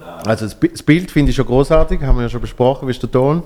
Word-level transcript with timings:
Also 0.00 0.44
das 0.46 0.54
Bi- 0.58 0.68
das 0.68 0.82
Bild 0.82 1.10
finde 1.10 1.30
ich 1.30 1.36
schon 1.36 1.46
großartig, 1.46 2.00
haben 2.02 2.16
wir 2.16 2.22
ja 2.22 2.28
schon 2.28 2.40
besprochen. 2.40 2.86
Wie 2.88 2.90
ist 2.92 3.02
der 3.02 3.10
Ton? 3.10 3.42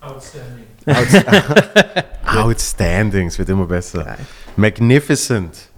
Outstanding. 0.00 0.64
Outstanding. 0.86 2.04
Outstanding, 2.26 3.26
es 3.28 3.38
wird 3.38 3.48
immer 3.48 3.66
besser. 3.66 4.04
Geil. 4.04 4.18
Magnificent. 4.56 5.68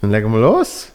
Dann 0.00 0.10
legen 0.10 0.30
wir 0.32 0.40
los. 0.40 0.91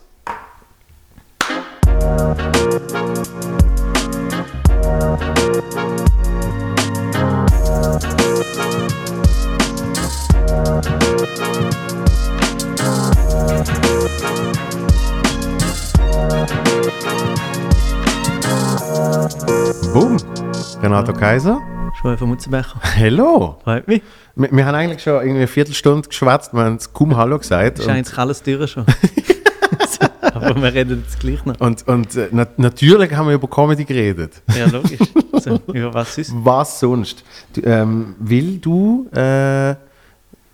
Kaiser. 21.19 21.61
Joel 22.03 22.17
von 22.17 22.29
Mutzenbecher. 22.29 22.79
Hello. 22.81 23.57
Freut 23.63 23.87
mich. 23.87 24.01
Wir, 24.35 24.51
wir 24.51 24.65
haben 24.65 24.75
eigentlich 24.75 25.01
schon 25.01 25.15
irgendwie 25.15 25.37
eine 25.37 25.47
Viertelstunde 25.47 26.07
geschwätzt, 26.07 26.53
wir 26.53 26.61
haben 26.61 26.77
kaum 26.93 27.17
Hallo 27.17 27.39
gesagt. 27.39 27.79
Ist 27.79 27.87
eigentlich 27.87 28.17
alles 28.17 28.43
durch 28.43 28.71
schon. 28.71 28.85
Aber 30.21 30.55
wir 30.61 30.73
reden 30.73 31.03
jetzt 31.03 31.19
gleich 31.19 31.43
noch. 31.45 31.59
und, 31.59 31.87
und 31.87 32.15
äh, 32.15 32.27
na, 32.31 32.45
natürlich 32.57 33.13
haben 33.15 33.27
wir 33.27 33.33
über 33.35 33.47
Comedy 33.47 33.83
geredet. 33.85 34.41
Ja, 34.57 34.65
logisch. 34.67 34.99
So, 35.39 35.59
über 35.71 35.93
was 35.93 36.17
ist? 36.17 36.33
Was 36.35 36.79
sonst? 36.79 37.23
Du, 37.53 37.61
ähm, 37.61 38.15
will 38.19 38.57
du 38.57 39.07
äh, 39.11 39.75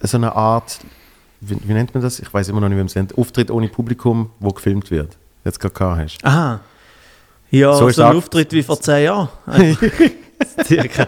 so 0.01 0.17
eine 0.17 0.35
Art, 0.35 0.77
wie, 1.39 1.57
wie 1.63 1.73
nennt 1.73 1.93
man 1.93 2.03
das? 2.03 2.19
Ich 2.19 2.31
weiß 2.33 2.49
immer 2.49 2.59
noch 2.59 2.67
nicht, 2.67 2.75
wie 2.75 2.81
man 2.81 2.87
es 2.87 2.95
nennt. 2.95 3.17
Auftritt 3.17 3.49
ohne 3.49 3.69
Publikum, 3.69 4.29
wo 4.41 4.49
gefilmt 4.49 4.91
wird. 4.91 5.17
Jetzt 5.45 5.59
gerade 5.61 5.73
gehabt 5.73 6.01
hast. 6.01 6.25
Aha. 6.25 6.59
Ja, 7.49 7.73
So 7.73 7.89
so, 7.91 8.03
ein 8.03 8.17
Auftritt 8.17 8.51
wie 8.51 8.61
vor 8.61 8.79
zehn 8.81 9.05
Jahren. 9.05 9.29
Circa. 10.65 11.07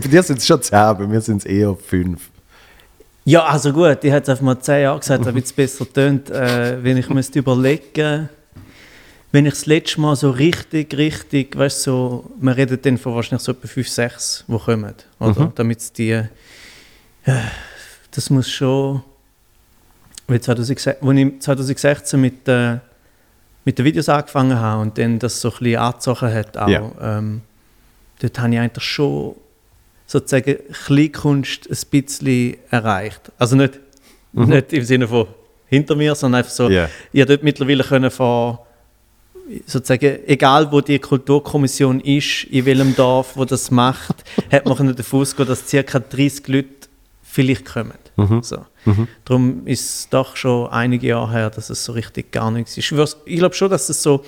Bei 0.00 0.08
dir 0.08 0.22
sind 0.22 0.38
es 0.38 0.46
schon 0.46 0.62
zehn, 0.62 0.96
bei 0.96 1.06
mir 1.06 1.20
sind 1.20 1.38
es 1.38 1.44
eher 1.44 1.74
fünf. 1.74 2.30
Ja, 3.24 3.44
also 3.44 3.72
gut, 3.72 3.98
ich 4.04 4.12
hätte 4.12 4.30
einfach 4.30 4.44
mal 4.44 4.58
zehn 4.60 4.82
Jahre 4.82 5.00
gesagt, 5.00 5.26
damit 5.26 5.44
es 5.46 5.52
besser 5.52 5.84
tönt, 5.92 6.30
äh, 6.30 6.82
wenn 6.82 6.96
ich 6.96 7.08
müsste 7.08 7.40
überlegen, 7.40 8.28
wenn 9.32 9.46
ich 9.46 9.54
das 9.54 9.66
letzte 9.66 10.00
Mal 10.00 10.14
so 10.14 10.30
richtig, 10.30 10.96
richtig, 10.96 11.58
weißt 11.58 11.86
du, 11.88 11.90
so, 11.90 12.30
wir 12.40 12.56
reden 12.56 12.78
dann 12.80 12.96
von 12.98 13.14
wahrscheinlich 13.16 13.42
so 13.42 13.50
etwa 13.52 13.66
fünf, 13.66 13.88
sechs, 13.88 14.44
die 14.46 14.56
kommen, 14.56 14.94
oder? 15.18 15.40
Mhm. 15.46 15.52
Damit 15.56 15.80
es 15.80 15.92
die, 15.92 16.10
äh, 16.12 16.24
das 18.12 18.30
muss 18.30 18.48
schon, 18.48 19.02
weil 20.28 20.40
2016, 20.40 20.94
als 21.02 21.18
ich 21.18 21.40
2016 21.40 22.20
mit, 22.20 22.46
äh, 22.48 22.76
mit 23.64 23.76
den 23.76 23.84
Videos 23.84 24.08
angefangen 24.08 24.56
habe 24.58 24.82
und 24.82 24.96
dann 24.96 25.18
das 25.18 25.40
so 25.40 25.48
ein 25.50 25.58
bisschen 25.58 25.80
angezogen 25.80 26.32
hat, 26.32 26.56
auch, 26.56 26.68
Ja. 26.68 26.90
ähm, 27.00 27.42
dort 28.20 28.38
habe 28.38 28.52
ich 28.54 28.60
eigentlich 28.60 28.84
schon 28.84 29.34
sozusagen 30.06 30.56
Kleinkunst 30.86 31.68
ein 31.70 32.02
bisschen 32.02 32.56
erreicht. 32.70 33.32
Also 33.38 33.56
nicht, 33.56 33.80
nicht 34.32 34.72
im 34.72 34.84
Sinne 34.84 35.08
von 35.08 35.26
hinter 35.68 35.96
mir, 35.96 36.14
sondern 36.14 36.38
einfach 36.40 36.52
so, 36.52 36.68
Ja. 36.70 36.88
ich 37.12 37.20
habe 37.20 37.32
dort 37.32 37.42
mittlerweile 37.42 37.82
können 37.82 38.10
von 38.10 38.58
sozusagen, 39.66 40.18
egal 40.26 40.70
wo 40.72 40.80
die 40.80 40.98
Kulturkommission 40.98 42.00
ist, 42.00 42.44
in 42.44 42.64
welchem 42.66 42.94
Dorf, 42.96 43.36
wo 43.36 43.44
das 43.44 43.70
macht, 43.70 44.24
hat 44.52 44.66
man 44.66 44.76
können 44.76 44.94
davon 44.94 45.20
ausgehen, 45.22 45.48
dass 45.48 45.64
ca. 45.70 45.98
30 45.98 46.48
Leute 46.48 46.68
vielleicht 47.22 47.64
kommen. 47.64 47.92
So. 48.42 48.64
Darum 49.24 49.66
ist 49.66 49.80
es 49.84 50.08
doch 50.08 50.36
schon 50.36 50.68
einige 50.70 51.08
Jahre 51.08 51.32
her, 51.32 51.50
dass 51.50 51.68
es 51.70 51.84
so 51.84 51.92
richtig 51.92 52.32
gar 52.32 52.50
nichts 52.50 52.78
ist. 52.78 52.92
Ich 53.26 53.36
glaube 53.38 53.54
schon, 53.54 53.68
dass 53.68 53.88
es 53.88 54.02
so 54.02 54.24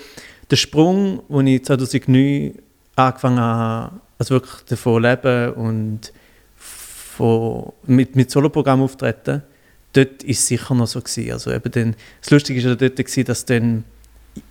der 0.51 0.57
Sprung, 0.57 1.23
wo 1.29 1.41
ich 1.41 1.65
2009 1.65 2.59
angefangen 2.99 3.41
habe, 3.41 3.93
also 4.19 4.35
wirklich 4.35 4.63
davon 4.69 5.03
leben 5.03 5.53
und 5.55 6.13
von, 6.57 7.73
mit, 7.87 8.17
mit 8.17 8.31
Soloprogramm 8.31 8.83
auftreten, 8.83 9.43
dort 9.93 10.23
ist 10.23 10.41
es 10.41 10.47
sicher 10.47 10.75
noch 10.75 10.87
so 10.87 11.01
gewesen. 11.01 11.33
Also 11.33 11.53
eben 11.53 11.71
dann, 11.71 11.97
das 12.21 12.31
Lustige 12.31 12.63
war 12.63 12.71
ja 12.71 12.77
dort, 12.77 12.97
gewesen, 12.97 13.25
dass 13.25 13.45
dann, 13.45 13.85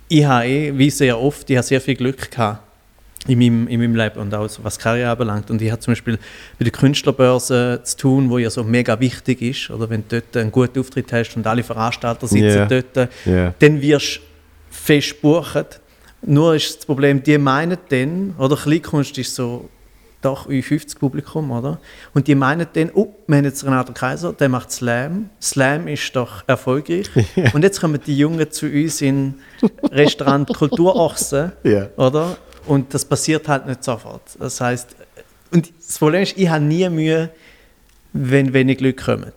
ich 0.08 0.24
habe 0.24 0.46
eh, 0.46 0.76
wie 0.76 0.90
sehr 0.90 1.18
oft, 1.20 1.48
ich 1.50 1.56
habe 1.56 1.66
sehr 1.66 1.80
viel 1.80 1.94
Glück 1.96 2.30
gehabt 2.30 2.62
in 3.26 3.38
meinem, 3.38 3.68
in 3.68 3.80
meinem 3.80 3.96
Leben 3.96 4.20
und 4.20 4.34
auch 4.34 4.48
so, 4.48 4.62
was 4.64 4.78
Karriere 4.78 5.10
anbelangt. 5.10 5.50
Und 5.50 5.60
ich 5.60 5.70
habe 5.70 5.80
zum 5.80 5.92
Beispiel 5.92 6.18
bei 6.58 6.64
der 6.64 6.72
Künstlerbörse 6.72 7.80
zu 7.84 7.96
tun, 7.96 8.30
wo 8.30 8.38
ja 8.38 8.48
so 8.48 8.64
mega 8.64 8.98
wichtig 9.00 9.42
ist, 9.42 9.70
oder 9.70 9.90
wenn 9.90 10.04
du 10.08 10.20
dort 10.20 10.36
einen 10.36 10.52
guten 10.52 10.78
Auftritt 10.80 11.12
hast 11.12 11.36
und 11.36 11.46
alle 11.46 11.62
Veranstalter 11.62 12.26
sitzen 12.26 12.44
Ja. 12.46 12.66
dort, 12.66 13.08
Ja. 13.26 13.54
dann 13.58 13.82
wirst 13.82 14.16
du 14.16 14.20
fest 14.70 15.10
gebucht. 15.20 15.80
Nur 16.22 16.54
ist 16.54 16.76
das 16.78 16.86
Problem, 16.86 17.22
die 17.22 17.38
meinen 17.38 17.78
dann, 17.88 18.34
oder 18.38 18.56
Kleinkunst 18.56 19.16
ist 19.18 19.34
so 19.34 19.68
doch 20.20 20.48
U50 20.48 20.98
Publikum, 20.98 21.50
oder? 21.52 21.78
Und 22.12 22.26
die 22.26 22.34
meinen 22.34 22.66
dann, 22.72 22.90
oh, 22.92 23.14
wir 23.28 23.36
haben 23.36 23.44
jetzt 23.44 23.64
Renato 23.64 23.92
Kaiser, 23.92 24.32
der 24.32 24.48
macht 24.48 24.72
Slam. 24.72 25.30
Slam 25.40 25.86
ist 25.86 26.14
doch 26.16 26.42
erfolgreich. 26.48 27.08
Und 27.52 27.62
jetzt 27.62 27.80
kommen 27.80 28.00
die 28.04 28.18
Jungen 28.18 28.50
zu 28.50 28.66
uns 28.66 29.00
in 29.00 29.34
Restaurant 29.92 30.48
Kulturochsen, 30.56 31.52
Ja. 31.62 31.88
oder? 31.96 32.36
Und 32.66 32.92
das 32.92 33.04
passiert 33.04 33.46
halt 33.46 33.66
nicht 33.66 33.84
sofort. 33.84 34.22
Das 34.40 34.60
heißt, 34.60 34.96
und 35.52 35.70
das 35.78 35.98
Problem 35.98 36.22
ist, 36.22 36.36
ich 36.36 36.48
habe 36.48 36.64
nie 36.64 36.86
Mühe, 36.90 37.30
wenn 38.12 38.52
wenig 38.52 38.80
Leute 38.80 39.02
kommen. 39.02 39.32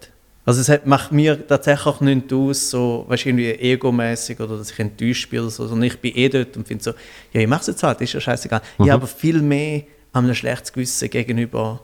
Also 0.45 0.61
es 0.61 0.69
hat, 0.69 0.87
macht 0.87 1.11
mir 1.11 1.45
tatsächlich 1.47 1.85
auch 1.85 2.01
nichts 2.01 2.33
aus, 2.33 2.69
so, 2.71 3.05
weißt, 3.07 3.27
irgendwie 3.27 3.51
egomäßig 3.51 4.39
oder 4.39 4.57
dass 4.57 4.71
ich 4.71 4.79
enttäuscht 4.79 5.29
bin 5.29 5.41
oder 5.41 5.51
so, 5.51 5.67
sondern 5.67 5.85
ich 5.87 5.99
bin 5.99 6.15
eh 6.15 6.29
dort 6.29 6.57
und 6.57 6.67
finde 6.67 6.83
so, 6.83 6.91
ja, 7.31 7.41
ich 7.41 7.47
mache 7.47 7.61
es 7.61 7.67
jetzt 7.67 7.83
halt, 7.83 8.01
ist 8.01 8.13
ja 8.13 8.19
scheißegal. 8.21 8.59
Ich 8.73 8.79
habe 8.79 8.93
aber 8.93 9.05
viel 9.07 9.39
mehr 9.41 9.83
einem 10.13 10.33
schlechtes 10.33 10.73
Gewissen 10.73 11.09
gegenüber 11.11 11.79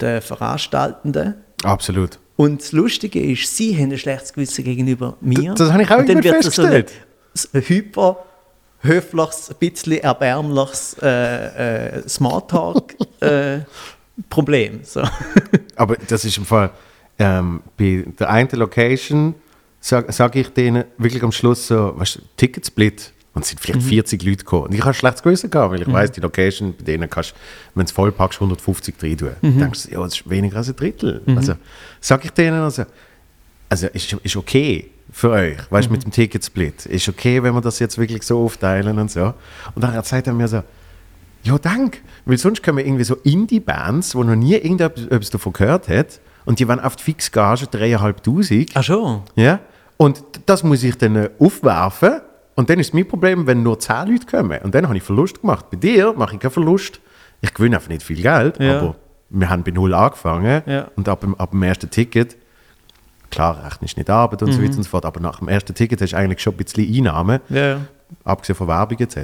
den 0.00 0.20
Veranstaltenden. 0.20 1.34
Absolut. 1.62 2.18
Und 2.36 2.62
das 2.62 2.72
Lustige 2.72 3.20
ist, 3.22 3.56
sie 3.56 3.76
haben 3.80 3.92
ein 3.92 3.98
schlechtes 3.98 4.32
Gewissen 4.32 4.64
gegenüber 4.64 5.16
mir. 5.20 5.50
Das- 5.50 5.58
das 5.60 5.70
habe 5.72 5.84
ich 5.84 5.90
auch 5.90 5.98
Und 5.98 6.08
dann 6.08 6.16
irgendwann 6.16 6.34
wird 6.42 6.46
das 6.46 6.54
so 6.56 6.62
ein, 6.62 6.68
festgestellt. 6.72 7.54
ein 7.54 7.62
hyper 7.68 8.24
höfliches, 8.80 9.50
ein 9.50 9.56
bisschen 9.60 9.98
erbärmliches 9.98 10.96
äh, 11.00 11.98
äh, 12.00 12.08
Smalltalk-Problem. 12.08 14.80
so. 14.82 15.02
Aber 15.76 15.94
das 16.08 16.24
ist 16.24 16.36
im 16.38 16.44
Fall, 16.44 16.70
ähm, 17.18 17.62
bei 17.76 18.04
der 18.18 18.30
einen 18.30 18.50
Location 18.52 19.34
sage 19.80 20.12
sag 20.12 20.34
ich 20.36 20.48
denen 20.48 20.84
wirklich 20.96 21.22
am 21.22 21.32
Schluss 21.32 21.66
so, 21.66 21.92
weißt 21.96 22.16
du, 22.16 22.20
Ticketsplit. 22.36 23.12
Und 23.34 23.42
es 23.42 23.48
sind 23.48 23.60
vielleicht 23.60 23.82
40 23.82 24.22
Leute 24.22 24.36
gekommen. 24.38 24.66
Und 24.66 24.74
ich 24.74 24.82
habe 24.84 24.94
schlechtes 24.94 25.22
Gewissen 25.22 25.50
gehabt, 25.50 25.72
weil 25.72 25.82
ich 25.82 25.92
weiss, 25.92 26.12
die 26.12 26.20
Location, 26.20 26.72
bei 26.76 26.84
denen 26.84 27.10
kannst 27.10 27.32
du, 27.32 27.34
wenn 27.74 27.84
du 27.84 27.88
es 27.88 27.92
voll 27.92 28.12
packst, 28.12 28.40
150 28.40 28.94
rein 29.02 29.16
tun. 29.16 29.30
Dann 29.42 29.58
denkst 29.58 29.82
du, 29.84 29.90
ja, 29.90 30.00
das 30.00 30.14
ist 30.14 30.30
weniger 30.30 30.58
als 30.58 30.68
ein 30.68 30.76
Drittel. 30.76 31.20
Also 31.36 31.54
sage 32.00 32.26
ich 32.26 32.30
denen, 32.30 32.60
also, 32.60 32.84
also 33.68 33.88
ist, 33.88 34.12
ist 34.12 34.36
okay 34.36 34.88
für 35.10 35.30
euch, 35.30 35.58
weißt 35.68 35.88
du, 35.88 35.92
mit 35.92 36.04
dem 36.04 36.12
Ticketsplit. 36.12 36.86
Ist 36.86 37.08
okay, 37.08 37.42
wenn 37.42 37.54
wir 37.54 37.60
das 37.60 37.80
jetzt 37.80 37.98
wirklich 37.98 38.22
so 38.22 38.44
aufteilen 38.44 38.98
und 39.00 39.10
so. 39.10 39.34
Und 39.74 39.82
dann 39.82 40.00
sagt 40.04 40.28
er 40.28 40.32
mir 40.32 40.46
so, 40.46 40.62
ja, 41.42 41.58
danke. 41.58 41.98
Weil 42.24 42.38
sonst 42.38 42.62
kommen 42.62 42.78
irgendwie 42.86 43.04
so 43.04 43.16
Indie-Bands, 43.16 44.14
wo 44.14 44.22
noch 44.22 44.36
nie 44.36 44.54
irgendetwas 44.54 45.30
davon 45.30 45.52
gehört 45.52 45.88
hat. 45.88 46.20
Und 46.44 46.58
die 46.58 46.68
waren 46.68 46.80
auf 46.80 46.96
die 46.96 47.02
Fixgage 47.04 47.66
3'500. 47.66 48.70
Ach 48.74 48.82
schon? 48.82 49.22
Ja? 49.36 49.60
Und 49.96 50.22
das 50.46 50.62
muss 50.62 50.82
ich 50.82 50.96
dann 50.98 51.16
äh, 51.16 51.30
aufwerfen. 51.38 52.20
Und 52.56 52.70
dann 52.70 52.78
ist 52.78 52.88
es 52.88 52.92
mein 52.94 53.06
Problem, 53.08 53.46
wenn 53.46 53.62
nur 53.62 53.78
10 53.78 54.08
Leute 54.08 54.26
kommen. 54.26 54.60
Und 54.62 54.74
dann 54.74 54.86
habe 54.86 54.96
ich 54.96 55.02
Verlust 55.02 55.40
gemacht. 55.40 55.66
Bei 55.70 55.76
dir 55.76 56.12
mache 56.12 56.34
ich 56.34 56.40
keinen 56.40 56.50
Verlust. 56.50 57.00
Ich 57.40 57.52
gewinne 57.52 57.76
einfach 57.76 57.88
nicht 57.88 58.02
viel 58.02 58.20
Geld, 58.22 58.58
Ja. 58.60 58.78
aber 58.78 58.96
wir 59.30 59.50
haben 59.50 59.62
bei 59.64 59.70
Null 59.72 59.92
angefangen. 59.94 60.62
Ja. 60.66 60.88
Und 60.96 61.08
ab 61.08 61.20
dem, 61.22 61.34
ab 61.36 61.50
dem 61.50 61.62
ersten 61.62 61.90
Ticket, 61.90 62.36
klar, 63.30 63.64
rechnest 63.64 63.96
nicht 63.96 64.08
Arbeit 64.08 64.42
und 64.42 64.52
so 64.52 64.58
Mhm. 64.60 64.64
weiter 64.64 64.76
und 64.76 64.82
so 64.84 64.88
fort, 64.90 65.04
aber 65.04 65.18
nach 65.20 65.38
dem 65.40 65.48
ersten 65.48 65.74
Ticket 65.74 66.00
hast 66.00 66.12
du 66.12 66.16
eigentlich 66.16 66.40
schon 66.40 66.54
ein 66.54 66.58
bisschen 66.58 66.94
Einnahmen 66.94 67.40
ja. 67.48 67.80
abgesehen 68.24 68.56
von 68.56 68.68
Werbung 68.68 68.98
etc. 69.00 69.16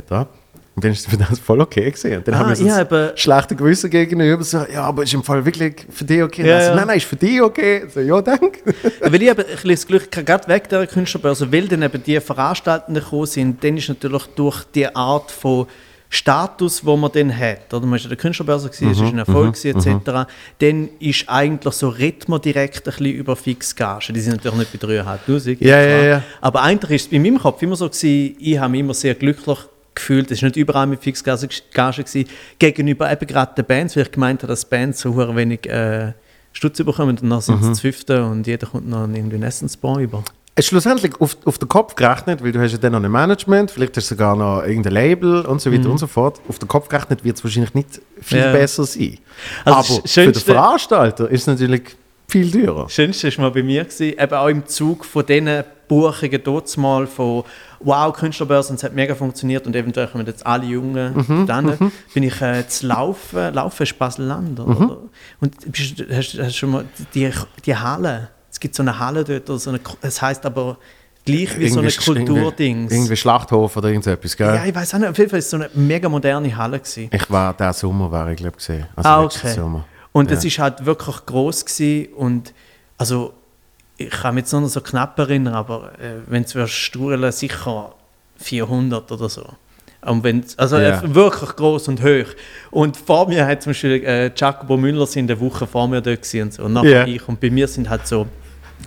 Und 0.81 0.85
dann 0.85 0.93
ist 0.93 1.01
es 1.01 1.07
für 1.07 1.19
das 1.19 1.39
voll 1.39 1.60
okay 1.60 1.91
gewesen. 1.91 2.16
Und 2.16 2.27
dann 2.27 2.34
Ah, 2.37 2.39
haben 2.39 2.49
wir 2.49 2.57
so 2.57 2.65
ich 2.65 2.72
ein 2.72 2.78
habe- 2.78 3.13
schlechte 3.15 3.54
Gewissen 3.54 3.91
gegenüber, 3.91 4.43
so, 4.43 4.65
ja, 4.72 4.84
aber 4.84 5.03
ist 5.03 5.13
im 5.13 5.22
Fall 5.22 5.45
wirklich 5.45 5.75
für 5.91 6.07
dich 6.07 6.22
okay? 6.22 6.49
Ja, 6.49 6.57
also, 6.57 6.71
ja. 6.71 6.77
Nein, 6.77 6.87
nein, 6.87 6.97
ist 6.97 7.04
für 7.07 7.16
dich 7.16 7.43
okay. 7.43 7.83
So, 7.93 8.01
ja, 8.01 8.22
danke. 8.22 8.60
Weil 9.03 9.15
ich 9.22 9.28
eben 9.28 9.41
ein 9.41 9.47
bisschen 9.47 9.71
das 9.71 9.87
Glück 9.87 10.03
hatte, 10.04 10.25
gerade 10.25 10.49
weg 10.49 10.71
der 10.71 10.87
Künstlerbörse, 10.87 11.53
weil 11.53 11.69
dann 11.69 11.83
eben 11.83 12.03
die 12.03 12.19
Veranstaltenden 12.19 13.03
gekommen 13.04 13.27
sind, 13.27 13.63
dann 13.63 13.77
ist 13.77 13.91
natürlich 13.91 14.22
durch 14.37 14.65
die 14.75 14.87
Art 14.97 15.31
von 15.31 15.66
Status, 16.13 16.84
wo 16.84 16.97
man 16.97 17.13
dann 17.13 17.37
hat, 17.37 17.72
oder 17.72 17.83
man 17.83 17.93
war 17.93 17.99
ja 17.99 18.09
der 18.09 18.16
Künstlerbörse, 18.16 18.69
gewesen, 18.71 18.91
es 18.91 18.99
war 19.01 19.07
ein 19.09 19.19
Erfolg 19.19 19.54
gewesen, 19.54 19.78
etc., 19.78 20.27
dann 20.59 20.89
ist 20.99 21.25
eigentlich 21.28 21.75
so, 21.75 21.89
redet 21.89 22.28
man 22.28 22.41
direkt 22.41 22.78
ein 22.78 22.84
bisschen 22.84 23.07
über 23.07 23.37
Fixgagen. 23.37 24.15
Die 24.15 24.21
sind 24.21 24.33
natürlich 24.43 24.59
nicht 24.72 24.81
bei 24.81 24.89
3'500, 24.89 25.57
Ja, 25.60 25.81
ja, 25.81 26.03
ja. 26.03 26.22
Aber 26.41 26.63
eigentlich 26.63 27.03
ist 27.03 27.07
es 27.07 27.13
in 27.13 27.22
meinem 27.22 27.39
Kopf 27.39 27.63
immer 27.63 27.77
so 27.77 27.89
gewesen, 27.89 28.34
ich 28.41 28.59
habe 28.59 28.71
mich 28.72 28.81
immer 28.81 28.95
sehr 28.95 29.15
glücklich 29.15 29.59
gefühlt, 30.01 30.31
es 30.31 30.43
war 30.43 30.49
nicht 30.49 30.57
überall 30.57 30.87
mit 30.87 31.01
gewesen, 32.05 32.29
gegenüber 32.59 33.11
eben 33.13 33.27
gerade 33.27 33.55
den 33.55 33.65
Bands, 33.67 33.97
weil 33.97 34.05
ich 34.05 34.11
gemeint 34.13 34.43
habe, 34.43 34.49
dass 34.53 34.65
Bands 34.65 35.01
so 35.01 35.17
wenig 35.37 35.67
äh, 35.69 36.13
Stutz 36.53 36.79
bekommen 36.79 37.19
und 37.21 37.31
dann 37.31 37.41
sind 37.41 37.63
sie 37.63 37.69
das 37.69 37.81
fünfte 37.81 38.25
und 38.25 38.47
jeder 38.47 38.67
kommt 38.67 38.89
noch 38.89 39.03
irgendwie 39.09 39.37
einen 39.37 39.45
Essensbon 39.45 40.01
über. 40.01 40.25
Es 40.57 40.67
schlussendlich 40.67 41.13
auf, 41.21 41.37
auf 41.45 41.59
den 41.59 41.69
Kopf 41.69 41.95
gerechnet, 41.95 42.43
weil 42.43 42.51
du 42.53 42.61
hast 42.61 42.73
ja 42.73 42.79
dann 42.79 42.93
noch 42.93 43.03
ein 43.03 43.11
Management, 43.11 43.71
vielleicht 43.71 43.97
hast 43.97 44.11
du 44.11 44.15
sogar 44.15 44.35
noch 44.37 44.63
irgendein 44.65 44.93
Label 44.95 45.43
und 45.47 45.61
so 45.61 45.73
weiter 45.73 45.89
und 45.89 45.99
so 45.99 46.07
fort. 46.09 46.41
Auf 46.49 46.59
den 46.59 46.67
Kopf 46.69 46.89
gerechnet 46.89 47.25
wird 47.25 47.37
es 47.37 47.45
wahrscheinlich 47.45 47.73
nicht 47.75 48.01
viel 48.21 48.39
Mhm. 48.41 48.45
Ja. 48.47 48.53
besser 48.53 48.85
sein. 48.85 49.19
Also 49.65 49.95
Aber 49.95 50.03
das 50.03 50.13
für 50.13 50.33
den 50.33 50.35
Veranstalter 50.43 51.31
ist 51.31 51.43
es 51.43 51.47
natürlich 51.47 51.83
viel 52.30 52.50
teurer. 52.50 52.84
Das 52.84 52.92
Schönste 52.92 53.36
war 53.36 53.44
mal 53.44 53.50
bei 53.50 53.62
mir, 53.62 53.84
gewesen, 53.84 54.18
eben 54.18 54.34
auch 54.34 54.48
im 54.48 54.66
Zug 54.66 55.04
von 55.04 55.27
diesen 55.27 55.65
Buchungen 55.88 56.41
dort 56.44 56.77
mal 56.77 57.06
von 57.06 57.42
«Wow, 57.80 58.12
Künstlerbörse, 58.15 58.71
und 58.71 58.77
es 58.77 58.84
hat 58.84 58.94
mega 58.94 59.15
funktioniert 59.15 59.66
und 59.66 59.74
eventuell 59.74 60.06
kommen 60.06 60.27
jetzt 60.27 60.47
alle 60.47 60.65
Jungen 60.66 61.15
Mhm, 61.27 61.47
dann 61.47 61.92
bin 62.15 62.22
ich 62.22 62.41
äh, 62.42 62.66
zu 62.68 62.86
laufen, 62.86 63.53
laufen 63.54 63.82
ist 63.82 63.98
Basel-Land? 63.98 64.59
Mhm. 64.59 64.97
Und 65.41 65.72
bist, 65.72 65.98
du- 65.98 66.04
hast, 66.15 66.38
hast 66.38 66.56
schon 66.56 66.71
mal 66.71 66.84
die, 67.15 67.30
die 67.66 67.74
Halle, 67.77 68.28
es 68.50 68.60
gibt 68.60 68.74
so 68.74 68.82
eine 68.82 68.98
Halle 68.98 69.24
dort, 69.24 69.60
so 69.60 69.71
eine, 69.71 69.80
es 70.03 70.21
heisst 70.22 70.44
aber 70.47 70.77
gleich 71.24 71.59
wie 71.59 71.68
so 71.68 71.80
eine 71.80 71.88
Irgendwie- 71.88 72.24
Kulturdings. 72.27 72.92
Irgendwie 72.92 73.16
Schlachthof 73.16 73.77
oder 73.77 73.88
irgendetwas, 73.88 74.36
gell? 74.36 74.54
Ja, 74.54 74.65
ich 74.66 74.74
weiß 74.74 74.94
auch 74.94 74.98
nicht, 74.98 75.09
auf 75.09 75.18
jeden 75.18 75.30
Fall 75.30 75.38
ist 75.38 75.47
es 75.47 75.50
so 75.50 75.56
eine 75.56 75.71
mega 75.74 76.09
moderne 76.09 76.54
Halle 76.56 76.78
gewesen. 76.78 77.09
Ich 77.12 77.30
war 77.30 77.54
der 77.54 77.72
Sommer, 77.72 78.10
war 78.12 78.30
ich 78.30 78.36
glaube 78.36 78.56
gesehen. 78.56 78.86
Also 78.94 79.09
Ah, 79.09 79.22
okay. 79.24 79.53
Sommer. 79.54 79.84
Und 80.12 80.30
Ja. 80.30 80.36
es 80.36 80.45
ist 80.45 80.59
halt 80.59 80.84
wirklich 80.86 81.24
groß 81.27 81.65
gewesen 81.65 82.12
und 82.15 82.53
also 82.98 83.33
ich 83.97 84.10
kann 84.10 84.34
mich 84.34 84.42
jetzt 84.42 84.53
noch 84.53 84.66
so 84.66 84.80
knapp 84.80 85.18
erinnern, 85.18 85.54
aber 85.54 85.92
äh, 86.01 86.15
wenn 86.27 86.42
es 86.42 86.71
strudeln, 86.71 87.30
sicher 87.33 87.95
400 88.39 89.12
oder 89.12 89.28
so. 89.28 89.45
Und 90.03 90.24
wenn, 90.24 90.42
also 90.57 90.78
Ja. 90.78 91.03
äh, 91.03 91.15
wirklich 91.15 91.51
groß 91.57 91.89
und 91.89 92.03
hoch. 92.03 92.28
Und 92.71 92.97
vor 92.97 93.28
mir 93.28 93.47
hat 93.47 93.62
zum 93.62 93.71
Beispiel 93.71 94.03
äh, 94.03 94.30
Jacobo 94.34 94.78
Müller 94.78 95.07
sind 95.07 95.30
eine 95.30 95.39
Woche 95.39 95.66
vor 95.66 95.86
mir 95.89 96.01
dort 96.01 96.34
und 96.34 96.53
so. 96.54 96.63
Und 96.65 96.72
nachher 96.72 97.06
Ja. 97.06 97.15
ich. 97.15 97.28
Und 97.28 97.39
bei 97.39 97.51
mir 97.51 97.68
sind 97.68 97.91
halt 97.91 98.06
so 98.06 98.27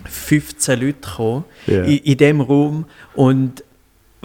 15 0.09 0.79
Leute 0.81 0.93
gekommen 0.99 1.43
Ja. 1.67 1.83
in, 1.83 1.97
in 1.99 2.17
dem 2.17 2.41
Raum 2.41 2.85
und 3.15 3.62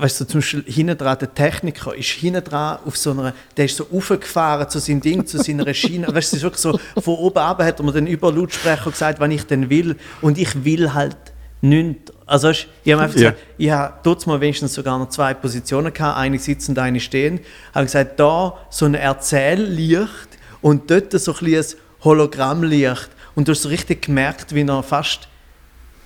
weißt 0.00 0.20
du, 0.20 0.24
zum 0.26 0.40
Beispiel 0.40 0.64
hinten 0.66 0.96
dran, 0.96 1.18
der 1.18 1.34
Techniker 1.34 1.94
ist 1.94 2.08
hinten 2.08 2.44
dran 2.44 2.78
auf 2.84 2.96
so 2.96 3.10
einer, 3.10 3.34
der 3.56 3.64
ist 3.66 3.76
so 3.76 3.86
aufgefahren 3.92 4.68
zu 4.68 4.78
seinem 4.78 5.00
Ding, 5.00 5.26
zu 5.26 5.38
seiner 5.38 5.72
Schiene. 5.74 6.06
Weißt 6.06 6.32
du, 6.32 6.36
es 6.36 6.42
ist 6.42 6.42
wirklich 6.42 6.60
so, 6.62 6.78
von 7.00 7.14
oben 7.14 7.38
ab 7.38 7.62
hat 7.62 7.78
er 7.80 7.84
mir 7.84 7.92
dann 7.92 8.06
über 8.06 8.32
Lautsprecher 8.32 8.90
gesagt, 8.90 9.20
wann 9.20 9.30
ich 9.30 9.44
denn 9.44 9.68
will. 9.70 9.96
Und 10.20 10.38
ich 10.38 10.64
will 10.64 10.94
halt 10.94 11.16
nichts. 11.60 12.12
Also 12.26 12.50
ich 12.50 12.68
habe 12.86 13.02
einfach 13.02 13.18
Ja. 13.18 13.30
gesagt, 13.30 13.44
ich 13.56 13.70
habe 13.70 13.94
dort 14.02 14.26
mal 14.26 14.40
wenigstens 14.40 14.74
sogar 14.74 14.98
noch 14.98 15.08
zwei 15.08 15.34
Positionen 15.34 15.92
gehabt, 15.92 16.18
eine 16.18 16.38
sitzend, 16.38 16.78
eine 16.78 17.00
stehend. 17.00 17.40
habe 17.74 17.86
gesagt, 17.86 18.20
da 18.20 18.58
so 18.70 18.84
ein 18.84 18.94
Erzähllicht 18.94 20.28
und 20.60 20.90
dort 20.90 21.12
so 21.12 21.34
ein 21.40 21.54
ein 21.54 21.64
Hologrammlicht. 22.04 23.08
Und 23.34 23.48
du 23.48 23.52
hast 23.52 23.62
so 23.62 23.68
richtig 23.68 24.02
gemerkt, 24.02 24.54
wie 24.54 24.62
er 24.62 24.82
fast 24.82 25.28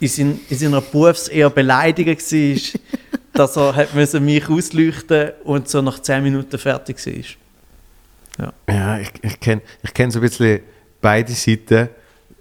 in, 0.00 0.08
sein, 0.08 0.40
in 0.48 0.58
seiner 0.58 0.80
Berufsehe 0.80 1.48
beleidigt 1.50 2.32
war, 2.32 2.80
dass 3.32 3.56
er 3.56 3.75
hat 3.75 3.94
müssen 3.94 4.25
mich 4.25 4.49
ausleuchten 4.49 5.31
und 5.44 5.69
so 5.69 5.82
nach 5.82 6.00
10 6.00 6.23
Minuten 6.23 6.58
fertig 6.58 6.99
war. 7.06 8.52
Ja, 8.69 8.99
ich, 8.99 9.11
ich 9.23 9.40
kenne 9.40 9.62
ich 9.82 9.94
kenn 9.94 10.11
so 10.11 10.19
ein 10.19 10.23
bisschen 10.23 10.61
beide 11.00 11.32
Seiten. 11.32 11.88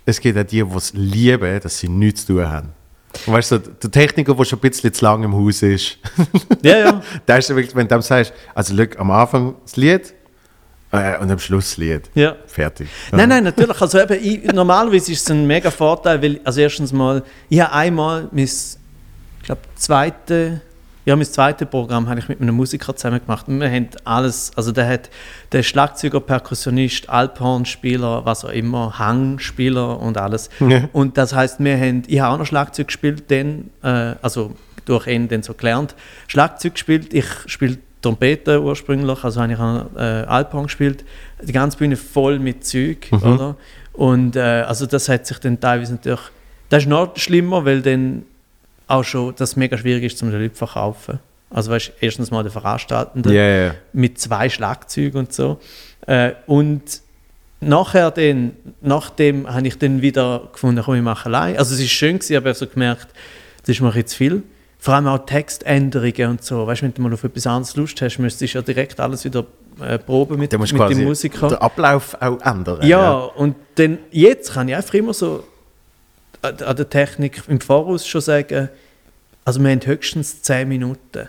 Es 0.05 0.19
gibt 0.19 0.37
auch 0.37 0.43
die, 0.43 0.63
die 0.63 0.75
es 0.75 0.93
lieben, 0.93 1.59
dass 1.59 1.79
sie 1.79 1.89
nichts 1.89 2.25
zu 2.25 2.33
tun 2.33 2.49
haben. 2.49 2.69
Und 3.25 3.33
weißt 3.33 3.51
du, 3.51 3.57
der 3.59 3.91
Techniker, 3.91 4.33
der 4.33 4.45
schon 4.45 4.59
ein 4.59 4.69
bisschen 4.69 4.93
zu 4.93 5.03
lange 5.03 5.25
im 5.25 5.35
Haus 5.35 5.61
ist, 5.61 5.97
Ja, 6.63 6.77
ja. 6.77 7.01
der 7.27 7.37
ist 7.37 7.49
ja 7.49 7.55
wirklich, 7.55 7.75
wenn 7.75 7.87
du 7.87 7.95
dem 7.95 8.01
sagst, 8.01 8.33
also 8.55 8.75
schau, 8.75 8.99
am 8.99 9.11
Anfang 9.11 9.55
das 9.63 9.75
Lied 9.75 10.13
äh, 10.91 11.17
und 11.19 11.29
am 11.29 11.39
Schluss 11.39 11.71
das 11.71 11.77
Lied. 11.77 12.09
ja. 12.15 12.35
Fertig. 12.47 12.87
Nein, 13.11 13.29
nein, 13.29 13.43
natürlich. 13.43 13.79
Also 13.81 13.99
eben, 13.99 14.17
ich, 14.21 14.43
normalerweise 14.53 15.11
ist 15.11 15.21
es 15.23 15.31
ein 15.31 15.45
mega 15.45 15.69
Vorteil, 15.69 16.21
weil, 16.21 16.39
also 16.43 16.61
erstens 16.61 16.93
mal, 16.93 17.23
ich 17.49 17.59
habe 17.59 17.73
einmal 17.73 18.29
mein, 18.31 18.45
ich 18.45 18.77
glaube, 19.43 19.61
zweite, 19.75 20.61
ja, 21.05 21.15
mein 21.15 21.25
zweites 21.25 21.67
Programm 21.67 22.07
habe 22.07 22.19
ich 22.19 22.29
mit 22.29 22.41
einem 22.41 22.55
Musiker 22.55 22.95
zusammen 22.95 23.19
gemacht. 23.19 23.47
Und 23.47 23.59
wir 23.59 23.69
haben 23.69 23.89
alles, 24.03 24.51
also 24.55 24.71
der 24.71 24.87
hat, 24.87 25.09
der 25.51 25.63
Schlagzeuger, 25.63 26.19
Perkussionist, 26.19 27.09
Alphornspieler, 27.09 28.25
was 28.25 28.45
auch 28.45 28.49
immer, 28.49 28.99
Hangspieler 28.99 29.99
und 29.99 30.17
alles. 30.17 30.49
Ja. 30.59 30.89
Und 30.93 31.17
das 31.17 31.33
heißt, 31.33 31.59
wir 31.59 31.77
haben, 31.77 32.03
ich 32.07 32.19
habe 32.19 32.33
auch 32.33 32.37
noch 32.37 32.45
Schlagzeug 32.45 32.87
gespielt, 32.87 33.23
dann, 33.29 33.71
äh, 33.81 34.15
also 34.21 34.53
durch 34.85 35.07
ihn 35.07 35.27
dann 35.27 35.43
so 35.43 35.53
gelernt. 35.53 35.95
Schlagzeug 36.27 36.73
gespielt, 36.73 37.13
ich 37.13 37.25
spiele 37.47 37.77
Trompete 38.01 38.61
ursprünglich, 38.61 39.23
also 39.23 39.41
habe 39.41 39.53
ich 39.53 39.59
auch 39.59 39.85
äh, 39.95 40.25
Alphorn 40.25 40.63
gespielt. 40.63 41.03
Die 41.43 41.51
ganze 41.51 41.77
Bühne 41.77 41.95
voll 41.95 42.39
mit 42.39 42.65
Zeug, 42.65 43.07
oder? 43.11 43.55
Und 43.93 44.35
äh, 44.35 44.39
also 44.39 44.85
das 44.85 45.07
hat 45.09 45.27
sich 45.27 45.37
dann 45.39 45.59
teilweise 45.59 45.93
natürlich, 45.93 46.21
das 46.69 46.83
ist 46.83 46.89
noch 46.89 47.15
schlimmer, 47.17 47.65
weil 47.65 47.81
dann 47.81 48.23
auch 48.91 49.03
schon 49.03 49.33
das 49.37 49.55
mega 49.55 49.77
schwierig 49.77 50.03
ist, 50.03 50.21
um 50.21 50.31
den 50.31 50.41
Leuten 50.41 50.53
zu 50.55 50.65
verkaufen. 50.65 51.19
Also 51.49 51.71
weißt, 51.71 51.93
erstens 51.99 52.31
mal 52.31 52.43
der 52.43 52.51
Veranstaltende 52.51 53.33
Ja, 53.33 53.41
ja, 53.41 53.65
ja. 53.65 53.75
mit 53.93 54.19
zwei 54.19 54.49
Schlagzeugen 54.49 55.19
und 55.19 55.33
so. 55.33 55.59
Äh, 56.07 56.31
und 56.47 57.01
nachher 57.59 58.11
dann, 58.11 58.53
nachdem 58.81 59.51
habe 59.51 59.67
ich 59.67 59.77
dann 59.77 60.01
wieder 60.01 60.49
gefunden, 60.51 60.81
komm, 60.83 60.95
ich 60.95 61.01
mache 61.01 61.25
allein. 61.25 61.57
Also 61.57 61.75
es 61.75 61.81
ist 61.81 61.91
schön 61.91 62.19
gewesen, 62.19 62.37
aber 62.37 62.51
ich 62.51 62.55
habe 62.55 62.65
so 62.65 62.73
gemerkt, 62.73 63.07
das 63.61 63.69
ist 63.69 63.81
mir 63.81 63.93
jetzt 63.95 64.13
viel. 64.13 64.43
Vor 64.79 64.95
allem 64.95 65.07
auch 65.07 65.25
Textänderungen 65.25 66.31
und 66.31 66.43
so. 66.43 66.65
Weißt 66.65 66.81
du, 66.81 66.85
wenn 66.85 66.93
du 66.93 67.01
mal 67.03 67.13
auf 67.13 67.23
etwas 67.23 67.45
anderes 67.45 67.75
Lust 67.75 68.01
hast, 68.01 68.17
müsstest 68.17 68.53
du 68.53 68.57
ja 68.57 68.61
direkt 68.63 68.99
alles 68.99 69.23
wieder 69.25 69.45
äh, 69.79 69.99
proben 69.99 70.39
mit, 70.39 70.57
mit 70.57 70.71
dem 70.89 71.03
Musiker. 71.03 71.49
den 71.49 71.57
Ablauf 71.57 72.17
auch 72.19 72.41
ändern. 72.41 72.79
Ja, 72.81 73.11
und 73.11 73.55
dann, 73.75 73.99
jetzt 74.09 74.53
kann 74.53 74.67
ich 74.69 74.75
einfach 74.75 74.93
immer 74.95 75.13
so 75.13 75.43
an 76.41 76.57
an 76.57 76.75
der 76.75 76.89
Technik 76.89 77.43
im 77.47 77.61
Voraus 77.61 78.07
schon 78.07 78.21
sagen, 78.21 78.69
also 79.45 79.59
wir 79.61 79.71
haben 79.71 79.85
höchstens 79.85 80.41
10 80.41 80.67
Minuten. 80.67 81.27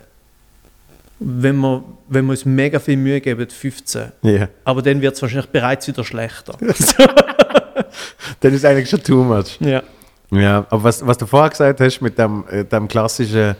Wenn 1.19 1.57
wir, 1.57 1.85
wenn 2.09 2.25
wir 2.27 2.33
uns 2.33 2.45
mega 2.45 2.81
viel 2.81 2.97
Mühe 2.97 3.21
geben, 3.21 3.49
15. 3.49 4.13
ja. 4.23 4.49
Aber 4.65 4.83
dann 4.83 5.01
wird 5.01 5.15
es 5.15 5.23
wahrscheinlich 5.23 5.51
bereits 5.51 5.87
wieder 5.87 6.03
schlechter. 6.05 6.57
Dann 8.41 8.53
ist 8.53 8.65
eigentlich 8.65 8.91
schon 8.91 9.03
too 9.03 9.23
much. 9.23 9.59
ja. 9.61 9.83
Ja, 10.33 10.67
aber 10.71 10.85
was, 10.85 11.07
was 11.07 11.19
du 11.19 11.27
vorher 11.27 11.51
gesagt 11.51 11.81
hast 11.81 12.01
mit 12.01 12.19
dem, 12.19 12.45
äh, 12.49 12.65
dem 12.65 12.89
klassischen, 12.89 13.55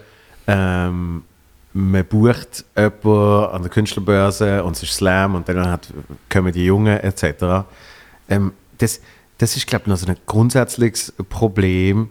ähm, 0.47 1.23
man 1.75 2.05
bucht 2.07 2.65
jemanden 2.75 3.55
an 3.55 3.63
der 3.63 3.71
Künstlerbörse 3.71 4.65
und 4.65 4.77
es 4.77 4.83
ist 4.83 4.95
Slam 4.95 5.35
und 5.35 5.47
dann 5.49 5.71
hat, 5.71 5.89
kommen 6.31 6.51
die 6.51 6.65
Jungen 6.65 6.99
etc. 6.99 7.67
Ähm, 8.31 8.53
das, 8.79 9.03
das 9.39 9.57
ist, 9.57 9.67
glaube 9.67 9.83
ich, 9.85 9.89
noch 9.89 9.97
so 9.97 10.07
ein 10.07 10.17
grundsätzliches 10.27 11.13
Problem, 11.29 12.11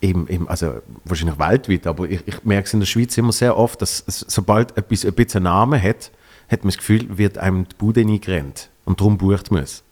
im, 0.00 0.26
im, 0.26 0.48
also 0.48 0.82
wahrscheinlich 1.04 1.38
weltweit, 1.38 1.86
aber 1.86 2.08
ich, 2.08 2.20
ich 2.26 2.44
merke 2.44 2.66
es 2.66 2.74
in 2.74 2.80
der 2.80 2.86
Schweiz 2.86 3.16
immer 3.16 3.32
sehr 3.32 3.56
oft, 3.56 3.80
dass 3.80 4.04
sobald 4.06 4.76
etwas 4.76 5.04
ein 5.04 5.14
bisschen 5.14 5.44
Namen 5.44 5.80
hat, 5.80 6.10
hat 6.48 6.62
man 6.62 6.68
das 6.68 6.78
Gefühl, 6.78 7.16
wird 7.16 7.38
einem 7.38 7.66
die 7.66 7.74
Bude 7.76 8.00
eingerennt 8.00 8.68
und 8.84 9.00
darum 9.00 9.16
bucht 9.16 9.50
man 9.50 9.62
es. 9.62 9.82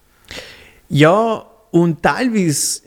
ja, 0.88 1.46
und 1.70 2.02
teilweise 2.02 2.82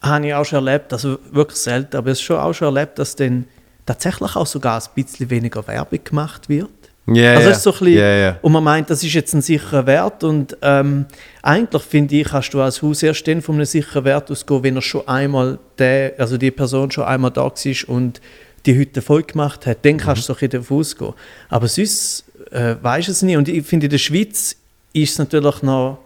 habe 0.00 0.28
ich 0.28 0.34
auch 0.34 0.44
schon 0.44 0.64
erlebt, 0.64 0.92
also 0.92 1.18
wirklich 1.32 1.58
selten, 1.58 1.96
aber 1.96 2.12
es 2.12 2.18
ist 2.18 2.24
schon 2.24 2.38
auch 2.38 2.52
schon 2.52 2.76
erlebt, 2.76 3.00
dass 3.00 3.16
dann 3.16 3.46
tatsächlich 3.84 4.36
auch 4.36 4.46
sogar 4.46 4.80
ein 4.80 4.88
bisschen 4.94 5.28
weniger 5.30 5.66
Werbung 5.66 6.04
gemacht 6.04 6.48
wird. 6.48 6.70
Ja, 7.14 7.34
Also 7.34 7.50
ist 7.50 7.62
so 7.62 7.72
ein 7.72 7.78
bisschen, 7.78 7.98
Ja, 7.98 8.14
ja. 8.16 8.38
und 8.42 8.52
man 8.52 8.64
meint, 8.64 8.90
das 8.90 9.02
ist 9.02 9.14
jetzt 9.14 9.34
ein 9.34 9.42
sicherer 9.42 9.86
Wert 9.86 10.24
und 10.24 10.56
ähm, 10.62 11.06
eigentlich 11.42 11.82
finde 11.82 12.16
ich, 12.16 12.28
kannst 12.28 12.52
du 12.54 12.60
als 12.60 12.82
Haus 12.82 13.02
erst 13.02 13.26
dann 13.26 13.40
von 13.42 13.54
einem 13.56 13.64
sicheren 13.64 14.04
Wert 14.04 14.30
ausgehen, 14.30 14.62
wenn 14.62 14.76
er 14.76 14.82
schon 14.82 15.06
einmal 15.08 15.58
der, 15.78 16.14
also 16.18 16.36
die 16.36 16.50
Person 16.50 16.90
schon 16.90 17.04
einmal 17.04 17.30
da 17.30 17.44
war 17.44 17.52
und 17.88 18.20
die 18.66 18.74
Hütte 18.74 19.00
voll 19.02 19.22
gemacht 19.22 19.66
hat, 19.66 19.78
dann 19.84 19.96
kannst 19.96 20.22
du 20.22 20.26
so 20.26 20.32
ein 20.34 20.36
bisschen 20.36 20.60
davon 20.62 20.78
ausgehen. 20.78 21.14
Aber 21.48 21.68
sonst 21.68 22.24
äh, 22.50 22.74
weiß 22.80 23.08
es 23.08 23.22
nicht 23.22 23.36
und 23.36 23.48
ich 23.48 23.64
finde, 23.64 23.86
in 23.86 23.90
der 23.90 23.98
Schweiz 23.98 24.56
ist 24.92 25.12
es 25.12 25.18
natürlich 25.18 25.62
noch 25.62 25.98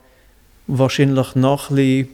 wahrscheinlich 0.67 1.35
noch 1.35 1.71
ein 1.71 1.77
bisschen 1.77 2.09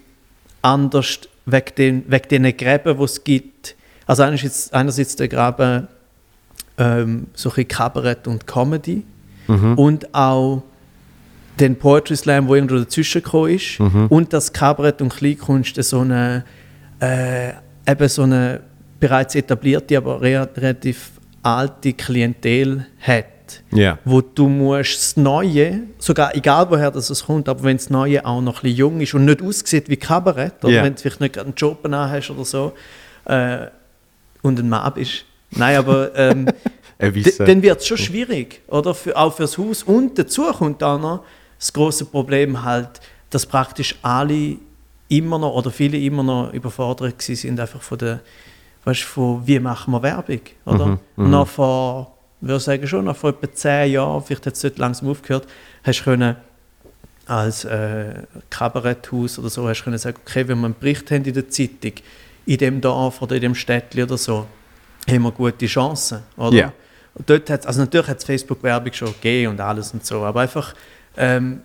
anders 0.63 1.21
wegen 1.47 1.75
den, 1.77 2.05
wegen 2.09 2.29
den 2.45 2.57
Gräben, 2.57 2.97
die 2.99 3.05
es 3.05 3.25
gibt. 3.25 3.75
Also 4.07 4.23
einerseits, 4.23 4.73
einerseits 4.73 5.17
der 5.17 5.29
Graben 5.29 5.89
ähm, 6.79 7.27
so 7.35 7.49
ein 7.51 7.55
bisschen 7.55 7.69
Kabarett 7.69 8.27
und 8.27 8.47
Comedy 8.47 9.05
und 9.77 10.15
auch 10.15 10.63
den 11.59 11.77
Poetry 11.77 12.17
Slam, 12.17 12.47
wo 12.49 12.55
irgendwo 12.55 12.77
dazwischen 12.77 13.23
gekommen 13.23 13.55
ist 13.55 13.81
und 13.81 14.33
das 14.33 14.53
Kabarett 14.53 15.01
und 15.03 15.09
Kleinkunst 15.15 15.83
so 15.83 16.01
eine, 16.01 16.45
äh, 17.01 17.51
eben 17.91 18.09
so 18.09 18.23
eine 18.23 18.61
bereits 19.01 19.35
etablierte, 19.35 19.97
aber 19.97 20.21
re 20.21 20.49
relativ 20.57 21.13
alte 21.43 21.93
Klientel 21.95 22.87
hat 23.01 23.25
Ja. 23.73 23.99
wo 24.05 24.21
du 24.21 24.49
musst 24.49 24.97
das 24.99 25.17
Neue, 25.17 25.81
sogar 25.99 26.35
egal 26.37 26.69
woher 26.69 26.91
das 26.91 27.09
es 27.09 27.25
kommt, 27.25 27.49
aber 27.49 27.63
wenn 27.63 27.79
das 27.79 27.89
Neue 27.89 28.25
auch 28.27 28.43
noch 28.43 28.57
ein 28.59 28.63
bisschen 28.65 28.77
jung 28.77 29.01
ist 29.01 29.15
und 29.15 29.25
nicht 29.25 29.41
aussieht 29.41 29.89
wie 29.89 29.97
Kabarett, 29.97 30.63
oder 30.63 30.75
Ja. 30.75 30.83
wenn 30.85 30.95
du 30.95 31.01
vielleicht 31.01 31.21
nicht 31.23 31.33
gerade 31.35 31.47
einen 31.47 31.55
Job 31.57 31.79
hast 31.91 32.31
oder 32.31 32.45
so 32.45 32.73
äh, 33.25 33.67
und 34.43 34.59
ein 34.59 34.69
Mann 34.69 34.93
bist. 34.95 35.25
Nein, 35.51 35.77
aber 35.77 36.15
ähm, 36.17 36.47
dann 36.99 37.63
wird 37.63 37.81
es 37.81 37.87
schon 37.87 37.99
schwierig, 37.99 38.61
oder? 38.69 38.95
Für, 38.95 39.17
auch 39.17 39.35
fürs 39.35 39.57
Haus. 39.59 39.83
Und 39.83 40.19
dazu 40.19 40.45
kommt 40.53 40.83
auch 40.83 41.01
noch 41.01 41.25
das 41.59 41.73
große 41.73 42.05
Problem 42.07 42.63
halt, 42.63 43.01
dass 43.31 43.47
praktisch 43.47 43.97
alle 44.03 44.57
immer 45.09 45.39
noch 45.39 45.55
oder 45.55 45.71
viele 45.71 45.99
immer 45.99 46.23
noch 46.23 46.53
überfordert 46.53 47.21
sind 47.23 47.59
einfach 47.59 47.81
von 47.81 47.99
der 47.99 48.21
weißt, 48.85 49.03
von 49.03 49.47
wie 49.47 49.59
machen 49.61 49.93
wir 49.93 50.03
Werbung, 50.03 50.41
oder? 50.65 50.87
Mhm, 50.87 50.99
Und 51.17 51.31
noch 51.31 51.47
vor, 51.49 52.17
würde 52.41 52.61
sagen 52.61 52.87
schon, 52.87 53.05
noch 53.05 53.17
vor 53.17 53.31
etwa 53.31 53.53
zehn 53.53 53.93
Jahren, 53.93 54.23
vielleicht 54.23 54.47
hat 54.47 54.55
es 54.55 54.61
dort 54.61 54.79
langsam 54.79 55.09
aufgehört, 55.09 55.47
hast 55.83 56.01
du 56.01 56.05
können 56.05 56.37
als 57.27 57.65
äh, 57.65 58.23
Kabaretthaus 58.49 59.39
oder 59.39 59.51
so, 59.51 59.69
hast 59.69 59.81
du 59.81 59.85
können 59.85 59.99
sagen, 59.99 60.19
okay, 60.25 60.49
wenn 60.49 60.59
wir 60.61 60.67
einen 60.67 60.77
Bericht 60.79 61.11
haben 61.11 61.25
in 61.25 61.35
der 61.35 61.49
Zeitung, 61.51 61.93
in 62.47 62.57
dem 62.57 62.81
Dorf 62.81 63.21
oder 63.21 63.37
in 63.37 63.43
dem 63.43 63.55
Städtchen 63.55 64.05
oder 64.05 64.17
so, 64.17 64.47
haben 65.09 65.23
wir 65.23 65.33
gute 65.33 65.67
Chancen, 65.67 66.23
oder? 66.37 66.57
Ja. 66.57 66.73
Und 67.15 67.29
dort 67.29 67.51
hat's, 67.51 67.67
also 67.67 67.81
natürlich 67.81 68.09
hat 68.09 68.19
es 68.19 68.25
Facebook-Werbung 68.25 68.93
schon 68.93 69.09
gegeben 69.09 69.53
und 69.53 69.61
alles 69.61 69.93
und 69.93 70.05
so, 70.05 70.25
aber 70.25 70.41
einfach, 70.41 70.75
ähm, 71.17 71.63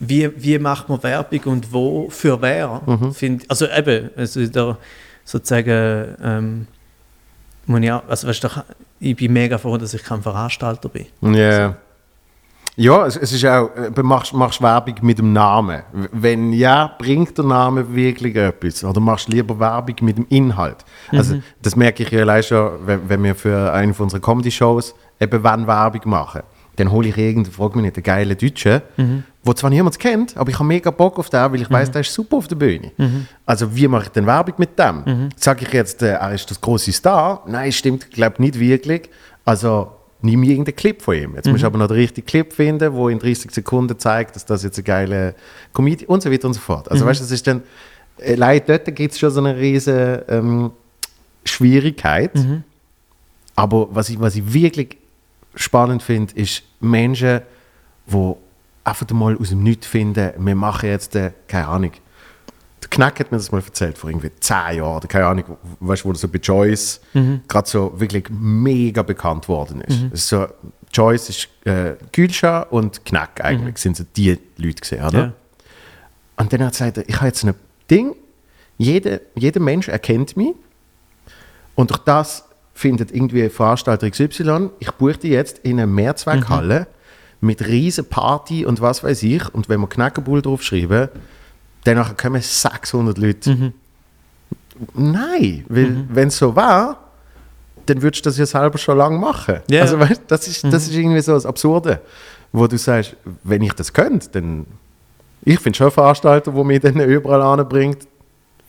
wie, 0.00 0.30
wie 0.42 0.58
macht 0.58 0.88
man 0.88 1.00
Werbung 1.02 1.40
und 1.44 1.72
wo, 1.72 2.10
für 2.10 2.40
wer? 2.42 2.82
Find, 3.12 3.48
also 3.48 3.68
eben, 3.68 4.10
also 4.16 4.44
der, 4.46 4.76
sozusagen, 5.24 6.16
ähm, 6.22 6.66
muss 7.66 7.80
ich, 7.80 7.92
auch, 7.92 8.02
also 8.08 8.26
weißt 8.26 8.44
du, 8.44 8.48
ich 8.98 9.16
bin 9.16 9.32
mega 9.32 9.58
froh, 9.58 9.76
dass 9.76 9.94
ich 9.94 10.02
kein 10.02 10.22
Veranstalter 10.22 10.88
bin. 10.88 11.06
Ja. 11.34 11.76
Ja, 12.76 13.06
es, 13.06 13.16
es 13.16 13.32
ist 13.32 13.44
auch, 13.44 13.68
äh, 13.76 13.90
du 13.90 14.02
machst, 14.02 14.32
machst 14.32 14.62
Werbung 14.62 14.94
mit 15.02 15.18
dem 15.18 15.32
Namen. 15.32 15.82
Wenn 16.12 16.52
ja, 16.52 16.94
bringt 16.98 17.36
der 17.36 17.44
Name 17.44 17.94
wirklich 17.94 18.34
etwas? 18.34 18.82
Oder 18.82 19.00
machst 19.00 19.28
du 19.28 19.32
lieber 19.32 19.58
Werbung 19.58 19.96
mit 20.00 20.16
dem 20.16 20.26
Inhalt? 20.30 20.78
Also, 21.10 21.40
das 21.60 21.76
merke 21.76 22.02
ich 22.02 22.10
ja 22.10 22.20
allein 22.20 22.42
schon, 22.42 22.70
wenn, 22.86 23.08
wenn 23.08 23.22
wir 23.24 23.34
für 23.34 23.72
eine 23.72 23.92
von 23.92 24.04
unseren 24.04 24.22
Comedy-Shows 24.22 24.94
eben 25.20 25.42
wann 25.42 25.66
Werbung 25.66 26.00
machen. 26.06 26.42
Dann 26.76 26.90
hole 26.90 27.08
ich 27.08 27.18
irgendeinen, 27.18 27.52
frag 27.52 27.76
mich 27.76 27.84
nicht, 27.84 27.96
einen 27.96 28.02
geilen 28.04 28.38
Deutschen, 28.38 28.80
wo 29.44 29.52
zwar 29.52 29.68
niemand 29.68 29.98
kennt, 29.98 30.34
aber 30.38 30.48
ich 30.48 30.54
habe 30.58 30.64
mega 30.66 30.90
Bock 30.90 31.18
auf 31.18 31.28
den, 31.28 31.52
weil 31.52 31.60
ich 31.60 31.70
weiß, 31.70 31.90
der 31.90 32.00
ist 32.00 32.14
super 32.14 32.38
auf 32.38 32.48
der 32.48 32.56
Bühne. 32.56 32.92
Also, 33.44 33.76
wie 33.76 33.86
mache 33.86 34.04
ich 34.04 34.08
denn 34.08 34.24
Werbung 34.26 34.54
mit 34.56 34.78
dem? 34.78 35.28
Sage 35.36 35.66
ich 35.66 35.72
jetzt, 35.74 36.02
äh, 36.02 36.12
er 36.14 36.32
ist 36.32 36.50
das 36.50 36.58
große 36.58 36.90
Star? 36.92 37.42
Nein, 37.46 37.70
stimmt, 37.72 38.10
glaube 38.10 38.40
nicht 38.40 38.58
wirklich. 38.58 39.10
Also, 39.44 39.92
nimm 40.22 40.42
irgendeinen 40.42 40.76
Clip 40.76 41.02
von 41.02 41.16
ihm. 41.16 41.34
Jetzt 41.34 41.48
musst 41.48 41.62
du 41.62 41.66
aber 41.66 41.78
noch 41.78 41.88
den 41.88 41.96
richtigen 41.96 42.26
Clip 42.26 42.52
finden, 42.52 42.78
der 42.78 43.08
in 43.08 43.18
30 43.18 43.50
Sekunden 43.50 43.98
zeigt, 43.98 44.36
dass 44.36 44.46
das 44.46 44.62
jetzt 44.62 44.78
eine 44.78 44.84
geile 44.84 45.34
Comedy 45.74 46.06
und 46.06 46.22
so 46.22 46.30
weiter 46.30 46.48
und 46.48 46.54
so 46.54 46.60
fort. 46.60 46.90
Also 46.90 47.04
weißt 47.04 47.20
du, 47.20 47.24
das 47.24 47.32
ist 47.32 47.46
dann, 47.46 47.62
äh, 48.18 48.34
leider 48.34 48.78
dort 48.78 48.96
gibt 48.96 49.12
es 49.12 49.18
schon 49.18 49.30
so 49.30 49.40
eine 49.40 49.56
riesige 49.56 50.24
ähm, 50.28 50.70
Schwierigkeit. 51.44 52.32
Aber 53.56 53.88
was 53.90 54.08
ich, 54.08 54.18
was 54.20 54.36
ich 54.36 54.52
wirklich 54.52 54.96
spannend 55.54 56.02
finde, 56.02 56.34
ist 56.34 56.62
Menschen, 56.80 57.42
die 58.06 58.32
einfach 58.84 59.10
mal 59.10 59.36
aus 59.36 59.50
dem 59.50 59.62
Nichts 59.62 59.86
finden, 59.86 60.32
wir 60.38 60.54
machen 60.54 60.88
jetzt, 60.88 61.14
äh, 61.16 61.32
keine 61.48 61.68
Ahnung, 61.68 61.92
der 62.82 62.90
Knack 62.90 63.20
hat 63.20 63.30
mir 63.30 63.38
das 63.38 63.52
mal 63.52 63.62
erzählt, 63.62 63.96
vor 63.96 64.10
irgendwie 64.10 64.30
zehn 64.40 64.78
Jahren, 64.78 65.06
keine 65.06 65.26
Ahnung, 65.26 65.44
weißt 65.80 66.02
du, 66.02 66.08
wo 66.08 66.12
das 66.12 66.20
so 66.20 66.28
bei 66.28 66.38
Joyce 66.38 67.00
gerade 67.48 67.68
so 67.68 67.98
wirklich 67.98 68.24
mega 68.30 69.02
bekannt 69.02 69.48
worden 69.48 69.80
ist. 69.82 70.02
Ist 70.12 70.28
so, 70.28 70.46
Joyce 70.92 71.28
ist 71.30 71.48
äh, 71.64 71.94
Gülscha 72.10 72.62
und 72.62 73.04
Knack 73.04 73.42
eigentlich, 73.42 73.78
sind 73.78 73.96
so 73.96 74.04
die 74.16 74.38
Leute 74.56 74.80
gesehen, 74.80 75.04
oder? 75.06 75.18
Ja. 75.18 75.32
Und 76.36 76.52
dann 76.52 76.64
hat 76.64 76.80
er 76.80 76.90
gesagt, 76.90 77.08
ich 77.08 77.16
habe 77.16 77.26
jetzt 77.26 77.44
ein 77.44 77.54
Ding, 77.90 78.16
jeder, 78.78 79.20
jeder 79.34 79.60
Mensch 79.60 79.88
erkennt 79.88 80.36
mich 80.36 80.54
und 81.74 81.90
durch 81.90 82.00
das 82.00 82.44
findet 82.74 83.14
irgendwie 83.14 83.48
Veranstalter 83.48 84.10
XY, 84.10 84.70
ich 84.80 84.90
buche 84.92 85.18
die 85.18 85.28
jetzt 85.28 85.60
in 85.60 85.78
eine 85.78 85.86
Mehrzweckhalle 85.86 86.88
mit 87.40 87.66
riesen 87.66 88.06
Party 88.06 88.66
und 88.66 88.80
was 88.80 89.04
weiß 89.04 89.22
ich 89.22 89.54
und 89.54 89.68
wenn 89.68 89.80
wir 89.80 89.88
Knackerbull 89.88 90.42
draufschreiben, 90.42 91.08
dann 91.84 91.96
nachher 91.96 92.14
kommen 92.14 92.40
600 92.40 93.18
Leute. 93.18 93.72
Nein, 94.94 95.64
weil 95.68 96.04
wenn 96.08 96.28
es 96.28 96.38
so 96.38 96.54
war, 96.54 96.98
dann 97.86 98.00
würdest 98.02 98.24
du 98.24 98.30
das 98.30 98.38
ja 98.38 98.46
selber 98.46 98.78
schon 98.78 98.96
lange 98.96 99.18
machen. 99.18 99.60
Ja. 99.68 99.82
Also 99.82 99.98
weißt, 99.98 100.22
das, 100.28 100.46
ist, 100.46 100.64
das 100.64 100.84
ist 100.84 100.94
irgendwie 100.94 101.20
so 101.20 101.32
das 101.32 101.46
Absurde, 101.46 102.00
wo 102.52 102.66
du 102.66 102.78
sagst, 102.78 103.16
wenn 103.42 103.62
ich 103.62 103.72
das 103.72 103.92
könnte, 103.92 104.28
dann 104.30 104.66
ich 105.44 105.58
finde 105.58 105.76
schon 105.76 105.90
Veranstalter, 105.90 106.54
wo 106.54 106.62
mich 106.62 106.80
dann 106.80 107.00
überall 107.00 107.42
anbringt 107.42 108.06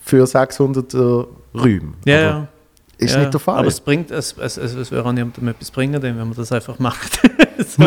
für 0.01 0.25
600 0.25 0.93
äh, 0.93 0.98
Räume. 0.98 1.93
Ja, 2.05 2.20
ja. 2.20 2.48
Ist 2.98 3.13
ja, 3.13 3.22
nicht 3.22 3.34
der 3.34 3.39
Fall. 3.39 3.60
Aber 3.60 3.67
es 3.67 3.79
bringt, 3.79 4.12
es, 4.12 4.36
es, 4.38 4.58
es, 4.58 4.74
es 4.75 4.91
würde 4.91 5.05
auch 5.05 5.12
niemandem 5.12 5.48
etwas 5.48 5.72
bringen, 5.72 6.01
wenn 6.01 6.15
man 6.15 6.34
das 6.34 6.51
einfach 6.51 6.79
macht. 6.79 7.20
so, 7.58 7.84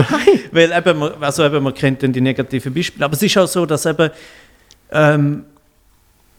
Weil 0.52 0.72
eben, 0.72 0.98
man, 0.98 1.12
also 1.20 1.44
eben, 1.44 1.62
man 1.62 1.74
kennt 1.74 2.02
dann 2.02 2.12
die 2.12 2.20
negativen 2.20 2.74
Beispiele. 2.74 3.04
Aber 3.04 3.14
es 3.14 3.22
ist 3.22 3.36
auch 3.38 3.46
so, 3.46 3.66
dass 3.66 3.86
eben, 3.86 4.10
ähm, 4.90 5.44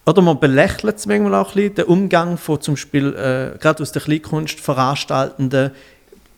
oder 0.06 0.22
man 0.22 0.40
belächelt 0.40 0.96
es 0.96 1.06
manchmal 1.06 1.36
auch 1.36 1.50
ein 1.50 1.54
bisschen, 1.56 1.76
den 1.76 1.86
Umgang 1.86 2.38
von 2.38 2.62
zum 2.62 2.76
Beispiel, 2.76 3.08
äh, 3.10 3.58
gerade 3.58 3.84
aus 3.84 3.92
der 3.92 4.02
Kleinkunst, 4.02 4.60
Veranstaltenden, 4.60 5.72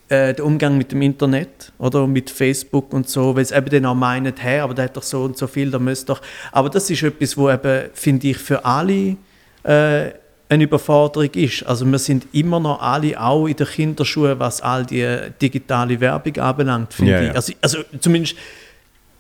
äh, 0.09 0.33
der 0.33 0.43
Umgang 0.43 0.75
mit 0.75 0.91
dem 0.91 1.03
Internet 1.03 1.71
oder 1.77 2.07
mit 2.07 2.31
Facebook 2.31 2.91
und 2.93 3.07
so, 3.07 3.35
weil 3.35 3.43
es 3.43 3.51
eben 3.51 3.69
dann 3.69 3.85
auch 3.85 3.93
meinen, 3.95 4.33
hey, 4.37 4.59
aber 4.59 4.73
der 4.73 4.85
hat 4.85 4.97
doch 4.97 5.03
so 5.03 5.21
und 5.21 5.37
so 5.37 5.45
viel, 5.45 5.69
da 5.69 5.77
müsste 5.77 6.07
doch. 6.07 6.21
Aber 6.51 6.69
das 6.69 6.89
ist 6.89 7.03
etwas, 7.03 7.37
wo 7.37 7.49
eben, 7.49 7.89
finde 7.93 8.29
ich, 8.29 8.37
für 8.37 8.65
alle 8.65 9.15
äh, 9.61 10.09
eine 10.49 10.63
Überforderung 10.63 11.29
ist. 11.35 11.63
Also 11.63 11.85
wir 11.85 11.99
sind 11.99 12.25
immer 12.33 12.59
noch 12.59 12.81
alle 12.81 13.21
auch 13.21 13.45
in 13.45 13.55
der 13.55 13.67
Kinderschuhe, 13.67 14.39
was 14.39 14.61
all 14.61 14.83
die 14.83 15.05
digitale 15.39 15.99
Werbung 15.99 16.37
anbelangt, 16.37 16.91
finde 16.91 17.11
Ja, 17.11 17.21
ich. 17.21 17.35
Also, 17.35 17.53
also 17.61 17.77
zumindest, 17.99 18.35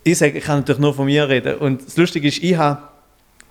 ich 0.03 0.17
sage, 0.17 0.37
ich 0.37 0.43
kann 0.43 0.59
natürlich 0.59 0.79
nur 0.79 0.93
von 0.93 1.05
mir 1.05 1.27
reden. 1.27 1.57
Und 1.57 1.85
das 1.85 1.97
Lustige 1.97 2.27
ist, 2.27 2.41
ich 2.41 2.55
habe, 2.55 2.81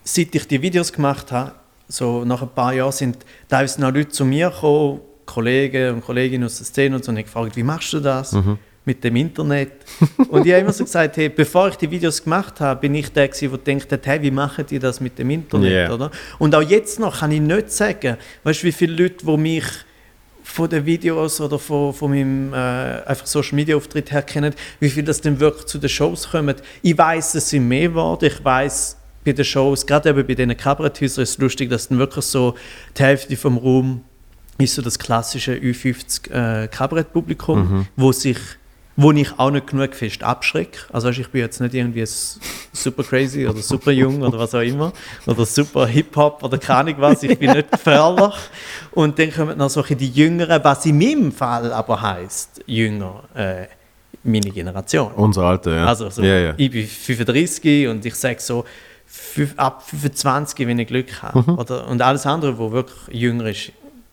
seit 0.02 0.34
ich 0.34 0.48
die 0.48 0.60
Videos 0.60 0.92
gemacht 0.92 1.30
habe, 1.32 1.52
so 1.88 2.24
nach 2.24 2.42
ein 2.42 2.48
paar 2.48 2.72
Jahren 2.74 2.92
sind 2.92 3.18
teilweise 3.48 3.80
noch 3.80 3.92
Leute 3.92 4.10
zu 4.10 4.24
mir 4.24 4.50
gekommen, 4.50 5.00
Kollegen 5.26 5.94
und 5.94 6.04
Kolleginnen 6.04 6.44
aus 6.44 6.56
der 6.56 6.66
Szene 6.66 6.96
und 6.96 7.04
so, 7.04 7.10
und 7.10 7.18
ich 7.18 7.26
gefragt, 7.26 7.56
wie 7.56 7.62
machst 7.62 7.92
du 7.92 8.00
das 8.00 8.34
mit 8.84 9.04
dem 9.04 9.16
Internet? 9.16 9.72
und 10.30 10.46
ich 10.46 10.52
habe 10.52 10.62
immer 10.62 10.72
so 10.72 10.84
gesagt, 10.84 11.18
hey, 11.18 11.28
bevor 11.28 11.68
ich 11.68 11.76
die 11.76 11.90
Videos 11.90 12.22
gemacht 12.22 12.60
habe, 12.60 12.80
bin 12.80 12.94
ich 12.94 13.12
der 13.12 13.28
gewesen, 13.28 13.50
der 13.50 13.58
denkt 13.58 14.06
hey, 14.06 14.22
wie 14.22 14.30
machen 14.30 14.64
die 14.66 14.78
das 14.78 15.00
mit 15.00 15.18
dem 15.18 15.30
Internet, 15.30 15.70
Yeah. 15.70 15.92
oder? 15.92 16.10
Und 16.38 16.54
auch 16.54 16.62
jetzt 16.62 16.98
noch 16.98 17.20
kann 17.20 17.30
ich 17.30 17.40
nicht 17.40 17.70
sagen, 17.70 18.16
weißt 18.44 18.62
du, 18.62 18.66
wie 18.66 18.72
viele 18.72 19.02
Leute, 19.02 19.26
die 19.26 19.36
mich 19.36 19.64
von 20.48 20.68
den 20.68 20.86
Videos 20.86 21.40
oder 21.40 21.58
von, 21.58 21.92
von 21.92 22.10
meinem 22.10 22.52
äh, 22.52 22.56
einfach 22.56 23.26
Social 23.26 23.54
Media 23.54 23.76
Auftritt 23.76 24.10
her 24.10 24.22
kennen, 24.22 24.54
wie 24.80 24.88
viel 24.88 25.04
das 25.04 25.20
denn 25.20 25.38
wirklich 25.38 25.66
zu 25.66 25.78
den 25.78 25.90
Shows 25.90 26.30
kommen. 26.30 26.56
Ich 26.82 26.96
weiß, 26.96 27.34
es 27.34 27.50
sind 27.50 27.68
mehr 27.68 27.88
geworden. 27.88 28.24
Ich 28.24 28.42
weiß 28.42 28.96
bei 29.24 29.32
den 29.32 29.44
Shows, 29.44 29.86
gerade 29.86 30.08
eben 30.08 30.26
bei 30.26 30.34
diesen 30.34 30.56
Kabaretthäusern 30.56 31.22
ist 31.22 31.30
es 31.30 31.38
lustig, 31.38 31.68
dass 31.68 31.88
dann 31.88 31.98
wirklich 31.98 32.24
so 32.24 32.54
die 32.96 33.02
Hälfte 33.02 33.36
vom 33.36 33.58
Raum 33.58 34.04
ist 34.56 34.74
so 34.74 34.82
das 34.82 34.98
klassische 34.98 35.54
Ü50 35.54 36.30
äh, 36.30 36.68
Kabarettpublikum, 36.68 37.86
wo 37.94 38.10
sich 38.10 38.38
wo 39.00 39.12
ich 39.12 39.38
auch 39.38 39.52
nicht 39.52 39.68
genug 39.68 39.94
fest 39.94 40.24
abschrecke. 40.24 40.80
Also 40.92 41.06
weisst, 41.06 41.20
ich 41.20 41.28
bin 41.28 41.40
jetzt 41.42 41.60
nicht 41.60 41.72
irgendwie 41.72 42.04
super 42.04 43.04
crazy 43.04 43.46
oder 43.46 43.62
super 43.62 43.92
jung 43.92 44.20
oder 44.22 44.40
was 44.40 44.52
auch 44.56 44.60
immer 44.60 44.92
oder 45.24 45.46
super 45.46 45.86
Hip-Hop 45.86 46.42
oder 46.42 46.58
keine 46.58 46.80
Ahnung 46.80 46.94
was, 46.98 47.22
ich 47.22 47.38
bin 47.38 47.52
nicht 47.52 47.70
gefährlich. 47.70 48.34
Und 48.90 49.16
dann 49.16 49.32
kommen 49.32 49.56
noch 49.56 49.70
solche 49.70 49.94
die 49.94 50.08
Jüngeren, 50.08 50.64
was 50.64 50.84
in 50.84 50.98
meinem 50.98 51.30
Fall 51.30 51.72
aber 51.72 52.02
heißt 52.02 52.64
jünger, 52.66 53.22
äh, 53.36 53.66
meine 54.24 54.50
Generation. 54.50 55.12
Unser 55.14 55.42
Alter, 55.44 55.76
ja. 55.76 55.86
Also 55.86 56.10
so, 56.10 56.20
ja, 56.24 56.36
ja. 56.36 56.54
ich 56.56 56.68
bin 56.68 56.84
35 56.84 57.86
und 57.86 58.04
ich 58.04 58.16
sage 58.16 58.40
so, 58.40 58.64
ab 59.56 59.84
25, 59.88 60.66
wenn 60.66 60.80
ich 60.80 60.88
Glück 60.88 61.22
habe. 61.22 61.38
Mhm. 61.48 61.56
Oder, 61.56 61.86
und 61.86 62.02
alles 62.02 62.26
andere, 62.26 62.58
wo 62.58 62.72
wirklich 62.72 62.98
jünger 63.12 63.46
ist, 63.46 63.70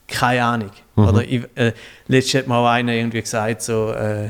keine 0.08 0.44
Ahnung. 0.44 0.72
Mhm. 0.96 1.08
Oder 1.08 1.24
ich, 1.24 1.42
äh, 1.56 1.74
letztens 2.08 2.44
hat 2.44 2.48
mal 2.48 2.60
auch 2.60 2.70
einer 2.70 2.94
irgendwie 2.94 3.22
gesagt, 3.22 3.64
so, 3.64 3.92
äh, 3.92 4.30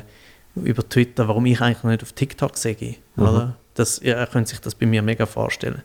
über 0.55 0.88
Twitter, 0.88 1.27
warum 1.27 1.45
ich 1.45 1.62
eigentlich 1.62 1.83
nicht 1.83 2.03
auf 2.03 2.13
TikTok 2.13 2.57
sehe. 2.57 2.95
Mhm. 3.15 3.24
Oder? 3.24 3.55
Das, 3.74 4.00
ja, 4.01 4.15
er 4.15 4.27
könnte 4.27 4.51
sich 4.51 4.59
das 4.59 4.75
bei 4.75 4.85
mir 4.85 5.01
mega 5.01 5.25
vorstellen. 5.25 5.81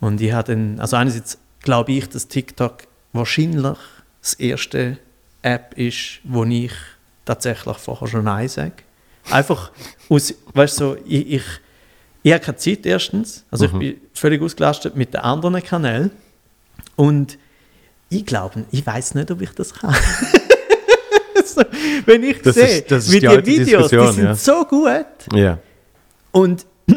Und 0.00 0.20
ich 0.20 0.32
habe 0.32 0.54
dann, 0.54 0.78
also 0.78 0.96
einerseits 0.96 1.38
glaube 1.60 1.92
ich, 1.92 2.08
dass 2.08 2.28
TikTok 2.28 2.84
wahrscheinlich 3.12 3.78
das 4.20 4.34
erste 4.34 4.98
App 5.42 5.76
ist, 5.76 6.20
wo 6.24 6.44
ich 6.44 6.72
tatsächlich 7.24 7.76
vorher 7.78 8.08
schon 8.08 8.24
Nein 8.24 8.48
sage. 8.48 8.74
Einfach 9.30 9.72
aus, 10.08 10.34
weißt 10.54 10.80
du, 10.80 10.84
so, 10.84 10.96
ich, 11.04 11.32
ich, 11.32 11.42
ich 12.22 12.32
habe 12.32 12.44
keine 12.44 12.56
Zeit 12.56 12.86
erstens, 12.86 13.44
also 13.50 13.66
ich 13.66 13.72
bin 13.72 14.00
völlig 14.14 14.40
ausgelastet 14.40 14.94
mit 14.94 15.14
den 15.14 15.20
anderen 15.20 15.62
Kanälen 15.62 16.10
und 16.94 17.38
ich 18.08 18.24
glaube, 18.24 18.64
ich 18.70 18.86
weiß 18.86 19.14
nicht, 19.16 19.30
ob 19.30 19.40
ich 19.40 19.50
das 19.50 19.74
kann. 19.74 19.94
so, 21.56 21.62
wenn 22.06 22.22
ich 22.22 22.40
Das 22.42 22.54
sehe, 22.54 22.64
ist- 22.78 22.90
das 22.90 23.06
ist 23.06 23.12
wie 23.12 23.20
die 23.20 23.26
die, 23.42 23.46
Videos, 23.60 23.88
die 23.90 24.06
sind 24.12 24.24
ja. 24.24 24.34
so 24.34 24.64
gut 24.64 25.06
ja. 25.32 25.58
und 26.32 26.66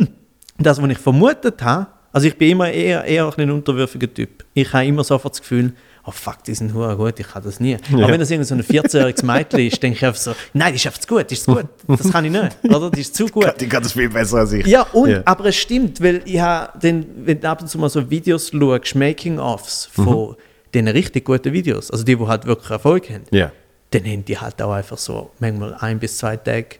das, 0.57 0.81
was 0.81 0.89
ich 0.89 0.97
vermutet 0.97 1.61
habe, 1.61 1.87
also 2.11 2.27
ich 2.27 2.37
bin 2.37 2.51
immer 2.51 2.69
eher, 2.71 3.03
eher 3.05 3.31
ein 3.37 3.51
unterwürfiger 3.51 4.11
Typ. 4.13 4.43
Ich 4.53 4.71
habe 4.73 4.85
immer 4.85 5.03
sofort 5.03 5.33
das 5.35 5.41
Gefühl, 5.41 5.73
oh 6.05 6.11
fuck, 6.11 6.43
die 6.43 6.55
sind 6.55 6.73
hure 6.73 6.97
gut, 6.97 7.19
ich 7.19 7.27
kann 7.27 7.43
das 7.43 7.59
nie. 7.59 7.77
Aber 7.93 8.07
wenn 8.07 8.19
das 8.19 8.31
irgend 8.31 8.47
so 8.47 8.55
ein 8.55 8.63
14-jähriges 8.63 9.23
Mädchen 9.23 9.59
ist, 9.59 9.81
denke 9.83 9.97
ich 9.97 10.03
einfach 10.05 10.19
so, 10.19 10.33
nein, 10.53 10.73
die 10.73 10.79
schafft 10.79 11.01
es 11.01 11.07
gut, 11.07 11.29
die 11.29 11.35
ist 11.35 11.45
gut, 11.45 11.65
das 11.87 12.11
kann 12.11 12.25
ich 12.25 12.31
nicht, 12.31 12.57
oder? 12.63 12.89
Die 12.89 13.01
ist 13.01 13.15
zu 13.15 13.25
gut. 13.31 13.53
Die 13.61 13.67
kann 13.69 13.83
das 13.83 13.91
viel 13.91 14.09
besser 14.09 14.37
als 14.39 14.53
ich. 14.53 14.65
Ja, 14.65 14.81
und, 14.91 15.09
Ja. 15.11 15.21
aber 15.25 15.45
es 15.45 15.55
stimmt, 15.55 16.01
weil 16.01 16.21
ich 16.25 16.39
habe, 16.39 16.77
den, 16.79 17.05
wenn 17.25 17.39
du 17.39 17.47
ab 17.47 17.61
und 17.61 17.67
zu 17.67 17.77
mal 17.77 17.89
so 17.89 18.09
Videos 18.09 18.49
schaust, 18.49 18.95
Making-ofs 18.95 19.85
von 19.91 20.35
diesen 20.73 20.87
richtig 20.87 21.25
guten 21.25 21.53
Videos, 21.53 21.91
also 21.91 22.03
die, 22.03 22.15
die 22.15 22.25
halt 22.25 22.45
wirklich 22.45 22.71
Erfolg 22.71 23.07
haben, 23.11 23.23
Ja. 23.29 23.51
Dann 23.91 24.03
haben 24.05 24.25
die 24.25 24.37
halt 24.37 24.61
auch 24.61 24.71
einfach 24.71 24.97
so 24.97 25.31
manchmal 25.39 25.73
ein 25.79 25.99
bis 25.99 26.17
zwei 26.17 26.37
Tage 26.37 26.75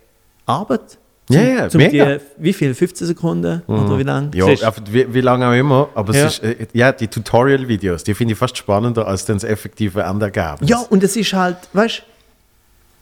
Arbeit. 0.46 0.98
Ja, 1.32 1.42
ja, 1.42 1.70
zum 1.70 1.78
mega. 1.80 2.06
Mhm. 2.06 2.20
Die, 2.38 2.44
wie 2.44 2.54
viel? 2.54 2.74
15 2.74 3.06
Sekunden 3.06 3.62
oder 3.68 4.00
wie 4.00 4.04
lange? 4.04 4.32
Ja, 4.34 4.48
wie, 4.92 5.14
wie 5.14 5.22
lange 5.22 5.48
auch 5.48 5.54
immer, 5.54 5.90
aber 5.94 6.16
Ja. 6.16 6.26
es 6.26 6.40
ist, 6.40 6.44
äh, 6.44 6.68
ja, 6.74 6.92
die 6.92 7.08
Tutorial-Videos, 7.08 8.04
die 8.04 8.16
finde 8.16 8.34
ich 8.34 8.40
fast 8.40 8.58
spannender 8.58 9.08
als 9.08 9.26
dann 9.26 9.36
das 9.38 9.44
effektive 9.44 10.02
Endergebnis. 10.02 10.68
Ja, 10.68 10.80
und 10.90 11.04
es 11.04 11.16
ist 11.16 11.32
halt, 11.34 11.58
weißt 11.74 12.00
du, 12.00 12.02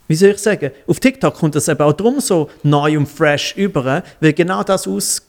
wie 0.10 0.16
soll 0.16 0.30
ich 0.32 0.40
sagen, 0.40 0.72
auf 0.88 1.00
TikTok 1.00 1.36
kommt 1.36 1.56
das 1.56 1.70
eben 1.70 1.82
auch 1.82 1.94
drum 1.94 2.20
so 2.20 2.50
neu 2.64 2.98
und 2.98 3.08
fresh 3.08 3.56
über, 3.56 4.04
weil 4.20 4.34
genau 4.34 4.62
das 4.64 4.88
aus, 4.90 5.22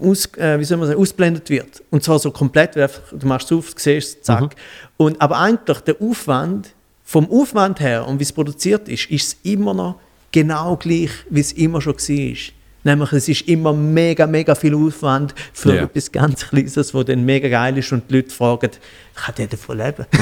aus, 0.00 0.26
äh, 0.36 0.58
wie 0.58 0.64
soll 0.64 0.78
man 0.78 0.88
sagen, 0.88 1.00
ausblendet 1.00 1.48
wird. 1.48 1.80
Und 1.90 2.02
zwar 2.02 2.18
so 2.18 2.32
komplett, 2.32 2.74
weil 2.74 2.84
einfach, 2.84 3.02
du 3.12 3.24
machst 3.26 3.52
es 3.52 3.56
auf, 3.58 3.72
siehst 3.76 4.24
zack. 4.24 4.56
Und, 4.96 5.20
aber 5.20 5.38
eigentlich 5.38 5.78
der 5.82 5.94
Aufwand, 6.00 6.70
vom 7.12 7.30
Aufwand 7.30 7.78
her 7.80 8.06
und 8.08 8.18
wie 8.18 8.22
es 8.22 8.32
produziert 8.32 8.88
ist, 8.88 9.10
ist 9.10 9.26
es 9.28 9.36
immer 9.42 9.74
noch 9.74 9.96
genau 10.32 10.76
gleich, 10.76 11.10
wie 11.28 11.40
es 11.40 11.52
immer 11.52 11.82
schon 11.82 11.94
war. 11.94 12.36
Nämlich, 12.84 13.12
es 13.12 13.28
ist 13.28 13.48
immer 13.48 13.74
mega, 13.74 14.26
mega 14.26 14.54
viel 14.54 14.74
Aufwand 14.74 15.34
für 15.52 15.74
Ja. 15.74 15.82
etwas 15.82 16.10
ganz 16.10 16.48
Kleines, 16.48 16.94
wo 16.94 17.02
dann 17.02 17.22
mega 17.22 17.50
geil 17.50 17.76
ist 17.76 17.92
und 17.92 18.10
die 18.10 18.14
Leute 18.16 18.30
fragen, 18.30 18.70
kann 19.14 19.34
der 19.36 19.46
davon 19.46 19.76
leben? 19.76 20.06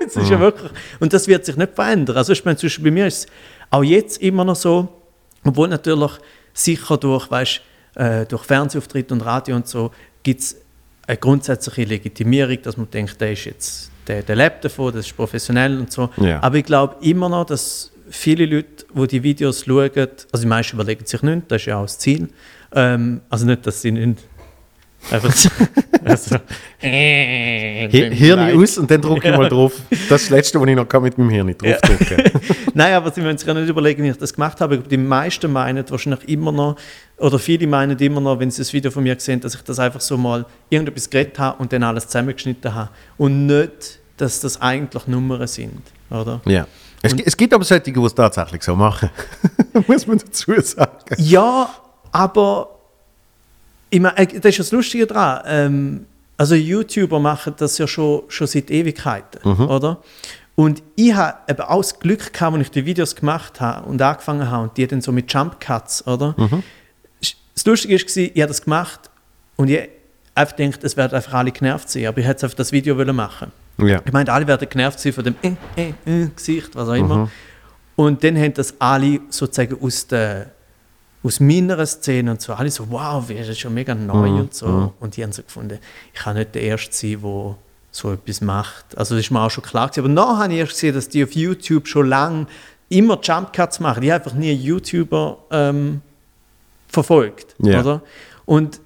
Das 0.00 0.16
ist 0.16 0.30
ja 0.30 0.40
wirklich, 0.40 0.70
und 1.00 1.12
das 1.12 1.28
wird 1.28 1.44
sich 1.44 1.56
nicht 1.56 1.74
verändern. 1.74 2.16
Also 2.16 2.32
ich 2.32 2.42
meine, 2.42 2.56
zum 2.56 2.66
Beispiel 2.68 2.84
bei 2.84 2.90
mir 2.90 3.06
ist 3.06 3.18
es 3.18 3.26
auch 3.70 3.84
jetzt 3.84 4.22
immer 4.22 4.42
noch 4.42 4.56
so, 4.56 4.88
obwohl 5.44 5.68
natürlich 5.68 6.12
sicher 6.54 6.96
durch, 6.96 7.30
weißt, 7.30 7.60
äh, 7.96 8.24
durch 8.24 8.42
Fernsehauftritt 8.44 9.12
und 9.12 9.20
Radio 9.20 9.54
und 9.56 9.68
so 9.68 9.90
gibt 10.22 10.40
es 10.40 10.56
eine 11.06 11.18
grundsätzliche 11.18 11.84
Legitimierung, 11.84 12.56
dass 12.62 12.78
man 12.78 12.90
denkt, 12.90 13.20
der 13.20 13.32
ist 13.32 13.44
jetzt, 13.44 13.90
der, 14.08 14.22
der 14.22 14.36
lebt 14.36 14.64
davon, 14.64 14.92
das 14.92 15.06
ist 15.06 15.16
professionell 15.16 15.78
und 15.78 15.92
so. 15.92 16.10
Ja. 16.16 16.42
Aber 16.42 16.56
ich 16.56 16.64
glaube 16.64 16.96
immer 17.02 17.28
noch, 17.28 17.44
dass 17.46 17.92
viele 18.10 18.46
Leute, 18.46 18.84
die 18.94 19.06
die 19.06 19.22
Videos 19.22 19.64
schauen, 19.64 19.90
also 19.94 20.42
die 20.42 20.46
meisten 20.46 20.76
überlegen 20.76 21.04
sich 21.04 21.22
nicht, 21.22 21.42
das 21.48 21.62
ist 21.62 21.66
ja 21.66 21.76
auch 21.76 21.82
das 21.82 21.98
Ziel. 21.98 22.28
Ähm, 22.74 23.20
also 23.28 23.46
nicht, 23.46 23.66
dass 23.66 23.82
sie 23.82 23.92
nicht 23.92 24.18
einfach 25.10 25.32
so, 25.32 25.48
also, 26.04 26.36
Hi- 26.82 27.88
Hirn 28.14 28.58
aus 28.60 28.78
und 28.78 28.90
dann 28.90 29.00
drücke 29.00 29.30
ich 29.30 29.36
mal 29.36 29.48
drauf. 29.48 29.72
Das 29.90 30.00
ist 30.00 30.10
das 30.10 30.30
Letzte, 30.30 30.60
was 30.60 30.68
ich 30.68 30.76
noch 30.76 30.88
kann 30.88 31.02
mit 31.02 31.16
meinem 31.18 31.30
Hirn 31.30 31.54
draufdrücken 31.56 32.30
Nein, 32.74 32.94
aber 32.94 33.10
sie 33.10 33.20
müssen 33.20 33.38
sich 33.38 33.46
ja 33.48 33.54
nicht 33.54 33.68
überlegen, 33.68 34.02
wie 34.02 34.08
ich 34.10 34.16
das 34.16 34.32
gemacht 34.34 34.60
habe. 34.60 34.78
Die 34.78 34.96
meisten 34.96 35.52
meinen 35.52 35.88
wahrscheinlich 35.88 36.28
immer 36.28 36.52
noch, 36.52 36.76
oder 37.16 37.38
viele 37.38 37.66
meinen 37.66 37.98
immer 37.98 38.20
noch, 38.20 38.38
wenn 38.38 38.50
sie 38.50 38.58
das 38.60 38.72
Video 38.72 38.90
von 38.90 39.02
mir 39.02 39.16
sehen, 39.18 39.40
dass 39.40 39.54
ich 39.54 39.62
das 39.62 39.78
einfach 39.78 40.00
so 40.00 40.16
mal 40.16 40.44
irgendetwas 40.70 41.08
geredet 41.10 41.38
habe 41.38 41.60
und 41.60 41.72
dann 41.72 41.82
alles 41.82 42.06
zusammengeschnitten 42.06 42.74
habe. 42.74 42.90
Und 43.16 43.46
nicht, 43.46 43.97
dass 44.20 44.40
das 44.40 44.60
eigentlich 44.60 45.06
Nummern 45.06 45.46
sind, 45.46 45.82
oder? 46.10 46.40
Ja. 46.44 46.66
Es, 47.00 47.14
es 47.14 47.36
gibt 47.36 47.54
aber 47.54 47.64
solche, 47.64 47.92
die 47.92 48.00
es 48.00 48.14
tatsächlich 48.14 48.62
so 48.62 48.74
machen. 48.74 49.10
Muss 49.86 50.06
man 50.06 50.18
dazu 50.18 50.60
sagen. 50.60 51.14
Ja, 51.18 51.70
aber 52.10 52.68
ich 53.90 54.00
meine, 54.00 54.18
äh, 54.18 54.26
das 54.26 54.50
ist 54.50 54.58
das 54.58 54.72
Lustige 54.72 55.06
daran. 55.06 55.42
Ähm, 55.46 56.06
also 56.36 56.54
YouTuber 56.54 57.18
machen 57.18 57.54
das 57.56 57.78
ja 57.78 57.86
schon, 57.86 58.22
schon 58.28 58.46
seit 58.46 58.70
Ewigkeiten, 58.70 59.42
oder? 59.42 60.00
Und 60.54 60.82
ich 60.96 61.14
habe 61.14 61.38
eben 61.48 61.60
auch 61.60 61.82
das 61.82 61.98
Glück 61.98 62.32
gehabt, 62.32 62.56
als 62.56 62.62
ich 62.62 62.70
die 62.70 62.84
Videos 62.84 63.14
gemacht 63.14 63.60
habe 63.60 63.88
und 63.88 64.02
angefangen 64.02 64.50
habe 64.50 64.64
und 64.64 64.76
die 64.76 64.86
dann 64.86 65.00
so 65.00 65.12
mit 65.12 65.32
Jump 65.32 65.60
Cuts, 65.60 66.06
oder? 66.06 66.34
Das 67.54 67.64
Lustige 67.64 67.94
war, 67.94 68.16
ich 68.16 68.30
habe 68.40 68.48
das 68.48 68.62
gemacht 68.62 69.10
und 69.56 69.68
ich 69.68 69.88
einfach 70.34 70.56
gedacht, 70.56 70.84
es 70.84 70.96
werden 70.96 71.14
einfach 71.14 71.34
alle 71.34 71.50
genervt 71.50 71.90
sein, 71.90 72.06
aber 72.06 72.18
ich 72.18 72.26
hätte 72.26 72.46
einfach 72.46 72.56
das 72.56 72.72
Video 72.72 72.96
wollen 72.96 73.14
machen. 73.16 73.50
Ja. 73.80 74.00
Ich 74.04 74.12
meine, 74.12 74.32
alle 74.32 74.46
werden 74.46 74.68
genervt 74.68 74.98
sein 75.00 75.12
von 75.12 75.24
dem 75.24 75.36
äh, 75.42 75.52
äh, 75.76 75.92
äh, 76.04 76.28
Gesicht, 76.34 76.74
was 76.74 76.88
auch 76.88 76.94
immer. 76.94 77.30
Und 77.96 78.22
dann 78.24 78.36
haben 78.36 78.54
das 78.54 78.74
alle 78.80 79.20
sozusagen 79.28 79.76
aus, 79.82 80.06
der, 80.06 80.50
aus 81.22 81.40
meiner 81.40 81.84
Szene 81.86 82.30
und 82.32 82.40
so, 82.40 82.52
alle 82.54 82.70
so, 82.70 82.88
wow, 82.90 83.28
wie 83.28 83.34
ist 83.34 83.48
das 83.48 83.58
schon 83.58 83.74
mega 83.74 83.94
neu 83.94 84.30
und 84.30 84.54
so. 84.54 84.92
Und 85.00 85.16
die 85.16 85.22
haben 85.22 85.32
so 85.32 85.42
gefunden, 85.42 85.78
ich 86.12 86.20
kann 86.20 86.36
nicht 86.36 86.54
der 86.54 86.62
Erste 86.62 86.94
sein, 86.94 87.20
der 87.22 87.56
so 87.90 88.12
etwas 88.12 88.40
macht. 88.40 88.96
Also 88.96 89.14
das 89.14 89.24
ist 89.24 89.30
mir 89.30 89.40
auch 89.40 89.50
schon 89.50 89.64
klar 89.64 89.88
gewesen. 89.88 90.00
Aber 90.04 90.08
nachher 90.14 90.44
habe 90.44 90.52
ich 90.52 90.58
erst 90.60 90.72
gesehen, 90.72 90.94
dass 90.94 91.08
die 91.08 91.24
auf 91.24 91.32
YouTube 91.32 91.88
schon 91.88 92.08
lange 92.08 92.46
immer 92.88 93.18
Jump 93.22 93.52
Cuts 93.52 93.80
machen. 93.80 94.02
Ich 94.02 94.10
habe 94.10 94.22
einfach 94.24 94.36
nie 94.38 94.52
YouTuber 94.52 95.38
ähm, 95.50 96.00
verfolgt, 96.88 97.54
Ja. 97.58 97.80
oder? 97.80 98.02
Und 98.44 98.80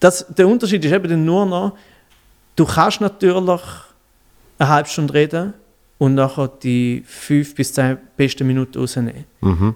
das, 0.00 0.26
der 0.28 0.46
Unterschied 0.48 0.84
ist 0.84 0.92
eben 0.92 1.24
nur 1.24 1.46
noch, 1.46 1.76
du 2.56 2.64
kannst 2.64 3.00
natürlich 3.00 3.60
eine 4.60 4.68
halbe 4.68 4.88
Stunde 4.88 5.14
reden 5.14 5.54
und 5.98 6.14
nachher 6.14 6.48
die 6.48 7.02
fünf 7.06 7.54
bis 7.54 7.72
zehn 7.72 7.98
besten 8.16 8.46
Minuten 8.46 8.78
rausnehmen. 8.78 9.24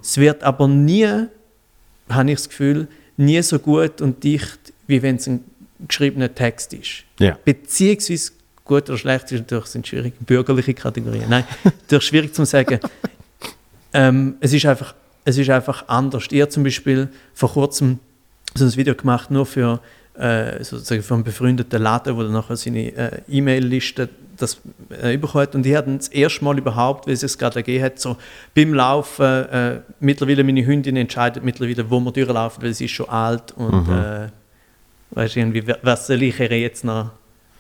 Es 0.01 0.19
wird 0.19 0.43
aber 0.43 0.69
nie, 0.69 1.27
habe 2.09 2.31
ich 2.31 2.37
das 2.37 2.49
Gefühl, 2.49 2.89
nie 3.17 3.41
so 3.43 3.59
gut 3.59 4.01
und 4.01 4.23
dicht, 4.23 4.73
wie 4.87 5.03
wenn 5.03 5.17
es 5.17 5.27
ein 5.27 5.45
geschriebener 5.89 6.35
Text 6.35 6.73
ist. 6.75 7.05
Ja. 7.19 7.39
Beziehungsweise 7.45 8.33
gut 8.65 8.89
oder 8.89 8.99
schlecht 8.99 9.33
ist 9.33 9.41
natürlich 9.41 9.67
sind 9.67 9.87
schwierig, 9.87 10.15
bürgerliche 10.21 10.75
Kategorien. 10.75 11.29
Nein, 11.29 11.45
natürlich 11.65 12.05
schwierig 12.05 12.35
zu 12.35 12.45
sagen. 12.45 12.81
Ähm, 13.93 14.37
es, 14.41 14.53
ist 14.53 14.67
einfach, 14.67 14.95
es 15.25 15.39
ist 15.39 15.51
einfach 15.51 15.89
anders. 15.89 16.25
Habe 16.25 16.49
zum 16.49 16.65
Beispiel 16.65 17.09
vor 17.33 17.53
kurzem 17.53 18.01
so 18.55 18.65
ein 18.65 18.77
Video 18.77 18.95
gemacht, 18.95 19.31
nur 19.31 19.47
für, 19.47 19.81
äh, 20.19 20.63
sozusagen 20.63 21.05
einen 21.11 21.25
befreundeten 21.25 21.83
Laden, 21.83 22.17
wo 22.17 22.23
er 22.23 22.29
nachher 22.29 22.57
seine 22.57 22.95
äh, 22.95 23.21
E-Mail-Liste 23.29 24.09
das 24.37 24.61
äh, 24.91 25.17
bekommt. 25.17 25.55
Und 25.55 25.67
ich 25.67 25.75
hatte 25.75 25.97
das 25.97 26.09
erste 26.09 26.45
Mal 26.45 26.59
überhaupt, 26.59 27.07
wie 27.07 27.13
es 27.13 27.23
es 27.23 27.39
gerade 27.39 27.63
gegeben 27.63 27.85
hat, 27.85 27.99
so 27.99 28.17
beim 28.55 28.75
Laufen, 28.75 29.25
äh, 29.25 29.81
mittlerweile 30.01 30.45
meine 30.45 30.65
Hündin 30.65 30.97
entscheidet 30.97 31.45
mittlerweile, 31.45 31.91
wo 31.91 32.01
wir 32.01 32.13
durchlaufen, 32.13 32.63
weil 32.63 32.75
sie 32.75 32.87
ist 32.87 32.93
schon 32.93 33.09
alt 33.09 33.53
und 33.53 33.89
äh, 33.89 34.29
weißt, 35.11 35.37
irgendwie, 35.37 35.65
was 35.83 36.07
soll 36.07 36.23
ich 36.23 36.39
jetzt 36.39 36.85
noch 36.85 37.11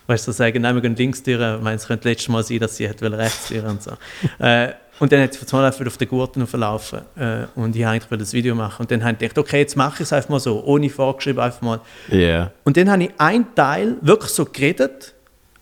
weißt 0.06 0.28
du, 0.28 0.32
sagen, 0.32 0.62
nein, 0.62 0.74
wir 0.74 0.82
gehen 0.82 0.96
links 0.96 1.22
durch. 1.22 1.40
Ich 1.40 1.62
meine, 1.62 1.76
es 1.76 1.86
könnte 1.86 2.08
letztes 2.08 2.28
Mal 2.28 2.42
sein, 2.42 2.58
dass 2.58 2.76
sie 2.76 2.88
hat 2.88 3.00
will 3.00 3.14
rechts 3.14 3.48
durch 3.48 3.64
und 3.64 3.82
so. 3.82 3.92
äh, 4.38 4.72
und 5.00 5.12
dann 5.12 5.22
hat 5.22 5.34
sie 5.34 5.44
von 5.44 5.64
einfach 5.64 5.86
auf 5.86 5.96
den 5.96 6.08
Gurten 6.08 6.46
verlaufen 6.46 7.00
äh, 7.16 7.46
und 7.56 7.74
ich 7.74 7.84
wollte 7.84 8.18
das 8.18 8.32
Video 8.32 8.54
machen. 8.54 8.82
Und 8.82 8.90
dann 8.90 9.02
habe 9.02 9.12
ich 9.12 9.18
gedacht, 9.18 9.38
okay, 9.38 9.58
jetzt 9.58 9.76
mache 9.76 9.94
ich 9.94 10.00
es 10.00 10.12
einfach 10.12 10.30
mal 10.30 10.40
so, 10.40 10.62
ohne 10.64 10.88
vorgeschrieben, 10.88 11.42
einfach 11.42 11.62
mal. 11.62 11.80
Ja. 12.08 12.52
Und 12.64 12.76
dann 12.76 12.90
habe 12.90 13.04
ich 13.04 13.10
einen 13.18 13.54
Teil 13.54 13.96
wirklich 14.02 14.30
so 14.30 14.44
geredet, 14.44 15.14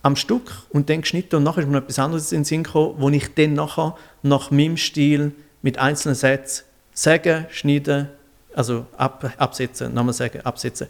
am 0.02 0.16
Stück, 0.16 0.52
und 0.70 0.90
dann 0.90 1.00
geschnitten 1.00 1.36
und 1.36 1.44
nachher 1.44 1.60
ist 1.60 1.66
mir 1.66 1.74
noch 1.74 1.82
etwas 1.82 1.98
anderes 1.98 2.32
in 2.32 2.40
den 2.40 2.44
Sinn 2.44 2.62
gekommen, 2.64 2.94
wo 2.98 3.08
ich 3.08 3.32
dann 3.34 3.54
nachher 3.54 3.96
nach 4.22 4.50
meinem 4.50 4.76
Stil 4.76 5.32
mit 5.62 5.78
einzelnen 5.78 6.16
Sätzen 6.16 6.64
sagen, 6.92 7.46
schneiden, 7.50 8.08
also 8.54 8.86
ab, 8.96 9.32
absetzen, 9.38 9.94
nochmal 9.94 10.12
sagen, 10.12 10.40
absetzen. 10.42 10.88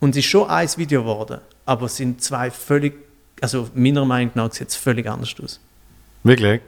Und 0.00 0.10
es 0.10 0.18
ist 0.18 0.26
schon 0.26 0.48
ein 0.48 0.68
Video 0.76 1.02
geworden, 1.02 1.40
aber 1.64 1.86
es 1.86 1.96
sind 1.96 2.20
zwei 2.20 2.50
völlig, 2.50 2.94
also 3.40 3.68
meiner 3.74 4.04
Meinung 4.04 4.32
nach 4.34 4.52
sieht 4.52 4.68
es 4.68 4.76
völlig 4.76 5.06
anders 5.08 5.34
aus. 5.42 5.60
Wirklich? 6.22 6.60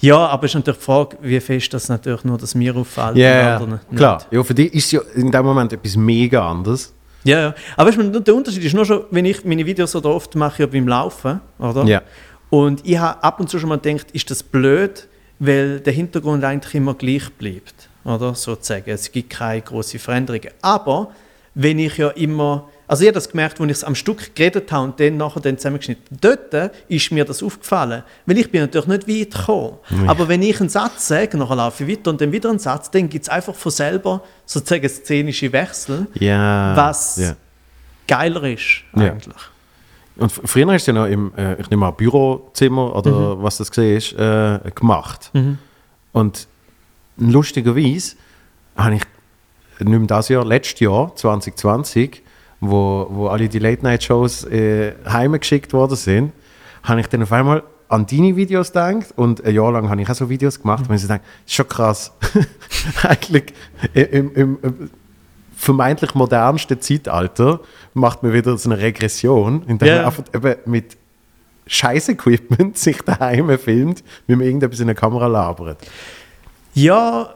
Ja, 0.00 0.26
aber 0.26 0.44
es 0.44 0.52
ist 0.52 0.54
natürlich 0.54 0.78
die 0.78 0.84
Frage, 0.84 1.16
wie 1.22 1.40
fest 1.40 1.74
das 1.74 1.88
natürlich 1.88 2.22
nur, 2.24 2.38
dass 2.38 2.54
mir 2.54 2.74
auffällt 2.76 3.16
Ja, 3.16 3.56
anderen 3.56 3.72
nicht. 3.72 3.96
klar. 3.96 4.22
Ja, 4.30 4.42
für 4.44 4.54
dich 4.54 4.72
ist 4.72 4.92
ja 4.92 5.00
in 5.14 5.30
dem 5.30 5.44
Moment 5.44 5.72
etwas 5.72 5.96
mega 5.96 6.48
anderes. 6.48 6.94
Ja, 7.24 7.40
ja. 7.40 7.54
Aber 7.76 7.88
weißt 7.88 7.98
du, 7.98 8.20
der 8.20 8.34
Unterschied 8.34 8.64
ist 8.64 8.74
nur 8.74 8.84
schon, 8.86 9.04
wenn 9.10 9.24
ich 9.24 9.44
meine 9.44 9.66
Videos 9.66 9.94
oder 9.96 10.10
oft 10.10 10.34
mache, 10.36 10.62
ja 10.62 10.66
beim 10.66 10.86
Laufen, 10.86 11.40
oder? 11.58 11.84
Ja. 11.84 12.02
Und 12.50 12.86
ich 12.86 12.96
habe 12.96 13.22
ab 13.22 13.40
und 13.40 13.50
zu 13.50 13.58
schon 13.58 13.68
mal 13.68 13.78
gedacht, 13.78 14.10
ist 14.12 14.30
das 14.30 14.42
blöd, 14.42 15.08
weil 15.40 15.80
der 15.80 15.92
Hintergrund 15.92 16.44
eigentlich 16.44 16.74
immer 16.76 16.94
gleich 16.94 17.30
bleibt, 17.32 17.88
oder? 18.04 18.34
Sozusagen. 18.34 18.90
Es 18.90 19.10
gibt 19.10 19.30
keine 19.30 19.60
große 19.62 19.98
Veränderungen. 19.98 20.50
Aber 20.62 21.10
wenn 21.54 21.78
ich 21.80 21.96
ja 21.98 22.08
immer, 22.10 22.68
also 22.88 23.02
ich 23.02 23.08
habe 23.08 23.14
das 23.14 23.28
gemerkt, 23.28 23.60
als 23.60 23.70
ich 23.70 23.76
es 23.76 23.84
am 23.84 23.94
Stück 23.94 24.34
geredet 24.34 24.72
habe 24.72 24.84
und 24.84 24.98
dann 24.98 25.16
nachher 25.18 25.40
dann 25.40 25.56
zusammengeschnitten. 25.58 26.18
Dort 26.20 26.72
ist 26.88 27.12
mir 27.12 27.24
das 27.24 27.42
aufgefallen, 27.42 28.02
weil 28.26 28.38
ich 28.38 28.50
bin 28.50 28.62
natürlich 28.62 28.86
nicht 28.88 29.06
weit 29.08 29.34
gekommen. 29.38 29.76
Aber 30.08 30.26
wenn 30.28 30.42
ich 30.42 30.58
einen 30.60 30.68
Satz 30.70 31.06
sage, 31.08 31.36
nachher 31.36 31.54
laufe 31.56 31.84
ich 31.84 31.98
weiter 31.98 32.10
und 32.10 32.20
dann 32.20 32.32
wieder 32.32 32.48
einen 32.50 32.58
Satz, 32.58 32.90
dann 32.90 33.08
gibt 33.08 33.24
es 33.24 33.28
einfach 33.28 33.54
von 33.54 33.70
selber 33.70 34.22
sozusagen 34.46 34.88
szenische 34.88 35.52
Wechsel, 35.52 36.06
Ja. 36.14 36.74
was 36.76 37.16
Ja. 37.18 37.36
geiler 38.08 38.42
ist 38.44 38.82
Ja. 38.96 39.02
eigentlich. 39.12 39.36
Und 40.16 40.32
f- 40.32 40.40
früher 40.46 40.72
hast 40.72 40.88
du 40.88 40.92
ja 40.92 40.98
noch 41.00 41.06
im, 41.06 41.32
äh, 41.36 41.60
ich 41.60 41.70
nehme 41.70 41.86
an, 41.86 41.94
Bürozimmer 41.94 42.96
oder 42.96 43.40
was 43.40 43.58
das 43.58 43.70
gesehen 43.70 43.96
ist, 43.98 44.12
äh, 44.14 44.58
gemacht. 44.74 45.30
Und 46.12 46.48
lustigerweise 47.18 48.16
habe 48.76 48.96
ich 48.96 49.02
nicht 49.80 49.88
mehr 49.88 50.06
das 50.08 50.28
Jahr, 50.28 50.44
letztes 50.44 50.80
Jahr, 50.80 51.14
2020, 51.14 52.22
wo, 52.60 53.06
wo 53.10 53.28
alle 53.28 53.48
die 53.48 53.58
Late-Night-Shows 53.58 54.44
äh, 54.44 54.92
heimgeschickt 55.08 55.72
worden 55.72 55.96
sind, 55.96 56.32
habe 56.82 57.00
ich 57.00 57.06
dann 57.08 57.22
auf 57.22 57.32
einmal 57.32 57.62
an 57.88 58.06
deine 58.06 58.36
Videos 58.36 58.68
gedacht 58.68 59.06
und 59.16 59.42
ein 59.44 59.54
Jahr 59.54 59.72
lang 59.72 59.88
habe 59.88 60.00
ich 60.02 60.08
auch 60.10 60.14
so 60.14 60.28
Videos 60.28 60.60
gemacht, 60.60 60.88
und 60.88 60.94
ich 60.94 61.06
das 61.06 61.20
ist 61.46 61.54
schon 61.54 61.68
krass. 61.68 62.12
Eigentlich 63.02 63.54
im, 63.94 64.34
im, 64.34 64.58
im 64.62 64.90
vermeintlich 65.56 66.14
modernsten 66.14 66.80
Zeitalter 66.80 67.60
macht 67.94 68.22
man 68.22 68.32
wieder 68.32 68.56
so 68.58 68.70
eine 68.70 68.80
Regression, 68.80 69.62
indem 69.66 69.88
Ja. 69.88 69.96
man 69.96 70.04
einfach 70.06 70.24
eben 70.34 70.54
mit 70.70 70.96
scheiß 71.66 72.10
Equipment 72.10 72.76
sich 72.78 73.00
daheim 73.02 73.58
filmt, 73.58 74.04
wie 74.26 74.36
man 74.36 74.46
irgendetwas 74.46 74.80
in 74.80 74.86
der 74.86 74.96
Kamera 74.96 75.26
labert. 75.26 75.78
Ja, 76.74 77.34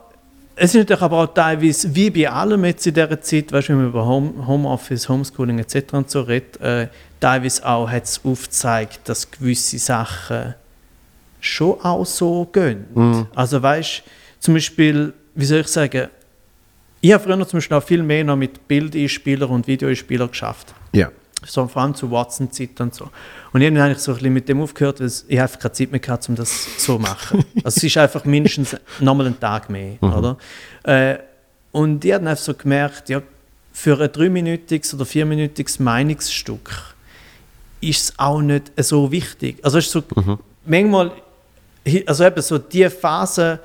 es 0.55 0.75
ist 0.75 0.75
natürlich 0.75 1.01
aber 1.01 1.23
auch 1.23 1.33
teilweise, 1.33 1.93
wie 1.95 2.09
bei 2.09 2.29
allem 2.29 2.65
jetzt 2.65 2.85
in 2.85 2.93
dieser 2.93 3.19
Zeit, 3.21 3.51
weißt 3.51 3.69
du, 3.69 3.73
wenn 3.73 3.79
man 3.79 3.87
über 3.87 4.05
Home, 4.05 4.47
Homeoffice, 4.47 5.09
Homeschooling 5.09 5.59
etc. 5.59 5.93
und 5.93 6.09
so 6.09 6.21
redet, 6.21 6.59
äh, 6.61 6.87
teilweise 7.19 7.65
auch 7.65 7.89
hat 7.89 8.03
es 8.03 8.21
aufgezeigt, 8.23 8.99
dass 9.05 9.29
gewisse 9.29 9.79
Sachen 9.79 10.53
schon 11.39 11.79
auch 11.81 12.05
so 12.05 12.45
gehen. 12.45 12.85
Also 13.35 13.61
weißt 13.61 14.03
du, 14.05 14.09
zum 14.39 14.53
Beispiel, 14.53 15.13
wie 15.35 15.45
soll 15.45 15.61
ich 15.61 15.67
sagen, 15.67 16.07
ich 17.01 17.11
habe 17.11 17.23
früher 17.23 17.47
zum 17.47 17.57
Beispiel 17.57 17.77
auch 17.77 17.83
viel 17.83 18.03
mehr 18.03 18.23
noch 18.23 18.37
mit 18.37 18.67
Bildeinspielern 18.67 19.49
und 19.49 19.67
Videoeinspielern 19.67 20.29
geschafft. 20.29 20.73
Ja. 20.93 21.11
So, 21.45 21.67
vor 21.67 21.81
allem 21.81 21.93
zu 21.95 22.09
Watson-Zeit 22.11 22.79
und 22.81 22.93
so. 22.95 23.09
Und 23.51 23.61
irgendwann 23.61 23.83
habe 23.85 23.93
ich 23.93 23.99
so 23.99 24.11
ein 24.11 24.17
bisschen 24.17 24.33
mit 24.33 24.49
dem 24.49 24.61
aufgehört, 24.61 24.99
weil 24.99 25.11
ich 25.27 25.39
einfach 25.39 25.59
keine 25.59 25.71
Zeit 25.73 25.91
mehr 25.91 26.01
hatte, 26.07 26.29
um 26.29 26.35
das 26.35 26.65
so 26.77 26.95
zu 26.95 26.99
machen. 26.99 27.43
Also 27.63 27.77
es 27.77 27.83
ist 27.83 27.97
einfach 27.97 28.25
mindestens 28.25 28.75
nochmal 28.99 29.27
ein 29.27 29.39
Tag 29.39 29.69
mehr, 29.69 29.97
oder? 30.01 30.37
Äh, 30.83 31.17
und 31.71 32.03
ich 32.05 32.11
habe 32.13 32.23
dann 32.23 32.29
einfach 32.31 32.43
so 32.43 32.53
gemerkt, 32.53 33.09
ja, 33.09 33.21
für 33.71 33.99
ein 33.99 34.11
dreiminütiges 34.11 34.93
oder 34.93 35.05
vierminütiges 35.05 35.79
Meinungsstück 35.79 36.69
ist 37.81 38.01
es 38.03 38.19
auch 38.19 38.41
nicht 38.41 38.71
so 38.77 39.11
wichtig. 39.11 39.57
Also 39.63 39.79
es 39.79 39.85
ist 39.87 39.91
so, 39.91 40.03
manchmal, 40.65 41.11
hi- 41.85 42.03
also 42.07 42.23
eben 42.25 42.41
so 42.41 42.57
die 42.57 42.87
Phase 42.89 43.59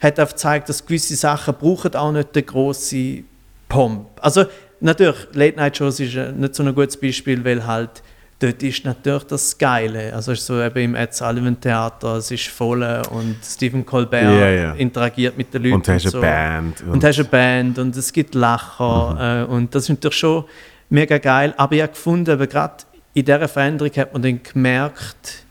hat 0.00 0.20
auch 0.20 0.28
gezeigt, 0.28 0.68
dass 0.68 0.84
gewisse 0.84 1.16
Sachen 1.16 1.54
brauchen 1.54 1.94
auch 1.94 2.12
nicht 2.12 2.36
den 2.36 2.44
grossen 2.46 3.26
Pomp. 3.68 4.06
Also 4.20 4.44
natürlich, 4.84 5.16
Late 5.32 5.56
Night 5.56 5.76
Shows 5.76 5.98
ist 6.00 6.14
äh, 6.14 6.32
nicht 6.32 6.54
so 6.54 6.62
ein 6.62 6.74
gutes 6.74 6.96
Beispiel, 6.96 7.44
weil 7.44 7.66
halt 7.66 8.02
dort 8.38 8.62
ist 8.62 8.84
natürlich 8.84 9.24
das 9.24 9.56
Geile. 9.56 10.12
Also 10.14 10.32
ist 10.32 10.44
so 10.44 10.60
eben 10.60 10.78
im 10.78 10.94
Ed 10.94 11.14
Sullivan 11.14 11.60
Theater, 11.60 12.16
es 12.16 12.30
ist 12.30 12.48
voll 12.48 12.82
und 13.10 13.36
Stephen 13.42 13.86
Colbert 13.86 14.22
Ja, 14.22 14.50
ja. 14.50 14.72
interagiert 14.74 15.36
mit 15.36 15.52
den 15.54 15.62
Leuten. 15.62 15.74
Und 15.76 15.88
du 15.88 15.92
hast 15.92 16.04
eine 16.04 16.10
so. 16.10 16.20
Band. 16.20 16.82
Und 16.82 17.02
du 17.02 17.06
hast 17.06 17.18
eine 17.18 17.28
Band 17.28 17.78
und 17.78 17.96
es 17.96 18.12
gibt 18.12 18.34
Lacher 18.34 19.46
äh, 19.48 19.52
und 19.52 19.74
das 19.74 19.84
ist 19.84 19.88
natürlich 19.90 20.18
schon 20.18 20.44
mega 20.90 21.18
geil. 21.18 21.54
Aber 21.56 21.74
ich 21.74 21.82
habe 21.82 21.92
gefunden, 21.92 22.38
gerade 22.48 22.84
in 23.14 23.24
dieser 23.24 23.48
Veränderung 23.48 23.92
hat 23.96 24.12
man 24.12 24.22
dann 24.22 24.42
gemerkt, 24.42 25.44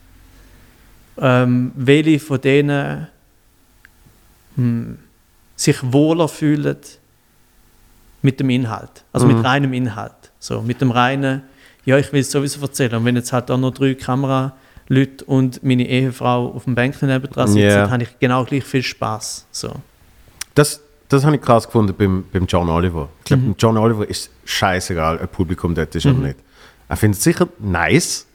ähm, 1.20 1.72
welche 1.74 2.18
von 2.20 2.40
denen 2.40 3.08
hm, 4.56 4.98
sich 5.56 5.78
wohler 5.82 6.28
fühlen 6.28 6.76
mit 8.24 8.40
dem 8.40 8.48
Inhalt, 8.50 9.04
also 9.12 9.26
mit 9.26 9.44
reinem 9.44 9.72
Inhalt. 9.74 10.12
So, 10.40 10.62
mit 10.62 10.80
dem 10.80 10.90
reinen, 10.90 11.42
ja, 11.84 11.98
ich 11.98 12.12
will 12.12 12.20
es 12.22 12.30
sowieso 12.30 12.60
erzählen. 12.62 12.94
Und 12.96 13.04
wenn 13.04 13.16
jetzt 13.16 13.32
halt 13.32 13.50
auch 13.50 13.58
noch 13.58 13.70
drei 13.72 13.94
Kameraleute 13.94 15.24
und 15.26 15.62
meine 15.62 15.86
Ehefrau 15.86 16.48
auf 16.52 16.64
dem 16.64 16.74
Bänkchen 16.74 17.08
nebendran 17.08 17.48
sitzen, 17.48 17.60
Ja. 17.68 17.90
habe 17.90 18.02
ich 18.04 18.18
genau 18.18 18.44
gleich 18.44 18.64
viel 18.64 18.82
Spaß. 18.82 19.46
So. 19.52 19.72
Das, 20.54 20.80
das 21.08 21.24
habe 21.24 21.36
ich 21.36 21.42
krass 21.42 21.66
gefunden 21.66 21.94
beim, 21.96 22.24
beim 22.32 22.46
John 22.46 22.68
Oliver. 22.70 23.08
Ich 23.20 23.24
glaube, 23.26 23.54
John 23.58 23.76
Oliver 23.76 24.08
ist 24.08 24.30
scheißegal, 24.44 25.18
ob 25.22 25.32
Publikum 25.32 25.74
dort 25.74 25.94
ist 25.94 26.06
oder 26.06 26.14
nicht. 26.14 26.36
Er 26.88 26.96
findet 26.96 27.18
es 27.18 27.24
sicher 27.24 27.46
nice, 27.58 28.26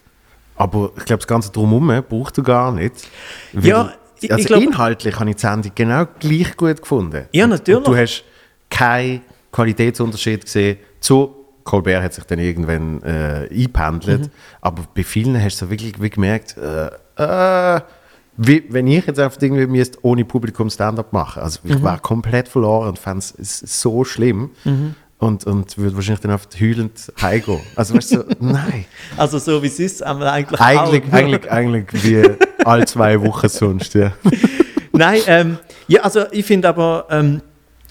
aber 0.55 0.91
ich 0.97 1.05
glaube, 1.05 1.19
das 1.21 1.27
Ganze 1.27 1.51
drumherum 1.51 2.03
braucht 2.07 2.37
er 2.37 2.43
gar 2.43 2.71
nicht. 2.71 3.07
Ja, 3.53 3.93
ich- 4.21 4.31
also 4.31 4.41
ich 4.41 4.47
glaub- 4.47 4.61
inhaltlich 4.61 5.19
habe 5.19 5.29
ich 5.29 5.35
die 5.37 5.41
Sendung 5.41 5.71
genau 5.73 6.05
gleich 6.19 6.55
gut 6.57 6.81
gefunden. 6.81 7.25
Ja, 7.31 7.47
natürlich. 7.47 7.77
Und 7.77 7.87
du 7.87 7.95
hast 7.97 8.23
keinen 8.69 9.21
Qualitätsunterschied 9.51 10.45
gesehen 10.45 10.77
zu 10.99 11.35
Colbert 11.63 12.01
hat 12.03 12.13
sich 12.13 12.23
dann 12.23 12.39
irgendwann 12.39 13.01
äh, 13.03 13.47
eingependelt, 13.51 14.21
Mhm. 14.23 14.29
aber 14.61 14.83
bei 14.95 15.03
vielen 15.03 15.41
hast 15.41 15.61
du 15.61 15.69
wirklich 15.69 16.01
wie 16.01 16.09
gemerkt, 16.09 16.55
äh, 16.57 16.87
äh, 17.17 17.81
wie, 18.37 18.63
wenn 18.69 18.87
ich 18.87 19.05
jetzt 19.05 19.19
einfach 19.19 19.39
irgendwie 19.41 19.67
müsste 19.67 19.99
ohne 20.01 20.25
Publikum 20.25 20.69
Stand-up 20.69 21.13
machen, 21.13 21.43
also 21.43 21.59
Mhm. 21.63 21.71
ich 21.71 21.83
war 21.83 21.99
komplett 21.99 22.47
verloren 22.47 22.89
und 22.89 22.97
fand 22.99 23.21
es 23.37 23.59
so 23.59 24.03
schlimm 24.03 24.49
und, 25.19 25.45
und 25.45 25.77
würde 25.77 25.95
wahrscheinlich 25.95 26.21
dann 26.21 26.31
einfach 26.31 26.49
heulend 26.59 27.11
heimgehen. 27.21 27.59
Also 27.75 27.93
weißt 27.95 28.11
du, 28.13 28.15
so, 28.17 28.23
nein. 28.39 28.85
Also 29.17 29.37
so 29.37 29.61
wie 29.61 29.67
es 29.67 29.79
ist, 29.79 30.03
haben 30.03 30.21
wir 30.21 30.31
eigentlich 30.31 30.59
Eigentlich, 30.59 31.03
auch. 31.03 31.13
eigentlich, 31.13 31.51
eigentlich 31.51 32.03
wie 32.03 32.23
alle 32.65 32.85
zwei 32.85 33.21
Wochen 33.21 33.49
sonst, 33.49 33.93
ja. 33.93 34.13
Nein, 34.91 35.21
ähm, 35.27 35.57
ja, 35.87 36.01
also 36.01 36.23
ich 36.31 36.45
finde 36.45 36.67
aber, 36.67 37.05
ähm, 37.09 37.41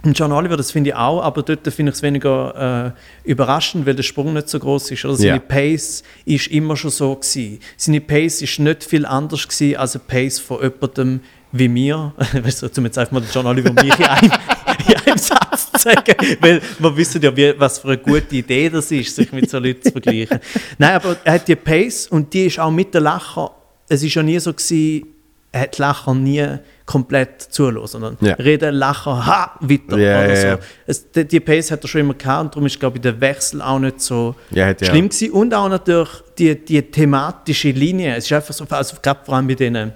John 0.05 0.31
Oliver, 0.31 0.57
das 0.57 0.71
finde 0.71 0.91
ich 0.91 0.97
auch, 0.97 1.23
aber 1.23 1.43
dort 1.43 1.67
finde 1.73 1.91
ich 1.91 1.97
es 1.97 2.03
weniger 2.03 2.95
äh, 3.25 3.29
überraschend, 3.29 3.85
weil 3.85 3.97
der 3.97 4.05
Sprung 4.05 4.33
nicht 4.33 4.49
so 4.49 4.59
groß 4.59 4.93
ist. 4.93 5.05
Oder? 5.05 5.17
Seine 5.17 5.29
Ja. 5.29 5.39
Pace 5.39 6.05
ist 6.25 6.47
immer 6.49 6.77
schon 6.77 6.91
so 6.91 7.17
gewesen. 7.17 7.59
Seine 7.77 8.01
Pace 8.01 8.43
ist 8.43 8.59
nicht 8.61 8.85
viel 8.85 9.05
anders 9.05 9.49
gewesen 9.49 9.77
als 9.77 9.97
eine 9.97 10.05
Pace 10.07 10.39
von 10.39 10.63
jemandem 10.63 11.21
wie 11.51 11.69
mir. 11.69 12.13
weißt 12.33 12.63
du, 12.63 12.69
zum 12.69 12.85
jetzt 12.85 12.97
einfach 12.97 13.13
mal 13.13 13.23
John 13.33 13.47
Oliver 13.47 13.71
und 13.71 13.83
mich 13.83 13.99
in 13.99 14.05
einem, 14.05 14.31
in 14.87 14.95
einem 14.95 15.19
Satz 15.19 15.73
zu 15.73 15.81
sagen, 15.81 16.15
weil 16.41 16.63
wir 16.79 16.97
wissen 16.97 17.21
ja, 17.21 17.37
wie, 17.37 17.55
was 17.59 17.81
für 17.81 17.89
eine 17.89 17.99
gute 17.99 18.37
Idee 18.37 18.69
das 18.71 18.91
ist, 18.93 19.17
sich 19.17 19.33
mit 19.33 19.51
so 19.51 19.59
Leuten 19.59 19.83
zu 19.83 19.91
vergleichen. 19.91 20.39
Nein, 20.79 20.95
aber 20.95 21.17
er 21.25 21.33
hat 21.35 21.49
die 21.49 21.57
Pace 21.57 22.07
und 22.07 22.33
die 22.33 22.47
ist 22.47 22.61
auch 22.61 22.71
mit 22.71 22.95
den 22.95 23.03
Lacher. 23.03 23.51
Es 23.89 24.03
ist 24.03 24.15
ja 24.15 24.23
nie 24.23 24.39
so 24.39 24.53
gewesen, 24.53 25.07
hat 25.55 25.79
Lacher 25.79 26.15
nie 26.15 26.47
komplett 26.85 27.41
zulassen, 27.43 28.01
sondern 28.01 28.17
Ja. 28.21 28.35
reden, 28.35 28.75
lachen, 28.75 29.27
ha, 29.27 29.53
weiter. 29.61 29.99
Ja, 29.99 30.25
oder 30.25 30.37
so. 30.37 30.47
ja. 30.47 30.59
Es, 30.87 31.11
die, 31.11 31.25
die 31.27 31.41
Pace 31.41 31.71
hat 31.71 31.83
er 31.85 31.89
schon 31.89 32.01
immer 32.03 32.15
gehabt 32.15 32.45
und 32.45 32.55
darum 32.55 32.67
ist, 32.67 32.79
glaube 32.81 32.97
ich, 32.99 33.03
der 33.03 33.21
Wechsel 33.21 33.61
auch 33.63 33.79
nicht 33.79 34.01
so 34.01 34.35
hat 34.57 34.81
ja- 34.81 34.89
schlimm 34.89 35.09
gewesen. 35.09 35.33
Und 35.33 35.55
auch 35.55 35.69
natürlich 35.69 36.09
die, 36.39 36.55
die 36.65 36.83
thematische 36.83 37.71
Linie. 37.71 38.17
Es 38.17 38.25
ist 38.27 38.33
einfach 38.33 38.55
so, 38.55 38.65
also 38.69 38.97
gerade 39.03 39.21
vor 39.25 39.35
allem 39.37 39.47
bei 39.47 39.55
diesen 39.55 39.93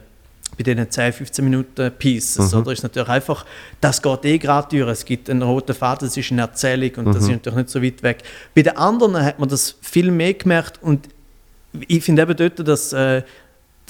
bei 0.55 0.63
diesen 0.65 0.91
10, 0.91 1.15
15 1.15 1.45
Minuten 1.47 1.91
Pieces, 1.99 2.53
Mhm. 2.53 2.59
oder? 2.61 2.73
Ist 2.73 2.83
natürlich 2.83 3.09
einfach, 3.09 3.47
das 3.81 4.03
geht 4.03 4.25
eh 4.27 4.37
gerade 4.37 4.69
durch. 4.77 4.91
Es 4.91 5.05
gibt 5.07 5.31
einen 5.31 5.41
roten 5.41 5.75
Faden, 5.75 6.07
das 6.07 6.15
ist 6.15 6.31
eine 6.31 6.43
Erzählung 6.43 6.91
und 6.97 7.07
Mhm. 7.09 7.13
das 7.15 7.23
ist 7.25 7.31
natürlich 7.31 7.57
nicht 7.57 7.71
so 7.71 7.83
weit 7.83 8.03
weg. 8.03 8.19
Bei 8.55 8.61
den 8.61 8.77
anderen 8.77 9.25
hat 9.25 9.39
man 9.39 9.49
das 9.49 9.75
viel 9.81 10.11
mehr 10.11 10.35
gemerkt 10.35 10.79
und 10.83 11.09
ich 11.89 12.05
finde 12.05 12.21
eben 12.21 12.37
dort, 12.37 12.69
dass, 12.69 12.93
äh, 12.93 13.23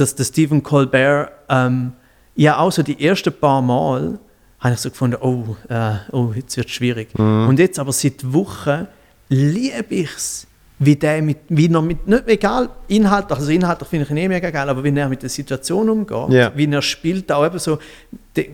dass 0.02 0.14
der 0.14 0.24
Stephen 0.24 0.62
Colbert 0.62 1.30
ähm, 1.48 1.92
ja 2.34 2.58
auch 2.58 2.72
so 2.72 2.82
die 2.82 3.02
ersten 3.04 3.32
paar 3.32 3.62
Mal 3.62 4.18
habe 4.60 4.74
ich 4.74 4.80
so 4.80 4.90
gefunden, 4.90 5.16
oh, 5.20 5.56
äh, 5.68 5.94
oh 6.12 6.32
jetzt 6.34 6.56
wird 6.56 6.68
es 6.68 6.72
schwierig. 6.72 7.08
Und 7.18 7.58
jetzt 7.58 7.78
aber 7.78 7.92
seit 7.92 8.32
Wochen 8.32 8.86
liebe 9.28 9.94
ich 9.94 10.10
es, 10.14 10.46
wie 10.78 10.94
der 10.96 11.20
mit, 11.22 11.38
wie 11.48 11.68
er 11.72 11.82
mit, 11.82 12.06
nicht 12.06 12.28
egal, 12.28 12.68
Inhalt, 12.88 13.30
also 13.30 13.50
inhaltlich 13.50 13.88
finde 13.88 14.04
ich 14.04 14.10
ihn 14.10 14.16
eh 14.18 14.28
mega 14.28 14.50
geil, 14.50 14.68
aber 14.68 14.82
wie 14.84 14.96
er 14.96 15.08
mit 15.08 15.22
der 15.22 15.30
Situation 15.30 15.88
umgeht, 15.88 16.30
Ja. 16.30 16.52
wie 16.54 16.66
er 16.72 16.82
spielt, 16.82 17.30
auch 17.32 17.44
eben 17.44 17.58
so, 17.58 17.78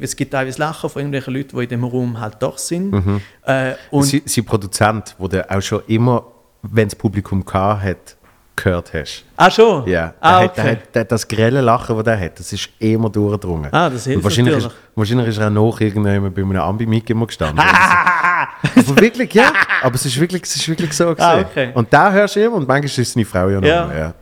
es 0.00 0.14
gibt 0.16 0.32
teilweise 0.32 0.58
Lachen 0.60 0.88
von 0.90 1.00
irgendwelchen 1.00 1.34
Leuten, 1.34 1.56
die 1.56 1.62
in 1.64 1.68
dem 1.70 1.84
Raum 1.84 2.18
halt 2.20 2.36
doch 2.40 2.58
sind. 2.58 3.20
Äh, 3.44 3.74
und 3.90 4.02
Sie, 4.04 4.22
sein 4.26 4.44
Produzent, 4.44 5.14
wo 5.18 5.28
du 5.28 5.50
auch 5.50 5.60
schon 5.62 5.82
immer, 5.86 6.24
wenn 6.62 6.88
das 6.88 6.96
Publikum 6.96 7.44
gehabt 7.44 7.82
hat, 7.82 8.16
gehört 8.62 8.92
hast. 8.92 9.24
ah, 9.36 9.50
schon? 9.50 9.86
Ja, 9.88 10.14
ah, 10.20 10.40
der 10.40 10.44
hat, 10.44 10.56
der 10.56 10.64
okay. 10.64 11.00
hat, 11.00 11.12
das 11.12 11.26
grelle 11.26 11.60
Lachen, 11.60 11.96
das 11.96 12.06
er 12.06 12.20
hat, 12.20 12.38
das 12.38 12.52
ist 12.52 12.68
immer 12.78 13.08
durchgedrungen. 13.08 13.72
Ah, 13.72 13.88
das 13.88 14.04
hilft 14.04 14.18
Und 14.18 14.24
wahrscheinlich 14.24 14.56
ist, 14.56 14.70
wahrscheinlich 14.94 15.28
ist 15.28 15.38
er 15.38 15.46
auch 15.46 15.52
noch 15.52 15.80
irgendjemand 15.80 16.34
bei 16.34 16.42
einem 16.42 16.56
Ambi-Mic 16.56 17.10
immer 17.10 17.26
gestanden. 17.26 17.58
aber 18.76 19.00
wirklich, 19.00 19.32
ja. 19.34 19.52
Aber 19.82 19.94
es 19.94 20.04
ist 20.04 20.18
wirklich, 20.20 20.42
es 20.42 20.56
ist 20.56 20.68
wirklich 20.68 20.92
so 20.92 21.06
gewesen. 21.06 21.22
Ah, 21.22 21.40
okay. 21.40 21.70
Und 21.74 21.92
da 21.92 22.12
hörst 22.12 22.36
du 22.36 22.44
immer 22.44 22.56
und 22.56 22.68
manchmal 22.68 22.84
ist 22.84 23.12
seine 23.12 23.24
Frau 23.24 23.48
ja 23.48 23.60
noch. 23.60 23.66
Ja. 23.66 23.92
Ja. 23.92 24.14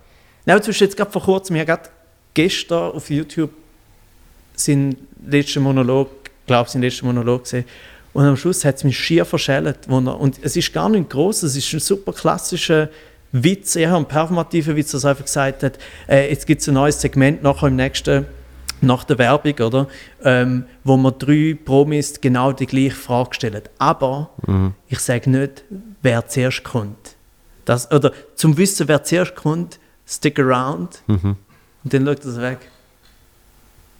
Ja, 0.46 0.54
aber 0.54 0.62
zum 0.62 0.70
Beispiel 0.70 0.86
jetzt 0.86 0.96
gerade 0.96 1.10
vor 1.10 1.22
kurzem, 1.22 1.56
ich 1.56 1.60
habe 1.60 1.72
gerade 1.72 1.90
gestern 2.34 2.92
auf 2.92 3.10
YouTube 3.10 3.50
seinen 4.54 4.96
letzten 5.26 5.62
Monolog, 5.62 6.08
glaube 6.46 6.70
seinen 6.70 6.82
letzten 6.82 7.06
Monolog 7.06 7.42
gesehen. 7.42 7.64
Und 8.12 8.24
am 8.24 8.36
Schluss 8.36 8.64
hat 8.64 8.76
es 8.76 8.84
mich 8.84 8.96
schier 8.98 9.24
verschellt. 9.24 9.78
Er, 9.88 10.20
und 10.20 10.38
es 10.42 10.56
ist 10.56 10.72
gar 10.72 10.88
nicht 10.88 11.10
groß, 11.10 11.42
es 11.42 11.56
ist 11.56 11.72
ein 11.72 11.80
super 11.80 12.12
klassischer 12.12 12.88
Witz, 13.42 13.76
eher 13.76 13.94
ein 13.96 14.06
performativer 14.06 14.76
Witz, 14.76 14.92
dass 14.92 15.04
er 15.04 15.10
einfach 15.10 15.24
gesagt 15.24 15.62
hat, 15.62 15.78
äh, 16.08 16.30
jetzt 16.30 16.46
gibt 16.46 16.60
es 16.62 16.68
ein 16.68 16.74
neues 16.74 17.00
Segment 17.00 17.42
nachher 17.42 17.68
im 17.68 17.76
nächsten, 17.76 18.26
nach 18.80 19.04
der 19.04 19.18
Werbung, 19.18 19.54
oder? 19.66 19.88
Ähm, 20.22 20.64
wo 20.84 20.96
man 20.96 21.14
drei 21.18 21.56
Promis 21.64 22.20
genau 22.20 22.52
die 22.52 22.66
gleiche 22.66 22.94
Frage 22.94 23.34
stellen. 23.34 23.62
Aber 23.78 24.30
ich 24.88 24.98
sage 25.00 25.30
nicht, 25.30 25.64
wer 26.02 26.26
zuerst 26.28 26.62
kommt. 26.64 27.14
Das, 27.64 27.90
oder 27.90 28.12
zum 28.34 28.56
Wissen, 28.58 28.86
wer 28.88 29.02
zuerst 29.02 29.34
kommt, 29.34 29.78
stick 30.06 30.38
around 30.38 31.02
und 31.06 31.36
dann 31.84 32.06
schaut 32.06 32.24
er 32.24 32.30
so 32.30 32.40
weg. 32.42 32.58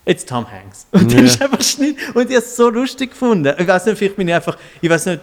It's 0.09 0.25
Tom 0.25 0.47
Hanks. 0.49 0.87
Und 0.93 1.11
dann 1.11 1.19
Ja. 1.19 1.25
ist 1.25 1.43
einfach 1.43 1.61
Schnitt. 1.63 1.97
Und 2.15 2.31
ich 2.31 2.37
habe 2.37 2.45
es 2.47 2.55
so 2.55 2.71
lustig 2.71 3.11
gefunden. 3.11 3.53
Ich 3.59 3.67
weiß 3.67 3.87
nicht, 3.87 3.99
vielleicht 3.99 4.15
bin 4.15 4.29
ich 4.29 4.35
einfach, 4.35 4.57
ich 4.81 4.89
weiß 4.89 5.07
nicht, 5.07 5.23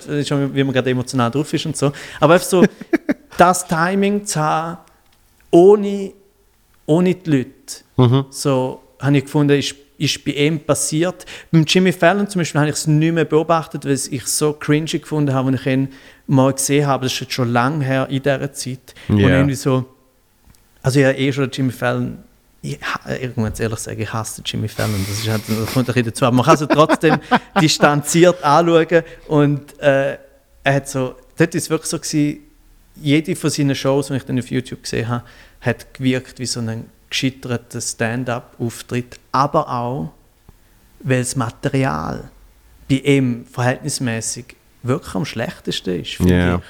wie 0.53 0.61
man 0.61 0.73
gerade 0.73 0.89
emotional 0.89 1.31
drauf 1.31 1.53
ist 1.53 1.65
und 1.65 1.77
so, 1.77 1.93
aber 2.19 2.33
einfach 2.33 2.45
so, 2.45 2.65
das 3.37 3.67
Timing 3.67 4.25
zu 4.25 4.39
haben, 4.39 4.77
ohne, 5.51 6.13
ohne 6.85 7.15
die 7.15 7.29
Leute. 7.29 8.25
So 8.31 8.81
habe 8.99 9.17
ich 9.17 9.23
gefunden, 9.25 9.57
ist, 9.57 9.75
ist 9.97 10.23
bei 10.25 10.31
ihm 10.31 10.59
passiert. 10.59 11.25
Beim 11.51 11.63
Jimmy 11.65 11.91
Fallon 11.91 12.27
zum 12.27 12.39
Beispiel 12.39 12.59
habe 12.61 12.69
ich 12.69 12.75
es 12.75 12.87
nicht 12.87 13.13
mehr 13.13 13.25
beobachtet, 13.25 13.85
weil 13.85 13.93
ich 13.93 14.11
es 14.23 14.37
so 14.37 14.53
cringy 14.53 14.99
gefunden 14.99 15.33
habe, 15.33 15.51
als 15.51 15.61
ich 15.61 15.67
ihn 15.67 15.89
mal 16.27 16.53
gesehen 16.53 16.87
habe. 16.87 17.05
Das 17.05 17.13
ist 17.13 17.19
jetzt 17.19 17.33
schon 17.33 17.51
lange 17.51 17.83
her 17.83 18.07
in 18.09 18.21
dieser 18.23 18.51
Zeit. 18.53 18.95
Und 19.09 19.19
Ja. 19.19 19.29
irgendwie 19.29 19.55
so, 19.55 19.85
also 20.81 20.99
ich 20.99 21.05
habe 21.05 21.17
eh 21.17 21.31
schon 21.31 21.49
Jimmy 21.51 21.71
Fallon 21.71 22.19
ich, 22.65 22.79
muss 23.35 23.49
jetzt 23.49 23.59
ehrlich 23.59 23.79
sagen, 23.79 24.01
ich 24.01 24.13
hasse 24.13 24.41
Jimmy 24.45 24.69
Fallon. 24.69 25.05
Das, 25.07 25.19
ist 25.19 25.27
halt, 25.27 25.41
das 25.49 25.73
kommt 25.73 25.77
ein 25.89 25.93
bisschen 25.93 26.05
dazu. 26.05 26.25
Aber 26.25 26.35
man 26.37 26.45
kann 26.45 26.55
es 26.55 26.65
trotzdem 26.65 27.19
distanziert 27.61 28.41
anschauen. 28.41 29.03
Und 29.27 29.77
äh, 29.81 30.17
er 30.63 30.73
hat 30.73 30.87
so, 30.87 31.15
dort 31.37 31.53
war 31.53 31.57
es 31.57 31.69
wirklich 31.69 31.89
so, 31.89 31.99
gewesen, 31.99 32.39
jede 32.95 33.35
von 33.35 33.49
seinen 33.49 33.75
Shows, 33.75 34.07
die 34.07 34.15
ich 34.15 34.23
dann 34.25 34.39
auf 34.39 34.49
YouTube 34.51 34.83
gesehen 34.83 35.07
habe, 35.07 35.23
hat 35.61 35.93
gewirkt 35.93 36.39
wie 36.39 36.45
so 36.45 36.59
ein 36.59 36.85
gescheiterter 37.09 37.81
Stand-up-Auftritt. 37.81 39.19
Aber 39.31 39.69
auch, 39.69 40.11
weil 40.99 41.19
das 41.19 41.35
Material 41.35 42.29
bei 42.89 42.95
ihm 42.95 43.45
verhältnismäßig 43.45 44.55
wirklich 44.83 45.15
am 45.15 45.25
schlechtesten 45.25 46.01
ist, 46.01 46.15
finde 46.15 46.33
Ja. 46.37 46.55
ich. 46.55 46.61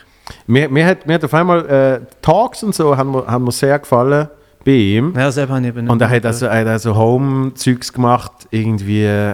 Mir, 0.47 0.69
mir, 0.69 0.85
hat, 0.85 1.05
mir 1.05 1.15
hat 1.15 1.23
auf 1.25 1.33
einmal 1.33 1.67
äh, 1.67 1.99
Talks 2.21 2.63
und 2.63 2.73
so 2.73 2.95
haben 2.95 3.11
mir, 3.11 3.27
haben 3.27 3.43
mir 3.43 3.51
sehr 3.51 3.77
gefallen 3.77 4.29
bei 4.63 4.71
ihm. 4.71 5.13
Ja, 5.17 5.29
selber 5.31 5.55
habe 5.55 5.63
ich 5.63 5.67
eben 5.69 5.81
nicht 5.83 5.91
Und 5.91 6.01
er 6.01 6.09
hat 6.09 6.25
also, 6.25 6.45
er 6.45 6.65
also 6.67 6.95
Home-Zeugs 6.95 7.91
gemacht, 7.91 8.31
irgendwie, 8.49 9.33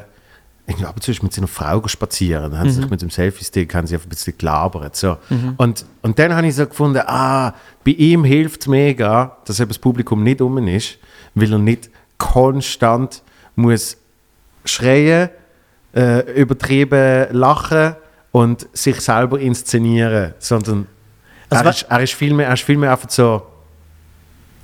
irgendwie 0.70 0.86
ab 0.86 0.96
und 0.96 1.02
zu 1.02 1.12
ist 1.12 1.22
mit 1.24 1.34
seiner 1.34 1.48
Frau 1.48 1.86
spazieren. 1.88 2.52
Dann 2.52 2.60
haben 2.60 2.68
Mhm. 2.68 2.72
sie 2.72 2.82
sich 2.82 2.90
mit 2.90 3.02
dem 3.02 3.10
Selfie-Stick 3.10 3.74
haben 3.76 3.88
sie 3.88 3.96
ein 3.96 4.02
bisschen 4.08 4.38
gelabert. 4.38 4.96
So. 4.96 5.18
Und, 5.58 5.86
und 6.02 6.20
dann 6.20 6.36
habe 6.36 6.48
ich 6.48 6.56
so 6.56 6.66
gefunden, 6.68 7.02
ah, 7.06 7.54
bei 7.84 7.92
ihm 7.92 8.24
hilft 8.24 8.62
es 8.62 8.68
mega, 8.68 9.38
dass 9.46 9.60
eben 9.60 9.70
das 9.70 9.80
Publikum 9.80 10.24
nicht 10.24 10.42
um 10.42 10.58
ist, 10.68 10.98
weil 11.36 11.52
er 11.52 11.60
nicht 11.60 11.90
konstant 12.18 13.24
muss 13.56 13.98
schreien, 14.66 15.30
äh, 15.96 16.20
übertrieben 16.40 17.28
lachen 17.32 17.96
und 18.32 18.68
sich 18.74 19.02
selber 19.02 19.40
inszenieren, 19.40 20.34
sondern 20.40 20.86
Also 21.50 21.64
er, 21.64 21.70
ist, 21.72 21.82
er, 21.90 22.04
ist 22.04 22.14
viel 22.14 22.34
mehr, 22.34 22.48
er 22.48 22.54
ist 22.54 22.64
viel 22.64 22.78
mehr 22.78 22.92
einfach 22.92 23.10
so 23.10 23.42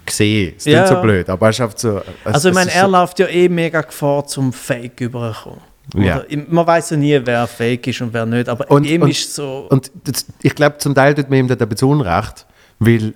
gesehen. 0.06 0.54
Es 0.58 0.66
Ja. 0.66 0.86
so 0.86 1.02
blöd, 1.02 1.28
aber 1.30 1.48
er 1.48 1.50
ist 1.50 1.62
einfach 1.62 1.78
so. 1.78 1.98
es- 1.98 2.34
Also 2.34 2.50
ich 2.50 2.56
meine, 2.56 2.72
er 2.72 2.86
so, 2.86 2.92
läuft 2.92 3.18
ja 3.20 3.26
eh 3.28 3.50
mega 3.50 3.82
Gefahr 3.82 4.28
zum 4.28 4.54
Fake 4.54 5.02
überkommen. 5.02 5.62
Ja. 5.94 6.24
Man 6.50 6.66
weiß 6.66 6.92
ja 6.92 6.98
nie, 6.98 7.20
wer 7.24 7.46
Fake 7.48 7.88
ist 7.88 8.02
und 8.02 8.14
wer 8.14 8.26
nicht, 8.26 8.50
aber 8.50 8.70
Und- 8.72 8.86
ihm 8.86 9.04
und- 9.04 9.10
ist 9.12 9.34
so... 9.36 9.68
Und 9.70 9.92
das, 10.04 10.26
ich 10.42 10.56
glaube, 10.56 10.78
zum 10.80 10.96
Teil 10.96 11.14
tut 11.14 11.30
mir 11.30 11.38
ihm 11.40 11.48
das 11.48 11.60
ein 11.60 11.70
bisschen 11.70 11.90
Unrecht, 11.90 12.46
weil 12.80 13.14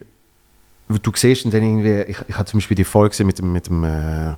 du 0.88 1.12
siehst 1.16 1.46
und 1.46 1.54
dann 1.54 1.64
irgendwie, 1.64 2.12
ich, 2.12 2.18
ich 2.28 2.36
habe 2.36 2.46
zum 2.46 2.60
Beispiel 2.60 2.76
die 2.76 2.84
Folge 2.84 3.10
gesehen 3.10 3.28
mit 3.28 3.40
dem, 3.40 3.52
mit 3.52 3.68
dem 3.68 3.84
äh, 3.84 4.36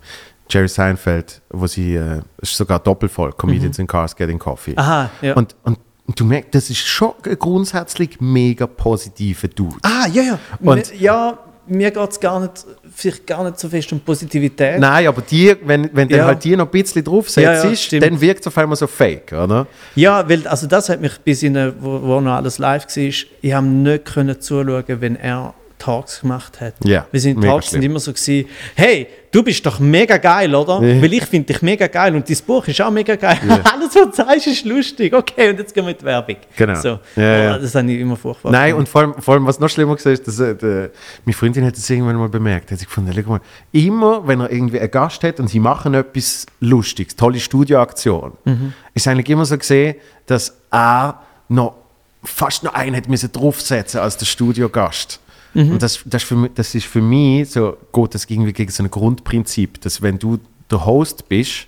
Jerry 0.49 0.67
Seinfeld, 0.67 1.41
wo 1.49 1.67
sie, 1.67 1.95
äh, 1.95 2.21
ist 2.41 2.55
sogar 2.55 2.79
Doppelfolge, 2.79 3.35
Comedians 3.37 3.79
in 3.79 3.87
Cars 3.87 4.15
Getting 4.15 4.39
Coffee. 4.39 4.71
Mhm. 4.71 4.79
Aha, 4.79 5.09
ja. 5.21 5.33
Und, 5.35 5.55
und, 5.63 5.77
du 6.15 6.25
merkst, 6.25 6.53
das 6.55 6.69
ist 6.69 6.79
schon 6.79 7.13
grundsätzlich 7.39 8.19
mega 8.19 8.67
positiver 8.67 9.47
Dude. 9.47 9.77
ah, 9.83 10.07
ja, 10.11 10.23
ja. 10.23 10.39
Und- 10.59 10.99
ja, 10.99 11.37
mir 11.71 11.91
geht 11.91 12.09
es 12.11 12.19
gar 12.19 12.39
nicht, 12.39 12.65
vielleicht 12.93 13.25
gar 13.25 13.43
nicht 13.43 13.59
so 13.59 13.69
fest 13.69 13.91
um 13.93 13.99
Positivität. 14.01 14.79
Nein, 14.79 15.07
aber 15.07 15.21
die, 15.21 15.55
wenn, 15.63 15.89
wenn 15.93 16.09
Ja. 16.09 16.17
dann 16.17 16.25
halt 16.27 16.43
die 16.43 16.55
noch 16.55 16.65
ein 16.65 16.71
bisschen 16.71 17.03
draufsetzt, 17.03 17.91
Ja, 17.91 17.99
ja, 17.99 17.99
dann 17.99 18.19
wirkt 18.19 18.41
es 18.41 18.47
auf 18.47 18.57
einmal 18.57 18.75
so 18.75 18.87
fake, 18.87 19.31
oder? 19.31 19.67
Ja, 19.95 20.27
weil 20.29 20.45
also 20.47 20.67
das 20.67 20.89
hat 20.89 21.01
mich 21.01 21.17
bis 21.19 21.43
in, 21.43 21.55
wo, 21.79 22.01
wo 22.01 22.19
noch 22.21 22.33
alles 22.33 22.59
live 22.59 22.85
war, 22.85 22.97
ich 23.03 23.27
habe 23.53 23.65
nicht 23.65 24.05
können 24.05 24.39
zuschauen, 24.39 24.83
wenn 24.87 25.15
er 25.15 25.53
Talks 25.81 26.21
gemacht 26.21 26.61
hat. 26.61 26.75
Ja, 26.83 27.05
Wir 27.11 27.19
sind 27.19 27.41
Talks 27.41 27.71
sind 27.71 27.81
immer 27.81 27.99
so 27.99 28.13
gewesen, 28.13 28.47
hey, 28.75 29.07
du 29.31 29.41
bist 29.41 29.65
doch 29.65 29.79
mega 29.79 30.17
geil, 30.17 30.53
oder? 30.53 30.81
Ja. 30.81 31.01
Weil 31.01 31.13
ich 31.13 31.25
finde 31.25 31.47
dich 31.53 31.61
mega 31.61 31.87
geil 31.87 32.15
und 32.15 32.29
dein 32.29 32.37
Buch 32.45 32.67
ist 32.67 32.79
auch 32.81 32.91
mega 32.91 33.15
geil. 33.15 33.39
Alles, 33.63 33.95
was 33.95 34.09
du 34.09 34.11
sagst, 34.13 34.47
ist 34.47 34.65
lustig. 34.65 35.13
Okay, 35.13 35.49
und 35.49 35.57
jetzt 35.59 35.73
gehen 35.73 35.85
wir 35.85 35.91
in 35.91 35.97
die 35.97 36.05
Werbung. 36.05 36.35
Genau. 36.55 36.75
So. 36.79 36.99
Ja. 37.15 37.55
Oh, 37.55 37.61
Das 37.61 37.73
habe 37.73 37.91
ich 37.91 37.99
immer 37.99 38.15
furchtbar 38.15 38.51
Nein, 38.51 38.69
gefunden. 38.75 38.79
und 38.81 38.89
vor 38.89 39.01
allem, 39.01 39.13
vor 39.21 39.33
allem, 39.33 39.45
was 39.47 39.59
noch 39.59 39.69
schlimmer 39.69 39.91
war, 39.97 40.11
ist, 40.11 40.27
dass 40.27 40.39
äh, 40.39 40.89
meine 41.25 41.33
Freundin 41.33 41.65
hat 41.65 41.75
das 41.75 41.89
irgendwann 41.89 42.15
mal 42.17 42.29
bemerkt. 42.29 42.71
Hat 42.71 42.77
sie 42.79 42.85
gefunden, 42.85 43.11
schau 43.13 43.29
mal, 43.29 43.41
immer, 43.71 44.27
wenn 44.27 44.41
er 44.41 44.51
irgendwie 44.51 44.79
einen 44.79 44.91
Gast 44.91 45.23
hat 45.23 45.39
und 45.39 45.47
sie 45.47 45.59
machen 45.59 45.93
etwas 45.95 46.45
Lustiges, 46.59 47.15
tolle 47.15 47.39
Studioaktion, 47.39 48.33
Mhm. 48.45 48.73
ist 48.93 49.07
eigentlich 49.07 49.29
immer 49.29 49.45
so 49.45 49.57
gesehen, 49.57 49.95
dass 50.27 50.55
er 50.71 51.21
noch 51.49 51.75
fast 52.23 52.63
noch 52.63 52.73
einen 52.75 52.95
hat 52.95 53.07
müssen 53.09 53.31
draufsetzen 53.31 53.99
als 53.99 54.15
der 54.17 54.25
Studiogast. 54.27 55.19
Mhm. 55.53 55.73
Und 55.73 55.81
das, 55.81 56.01
das, 56.05 56.23
ist 56.23 56.27
für 56.27 56.35
mich, 56.35 56.51
das 56.55 56.75
ist 56.75 56.85
für 56.85 57.01
mich 57.01 57.51
so, 57.51 57.77
geht 57.93 58.15
das 58.15 58.25
irgendwie 58.25 58.53
gegen 58.53 58.71
so 58.71 58.83
ein 58.83 58.91
Grundprinzip, 58.91 59.81
dass 59.81 60.01
wenn 60.01 60.17
du 60.17 60.39
der 60.69 60.85
Host 60.85 61.27
bist, 61.27 61.67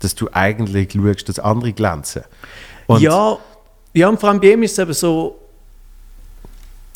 dass 0.00 0.14
du 0.14 0.28
eigentlich 0.32 0.92
schaust, 0.92 1.28
dass 1.28 1.38
andere 1.38 1.72
glänzen. 1.72 2.22
Und 2.86 3.00
ja, 3.00 3.38
ja, 3.92 4.08
und 4.08 4.20
vor 4.20 4.28
allem 4.28 4.40
bei 4.40 4.52
ihm 4.52 4.62
ist 4.62 4.72
es 4.72 4.78
eben 4.78 4.92
so, 4.92 5.38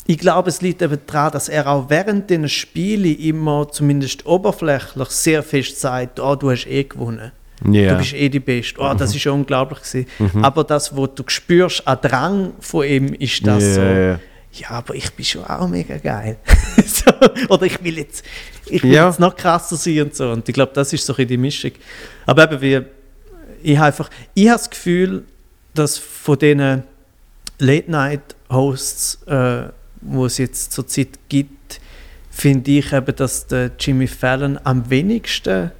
ich 0.05 0.17
glaube, 0.17 0.49
es 0.49 0.61
liegt 0.61 0.81
eben 0.81 0.97
daran, 1.05 1.31
dass 1.31 1.49
er 1.49 1.67
auch 1.67 1.89
während 1.89 2.29
den 2.29 2.49
Spielen 2.49 3.15
immer 3.17 3.69
zumindest 3.69 4.25
oberflächlich 4.25 5.09
sehr 5.09 5.43
fest 5.43 5.79
sagt, 5.79 6.19
oh, 6.19 6.35
du 6.35 6.49
hast 6.49 6.65
eh 6.67 6.83
gewonnen. 6.83 7.31
Ja. 7.69 7.91
Du 7.91 7.97
bist 7.99 8.13
eh 8.13 8.29
die 8.29 8.39
Beste. 8.39 8.79
Oh, 8.79 8.93
das 8.93 9.13
ist 9.13 9.23
ja 9.23 9.31
unglaublich 9.31 9.79
gewesen. 9.81 10.07
Aber 10.41 10.63
das, 10.63 10.95
was 10.95 11.09
du 11.15 11.23
spürst 11.27 11.87
an 11.87 11.97
Drang 12.01 12.53
von 12.59 12.85
ihm, 12.85 13.13
ist 13.13 13.45
das 13.45 13.63
Ja, 13.75 14.13
so. 14.13 14.19
Ja. 14.53 14.69
Aber 14.71 14.95
ich 14.95 15.11
bin 15.13 15.25
schon 15.25 15.43
auch 15.45 15.67
mega 15.67 15.97
geil. 15.97 16.37
so, 16.85 17.11
oder 17.49 17.65
ich 17.65 17.83
will 17.83 17.97
jetzt, 17.97 18.23
ich 18.65 18.83
will 18.83 18.93
Ja. 18.93 19.07
jetzt 19.07 19.19
noch 19.19 19.35
krasser 19.35 19.75
sein 19.75 20.01
und 20.01 20.15
so. 20.15 20.31
Und 20.31 20.47
ich 20.47 20.53
glaube, 20.53 20.71
das 20.73 20.91
ist 20.93 21.05
so 21.05 21.15
ein 21.15 21.27
die 21.27 21.37
Mischung. 21.37 21.71
Aber 22.25 22.43
eben, 22.51 22.61
wie, 22.61 22.81
ich 23.63 23.77
habe 23.77 23.87
einfach, 23.87 24.09
ich 24.33 24.47
habe 24.47 24.57
das 24.57 24.69
Gefühl, 24.69 25.23
dass 25.73 25.97
von 25.97 26.37
diesen 26.39 26.83
Late-Night-Hosts, 27.59 29.23
äh, 29.27 29.63
wo 30.01 30.25
es 30.25 30.37
jetzt 30.37 30.71
zurzeit 30.71 31.09
gibt, 31.29 31.79
finde 32.31 32.71
ich 32.71 32.93
eben, 32.93 33.15
dass 33.15 33.47
der 33.47 33.71
Jimmy 33.79 34.07
Fallon 34.07 34.59
am 34.63 34.89
wenigsten 34.89 35.71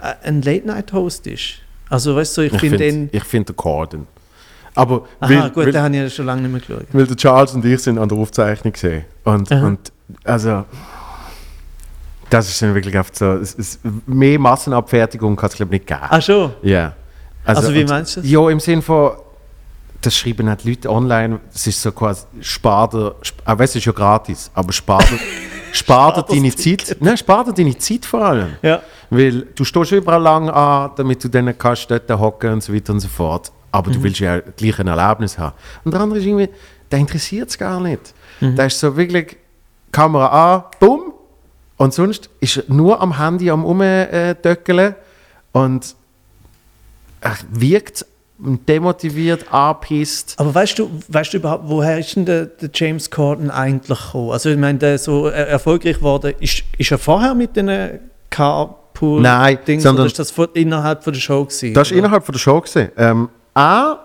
äh, 0.00 0.14
ein 0.22 0.42
Late-Night-Host 0.42 1.26
ist. 1.26 1.54
Also 1.88 2.16
weißt 2.16 2.36
du, 2.36 2.40
ich, 2.42 2.52
Ich 2.52 2.60
finde 2.60 2.78
finde 2.78 3.06
den... 3.08 3.20
find 3.22 3.48
den 3.48 3.56
Corden. 3.56 4.06
Aber 4.76 5.04
Aha, 5.20 5.30
weil, 5.30 5.50
gut, 5.50 5.56
weil, 5.66 5.72
den 5.72 5.82
habe 5.82 5.94
ich 5.94 6.02
ja 6.02 6.10
schon 6.10 6.26
lange 6.26 6.42
nicht 6.42 6.50
mehr 6.50 6.60
geschaut. 6.60 6.86
weil 6.92 7.06
der 7.06 7.16
Charles 7.16 7.54
und 7.54 7.64
ich 7.64 7.80
sind 7.80 7.98
an 7.98 8.08
der 8.08 8.18
Aufzeichnung 8.18 8.72
gesehen. 8.72 9.04
Und, 9.24 9.50
Aha. 9.52 9.66
und 9.66 9.92
also 10.24 10.64
das 12.30 12.48
ist 12.48 12.60
dann 12.62 12.74
wirklich 12.74 12.98
oft 12.98 13.16
so. 13.16 13.32
Es, 13.34 13.54
es, 13.56 13.78
mehr 14.06 14.38
Massenabfertigung 14.38 15.36
kann 15.36 15.48
es 15.50 15.56
glaube 15.56 15.74
ich 15.74 15.80
nicht 15.82 15.86
geben. 15.88 16.00
Ah 16.08 16.20
schon? 16.20 16.52
Ja. 16.62 16.92
Also 17.44 17.72
wie 17.72 17.82
und- 17.82 17.90
meinst 17.90 18.16
du 18.16 18.20
das? 18.20 18.30
Ja, 18.30 18.50
im 18.50 18.58
Sinn 18.60 18.82
von, 18.82 19.12
das 20.00 20.16
schreiben 20.16 20.46
nicht 20.48 20.64
Leute 20.64 20.90
online, 20.90 21.40
es 21.54 21.66
ist 21.66 21.80
so 21.80 21.92
quasi, 21.92 22.24
spar 22.40 22.88
dir, 22.88 23.14
wenn 23.46 23.60
es 23.60 23.76
ist 23.76 23.84
ja 23.84 23.92
gratis, 23.92 24.50
aber 24.54 24.72
spar 24.72 25.02
dir, 25.02 25.18
spar 25.72 26.14
dir 26.14 26.22
deine 26.34 26.54
Zeit, 26.54 26.96
nein, 27.00 27.16
spar 27.16 27.44
dir 27.44 27.52
deine 27.52 27.76
Zeit 27.78 28.04
vor 28.04 28.22
allem. 28.24 28.54
Ja. 28.62 28.82
Weil 29.10 29.42
du 29.54 29.64
stehst 29.64 29.92
überall 29.92 30.20
lang 30.22 30.48
an, 30.50 30.90
damit 30.96 31.22
du 31.22 31.28
dann 31.28 31.56
kannst 31.56 31.90
dort 31.90 32.10
hocken 32.10 32.54
und 32.54 32.62
so 32.62 32.74
weiter 32.74 32.92
und 32.92 33.00
so 33.00 33.08
fort. 33.08 33.52
Aber 33.74 33.90
Mhm. 33.90 33.94
du 33.94 34.02
willst 34.04 34.20
ja 34.20 34.38
gleich 34.38 34.78
ein 34.78 34.86
Erlebnis 34.86 35.36
haben. 35.36 35.54
Und 35.84 35.92
der 35.92 36.00
andere 36.00 36.20
ist 36.20 36.24
irgendwie, 36.26 36.48
der 36.92 36.98
interessiert 37.00 37.48
es 37.50 37.58
gar 37.58 37.80
nicht. 37.80 38.14
Mhm. 38.40 38.54
Der 38.54 38.66
ist 38.66 38.78
so 38.78 38.96
wirklich 38.96 39.36
Kamera 39.90 40.54
an, 40.56 40.62
bumm, 40.78 41.12
und 41.76 41.92
sonst 41.92 42.30
ist 42.40 42.58
er 42.58 42.64
nur 42.68 43.00
am 43.00 43.18
Handy 43.18 43.50
am 43.50 43.64
Umdöckeln 43.64 44.94
und 45.52 45.96
er 47.20 47.36
wirkt 47.50 48.06
demotiviert, 48.38 49.52
angepisst. 49.52 50.34
Aber 50.38 50.54
weißt 50.54 50.78
du, 50.78 50.90
weißt 51.08 51.32
du 51.32 51.36
überhaupt, 51.38 51.64
woher 51.66 51.98
ist 51.98 52.14
denn 52.14 52.26
der, 52.26 52.46
der 52.46 52.70
James 52.72 53.10
Corden 53.10 53.50
eigentlich 53.50 53.98
gekommen? 53.98 54.30
Also 54.30 54.50
ich 54.50 54.56
meine, 54.58 54.78
der 54.78 54.98
so 54.98 55.26
er- 55.26 55.48
erfolgreich 55.48 55.96
geworden, 55.96 56.34
ist, 56.38 56.62
ist 56.78 56.90
er 56.92 56.98
vorher 56.98 57.34
mit 57.34 57.56
den 57.56 57.98
carpool 58.30 59.20
Nein, 59.22 59.58
Dings, 59.66 59.82
sondern- 59.82 60.02
oder 60.06 60.12
ist 60.12 60.18
das 60.18 60.32
innerhalb 60.54 61.02
von 61.02 61.12
der 61.12 61.20
Show 61.20 61.44
gewesen? 61.44 61.74
Das 61.74 61.88
war 61.90 61.96
oder? 61.96 61.98
innerhalb 62.04 62.24
von 62.24 62.32
der 62.32 62.38
Show. 62.40 62.60
Gewesen. 62.60 62.88
Ähm, 62.96 63.28
A, 63.54 63.98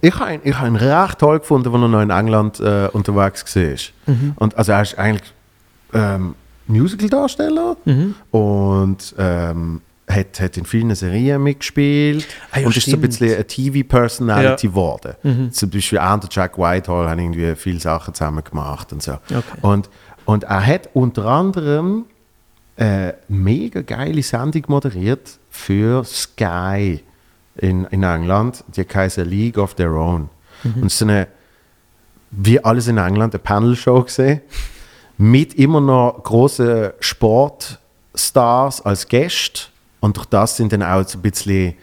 ich 0.00 0.18
habe 0.18 0.34
ihn, 0.34 0.40
ich 0.44 0.58
hab 0.58 0.66
ihn 0.66 0.76
recht 0.76 1.18
toll 1.18 1.38
gefunden, 1.40 1.72
als 1.74 1.82
er 1.82 1.88
noch 1.88 2.02
in 2.02 2.10
England 2.10 2.60
äh, 2.60 2.88
unterwegs 2.92 3.54
war. 3.56 4.14
Mhm. 4.14 4.32
Und, 4.36 4.56
also 4.56 4.72
er 4.72 4.82
ist 4.82 4.98
eigentlich 4.98 5.32
ähm, 5.92 6.34
Musical-Darsteller 6.66 7.76
Mhm. 7.84 8.14
und 8.30 9.14
ähm, 9.18 9.80
hat, 10.10 10.40
hat 10.40 10.56
in 10.56 10.64
vielen 10.64 10.94
Serien 10.94 11.42
mitgespielt 11.42 12.26
Ah 12.52 12.60
ja, 12.60 12.66
und 12.66 12.76
ist 12.76 12.84
so 12.86 12.90
ein 12.96 12.98
stimmt. 12.98 13.02
bisschen 13.18 13.34
eine 13.34 13.46
TV-Personality 13.46 14.66
Ja. 14.66 14.70
geworden. 14.70 15.14
Mhm. 15.22 15.52
Zum 15.52 15.70
Beispiel 15.70 15.98
auch 15.98 16.18
der 16.20 16.28
Jack 16.32 16.58
Whitehall 16.58 17.08
haben 17.08 17.18
irgendwie 17.18 17.54
viele 17.56 17.80
Sachen 17.80 18.14
zusammen 18.14 18.42
gemacht 18.44 18.92
und 18.92 19.02
so. 19.02 19.12
Okay. 19.12 19.42
Und, 19.62 19.90
und 20.24 20.44
er 20.44 20.64
hat 20.66 20.88
unter 20.94 21.26
anderem 21.26 22.04
eine 22.76 23.14
mega 23.28 23.82
geile 23.82 24.22
Sendung 24.22 24.62
moderiert 24.68 25.38
für 25.50 26.04
Sky 26.04 27.02
in, 27.58 27.84
in 27.86 28.02
England. 28.02 28.64
Die 28.76 28.82
heißt 28.82 29.18
League 29.18 29.58
of 29.58 29.74
Their 29.74 29.92
Own. 29.92 30.30
Und 30.64 30.86
es 30.86 30.94
ist 30.94 31.02
eine, 31.02 31.28
wie 32.30 32.62
alles 32.64 32.88
in 32.88 32.98
England, 32.98 33.34
eine 33.34 33.42
Panel-Show 33.42 34.02
gesehen 34.02 34.40
mit 35.18 35.54
immer 35.54 35.80
noch 35.80 36.22
großen 36.22 36.90
Sportstars 37.00 38.80
als 38.82 39.06
Gäste. 39.08 39.62
Und 40.00 40.16
durch 40.16 40.26
das 40.26 40.56
sind 40.56 40.72
dann 40.72 40.82
auch 40.82 41.06
so 41.06 41.18
ein 41.18 41.22
bisschen 41.22 41.74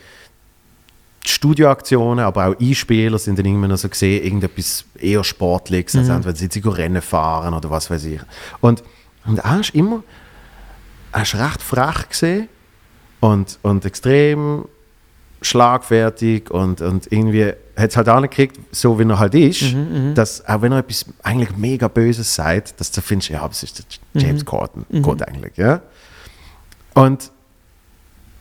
Studioaktionen, 1.26 2.24
aber 2.24 2.48
auch 2.48 2.60
Einspieler 2.60 3.18
sind 3.18 3.38
dann 3.38 3.46
irgendwann 3.46 3.72
noch 3.72 3.78
so 3.78 3.90
gesehen, 3.90 4.24
irgendetwas 4.24 4.86
eher 4.98 5.24
Sportliches, 5.24 5.96
also 5.96 6.12
entweder 6.14 6.36
sind 6.36 6.54
sie 6.54 6.62
go 6.62 6.70
Rennen 6.70 7.02
fahren 7.02 7.54
oder 7.54 7.70
was 7.70 7.90
weiß 7.90 8.06
ich. 8.06 8.22
Und, 8.62 8.84
und 9.26 9.40
er 9.40 9.60
ist 9.60 9.74
immer, 9.74 10.04
er 11.12 11.24
ist 11.24 11.36
recht 11.36 11.62
frech 11.62 12.10
gesehen 12.10 12.48
und, 13.22 13.60
und 13.64 13.86
extrem 13.86 14.66
schlagfertig 15.46 16.50
und, 16.52 16.82
und 16.82 17.12
irgendwie 17.12 17.54
hat 17.78 17.90
es 17.90 17.98
halt 17.98 18.08
angekriegt, 18.10 18.60
so 18.72 18.98
wie 19.00 19.04
er 19.04 19.20
halt 19.20 19.36
ist, 19.36 19.64
dass 20.16 20.46
auch 20.48 20.62
wenn 20.62 20.72
er 20.72 20.80
etwas 20.80 21.06
eigentlich 21.24 21.56
mega 21.58 21.88
Böses 21.88 22.34
sagt, 22.34 22.80
dass 22.80 22.92
du 22.92 23.02
findest, 23.02 23.30
ja, 23.30 23.48
das 23.48 23.64
ist 23.64 23.86
der 24.14 24.22
James 24.22 24.46
Corden, 24.46 24.86
Gott 25.02 25.22
eigentlich, 25.22 25.58
ja. 25.58 25.82
Und, 26.94 27.32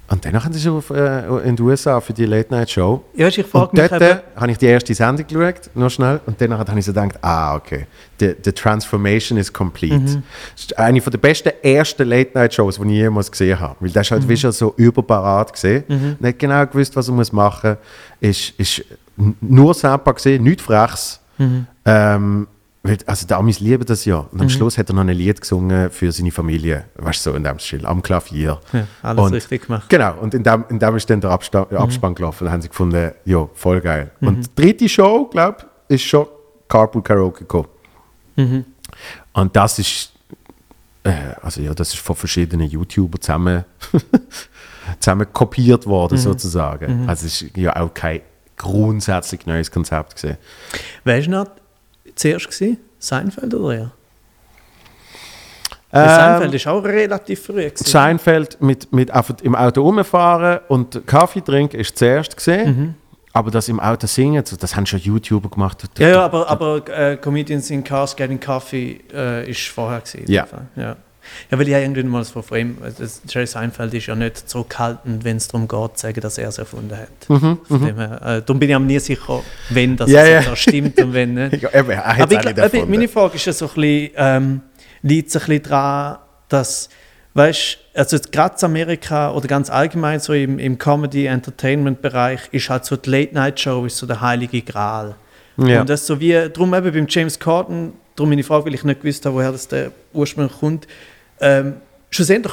und 0.09 0.25
dann 0.25 0.45
haben 0.45 0.53
sie 0.53 0.61
schon 0.61 0.77
auf, 0.77 0.91
äh, 0.91 1.27
in 1.49 1.57
den 1.57 1.65
USA 1.65 2.01
für 2.01 2.13
die 2.13 2.27
Late 2.27 2.53
Night 2.53 2.71
Show 2.71 3.03
Ja, 3.15 3.29
ich 3.29 3.43
frage 3.45 3.69
und 3.71 3.73
mich 3.73 3.89
dort 3.89 4.03
eben, 4.03 4.21
habe 4.37 4.51
ich 4.53 4.59
die 4.59 4.67
erste 4.67 4.95
Sendung 4.95 5.27
geschaut, 5.27 5.71
noch 5.75 5.91
schnell, 5.91 6.21
und 6.27 6.41
dann 6.41 6.57
habe 6.57 6.79
ich 6.79 6.85
so 6.85 6.93
gedacht, 6.93 7.19
ah, 7.23 7.55
okay, 7.57 7.87
the, 8.21 8.35
the 8.45 8.53
transformation 8.53 9.39
is 9.39 9.53
complete. 9.53 9.95
Mhm. 9.99 10.23
Das 10.55 10.65
ist 10.65 10.79
eine 10.79 11.01
der 11.01 11.19
besten 11.19 11.53
ersten 11.63 12.07
Late-Night-Shows, 12.09 12.77
die 12.77 12.83
ich 12.85 12.91
jemals 12.91 13.31
gesehen 13.31 13.59
habe. 13.59 13.77
Weil 13.81 13.91
der 13.91 14.03
ist 14.03 14.11
Mhm. 14.11 14.15
halt 14.17 14.29
wie 14.29 14.37
schon 14.37 14.53
so 14.53 14.75
überparat 14.77 15.53
gesehen, 15.53 16.17
nicht 16.21 16.39
genau 16.39 16.67
gewusst, 16.67 16.95
was 16.97 17.09
er 17.09 17.15
muss 17.15 17.33
machen 17.33 17.77
muss, 18.21 18.31
ist, 18.31 18.51
ist 18.61 18.85
nur 19.41 19.73
Sampa 19.75 20.13
gesehen, 20.13 20.43
nichts 20.43 20.63
Frechs. 20.63 21.21
Mhm. 21.39 21.67
Ähm, 21.87 22.47
weil- 22.85 22.99
also 23.07 23.27
die 23.27 23.35
Amis 23.35 23.59
lieben 23.61 23.85
das 23.85 24.05
ja. 24.05 24.19
Und 24.31 24.41
am 24.41 24.49
Schluss 24.49 24.79
hat 24.79 24.89
er 24.91 24.95
noch 24.95 25.01
ein 25.03 25.09
Lied 25.09 25.41
gesungen 25.41 25.91
für 25.91 26.13
seine 26.13 26.31
Familie, 26.31 26.85
weißt 26.97 27.27
du, 27.27 27.31
so 27.31 27.37
in 27.37 27.43
dem 27.43 27.59
Stil, 27.59 27.85
am 27.87 28.01
Klavier. 28.03 28.61
Ja, 28.73 28.87
alles 29.03 29.25
Und- 29.25 29.33
richtig 29.35 29.67
gemacht. 29.67 29.89
Genau, 29.89 30.15
und 30.21 30.35
in 30.35 30.43
dem, 30.45 30.65
in 30.69 30.79
dem 30.79 30.95
ist 30.97 31.11
dann 31.11 31.21
der 31.21 31.31
Absta 31.31 31.67
Mhm. 31.71 31.77
Abspann 31.79 32.15
gelaufen. 32.15 32.45
Da 32.45 32.53
haben 32.53 32.63
sie 32.63 32.69
gefunden, 32.69 33.11
ja, 33.25 33.49
voll 33.55 33.81
geil. 33.81 34.13
Und 34.21 34.47
die 34.47 34.63
dritte 34.63 34.89
Show, 34.89 35.25
glaube 35.27 35.65
ich, 35.89 35.97
ist 35.97 36.05
schon 36.05 36.27
Carpool 36.69 37.03
Karaoke 37.03 37.41
gekommen. 37.41 37.69
Mhm. 38.37 38.65
Und 39.33 39.57
das 39.57 39.79
ist, 39.79 40.13
äh, 41.05 41.13
also 41.43 41.61
ja, 41.63 41.75
das 41.75 41.89
ist 41.95 41.99
von 42.01 42.15
verschiedenen 42.17 42.69
YouTubern 42.69 43.21
zusammen, 43.21 43.65
zusammen 45.01 45.27
kopiert 45.33 45.87
Mhm. 45.87 45.91
worden, 45.91 46.19
sozusagen. 46.19 47.09
Also 47.09 47.27
es 47.27 47.43
ist 47.43 47.57
ja 47.57 47.75
auch 47.77 47.93
kein 47.95 48.21
grundsätzlich 48.57 49.47
neues 49.47 49.71
Konzept 49.71 50.15
gesehen. 50.15 50.37
Wer 51.05 51.21
war 51.23 51.29
noch 51.45 51.51
zuerst? 52.15 52.47
Gewesen? 52.47 52.79
Seinfeld 52.99 53.55
oder 53.55 53.75
er? 53.75 53.93
Ähm, 55.93 56.09
Seinfeld 56.09 56.67
war 56.67 56.73
auch 56.73 56.85
relativ 56.85 57.47
früh. 57.47 57.65
Gewesen. 57.65 57.85
Seinfeld 57.85 58.61
mit, 58.61 58.93
mit 58.93 59.11
einfach 59.11 59.37
im 59.43 59.55
Auto 59.55 59.83
rumfahren 59.83 60.61
und 60.69 61.07
Kaffee 61.07 61.41
trinken 61.41 61.79
ist 61.79 61.97
zuerst 61.97 62.37
gesehen. 62.37 62.97
Aber 63.33 63.51
das 63.51 63.69
im 63.69 63.81
Auto 63.81 64.07
singen, 64.07 64.45
das 64.61 64.77
haben 64.77 64.87
schon 64.87 65.01
YouTuber 65.01 65.51
gemacht. 65.51 65.83
Mhm. 65.83 66.03
Ja, 66.03 66.09
ja, 66.09 66.25
aber, 66.25 66.49
aber 66.49 66.89
äh, 66.89 67.17
Comedians 67.17 67.69
in 67.71 67.83
Cars 67.83 68.15
Getting 68.15 68.39
Coffee 68.39 69.01
äh, 69.13 69.51
ist 69.51 69.67
vorher 69.69 70.01
gewesen. 70.01 70.31
Ja. 70.31 70.47
ja. 70.77 70.97
Ja, 71.51 71.59
weil 71.59 71.69
ich 71.69 71.75
habe 71.75 71.83
irgendwann 71.85 72.09
mal 72.09 72.25
das- 72.99 73.23
Jerry 73.29 73.47
Seinfeld 73.47 73.95
ist 73.95 74.07
ja 74.07 74.15
nicht 74.15 74.49
zurückhaltend, 74.49 75.25
wenn 75.25 75.37
es 75.37 75.49
darum 75.49 75.69
geht, 75.69 75.99
zu 75.99 76.07
sagen, 76.07 76.21
dass 76.21 76.39
er 76.39 76.49
es 76.49 76.59
erfunden 76.59 76.97
hat. 76.97 77.09
Von 77.27 77.59
dem 77.69 77.97
her, 77.97 78.21
äh, 78.23 78.43
darum 78.43 78.59
bin 78.59 78.71
ich 78.71 78.79
mir 78.79 78.85
nie 78.85 78.99
sicher, 78.99 79.43
wenn 79.71 79.97
das 79.97 80.09
Mhm, 80.09 80.15
ja. 80.15 80.41
da 80.43 80.57
stimmt 80.57 80.99
und 81.01 81.13
wenn 81.13 81.35
nicht. 81.35 81.63
Ja, 81.63 81.75
eben, 81.75 81.91
er 81.91 82.07
Aber 82.23 82.33
ich, 82.33 82.41
glaub, 82.41 82.89
meine 82.89 83.09
Frage 83.09 83.37
ist 83.37 83.45
ja 83.47 83.53
so 83.53 83.67
ein 83.67 83.75
bisschen, 83.75 84.11
ähm, 84.17 84.61
liegt 85.03 85.29
es 85.29 85.37
ein 85.37 85.47
bisschen 85.47 85.63
daran, 85.65 86.19
dass, 86.49 86.89
weißt 87.35 87.79
also 87.95 88.19
gerade 88.33 88.57
in 88.61 88.65
Amerika 88.65 89.31
oder 89.33 89.47
ganz 89.47 89.71
allgemein 89.71 90.19
so 90.19 90.33
im, 90.33 90.59
im 90.59 90.79
Comedy-Entertainment-Bereich 90.79 92.41
ist 92.53 92.69
halt 92.69 92.85
so 92.85 92.97
die 92.97 93.11
Late-Night-Show 93.11 93.87
ist 93.87 93.97
so 93.99 94.07
der 94.07 94.21
heilige 94.21 94.63
Gral. 94.63 95.15
Ja. 95.57 95.81
Und 95.83 95.89
das 95.91 96.07
so 96.07 96.19
wie, 96.21 96.33
darum 96.33 96.75
eben 96.75 96.93
beim 96.93 97.07
James 97.09 97.39
Corden, 97.39 97.93
darum 98.17 98.31
meine 98.31 98.43
Frage, 98.43 98.67
weil 98.67 98.75
ich 98.75 98.83
nicht 98.85 99.01
gewusst 99.01 99.25
habe, 99.27 99.37
woher 99.37 99.53
das 99.53 99.69
der 99.69 99.93
ursprünglich 100.13 100.59
kommt, 100.59 100.87
ähm, 101.41 101.75
schlussendlich, 102.11 102.53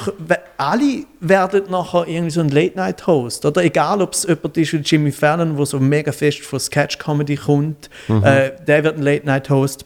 alle 0.58 1.04
werden 1.20 1.64
nachher 1.70 2.08
irgendwie 2.08 2.32
so 2.32 2.42
ein 2.42 2.50
Late-Night-Host, 2.50 3.46
oder? 3.46 3.64
Egal, 3.64 4.02
ob 4.02 4.14
es 4.14 4.24
jemand 4.24 4.58
ist 4.58 4.74
wie 4.74 4.78
Jimmy 4.78 5.12
Fallon, 5.12 5.56
der 5.56 5.66
so 5.66 5.80
mega 5.80 6.12
fest 6.12 6.40
von 6.42 6.60
Sketch-Comedy 6.60 7.36
kommt, 7.38 7.90
äh, 8.24 8.52
der 8.68 8.84
wird 8.84 8.98
ein 8.98 9.04
Late-Night-Host. 9.04 9.86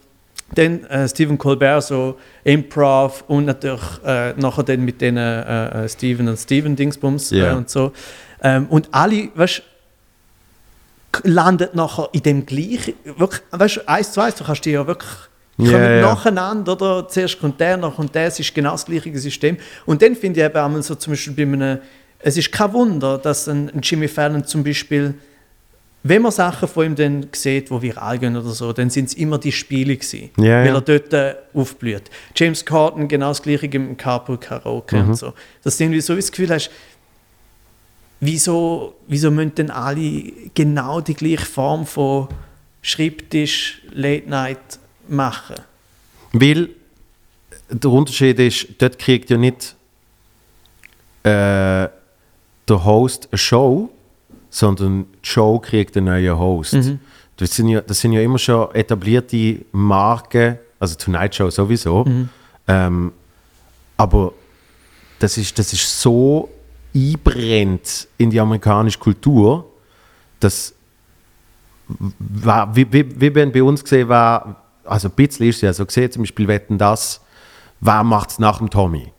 Dann 0.54 0.84
äh, 0.84 1.08
Stephen 1.08 1.38
Colbert, 1.38 1.82
so 1.82 2.16
Improv 2.44 3.24
und 3.26 3.46
natürlich 3.46 3.82
äh, 4.04 4.32
nachher 4.34 4.62
dann 4.62 4.84
mit 4.84 5.00
den 5.00 5.16
äh, 5.16 5.84
äh, 5.84 5.88
Steven 5.88 6.28
und 6.28 6.36
Steven 6.38 6.76
Dingsbums 6.76 7.30
Ja. 7.30 7.52
äh, 7.52 7.54
und 7.56 7.68
so. 7.68 7.92
Ähm, 8.42 8.66
und 8.70 8.88
alle, 8.92 9.28
weißt 9.34 9.62
landet 11.24 11.74
nachher 11.74 12.08
in 12.12 12.22
dem 12.22 12.46
gleichen, 12.46 12.94
wirklich, 13.16 13.42
weißt 13.50 13.76
du, 13.76 13.88
eins 13.88 14.12
zu 14.12 14.20
eins, 14.20 14.34
du 14.36 14.44
kannst 14.44 14.64
die 14.64 14.70
ja 14.70 14.86
wirklich 14.86 15.10
Ja, 15.58 15.70
kommen 15.72 15.84
ja. 15.84 16.00
nacheinander, 16.02 16.72
oder? 16.72 17.08
Zuerst 17.08 17.40
kommt 17.40 17.58
der, 17.60 17.78
dann 17.78 17.94
kommt 17.94 18.14
der, 18.14 18.26
es 18.26 18.38
ist 18.38 18.54
genau 18.54 18.72
das 18.72 18.84
gleiche 18.84 19.16
System. 19.18 19.56
Und 19.86 20.02
dann 20.02 20.14
finde 20.14 20.40
ich 20.40 20.46
eben 20.46 20.56
einmal 20.56 20.82
so 20.82 20.94
zum 20.94 21.12
Beispiel 21.14 21.32
bei 21.34 21.42
einem, 21.44 21.78
es 22.18 22.36
ist 22.36 22.52
kein 22.52 22.72
Wunder, 22.72 23.16
dass 23.18 23.48
ein, 23.48 23.70
ein 23.70 23.80
Jimmy 23.82 24.06
Fallon 24.08 24.44
zum 24.44 24.62
Beispiel, 24.62 25.14
wenn 26.02 26.22
man 26.22 26.30
Sachen 26.30 26.68
von 26.68 26.86
ihm 26.86 26.94
dann 26.94 27.26
sieht, 27.34 27.70
die 27.70 27.82
viral 27.82 28.18
gehen 28.18 28.36
oder 28.36 28.50
so, 28.50 28.72
dann 28.72 28.90
sind 28.90 29.06
es 29.06 29.14
immer 29.14 29.38
die 29.38 29.50
Spiele 29.50 29.96
gewesen, 29.96 30.30
Ja, 30.36 30.62
weil 30.64 30.74
er 30.74 30.80
dort 30.80 31.12
äh, 31.14 31.34
aufblüht. 31.54 32.10
James 32.34 32.64
Corden, 32.64 33.08
genau 33.08 33.28
das 33.28 33.42
gleiche 33.42 33.66
im 33.66 33.96
Carpool 33.96 34.38
Karaoke 34.38 34.96
Mhm. 34.96 35.08
und 35.08 35.14
so. 35.14 35.32
Dass 35.64 35.78
du 35.78 35.84
irgendwie 35.84 36.00
so 36.02 36.14
das 36.14 36.30
Gefühl 36.30 36.50
hast, 36.50 36.70
wieso, 38.20 38.94
wieso 39.08 39.30
müssen 39.30 39.54
denn 39.54 39.70
alle 39.70 40.22
genau 40.54 41.00
die 41.00 41.14
gleiche 41.14 41.44
Form 41.46 41.86
von 41.86 42.28
Schreibtisch, 42.82 43.82
Late 43.92 44.28
Night 44.28 44.58
machen? 45.08 45.56
Weil 46.32 46.70
der 47.68 47.90
Unterschied 47.90 48.38
ist, 48.38 48.66
dort 48.78 48.98
kriegt 48.98 49.30
ja 49.30 49.36
nicht 49.36 49.74
äh, 51.22 51.88
der 52.68 52.84
Host 52.84 53.28
eine 53.30 53.38
Show, 53.38 53.90
sondern 54.50 55.06
die 55.22 55.28
Show 55.28 55.58
kriegt 55.58 55.96
einen 55.96 56.06
neuen 56.06 56.38
Host. 56.38 56.76
Das, 57.36 57.54
sind 57.54 57.68
ja, 57.68 57.80
das 57.80 58.00
sind 58.00 58.12
ja 58.12 58.20
immer 58.20 58.38
schon 58.38 58.74
etablierte 58.74 59.64
Marken, 59.72 60.58
also 60.78 60.94
Tonight 60.96 61.34
Show 61.34 61.50
sowieso. 61.50 62.04
Ähm, 62.68 63.12
aber 63.96 64.32
das 65.18 65.36
ist, 65.38 65.58
das 65.58 65.72
ist 65.72 66.00
so 66.00 66.48
einbrennt 66.94 68.08
in 68.18 68.30
die 68.30 68.40
amerikanische 68.40 68.98
Kultur, 68.98 69.70
dass 70.40 70.74
war, 71.88 72.74
wie, 72.74 72.90
wie, 72.92 73.20
wie 73.20 73.34
wenn 73.34 73.52
bei 73.52 73.62
uns 73.62 73.82
gesehen 73.82 74.08
war, 74.08 74.65
also 74.86 75.08
ein 75.08 75.12
bisschen 75.12 75.46
ist 75.48 75.56
es 75.56 75.62
ja 75.62 75.72
so 75.72 75.86
gesehen, 75.86 76.10
zum 76.10 76.22
Beispiel 76.22 76.48
wetten 76.48 76.78
das, 76.78 77.20
wer 77.80 78.02
macht 78.04 78.30
es 78.30 78.38
nach 78.38 78.58
dem 78.58 78.70
Tommy? 78.70 79.12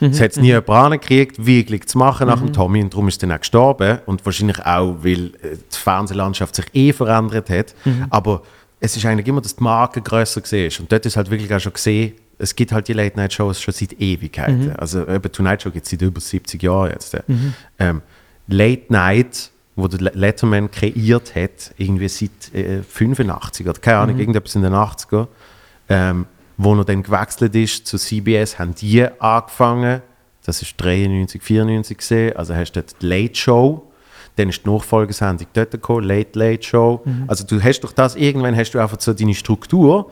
Es 0.00 0.20
hat 0.20 0.32
es 0.32 0.36
nie 0.36 0.48
jemand 0.48 0.68
angekriegt, 0.68 1.44
wirklich 1.46 1.86
zu 1.86 1.96
machen 1.96 2.26
nach 2.26 2.38
dem 2.38 2.52
Tommy? 2.52 2.82
Und 2.82 2.92
darum 2.92 3.08
ist 3.08 3.22
er 3.22 3.28
dann 3.28 3.36
auch 3.36 3.40
gestorben. 3.40 3.98
Und 4.04 4.26
wahrscheinlich 4.26 4.60
auch, 4.64 4.96
weil 5.02 5.28
äh, 5.42 5.56
die 5.72 5.76
Fernsehlandschaft 5.76 6.54
sich 6.54 6.66
eh 6.74 6.92
verändert 6.92 7.48
hat, 7.48 7.74
aber 8.10 8.42
es 8.78 8.94
ist 8.94 9.06
eigentlich 9.06 9.26
immer, 9.26 9.40
dass 9.40 9.56
die 9.56 9.62
Marke 9.64 10.02
grösser 10.02 10.42
war 10.42 10.80
und 10.80 10.92
dort 10.92 11.06
ist 11.06 11.16
halt 11.16 11.30
wirklich 11.30 11.52
auch 11.54 11.60
schon 11.60 11.72
gesehen, 11.72 12.12
es 12.38 12.54
gibt 12.54 12.72
halt 12.72 12.86
die 12.88 12.92
Late-Night-Shows 12.92 13.60
schon 13.60 13.72
seit 13.72 13.94
Ewigkeiten. 13.94 14.76
Also 14.76 15.08
eben 15.08 15.32
Tonight 15.32 15.62
Show 15.62 15.70
gibt 15.70 15.86
es 15.86 15.90
seit 15.90 16.02
über 16.02 16.20
70 16.20 16.62
Jahren 16.62 16.90
jetzt. 16.90 17.14
äh. 17.14 17.22
Ähm, 17.78 18.02
Late 18.48 18.84
Night, 18.90 19.50
wo 19.76 19.86
der 19.88 20.00
Le- 20.00 20.12
Letterman 20.14 20.70
kreiert 20.70 21.34
hat, 21.36 21.72
irgendwie 21.76 22.08
seit 22.08 22.54
äh, 22.54 22.82
85 22.82 23.68
oder 23.68 23.78
keine 23.78 23.98
Ahnung, 23.98 24.18
irgendetwas 24.18 24.54
in 24.54 24.62
den 24.62 24.72
80er, 24.72 25.28
ähm, 25.88 26.26
wo 26.56 26.74
er 26.74 26.84
dann 26.84 27.02
gewechselt 27.02 27.54
ist 27.54 27.86
zu 27.86 27.98
CBS, 27.98 28.58
haben 28.58 28.74
die 28.74 29.06
angefangen, 29.20 30.00
das 30.44 30.62
ist 30.62 30.74
93, 30.78 31.42
94 31.42 31.98
gesehen, 31.98 32.36
also 32.36 32.54
hast 32.54 32.72
du 32.72 32.80
dort 32.80 33.02
die 33.02 33.06
Late 33.06 33.34
Show, 33.34 33.82
dann 34.36 34.48
ist 34.48 34.64
die 34.64 34.70
Nachfolgesendung 34.70 35.46
dort 35.52 35.70
gekommen, 35.72 36.04
Late 36.04 36.38
Late 36.38 36.62
Show. 36.62 37.02
Also 37.26 37.44
du 37.46 37.62
hast 37.62 37.80
durch 37.80 37.92
das, 37.92 38.16
irgendwann 38.16 38.56
hast 38.56 38.72
du 38.72 38.78
einfach 38.78 39.00
so 39.00 39.12
deine 39.12 39.34
Struktur 39.34 40.10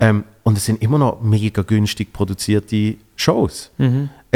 ähm, 0.00 0.24
und 0.42 0.58
es 0.58 0.64
sind 0.66 0.82
immer 0.82 0.98
noch 0.98 1.20
mega 1.22 1.62
günstig 1.62 2.12
produzierte 2.12 2.96
Shows. 3.16 3.70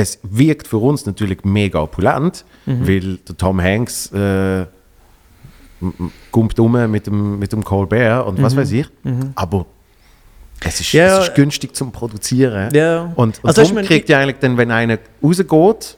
Es 0.00 0.18
wirkt 0.22 0.66
für 0.68 0.78
uns 0.78 1.04
natürlich 1.06 1.44
mega 1.44 1.80
opulent, 1.80 2.44
weil 2.66 3.16
der 3.18 3.36
Tom 3.36 3.60
Hanks 3.60 4.10
äh, 4.12 4.66
kommt 6.30 6.58
um 6.58 6.90
mit 6.90 7.06
dem, 7.06 7.38
mit 7.38 7.52
dem 7.52 7.64
Colbert 7.64 8.26
und 8.26 8.42
was 8.42 8.56
weiß 8.56 8.72
ich. 8.72 8.86
Aber 9.34 9.66
es 10.60 10.80
ist, 10.80 10.92
Ja, 10.92 11.18
es 11.20 11.28
ist 11.28 11.34
günstig 11.34 11.74
zum 11.74 11.90
Produzieren. 11.90 12.72
Ja. 12.74 13.12
Und, 13.16 13.42
und 13.42 13.48
Also, 13.48 13.62
darum 13.62 13.84
kriegt 13.86 14.08
ja 14.08 14.20
eigentlich 14.20 14.38
dann, 14.40 14.56
wenn 14.58 14.70
einer 14.70 14.98
rausgeht, 15.22 15.96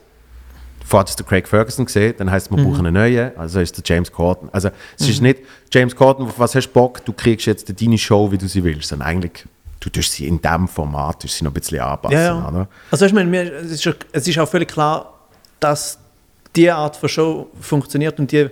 vorher 0.85 1.05
es 1.07 1.15
der 1.15 1.25
Craig 1.25 1.47
Ferguson 1.47 1.85
gesehen, 1.85 2.13
dann 2.17 2.31
heißt 2.31 2.47
es, 2.47 2.51
wir 2.51 2.61
Mhm. 2.63 2.69
brauchen 2.71 2.85
einen 2.85 2.93
neuen, 2.93 3.37
also 3.37 3.59
ist 3.59 3.75
der 3.77 3.83
James 3.85 4.11
Corden. 4.11 4.49
Also 4.51 4.69
es 4.99 5.09
ist 5.09 5.21
nicht, 5.21 5.39
James 5.71 5.95
Corden, 5.95 6.25
auf 6.25 6.39
was 6.39 6.55
hast 6.55 6.67
du 6.67 6.73
Bock, 6.73 7.03
du 7.05 7.13
kriegst 7.13 7.45
jetzt 7.45 7.73
deine 7.81 7.97
Show, 7.97 8.31
wie 8.31 8.37
du 8.37 8.47
sie 8.47 8.63
willst, 8.63 8.89
sondern 8.89 9.07
eigentlich, 9.07 9.45
du 9.83 9.89
tust 9.89 10.13
sie 10.13 10.27
in 10.27 10.41
diesem 10.41 10.67
Format, 10.67 11.23
sie 11.23 11.43
noch 11.43 11.51
ein 11.51 11.53
bisschen 11.53 11.79
anpassen. 11.79 12.17
Ja, 12.17 12.23
ja. 12.23 12.47
Oder? 12.47 12.67
Also 12.89 13.05
ich 13.05 13.13
meine, 13.13 13.29
mir, 13.29 13.51
es, 13.53 13.71
ist, 13.71 13.95
es 14.11 14.27
ist 14.27 14.39
auch 14.39 14.47
völlig 14.47 14.69
klar, 14.69 15.13
dass 15.59 15.99
diese 16.55 16.75
Art 16.75 16.95
von 16.95 17.09
Show 17.09 17.49
funktioniert 17.59 18.19
und 18.19 18.31
die 18.31 18.49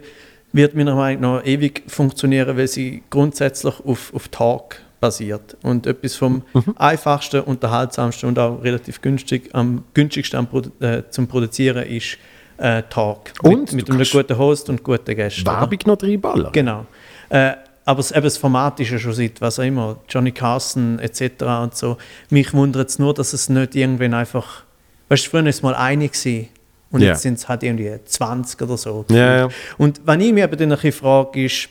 wird 0.54 0.76
meiner 0.76 0.96
Meinung 0.96 1.22
nach 1.22 1.46
ewig 1.46 1.84
funktionieren, 1.88 2.58
weil 2.58 2.68
sie 2.68 3.04
grundsätzlich 3.10 3.74
auf, 3.86 4.14
auf 4.14 4.28
Talk 4.28 4.78
basiert. 5.00 5.56
Und 5.64 5.88
etwas 5.88 6.16
vom 6.16 6.44
einfachsten, 6.76 7.42
unterhaltsamsten 7.42 8.30
und 8.30 8.38
auch 8.38 8.62
relativ 8.62 9.02
günstig, 9.02 9.50
am 9.54 9.86
günstigsten 9.94 10.48
äh, 10.82 11.04
zum 11.10 11.28
Produzieren 11.28 11.86
ist 11.86 12.18
äh, 12.58 12.84
Talk. 12.90 13.32
Und 13.42 13.72
mit, 13.72 13.88
mit 13.88 13.90
einem 13.90 14.06
guten 14.12 14.38
Host 14.38 14.70
und 14.70 14.84
guten 14.84 15.16
Gästen. 15.16 15.48
oder? 15.48 15.62
Werbung 15.62 15.80
noch 15.86 16.04
reinballern. 16.04 16.52
Genau. 16.52 16.86
Äh, 17.30 17.54
aber 17.86 18.04
das, 18.04 18.38
Format 18.38 18.80
ist 18.80 18.92
ja 18.92 19.00
schon 19.00 19.14
seit, 19.14 19.42
was 19.42 19.60
auch 19.60 19.64
immer, 19.64 19.98
Johnny 20.08 20.32
Carson 20.32 21.00
etc. 21.00 21.44
und 21.64 21.76
so. 21.76 21.98
Mich 22.30 22.54
wundert 22.54 22.90
es 22.90 23.00
nur, 23.00 23.14
dass 23.14 23.34
es 23.34 23.50
nicht 23.50 23.76
irgendwann 23.76 24.14
einfach, 24.14 24.64
weißt 25.10 25.26
du, 25.26 25.30
früher 25.30 25.42
war 25.44 25.50
es 25.50 25.62
mal 25.62 25.76
eine 25.76 26.08
gewesen, 26.08 26.50
und 26.92 27.02
Ja. 27.02 27.10
jetzt 27.10 27.22
sind 27.22 27.36
es 27.36 27.48
halt 27.48 27.64
irgendwie 27.64 27.92
20 28.04 28.62
oder 28.62 28.78
so. 28.78 29.06
Ja, 29.10 29.38
ja. 29.38 29.50
Und 29.78 30.02
wenn 30.06 30.20
ich 30.20 30.34
mich 30.34 30.44
eben 30.44 30.58
dann 30.58 30.72
ein 30.72 30.76
bisschen 30.76 30.92
frage, 30.92 31.46
ist, 31.46 31.70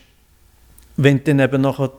wenn 0.97 1.19
du 1.19 1.25
dann 1.25 1.41
eben 1.41 1.61
nachher 1.61 1.91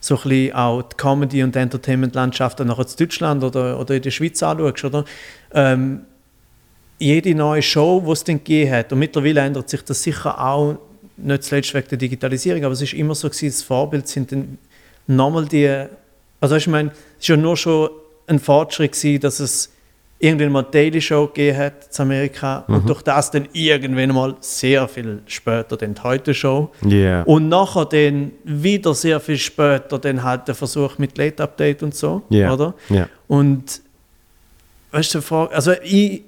so 0.00 0.16
ein 0.16 0.22
bisschen 0.22 0.54
auch 0.54 0.82
die 0.82 0.96
Comedy- 0.96 1.42
und 1.42 1.54
Entertainment-Landschaft 1.54 2.60
dann 2.60 2.68
nachher 2.68 2.86
in 2.86 2.96
Deutschland 2.98 3.44
oder, 3.44 3.78
oder 3.78 3.94
in 3.94 4.02
der 4.02 4.10
Schweiz 4.10 4.42
anschaust, 4.42 4.84
oder? 4.84 5.04
Ähm, 5.52 6.02
jede 6.98 7.34
neue 7.34 7.62
Show, 7.62 8.02
die 8.04 8.12
es 8.12 8.24
dann 8.24 8.36
gegeben 8.38 8.72
hat, 8.72 8.92
und 8.92 8.98
mittlerweile 8.98 9.40
ändert 9.40 9.68
sich 9.68 9.82
das 9.82 10.02
sicher 10.02 10.38
auch, 10.40 10.78
nicht 11.16 11.42
zuletzt 11.44 11.74
wegen 11.74 11.88
der 11.88 11.98
Digitalisierung, 11.98 12.64
aber 12.64 12.72
es 12.74 12.82
ist 12.82 12.92
immer 12.94 13.14
so 13.14 13.28
gewesen, 13.28 13.46
das 13.46 13.62
Vorbild 13.62 14.08
sind 14.08 14.32
dann 14.32 14.58
nochmal 15.06 15.46
die, 15.46 15.84
also 16.40 16.56
ich 16.56 16.66
meine, 16.66 16.90
es 16.90 17.22
ist 17.22 17.28
ja 17.28 17.36
nur 17.36 17.56
schon 17.56 17.90
ein 18.26 18.38
Fortschritt 18.38 18.92
gewesen, 18.92 19.20
dass 19.20 19.40
es 19.40 19.70
irgendwann 20.18 20.52
mal 20.52 20.62
eine 20.62 20.70
Daily 20.70 21.00
Show 21.02 21.26
gegeben 21.26 21.58
hat 21.58 21.74
in 21.98 22.02
Amerika 22.02 22.64
und 22.68 22.88
durch 22.88 23.02
das 23.02 23.30
dann 23.30 23.46
irgendwann 23.52 24.14
mal 24.14 24.34
sehr 24.40 24.88
viel 24.88 25.20
später 25.26 25.76
dann 25.76 25.94
die 25.94 26.02
Heute 26.02 26.32
Show 26.32 26.70
Ja. 26.86 27.22
und 27.24 27.48
nachher 27.48 27.84
dann 27.84 28.30
wieder 28.44 28.94
sehr 28.94 29.20
viel 29.20 29.36
später 29.36 29.98
dann 29.98 30.22
halt 30.22 30.48
der 30.48 30.54
Versuch 30.54 30.96
mit 30.98 31.18
Late 31.18 31.42
Update 31.42 31.82
und 31.82 31.94
so, 31.94 32.22
Ja. 32.30 32.52
oder? 32.54 32.74
Ja. 32.88 33.08
Und 33.28 33.82
weißt 34.92 35.14
du, 35.16 35.36
also 35.50 35.72
ich 35.82 36.22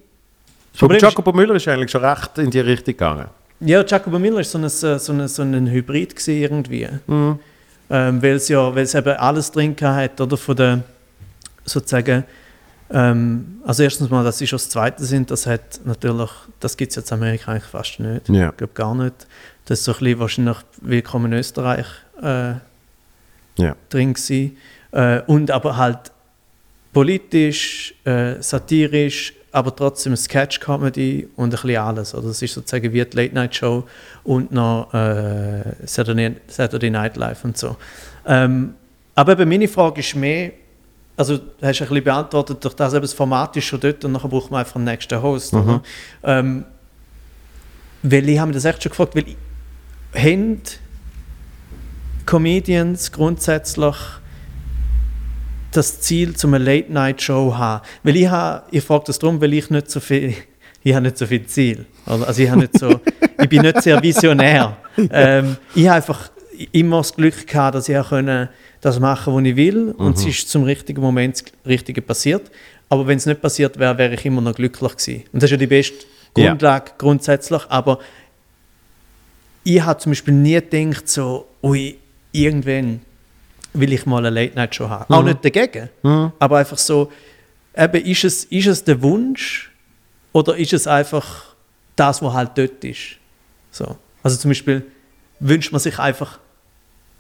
ist- 0.74 1.03
Jacopo 1.03 1.32
Müller 1.32 1.55
ist 1.55 1.66
eigentlich 1.68 1.91
schon 1.91 2.05
recht 2.05 2.37
in 2.39 2.51
die 2.51 2.61
Richtung 2.61 2.93
gegangen. 2.93 3.26
Ja, 3.61 3.84
Jacobo 3.84 4.18
Miller 4.18 4.40
ist 4.40 4.50
so 4.50 4.59
ein, 4.59 4.68
so 4.68 5.12
ein, 5.12 5.28
so 5.28 5.42
ein 5.42 5.70
Hybrid 5.70 6.26
irgendwie. 6.28 6.88
Mhm. 7.07 7.38
Ähm, 7.88 8.22
weil 8.22 8.32
es 8.34 8.48
ja 8.48 8.68
eben 8.76 9.16
alles 9.16 9.52
drin 9.52 9.76
hat, 9.80 10.20
oder? 10.20 10.36
Von 10.36 10.57
der, 10.57 10.82
sozusagen, 11.64 12.24
ähm, 12.90 13.61
also 13.64 13.82
erstens 13.82 14.11
mal, 14.11 14.24
dass 14.24 14.38
sie 14.38 14.46
schon 14.46 14.57
das 14.59 14.68
Zweite 14.68 15.04
sind, 15.04 15.30
das 15.30 15.46
hat 15.46 15.80
natürlich, 15.84 16.30
das 16.61 16.76
gibt 16.76 16.90
es 16.90 16.96
jetzt 16.96 17.11
in 17.11 17.18
Amerika 17.18 17.52
eigentlich 17.52 17.64
fast 17.64 18.00
nicht. 18.00 18.28
Ja. 18.28 18.50
Ich 18.50 18.57
glaube 18.57 18.72
gar 18.74 18.94
nicht. 18.94 19.26
Das 19.66 19.78
ist 19.78 19.84
so 19.84 19.92
ein 19.92 19.98
bisschen 19.98 20.18
wahrscheinlich 20.18 20.57
willkommen 20.80 21.32
in 21.32 21.38
Österreich 21.38 21.86
äh, 22.22 22.54
Ja. 23.57 23.76
drin 23.88 24.14
gewesen. 24.14 24.57
Äh, 24.92 25.22
und 25.26 25.50
aber 25.50 25.76
halt 25.76 26.12
politisch, 26.92 27.94
äh, 28.04 28.40
satirisch, 28.40 29.34
aber 29.57 29.74
trotzdem 29.74 30.14
Sketch-Comedy 30.14 31.30
und 31.34 31.46
ein 31.46 31.50
bisschen 31.50 31.76
alles. 31.78 32.14
Oder 32.14 32.28
das 32.28 32.42
ist 32.42 32.52
sozusagen 32.52 32.92
wie 32.92 33.02
die 33.02 33.16
Late-Night-Show 33.16 33.84
und 34.24 34.52
noch 34.52 34.92
äh, 34.92 35.62
Saturday, 35.86 36.36
Saturday 36.46 36.90
Night 36.90 37.16
Live 37.16 37.42
und 37.42 37.57
so. 37.57 37.74
Ähm, 38.26 38.74
aber 39.14 39.32
eben 39.32 39.48
meine 39.48 39.66
Frage 39.66 40.00
ist 40.00 40.14
mehr, 40.14 40.52
also 41.16 41.38
du 41.38 41.44
hast 41.62 41.80
ein 41.80 41.88
bisschen 41.88 42.04
beantwortet, 42.04 42.62
durch 42.62 42.74
das 42.74 42.92
eben 42.92 43.00
das 43.00 43.14
Format 43.14 43.57
ist 43.57 43.64
schon 43.64 43.80
dort 43.80 44.04
und 44.04 44.12
nachher 44.12 44.28
braucht 44.28 44.50
man 44.50 44.61
einfach 44.61 44.76
einen 44.76 44.84
nächsten 44.84 45.22
Host. 45.22 45.54
Oder? 45.54 45.82
Ähm, 46.22 46.66
weil 48.02 48.28
ich 48.28 48.38
habe 48.38 48.48
mir 48.48 48.54
das 48.54 48.66
echt 48.66 48.82
schon 48.82 48.90
gefragt, 48.90 49.16
weil 49.16 49.24
haben 50.14 50.61
Comedians 52.26 53.11
grundsätzlich 53.11 53.96
das 55.77 56.01
Ziel, 56.01 56.35
zum 56.35 56.55
eine 56.55 56.64
Late-Night-Show 56.64 57.51
zu 57.51 57.59
haben? 57.59 57.87
Weil 58.03 58.16
ich, 58.16 58.29
habe, 58.29 58.62
ich 58.70 58.85
frage 58.85 59.05
das 59.07 59.18
darum, 59.18 59.41
weil 59.41 59.53
ich 59.55 59.70
nicht 59.70 59.91
so 59.91 60.01
viel, 60.01 60.35
ich 60.83 60.95
habe 60.95 61.05
nicht 61.05 61.18
so 61.18 61.27
viel 61.27 61.47
Ziel. 61.47 61.87
Oder? 62.07 62.27
Also 62.29 62.43
ich, 62.43 62.51
habe 62.51 62.61
nicht 62.61 62.79
so, 62.79 63.01
ich 63.43 63.49
bin 63.49 63.62
nicht 63.62 63.83
sehr 63.83 64.03
visionär. 64.03 64.77
Ähm, 65.11 65.57
ich 65.74 65.87
habe 65.87 65.97
einfach 65.97 66.31
immer 66.72 66.99
das 66.99 67.14
Glück 67.14 67.47
gehabt, 67.47 67.74
dass 67.74 67.89
ich 67.89 67.97
auch 67.97 68.09
können 68.09 68.49
das 68.81 69.01
machen 69.01 69.35
was 69.35 69.45
ich 69.45 69.57
will 69.57 69.95
und 69.99 70.16
es 70.16 70.24
ist 70.27 70.49
zum 70.49 70.62
richtigen 70.62 71.01
Moment 71.01 71.43
das 71.43 71.53
Richtige 71.66 72.03
passiert. 72.03 72.51
Aber 72.89 73.07
wenn 73.07 73.16
es 73.16 73.27
nicht 73.27 73.43
passiert 73.43 73.79
wäre, 73.79 73.99
wäre 73.99 74.14
ich 74.14 74.24
immer 74.24 74.41
noch 74.41 74.55
glücklich 74.55 74.93
gewesen. 74.97 75.24
Und 75.33 75.43
das 75.43 75.45
ist 75.45 75.53
ja 75.53 75.57
die 75.57 75.66
beste 75.66 76.07
Ja. 76.37 76.51
Grundlage 76.51 76.93
grundsätzlich, 76.99 77.62
aber 77.68 77.99
ich 79.64 79.83
habe 79.83 79.99
zum 79.99 80.12
Beispiel 80.12 80.35
nie 80.35 80.61
gedacht, 80.61 81.09
so, 81.09 81.47
ui, 81.62 81.97
irgendwann 82.31 83.01
will 83.79 83.93
ich 83.93 84.07
mal 84.07 84.18
eine 84.18 84.31
Late-Night-Show 84.31 84.89
haben. 84.89 85.12
Auch 85.12 85.22
nicht 85.22 85.45
dagegen, 85.45 85.89
aber 86.39 86.59
einfach 86.59 86.79
so, 86.79 87.11
eben, 87.77 88.05
ist 88.05 88.24
es, 88.24 88.45
ist 88.45 88.66
es 88.66 88.85
der 88.85 89.03
Wunsch 89.03 89.72
oder 90.33 90.57
ist 90.57 90.72
es 90.72 90.87
einfach 90.87 91.55
das, 91.95 92.22
was 92.22 92.33
halt 92.35 92.51
dort 92.57 92.85
ist? 92.85 93.16
So. 93.70 93.97
Also 94.22 94.37
zum 94.37 94.51
Beispiel 94.51 94.85
wünscht 95.41 95.72
man 95.72 95.81
sich 95.81 95.99
einfach, 95.99 96.39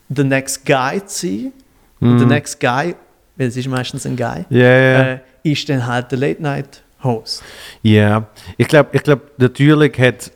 the 0.08 0.24
next 0.24 0.64
guy 0.64 1.04
zu 1.04 1.26
sein. 1.26 1.52
Und 1.98 2.18
der 2.18 2.26
next 2.26 2.60
guy, 2.60 2.94
weil 3.36 3.48
es 3.48 3.56
ist 3.56 3.68
meistens 3.68 4.04
ein 4.04 4.16
Guy, 4.16 4.44
ja. 4.50 5.12
äh, 5.14 5.20
ist 5.42 5.66
dann 5.68 5.86
halt 5.86 6.10
der 6.12 6.18
Late-Night-Host. 6.18 7.42
Ja, 7.82 8.26
ich 8.58 8.68
glaube, 8.68 8.90
ich 8.92 9.02
glaub, 9.02 9.20
natürlich 9.38 9.98
hat 9.98 10.30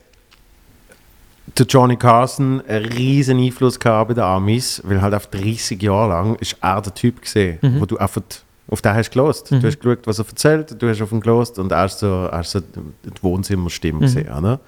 der 1.57 1.65
Johnny 1.65 1.97
Carson 1.97 2.61
einen 2.67 2.85
riesen 2.85 3.39
Einfluss 3.39 3.79
gehabt 3.79 4.09
bei 4.09 4.13
den 4.13 4.23
Amis, 4.23 4.81
weil 4.85 5.01
halt 5.01 5.13
auf 5.13 5.27
30 5.27 5.81
Jahre 5.81 6.09
lang 6.09 6.35
ist 6.35 6.57
er 6.61 6.81
der 6.81 6.93
Typ 6.93 7.21
gesehen, 7.21 7.59
wo 7.79 7.85
du 7.85 7.97
einfach 7.97 8.21
auf 8.69 8.81
den 8.81 8.93
hast 8.93 9.11
gelost. 9.11 9.51
Du 9.51 9.61
hast 9.61 9.79
geschaut, 9.79 10.07
was 10.07 10.19
er 10.19 10.25
erzählt, 10.25 10.81
du 10.81 10.89
hast 10.89 11.01
auf 11.01 11.11
ihn 11.11 11.19
gelost 11.19 11.59
und 11.59 11.71
er 11.71 11.85
ist 11.85 11.99
so, 11.99 12.25
er 12.31 12.39
ist 12.39 12.51
so 12.51 12.61
die 12.61 13.23
Wohnzimmerstimme 13.23 13.99
gesehen. 13.99 14.31
Oder? 14.31 14.59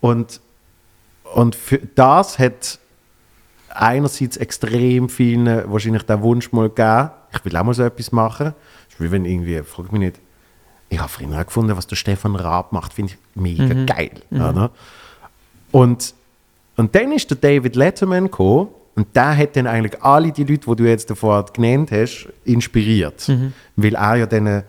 Und, 0.00 0.40
und 1.34 1.54
für 1.54 1.78
das 1.94 2.38
hat 2.38 2.78
einerseits 3.68 4.36
extrem 4.36 5.08
vielen 5.08 5.70
wahrscheinlich 5.70 6.02
den 6.02 6.22
Wunsch 6.22 6.52
mal 6.52 6.68
gegeben, 6.68 7.10
ich 7.34 7.44
will 7.44 7.56
auch 7.56 7.64
mal 7.64 7.74
so 7.74 7.82
etwas 7.82 8.12
machen. 8.12 8.54
Das 8.88 8.94
ist 8.94 9.00
wie 9.00 9.10
wenn 9.10 9.24
irgendwie, 9.24 9.62
frag 9.62 9.92
mich 9.92 10.00
nicht, 10.00 10.20
ich 10.88 10.98
habe 10.98 11.08
vorhin 11.08 11.34
gefunden, 11.36 11.76
was 11.76 11.86
der 11.86 11.96
Stefan 11.96 12.36
Raab 12.36 12.72
macht, 12.72 12.92
finde 12.92 13.12
ich 13.12 13.18
mega 13.40 13.84
geil. 13.84 14.22
Oder? 14.30 14.70
Und, 15.70 16.14
und 16.82 16.92
dann 16.96 17.12
ist 17.12 17.30
der 17.30 17.36
David 17.36 17.76
Letterman 17.76 18.24
gekommen 18.24 18.70
und 18.96 19.14
der 19.14 19.36
hat 19.36 19.54
dann 19.54 19.68
eigentlich 19.68 20.02
alle 20.02 20.32
die 20.32 20.42
Leute, 20.42 20.68
die 20.68 20.76
du 20.76 20.82
jetzt 20.82 21.08
davor 21.08 21.44
genannt 21.52 21.92
hast, 21.92 22.26
inspiriert. 22.44 23.28
Weil 23.76 23.94
er 23.94 24.16
ja 24.16 24.26
dann, 24.26 24.46
der, 24.46 24.64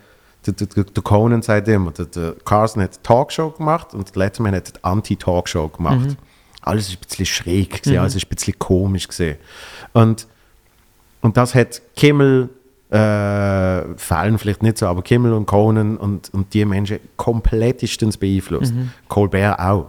der, 0.46 0.54
der 0.68 0.84
der 0.84 1.04
Conan 1.04 1.42
sagt 1.42 1.68
immer, 1.70 1.90
der, 1.90 2.06
der 2.06 2.36
Carson 2.46 2.84
hat 2.84 2.92
eine 2.92 3.02
Talkshow 3.02 3.50
gemacht 3.50 3.96
und 3.96 4.14
der 4.14 4.20
Letterman 4.20 4.54
hat 4.54 4.74
eine 4.76 4.84
Anti-Talkshow 4.84 5.70
gemacht. 5.70 6.16
Alles 6.62 6.90
ist 6.90 6.98
ein 6.98 7.08
bisschen 7.08 7.26
schräg, 7.26 7.82
gewesen, 7.82 7.98
alles 7.98 8.16
ist 8.16 8.26
ein 8.28 8.36
bisschen 8.36 8.60
komisch. 8.60 9.08
Gewesen. 9.08 9.38
Und, 9.94 10.28
und 11.22 11.36
das 11.36 11.56
hat 11.56 11.82
Kimmel, 11.96 12.48
äh, 12.92 13.98
Fallen 13.98 14.38
vielleicht 14.38 14.62
nicht 14.62 14.78
so, 14.78 14.86
aber 14.86 15.02
Kimmel 15.02 15.34
und 15.34 15.48
Conan 15.48 15.98
und, 15.98 16.32
und 16.32 16.54
die 16.54 16.64
Menschen 16.64 17.00
komplettestens 17.18 18.18
beeinflusst. 18.18 18.72
Colbert 19.10 19.58
auch. 19.60 19.88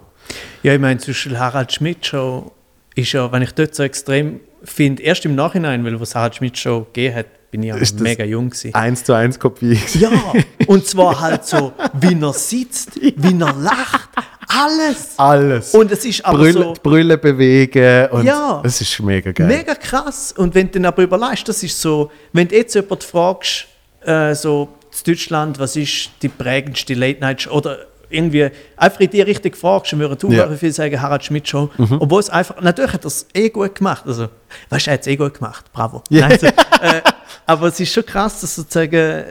Ja, 0.63 0.75
ich 0.75 0.81
meine, 0.81 0.99
zum 0.99 1.13
Beispiel 1.13 1.39
Harald 1.39 1.73
Schmidt 1.73 2.07
Show 2.07 2.53
ist 2.95 3.13
ja, 3.13 3.31
wenn 3.33 3.43
ich 3.43 3.53
dort 3.53 3.75
so 3.75 3.83
extrem 3.83 4.41
finde, 4.63 5.03
erst 5.03 5.25
im 5.25 5.35
Nachhinein, 5.35 5.85
weil 5.85 6.01
was 6.01 6.15
Harald 6.15 6.37
Schmidt 6.37 6.57
Show 6.59 6.87
gegeben 6.93 7.17
hat, 7.17 7.27
bin 7.51 7.63
ich 7.63 7.69
ja 7.69 7.77
Ist 7.77 8.01
mega 8.01 8.25
jung 8.25 8.51
gewesen. 8.51 8.75
Eins 8.75 9.05
zu 9.05 9.13
eins 9.13 9.39
Kopie. 9.39 9.79
Ja, 9.95 10.11
und 10.67 10.87
zwar 10.87 11.21
halt 11.21 11.45
so, 11.45 11.73
wie 12.01 12.19
er 12.21 12.33
sitzt, 12.33 12.97
wie 13.01 13.15
er 13.41 13.53
lacht, 13.53 14.09
alles. 14.49 15.11
Alles. 15.19 15.75
Und 15.75 15.91
es 15.93 16.05
ist 16.05 16.25
aber 16.25 16.39
Brille, 16.39 16.53
so 16.53 16.75
Brille 16.83 17.19
bewegen 17.19 18.09
und 18.11 18.25
Ja. 18.25 18.63
es 18.65 18.81
ist 18.81 19.01
mega 19.01 19.33
geil. 19.33 19.47
mega 19.47 19.75
krass. 19.75 20.33
Und 20.37 20.55
wenn 20.55 20.67
du 20.67 20.73
dann 20.75 20.87
aber 20.87 21.03
überlegst, 21.03 21.49
das 21.49 21.63
ist 21.63 21.81
so, 21.81 22.11
wenn 22.33 22.49
du 22.49 22.57
jetzt 22.57 22.75
jemanden 22.75 23.03
fragst, 23.03 23.67
äh, 24.05 24.35
so 24.35 24.69
in 25.07 25.13
Deutschland, 25.13 25.59
was 25.59 25.77
ist 25.77 26.11
die 26.23 26.29
prägendste 26.29 26.95
Late-Night-Show 26.95 27.51
oder 27.51 27.87
irgendwie 28.15 28.49
einfach 28.77 29.01
in 29.01 29.11
die 29.11 29.21
Richtung 29.23 29.55
fragst, 29.55 29.93
dann 29.93 30.01
würden 30.01 30.33
Ja. 30.33 30.47
ja. 30.49 30.57
viel 30.57 30.73
sagen, 30.73 31.01
Harald 31.01 31.25
Schmidt 31.25 31.49
Show. 31.49 31.71
Obwohl 32.01 32.21
es 32.21 32.31
einfach, 32.31 32.61
natürlich 32.61 32.93
hat 32.93 33.05
er 33.05 33.09
es 33.09 33.27
eh 33.35 33.49
gut 33.51 33.75
gemacht. 33.75 34.05
Also, 34.07 34.29
weißt 34.71 34.87
du, 34.87 34.91
er 34.91 34.95
hat 34.95 35.01
es 35.03 35.07
eh 35.09 35.17
gut 35.17 35.35
gemacht. 35.35 35.65
Bravo. 35.73 36.03
Ja. 36.09 36.23
Nein, 36.29 36.33
also, 36.33 36.47
äh, 36.47 37.03
aber 37.47 37.67
es 37.69 37.81
ist 37.81 37.93
schon 37.93 38.07
krass, 38.07 38.41
dass 38.41 38.55
sozusagen 38.57 39.25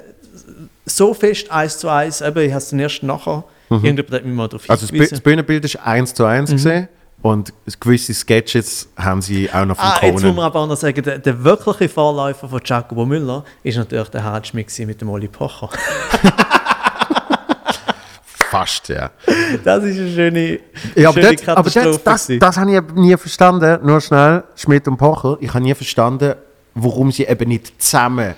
so 0.85 1.13
fest 1.13 1.49
eins 1.49 1.77
zu 1.77 1.87
eins, 1.89 2.21
eben, 2.21 2.39
ich 2.43 2.51
habe 2.51 2.57
es 2.61 2.69
dann 2.69 2.79
erst 2.79 3.03
nachher, 3.03 3.43
irgendjemand 3.69 4.11
hat 4.11 4.25
mich 4.25 4.35
mal 4.35 4.47
darauf 4.47 4.69
Also 4.69 4.85
das, 4.87 4.93
Bü- 4.95 5.09
das 5.09 5.21
Bühnenbild 5.21 5.63
ist 5.65 5.77
eins 5.77 6.13
zu 6.13 6.25
eins 6.25 6.51
gesehen 6.51 6.89
und 7.21 7.53
gewisse 7.79 8.13
Sketches 8.13 8.89
haben 8.97 9.21
sie 9.21 9.49
auch 9.51 9.63
noch 9.65 9.77
von 9.77 9.85
Ah, 9.85 9.99
jetzt 10.01 10.11
muss 10.13 10.21
Conan. 10.23 10.35
man 10.35 10.45
aber 10.45 10.59
auch 10.59 10.67
noch 10.67 10.75
sagen, 10.75 11.01
der, 11.01 11.19
der 11.19 11.41
wirkliche 11.43 11.87
Vorläufer 11.87 12.49
von 12.49 12.59
Giacomo 12.59 13.05
Müller 13.05 13.45
ist 13.63 13.77
natürlich 13.77 14.09
der 14.09 14.23
Harald 14.25 14.45
Schmidt 14.45 14.77
mit 14.79 14.99
dem 14.99 15.09
Oli 15.09 15.29
Pocher. 15.29 15.69
Fast, 18.53 18.89
ja. 18.89 19.09
Das 19.63 19.83
ist 19.83 19.97
eine 19.99 20.09
schöne, 20.11 20.59
Ja, 20.95 21.09
aber 21.09 21.21
schöne 21.21 21.35
das, 21.35 21.47
aber 21.49 21.63
das, 21.63 21.73
Katastrophe. 21.73 22.01
das, 22.05 22.31
das 22.39 22.57
habe 22.57 22.75
ich 22.75 22.81
nie 22.93 23.17
verstanden. 23.17 23.79
Nur 23.83 23.99
schnell, 23.99 24.43
Schmidt 24.55 24.87
und 24.87 24.97
Pocher. 24.97 25.37
Ich 25.39 25.49
habe 25.53 25.63
nie 25.63 25.73
verstanden, 25.73 26.35
warum 26.75 27.11
sie 27.11 27.23
eben 27.25 27.49
nicht 27.49 27.81
zusammen 27.81 28.35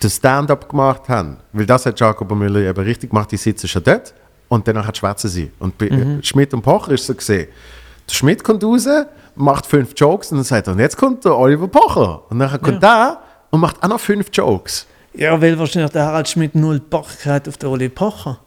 das 0.00 0.16
Stand-up 0.16 0.68
gemacht 0.68 1.08
haben. 1.08 1.38
Weil 1.52 1.64
das 1.66 1.86
hat 1.86 1.98
Jacob 1.98 2.30
Müller 2.32 2.60
eben 2.60 2.84
richtig 2.84 3.10
gemacht, 3.10 3.32
die 3.32 3.36
sitzen 3.38 3.66
schon 3.68 3.82
dort 3.82 4.12
und 4.48 4.68
danach 4.68 4.94
schwätzen 4.94 5.28
sie. 5.28 5.50
Und 5.58 5.76
bei 5.78 5.88
Mhm. 5.90 6.22
Schmidt 6.22 6.52
und 6.54 6.62
Pocher 6.62 6.92
ist 6.92 7.06
so 7.06 7.14
gesehen, 7.14 7.48
der 8.08 8.14
Schmidt 8.14 8.44
kommt 8.44 8.62
raus, 8.62 8.86
macht 9.34 9.66
fünf 9.66 9.92
Jokes 9.96 10.30
und 10.30 10.38
dann 10.38 10.44
sagt 10.44 10.66
er, 10.66 10.74
und 10.74 10.78
jetzt 10.78 10.96
kommt 10.96 11.24
der 11.24 11.36
Oliver 11.36 11.68
Pocher. 11.68 12.22
Und 12.30 12.38
dann 12.38 12.60
kommt 12.60 12.82
der 12.82 13.18
und 13.50 13.60
macht 13.60 13.82
auch 13.82 13.88
noch 13.88 14.00
fünf 14.00 14.28
Jokes. 14.32 14.86
Ja, 15.14 15.40
weil 15.40 15.58
wahrscheinlich 15.58 15.90
der 15.92 16.04
Harald 16.04 16.28
Schmidt 16.28 16.54
null 16.54 16.80
Bock 16.80 17.06
hat 17.24 17.48
auf 17.48 17.56
den 17.56 17.70
Oli 17.70 17.88
Pocher. 17.88 18.38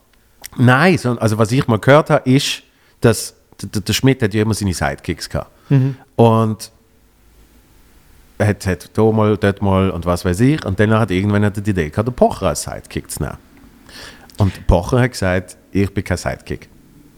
Nein, 0.56 0.98
also 1.18 1.38
was 1.38 1.50
ich 1.52 1.66
mal 1.66 1.78
gehört 1.78 2.10
habe, 2.10 2.28
ist, 2.30 2.62
dass 3.00 3.34
der, 3.62 3.92
Schmidt 3.92 4.22
hat 4.22 4.34
ja 4.34 4.42
immer 4.42 4.54
seine 4.54 4.74
Sidekicks 4.74 5.28
gehabt. 5.28 5.50
Und 6.16 6.70
er 8.38 8.46
hat, 8.48 8.66
hat 8.66 8.90
da 8.96 9.02
mal, 9.12 9.36
dort 9.36 9.62
mal 9.62 9.90
und 9.90 10.04
was 10.04 10.24
weiß 10.24 10.40
ich. 10.40 10.64
Und 10.64 10.78
dann 10.80 10.92
hat 10.92 11.10
irgendwann 11.10 11.44
hat 11.44 11.56
er 11.56 11.62
die 11.62 11.70
Idee 11.70 11.90
gehabt, 11.90 12.08
den 12.08 12.14
Pocher 12.14 12.48
als 12.48 12.62
Sidekick 12.64 13.10
zu 13.10 13.22
nehmen. 13.22 13.38
Und 14.38 14.66
Pocher 14.66 15.00
hat 15.02 15.12
gesagt, 15.12 15.56
ich 15.70 15.92
bin 15.94 16.02
kein 16.04 16.16
Sidekick. 16.16 16.68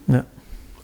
Ja. 0.07 0.25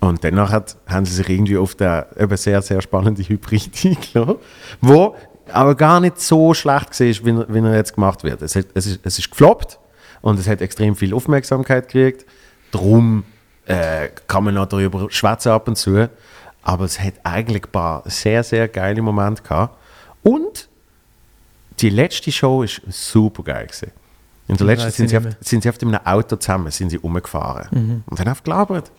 Und 0.00 0.24
danach 0.24 0.50
hat, 0.50 0.76
haben 0.86 1.04
sie 1.04 1.14
sich 1.14 1.28
irgendwie 1.28 1.58
auf 1.58 1.74
der 1.74 2.08
eben 2.18 2.36
sehr, 2.36 2.62
sehr 2.62 2.80
spannende 2.80 3.22
Hybrid 3.22 3.70
eingeladen, 3.84 4.36
wo 4.80 5.14
aber 5.52 5.74
gar 5.74 6.00
nicht 6.00 6.20
so 6.20 6.54
schlecht 6.54 6.98
war, 6.98 7.06
wie, 7.06 7.30
er- 7.30 7.46
wie 7.54 7.58
er 7.58 7.74
jetzt 7.76 7.94
gemacht 7.94 8.24
wird. 8.24 8.40
Es, 8.40 8.56
hat, 8.56 8.66
es, 8.74 8.86
ist, 8.86 9.00
es 9.02 9.18
ist 9.18 9.30
gefloppt 9.30 9.78
und 10.22 10.38
es 10.38 10.48
hat 10.48 10.62
extrem 10.62 10.96
viel 10.96 11.12
Aufmerksamkeit 11.12 11.88
gekriegt. 11.88 12.24
Darum 12.70 13.24
äh, 13.66 14.08
kann 14.26 14.44
man 14.44 14.54
noch 14.54 14.66
darüber 14.66 15.10
schwätzen 15.10 15.50
ab 15.50 15.68
und 15.68 15.76
zu. 15.76 16.08
Aber 16.62 16.84
es 16.84 17.00
hat 17.00 17.14
eigentlich 17.24 17.64
ein 17.64 17.70
paar 17.70 18.02
sehr, 18.06 18.42
sehr 18.44 18.68
geile 18.68 19.00
Momente 19.02 19.42
gehabt. 19.42 19.76
Und 20.22 20.68
die 21.80 21.90
letzte 21.90 22.30
Show 22.30 22.62
ist 22.62 22.82
super 22.88 23.42
geil 23.42 23.66
gewesen. 23.66 23.90
In 24.48 24.56
der 24.56 24.66
letzten 24.66 24.90
sind 24.90 25.08
sie, 25.08 25.16
auf, 25.16 25.24
sind 25.40 25.62
sie 25.62 25.68
auf 25.68 25.80
einem 25.80 25.94
Auto 26.04 26.36
zusammen 26.36 26.70
sind 26.72 26.90
sie 26.90 26.98
umgefahren 26.98 27.68
Mhm. 27.70 28.02
und 28.06 28.20
haben 28.20 28.28
einfach 28.28 28.42
gelabert. 28.42 28.90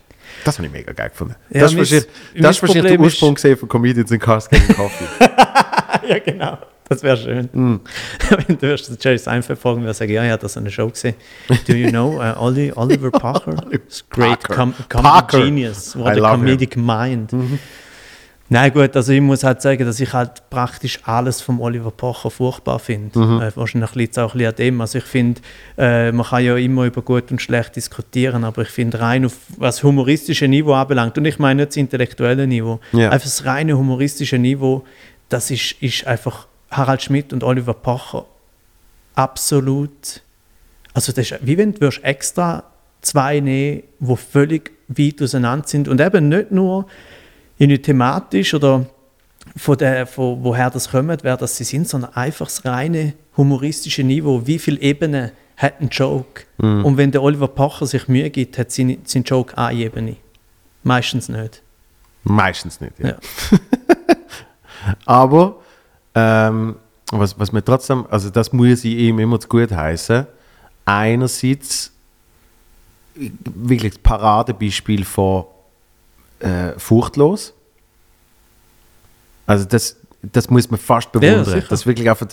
Das 0.45 0.57
habe 0.57 0.65
ich 0.67 0.71
mega 0.71 0.93
geil 0.93 1.09
gefunden. 1.09 1.35
Ja, 1.49 1.61
das 1.61 1.73
ist 1.73 1.75
mein- 1.75 1.79
wahrscheinlich, 1.81 2.07
mein 2.33 2.43
das 2.43 2.55
ist 2.55 2.61
wahrscheinlich 2.61 2.83
der 2.83 2.93
ist- 2.93 3.05
Ursprung 3.05 3.35
gewesen 3.35 3.57
von 3.57 3.69
Comedians 3.69 4.11
in 4.11 4.19
Cars 4.19 4.49
gegen 4.49 4.73
Coffee. 4.73 5.05
ja, 6.07 6.19
genau. 6.19 6.57
Das 6.91 7.03
wäre 7.03 7.15
schön. 7.15 7.49
Mm. 7.53 7.79
Wenn 8.47 8.57
du 8.57 8.61
wirst 8.63 9.01
Jerry 9.01 9.17
Seinfeld 9.17 9.57
fragen, 9.57 9.81
würde 9.81 9.93
sagen, 9.93 10.11
ja, 10.11 10.25
ja, 10.25 10.35
das 10.35 10.51
ist 10.51 10.57
eine 10.57 10.69
Show 10.69 10.89
gesehen. 10.89 11.15
Do 11.65 11.73
you 11.73 11.89
know 11.89 12.19
uh, 12.19 12.37
Oli, 12.43 12.71
Oliver 12.75 13.11
Parker? 13.25 13.55
It's 13.71 14.03
great 14.09 14.39
Parker. 14.41 14.55
com 14.55 14.73
comedy 14.89 15.09
Parker. 15.09 15.39
genius. 15.45 15.95
What 15.97 16.17
I 16.17 16.19
a 16.19 16.21
love 16.21 16.31
him. 16.33 16.39
comedic 16.41 16.75
mind. 16.75 17.31
Nein, 18.49 18.73
gut, 18.73 18.93
also 18.97 19.13
ich 19.13 19.21
muss 19.21 19.45
halt 19.45 19.61
sagen, 19.61 19.85
dass 19.85 20.01
ich 20.01 20.11
halt 20.11 20.49
praktisch 20.49 20.99
alles 21.05 21.39
vom 21.41 21.61
Oliver 21.61 21.91
Pocher 21.91 22.29
furchtbar 22.29 22.79
finde. 22.79 23.17
Äh, 23.17 23.55
wahrscheinlich 23.55 23.95
liegt 23.95 24.11
es 24.11 24.17
auch 24.17 24.33
ein 24.33 24.39
bisschen 24.39 24.49
an 24.49 24.55
dem. 24.57 24.81
Also 24.81 24.97
ich 24.97 25.05
finde, 25.05 25.39
äh, 25.77 26.11
man 26.11 26.25
kann 26.25 26.43
ja 26.43 26.57
immer 26.57 26.83
über 26.83 27.01
gut 27.01 27.31
und 27.31 27.41
schlecht 27.41 27.77
diskutieren, 27.77 28.43
aber 28.43 28.63
ich 28.63 28.67
finde 28.69 28.99
rein 28.99 29.23
auf 29.25 29.37
was 29.57 29.81
humoristische 29.81 30.49
Niveau 30.49 30.73
anbelangt, 30.73 31.17
und 31.17 31.23
ich 31.23 31.39
meine 31.39 31.61
nicht 31.61 31.69
das 31.69 31.77
intellektuelle 31.77 32.45
Niveau, 32.45 32.81
Ja. 32.91 33.11
einfach 33.11 33.23
das 33.23 33.45
reine 33.45 33.77
humoristische 33.77 34.37
Niveau, 34.37 34.83
das 35.29 35.49
ist, 35.49 35.81
ist 35.81 36.05
einfach 36.05 36.47
Harald 36.71 37.01
Schmidt 37.01 37.33
und 37.33 37.43
Oliver 37.43 37.73
Pocher 37.73 38.25
absolut, 39.15 40.21
also 40.93 41.11
das 41.11 41.31
ist 41.31 41.39
wie 41.45 41.57
wenn 41.57 41.73
du 41.73 41.89
extra 42.01 42.63
zwei 43.01 43.39
nehmen, 43.39 43.83
die 43.99 44.17
völlig 44.17 44.71
weit 44.87 45.21
auseinander 45.21 45.67
sind 45.67 45.87
und 45.87 45.99
eben 45.99 46.29
nicht 46.29 46.51
nur 46.51 46.87
irgendwie 47.57 47.81
thematisch 47.81 48.53
oder 48.53 48.85
von 49.55 49.77
der, 49.77 50.07
von 50.07 50.43
woher 50.43 50.69
das 50.69 50.91
kommt, 50.91 51.23
wer 51.23 51.37
das 51.37 51.57
sie 51.57 51.63
sind, 51.63 51.87
sondern 51.87 52.13
einfach 52.13 52.47
das 52.47 52.65
reine 52.65 53.13
humoristische 53.37 54.03
Niveau. 54.03 54.45
Wie 54.45 54.59
viele 54.59 54.79
Ebenen 54.79 55.31
hat 55.57 55.81
ein 55.81 55.89
Joke? 55.89 56.43
Und 56.57 56.97
wenn 56.97 57.11
der 57.11 57.23
Oliver 57.23 57.47
Pocher 57.47 57.85
sich 57.87 58.07
Mühe 58.07 58.29
gibt, 58.29 58.57
hat 58.57 58.71
sein, 58.71 58.97
sein 59.03 59.23
Joke 59.23 59.57
eine 59.57 59.79
Ebene. 59.79 60.17
Meistens 60.83 61.27
nicht. 61.29 61.61
Meistens 62.23 62.81
nicht, 62.81 62.99
ja. 62.99 63.09
Ja. 63.09 63.17
Aber 65.05 65.60
ähm, 66.15 66.75
was, 67.11 67.37
was 67.39 67.51
mir 67.51 67.63
trotzdem, 67.63 68.05
also 68.09 68.29
das 68.29 68.53
muss 68.53 68.83
ich 68.83 68.95
ihm 68.95 69.19
immer 69.19 69.39
zu 69.39 69.47
gut 69.47 69.71
heißen. 69.71 70.25
Einerseits 70.85 71.91
wirklich 73.15 73.93
das 73.93 73.99
Paradebeispiel 74.01 75.03
von 75.03 75.45
äh, 76.39 76.71
furchtlos. 76.77 77.53
Also 79.45 79.65
das, 79.65 79.97
das 80.21 80.49
muss 80.49 80.69
man 80.71 80.79
fast 80.79 81.11
bewundern. 81.11 81.45
sicher. 81.45 81.67
das 81.69 81.85
wirklich 81.85 82.09
einfach, 82.09 82.27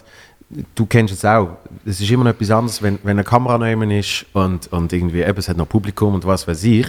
du 0.75 0.87
kennst 0.87 1.15
es 1.15 1.25
auch. 1.25 1.57
Es 1.85 2.01
ist 2.01 2.11
immer 2.11 2.25
noch 2.25 2.31
etwas 2.31 2.51
anderes, 2.51 2.83
wenn, 2.83 2.99
wenn 3.03 3.13
eine 3.13 3.25
Kamera 3.25 3.59
neben 3.59 3.91
ist 3.91 4.27
und, 4.33 4.73
und 4.73 4.93
irgendwie 4.93 5.23
eben, 5.23 5.39
es 5.39 5.49
hat 5.49 5.57
noch 5.57 5.69
Publikum 5.69 6.15
und 6.15 6.25
was 6.25 6.47
weiß 6.47 6.63
ich. 6.65 6.87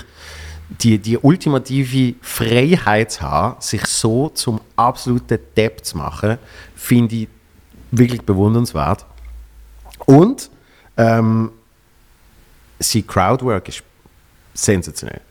Die, 0.69 0.99
die 0.99 1.17
ultimative 1.17 2.13
Freiheit 2.21 3.19
haben, 3.21 3.59
sich 3.59 3.83
so 3.87 4.29
zum 4.29 4.61
absoluten 4.75 5.39
Depp 5.57 5.83
zu 5.83 5.97
machen, 5.97 6.37
finde 6.75 7.15
ich 7.15 7.27
wirklich 7.91 8.21
bewundernswert. 8.21 9.03
Und 10.05 10.49
ähm, 10.95 11.51
sein 12.77 13.07
Crowdwork 13.07 13.67
ist 13.69 13.83
sensationell. 14.53 15.21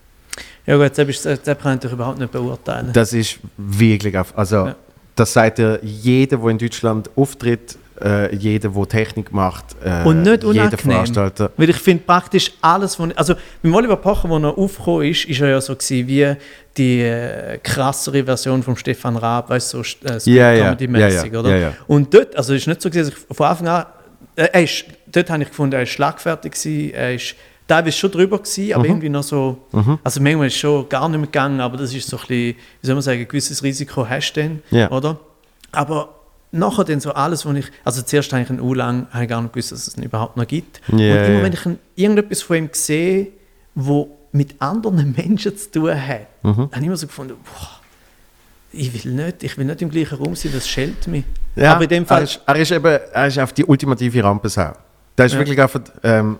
Ja 0.65 0.77
gut, 0.77 0.97
das, 0.97 1.07
ist, 1.25 1.47
das 1.47 1.57
kann 1.57 1.79
ich 1.83 1.91
überhaupt 1.91 2.19
nicht 2.19 2.31
beurteilen. 2.31 2.91
Das 2.93 3.13
ist 3.13 3.39
wirklich, 3.57 4.15
also 4.35 4.67
Ja. 4.67 4.75
das 5.15 5.33
sagt 5.33 5.59
ja 5.59 5.77
jeder, 5.81 6.37
der 6.37 6.49
in 6.49 6.57
Deutschland 6.57 7.09
auftritt, 7.15 7.77
äh, 8.03 8.35
jeder, 8.35 8.69
der 8.69 8.87
Technik 8.87 9.31
macht, 9.31 9.65
äh, 9.83 10.03
Und 10.07 10.21
nicht 10.23 10.43
jeder 10.43 10.47
unangenehm. 10.47 10.77
Veranstalter. 10.77 11.51
Weil 11.57 11.69
ich 11.69 11.77
finde 11.77 12.03
praktisch 12.05 12.51
alles, 12.61 12.99
was... 12.99 13.15
Also 13.17 13.35
beim 13.61 13.73
Oliver 13.75 13.95
Pocher, 13.97 14.29
wo 14.29 14.37
er 14.37 14.57
aufgekommen 14.57 15.07
ist, 15.07 15.25
ist 15.25 15.41
er 15.41 15.49
ja 15.49 15.61
so 15.61 15.75
gewesen 15.75 16.07
wie 16.07 16.33
die 16.77 17.01
äh, 17.01 17.57
krassere 17.61 18.23
Version 18.23 18.63
von 18.63 18.75
Stefan 18.77 19.15
Raab, 19.17 19.49
weißt 19.49 19.73
du, 19.73 19.83
so 19.83 20.07
äh, 20.07 20.19
ja, 20.25 20.53
Comedy-mäßig, 20.71 21.25
ja, 21.27 21.33
ja, 21.33 21.39
oder? 21.39 21.49
ja, 21.49 21.57
ja. 21.57 21.73
Und 21.87 22.13
dort, 22.13 22.35
also 22.35 22.53
es 22.53 22.61
ist 22.61 22.67
nicht 22.67 22.81
so 22.81 22.89
gewesen, 22.89 23.09
dass 23.11 23.19
ich 23.29 23.35
von 23.37 23.47
Anfang 23.47 23.67
an... 23.67 23.85
Äh, 24.35 24.63
ist, 24.63 24.85
dort 25.11 25.29
habe 25.29 25.43
ich 25.43 25.49
gefunden, 25.49 25.75
er 25.75 25.83
ist 25.83 25.89
schlagfertig 25.89 26.53
gewesen, 26.53 26.93
er 26.93 27.15
ist 27.15 27.35
teilweise 27.67 27.97
schon 27.97 28.11
drüber 28.11 28.37
gewesen, 28.37 28.67
Mhm. 28.67 28.73
aber 28.73 28.85
irgendwie 28.85 29.09
noch 29.09 29.23
so... 29.23 29.57
Also 30.03 30.21
manchmal 30.21 30.47
ist 30.47 30.53
es 30.53 30.59
schon 30.59 30.87
gar 30.89 31.07
nicht 31.09 31.17
mehr 31.17 31.27
gegangen, 31.27 31.59
aber 31.59 31.77
das 31.77 31.93
ist 31.93 32.07
so 32.07 32.17
ein 32.17 32.21
bisschen, 32.21 32.55
wie 32.81 32.85
soll 32.87 32.95
man 32.95 33.01
sagen, 33.01 33.19
ein 33.19 33.27
gewisses 33.27 33.61
Risiko 33.61 34.07
hast 34.07 34.33
du 34.33 34.41
dann, 34.41 34.61
Ja. 34.71 34.89
oder? 34.91 35.19
Aber 35.71 36.09
nachher 36.51 36.83
dann 36.83 36.99
so 36.99 37.11
alles, 37.13 37.45
was 37.45 37.55
ich... 37.55 37.71
Also 37.83 38.01
zuerst 38.01 38.31
habe 38.33 38.41
ich 38.43 38.49
ihn 38.49 38.57
lang 38.73 39.07
habe 39.11 39.23
ich 39.23 39.29
gar 39.29 39.41
nicht 39.41 39.53
gewusst, 39.53 39.71
dass 39.71 39.87
es 39.87 39.97
ihn 39.97 40.03
überhaupt 40.03 40.35
noch 40.37 40.47
gibt. 40.47 40.81
Ja, 40.87 40.95
und 40.95 40.99
immer 41.29 41.43
wenn 41.43 41.53
ich 41.53 41.65
ein- 41.65 41.79
irgendetwas 41.95 42.41
von 42.41 42.57
ihm 42.57 42.69
sehe, 42.71 43.27
wo 43.75 44.17
mit 44.31 44.61
anderen 44.61 45.13
Menschen 45.17 45.55
zu 45.57 45.71
tun 45.71 45.91
hat, 46.07 46.27
Mhm. 46.43 46.57
habe 46.57 46.69
ich 46.79 46.83
immer 46.85 46.97
so 46.97 47.07
gefunden, 47.07 47.33
boah, 47.43 47.69
ich 48.71 48.93
will 49.03 49.11
nicht, 49.13 49.43
ich 49.43 49.57
will 49.57 49.65
nicht 49.65 49.81
im 49.81 49.89
gleichen 49.89 50.17
Raum 50.17 50.35
sein, 50.35 50.51
das 50.53 50.67
schält 50.67 51.07
mich. 51.07 51.25
Ja, 51.55 51.73
Aber 51.73 51.83
in 51.83 51.89
dem 51.89 52.05
Fall, 52.05 52.19
Er 52.19 52.23
ist, 52.23 52.39
er 52.45 52.55
ist 52.55 52.71
eben 52.71 52.99
er 53.13 53.27
ist 53.27 53.39
auf 53.39 53.51
die 53.53 53.65
ultimative 53.65 54.23
Rampensau. 54.23 54.73
Da 55.15 55.25
ist 55.25 55.33
Ja. 55.33 55.39
wirklich 55.39 55.59
einfach, 55.61 55.81
ähm, 56.03 56.37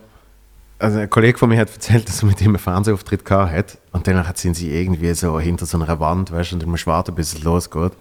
also 0.77 0.99
ein 0.99 1.09
Kollege 1.09 1.37
von 1.37 1.49
mir 1.49 1.57
hat 1.57 1.69
erzählt, 1.73 2.07
dass 2.07 2.21
er 2.23 2.27
mit 2.27 2.39
ihm 2.41 2.49
einen 2.49 2.59
Fernsehauftritt 2.59 3.25
gehabt 3.25 3.51
hat 3.51 3.77
und 3.91 4.07
danach 4.07 4.31
sind 4.37 4.55
sie 4.55 4.71
irgendwie 4.71 5.13
so 5.13 5.39
hinter 5.39 5.65
so 5.65 5.77
einer 5.81 5.99
Wand, 5.99 6.31
weißt 6.31 6.51
du, 6.51 6.55
und 6.55 6.63
du 6.63 6.67
musst 6.67 6.87
warten, 6.87 7.13
bis 7.15 7.33
es 7.33 7.43
losgeht. 7.43 7.91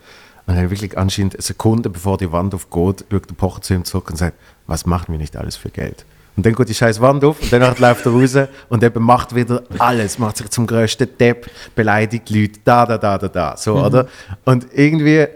Und 0.49 0.57
dann 0.57 0.70
wirklich 0.70 0.96
anscheinend 0.99 1.34
eine 1.34 1.42
Sekunde 1.42 1.90
bevor 1.90 2.16
die 2.18 2.32
Wand 2.32 2.55
aufgeht, 2.55 3.05
schaut 3.11 3.28
der 3.30 3.34
Pocher 3.36 3.61
zu 3.61 3.74
ihm 3.74 3.84
zurück 3.84 4.09
und 4.11 4.16
sagt, 4.16 4.34
was 4.66 4.86
machen 4.86 5.12
wir 5.12 5.18
nicht 5.18 5.36
alles 5.36 5.57
für 5.57 5.68
Geld? 5.68 6.05
Und 6.36 6.46
dann 6.46 6.55
geht 6.55 6.68
die 6.68 6.74
scheiß 6.74 7.01
Wand 7.01 7.22
auf 7.24 7.40
und 7.42 7.53
danach 7.53 7.78
läuft 7.78 8.07
er 8.07 8.12
raus 8.12 8.36
und 8.68 8.82
eben 8.82 9.03
macht 9.03 9.34
wieder 9.34 9.62
alles, 9.78 10.18
macht 10.18 10.38
sich 10.38 10.49
zum 10.51 10.66
größten 10.66 11.09
Depp, 11.18 11.51
beleidigt 11.74 12.30
Leute, 12.30 12.61
da, 12.64 12.86
da, 12.86 12.96
da, 12.96 13.18
da, 13.18 13.28
da, 13.28 13.57
so, 13.57 13.74
oder? 13.74 14.07
Und 14.44 14.66
irgendwie 14.72 15.26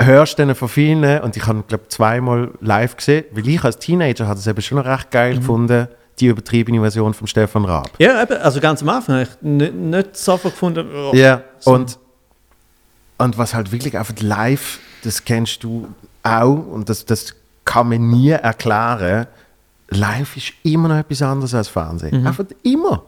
hörst 0.00 0.38
du 0.38 0.46
dann 0.46 0.54
von 0.54 0.68
vielen, 0.68 1.20
und 1.22 1.36
ich 1.36 1.46
habe 1.46 1.62
glaube 1.66 1.88
zweimal 1.88 2.50
live 2.60 2.96
gesehen, 2.96 3.24
weil 3.32 3.48
ich 3.48 3.64
als 3.64 3.78
Teenager 3.78 4.28
hatte 4.28 4.38
es 4.40 4.46
eben 4.46 4.60
schon 4.62 4.78
recht 4.78 5.10
geil 5.10 5.34
Mhm. 5.34 5.38
gefunden, 5.40 5.88
die 6.20 6.26
übertriebene 6.26 6.80
Version 6.80 7.14
von 7.14 7.26
Stefan 7.26 7.64
Raab. 7.64 7.90
ja, 7.98 8.22
eben, 8.22 8.36
also 8.38 8.60
ganz 8.60 8.82
am 8.82 8.90
Anfang 8.90 9.14
habe 9.16 9.22
ich 9.24 9.42
nicht, 9.42 9.74
nicht 9.74 10.16
sofort 10.16 10.54
gefunden, 10.54 10.86
oh, 10.94 11.12
Ja, 11.14 11.42
so. 11.58 11.72
und, 11.72 11.98
und 13.18 13.36
was 13.36 13.54
halt 13.54 13.72
wirklich 13.72 13.98
einfach 13.98 14.14
live, 14.20 14.78
das 15.02 15.24
kennst 15.24 15.64
du 15.64 15.88
auch, 16.22 16.66
und 16.66 16.88
das, 16.88 17.04
das 17.04 17.34
kann 17.64 17.88
man 17.88 18.08
nie 18.08 18.30
erklären, 18.30 19.26
live 19.90 20.36
ist 20.36 20.52
immer 20.62 20.88
noch 20.88 20.96
etwas 20.96 21.22
anderes 21.22 21.54
als 21.54 21.68
Fernsehen. 21.68 22.26
Einfach 22.26 22.46
immer. 22.62 23.02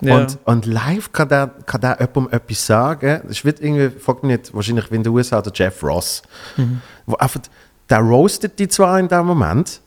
Mhm. 0.00 0.08
Ja. 0.08 0.16
Und, 0.18 0.38
und 0.44 0.66
live 0.66 1.12
kann 1.12 1.28
der, 1.28 1.48
kann 1.66 1.80
der 1.80 1.98
jemandem 2.00 2.28
etwas 2.30 2.66
sagen. 2.66 3.22
Das 3.26 3.44
wird 3.44 3.60
irgendwie, 3.60 3.98
frag 3.98 4.22
mich 4.22 4.38
nicht, 4.38 4.54
wahrscheinlich 4.54 4.90
wie 4.90 4.96
in 4.96 5.02
den 5.02 5.12
USA 5.12 5.40
der 5.40 5.52
Jeff 5.54 5.82
Ross. 5.82 6.22
Mhm. 6.56 6.80
Wo 7.06 7.16
einfach, 7.16 7.40
der 7.88 7.98
roastet 7.98 8.58
die 8.58 8.68
zwar 8.68 8.98
in 8.98 9.08
dem 9.08 9.26
Moment, 9.26 9.80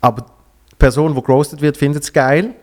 aber 0.00 0.26
die 0.72 0.76
Person, 0.76 1.14
die 1.14 1.22
gerostet 1.22 1.60
wird, 1.60 1.76
findet 1.76 2.04
es 2.04 2.12
geil 2.12 2.54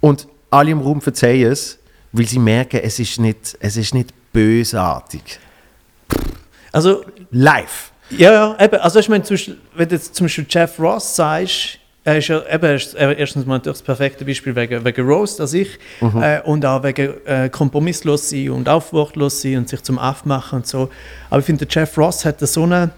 und 0.00 0.28
alle 0.50 0.70
im 0.70 0.80
Raum 0.80 1.00
verzeihen 1.00 1.50
es, 1.50 1.78
weil 2.12 2.26
sie 2.26 2.38
merken, 2.38 2.80
es 2.82 2.98
ist 2.98 3.18
nicht, 3.18 3.56
es 3.60 3.76
ist 3.76 3.92
nicht 3.92 4.14
bösartig. 4.32 5.40
Also, 6.76 7.04
Live. 7.30 7.92
Ja, 8.10 8.32
ja, 8.32 8.56
eben. 8.64 8.76
Also 8.80 9.00
ich 9.00 9.08
meine, 9.08 9.24
zum 9.24 9.34
Beispiel, 9.34 9.56
wenn 9.74 9.88
du 9.88 9.94
jetzt 9.96 10.14
zum 10.14 10.26
Beispiel 10.26 10.46
Jeff 10.48 10.78
Ross 10.78 11.16
sagst, 11.16 11.78
er 12.04 12.18
ist 12.18 12.28
ja 12.28 12.40
eben, 12.48 12.64
er 12.64 12.80
er- 12.94 13.18
erstens 13.18 13.44
mal 13.46 13.54
natürlich 13.54 13.78
das 13.78 13.82
perfekte 13.84 14.24
Beispiel 14.24 14.54
wegen, 14.54 14.84
wegen 14.84 15.06
Roast 15.08 15.40
als 15.40 15.52
ich 15.54 15.76
äh, 16.20 16.40
und 16.42 16.64
auch 16.64 16.84
wegen 16.84 17.14
äh, 17.26 17.48
kompromisslos 17.48 18.30
sein 18.30 18.50
und 18.50 18.68
aufwuchtlos 18.68 19.42
sein 19.42 19.56
und 19.58 19.68
sich 19.68 19.82
zum 19.82 19.98
Aff 19.98 20.24
machen 20.24 20.56
und 20.60 20.66
so. 20.68 20.88
Aber 21.30 21.40
ich 21.40 21.46
finde, 21.46 21.66
Jeff 21.68 21.98
Ross 21.98 22.24
hat 22.24 22.38
so 22.38 22.62
eine 22.62 22.90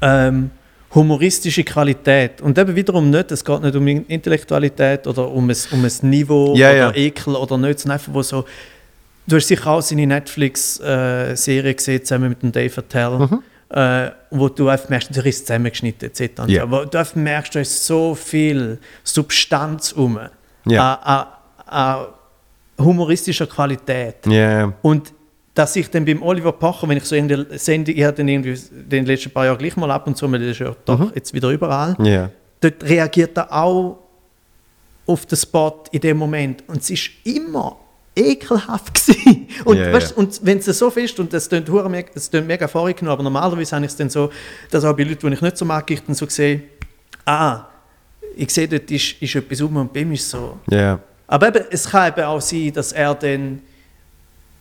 ähm, 0.00 0.50
humoristische 0.94 1.64
Qualität 1.64 2.40
und 2.42 2.56
eben 2.58 2.76
wiederum 2.76 3.10
nicht, 3.10 3.32
es 3.32 3.44
geht 3.44 3.60
nicht 3.62 3.74
um 3.74 3.88
Intellektualität 3.88 5.06
oder 5.08 5.28
um 5.28 5.48
ein, 5.50 5.56
um 5.72 5.84
ein 5.84 6.10
Niveau 6.10 6.54
Ja, 6.54 6.68
oder 6.70 6.76
ja. 6.78 6.94
Ekel 6.94 7.34
oder 7.34 7.58
nicht, 7.58 7.80
sondern 7.80 7.98
einfach 7.98 8.14
wo 8.14 8.22
so 8.22 8.44
Du 9.26 9.36
hast 9.36 9.48
sicher 9.48 9.66
auch 9.70 9.80
seine 9.82 10.06
Netflix-Serie 10.06 11.74
gesehen, 11.74 12.04
zusammen 12.04 12.30
mit 12.30 12.42
dem 12.42 12.52
Dave 12.52 12.76
Attell, 12.78 13.28
äh, 13.70 14.10
wo 14.30 14.48
du 14.48 14.68
einfach 14.68 14.88
merkst, 14.88 15.14
der 15.14 15.24
ist 15.26 15.46
zusammengeschnitten 15.46 16.10
etc. 16.10 16.42
So. 16.46 16.60
Aber 16.60 16.86
du 16.86 16.98
einfach 16.98 17.14
merkst, 17.14 17.54
da 17.54 17.60
ist 17.60 17.86
so 17.86 18.14
viel 18.14 18.78
Substanz 19.04 19.92
um, 19.92 20.18
Ja. 20.66 20.94
an, 20.94 21.26
an, 21.66 21.96
an 21.98 22.06
humoristischer 22.84 23.46
Qualität. 23.46 24.26
Ja, 24.26 24.72
Und 24.82 25.12
dass 25.54 25.76
ich 25.76 25.88
dann 25.90 26.04
beim 26.04 26.22
Oliver 26.22 26.52
Pocher, 26.52 26.88
wenn 26.88 26.96
ich 26.96 27.04
so 27.04 27.14
irgendwie 27.14 27.58
Sendung, 27.58 27.94
ich 27.94 28.04
hatte 28.04 28.16
den 28.24 28.28
irgendwie 28.28 28.58
den 28.72 29.04
letzten 29.06 29.30
paar 29.30 29.44
Jahren 29.46 29.58
gleich 29.58 29.76
mal 29.76 29.90
ab 29.90 30.06
und 30.06 30.16
zu, 30.16 30.30
weil 30.32 30.40
der 30.40 30.50
ist 30.50 30.58
ja 30.60 30.74
doch 30.84 31.14
jetzt 31.14 31.32
wieder 31.34 31.50
überall, 31.50 31.94
ja. 32.02 32.30
dort 32.60 32.82
reagiert 32.84 33.36
er 33.36 33.52
auch 33.52 33.98
auf 35.06 35.26
den 35.26 35.36
Spot 35.36 35.84
in 35.92 36.00
dem 36.00 36.16
Moment. 36.16 36.64
Und 36.68 36.78
es 36.78 36.90
ist 36.90 37.10
immer 37.24 37.76
ekelhaft 38.14 38.94
gewesen. 39.06 39.48
Und, 39.64 39.78
weißt, 39.80 40.10
ja. 40.10 40.16
und 40.16 40.40
wenn 40.44 40.58
es 40.58 40.66
so 40.66 40.88
ist, 40.88 41.18
und 41.18 41.32
das 41.32 41.48
klingt, 41.48 41.68
mega- 41.68 42.10
es 42.14 42.30
klingt 42.30 42.46
mega 42.46 42.68
vorgenommen, 42.68 43.12
aber 43.12 43.22
normalerweise 43.22 43.74
habe 43.76 43.84
ich 43.84 43.90
es 43.92 43.96
dann 43.96 44.10
so, 44.10 44.30
dass 44.70 44.84
auch 44.84 44.94
bei 44.96 45.04
Leuten, 45.04 45.26
die 45.28 45.34
ich 45.34 45.40
nicht 45.40 45.56
so 45.56 45.64
mag, 45.64 45.90
ich 45.90 46.02
dann 46.02 46.14
so 46.14 46.26
sehe, 46.28 46.62
ah, 47.24 47.64
ich 48.36 48.50
sehe, 48.50 48.68
dort 48.68 48.90
ist, 48.90 49.20
ist 49.20 49.34
etwas 49.34 49.60
um 49.60 49.76
und 49.76 49.92
bei 49.92 50.00
ihm 50.00 50.12
ist 50.12 50.28
so. 50.28 50.58
Ja, 50.70 50.98
Aber 51.26 51.48
eben, 51.48 51.64
es 51.70 51.88
kann 51.88 52.12
eben 52.12 52.24
auch 52.24 52.40
sein, 52.40 52.72
dass 52.72 52.92
er 52.92 53.14
dann, 53.14 53.60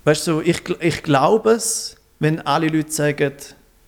weißt 0.05 0.27
du, 0.27 0.41
ich, 0.41 0.57
gl- 0.59 0.77
ich 0.81 1.03
glaube 1.03 1.51
es, 1.51 1.95
wenn 2.19 2.39
alle 2.41 2.67
Leute 2.67 2.91
sagen, 2.91 3.31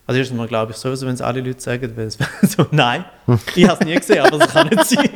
also 0.06 0.18
erstens 0.20 0.38
mal 0.38 0.48
glaube 0.48 0.72
ich 0.74 0.78
sowieso, 0.78 1.06
wenn 1.08 1.14
es 1.14 1.22
alle 1.22 1.40
Leute 1.42 1.62
sagen, 1.62 1.92
weil 1.96 2.08
es 2.08 2.18
so, 2.58 2.66
nein, 2.72 3.06
ich 3.56 3.68
habe 3.68 3.80
es 3.82 3.86
nie 3.88 3.96
gesehen, 3.96 4.20
aber 4.26 4.44
es 4.44 4.52
kann 4.52 4.68
nicht 4.68 4.86
sein. 4.86 5.10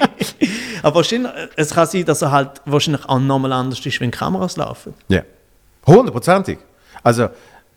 Aber 0.87 0.95
wahrscheinlich, 0.95 1.31
es 1.55 1.73
kann 1.73 1.85
sein, 1.85 2.05
dass 2.05 2.21
er 2.21 2.31
halt 2.31 2.61
wahrscheinlich 2.65 3.03
auch 3.07 3.19
nochmal 3.19 3.51
anders 3.53 3.85
ist, 3.85 3.99
wenn 3.99 4.11
Kameras 4.11 4.57
laufen. 4.57 4.93
ja. 5.09 5.21
Hundertprozentig. 5.85 6.57
Also, 7.01 7.29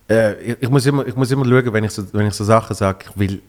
äh, 0.08 0.34
ich, 0.42 0.56
ich, 0.62 0.68
muss 0.68 0.84
immer, 0.84 1.06
ich 1.06 1.14
muss 1.14 1.30
immer 1.30 1.44
schauen, 1.44 1.72
wenn 1.72 1.84
ich 1.84 1.92
so, 1.92 2.02
wenn 2.12 2.26
ich 2.26 2.34
so 2.34 2.42
Sachen 2.42 2.74
sage, 2.74 3.06
ich 3.08 3.18
will, 3.18 3.42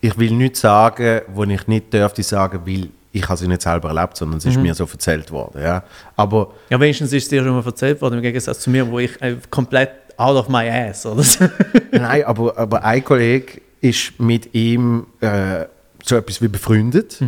ich 0.00 0.16
will 0.16 0.30
nichts 0.30 0.60
sagen, 0.60 1.22
wo 1.28 1.42
ich 1.42 1.66
nicht 1.66 1.92
dürfte 1.92 2.22
sagen, 2.22 2.60
weil 2.64 2.90
ich 3.10 3.28
habe 3.28 3.36
sie 3.36 3.48
nicht 3.48 3.62
selber 3.62 3.88
erlebt, 3.88 4.16
sondern 4.16 4.38
es 4.38 4.44
ist 4.44 4.56
mir 4.56 4.74
so 4.74 4.84
erzählt 4.84 5.30
worden. 5.32 5.60
Ja. 5.62 5.82
Aber 6.16 6.52
Ja, 6.70 6.78
wenigstens 6.78 7.12
ist 7.12 7.24
es 7.24 7.28
dir 7.28 7.42
schon 7.42 7.54
mal 7.54 7.64
erzählt 7.64 8.00
worden, 8.00 8.14
im 8.14 8.22
Gegensatz 8.22 8.60
zu 8.60 8.70
mir, 8.70 8.88
wo 8.88 8.98
ich 9.00 9.20
äh, 9.20 9.36
komplett 9.50 9.90
out 10.16 10.36
of 10.36 10.48
my 10.48 10.68
ass, 10.68 11.06
oder 11.06 11.22
so. 11.22 11.48
Nein, 11.92 12.24
aber, 12.24 12.56
aber 12.56 12.84
ein 12.84 13.04
Kollege 13.04 13.60
ist 13.80 14.18
mit 14.20 14.54
ihm 14.54 15.06
äh, 15.20 15.64
so 16.04 16.16
etwas 16.16 16.40
wie 16.40 16.48
befreundet. 16.48 17.20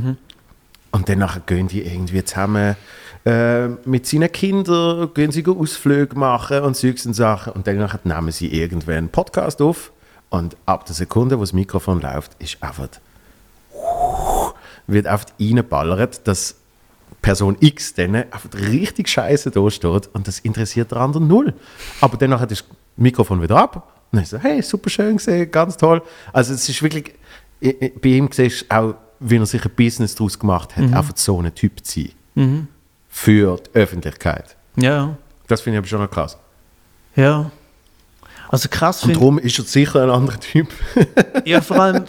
Und 0.97 1.11
dann 1.11 1.29
gehen 1.45 1.69
die 1.69 1.83
irgendwie 1.83 2.25
zusammen 2.25 2.75
äh, 3.27 3.69
mit 3.85 4.07
seinen 4.07 4.33
Kindern, 4.33 5.13
gehen 5.13 5.31
sie 5.31 5.45
Ausflüge 5.47 6.17
machen 6.17 6.61
und 6.61 6.75
solche 6.75 7.13
Sachen. 7.13 7.53
Und 7.53 7.67
dann 7.67 7.87
nehmen 8.05 8.33
sie 8.33 8.47
irgendwann 8.47 8.95
einen 8.95 9.09
Podcast 9.11 9.61
auf. 9.61 9.93
Und 10.31 10.57
ab 10.65 10.87
der 10.87 10.95
Sekunde, 10.95 11.37
wo 11.37 11.43
das 11.43 11.53
Mikrofon 11.53 12.01
läuft, 12.01 12.41
ist 12.43 12.63
einfach 12.63 12.89
wird 14.87 15.07
einfach 15.07 15.27
reingeballert, 15.39 16.27
dass 16.27 16.55
Person 17.21 17.59
X 17.61 17.93
dann 17.93 18.15
einfach 18.15 18.49
richtig 18.55 19.11
scheiße 19.11 19.51
da 19.51 19.71
steht 19.71 20.09
und 20.15 20.27
das 20.27 20.39
interessiert 20.39 20.93
der 20.93 20.99
andere 20.99 21.23
null. 21.23 21.53
Aber 22.01 22.17
dann 22.17 22.33
ist 22.33 22.51
das 22.51 22.65
Mikrofon 22.97 23.43
wieder 23.43 23.59
ab 23.59 24.01
und 24.13 24.21
ist 24.21 24.31
so, 24.31 24.39
hey, 24.39 24.63
super 24.63 24.89
schön 24.89 25.19
gesehen, 25.19 25.51
ganz 25.51 25.77
toll. 25.77 26.01
Also 26.33 26.55
es 26.55 26.67
ist 26.67 26.83
wirklich, 26.83 27.13
bei 27.61 28.09
ihm 28.09 28.31
siehst 28.33 28.63
du 28.71 28.75
auch, 28.75 28.95
wie 29.21 29.37
er 29.37 29.47
sich 29.47 29.65
ein 29.65 29.71
Business 29.77 30.15
daraus 30.15 30.39
gemacht 30.39 30.77
hat, 30.77 30.85
einfach 30.93 31.13
so 31.17 31.41
ein 31.41 31.55
Typ 31.55 31.85
zu 31.85 32.01
sein. 32.35 32.69
Für 33.09 33.57
die 33.59 33.75
Öffentlichkeit. 33.79 34.57
ja, 34.77 35.17
Das 35.47 35.61
finde 35.63 35.77
ich 35.77 35.79
aber 35.81 35.89
schon 35.89 36.01
noch 36.03 36.11
krass. 36.11 36.37
ja. 37.15 37.51
Also 38.49 38.69
krass 38.69 39.03
Und 39.03 39.17
darum 39.17 39.41
ist 39.41 39.59
er 39.59 39.65
sicher 39.65 40.03
ein 40.05 40.11
anderer 40.11 40.39
Typ. 40.39 40.69
Ja, 41.45 41.61
vor 41.61 41.81
allem, 41.81 42.05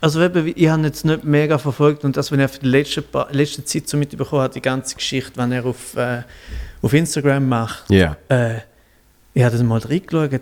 also 0.00 0.22
eben, 0.22 0.50
ich 0.56 0.68
habe 0.68 0.82
jetzt 0.84 1.04
nicht 1.04 1.22
mega 1.24 1.58
verfolgt 1.58 2.02
und 2.04 2.16
das, 2.16 2.32
wenn 2.32 2.40
er 2.40 2.48
für 2.48 2.60
die 2.60 2.66
letzte, 2.68 3.02
paar- 3.02 3.28
letzte 3.30 3.62
Zeit 3.64 3.86
so 3.88 3.96
mitbekommen 3.98 4.40
hat, 4.42 4.54
die 4.54 4.62
ganze 4.62 4.94
Geschichte, 4.96 5.32
wenn 5.36 5.52
er 5.52 5.66
auf, 5.66 5.94
äh, 5.96 6.22
auf 6.80 6.92
Instagram 6.94 7.46
macht, 7.48 7.90
Ja. 7.90 8.16
äh, 8.30 8.60
ich 9.34 9.42
habe 9.42 9.52
das 9.54 9.62
mal 9.62 9.78
reingeschaut, 9.78 10.40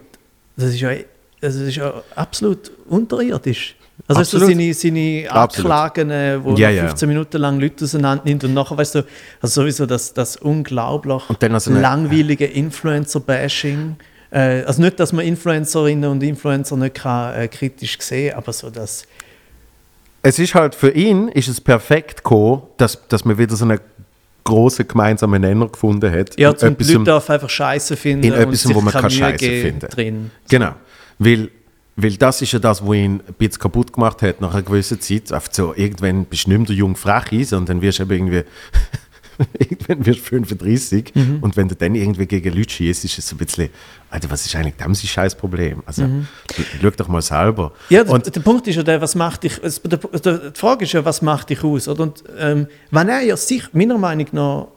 das 0.56 0.68
ist 0.70 0.80
ja, 0.80 0.90
das 1.40 1.56
ist 1.56 1.76
ja 1.76 1.92
absolut 2.14 2.70
unterirdisch. 2.88 3.74
Also 4.06 4.20
weißt 4.20 4.32
du, 4.34 4.38
seine, 4.40 4.74
seine. 4.74 5.26
Anklagen, 5.30 6.10
äh, 6.10 6.38
wo 6.42 6.54
Ja, 6.54 6.68
er 6.68 6.74
ja. 6.74 6.86
15 6.88 7.08
Minuten 7.08 7.38
lang 7.38 7.58
Leute 7.58 7.84
auseinander 7.84 8.24
nimmt 8.26 8.44
und 8.44 8.52
nachher, 8.52 8.76
weißt 8.76 8.96
du, 8.96 9.04
also 9.40 9.62
sowieso 9.62 9.86
das, 9.86 10.12
das 10.12 10.36
unglaublich 10.36 11.22
also 11.40 11.72
langweilige 11.72 12.44
Influencer-Bashing. 12.44 13.96
Äh, 14.30 14.62
also 14.64 14.82
nicht, 14.82 15.00
dass 15.00 15.12
man 15.12 15.24
Influencerinnen 15.24 16.10
und 16.10 16.22
Influencer 16.22 16.76
nicht 16.76 16.96
kann, 16.96 17.34
äh, 17.34 17.48
kritisch 17.48 17.98
sehen 18.00 18.34
aber 18.34 18.52
so 18.52 18.68
das... 18.68 19.04
Es 20.22 20.38
ist 20.38 20.54
halt 20.54 20.74
für 20.74 20.90
ihn 20.90 21.28
ist 21.28 21.48
es 21.48 21.60
perfekt 21.60 22.18
gekommen, 22.18 22.62
dass, 22.76 23.06
dass 23.08 23.24
man 23.24 23.36
wieder 23.36 23.56
so 23.56 23.64
einen 23.64 23.78
großen 24.44 24.86
gemeinsamen 24.86 25.40
Nenner 25.40 25.68
gefunden 25.68 26.10
hat. 26.10 26.38
Ja, 26.38 26.54
zum 26.54 26.76
Leute 26.78 27.04
darf 27.04 27.28
einfach 27.30 27.48
Scheiße 27.50 27.96
finden 27.96 28.24
in 28.24 28.32
etwas, 28.34 28.72
wo 28.72 28.80
man 28.80 28.92
keine 28.92 29.10
Scheiße 29.10 29.38
finden. 29.38 29.88
drin. 29.88 30.30
Genau. 30.48 30.74
Weil, 31.18 31.50
weil 31.96 32.16
das 32.16 32.42
ist 32.42 32.52
ja 32.52 32.58
das, 32.58 32.84
was 32.84 32.94
ihn 32.96 33.20
ein 33.26 33.34
bisschen 33.38 33.60
kaputt 33.60 33.92
gemacht 33.92 34.22
hat 34.22 34.40
nach 34.40 34.52
einer 34.52 34.62
gewissen 34.62 35.00
Zeit. 35.00 35.32
Auf 35.32 35.48
so, 35.52 35.74
irgendwann 35.74 36.24
bist 36.24 36.46
du 36.46 36.50
nicht 36.50 36.58
mehr 36.58 36.66
der 36.66 36.76
junge 36.76 36.96
Freche, 36.96 37.44
sondern 37.44 37.80
wirst 37.82 38.00
eben 38.00 38.10
irgendwie. 38.10 38.44
irgendwann 39.58 40.06
wirst 40.06 40.20
du 40.20 40.24
35 40.24 41.12
Mhm. 41.14 41.38
und 41.40 41.56
wenn 41.56 41.68
du 41.68 41.74
dann 41.74 41.94
irgendwie 41.94 42.26
gegen 42.26 42.56
Leute 42.56 42.70
schießt, 42.70 43.04
ist 43.04 43.18
es 43.18 43.28
so 43.28 43.34
ein 43.34 43.38
bisschen, 43.38 43.68
Alter, 44.10 44.30
was 44.30 44.46
ist 44.46 44.54
eigentlich 44.54 44.74
das 44.78 45.02
scheiß 45.04 45.34
Problem? 45.34 45.82
Also, 45.86 46.08
schau 46.80 46.90
doch 46.90 47.08
mal 47.08 47.22
selber. 47.22 47.72
Mhm. 47.88 47.96
Ja, 47.96 48.04
der, 48.04 48.12
und 48.12 48.34
der 48.36 48.40
Punkt 48.40 48.66
ist 48.68 48.76
ja 48.76 48.82
der, 48.82 49.00
was 49.00 49.14
macht 49.14 49.42
dich, 49.42 49.60
die 49.60 50.50
Frage 50.54 50.84
ist 50.84 50.92
ja, 50.92 51.04
was 51.04 51.20
macht 51.22 51.50
dich 51.50 51.64
aus? 51.64 51.88
Oder? 51.88 52.04
Und, 52.04 52.22
ähm, 52.38 52.68
wenn 52.90 53.08
er 53.08 53.22
ja 53.22 53.36
sich, 53.36 53.72
meiner 53.72 53.98
Meinung 53.98 54.28
nach, 54.32 54.68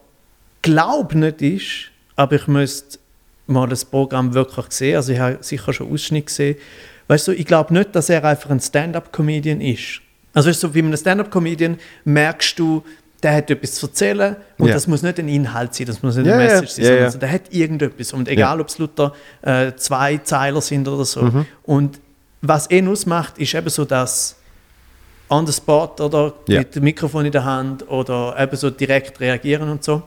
glaub 0.62 1.14
nicht 1.14 1.40
ist, 1.42 1.90
aber 2.16 2.36
ich 2.36 2.46
müsste 2.48 2.98
mal 3.46 3.68
das 3.68 3.84
Programm 3.84 4.34
wirklich 4.34 4.66
sehen, 4.70 4.96
also 4.96 5.12
ich 5.12 5.18
habe 5.20 5.38
sicher 5.40 5.72
schon 5.72 5.92
Ausschnitt 5.92 6.26
gesehen, 6.26 6.56
weißt 7.08 7.28
du, 7.28 7.32
ich 7.32 7.44
glaube 7.46 7.74
nicht, 7.74 7.94
dass 7.96 8.08
er 8.08 8.24
einfach 8.24 8.50
ein 8.50 8.60
Stand-Up-Comedian 8.60 9.60
ist. 9.60 10.00
Also 10.34 10.48
weißt 10.50 10.62
du, 10.62 10.74
wie 10.74 10.78
einem 10.80 10.96
Stand-Up-Comedian 10.96 11.78
merkst 12.04 12.58
du, 12.58 12.84
der 13.22 13.34
hat 13.34 13.50
etwas 13.50 13.74
zu 13.74 13.86
erzählen 13.86 14.36
und 14.58 14.68
Ja. 14.68 14.74
das 14.74 14.86
muss 14.86 15.02
nicht 15.02 15.18
ein 15.18 15.28
Inhalt 15.28 15.74
sein, 15.74 15.86
das 15.86 16.02
muss 16.02 16.14
nicht 16.16 16.26
Ja, 16.26 16.34
eine 16.34 16.44
Message 16.44 16.70
sein, 16.70 16.84
sondern 16.84 17.04
also 17.04 17.18
der 17.18 17.32
hat 17.32 17.42
irgendetwas. 17.52 18.12
Und 18.12 18.28
egal, 18.28 18.60
ob 18.60 18.68
es 18.68 18.78
lauter 18.78 19.12
äh, 19.42 19.72
zwei 19.74 20.18
Zeiler 20.18 20.60
sind 20.60 20.86
oder 20.86 21.04
so. 21.04 21.22
Mhm. 21.22 21.46
Und 21.64 22.00
was 22.42 22.70
ihn 22.70 22.86
ausmacht, 22.86 23.38
ist 23.38 23.54
eben 23.54 23.68
so 23.68 23.84
das 23.84 24.36
on 25.28 25.46
the 25.46 25.52
spot 25.52 25.96
oder 25.98 26.34
mit 26.46 26.76
dem 26.76 26.84
Mikrofon 26.84 27.26
in 27.26 27.32
der 27.32 27.44
Hand 27.44 27.88
oder 27.88 28.36
eben 28.38 28.56
so 28.56 28.70
direkt 28.70 29.18
reagieren 29.20 29.68
und 29.68 29.82
so. 29.82 30.02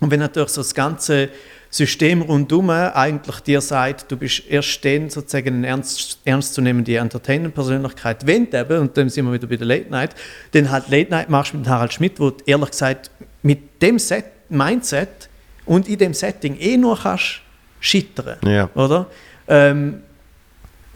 Und 0.00 0.10
wenn 0.10 0.20
natürlich 0.20 0.50
so 0.50 0.60
das 0.60 0.74
ganze 0.74 1.28
System 1.70 2.22
rundum 2.22 2.70
eigentlich 2.70 3.40
dir 3.40 3.60
sagt, 3.60 4.10
du 4.10 4.16
bist 4.16 4.42
erst 4.48 4.82
dann 4.84 5.10
sozusagen 5.10 5.56
eine 5.56 5.66
ernst, 5.66 6.18
ernstzunehmende 6.24 6.96
Entertainment-Persönlichkeit, 6.96 8.26
wenn 8.26 8.50
du 8.50 8.58
eben, 8.58 8.78
und 8.80 8.96
dann 8.96 9.08
sind 9.10 9.26
wir 9.26 9.32
wieder 9.34 9.46
bei 9.46 9.56
der 9.56 9.66
Late 9.66 9.90
Night, 9.90 10.14
dann 10.52 10.70
halt 10.70 10.88
Late 10.88 11.10
Night 11.10 11.28
machst 11.28 11.52
mit 11.52 11.68
Harald 11.68 11.92
Schmidt, 11.92 12.18
wo 12.18 12.30
du 12.30 12.42
ehrlich 12.46 12.70
gesagt 12.70 13.10
mit 13.42 13.82
dem 13.82 13.98
Set, 13.98 14.24
Mindset 14.48 15.28
und 15.66 15.88
in 15.88 15.98
dem 15.98 16.14
Setting 16.14 16.56
eh 16.58 16.76
nur 16.78 16.98
kannst 16.98 17.42
scheitern, 17.80 18.38
Ja. 18.44 18.70
oder? 18.74 19.06
Ähm, 19.46 20.02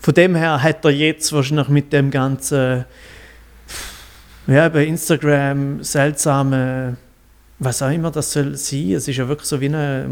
von 0.00 0.14
dem 0.14 0.34
her 0.34 0.62
hat 0.62 0.84
er 0.84 0.90
jetzt 0.90 1.32
wahrscheinlich 1.32 1.68
mit 1.68 1.92
dem 1.92 2.10
ganzen 2.10 2.84
ja, 4.48 4.68
bei 4.68 4.86
Instagram 4.86 5.82
seltsame, 5.84 6.96
was 7.64 7.82
auch 7.82 7.90
immer 7.90 8.10
das 8.10 8.32
soll 8.32 8.56
sein. 8.56 8.92
Es 8.92 9.08
ist 9.08 9.16
ja 9.16 9.28
wirklich 9.28 9.48
so 9.48 9.60
wie 9.60 9.66
eine 9.66 10.06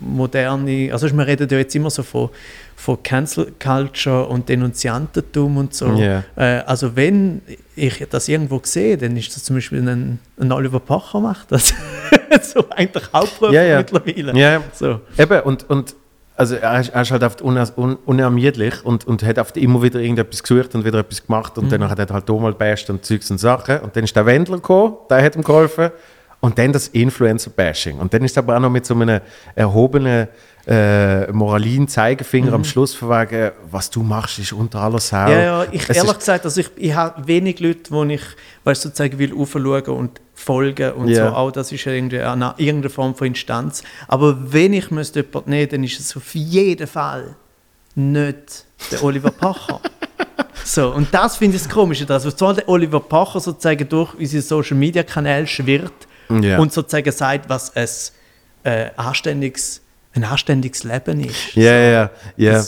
moderne, 0.00 0.90
also 0.92 1.10
wir 1.10 1.26
reden 1.26 1.48
ja 1.50 1.58
jetzt 1.58 1.74
immer 1.74 1.90
so 1.90 2.02
von, 2.02 2.30
von 2.76 3.02
Cancel 3.02 3.52
Culture 3.58 4.26
und 4.26 4.48
Denunziantentum 4.48 5.56
und 5.56 5.74
so. 5.74 5.92
Ja. 5.94 6.24
Äh, 6.36 6.62
also 6.66 6.96
wenn 6.96 7.42
ich 7.76 8.04
das 8.10 8.28
irgendwo 8.28 8.60
sehe, 8.62 8.96
dann 8.96 9.16
ist 9.16 9.34
das 9.34 9.44
zum 9.44 9.56
Beispiel 9.56 9.86
ein, 9.88 10.18
ein 10.38 10.52
Oliver 10.52 10.80
Pocher 10.80 11.20
macht 11.20 11.52
das. 11.52 11.74
so 12.42 12.64
eigentlich 12.70 13.04
Hauptberuf 13.12 13.52
Ja, 13.52 13.62
ja. 13.62 13.78
mittlerweile. 13.78 14.38
Ja, 14.38 14.62
So. 14.72 15.00
Eben, 15.18 15.40
und, 15.42 15.68
und 15.68 15.94
also 16.40 16.54
er 16.54 16.80
ist, 16.80 16.88
er 16.88 17.02
ist 17.02 17.10
halt 17.10 17.22
oft 17.22 17.42
un, 17.42 17.58
un, 17.76 17.96
unermüdlich 18.06 18.82
und, 18.82 19.06
und 19.06 19.22
hat 19.22 19.38
oft 19.38 19.58
immer 19.58 19.82
wieder 19.82 20.00
irgendetwas 20.00 20.42
gesucht 20.42 20.74
und 20.74 20.86
wieder 20.86 21.00
etwas 21.00 21.26
gemacht 21.26 21.58
und 21.58 21.70
dann 21.70 21.88
hat 21.88 21.98
er 21.98 22.08
halt 22.08 22.30
auch 22.30 22.40
mal 22.40 22.54
basht 22.54 22.88
und 22.88 23.04
Zeugs 23.04 23.30
und 23.30 23.36
Sachen. 23.36 23.80
Und 23.80 23.94
dann 23.94 24.04
ist 24.04 24.16
der 24.16 24.24
Wendler 24.24 24.56
gekommen, 24.56 24.94
der 25.10 25.22
hat 25.22 25.36
ihm 25.36 25.44
geholfen. 25.44 25.90
Und 26.40 26.58
dann 26.58 26.72
das 26.72 26.88
Influencer-Bashing. 26.88 27.98
Und 27.98 28.14
dann 28.14 28.24
ist 28.24 28.32
es 28.32 28.38
aber 28.38 28.56
auch 28.56 28.60
noch 28.60 28.70
mit 28.70 28.86
so 28.86 28.94
einem 28.94 29.20
erhobenen 29.54 30.28
äh, 30.66 31.30
moralinen 31.32 31.88
Zeigefinger 31.88 32.52
am 32.52 32.64
Schluss 32.64 32.94
von 32.94 33.10
wegen, 33.10 33.50
was 33.70 33.90
du 33.90 34.02
machst, 34.02 34.38
ist 34.38 34.52
unter 34.52 34.80
aller 34.80 35.00
Sau. 35.00 35.28
Ja, 35.28 35.40
ja, 35.40 35.66
ich, 35.70 35.88
Es 35.88 35.96
ehrlich 35.96 36.18
gesagt, 36.18 36.44
also 36.44 36.60
ich, 36.60 36.70
ich 36.76 36.94
habe 36.94 37.26
wenig 37.26 37.60
Leute, 37.60 37.90
wo 37.90 38.04
ich 38.04 38.22
weißt, 38.64 38.82
sozusagen 38.82 39.18
will 39.18 39.34
aufschauen 39.36 39.82
und 39.96 40.20
folgen 40.34 40.92
und 40.92 41.08
Ja. 41.08 41.30
so. 41.30 41.36
Auch 41.36 41.50
das 41.50 41.72
ist 41.72 41.84
ja 41.84 41.92
irgendwie 41.92 42.20
eine, 42.20 42.54
irgendeine 42.56 42.90
Form 42.90 43.14
von 43.14 43.26
Instanz. 43.28 43.82
Aber 44.08 44.52
wenn 44.52 44.72
ich 44.72 44.90
müsste 44.90 45.20
jemanden 45.20 45.50
nehmen, 45.50 45.68
dann 45.70 45.84
ist 45.84 45.98
es 45.98 46.16
auf 46.16 46.34
jeden 46.34 46.86
Fall 46.86 47.36
nicht 47.94 48.64
der 48.90 49.02
Oliver 49.02 49.30
Pacher. 49.30 49.80
so, 50.64 50.90
und 50.92 51.12
das 51.12 51.36
finde 51.36 51.56
ich 51.56 51.62
das 51.62 51.72
Komische. 51.72 52.06
Also, 52.08 52.30
zwar 52.30 52.54
der 52.54 52.68
Oliver 52.68 53.00
Pacher 53.00 53.40
sozusagen 53.40 53.88
durch 53.88 54.14
unsere 54.14 54.42
Social 54.42 54.76
Media 54.76 55.02
Kanäle 55.02 55.46
schwirrt 55.46 56.06
Ja. 56.30 56.58
und 56.58 56.72
sozusagen 56.72 57.12
sagt, 57.12 57.48
was 57.48 57.74
ein, 57.76 57.88
äh, 58.64 58.90
anständiges, 58.96 59.80
ein 60.14 60.24
anständiges 60.24 60.84
Leben 60.84 61.20
ist. 61.20 61.54
Ja, 61.54 61.72
ja, 61.72 62.10
ja. 62.36 62.64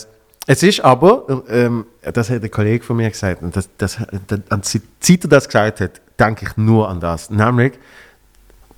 Es 0.46 0.62
ist 0.62 0.80
aber, 0.80 1.44
ähm, 1.48 1.86
das 2.02 2.28
hat 2.28 2.42
ein 2.42 2.50
Kollege 2.50 2.84
von 2.84 2.96
mir 2.96 3.08
gesagt, 3.08 3.42
und 3.42 3.54
das, 3.54 3.68
das, 3.78 3.98
das, 4.26 4.40
an 4.48 4.62
Zeit, 4.62 4.82
er 5.24 5.28
das 5.28 5.46
gesagt 5.46 5.80
hat, 5.80 6.00
denke 6.18 6.46
ich 6.46 6.56
nur 6.56 6.88
an 6.88 6.98
das. 6.98 7.30
Nämlich, 7.30 7.74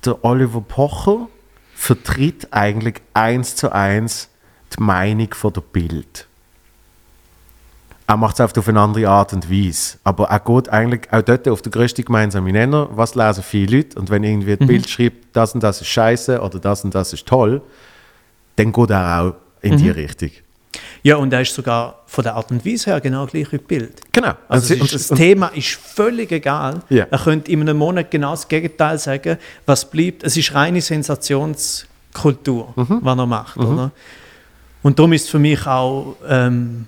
der 0.05 0.23
Oliver 0.23 0.61
Pocher 0.61 1.27
vertritt 1.73 2.47
eigentlich 2.51 3.01
eins 3.13 3.55
zu 3.55 3.71
eins 3.71 4.29
die 4.77 4.83
Meinung 4.83 5.33
von 5.33 5.53
der 5.53 5.61
Bild. 5.61 6.27
Er 8.07 8.17
macht 8.17 8.35
es 8.35 8.39
oft 8.45 8.57
auf 8.59 8.67
eine 8.67 8.79
andere 8.79 9.09
Art 9.09 9.33
und 9.33 9.49
Weise. 9.49 9.97
Aber 10.03 10.25
er 10.29 10.39
geht 10.39 10.69
eigentlich 10.69 11.11
auch 11.11 11.23
dort 11.23 11.47
auf 11.47 11.61
den 11.63 11.71
grössten 11.71 12.05
gemeinsamen 12.05 12.51
Nenner. 12.53 12.87
Was 12.91 13.15
lesen 13.15 13.41
viele 13.43 13.77
Leute? 13.77 13.97
Und 13.99 14.11
wenn 14.11 14.23
irgendwie 14.23 14.51
ein 14.53 14.67
Bild 14.67 14.87
schreibt, 14.87 15.35
das 15.35 15.53
und 15.55 15.63
das 15.63 15.81
ist 15.81 15.87
scheiße 15.87 16.39
oder 16.39 16.59
das 16.59 16.83
und 16.83 16.93
das 16.93 17.13
ist 17.13 17.25
toll, 17.25 17.61
dann 18.57 18.71
geht 18.71 18.89
er 18.91 19.21
auch 19.21 19.33
in 19.61 19.77
die 19.77 19.89
Richtung. 19.89 20.29
Ja, 21.01 21.15
und 21.15 21.33
er 21.33 21.41
ist 21.41 21.53
sogar 21.55 22.01
von 22.05 22.23
der 22.23 22.35
Art 22.35 22.51
und 22.51 22.63
Weise 22.65 22.91
her 22.91 23.01
genau 23.01 23.25
gleich 23.25 23.51
wie 23.51 23.57
Bild. 23.57 24.01
Genau. 24.11 24.33
Also 24.49 24.73
ist, 24.75 24.93
das 24.93 25.09
und- 25.11 25.17
Thema 25.17 25.47
ist 25.47 25.69
völlig 25.71 26.31
egal. 26.31 26.81
Ja. 26.89 27.07
Er 27.09 27.17
könnte 27.19 27.51
in 27.51 27.61
einem 27.61 27.77
Monat 27.77 28.11
genau 28.11 28.31
das 28.31 28.47
Gegenteil 28.47 28.99
sagen. 28.99 29.37
Was 29.65 29.89
bleibt, 29.89 30.23
es 30.23 30.35
ist 30.37 30.53
reine 30.53 30.81
Sensationskultur, 30.81 32.73
Mhm. 32.75 32.99
was 33.01 33.17
er 33.17 33.25
macht. 33.25 33.57
Oder? 33.57 33.91
Und 34.83 34.99
darum 34.99 35.13
ist 35.13 35.29
für 35.29 35.39
mich 35.39 35.65
auch, 35.65 36.15
ähm, 36.27 36.87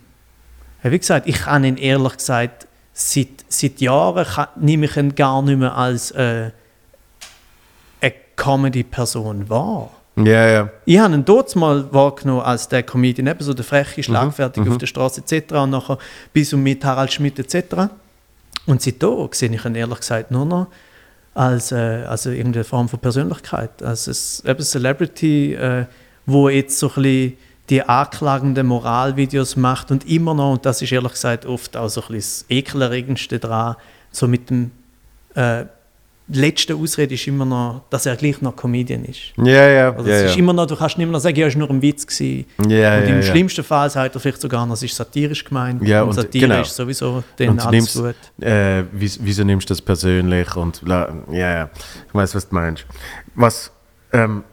wie 0.83 0.99
gesagt, 0.99 1.27
ich 1.27 1.39
kann 1.39 1.63
ihn 1.63 1.77
ehrlich 1.77 2.17
gesagt, 2.17 2.67
seit, 2.93 3.45
seit 3.47 3.79
Jahren 3.79 4.25
kann, 4.25 4.47
nehme 4.55 4.85
ich 4.85 4.97
ihn 4.97 5.15
gar 5.15 5.41
nicht 5.41 5.59
mehr 5.59 5.75
als 5.75 6.11
äh, 6.11 6.51
eine 8.01 8.13
Comedy-Person 8.35 9.49
wahr. 9.49 9.91
ja, 10.15 10.47
ja. 10.47 10.69
Ich 10.85 10.97
habe 10.97 11.13
ihn 11.13 11.25
dort 11.25 11.55
mal 11.55 11.91
wahrgenommen 11.93 12.41
als 12.41 12.67
der 12.67 12.83
Comedian, 12.83 13.27
eben 13.27 13.43
so 13.43 13.53
der 13.53 13.65
freche, 13.65 14.01
schlagfertig 14.01 14.67
auf 14.67 14.77
der 14.77 14.87
Straße 14.87 15.21
etc. 15.21 15.53
und 15.53 15.69
nachher 15.71 15.97
bis 16.33 16.53
und 16.53 16.63
mit 16.63 16.83
Harald 16.83 17.13
Schmidt 17.13 17.37
etc. 17.39 17.91
Und 18.65 18.81
seitdem 18.81 19.29
sehe 19.31 19.51
ich 19.51 19.65
ihn 19.65 19.75
ehrlich 19.75 19.99
gesagt 19.99 20.31
nur 20.31 20.45
noch 20.45 20.67
als, 21.37 21.71
äh, 21.71 22.03
als 22.07 22.25
irgendeine 22.25 22.63
Form 22.63 22.89
von 22.89 22.99
Persönlichkeit. 22.99 23.83
Als 23.83 24.07
ein, 24.07 24.49
eben 24.49 24.63
Celebrity, 24.63 25.53
äh, 25.53 25.85
wo 26.25 26.49
jetzt 26.49 26.79
so 26.79 26.89
ein 26.89 27.01
bisschen 27.03 27.37
die 27.69 27.81
anklagenden 27.83 28.67
Moralvideos 28.67 29.55
macht 29.55 29.91
und 29.91 30.07
immer 30.09 30.33
noch, 30.33 30.53
und 30.53 30.65
das 30.65 30.81
ist 30.81 30.91
ehrlich 30.91 31.11
gesagt 31.13 31.45
oft 31.45 31.75
auch 31.75 31.89
so 31.89 32.01
ein 32.01 32.07
bisschen 32.13 32.45
das 32.49 32.57
Ekelerregendste 32.57 33.39
daran, 33.39 33.75
so 34.11 34.27
mit 34.27 34.49
dem 34.49 34.71
äh, 35.35 35.65
letzte 36.29 36.75
Ausrede 36.75 37.13
ist 37.13 37.25
immer 37.27 37.45
noch, 37.45 37.81
dass 37.89 38.05
er 38.05 38.15
gleich 38.17 38.41
noch 38.41 38.53
Comedian 38.55 39.05
ist. 39.05 39.33
Ja, 39.37 39.67
ja. 39.69 39.95
Also 39.95 40.09
ja, 40.09 40.15
es 40.17 40.31
ist 40.31 40.37
immer 40.37 40.51
noch, 40.51 40.65
du 40.65 40.75
kannst 40.75 40.97
nicht 40.97 41.07
mehr 41.07 41.13
noch 41.13 41.19
sagen, 41.21 41.37
ja, 41.37 41.47
es 41.47 41.55
war 41.55 41.59
nur 41.59 41.69
ein 41.69 41.81
Witz. 41.81 42.05
Gewesen. 42.05 42.45
Ja, 42.67 42.97
und 42.97 43.03
im 43.05 43.21
schlimmsten 43.23 43.63
Fall 43.63 43.89
sagt 43.89 44.15
er 44.15 44.19
vielleicht 44.19 44.41
sogar 44.41 44.65
noch, 44.65 44.73
es 44.73 44.83
ist 44.83 44.95
satirisch 44.95 45.43
gemeint. 45.45 45.81
Ja, 45.87 46.01
und, 46.01 46.09
und 46.09 46.15
Satire 46.15 46.47
genau. 46.49 46.61
ist 46.61 46.75
sowieso 46.75 47.23
dann 47.37 47.49
und 47.49 47.59
alles 47.65 47.95
nimmst, 47.95 47.95
gut. 47.95 48.45
äh, 48.45 48.83
wies- 48.91 49.19
wieso 49.21 49.43
nimmst 49.45 49.69
du 49.69 49.73
das 49.73 49.81
persönlich? 49.81 50.53
Und 50.55 50.81
ja, 51.31 51.69
ich 52.07 52.13
weiß, 52.13 52.35
was 52.35 52.49
du 52.49 52.55
meinst. 52.55 52.85
Was, 53.35 53.71
ähm, 54.11 54.43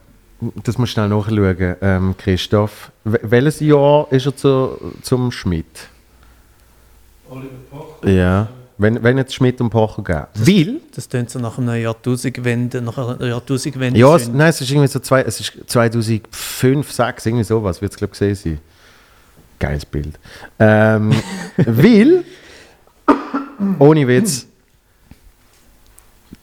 das 0.41 0.76
musst 0.78 0.91
du 0.97 1.01
schnell 1.01 1.09
nachschauen, 1.09 1.76
ähm, 1.80 2.14
Christoph. 2.18 2.91
Wel- 3.05 3.20
Welches 3.22 3.61
Jahr 3.61 4.07
ist 4.11 4.26
er 4.26 4.37
zu, 4.37 4.93
zum 5.03 5.30
Schmidt? 5.32 5.89
Oliver 7.30 7.49
Pocher. 7.70 8.11
Ja. 8.11 8.49
Wenn, 8.76 9.03
wenn 9.05 9.16
jetzt 9.18 9.32
Schmidt 9.32 9.61
und 9.61 9.70
Pocher 9.70 10.03
geben. 10.03 10.26
Weil, 10.35 10.80
Das 10.95 11.09
tönt 11.09 11.30
so 11.30 11.39
nach 11.39 11.59
einer 11.59 11.76
Jahrtausendwende, 11.76 12.82
nach 12.82 12.99
einer 12.99 13.24
Jahrtausendwende. 13.26 13.99
ja, 13.99 14.16
es, 14.16 14.26
nein, 14.28 14.49
es 14.49 14.61
ist 14.61 14.68
irgendwie 14.70 14.89
so 14.89 14.99
zwei, 14.99 15.22
es 15.22 15.39
ist 15.39 15.53
2005, 15.68 16.91
2006, 16.91 17.26
irgendwie 17.26 17.45
sowas, 17.45 17.80
wird 17.80 17.93
es 17.93 17.99
glaube 17.99 18.12
ich 18.14 18.18
gesehen 18.18 18.35
sein. 18.35 18.61
Geiles 19.61 19.87
Bild. 19.87 20.18
Ähm, 20.59 21.12
weil, 21.57 22.24
ohne 23.78 24.09
Witz, 24.09 24.47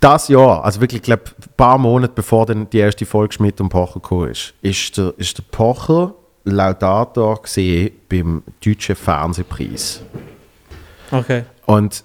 das 0.02 0.28
Jahr, 0.28 0.66
also 0.66 0.82
wirklich, 0.82 1.02
glaube 1.02 1.24
ein 1.28 1.54
paar 1.56 1.78
Monate 1.78 2.14
bevor 2.14 2.46
dann 2.46 2.70
die 2.70 2.80
erste 2.80 3.06
Folge 3.06 3.34
Schmidt 3.34 3.62
und 3.62 3.70
Pocher 3.70 4.00
gekommen 4.02 4.32
ist, 4.32 4.54
ist 4.62 4.98
der, 4.98 5.14
ist 5.18 5.38
der 5.38 5.44
Pocher 5.44 6.14
Laudator 6.44 7.42
gesehen 7.42 7.92
beim 8.10 8.44
Deutschen 8.66 8.96
Fernsehpreis. 8.96 10.02
Okay. 11.12 11.46
Und 11.68 12.04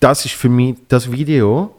das 0.00 0.26
ist 0.26 0.34
für 0.34 0.50
mich 0.50 0.76
das 0.86 1.10
Video, 1.10 1.74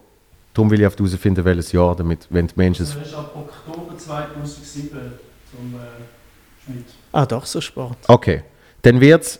darum 0.54 0.72
will 0.72 0.82
ich 0.82 0.88
auf 0.88 0.98
herausfinden, 0.98 1.46
welches 1.46 1.72
Jahr, 1.72 1.96
damit, 1.96 2.28
wenn 2.32 2.48
die 2.48 2.54
Menschen 2.56 2.84
es 2.84 2.96
Das 2.96 3.08
ist 3.08 3.14
ab 3.14 3.36
Oktober 3.36 3.96
2007 3.96 4.90
zum 5.52 5.76
äh, 5.76 6.66
Schmidt. 6.66 6.86
Ah, 7.12 7.26
doch, 7.26 7.46
so 7.46 7.62
Sport. 7.62 7.98
Okay, 8.08 8.44
dann 8.82 9.00
wird 9.00 9.22
es 9.22 9.40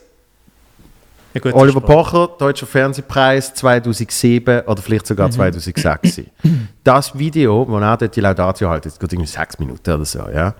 Ja, 1.36 1.40
gut, 1.40 1.54
Oliver. 1.54 1.80
Pocher, 1.80 2.30
Deutscher 2.38 2.66
Fernsehpreis 2.66 3.52
2007 3.54 4.62
oder 4.62 4.80
vielleicht 4.80 5.06
sogar 5.06 5.30
2006 5.30 5.82
sein. 6.14 6.26
Das 6.82 7.18
Video, 7.18 7.66
wo 7.68 7.78
er 7.78 7.96
dort 7.96 8.14
die 8.14 8.20
Laudatio 8.20 8.70
hält, 8.70 8.86
das 8.86 8.98
geht 8.98 9.12
irgendwie 9.12 9.28
sechs 9.28 9.58
Minuten 9.58 9.92
oder 9.92 10.04
so, 10.04 10.20
ja, 10.32 10.54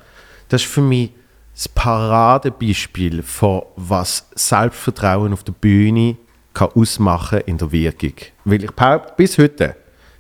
das 0.49 0.63
ist 0.63 0.71
für 0.71 0.83
mich 0.83 1.13
das 1.55 1.69
Paradebeispiel 1.69 3.23
von 3.23 3.63
was 3.77 4.29
Selbstvertrauen 4.35 5.33
auf 5.33 5.45
der 5.45 5.53
Bühne 5.53 6.17
kann 6.53 6.69
ausmachen 6.75 7.41
in 7.47 7.57
der 7.57 7.73
Wirkung. 7.73 8.13
Weil 8.45 8.65
ich 8.65 8.71
behaupte, 8.71 9.15
bis 9.17 9.39
heute 9.39 9.77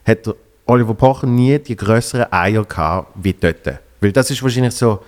hat 0.06 0.34
Oliver 0.64 0.94
Pocher 0.94 1.26
nie 1.26 1.58
die 1.58 1.76
größeren 1.76 2.32
Eier 2.32 2.64
gehabt 2.64 3.12
wie 3.16 3.34
dort. 3.34 3.80
Weil 4.00 4.12
das 4.12 4.30
ist 4.30 4.42
wahrscheinlich 4.42 4.74
so, 4.74 5.02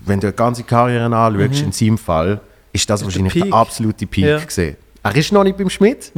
wenn 0.00 0.20
du 0.20 0.28
eine 0.28 0.34
ganze 0.34 0.62
Karriere 0.62 1.04
anschaust, 1.04 1.62
in 1.62 1.72
seinem 1.72 1.98
Fall, 1.98 2.40
ist 2.72 2.88
das 2.88 3.00
Ist 3.02 3.06
der 3.06 3.06
wahrscheinlich 3.24 3.32
der, 3.34 3.40
Peak. 3.42 3.52
absolute 3.54 4.06
Peak 4.06 4.24
Ja. 4.24 4.38
gesehen. 4.38 4.76
Er 5.02 5.16
ist 5.16 5.32
noch 5.32 5.44
nicht 5.44 5.56
beim 5.56 5.70
Schmidt. 5.70 6.12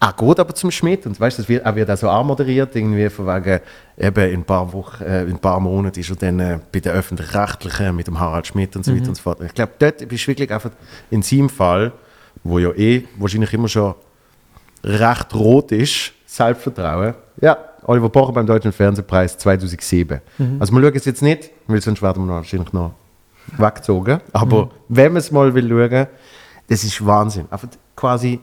Er 0.00 0.12
geht 0.16 0.38
aber 0.40 0.54
zum 0.54 0.70
Schmidt 0.70 1.04
und 1.06 1.18
weißt, 1.18 1.40
das 1.40 1.48
wird, 1.48 1.64
er 1.64 1.74
wird 1.74 1.90
auch 1.90 1.96
so 1.96 2.08
anmoderiert, 2.08 2.74
irgendwie 2.76 3.08
von 3.10 3.26
wegen, 3.26 3.58
eben 3.98 4.30
in 4.32 4.40
ein 4.40 4.44
paar 4.44 4.72
Wochen, 4.72 5.02
äh, 5.02 5.22
in 5.24 5.30
ein 5.30 5.38
paar 5.40 5.58
Monaten 5.58 5.98
ist 5.98 6.08
er 6.08 6.14
dann 6.14 6.38
äh, 6.38 6.58
bei 6.70 6.78
den 6.78 6.92
Öffentlich-Rechtlichen 6.92 7.96
mit 7.96 8.06
dem 8.06 8.18
Harald 8.20 8.46
Schmidt 8.46 8.76
und 8.76 8.84
so 8.84 8.94
weiter 8.94 9.08
und 9.08 9.16
so 9.16 9.22
fort. 9.22 9.40
Ich 9.42 9.52
glaube, 9.54 9.72
dort 9.76 10.06
bist 10.08 10.22
du 10.24 10.28
wirklich 10.28 10.52
einfach 10.52 10.70
in 11.10 11.22
seinem 11.22 11.48
Fall, 11.48 11.90
wo 12.44 12.60
ja 12.60 12.70
eh 12.74 13.08
wahrscheinlich 13.16 13.52
immer 13.52 13.66
schon 13.66 13.94
recht 14.84 15.34
rot 15.34 15.72
ist, 15.72 16.12
Selbstvertrauen. 16.26 17.14
Ja, 17.40 17.56
Oliver 17.82 18.08
Pocher 18.08 18.32
beim 18.32 18.46
Deutschen 18.46 18.70
Fernsehpreis 18.70 19.36
2007. 19.38 20.20
Also 20.60 20.72
wir 20.72 20.80
schauen 20.80 20.92
es 20.94 21.04
jetzt 21.06 21.22
nicht, 21.22 21.50
weil 21.66 21.80
sonst 21.80 22.02
werden 22.02 22.24
wir 22.24 22.34
wahrscheinlich 22.34 22.72
noch 22.72 22.94
weggezogen. 23.56 24.20
Aber 24.32 24.70
wenn 24.88 25.12
man 25.12 25.20
es 25.20 25.30
mal 25.30 25.52
will 25.54 25.68
schauen, 25.68 26.06
das 26.68 26.84
ist 26.84 27.04
Wahnsinn. 27.04 27.46
Einfach 27.50 27.68
quasi, 27.96 28.40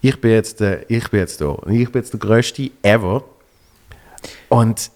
ich 0.00 0.20
bin 0.20 0.30
jetzt, 0.30 0.60
äh, 0.60 0.84
ich 0.88 1.08
bin 1.10 1.20
jetzt 1.20 1.40
da 1.40 1.46
und 1.48 1.72
ich 1.74 1.90
bin 1.90 2.00
jetzt 2.02 2.12
der 2.12 2.20
Größte 2.20 2.70
ever. 2.82 3.24
Und 4.48 4.90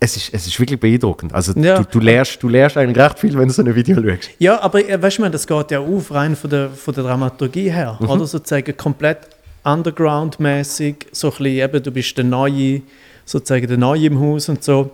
es 0.00 0.16
ist, 0.16 0.32
es 0.32 0.46
ist 0.46 0.58
wirklich 0.60 0.78
beeindruckend. 0.78 1.34
Also 1.34 1.52
Ja. 1.58 1.78
du, 1.78 1.84
du, 1.84 2.00
lernst, 2.00 2.42
du 2.42 2.48
lernst 2.48 2.76
eigentlich 2.76 3.04
recht 3.04 3.18
viel, 3.18 3.36
wenn 3.36 3.48
du 3.48 3.54
so 3.54 3.62
ein 3.62 3.74
Video 3.74 3.96
schaust. 4.02 4.30
Ja, 4.38 4.60
aber 4.60 4.88
äh, 4.88 5.00
weißt 5.00 5.18
du, 5.18 5.28
das 5.28 5.46
geht 5.46 5.70
ja 5.70 5.80
auf, 5.80 6.12
rein 6.12 6.36
von 6.36 6.50
der, 6.50 6.70
von 6.70 6.94
der 6.94 7.04
Dramaturgie 7.04 7.70
her. 7.70 7.96
Mhm. 8.00 8.08
Oder 8.08 8.26
sozusagen 8.26 8.76
komplett 8.76 9.18
underground-mäßig. 9.64 11.06
So 11.12 11.28
ein 11.28 11.30
bisschen, 11.30 11.46
eben, 11.46 11.82
du 11.82 11.90
bist 11.90 12.16
der 12.16 12.24
Neue, 12.24 12.82
sozusagen 13.24 13.66
der 13.66 13.76
Neue 13.76 14.06
im 14.06 14.20
Haus 14.20 14.48
und 14.48 14.62
so. 14.62 14.90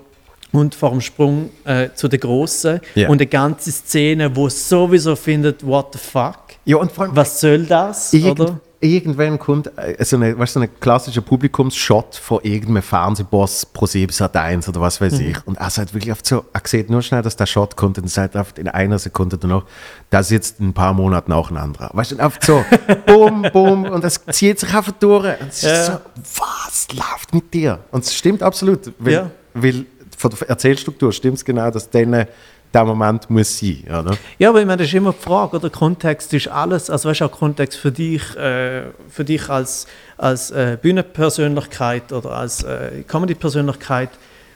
Und 0.55 0.75
vor 0.75 0.91
dem 0.91 1.01
Sprung 1.01 1.51
äh, 1.65 1.89
zu 1.95 2.07
den 2.09 2.21
Großen. 2.21 2.81
Ja. 2.95 3.09
Und 3.09 3.21
eine 3.21 3.27
ganze 3.27 3.73
Szene, 3.73 4.35
wo 4.37 4.49
sowieso 4.49 5.17
findet, 5.17 5.67
what 5.67 5.89
the 5.93 5.99
fuck? 5.99 6.37
Ja, 6.65 6.77
und 6.77 6.91
vor 6.93 7.05
allem, 7.05 7.17
Was 7.17 7.41
soll 7.41 7.65
das? 7.67 8.13
Irgend, 8.13 8.41
oder? 8.41 8.61
irgendwann 8.81 9.39
kommt 9.39 9.71
äh, 9.77 10.03
so, 10.05 10.17
eine, 10.17 10.39
weißt, 10.39 10.55
so 10.55 10.61
ein 10.61 10.69
klassischer 10.81 11.23
Publikumsshot 11.23 12.15
von 12.17 12.39
irgendeinem 12.43 12.83
Fernsehboss 12.83 13.67
pro 13.67 13.87
7 13.87 14.13
Sat 14.13 14.37
1 14.37 14.69
oder 14.69 14.81
was 14.81 15.01
weiß 15.01 15.19
ich. 15.21 15.37
Und 15.47 15.59
er 15.59 15.71
sagt 15.71 15.93
wirklich 15.93 16.13
oft 16.13 16.25
so, 16.27 16.45
er 16.53 16.61
sieht 16.65 16.89
nur 16.89 17.03
schnell, 17.03 17.23
dass 17.23 17.37
der 17.37 17.47
Shot 17.47 17.77
kommt 17.77 17.99
und 17.99 18.09
sagt 18.09 18.37
oft 18.37 18.59
in 18.59 18.69
einer 18.69 18.99
Sekunde 18.99 19.37
danach, 19.39 19.65
da 20.11 20.23
sitzt 20.23 20.61
in 20.61 20.69
ein 20.69 20.73
paar 20.75 20.93
Monaten 20.95 21.33
auch 21.33 21.51
ein 21.51 21.57
anderer. 21.57 21.91
Weißt 21.93 22.13
du, 22.13 22.19
oft 22.21 22.45
so, 22.45 22.65
bum, 23.07 23.43
bum, 23.53 23.85
und 23.87 24.05
das 24.05 24.25
zieht 24.27 24.61
sich 24.61 24.73
einfach 24.75 24.93
durch. 24.93 25.25
Und 25.41 25.49
es 25.49 25.57
ist 25.57 25.65
Ja. 25.65 25.85
so, 25.87 25.93
was 26.37 26.87
läuft 26.93 27.35
mit 27.35 27.53
dir? 27.53 27.81
Und 27.91 28.05
es 28.05 28.15
stimmt 28.15 28.43
absolut, 28.43 28.93
weil, 28.99 29.13
Ja. 29.13 29.31
weil 29.55 29.87
von 30.17 30.31
der 30.31 30.49
Erzählstruktur 30.49 31.13
stimmt 31.13 31.39
es 31.39 31.45
genau, 31.45 31.71
dass 31.71 31.89
denen 31.91 32.27
der 32.73 32.85
Moment 32.85 33.31
muss 33.31 33.59
sein, 33.61 33.85
oder? 33.89 34.17
Ja, 34.39 34.49
aber 34.49 34.61
ich 34.61 34.67
meine, 34.67 34.79
das 34.79 34.89
ist 34.89 34.95
immer 34.95 35.13
die 35.13 35.23
Frage, 35.23 35.57
oder? 35.57 35.71
Kontext 35.71 36.35
ist 36.35 36.49
alles, 36.49 36.91
also 36.91 37.09
weißt 37.09 37.21
du, 37.21 37.25
auch 37.27 37.31
Kontext 37.33 37.79
für 37.79 37.93
dich, 37.93 38.35
äh, 38.37 38.83
für 39.09 39.25
dich 39.25 39.49
als, 39.49 39.87
als 40.19 40.51
äh, 40.51 40.77
Bühnenpersönlichkeit 40.83 42.13
oder 42.13 42.33
als 42.33 42.65
äh, 42.65 43.05
Comedy-Persönlichkeit, 43.07 44.11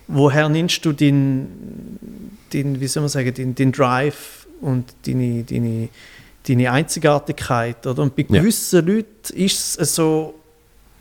woher 0.09 0.49
nimmst 0.49 0.85
du 0.85 0.93
den, 0.93 1.99
den, 2.53 2.81
wie 2.81 2.89
soll 2.89 3.03
man 3.03 3.09
sagen, 3.09 3.33
den, 3.35 3.55
den 3.55 3.71
Drive 3.71 4.47
und 4.61 4.93
deine, 5.07 5.45
deine, 5.45 5.89
deine 6.49 6.73
Einzigartigkeit, 6.73 7.87
oder? 7.87 8.03
Und 8.03 8.17
bei 8.17 8.27
Ja. 8.29 8.41
gewissen 8.41 8.85
Leuten 8.85 9.37
ist 9.37 9.79
es 9.79 9.95
so, 9.95 10.35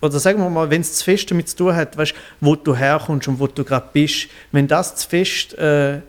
oder 0.01 0.19
sagen 0.19 0.39
wir 0.39 0.49
mal, 0.49 0.69
wenn 0.69 0.81
es 0.81 0.93
zu 0.93 1.03
fest 1.03 1.29
damit 1.31 1.49
zu 1.49 1.57
tun 1.57 1.75
hat, 1.75 1.97
weißt, 1.97 2.13
wo 2.39 2.55
du 2.55 2.75
herkommst 2.75 3.27
und 3.27 3.39
wo 3.39 3.47
du 3.47 3.63
gerade 3.63 3.87
bist, 3.91 4.27
wenn 4.51 4.67
das 4.67 4.95
zu 4.95 5.09
fest, 5.09 5.57
äh, 5.57 5.97
äh, 5.97 6.01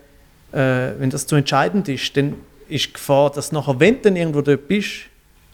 wenn 0.52 1.10
das 1.10 1.26
zu 1.26 1.36
entscheidend 1.36 1.88
ist, 1.88 2.16
dann 2.16 2.34
ist 2.68 2.86
die 2.86 2.92
Gefahr, 2.92 3.30
dass 3.30 3.52
nachher, 3.52 3.80
wenn 3.80 3.96
du 3.96 4.00
dann 4.02 4.16
irgendwo 4.16 4.42
dort 4.42 4.68
bist, 4.68 5.06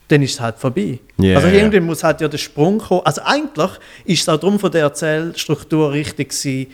dann 0.08 0.22
ist 0.22 0.34
es 0.34 0.40
halt 0.40 0.58
vorbei. 0.58 0.98
Ja, 1.16 1.36
also 1.36 1.48
irgendwann 1.48 1.86
muss 1.86 2.04
halt 2.04 2.20
ja 2.20 2.28
der 2.28 2.38
Sprung 2.38 2.78
kommen. 2.78 3.02
Also 3.04 3.22
eigentlich 3.24 3.70
ist 4.04 4.22
es 4.22 4.28
auch 4.28 4.38
darum 4.38 4.58
von 4.58 4.70
der 4.70 4.82
Erzählstruktur 4.82 5.92
richtig 5.92 6.30
gewesen, 6.30 6.66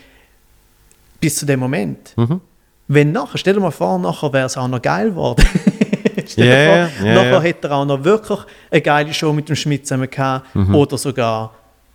bis 1.21 1.37
zu 1.37 1.47
dem 1.47 1.61
Moment. 1.61 2.15
Mhm. 2.17 2.41
Wenn 2.89 3.13
nachher, 3.13 3.39
stell 3.39 3.55
dir 3.55 3.61
mal 3.61 3.71
vor, 3.71 3.99
nachher 3.99 4.33
wäre 4.33 4.47
es 4.47 4.57
auch 4.57 4.67
noch 4.67 4.83
geil 4.83 5.11
geworden. 5.11 5.45
dir 6.37 6.45
Ja, 6.47 6.89
vor, 6.89 7.07
ja, 7.07 7.15
nachher 7.15 7.31
ja. 7.33 7.41
hätte 7.41 7.69
er 7.69 7.75
auch 7.77 7.85
noch 7.85 8.03
wirklich 8.05 8.39
eine 8.71 8.81
geile 8.81 9.13
Show 9.15 9.33
mit 9.33 9.49
dem 9.49 9.57
Schmidt 9.57 9.87
zusammen 9.87 10.11
gehabt. 10.11 10.55
Mhm. 10.55 10.75
Oder 10.75 10.97
sogar, 10.99 11.53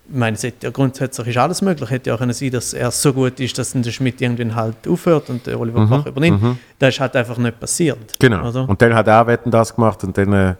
ich 0.09 0.15
meine, 0.15 0.35
es 0.35 0.43
hätte 0.43 0.67
ja 0.67 0.71
grundsätzlich 0.71 1.27
ist 1.27 1.37
alles 1.37 1.61
möglich. 1.61 1.89
Hätte 1.89 2.09
ja 2.09 2.15
auch 2.15 2.19
können 2.19 2.33
sein, 2.33 2.51
dass 2.51 2.73
er 2.73 2.91
so 2.91 3.11
gut 3.13 3.39
ist, 3.39 3.57
dass 3.57 3.71
dann 3.73 3.81
der 3.83 3.91
Schmidt 3.91 4.21
irgendwann 4.21 4.53
halt 4.55 4.75
aufhört 4.87 5.29
und 5.29 5.45
der 5.47 5.59
Oliver 5.59 5.85
Bach 5.87 6.05
übernimmt. 6.05 6.57
Das 6.79 6.93
ist 6.93 6.99
halt 6.99 7.15
einfach 7.15 7.37
nicht 7.37 7.59
passiert. 7.59 7.97
Mhm, 7.97 8.03
Genau. 8.19 8.47
Oder? 8.49 8.69
Und 8.69 8.81
dann 8.81 8.93
hat 8.93 9.07
er 9.07 9.25
Wetten 9.27 9.49
das 9.51 9.73
gemacht 9.75 10.03
und 10.03 10.17
dann, 10.17 10.31
äh, 10.33 10.53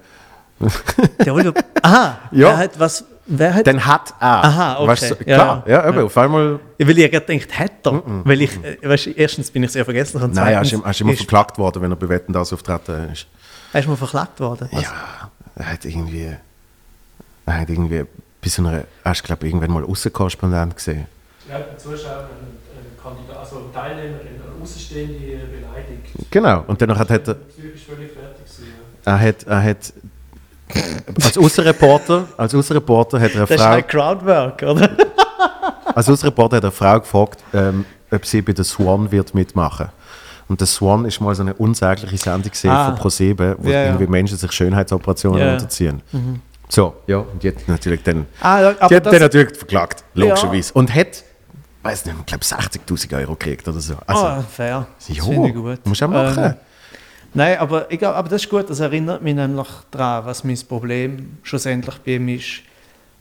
Der 1.26 1.34
Oliver, 1.34 1.53
aha, 1.82 2.17
Ja. 2.32 2.47
wer 2.47 2.57
hat 2.57 2.80
was, 2.80 3.03
wer 3.26 3.53
hat, 3.53 3.67
dann 3.67 3.86
hat 3.86 4.13
er. 4.21 4.28
Aha, 4.45 4.78
okay. 4.78 4.88
Weißt 4.88 5.11
du, 5.11 5.15
Ja, 5.26 5.36
klar, 5.36 5.63
ja, 5.67 5.84
ja. 5.84 5.89
eben, 5.89 6.05
auf 6.05 6.17
einmal. 6.17 6.59
weil 6.80 6.97
ich 6.97 7.11
gerade 7.11 7.26
gedacht, 7.26 7.59
hat 7.59 7.71
er. 7.84 8.01
Weil 8.23 8.41
ich, 8.41 8.51
äh, 8.63 8.78
weißt, 8.89 9.07
erstens 9.17 9.51
bin 9.51 9.63
ich 9.63 9.71
sehr 9.71 9.84
vergesslich 9.84 10.23
und 10.23 10.34
Nein, 10.34 10.53
er 10.53 10.61
ist, 10.61 10.69
zweitens 10.69 10.86
er 10.86 10.91
ist 10.91 11.01
immer 11.01 11.13
verklagt 11.13 11.57
worden, 11.57 11.82
wenn 11.82 11.91
er 11.91 11.97
bei 11.97 12.07
Wetten 12.07 12.32
das 12.32 12.53
auftreten 12.53 13.09
ist. 13.11 13.28
Er 13.76 13.82
ist 13.82 13.88
mal 13.89 13.97
verklagt 13.97 14.39
worden. 14.39 14.69
Was? 14.71 14.84
Ja, 14.84 15.30
er 15.57 15.71
hat 15.73 15.84
irgendwie. 15.84 16.34
Er 17.45 17.59
hat 17.59 17.69
irgendwie 17.69 18.05
bei 18.41 18.47
so 18.49 18.61
einer. 18.61 18.86
Er 19.03 19.11
ist, 19.11 19.21
glaube 19.23 19.45
ich, 19.45 19.53
irgendwann 19.53 19.71
mal 19.71 19.84
Außenkorrespondent 19.84 20.76
gesehen. 20.78 21.07
Ja, 21.49 21.57
ein 21.57 21.63
Zuschauer, 21.78 22.30
ein, 22.30 22.78
ein 22.78 23.03
Kandidat, 23.03 23.38
also 23.38 23.57
ein 23.57 23.73
Teilnehmer, 23.73 24.19
eine 24.21 24.63
Außenstehende 24.63 25.15
beleidigt. 25.47 26.32
Genau. 26.32 26.63
Und 26.67 26.82
danach 26.82 26.97
hat 26.99 27.09
er. 27.11 27.17
Psychisch 27.34 27.84
völlig 27.86 28.13
fertig 28.13 28.45
gewesen. 28.45 28.73
ja. 29.05 29.11
Er 29.11 29.19
hat, 29.19 29.43
er 29.43 29.61
hat 29.63 29.93
als 31.21 31.38
Außenreporter, 31.38 32.28
als 32.38 32.55
Außenreporter 32.55 33.19
hat 33.19 33.32
er 33.32 33.36
eine 33.36 33.45
Das 33.47 33.51
ist 33.51 33.61
Frau, 33.61 33.69
halt 33.71 33.88
Crowdwork, 33.89 34.61
oder? 34.63 34.89
als 35.93 36.09
Außenreporter 36.09 36.55
hat 36.57 36.63
er 36.63 36.67
eine 36.69 36.71
Frau 36.71 36.99
gefragt, 37.01 37.43
ähm, 37.53 37.86
ob 38.09 38.26
sie 38.26 38.41
bei 38.41 38.53
der 38.53 38.63
Swan 38.63 39.11
wird 39.11 39.36
mitmachen. 39.36 39.89
Und 40.47 40.59
der 40.59 40.67
Swan 40.67 41.05
ist 41.05 41.19
mal 41.21 41.33
so 41.33 41.41
eine 41.41 41.53
unsägliche 41.55 42.17
Sendung 42.17 42.51
gesehen 42.51 42.69
Ah. 42.71 42.85
von 42.87 42.95
ProSieben, 42.95 43.55
wo 43.57 43.69
Ja, 43.69 43.85
irgendwie 43.85 44.07
Menschen 44.07 44.37
sich 44.37 44.51
Schönheitsoperationen 44.51 45.39
Ja. 45.39 45.47
Mhm. 45.47 45.53
unterziehen. 45.53 46.01
So, 46.69 46.95
ja, 47.07 47.17
und 47.17 47.41
die 47.41 47.49
hat 47.49 47.67
natürlich 47.67 48.03
dann, 48.03 48.25
Ah, 48.41 48.73
die 48.89 48.95
hat 48.95 49.05
das, 49.05 49.11
dann 49.11 49.21
natürlich 49.21 49.57
verklagt, 49.57 50.03
logischerweise. 50.13 50.73
Und 50.73 50.93
hat, 50.93 51.23
weiß 51.83 52.05
nicht, 52.05 52.15
ich 52.19 52.25
glaube 52.25 52.43
60'000 52.43 53.13
Euro 53.19 53.33
gekriegt 53.35 53.67
oder 53.67 53.79
so. 53.79 53.95
Also, 54.07 54.25
ah, 54.25 54.41
fair. 54.43 54.87
Das 54.97 55.15
ja, 55.15 55.23
finde 55.23 55.47
ich 55.49 55.53
gut. 55.55 55.79
musst 55.85 56.01
du 56.01 56.05
auch 56.05 56.09
machen. 56.09 56.43
Ähm, 56.43 56.53
Nein, 57.37 57.57
aber, 57.59 57.91
egal, 57.91 58.13
aber 58.13 58.29
das 58.29 58.43
ist 58.43 58.49
gut, 58.49 58.69
das 58.69 58.79
erinnert 58.79 59.21
mich 59.21 59.35
nämlich 59.35 59.67
daran, 59.91 60.25
was 60.25 60.43
mein 60.43 60.57
Problem 60.69 61.37
schlussendlich 61.43 61.95
bei 62.05 62.11
ihm 62.13 62.29
ist. 62.29 62.61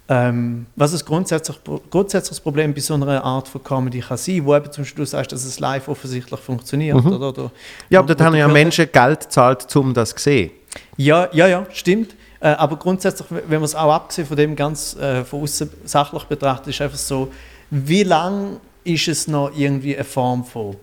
Ähm, 0.06 0.66
was 0.76 0.92
ein 0.92 1.00
grundsätzlich, 1.06 1.56
grundsätzliches 1.90 2.40
Problem 2.40 2.74
bei 2.74 2.80
so 2.80 2.92
einer 2.94 3.24
Art 3.24 3.48
von 3.48 3.64
Comedy 3.64 4.00
kann 4.00 4.18
sein, 4.18 4.44
wo 4.44 4.54
eben 4.54 4.70
zum 4.70 4.84
Schluss 4.84 5.12
sagst, 5.12 5.32
dass 5.32 5.44
es 5.44 5.58
live 5.60 5.88
offensichtlich 5.88 6.40
funktioniert. 6.40 6.96
Oder, 7.02 7.28
oder, 7.28 7.42
Mhm. 7.44 7.50
ja, 7.88 7.98
aber 8.00 8.08
dort 8.08 8.20
haben 8.20 8.36
ja 8.36 8.46
Menschen 8.46 8.86
Geld 8.92 9.20
gezahlt, 9.20 9.74
um 9.76 9.94
das 9.94 10.10
zu 10.10 10.18
sehen. 10.22 10.50
Ja, 10.98 11.28
ja, 11.32 11.46
ja, 11.46 11.66
stimmt. 11.72 12.14
Äh, 12.40 12.48
aber 12.48 12.76
grundsätzlich, 12.76 13.26
wenn 13.30 13.60
man 13.60 13.64
es 13.64 13.74
auch 13.74 13.92
abgesehen 13.94 14.28
von 14.28 14.36
dem 14.36 14.54
ganz 14.54 14.94
äh, 14.96 15.24
von 15.24 15.42
außen 15.42 15.70
sachlich 15.86 16.24
betrachtet, 16.24 16.68
ist 16.68 16.80
einfach 16.82 16.98
so, 16.98 17.32
wie 17.70 18.02
lang 18.02 18.60
ist 18.84 19.08
es 19.08 19.26
noch 19.26 19.50
irgendwie 19.56 19.94
eine 19.94 20.04
Form 20.04 20.44
von 20.44 20.76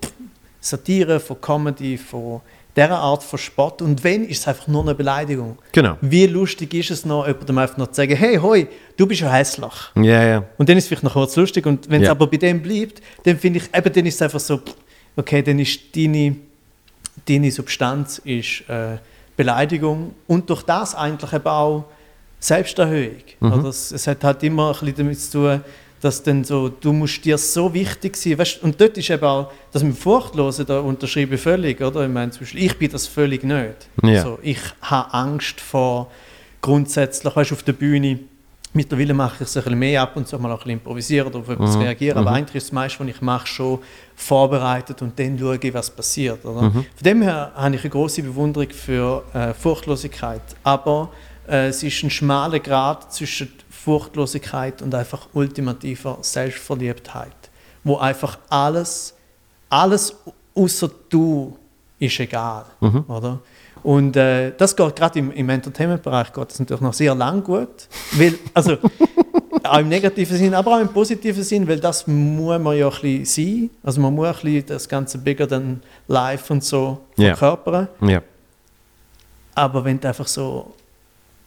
Satire, 0.60 1.20
von 1.20 1.40
Comedy, 1.40 1.98
von 1.98 2.42
dieser 2.76 2.98
Art 2.98 3.24
von 3.24 3.38
Sport 3.38 3.82
und 3.82 4.04
wenn, 4.04 4.26
ist 4.26 4.40
es 4.42 4.48
einfach 4.48 4.68
nur 4.68 4.82
eine 4.84 4.96
Beleidigung. 4.96 5.58
Genau. 5.74 5.98
Wie 6.02 6.26
lustig 6.26 6.74
ist 6.74 6.92
es 6.92 7.06
noch, 7.06 7.28
jemandem 7.28 7.58
einfach 7.58 7.78
noch 7.78 7.88
zu 7.88 7.96
sagen, 7.96 8.16
hey, 8.16 8.38
hoi, 8.38 8.68
du 8.98 9.06
bist 9.06 9.22
ja 9.22 9.30
hässlich. 9.32 9.74
Ja, 9.96 10.24
ja. 10.24 10.44
Und 10.58 10.70
dann 10.70 10.78
ist 10.78 10.86
es 10.86 10.88
vielleicht 10.88 11.04
noch 11.04 11.14
kurz 11.14 11.36
lustig 11.36 11.66
und 11.66 11.90
wenn 11.90 12.02
es 12.02 12.06
Ja. 12.06 12.12
aber 12.12 12.28
bei 12.28 12.38
dem 12.38 12.62
bleibt, 12.62 13.02
dann 13.24 13.38
finde 13.38 13.60
ich, 13.60 13.76
eben 13.78 13.94
dann 13.94 14.06
ist 14.06 14.16
es 14.16 14.22
einfach 14.22 14.40
so, 14.40 14.62
okay, 15.18 15.42
dann 15.42 15.60
ist 15.60 15.80
deine, 15.96 16.36
deine 17.28 17.52
Substanz 17.52 18.20
ist 18.20 18.64
äh, 18.70 18.98
Beleidigung 19.36 20.14
und 20.28 20.50
durch 20.50 20.64
das 20.64 20.96
eigentlich 20.96 21.34
eben 21.34 21.48
auch 21.48 21.86
Selbsterhöhung. 22.40 23.22
Oder 23.40 23.66
es, 23.66 23.92
es 23.92 24.08
hat 24.08 24.24
halt 24.24 24.42
immer 24.44 24.68
ein 24.68 24.80
bisschen 24.80 24.96
damit 24.98 25.20
zu 25.20 25.32
tun, 25.32 25.62
dass 26.02 26.24
dann 26.24 26.44
so, 26.44 26.68
du 26.68 26.92
musst 26.92 27.24
dir 27.24 27.38
so 27.38 27.74
wichtig 27.74 28.18
sein, 28.18 28.38
weißt, 28.38 28.64
und 28.64 28.82
dort 28.82 28.98
ist 28.98 29.10
eben 29.10 29.24
auch, 29.24 29.52
das 29.72 29.84
mit 29.84 29.98
Furchtlosen, 29.98 30.66
da 30.66 30.80
unterschreibe 30.80 31.36
ich 31.36 31.42
völlig, 31.42 31.80
oder? 31.80 32.04
Ich 32.04 32.12
meine, 32.12 32.32
zum 32.32 32.42
Beispiel, 32.42 32.66
ich 32.66 32.78
bin 32.78 32.92
das 32.92 33.08
völlig 33.08 33.44
nicht. 33.44 33.88
Ja. 34.04 34.24
So, 34.24 34.40
ich 34.42 34.60
habe 34.82 35.14
Angst 35.14 35.62
vor 35.62 36.12
grundsätzlich, 36.60 37.36
weißt 37.36 37.52
du, 37.52 37.56
auf 37.56 37.64
der 37.64 37.74
Bühne, 37.74 38.20
mittlerweile 38.74 39.14
mache 39.14 39.36
ich 39.36 39.42
es 39.42 39.58
ein 39.58 39.64
bisschen 39.64 39.80
mehr 39.80 40.02
ab 40.02 40.16
und 40.16 40.28
zu 40.28 40.40
mal 40.40 40.50
auch 40.50 40.54
ein 40.54 40.58
bisschen 40.58 40.72
improvisieren 40.72 41.28
oder 41.28 41.40
auf 41.40 41.50
etwas 41.50 41.78
reagieren, 41.78 42.18
aber 42.18 42.32
eigentlich 42.32 42.56
ist 42.56 42.68
das 42.68 42.72
meiste, 42.72 43.00
was 43.00 43.08
ich 43.08 43.22
mache, 43.22 43.46
schon 43.48 43.80
vorbereitet 44.16 45.02
und 45.04 45.18
dann 45.20 45.38
schaue 45.38 45.60
ich, 45.62 45.74
was 45.74 45.90
passiert. 45.90 46.44
Oder? 46.46 46.72
Von 46.72 46.86
dem 47.04 47.22
her 47.22 47.52
habe 47.54 47.76
ich 47.76 47.82
eine 47.82 47.90
große 47.92 48.24
Bewunderung 48.24 48.70
für 48.70 49.24
äh, 49.34 49.54
Furchtlosigkeit, 49.54 50.42
aber 50.64 51.12
äh, 51.48 51.68
es 51.68 51.84
ist 51.84 52.02
ein 52.04 52.10
schmaler 52.10 52.60
Grad 52.60 53.14
zwischen 53.14 53.52
Furchtlosigkeit 53.84 54.82
und 54.82 54.94
einfach 54.94 55.28
ultimativer 55.34 56.18
Selbstverliebtheit, 56.22 57.36
wo 57.84 57.98
einfach 57.98 58.38
alles, 58.50 59.14
alles 59.70 60.16
außer 60.56 60.90
du 61.10 61.58
ist 62.00 62.20
egal, 62.20 62.66
oder? 63.08 63.40
Und 63.84 64.16
äh, 64.16 64.52
das 64.56 64.76
geht 64.76 64.96
gerade 64.96 65.18
im, 65.20 65.32
im 65.32 65.50
Entertainment-Bereich 65.50 66.32
geht 66.32 66.50
das 66.52 66.60
natürlich 66.60 66.82
noch 66.82 66.94
sehr 66.94 67.16
lang 67.16 67.44
gut, 67.44 67.88
weil, 68.14 68.38
also 68.54 68.78
auch 69.64 69.80
im 69.80 69.90
negativen 69.90 70.38
Sinn, 70.38 70.54
aber 70.54 70.76
auch 70.76 70.82
im 70.82 70.90
positiven 70.90 71.44
Sinn, 71.44 71.68
weil 71.68 71.80
das 71.80 72.06
muss 72.06 72.60
man 72.60 72.78
ja 72.78 72.88
ein 72.88 73.02
bisschen 73.02 73.26
sein, 73.26 73.70
also 73.82 74.00
man 74.02 74.14
muss 74.14 74.28
ein 74.28 74.34
bisschen 74.44 74.66
das 74.68 74.88
Ganze 74.88 75.18
bigger 75.18 75.48
than 75.48 75.82
life 76.08 76.54
und 76.54 76.64
so 76.64 77.00
Ja. 77.18 77.36
verkörpern, 77.36 77.88
ja. 78.02 78.22
aber 79.56 79.84
wenn 79.84 80.00
du 80.00 80.08
einfach 80.08 80.28
so, 80.28 80.74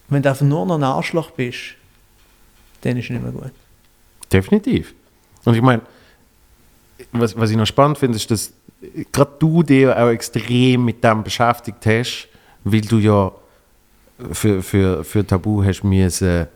wenn 0.09 0.21
du 0.21 0.29
einfach 0.29 0.45
nur 0.45 0.65
noch 0.65 0.75
ein 0.75 0.83
Arschloch 0.83 1.31
bist, 1.31 1.75
dann 2.85 2.97
ist 2.97 3.05
es 3.05 3.09
nicht 3.09 3.23
mehr 3.23 3.31
gut. 3.31 3.51
Definitiv. 4.31 4.93
Und 5.43 5.55
ich 5.55 5.61
meine, 5.61 5.81
was, 7.11 7.37
was 7.37 7.49
ich 7.49 7.57
noch 7.57 7.65
spannend 7.65 7.97
finde, 7.97 8.17
ist, 8.17 8.29
dass 8.29 8.53
gerade 9.11 9.31
du 9.39 9.63
dich 9.63 9.87
auch 9.87 10.09
extrem 10.09 10.85
mit 10.85 11.03
dem 11.03 11.23
beschäftigt 11.23 11.85
hast, 11.85 12.27
weil 12.63 12.81
du 12.81 12.99
ja 12.99 13.31
für, 14.31 14.61
für, 14.61 15.03
für 15.03 15.25
Tabu 15.25 15.63
hast 15.63 15.83
müssen, 15.83 16.47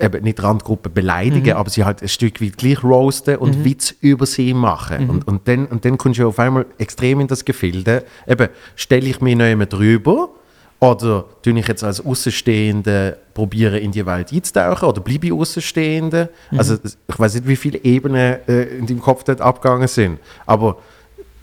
eben 0.00 0.24
nicht 0.24 0.42
Randgruppen 0.42 0.92
beleidigen, 0.92 1.52
aber 1.52 1.70
sie 1.70 1.84
halt 1.84 2.02
ein 2.02 2.08
Stück 2.08 2.40
weit 2.42 2.58
gleich 2.58 2.82
roasten 2.82 3.36
und 3.36 3.64
Witz 3.64 3.94
über 4.00 4.26
sie 4.26 4.52
machen. 4.52 5.08
Und, 5.08 5.28
und, 5.28 5.46
dann, 5.46 5.66
und 5.66 5.84
dann 5.84 5.98
kommst 5.98 6.18
du 6.18 6.26
auf 6.26 6.38
einmal 6.38 6.66
extrem 6.78 7.20
in 7.20 7.28
das 7.28 7.44
Gefilde. 7.44 8.04
Eben, 8.26 8.48
stelle 8.74 9.08
ich 9.08 9.20
mich 9.20 9.36
noch 9.36 9.44
jemand 9.44 9.72
drüber 9.72 10.30
oder 10.84 11.24
tue 11.42 11.58
ich 11.58 11.66
jetzt 11.68 11.82
als 11.84 12.04
Außenstehende 12.04 13.16
probieren, 13.32 13.74
in 13.76 13.90
die 13.92 14.04
Welt 14.06 14.32
einzutauchen 14.32 14.88
oder 14.88 15.00
bleibe 15.00 15.26
ich 15.26 15.32
Außenstehende? 15.32 16.28
Also 16.56 16.76
das- 16.76 16.96
ich 17.08 17.18
weiß 17.18 17.34
nicht, 17.34 17.48
wie 17.48 17.56
viele 17.56 17.78
Ebenen 17.84 18.38
äh, 18.48 18.62
in 18.78 18.86
deinem 18.86 19.00
Kopf 19.00 19.24
dort 19.24 19.40
abgegangen 19.40 19.88
sind. 19.88 20.18
Aber 20.46 20.76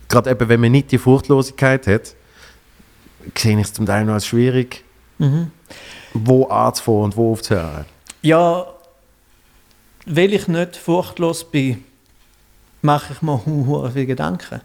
gerade 0.07 0.29
eben, 0.29 0.47
wenn 0.49 0.59
man 0.59 0.71
nicht 0.71 0.91
die 0.91 0.97
Furchtlosigkeit 0.97 1.87
hat, 1.87 2.15
sehe 3.37 3.57
ich 3.59 3.65
es 3.65 3.73
zum 3.73 3.85
Teil 3.85 4.05
noch 4.05 4.13
als 4.13 4.25
schwierig. 4.27 4.83
Wo 6.13 6.45
anzufangen 6.47 7.03
und 7.03 7.17
wo 7.17 7.31
aufzuhören? 7.33 7.85
Ja, 8.21 8.65
weil 10.05 10.33
ich 10.33 10.47
nicht 10.47 10.75
furchtlos 10.75 11.43
bin, 11.43 11.83
mache 12.81 13.13
ich 13.13 13.21
mir 13.21 13.45
hu 13.45 13.87
viele 13.93 14.07
Gedanken. 14.07 14.61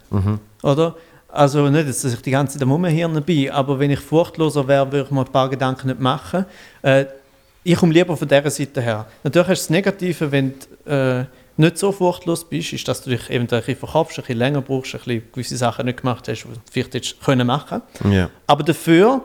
Oder? 0.63 0.95
Also 1.37 1.69
nicht, 1.69 1.87
dass 1.87 2.03
ich 2.03 2.19
die 2.23 2.31
ganze 2.31 2.53
Zeit 2.53 2.63
am 2.63 2.71
Rumhirnen 2.71 3.23
bin, 3.23 3.51
aber 3.51 3.77
wenn 3.77 3.91
ich 3.91 3.99
furchtloser 3.99 4.67
wäre, 4.67 4.91
würde 4.91 5.05
ich 5.05 5.11
mir 5.11 5.21
ein 5.21 5.31
paar 5.31 5.47
Gedanken 5.49 5.87
nicht 5.87 5.99
machen. 5.99 6.45
Äh, 6.81 7.05
ich 7.63 7.75
komme 7.75 7.93
lieber 7.93 8.17
von 8.17 8.27
dieser 8.27 8.49
Seite 8.49 8.81
her. 8.81 9.05
Natürlich 9.23 9.47
du 9.47 9.53
das 9.53 9.69
Negative, 9.69 10.31
wenn 10.31 10.55
du 10.85 10.91
äh, 10.91 11.25
nicht 11.57 11.77
so 11.77 11.91
furchtlos 11.91 12.43
bist, 12.43 12.73
ist, 12.73 12.87
dass 12.87 13.03
du 13.03 13.11
dich 13.11 13.29
eventuell 13.29 13.61
ein 13.61 13.65
bisschen 13.65 13.79
verkopfst, 13.79 14.17
ein 14.17 14.23
bisschen 14.23 14.39
länger 14.39 14.61
brauchst, 14.61 14.95
ein 14.95 15.01
bisschen 15.01 15.23
gewisse 15.31 15.57
Sachen 15.57 15.85
nicht 15.85 16.01
gemacht 16.01 16.27
hast, 16.27 16.43
die 16.43 16.47
du 16.47 16.59
vielleicht 16.71 16.93
hättest 16.95 17.21
können 17.23 17.45
machen 17.45 17.83
Ja. 18.09 18.31
aber 18.47 18.63
dafür, 18.63 19.21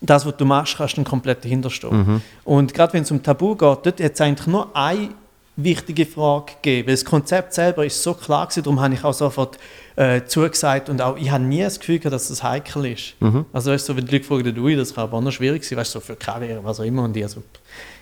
das, 0.00 0.24
was 0.24 0.36
du 0.38 0.46
machst, 0.46 0.78
kannst 0.78 0.94
du 0.94 1.02
dann 1.02 1.04
komplett 1.04 1.44
dahinterstehen. 1.44 2.22
Und 2.44 2.72
gerade 2.72 2.94
wenn 2.94 3.02
es 3.02 3.10
um 3.10 3.22
Tabu 3.22 3.54
geht, 3.54 3.60
dort 3.60 3.86
hat 3.86 4.00
es 4.00 4.20
eigentlich 4.22 4.46
nur 4.46 4.74
eine 4.74 5.08
wichtige 5.56 6.06
Frage 6.06 6.52
gegeben. 6.62 6.88
Weil 6.88 6.94
das 6.94 7.04
Konzept 7.04 7.54
selber 7.54 7.84
ist 7.84 8.02
so 8.02 8.14
klar 8.14 8.46
gewesen, 8.46 8.62
darum 8.62 8.80
habe 8.80 8.94
ich 8.94 9.04
auch 9.04 9.14
sofort 9.14 9.58
äh, 9.96 10.22
zugesagt 10.24 10.88
und 10.88 11.00
auch, 11.00 11.16
ich 11.16 11.30
habe 11.30 11.42
nie 11.44 11.62
das 11.62 11.80
Gefühl 11.80 11.98
gehabt, 11.98 12.14
dass 12.14 12.28
das 12.28 12.42
heikel 12.42 12.86
ist. 12.86 13.14
Also 13.52 13.72
weißt 13.72 13.88
du, 13.88 13.92
so, 13.92 13.96
wenn 13.96 14.06
die 14.06 14.12
Leute 14.12 14.24
fragen, 14.26 14.58
ui, 14.58 14.76
das 14.76 14.94
kann 14.94 15.04
aber 15.04 15.16
auch 15.16 15.22
noch 15.22 15.32
schwierig 15.32 15.64
sein, 15.64 15.78
weißt 15.78 15.94
du, 15.94 15.98
so 15.98 16.04
für 16.04 16.16
KW, 16.16 16.58
was 16.62 16.80
auch 16.80 16.84
immer, 16.84 17.04
und 17.04 17.16
ich 17.16 17.22
also 17.22 17.42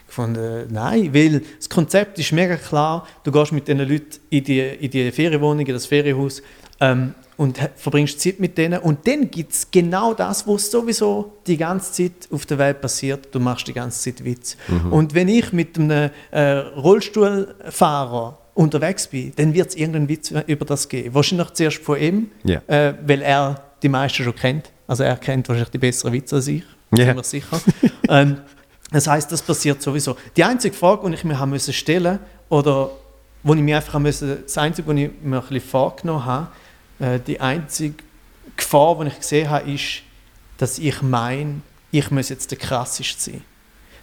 gefunden, 0.06 0.68
nein, 0.70 1.12
weil 1.14 1.42
das 1.56 1.68
Konzept 1.68 2.18
ist 2.18 2.32
mega 2.32 2.56
klar, 2.56 3.06
du 3.24 3.32
gehst 3.32 3.52
mit 3.52 3.66
diesen 3.66 3.88
Leuten 3.88 4.18
in 4.30 4.44
die, 4.44 4.60
in 4.60 4.90
die 4.90 5.10
Ferienwohnung, 5.10 5.66
in 5.66 5.72
das 5.72 5.86
Ferienhaus 5.86 6.42
ähm, 6.80 7.14
und 7.36 7.58
verbringst 7.76 8.20
Zeit 8.20 8.38
mit 8.38 8.56
denen 8.58 8.78
und 8.80 9.06
dann 9.08 9.28
gibt 9.30 9.52
es 9.52 9.68
genau 9.70 10.14
das, 10.14 10.46
was 10.46 10.70
sowieso 10.70 11.32
die 11.46 11.56
ganze 11.56 11.92
Zeit 11.92 12.28
auf 12.30 12.46
der 12.46 12.58
Welt 12.58 12.80
passiert, 12.80 13.28
du 13.32 13.40
machst 13.40 13.66
die 13.66 13.72
ganze 13.72 14.00
Zeit 14.00 14.24
Witz. 14.24 14.56
Und 14.90 15.14
wenn 15.14 15.26
ich 15.28 15.52
mit 15.52 15.76
einem 15.76 16.10
äh, 16.30 16.42
Rollstuhlfahrer 17.38 18.38
unterwegs 18.54 19.08
bin, 19.08 19.32
dann 19.36 19.52
wird 19.54 19.70
es 19.70 19.74
irgendeinen 19.76 20.08
Witz 20.08 20.32
über 20.46 20.64
das 20.64 20.88
geben. 20.88 21.14
Wahrscheinlich 21.14 21.50
zuerst 21.50 21.78
von 21.78 21.98
ihm, 21.98 22.30
Ja. 22.44 22.60
äh, 22.68 22.94
weil 23.06 23.22
er 23.22 23.62
die 23.82 23.88
meisten 23.88 24.22
schon 24.22 24.34
kennt. 24.34 24.70
Also 24.86 25.02
er 25.02 25.16
kennt 25.16 25.48
wahrscheinlich 25.48 25.70
die 25.70 25.78
besseren 25.78 26.12
Witze 26.12 26.36
als 26.36 26.46
ich, 26.48 26.62
Ja. 26.96 27.06
ziemlich 27.06 27.26
sicher. 27.26 27.60
ähm, 28.08 28.38
das 28.92 29.06
heißt, 29.08 29.32
das 29.32 29.42
passiert 29.42 29.82
sowieso. 29.82 30.16
Die 30.36 30.44
einzige 30.44 30.74
Frage, 30.76 31.08
die 31.08 31.14
ich 31.14 31.24
mir 31.24 31.38
haben 31.38 31.50
müssen 31.50 31.72
stellen 31.72 32.20
oder 32.48 32.90
wo 33.42 33.54
ich 33.54 33.60
mir 33.60 33.76
einfach 33.76 33.94
haben 33.94 34.02
müssen, 34.02 34.38
das 34.44 34.56
einzige, 34.56 34.86
was 34.88 34.96
ich 34.96 35.10
mir 35.22 35.36
ein 35.38 35.42
bisschen 35.48 35.60
vorgenommen 35.60 36.24
habe, 36.24 36.48
die 37.26 37.40
einzige 37.40 37.94
Gefahr, 38.56 38.98
die 39.00 39.08
ich 39.08 39.18
gesehen 39.18 39.50
habe, 39.50 39.70
ist, 39.70 40.02
dass 40.58 40.78
ich 40.78 41.02
meine, 41.02 41.60
ich 41.90 42.10
muss 42.10 42.28
jetzt 42.28 42.50
der 42.50 42.58
krasseste 42.58 43.30
sein. 43.32 43.42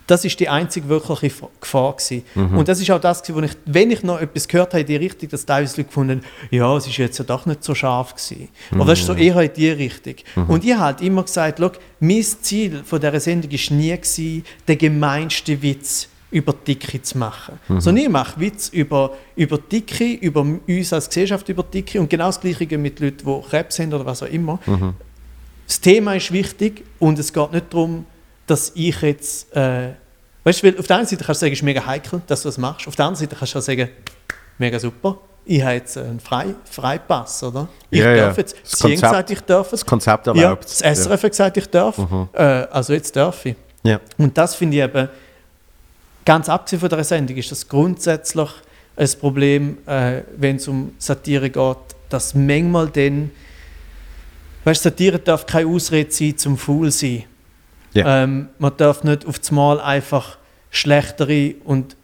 Das 0.07 0.25
ist 0.25 0.39
die 0.39 0.49
einzige 0.49 0.89
wirkliche 0.89 1.47
Gefahr 1.61 1.95
gewesen. 1.95 2.23
Und 2.35 2.67
das 2.67 2.81
ist 2.81 2.91
auch 2.91 2.99
das, 2.99 3.23
wo 3.33 3.39
ich, 3.39 3.51
wenn 3.65 3.91
ich 3.91 4.03
noch 4.03 4.19
etwas 4.19 4.47
gehört 4.47 4.73
habe 4.73 4.81
in 4.81 4.87
die 4.87 4.95
Richtung, 4.97 5.29
dass 5.29 5.45
teilweise 5.45 5.77
Leute 5.77 5.85
gefunden 5.85 6.21
ja, 6.49 6.75
es 6.75 6.85
ist 6.85 6.97
jetzt 6.97 7.17
ja 7.17 7.23
doch 7.23 7.45
nicht 7.45 7.63
so 7.63 7.73
scharf 7.73 8.15
gewesen. 8.15 8.49
Aber 8.71 8.85
das 8.85 8.99
ist 8.99 9.05
so 9.05 9.13
eher 9.13 9.39
in 9.39 9.53
die 9.53 9.69
Richtung. 9.69 10.15
Und 10.47 10.65
ich 10.65 10.73
habe 10.73 10.81
halt 10.81 11.01
immer 11.01 11.23
gesagt, 11.23 11.61
mein 11.99 12.23
Ziel 12.23 12.83
von 12.83 12.99
dieser 12.99 13.19
Sendung 13.21 13.51
war 13.51 13.77
nie, 13.77 13.91
gewesen, 13.91 14.43
den 14.67 14.77
gemeinsten 14.77 15.61
Witz 15.61 16.09
über 16.31 16.53
Dicke 16.53 17.01
zu 17.01 17.17
machen. 17.17 17.59
Sondern 17.67 17.97
ich 18.05 18.09
mache 18.09 18.39
Witz 18.39 18.69
über, 18.69 19.11
über 19.35 19.57
Dicke, 19.57 20.05
über 20.13 20.41
uns 20.41 20.93
als 20.93 21.07
Gesellschaft 21.09 21.47
über 21.49 21.63
Dicke 21.63 21.99
und 21.99 22.09
genau 22.09 22.27
das 22.27 22.39
Gleiche 22.39 22.77
mit 22.77 22.99
Leuten, 22.99 23.25
die 23.25 23.49
Krebs 23.49 23.77
haben 23.79 23.93
oder 23.93 24.05
was 24.05 24.23
auch 24.23 24.27
immer. 24.27 24.57
Das 25.67 25.79
Thema 25.81 26.15
ist 26.15 26.31
wichtig 26.31 26.83
und 26.99 27.19
es 27.19 27.31
geht 27.31 27.51
nicht 27.51 27.73
darum, 27.73 28.05
dass 28.47 28.71
ich 28.75 29.01
jetzt. 29.01 29.55
Äh, 29.55 29.89
weißt 30.43 30.63
du, 30.63 30.79
auf 30.79 30.87
der 30.87 30.97
einen 30.97 31.05
Seite 31.05 31.23
kannst 31.23 31.41
du 31.41 31.45
sagen, 31.45 31.53
es 31.53 31.59
ist 31.59 31.63
mega 31.63 31.85
heikel, 31.85 32.21
dass 32.27 32.41
du 32.41 32.47
das 32.49 32.57
machst. 32.57 32.87
Auf 32.87 32.95
der 32.95 33.05
anderen 33.05 33.23
Seite 33.25 33.35
kannst 33.37 33.53
du 33.53 33.59
auch 33.59 33.63
sagen, 33.63 33.89
mega 34.57 34.79
super, 34.79 35.17
ich 35.45 35.61
habe 35.61 35.73
jetzt 35.75 35.97
einen 35.97 36.19
Frei, 36.19 36.53
Freipass, 36.65 37.43
oder? 37.43 37.67
Ich 37.89 37.99
Ja, 37.99 38.13
ja. 38.15 38.25
darf 38.27 38.37
jetzt. 38.37 38.55
Das 38.63 38.71
Ziehen 38.71 38.89
Konzept- 38.91 39.01
gesagt, 39.11 39.29
ich 39.31 39.41
darf 39.41 39.65
es. 39.67 39.79
Das 39.81 39.85
Konzept 39.85 40.27
Ja, 40.27 40.33
erlaubt 40.33 40.63
das 40.65 40.81
SRF 40.81 41.23
hat 41.23 41.31
gesagt, 41.31 41.57
ich 41.57 41.67
darf. 41.67 41.97
Äh, 42.33 42.41
also 42.41 42.93
jetzt 42.93 43.15
darf 43.15 43.45
ich. 43.45 43.55
Ja. 43.83 43.99
Und 44.17 44.37
das 44.37 44.55
finde 44.55 44.77
ich 44.77 44.83
eben, 44.83 45.09
ganz 46.25 46.49
abgesehen 46.49 46.79
von 46.79 46.89
der 46.89 47.03
Sendung, 47.03 47.37
ist 47.37 47.51
das 47.51 47.67
grundsätzlich 47.67 48.49
ein 48.95 49.09
Problem, 49.19 49.77
äh, 49.85 50.21
wenn 50.37 50.57
es 50.57 50.67
um 50.67 50.93
Satire 50.97 51.49
geht, 51.49 51.77
dass 52.09 52.35
manchmal 52.35 52.89
dann, 52.89 53.31
weißt 54.63 54.83
Satire 54.83 55.19
darf 55.19 55.45
keine 55.45 55.69
Ausrede 55.69 56.11
sein 56.11 56.37
zum 56.37 56.57
Faul 56.57 56.91
sein. 56.91 57.23
Ja. 57.93 58.23
Ähm, 58.23 58.49
man 58.59 58.75
darf 58.77 59.03
nicht 59.03 59.25
auf 59.25 59.39
das 59.39 59.51
Mal 59.51 59.79
einfach 59.81 60.37
schlechtere 60.69 61.55
und 61.65 61.95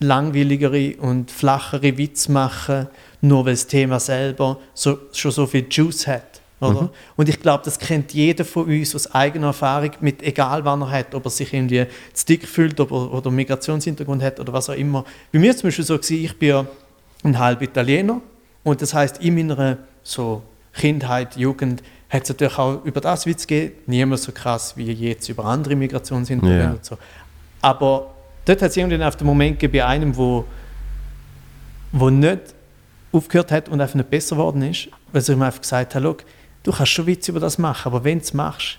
langweiligere 0.00 1.00
und 1.00 1.30
flachere 1.30 1.96
Witze 1.96 2.30
machen, 2.30 2.88
nur 3.20 3.46
weil 3.46 3.54
das 3.54 3.66
Thema 3.66 4.00
selber 4.00 4.58
so, 4.74 4.98
schon 5.12 5.30
so 5.30 5.46
viel 5.46 5.66
Juice 5.70 6.06
hat. 6.06 6.33
Oder? 6.60 6.90
Und 7.16 7.28
ich 7.28 7.40
glaube, 7.40 7.64
das 7.64 7.78
kennt 7.78 8.12
jeder 8.12 8.44
von 8.44 8.64
uns 8.66 8.94
aus 8.94 9.12
eigener 9.12 9.48
Erfahrung, 9.48 9.90
mit 10.00 10.22
egal 10.22 10.64
wann 10.64 10.82
er 10.82 10.90
hat, 10.90 11.14
ob 11.14 11.24
er 11.24 11.30
sich 11.30 11.52
irgendwie 11.52 11.86
zu 12.12 12.26
dick 12.26 12.46
fühlt 12.48 12.78
ob 12.80 12.90
er, 12.90 13.12
oder 13.12 13.26
einen 13.26 13.36
Migrationshintergrund 13.36 14.22
hat 14.22 14.40
oder 14.40 14.52
was 14.52 14.70
auch 14.70 14.74
immer. 14.74 15.04
Bei 15.32 15.38
mir 15.38 15.56
zum 15.56 15.68
Beispiel 15.68 15.84
so 15.84 15.96
gewesen, 15.96 16.24
ich 16.24 16.38
bin 16.38 16.48
ja 16.48 16.66
ein 17.22 17.38
halb 17.38 17.60
Italiener 17.62 18.20
und 18.62 18.80
das 18.80 18.94
heißt 18.94 19.22
in 19.22 19.34
meiner 19.34 19.78
so 20.02 20.42
Kindheit, 20.72 21.36
Jugend 21.36 21.82
hat 22.08 22.22
es 22.24 22.28
natürlich 22.28 22.58
auch 22.58 22.84
über 22.84 23.00
das 23.00 23.26
Witz 23.26 23.46
gegeben, 23.46 23.74
niemals 23.86 24.24
so 24.24 24.32
krass 24.32 24.76
wie 24.76 24.90
jetzt 24.92 25.28
über 25.28 25.44
andere 25.44 25.74
Migrationshintergründe 25.74 26.74
und 26.76 26.84
so. 26.84 26.98
Aber 27.60 28.14
dort 28.44 28.62
hat 28.62 28.70
es 28.70 28.76
irgendwann 28.76 29.02
auf 29.02 29.16
den 29.16 29.26
Moment 29.26 29.58
gegeben, 29.58 29.80
bei 29.80 29.86
einem, 29.86 30.16
wo, 30.16 30.44
wo 31.92 32.10
nicht 32.10 32.54
aufgehört 33.12 33.52
hat 33.52 33.68
und 33.68 33.80
einfach 33.80 33.94
nicht 33.94 34.10
besser 34.10 34.36
geworden 34.36 34.62
ist, 34.62 34.88
weil 35.12 35.22
sie 35.22 35.32
ihm 35.32 35.42
einfach 35.42 35.60
gesagt 35.60 35.94
hat, 35.94 36.02
«Schau, 36.02 36.16
du 36.64 36.72
kannst 36.72 36.90
schon 36.92 37.06
Witze 37.06 37.30
über 37.30 37.38
das 37.40 37.56
machen, 37.58 37.86
aber 37.92 38.02
wenn 38.02 38.18
du 38.18 38.24
es 38.24 38.34
machst, 38.34 38.78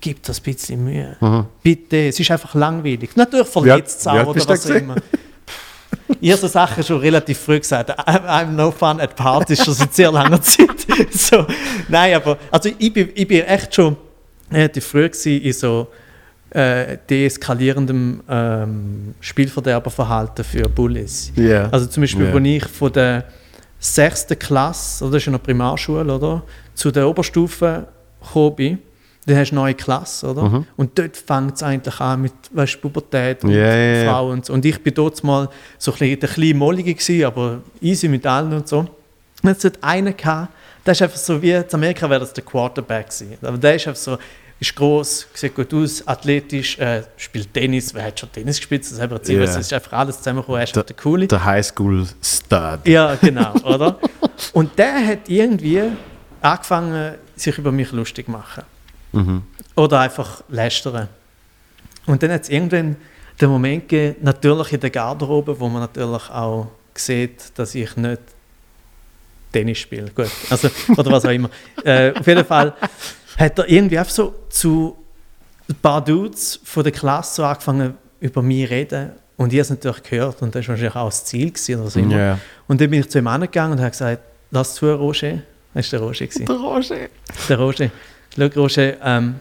gib 0.00 0.22
das 0.24 0.40
ein 0.40 0.42
bisschen 0.42 0.84
Mühe. 0.84 1.16
Bitte, 1.62 2.08
es 2.08 2.20
ist 2.20 2.30
einfach 2.30 2.54
langweilig. 2.54 3.10
Natürlich 3.16 3.48
verletzt 3.48 4.00
es 4.00 4.04
Mhm. 4.06 4.12
Auch 4.20 4.26
oder 4.26 4.48
was 4.48 4.66
immer. 4.66 4.96
Ich 6.20 6.30
habe 6.30 6.40
so 6.40 6.46
Sachen 6.48 6.82
schon 6.84 6.98
relativ 7.00 7.38
früh 7.38 7.58
gesagt. 7.58 7.90
I'm, 7.98 8.24
I'm 8.26 8.46
no 8.50 8.70
fun 8.70 9.00
at 9.00 9.16
parties, 9.16 9.64
schon 9.64 9.74
seit 9.74 9.94
sehr 9.94 10.10
langer 10.12 10.40
Zeit. 10.42 10.68
so, 11.10 11.46
nein, 11.88 12.14
aber 12.14 12.36
also 12.50 12.68
ich, 12.78 12.92
bin, 12.92 13.08
ich 13.14 13.26
bin 13.26 13.42
echt 13.42 13.74
schon 13.74 13.96
relativ 14.50 14.86
früh 14.86 15.08
in 15.24 15.52
so 15.52 15.88
äh, 16.50 16.98
deeskalierendem 17.08 18.22
ähm, 18.28 19.14
Spielverderberverhalten 19.20 20.44
für 20.44 20.68
Bullies. 20.68 21.32
Ja. 21.36 21.68
Also 21.70 21.86
zum 21.86 22.02
Beispiel, 22.02 22.26
Ja. 22.26 22.32
als 22.34 22.46
ich 22.46 22.64
von 22.66 22.92
der 22.92 23.24
sechsten 23.78 24.38
Klasse, 24.38 25.04
oder 25.04 25.12
das 25.14 25.22
ist 25.22 25.26
ja 25.26 25.32
noch 25.32 25.42
Primarschule, 25.42 26.14
oder, 26.14 26.42
zu 26.74 26.90
der 26.90 27.08
Oberstufe 27.08 27.86
gekommen 28.22 28.56
bin, 28.56 28.78
dann 29.26 29.36
hast 29.36 29.50
du 29.50 29.54
eine 29.54 29.62
neue 29.66 29.74
Klasse, 29.74 30.26
oder? 30.30 30.64
Und 30.76 30.98
dort 30.98 31.16
fängt 31.16 31.54
es 31.54 31.62
eigentlich 31.62 32.00
an 32.00 32.22
mit 32.22 32.32
weißt, 32.52 32.80
Pubertät 32.80 33.44
und 33.44 33.50
Mhm. 33.50 33.56
Ja, 33.56 33.74
ja, 33.74 34.02
ja. 34.04 34.10
Frauen 34.12 34.32
und 34.32 34.46
so. 34.46 34.52
Und 34.52 34.64
ich 34.64 34.82
bin 34.82 34.92
dort 34.94 35.22
mal 35.22 35.48
so 35.78 35.92
ein 35.92 35.98
bisschen 35.98 36.20
der 36.20 36.28
kleine 36.28 36.54
Mollige 36.54 36.92
gewesen, 36.94 37.24
aber 37.24 37.60
easy 37.80 38.08
mit 38.08 38.26
allen 38.26 38.52
und 38.52 38.66
so. 38.66 38.78
Und 38.80 39.48
jetzt 39.48 39.64
hat 39.64 39.78
einen 39.82 40.16
gehabt, 40.16 40.52
der 40.84 40.92
ist 40.92 41.02
einfach 41.02 41.16
so 41.18 41.40
wie, 41.40 41.52
in 41.52 41.64
Amerika 41.72 42.10
wäre 42.10 42.18
das 42.20 42.32
der 42.32 42.42
Quarterback 42.44 43.06
gewesen. 43.10 43.36
Aber 43.42 43.56
der 43.58 43.76
ist 43.76 43.86
einfach 43.86 44.00
so, 44.00 44.18
ist 44.58 44.74
groß, 44.74 45.26
sieht 45.34 45.54
gut 45.54 45.72
aus, 45.74 46.06
athletisch, 46.06 46.78
äh, 46.78 47.02
spielt 47.16 47.52
Tennis, 47.54 47.94
wer 47.94 48.04
hat 48.04 48.18
schon 48.18 48.30
Tennis 48.32 48.56
gespielt, 48.58 48.82
das 48.82 48.90
selber 48.90 49.16
erzählt, 49.16 49.38
Ja. 49.38 49.44
es 49.44 49.56
ist 49.56 49.72
einfach 49.72 49.92
alles 49.92 50.18
zusammengekommen, 50.18 50.60
er 50.60 50.64
ist 50.64 50.70
einfach 50.76 50.86
der 50.86 50.96
Coole. 50.96 51.26
Der 51.28 51.44
Highschool-Stud. 51.44 52.86
Ja, 52.86 53.14
genau, 53.20 53.52
oder? 53.64 53.98
Und 54.52 54.76
der 54.78 55.04
hat 55.06 55.28
irgendwie 55.28 55.82
angefangen, 56.42 57.14
sich 57.36 57.56
über 57.58 57.72
mich 57.72 57.92
lustig 57.92 58.26
zu 58.26 58.32
machen. 58.32 58.64
Oder 59.76 60.00
einfach 60.00 60.42
lästern. 60.48 61.08
Und 62.06 62.22
dann 62.22 62.32
hat 62.32 62.42
es 62.42 62.48
irgendwann 62.48 62.96
den 63.40 63.48
Moment 63.48 63.88
gegeben, 63.88 64.16
natürlich 64.22 64.72
in 64.72 64.80
der 64.80 64.90
Garderobe, 64.90 65.58
wo 65.58 65.68
man 65.68 65.82
natürlich 65.82 66.30
auch 66.30 66.68
sieht, 66.94 67.56
dass 67.58 67.74
ich 67.74 67.96
nicht 67.96 68.20
Tennis 69.52 69.78
spiele. 69.78 70.10
Gut, 70.14 70.30
also, 70.50 70.68
oder 70.96 71.10
was 71.12 71.24
auch 71.24 71.30
immer. 71.30 71.50
Äh, 71.84 72.12
auf 72.16 72.26
jeden 72.26 72.44
Fall 72.44 72.74
hat 73.36 73.58
er 73.58 73.68
irgendwie 73.68 73.98
einfach 73.98 74.12
so 74.12 74.34
zu 74.48 74.96
ein 75.68 75.74
paar 75.76 76.04
Dudes 76.04 76.60
von 76.62 76.84
der 76.84 76.92
Klasse 76.92 77.36
so 77.36 77.44
angefangen, 77.44 77.94
über 78.20 78.40
mich 78.40 78.68
zu 78.68 78.74
reden. 78.74 79.12
Und 79.36 79.52
ich 79.52 79.58
habe 79.58 79.62
es 79.62 79.70
natürlich 79.70 80.02
gehört 80.04 80.42
und 80.42 80.54
das 80.54 80.68
war 80.68 80.74
wahrscheinlich 80.74 80.94
auch 80.94 81.06
das 81.06 81.24
Ziel 81.24 81.50
gewesen 81.50 81.80
oder 81.80 81.90
so 81.90 81.98
immer. 81.98 82.16
Ja. 82.16 82.38
Und 82.68 82.80
dann 82.80 82.90
bin 82.90 83.00
ich 83.00 83.10
zu 83.10 83.18
ihm 83.18 83.26
angegangen 83.26 83.72
und 83.72 83.80
habe 83.80 83.90
gesagt, 83.90 84.22
lass 84.50 84.74
zu, 84.74 84.94
Roger. 84.94 85.38
Das 85.74 85.92
war 85.92 85.98
der 86.00 86.08
Roger. 86.08 86.26
Der 86.26 86.56
Roger. 86.56 87.08
Der 87.48 87.58
Roger. 87.58 87.90
Schau, 88.36 88.46
Roger, 88.60 88.96
ähm, 89.04 89.36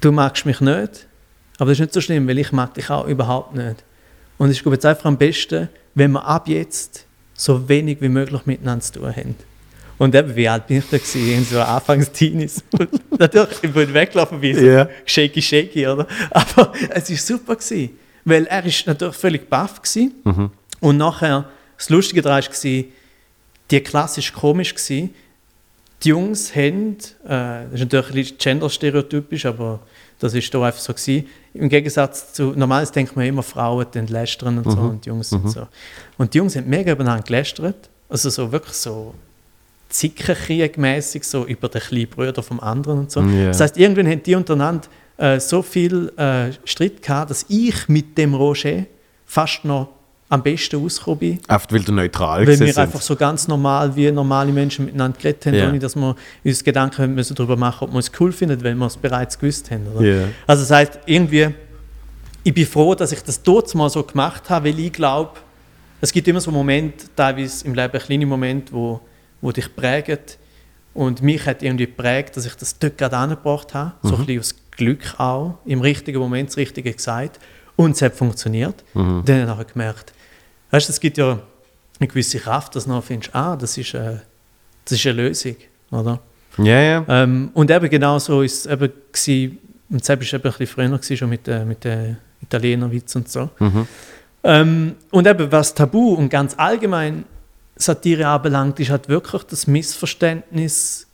du 0.00 0.12
magst 0.12 0.46
mich 0.46 0.60
nicht, 0.60 1.06
aber 1.58 1.70
das 1.70 1.72
ist 1.72 1.80
nicht 1.80 1.92
so 1.94 2.00
schlimm, 2.00 2.26
weil 2.28 2.38
ich 2.38 2.52
mag 2.52 2.74
dich 2.74 2.88
auch 2.90 3.06
überhaupt 3.06 3.54
nicht. 3.54 3.84
Und 4.36 4.50
es 4.50 4.58
ist, 4.60 4.66
jetzt 4.66 4.86
einfach 4.86 5.06
am 5.06 5.18
besten, 5.18 5.68
wenn 5.94 6.12
wir 6.12 6.24
ab 6.24 6.48
jetzt 6.48 7.04
so 7.34 7.68
wenig 7.68 8.00
wie 8.00 8.08
möglich 8.08 8.46
miteinander 8.46 8.84
zu 8.84 8.92
tun 9.00 9.14
haben. 9.16 9.34
Und 9.98 10.14
eben, 10.14 10.34
wie 10.36 10.48
alt 10.48 10.68
bin 10.68 10.78
ich 10.78 10.84
da 10.90 10.98
gewesen? 10.98 11.44
So 11.44 11.60
Anfangs-Teenies. 11.60 12.62
Und 12.78 12.88
Natürlich, 13.18 13.58
ich 13.62 13.72
bin 13.72 13.92
weggelaufen 13.92 14.40
wie 14.40 14.54
so 14.54 14.60
Ja. 14.64 14.88
shaky, 15.04 15.42
shaky, 15.42 15.88
oder? 15.88 16.06
Aber 16.30 16.72
es 16.90 17.10
war 17.10 17.16
super 17.16 17.56
gewesen, 17.56 17.90
weil 18.24 18.46
er 18.46 18.64
ist 18.64 18.86
natürlich 18.86 19.16
völlig 19.16 19.50
baff 19.50 19.82
gewesen. 19.82 20.12
Mhm. 20.22 20.50
Und 20.78 20.96
nachher, 20.98 21.46
das 21.76 21.90
Lustige 21.90 22.22
daran 22.22 22.44
war, 22.44 22.84
die 23.70 23.80
Klasse 23.80 24.22
war 24.22 24.40
komisch 24.40 24.74
gewesen. 24.74 25.14
Die 26.02 26.10
Jungs 26.10 26.54
haben, 26.54 26.96
äh, 27.24 27.28
das 27.28 27.72
ist 27.72 27.80
natürlich 27.80 28.08
ein 28.08 28.14
bisschen 28.14 28.38
genderstereotypisch, 28.38 29.46
aber 29.46 29.80
das 30.20 30.34
ist 30.34 30.52
da 30.52 30.62
einfach 30.62 30.80
so 30.80 30.92
gewesen. 30.92 31.26
Im 31.54 31.68
Gegensatz 31.68 32.32
zu, 32.32 32.52
normalerweise 32.56 32.92
denkt 32.92 33.16
man 33.16 33.26
immer, 33.26 33.42
Frauen 33.42 33.86
den 33.92 34.06
lästern 34.06 34.58
und 34.58 34.70
so 34.70 34.78
und 34.78 35.04
die 35.04 35.08
Jungs 35.08 35.32
und 35.32 35.50
so. 35.50 35.66
Und 36.16 36.34
die 36.34 36.38
Jungs 36.38 36.56
haben 36.56 36.68
mega 36.68 36.92
übereinander 36.92 37.24
gelästert, 37.24 37.90
also 38.08 38.30
so 38.30 38.52
wirklich 38.52 38.74
so 38.74 39.14
Zickenkrieg-mäßig, 39.90 41.24
so 41.24 41.46
über 41.46 41.68
den 41.68 41.80
kleinen 41.80 42.08
Bruder 42.08 42.42
vom 42.42 42.60
anderen 42.60 43.00
und 43.00 43.10
so. 43.10 43.20
Ja. 43.20 43.48
Das 43.48 43.60
heißt, 43.60 43.76
irgendwann 43.76 44.06
haben 44.06 44.22
die 44.22 44.34
untereinander 44.34 44.88
äh, 45.16 45.40
so 45.40 45.62
viel 45.62 46.12
äh, 46.16 46.52
Streit 46.64 47.02
gehabt, 47.02 47.30
dass 47.30 47.46
ich 47.48 47.88
mit 47.88 48.16
dem 48.18 48.34
Roger 48.34 48.84
fast 49.26 49.64
noch 49.64 49.88
am 50.30 50.42
besten 50.42 50.84
ausgekommen 50.84 51.18
bin. 51.20 51.38
Einfach 51.48 51.72
weil 51.72 51.80
du 51.82 51.92
neutral 51.92 52.40
Weil 52.40 52.48
wir 52.48 52.66
sind. 52.66 52.76
einfach 52.78 53.00
so 53.00 53.16
ganz 53.16 53.48
normal 53.48 53.96
wie 53.96 54.10
normale 54.10 54.52
Menschen 54.52 54.84
miteinander 54.84 55.16
geredet 55.18 55.46
haben, 55.46 55.54
Ja. 55.54 55.68
ohne 55.68 55.78
dass 55.78 55.96
wir 55.96 56.14
uns 56.44 56.62
Gedanken 56.64 57.14
müssen 57.14 57.34
darüber 57.34 57.56
machen, 57.56 57.84
ob 57.88 57.92
wir 57.94 57.98
es 58.00 58.10
cool 58.20 58.30
finden, 58.32 58.62
weil 58.62 58.74
wir 58.74 58.86
es 58.86 58.96
bereits 58.96 59.38
gewusst 59.38 59.70
haben. 59.70 59.86
Ja. 60.04 60.24
Also 60.46 60.62
das 60.64 60.70
heißt, 60.70 60.98
irgendwie, 61.06 61.48
ich 62.44 62.52
bin 62.52 62.66
froh, 62.66 62.94
dass 62.94 63.12
ich 63.12 63.22
das 63.22 63.42
dort 63.42 63.74
mal 63.74 63.88
so 63.88 64.02
gemacht 64.02 64.50
habe, 64.50 64.68
weil 64.68 64.78
ich 64.78 64.92
glaube, 64.92 65.30
es 66.00 66.12
gibt 66.12 66.28
immer 66.28 66.40
so 66.40 66.50
Momente, 66.50 67.06
teilweise 67.16 67.64
im 67.66 67.74
Leben 67.74 67.98
kleine 67.98 68.26
Momente, 68.26 68.72
wo, 68.72 69.00
wo 69.40 69.50
dich 69.50 69.74
prägen. 69.74 70.18
Und 70.94 71.22
mich 71.22 71.46
hat 71.46 71.62
irgendwie 71.62 71.86
geprägt, 71.86 72.36
dass 72.36 72.44
ich 72.44 72.54
das 72.54 72.78
dort 72.78 72.98
gerade 72.98 73.16
angebracht 73.16 73.72
habe. 73.72 73.92
So 74.02 74.14
ein 74.16 74.26
bisschen 74.26 74.40
aus 74.40 74.54
Glück 74.72 75.14
auch. 75.18 75.58
Im 75.64 75.80
richtigen 75.80 76.18
Moment 76.18 76.50
das 76.50 76.56
Richtige 76.58 76.92
gesagt. 76.92 77.38
Und 77.76 77.92
es 77.92 78.02
hat 78.02 78.14
funktioniert. 78.14 78.84
Dann 78.94 79.46
habe 79.48 79.62
ich 79.66 79.72
gemerkt, 79.72 80.12
weißt 80.70 80.88
du, 80.88 80.92
es 80.92 81.00
gibt 81.00 81.18
ja 81.18 81.40
eine 81.98 82.08
gewisse 82.08 82.38
Kraft, 82.38 82.76
dass 82.76 82.84
du 82.84 82.90
nachher 82.90 83.02
findest, 83.02 83.34
ah, 83.34 83.56
das 83.56 83.76
ist, 83.76 83.94
äh, 83.94 84.16
das 84.84 84.92
ist 84.98 85.06
eine 85.06 85.22
Lösung. 85.22 85.56
Oder? 85.90 86.20
Ja, 86.58 86.80
ja. 86.80 87.04
Ähm, 87.08 87.50
und 87.54 87.70
eben 87.70 87.88
genau 87.88 88.18
so 88.18 88.42
ist 88.42 88.66
es 88.66 88.72
eben 88.72 88.92
gewesen, 89.12 89.58
und 89.90 90.04
Sepp 90.04 90.20
war 90.20 90.26
eben 90.26 90.36
ein 90.36 90.42
bisschen 90.42 90.66
früher 90.66 90.88
gewesen, 90.88 91.16
schon 91.16 91.30
mit 91.30 91.46
den 91.46 91.66
mit 91.66 91.84
den 91.84 92.18
Italienerwitz 92.42 93.16
und 93.16 93.28
so. 93.28 93.48
Ähm, 94.44 94.94
und 95.10 95.26
eben 95.26 95.50
was 95.50 95.74
Tabu 95.74 96.14
und 96.14 96.28
ganz 96.28 96.54
allgemein 96.56 97.24
Satire 97.76 98.26
anbelangt, 98.28 98.78
ist 98.80 98.90
halt 98.90 99.08
wirklich 99.08 99.44
das 99.44 99.66
Missverständnis, 99.66 101.06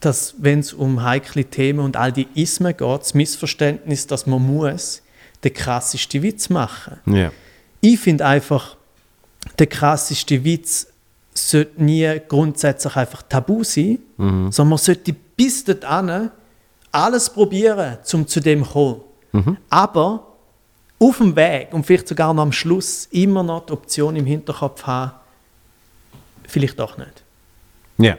dass 0.00 0.34
wenn 0.38 0.60
es 0.60 0.72
um 0.72 1.02
heikle 1.02 1.44
Themen 1.44 1.80
und 1.80 1.96
all 1.96 2.12
die 2.12 2.28
Ismen 2.34 2.76
geht, 2.76 3.00
das 3.00 3.14
Missverständnis, 3.14 4.06
dass 4.06 4.26
man 4.26 4.42
muss 4.42 5.02
den 5.42 5.52
krassesten 5.52 6.22
Witz 6.22 6.48
machen 6.48 6.98
ja. 7.06 7.30
ich 7.80 7.98
finde 8.00 8.24
einfach, 8.24 8.76
der 9.58 9.66
krasseste 9.66 10.44
Witz 10.44 10.88
sollte 11.34 11.82
nie 11.82 12.20
grundsätzlich 12.28 12.96
einfach 12.96 13.22
tabu 13.22 13.64
sein, 13.64 13.98
sondern 14.16 14.68
man 14.68 14.78
sollte 14.78 15.14
bis 15.36 15.64
dorthin 15.64 16.30
alles 16.92 17.28
probieren, 17.30 17.98
um 18.12 18.26
zu 18.26 18.40
dem 18.40 18.64
zu 18.64 18.70
kommen. 19.32 19.56
Aber 19.68 20.34
auf 20.98 21.18
dem 21.18 21.34
Weg 21.34 21.68
und 21.72 21.84
vielleicht 21.84 22.08
sogar 22.08 22.32
noch 22.32 22.42
am 22.42 22.52
Schluss 22.52 23.08
immer 23.10 23.42
noch 23.42 23.66
die 23.66 23.72
Option 23.72 24.14
im 24.16 24.26
Hinterkopf 24.26 24.84
haben, 24.84 25.12
vielleicht 26.46 26.78
doch 26.78 26.96
nicht. 26.96 27.24
Ja. 27.98 28.16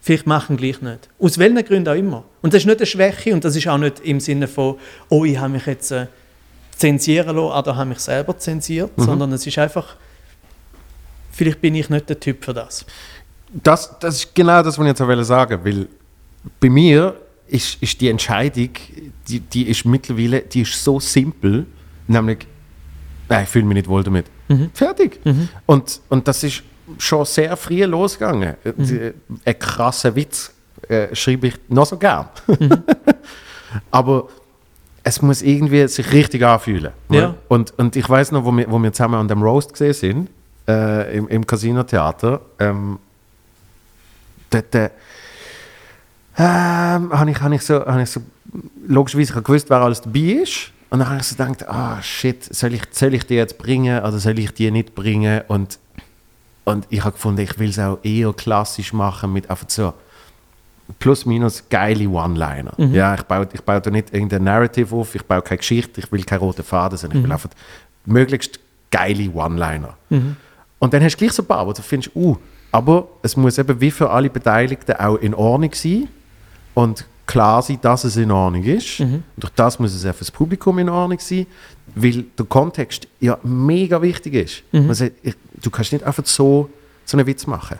Vielleicht 0.00 0.26
machen 0.26 0.56
gleich 0.56 0.80
nicht. 0.80 1.08
Aus 1.20 1.38
welchen 1.38 1.64
Gründen 1.64 1.88
auch 1.88 1.94
immer. 1.94 2.24
Und 2.42 2.54
das 2.54 2.62
ist 2.62 2.66
nicht 2.66 2.78
eine 2.78 2.86
Schwäche 2.86 3.32
und 3.34 3.44
das 3.44 3.54
ist 3.54 3.68
auch 3.68 3.78
nicht 3.78 4.00
im 4.00 4.18
Sinne 4.18 4.48
von, 4.48 4.76
oh, 5.08 5.24
ich 5.24 5.38
habe 5.38 5.50
mich 5.50 5.66
jetzt 5.66 5.92
äh, 5.92 6.06
zensieren 6.76 7.36
lassen 7.36 7.58
oder 7.58 7.76
habe 7.76 7.88
mich 7.90 8.00
selber 8.00 8.36
zensiert, 8.36 8.90
sondern 8.96 9.32
es 9.32 9.46
ist 9.46 9.58
einfach, 9.58 9.96
vielleicht 11.32 11.60
bin 11.60 11.74
ich 11.74 11.90
nicht 11.90 12.08
der 12.08 12.20
Typ 12.20 12.44
für 12.44 12.54
das. 12.54 12.86
Das, 13.52 13.98
das 13.98 14.16
ist 14.16 14.34
genau 14.34 14.62
das, 14.62 14.78
was 14.78 14.84
ich 14.84 14.88
jetzt 14.90 15.00
auch 15.02 15.22
sagen 15.24 15.60
weil 15.64 15.88
bei 16.60 16.70
mir 16.70 17.16
ist, 17.48 17.82
ist 17.82 18.00
die 18.00 18.08
Entscheidung, 18.08 18.70
die, 19.28 19.40
die 19.40 19.68
ist 19.68 19.84
mittlerweile, 19.84 20.40
die 20.40 20.62
ist 20.62 20.82
so 20.82 20.98
simpel, 21.00 21.66
nämlich, 22.06 22.46
nein, 23.28 23.42
ich 23.44 23.48
fühle 23.50 23.64
mich 23.66 23.74
nicht 23.76 23.88
wohl 23.88 24.02
damit. 24.02 24.26
Fertig. 24.74 25.20
Und, 25.66 26.00
und 26.08 26.26
das 26.28 26.42
ist 26.44 26.62
schon 26.98 27.24
sehr 27.24 27.56
früh 27.56 27.84
losgegangen. 27.84 28.54
Die- 28.64 29.12
Ein 29.44 29.58
krasser 29.58 30.14
Witz 30.14 30.52
äh, 30.88 31.14
schreibe 31.14 31.48
ich 31.48 31.54
noch 31.68 31.86
so 31.86 31.96
gern. 31.98 32.28
Aber 33.90 34.28
es 35.04 35.20
muss 35.22 35.42
irgendwie 35.42 35.86
sich 35.88 36.10
richtig 36.12 36.42
anfühlen. 36.44 36.92
Ja. 37.10 37.34
Und, 37.48 37.72
und 37.78 37.96
ich 37.96 38.08
weiß 38.08 38.32
noch, 38.32 38.44
wo 38.44 38.52
wir, 38.52 38.70
wo 38.70 38.78
wir 38.78 38.92
zusammen 38.92 39.14
an 39.16 39.28
dem 39.28 39.42
Roast 39.42 39.72
gesehen 39.72 39.94
sind, 39.94 40.30
äh, 40.68 41.16
im, 41.16 41.28
im 41.28 41.46
Casino-Theater, 41.46 42.40
ähm, 42.58 42.98
dort 44.50 44.74
äh, 44.74 44.90
ähm, 46.38 47.12
habe 47.12 47.30
ich, 47.30 47.40
hab 47.40 47.52
ich, 47.52 47.62
so, 47.62 47.84
hab 47.84 48.00
ich 48.00 48.10
so, 48.10 48.20
logischerweise, 48.86 49.34
ich 49.36 49.44
gewusst, 49.44 49.68
wer 49.70 49.80
alles 49.80 50.00
dabei 50.00 50.42
ist. 50.42 50.70
Und 50.90 50.98
dann 50.98 51.08
habe 51.08 51.20
ich 51.20 51.24
so 51.24 51.36
gedacht, 51.36 51.68
ah 51.68 52.02
shit, 52.02 52.42
soll 52.54 52.74
ich, 52.74 52.82
soll 52.90 53.14
ich 53.14 53.24
die 53.24 53.34
jetzt 53.34 53.58
bringen 53.58 53.98
oder 53.98 54.18
soll 54.18 54.38
ich 54.38 54.52
die 54.52 54.70
nicht 54.70 54.94
bringen? 54.94 55.42
Und, 55.48 55.78
und 56.64 56.86
ich 56.90 57.02
habe 57.02 57.12
gefunden, 57.12 57.40
ich 57.40 57.58
will 57.58 57.70
es 57.70 57.78
auch 57.78 57.98
eher 58.02 58.32
klassisch 58.32 58.92
machen 58.92 59.32
mit 59.32 59.48
einfach 59.48 59.68
so 59.68 59.94
plus 60.98 61.24
minus 61.24 61.64
geile 61.70 62.08
One-Liner. 62.08 62.72
Ja, 62.92 63.14
ich 63.14 63.22
baue, 63.22 63.48
ich 63.52 63.62
baue 63.62 63.80
da 63.80 63.90
nicht 63.90 64.12
irgendein 64.12 64.44
Narrative 64.44 64.94
auf, 64.94 65.14
ich 65.14 65.24
baue 65.24 65.40
keine 65.40 65.58
Geschichte, 65.58 66.00
ich 66.00 66.12
will 66.12 66.22
keine 66.24 66.40
roten 66.40 66.62
Faden, 66.62 66.98
sondern 66.98 67.18
ich 67.18 67.24
will 67.24 67.32
einfach 67.32 67.50
möglichst 68.04 68.58
geile 68.90 69.30
One-Liner. 69.30 69.96
Und 70.82 70.92
dann 70.92 71.02
hast 71.04 71.14
du 71.14 71.18
gleich 71.18 71.32
so 71.32 71.42
ein 71.42 71.46
paar, 71.46 71.66
wo 71.66 71.72
du 71.72 71.80
findest, 71.82 72.14
uh, 72.16 72.36
aber 72.72 73.06
es 73.22 73.36
muss 73.36 73.56
eben 73.58 73.80
wie 73.80 73.90
für 73.90 74.10
alle 74.10 74.28
Beteiligten 74.28 74.96
auch 74.96 75.16
in 75.16 75.32
Ordnung 75.34 75.70
sein 75.74 76.08
und 76.74 77.04
klar 77.26 77.62
sein, 77.62 77.78
dass 77.80 78.02
es 78.04 78.16
in 78.16 78.30
Ordnung 78.30 78.64
ist. 78.64 78.98
Und 79.00 79.22
durch 79.36 79.52
das 79.54 79.78
muss 79.78 79.94
es 79.94 80.04
auch 80.04 80.12
für 80.14 80.24
das 80.24 80.30
Publikum 80.30 80.78
in 80.80 80.88
Ordnung 80.88 81.18
sein, 81.20 81.46
weil 81.94 82.24
der 82.38 82.46
Kontext 82.46 83.06
ja 83.20 83.38
mega 83.44 84.02
wichtig 84.02 84.34
ist. 84.34 84.62
Man 84.72 84.94
sagt, 84.94 85.12
du 85.62 85.70
kannst 85.70 85.92
nicht 85.92 86.04
einfach 86.04 86.26
so, 86.26 86.68
so 87.04 87.16
einen 87.16 87.26
Witz 87.26 87.46
machen. 87.46 87.78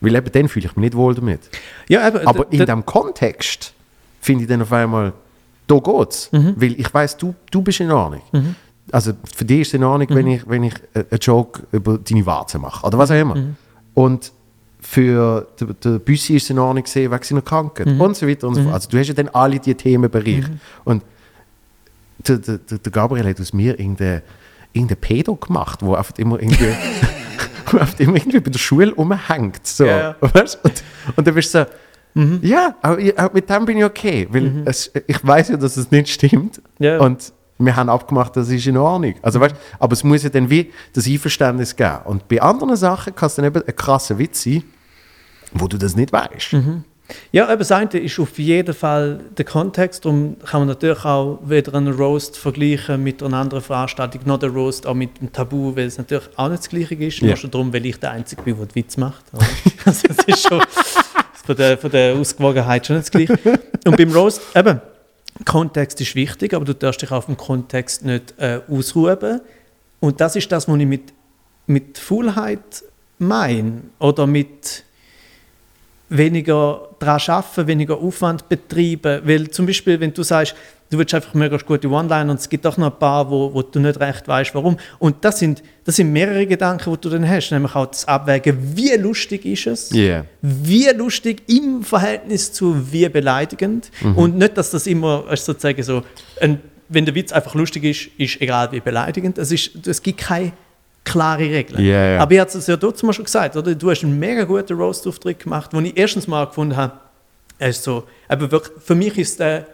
Weil 0.00 0.14
eben 0.14 0.30
dann 0.30 0.48
fühle 0.48 0.66
ich 0.66 0.76
mich 0.76 0.84
nicht 0.84 0.94
wohl 0.96 1.14
damit. 1.16 1.40
Ja, 1.88 2.02
Aber 2.28 2.44
d- 2.44 2.52
in 2.52 2.58
diesem 2.66 2.86
Kontext 2.86 3.72
finde 4.20 4.44
ich 4.44 4.48
dann 4.48 4.62
auf 4.62 4.72
einmal, 4.72 5.12
da 5.66 5.78
geht's. 5.78 6.30
Weil 6.32 6.78
ich 6.78 6.94
weiß, 6.94 7.16
du, 7.16 7.34
du 7.50 7.62
bist 7.62 7.80
in 7.80 7.90
Ordnung. 7.90 8.22
Also 8.92 9.12
für 9.34 9.44
dich 9.44 9.60
ist 9.60 9.68
es 9.68 9.74
in 9.74 9.84
Ordnung, 9.84 10.08
wenn 10.10 10.26
ich, 10.26 10.48
wenn 10.48 10.64
ich 10.64 10.74
äh, 10.94 11.04
einen 11.10 11.20
Joke 11.20 11.62
über 11.72 11.98
deine 11.98 12.26
Warze 12.26 12.58
mache. 12.58 12.86
Oder 12.86 12.98
was 12.98 13.10
auch 13.10 13.20
immer. 13.20 13.36
Und 13.94 14.32
für 14.80 15.48
den, 15.60 15.74
den 15.82 16.00
Büssi 16.00 16.36
ist 16.36 16.44
es 16.44 16.50
in 16.50 16.58
Ordnung 16.58 16.84
gesehen, 16.84 17.10
wegen 17.10 17.22
seiner 17.22 17.42
Krankheit. 17.42 17.86
Und 17.86 18.16
so 18.16 18.26
weiter 18.26 18.48
und 18.48 18.54
so 18.54 18.62
fort. 18.62 18.74
Also 18.74 18.88
du 18.90 18.98
hast 18.98 19.08
ja 19.08 19.14
dann 19.14 19.28
alle 19.28 19.58
diese 19.58 19.76
Themenbereiche. 19.76 20.50
Und 20.84 21.02
der, 22.26 22.38
der, 22.38 22.58
der 22.58 22.92
Gabriel 22.92 23.28
hat 23.28 23.40
aus 23.40 23.52
mir 23.52 23.78
irgendeinen 23.78 24.22
irgendein 24.72 24.98
Pedo 24.98 25.34
gemacht, 25.36 25.80
wo 25.82 25.94
einfach 25.94 26.16
immer 26.18 26.40
irgendwie, 26.40 26.66
einfach 27.66 27.98
immer 28.00 28.16
irgendwie 28.16 28.40
bei 28.40 28.50
der 28.50 28.58
Schule 28.58 28.92
rumhängt. 28.92 29.66
So. 29.66 29.84
Ja, 29.84 29.98
ja. 29.98 30.16
Weißt? 30.20 30.64
Und, 30.64 30.82
und 31.16 31.26
dann 31.26 31.34
bist 31.34 31.54
du 31.54 31.64
so, 31.64 31.66
ja, 32.42 32.74
auch, 32.82 32.98
auch 33.16 33.32
mit 33.32 33.48
dem 33.48 33.64
bin 33.64 33.78
ich 33.78 33.84
okay, 33.84 34.26
weil 34.30 34.62
es, 34.64 34.90
ich 35.06 35.24
weiß 35.24 35.50
ja, 35.50 35.56
dass 35.56 35.76
es 35.76 35.90
nicht 35.90 36.08
stimmt. 36.08 36.60
Ja. 36.78 36.98
Und 36.98 37.32
wir 37.58 37.76
haben 37.76 37.88
abgemacht, 37.88 38.36
das 38.36 38.48
ist 38.48 38.66
in 38.66 38.76
Ordnung. 38.76 39.14
Also, 39.22 39.40
weißt, 39.40 39.56
aber 39.78 39.92
es 39.92 40.04
muss 40.04 40.22
ja 40.22 40.30
dann 40.30 40.48
wie 40.48 40.72
das 40.92 41.06
Einverständnis 41.06 41.74
geben. 41.74 41.98
Und 42.04 42.28
bei 42.28 42.40
anderen 42.40 42.76
Sachen 42.76 43.14
kann 43.14 43.26
es 43.26 43.34
dann 43.34 43.44
eben 43.44 43.62
ein 43.66 43.76
krasser 43.76 44.18
Witz 44.18 44.44
sein, 44.44 44.62
wo 45.52 45.66
du 45.66 45.76
das 45.76 45.96
nicht 45.96 46.12
weißt. 46.12 46.56
Ja, 47.32 47.50
eben 47.50 47.58
das 47.58 47.72
eine 47.72 47.90
ist 47.98 48.18
auf 48.18 48.38
jeden 48.38 48.74
Fall 48.74 49.20
der 49.36 49.44
Kontext. 49.44 50.04
Darum 50.04 50.36
kann 50.44 50.60
man 50.60 50.68
natürlich 50.68 51.04
auch 51.04 51.38
weder 51.42 51.74
einen 51.74 51.94
Roast 51.94 52.36
vergleichen 52.36 53.02
mit 53.02 53.22
einer 53.22 53.38
anderen 53.38 53.62
Veranstaltung, 53.62 54.22
noch 54.26 54.38
den 54.38 54.50
Roast 54.50 54.86
auch 54.86 54.94
mit 54.94 55.20
dem 55.20 55.32
Tabu, 55.32 55.74
weil 55.74 55.86
es 55.86 55.98
natürlich 55.98 56.28
auch 56.36 56.48
nicht 56.48 56.60
das 56.60 56.68
Gleiche 56.68 56.94
ist. 56.94 57.20
Ja. 57.20 57.28
Nur 57.28 57.36
schon 57.36 57.50
darum, 57.50 57.72
weil 57.72 57.86
ich 57.86 57.98
der 57.98 58.10
Einzige 58.10 58.42
bin, 58.42 58.56
der 58.56 58.66
den 58.66 58.74
Witz 58.74 58.96
macht. 58.96 59.24
also 59.84 60.06
es 60.08 60.24
ist 60.26 60.48
schon 60.48 60.60
von 61.46 61.56
der, 61.56 61.78
von 61.78 61.90
der 61.90 62.14
Ausgewogenheit 62.14 62.86
schon 62.86 62.96
nicht 62.96 63.06
das 63.06 63.10
Gleiche. 63.10 63.60
Und 63.86 63.96
beim 63.96 64.12
Roast, 64.12 64.42
eben, 64.54 64.80
Kontext 65.44 66.00
ist 66.00 66.14
wichtig, 66.14 66.54
aber 66.54 66.64
du 66.64 66.74
darfst 66.74 67.02
dich 67.02 67.10
auf 67.10 67.26
dem 67.26 67.36
Kontext 67.36 68.04
nicht 68.04 68.34
äh, 68.38 68.60
ausruhen. 68.68 69.40
Und 70.00 70.20
das 70.20 70.36
ist 70.36 70.50
das, 70.50 70.68
was 70.68 70.78
ich 70.78 70.86
mit, 70.86 71.12
mit 71.66 71.98
Faulheit 71.98 72.84
meine. 73.18 73.82
Oder 73.98 74.26
mit 74.26 74.84
weniger 76.08 76.88
daran 76.98 77.20
arbeiten, 77.26 77.66
weniger 77.66 77.98
Aufwand 77.98 78.48
betreiben. 78.48 79.22
Weil 79.24 79.50
zum 79.50 79.66
Beispiel, 79.66 80.00
wenn 80.00 80.12
du 80.12 80.22
sagst, 80.22 80.54
du 80.90 80.98
willst 80.98 81.14
einfach 81.14 81.34
möglichst 81.34 81.66
gute 81.66 81.88
One-Liner 81.88 82.30
und 82.30 82.40
es 82.40 82.48
gibt 82.48 82.66
auch 82.66 82.76
noch 82.76 82.92
ein 82.92 82.98
paar, 82.98 83.30
wo, 83.30 83.52
wo 83.52 83.62
du 83.62 83.78
nicht 83.78 84.00
recht 84.00 84.26
weißt, 84.26 84.54
warum. 84.54 84.78
Und 84.98 85.24
das 85.24 85.38
sind, 85.38 85.62
das 85.84 85.96
sind 85.96 86.12
mehrere 86.12 86.46
Gedanken, 86.46 86.92
die 86.92 87.00
du 87.00 87.10
dann 87.10 87.28
hast, 87.28 87.50
nämlich 87.50 87.74
auch 87.74 87.86
das 87.86 88.06
Abwägen, 88.06 88.58
wie 88.76 88.94
lustig 88.94 89.44
ist 89.44 89.66
es, 89.66 89.92
Yeah. 89.92 90.24
wie 90.42 90.88
lustig 90.96 91.42
im 91.48 91.82
Verhältnis 91.82 92.52
zu 92.52 92.92
wie 92.92 93.08
beleidigend 93.08 93.90
und 94.16 94.36
nicht, 94.36 94.56
dass 94.56 94.70
das 94.70 94.86
immer 94.86 95.24
sozusagen 95.36 95.82
so, 95.82 96.02
ein, 96.40 96.60
wenn 96.88 97.04
der 97.04 97.14
Witz 97.14 97.32
einfach 97.32 97.54
lustig 97.54 97.84
ist, 97.84 98.08
ist 98.18 98.40
egal 98.40 98.70
wie 98.72 98.80
beleidigend. 98.80 99.38
Es, 99.38 99.52
ist, 99.52 99.86
es 99.86 100.02
gibt 100.02 100.20
keine 100.20 100.52
klare 101.04 101.40
Regeln. 101.40 101.84
Ja, 101.84 102.12
ja. 102.12 102.20
Aber 102.20 102.32
ich 102.32 102.40
hatte 102.40 102.58
es 102.58 102.66
ja 102.66 102.76
dort 102.76 103.02
mal 103.02 103.12
schon 103.12 103.24
gesagt, 103.24 103.56
oder? 103.56 103.74
du 103.74 103.90
hast 103.90 104.04
einen 104.04 104.18
mega 104.18 104.44
guten 104.44 104.76
Roast-Auftritt 104.76 105.40
gemacht, 105.40 105.70
wo 105.72 105.80
ich 105.80 105.96
erstens 105.96 106.26
mal 106.26 106.46
gefunden 106.46 106.76
habe, 106.76 106.94
er 107.58 107.70
ist 107.70 107.82
so, 107.82 108.04
aber 108.28 108.50
wirklich, 108.50 108.72
für 108.82 108.94
mich 108.94 109.18
ist 109.18 109.40
der 109.40 109.66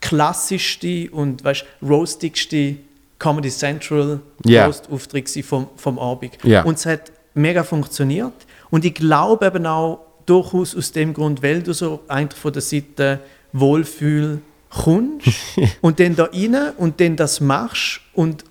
klassischste 0.00 1.10
und 1.10 1.44
weißt, 1.44 1.64
roastigste 1.82 2.76
Comedy 3.18 3.50
Central 3.50 4.20
Ja. 4.44 4.66
Roast-Auftritt 4.66 5.44
vom, 5.44 5.68
vom 5.76 5.98
Abend. 5.98 6.38
Ja. 6.42 6.62
Und 6.62 6.78
es 6.78 6.86
hat 6.86 7.12
mega 7.34 7.62
funktioniert. 7.62 8.32
Und 8.70 8.84
ich 8.84 8.94
glaube 8.94 9.46
eben 9.46 9.66
auch 9.66 10.00
durchaus 10.26 10.76
aus 10.76 10.92
dem 10.92 11.12
Grund, 11.12 11.42
weil 11.42 11.62
du 11.62 11.72
so 11.72 12.00
eigentlich 12.08 12.40
von 12.40 12.52
der 12.52 12.62
Seite 12.62 13.20
Wohlfühl 13.52 14.40
kommst 14.70 15.28
und 15.80 16.00
dann 16.00 16.16
da 16.16 16.24
rein 16.24 16.72
und 16.76 17.00
dann 17.00 17.16
das 17.16 17.40
machst 17.40 18.00
und, 18.14 18.44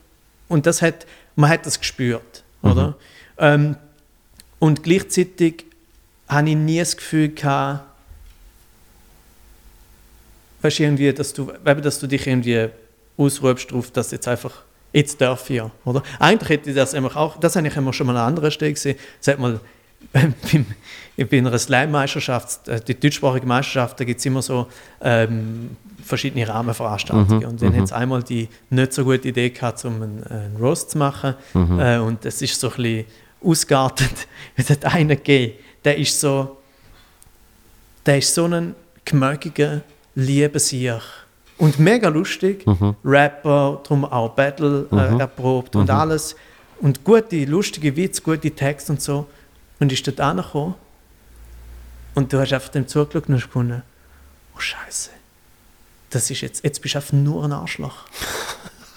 und 0.47 0.65
das 0.65 0.81
hat, 0.81 1.05
man 1.35 1.49
hat 1.49 1.65
das 1.65 1.79
gespürt, 1.79 2.43
oder? 2.61 2.95
Ähm, 3.37 3.77
und 4.59 4.83
gleichzeitig 4.83 5.65
habe 6.27 6.49
ich 6.49 6.55
nie 6.57 6.79
das 6.79 6.97
Gefühl 6.97 7.29
gehabt, 7.29 7.85
weißt, 10.61 10.79
du, 10.79 10.83
irgendwie, 10.83 11.13
dass 11.13 11.33
du, 11.33 11.51
eben, 11.65 11.81
dass 11.81 11.99
du 11.99 12.07
dich 12.07 12.27
irgendwie 12.27 12.69
ausrufst 13.17 13.71
darauf, 13.71 13.91
dass 13.91 14.11
jetzt 14.11 14.27
einfach, 14.27 14.63
jetzt 14.93 15.19
darf 15.21 15.49
ich 15.49 15.61
oder? 15.85 16.03
Eigentlich 16.19 16.49
hätte 16.49 16.69
ich 16.69 16.75
das 16.75 16.93
einfach 16.93 17.15
auch, 17.15 17.37
das 17.37 17.55
habe 17.55 17.67
ich 17.67 17.75
immer 17.75 17.93
schon 17.93 18.07
mal 18.07 18.13
an 18.13 18.17
einer 18.17 18.27
anderen 18.27 18.51
Stelle 18.51 18.73
gesehen, 18.73 18.97
hat 19.27 19.39
mal 19.39 19.59
beim, 20.13 20.33
bei 21.17 21.37
einer 21.37 21.57
Slam-Meisterschaft, 21.57 22.67
äh, 22.67 22.79
die 22.79 22.97
deutschsprachige 22.97 23.45
Meisterschaft, 23.45 23.99
da 23.99 24.05
gibt 24.05 24.19
es 24.19 24.25
immer 24.25 24.41
so 24.41 24.67
ähm, 25.01 25.75
verschiedene 26.03 26.47
Rahmenveranstaltungen. 26.47 27.45
Und 27.45 27.61
dann 27.61 27.75
hat 27.75 27.83
es 27.83 27.91
einmal 27.91 28.23
die 28.23 28.47
nicht 28.69 28.93
so 28.93 29.03
gute 29.03 29.27
Idee 29.27 29.49
gehabt, 29.49 29.83
um 29.83 30.01
einen, 30.01 30.23
einen 30.23 30.55
Roast 30.57 30.91
zu 30.91 30.97
machen. 30.97 31.35
Äh, 31.79 31.97
und 31.97 32.23
das 32.23 32.41
ist 32.41 32.59
so 32.59 32.69
ein 32.69 32.75
bisschen 32.77 33.05
ausgeartet. 33.43 34.27
Es 34.55 34.69
hat 34.69 34.85
einen 34.85 35.09
gegeben, 35.09 35.53
der 35.83 35.97
ist 35.97 36.19
so, 36.19 36.57
der 38.05 38.17
ist 38.17 38.33
so 38.33 38.45
ein 38.45 38.75
gemögiger, 39.05 39.81
lieber 40.19 40.59
Sieg. 40.59 41.01
Und 41.57 41.77
mega 41.79 42.07
lustig. 42.09 42.65
Rapper, 43.03 43.81
darum 43.83 44.05
auch 44.05 44.29
Battle 44.29 44.87
äh, 44.91 45.19
erprobt 45.19 45.75
und 45.75 45.89
alles. 45.89 46.35
Und 46.79 47.03
gute, 47.03 47.43
lustige 47.45 47.95
Witze, 47.95 48.21
gute 48.21 48.51
Texte 48.51 48.93
und 48.93 49.01
so. 49.01 49.27
Und 49.79 49.91
ist 49.91 50.07
dort 50.07 50.21
angekommen. 50.21 50.75
Und 52.15 52.31
du 52.31 52.39
hast 52.39 52.53
einfach 52.53 52.69
dem 52.69 52.87
zugeschaut 52.87 53.27
und 53.27 53.35
hast 53.35 53.45
gefunden, 53.47 53.81
oh 54.55 54.59
Scheiße. 54.59 55.09
Das 56.09 56.29
ist 56.31 56.41
jetzt, 56.41 56.63
jetzt 56.63 56.81
bist 56.81 56.95
du 56.95 56.99
einfach 56.99 57.13
nur 57.13 57.43
ein 57.43 57.51
Arschloch. 57.51 57.95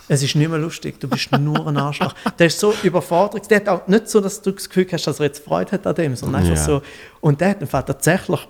Es 0.08 0.22
ist 0.22 0.34
nicht 0.34 0.48
mehr 0.50 0.58
lustig, 0.58 1.00
du 1.00 1.08
bist 1.08 1.30
nur 1.32 1.66
ein 1.66 1.76
Arschloch. 1.78 2.12
Der 2.38 2.48
ist 2.48 2.58
so 2.58 2.74
überfordert. 2.82 3.48
Der 3.50 3.58
hat 3.60 3.68
auch 3.68 3.86
nicht 3.86 4.10
so, 4.10 4.20
dass 4.20 4.42
du 4.42 4.50
das 4.50 4.68
Gefühl 4.68 4.86
hast, 4.92 5.06
dass 5.06 5.20
er 5.20 5.26
jetzt 5.26 5.42
Freude 5.42 5.70
hat 5.72 5.86
an 5.86 5.94
dem, 5.94 6.16
sondern 6.16 6.42
einfach 6.42 6.56
Ja. 6.56 6.62
so. 6.62 6.82
Und 7.22 7.40
der 7.40 7.50
hat 7.50 7.62
einfach 7.62 7.82
tatsächlich, 7.84 8.46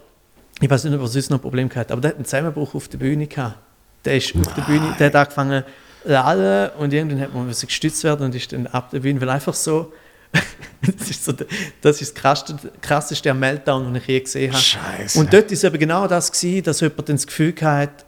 ich 0.62 0.70
weiß 0.70 0.84
nicht, 0.84 0.94
ob 0.94 1.00
er 1.00 1.08
sonst 1.08 1.30
noch 1.30 1.38
ein 1.38 1.42
Problem 1.42 1.68
gehabt 1.68 1.90
aber 1.90 2.00
der 2.00 2.10
hat 2.10 2.16
einen 2.16 2.24
Zusammenbruch 2.24 2.74
auf 2.74 2.88
der 2.88 2.98
Bühne 2.98 3.26
gehabt. 3.26 3.58
Der 4.04 4.16
ist 4.16 4.34
auf 4.34 4.54
der 4.54 4.62
Bühne, 4.62 4.94
der 4.98 5.08
hat 5.08 5.16
angefangen 5.16 5.64
zu 6.02 6.08
lallen 6.08 6.70
und 6.78 6.92
irgendwann 6.92 7.20
hat 7.20 7.34
man 7.34 7.48
gestützt 7.48 8.02
werden 8.04 8.26
und 8.26 8.34
ist 8.34 8.52
dann 8.52 8.66
ab 8.68 8.90
der 8.90 9.00
Bühne, 9.00 9.20
weil 9.20 9.30
einfach 9.30 9.54
so, 9.54 9.92
das 10.82 11.10
ist, 11.10 11.24
so 11.24 11.32
das 11.80 12.00
ist 12.00 12.14
das 12.16 12.22
krasseste, 12.22 12.72
krasseste 12.80 13.30
am 13.30 13.40
Meltdown, 13.40 13.84
den 13.84 13.96
ich 13.96 14.06
je 14.06 14.20
gesehen 14.20 14.52
habe. 14.52 14.62
Scheiße. 14.62 15.18
Und 15.18 15.32
dort 15.32 15.50
war 15.50 15.64
eben 15.64 15.78
genau 15.78 16.06
das, 16.06 16.32
gewesen, 16.32 16.62
dass 16.62 16.80
jemand 16.80 17.08
das 17.08 17.26
Gefühl 17.26 17.54
hatte, 17.60 18.04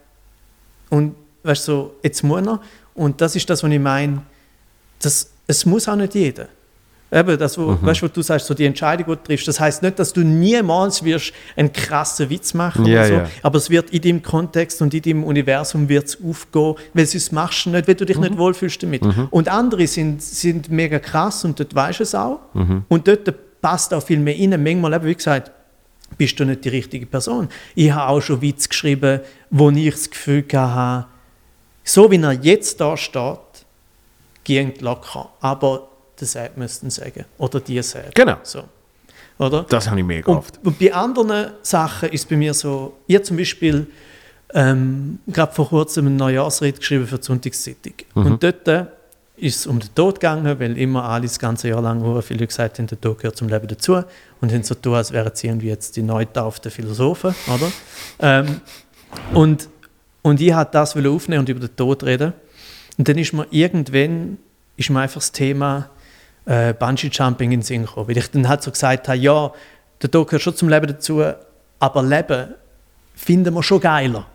und 0.90 1.16
weißt 1.42 1.68
du, 1.68 1.72
so, 1.72 1.94
jetzt 2.02 2.22
muss 2.22 2.46
er. 2.46 2.60
Und 2.94 3.20
das 3.20 3.34
ist 3.34 3.50
das, 3.50 3.62
was 3.62 3.70
ich 3.70 3.80
meine, 3.80 4.22
das, 5.00 5.30
es 5.46 5.66
muss 5.66 5.88
auch 5.88 5.96
nicht 5.96 6.14
jeder. 6.14 6.48
Eben, 7.14 7.38
das, 7.38 7.56
wo, 7.56 7.62
Mhm. 7.72 7.78
weißt 7.82 8.02
du, 8.02 8.06
was 8.06 8.12
du 8.12 8.22
sagst, 8.22 8.46
so 8.46 8.54
die 8.54 8.64
Entscheidung, 8.64 9.06
die 9.06 9.12
du 9.16 9.22
triffst, 9.22 9.46
das 9.46 9.60
heißt 9.60 9.82
nicht, 9.82 9.98
dass 9.98 10.12
du 10.12 10.22
niemals 10.22 11.04
wirst 11.04 11.32
einen 11.56 11.72
krassen 11.72 12.28
Witz 12.28 12.54
machen 12.54 12.84
Ja, 12.86 13.00
oder 13.00 13.06
so, 13.08 13.14
ja. 13.14 13.26
aber 13.42 13.58
es 13.58 13.70
wird 13.70 13.90
in 13.90 14.02
deinem 14.02 14.22
Kontext 14.22 14.82
und 14.82 14.92
in 14.94 15.02
deinem 15.02 15.22
Universum 15.24 15.88
wird's 15.88 16.18
aufgehen, 16.22 16.74
weil 16.92 17.06
sonst 17.06 17.32
machst 17.32 17.66
du 17.66 17.70
nicht, 17.70 17.86
weil 17.86 17.94
du 17.94 18.04
dich 18.04 18.16
Mhm. 18.16 18.22
nicht 18.24 18.38
wohlfühlst 18.38 18.82
damit. 18.82 19.02
Und 19.30 19.48
andere 19.48 19.86
sind, 19.86 20.20
sind 20.22 20.70
mega 20.70 20.98
krass 20.98 21.44
und 21.44 21.60
dort 21.60 21.72
weißt 21.74 22.00
du 22.00 22.02
es 22.02 22.14
auch. 22.16 22.40
Mhm. 22.52 22.84
Und 22.88 23.06
dort 23.06 23.32
passt 23.62 23.94
auch 23.94 24.02
viel 24.02 24.18
mehr 24.18 24.34
rein. 24.36 24.62
Manchmal, 24.62 24.94
eben, 24.94 25.04
wie 25.06 25.14
gesagt, 25.14 25.52
bist 26.18 26.38
du 26.38 26.44
nicht 26.44 26.64
die 26.64 26.68
richtige 26.68 27.06
Person. 27.06 27.48
Ich 27.74 27.90
habe 27.92 28.08
auch 28.10 28.20
schon 28.20 28.40
Witz 28.42 28.68
geschrieben, 28.68 29.20
wo 29.50 29.70
ich 29.70 29.90
das 29.94 30.10
Gefühl 30.10 30.44
hatte, 30.52 31.06
so 31.84 32.10
wie 32.10 32.16
er 32.20 32.32
jetzt 32.32 32.80
da 32.80 32.96
steht, 32.96 33.38
geht 34.44 34.80
locker. 34.80 35.30
Aber 35.40 35.88
der 36.24 36.42
Seid 36.42 36.56
müssten 36.56 36.90
sagen. 36.90 37.24
Oder 37.38 37.60
die 37.60 37.82
Seid. 37.82 38.14
Genau. 38.14 38.36
So. 38.42 38.64
Oder? 39.38 39.64
Das 39.68 39.88
habe 39.88 40.00
ich 40.00 40.06
mega 40.06 40.30
Und, 40.30 40.38
oft. 40.38 40.58
und 40.62 40.78
bei 40.78 40.92
anderen 40.92 41.52
Sachen 41.62 42.08
ist 42.10 42.28
bei 42.28 42.36
mir 42.36 42.54
so, 42.54 42.96
ich 43.06 43.22
zum 43.24 43.36
Beispiel 43.36 43.86
ähm, 44.54 45.18
gerade 45.26 45.52
vor 45.52 45.68
kurzem 45.68 46.06
einen 46.06 46.16
Neujahrsred 46.16 46.78
geschrieben 46.78 47.06
für 47.06 47.18
die 47.18 47.24
Sonntagszeitung. 47.24 47.94
Und 48.14 48.42
dort 48.42 48.68
äh, 48.68 48.86
ist 49.36 49.56
es 49.56 49.66
um 49.66 49.80
den 49.80 49.92
Tod 49.94 50.20
gegangen, 50.20 50.58
weil 50.60 50.78
immer 50.78 51.04
alle 51.04 51.22
das 51.22 51.38
ganze 51.38 51.68
Jahr 51.68 51.82
lang 51.82 52.00
sehr 52.00 52.22
viele 52.22 52.46
gesagt 52.46 52.78
haben, 52.78 52.86
der 52.86 53.00
Tod 53.00 53.18
gehört 53.18 53.36
zum 53.36 53.48
Leben 53.48 53.66
dazu 53.66 54.02
und 54.40 54.52
haben 54.52 54.62
so 54.62 54.74
getan, 54.76 54.94
als 54.94 55.12
wären 55.12 55.32
sie 55.34 55.48
irgendwie 55.48 55.68
jetzt 55.68 55.96
die 55.96 56.02
neu 56.02 56.24
getauften 56.24 56.70
Philosophen, 56.70 57.34
oder? 57.52 57.72
ähm, 58.20 58.60
und, 59.32 59.68
und 60.22 60.40
ich 60.40 60.54
wollte 60.54 60.70
das 60.72 60.96
aufnehmen 60.96 61.40
und 61.40 61.48
über 61.48 61.60
den 61.60 61.74
Tod 61.74 62.04
reden. 62.04 62.32
Und 62.96 63.08
dann 63.08 63.18
ist 63.18 63.32
mir 63.32 63.46
irgendwann 63.50 64.38
ist 64.76 64.90
mir 64.90 65.00
einfach 65.00 65.20
das 65.20 65.32
Thema 65.32 65.90
äh, 66.46 66.72
Bungee-Jumping 66.74 67.52
in 67.52 67.62
Sinn 67.62 67.86
gekommen. 67.86 68.08
Weil 68.08 68.18
ich 68.18 68.30
dann 68.30 68.48
halt 68.48 68.62
so 68.62 68.70
gesagt 68.70 69.08
habe, 69.08 69.18
ja, 69.18 69.52
der 70.02 70.10
Tod 70.10 70.28
gehört 70.28 70.42
schon 70.42 70.56
zum 70.56 70.68
Leben 70.68 70.86
dazu, 70.86 71.22
aber 71.78 72.02
Leben 72.02 72.54
finden 73.14 73.54
wir 73.54 73.62
schon 73.62 73.80
geiler. 73.80 74.26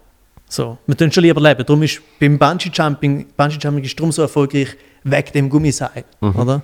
So, 0.47 0.79
wir 0.87 0.97
tun 0.97 1.11
schon 1.11 1.23
lieber 1.23 1.39
leben. 1.39 1.63
Darum 1.63 1.83
ist 1.83 2.01
beim 2.19 2.39
Bungee-Jumping, 2.39 3.27
Bungee-Jumping 3.37 3.83
ist 3.83 3.99
darum 3.99 4.11
so 4.11 4.23
erfolgreich, 4.23 4.75
wegen 5.03 5.31
dem 5.33 5.49
Gummiseil. 5.49 6.03
Oder? 6.19 6.61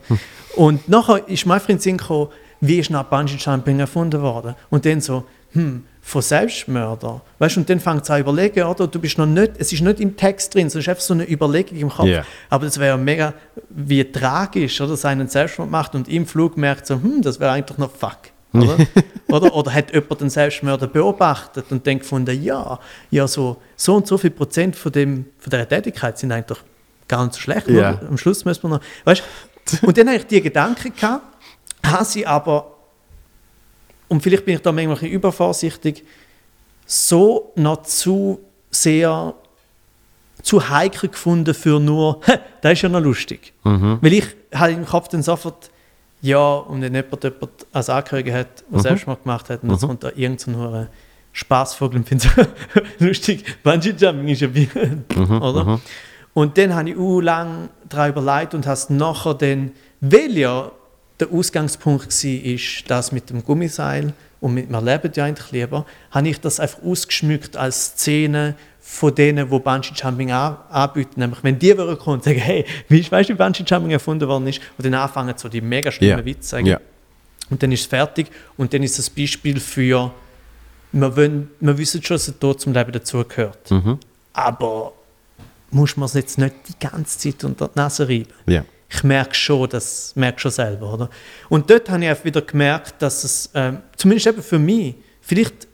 Und 0.56 0.90
nachher 0.90 1.28
ist 1.28 1.46
mir 1.46 1.54
einfach 1.54 1.70
in 1.70 1.76
den 1.78 1.82
Sinn 1.82 1.98
gekommen, 1.98 2.30
wie 2.62 2.80
ist 2.80 2.90
nach 2.90 3.04
Bungee-Jumping 3.04 3.80
erfunden 3.80 4.22
worden? 4.22 4.56
Und 4.70 4.86
dann 4.86 5.02
so, 5.02 5.26
hm, 5.52 5.84
von 6.08 6.22
Selbstmörder. 6.22 7.20
Weißt 7.40 7.56
du, 7.56 7.62
und 7.62 7.70
dann 7.70 7.80
fängt 7.80 8.04
es 8.04 8.12
an 8.12 8.18
zu 8.18 8.22
überlegen, 8.22 8.64
oder? 8.64 8.86
Du 8.86 9.00
bist 9.00 9.18
noch 9.18 9.26
nicht, 9.26 9.54
es 9.58 9.74
ist 9.74 9.82
nicht 9.82 10.00
im 10.00 10.16
Text 10.16 10.54
drin, 10.54 10.68
es 10.68 10.76
ist 10.76 10.88
einfach 10.88 11.02
so 11.02 11.16
eine 11.16 11.28
Überlegung 11.28 11.80
im 11.80 11.90
Kopf. 11.90 12.06
Ja. 12.06 12.24
Aber 12.48 12.66
das 12.66 12.80
wäre 12.80 12.96
mega, 12.96 13.34
wie 13.70 14.04
tragisch, 14.04 14.80
oder? 14.82 14.92
Dass 14.92 15.04
einer 15.04 15.22
einen 15.22 15.30
Selbstmord 15.30 15.72
macht 15.72 15.96
und 15.96 16.08
im 16.08 16.28
Flug 16.28 16.58
merkt 16.58 16.86
so, 16.86 16.94
hm, 16.94 17.24
das 17.24 17.40
wäre 17.40 17.54
eigentlich 17.54 17.80
noch 17.80 17.90
fuck. 17.90 18.20
Oder? 18.54 18.78
oder? 19.30 19.56
oder 19.56 19.74
hat 19.74 19.96
jemand 19.96 20.22
den 20.22 20.30
Selbstmörder 20.30 20.86
beobachtet 20.86 21.66
und 21.72 21.84
denkt 21.84 22.06
von 22.06 22.24
der, 22.24 22.36
ja, 22.36 22.80
ja, 23.10 23.28
so, 23.28 23.58
so 23.76 23.96
und 23.96 24.06
so 24.06 24.20
viel 24.20 24.30
Prozent 24.30 24.76
von, 24.76 24.92
dem, 24.92 25.26
von 25.40 25.50
dieser 25.50 25.68
Tätigkeit 25.68 26.20
sind 26.20 26.32
eigentlich 26.32 26.60
gar 27.08 27.24
nicht 27.24 27.34
so 27.34 27.42
schlecht. 27.42 27.68
Oder? 27.68 28.00
Am 28.08 28.20
Schluss 28.20 28.46
müssen 28.46 28.62
wir 28.62 28.70
noch, 28.70 28.82
weißt 29.06 29.24
du? 29.82 29.88
Und 29.88 29.98
dann 29.98 30.08
habe 30.08 30.18
ich 30.18 30.28
die 30.28 30.40
Gedanken 30.40 30.94
gehabt, 30.96 31.24
habe 31.84 32.06
sie 32.06 32.28
aber, 32.28 32.75
und 34.08 34.22
vielleicht 34.22 34.46
bin 34.46 34.56
ich 34.56 34.62
da 34.62 34.72
manchmal 34.72 34.98
ein 35.00 35.08
übervorsichtig, 35.08 36.04
so 36.86 37.52
noch 37.56 37.84
zu 37.84 38.40
sehr 38.70 39.34
zu 40.44 40.70
heikel 40.70 41.10
gefunden 41.10 41.54
für 41.54 41.80
nur, 41.80 42.22
«Hä, 42.26 42.38
das 42.62 42.74
ist 42.74 42.82
ja 42.84 42.90
noch 42.90 43.02
lustig. 43.02 43.54
Weil 43.64 44.14
ich 44.14 44.26
habe 44.54 44.74
im 44.74 44.86
Kopf 44.86 45.08
dann 45.08 45.24
sofort, 45.24 45.72
ja, 46.22 46.56
und 46.56 46.82
wenn 46.82 46.94
jemand 46.94 47.24
jemand 47.24 47.52
als 47.72 47.90
Angehöriger 47.90 48.34
hat, 48.34 48.64
der 48.72 48.80
Selbstmord 48.80 49.24
gemacht 49.24 49.50
hat, 49.50 49.64
und 49.64 49.72
jetzt 49.72 49.86
kommt 49.86 50.04
da 50.04 50.12
irgend 50.16 50.42
so 50.42 50.52
ein 50.52 50.88
Spaßvogel 51.32 52.00
und 52.00 52.08
findet 52.08 52.30
so 52.32 52.42
lustig, 53.06 53.44
Bungee-Jumping 53.64 54.28
ist 54.28 54.42
ja 54.42 54.54
wie, 54.54 54.70
oder? 55.20 55.80
Und 56.34 56.58
dann 56.58 56.76
habe 56.76 56.90
ich 56.90 56.98
auch 56.98 57.22
lange 57.22 57.70
daran 57.90 58.12
überlegt 58.12 58.54
und 58.54 58.66
habe 58.68 58.74
es 58.74 58.90
nachher 58.90 59.34
dann, 59.34 59.72
weil 60.02 60.38
ja 60.38 60.72
der 61.20 61.32
Ausgangspunkt 61.32 62.08
war, 62.24 62.60
das 62.88 63.12
mit 63.12 63.30
dem 63.30 63.44
Gummiseil 63.44 64.14
und 64.42 64.54
mit 64.54 64.70
«Wir 64.70 64.82
leben 64.82 65.12
ja 65.16 65.26
eigentlich 65.26 65.52
lieber», 65.52 65.86
habe 66.12 66.30
ich 66.30 66.40
das 66.40 66.60
einfach 66.60 66.82
ausgeschmückt 66.84 67.58
als 67.58 67.86
Szene 67.86 68.56
von 68.82 69.16
denen, 69.16 69.50
die 69.50 69.60
Bungee-Jumping 69.60 70.32
an, 70.32 70.58
anbieten. 70.70 71.20
Nämlich, 71.20 71.44
wenn 71.44 71.58
die 71.58 71.76
würden 71.76 71.98
kommen 71.98 72.18
und 72.18 72.24
sagen, 72.24 72.40
hey, 72.40 72.66
wie 72.88 73.00
ist, 73.00 73.12
weißt 73.12 73.30
du, 73.30 73.34
wie 73.34 73.38
Bungee-Jumping 73.38 73.92
erfunden 73.92 74.28
worden 74.28 74.48
ist? 74.48 74.62
Und 74.78 74.86
dann 74.86 74.94
anfangen 74.94 75.34
so 75.38 75.50
die 75.50 75.62
mega 75.62 75.92
schlimmen 75.92 76.20
Ja. 76.20 76.26
Witze 76.26 76.42
zu 76.42 76.48
sagen. 76.50 76.66
Ja. 76.68 76.80
Und 77.50 77.64
dann 77.64 77.72
ist 77.72 77.82
es 77.82 77.86
fertig 77.88 78.28
und 78.58 78.74
dann 78.74 78.84
ist 78.84 79.00
ein 79.00 79.16
Beispiel 79.16 79.60
für, 79.60 80.12
wir, 80.92 81.16
wollen, 81.16 81.50
wir 81.60 81.78
wissen 81.78 82.04
schon, 82.04 82.16
dass 82.16 82.26
der 82.26 82.40
Tod 82.40 82.62
zum 82.62 82.74
Leben 82.74 82.92
dazugehört. 82.92 83.72
Mhm. 83.72 84.00
Aber 84.34 84.94
muss 85.72 85.98
man 85.98 86.06
es 86.06 86.14
jetzt 86.14 86.38
nicht 86.38 86.56
die 86.68 86.80
ganze 86.80 87.18
Zeit 87.18 87.44
unter 87.44 87.68
die 87.68 87.80
Nase 87.80 88.08
reiben. 88.08 88.28
Ja. 88.48 88.66
Ich 88.90 89.04
merke 89.04 89.34
schon, 89.34 89.70
das 89.70 90.14
merke 90.16 90.40
schon 90.40 90.52
selber, 90.52 90.94
oder? 90.94 91.10
Und 91.50 91.70
dort 91.70 91.90
habe 91.90 92.06
ich 92.06 92.12
auch 92.12 92.24
wieder 92.24 92.42
gemerkt, 92.42 93.02
dass 93.02 93.24
es, 93.24 93.50
ähm, 93.54 93.80
zumindest 93.98 94.28
eben 94.28 94.44
für 94.44 94.60
mich, 94.60 94.96
vielleicht 95.22 95.68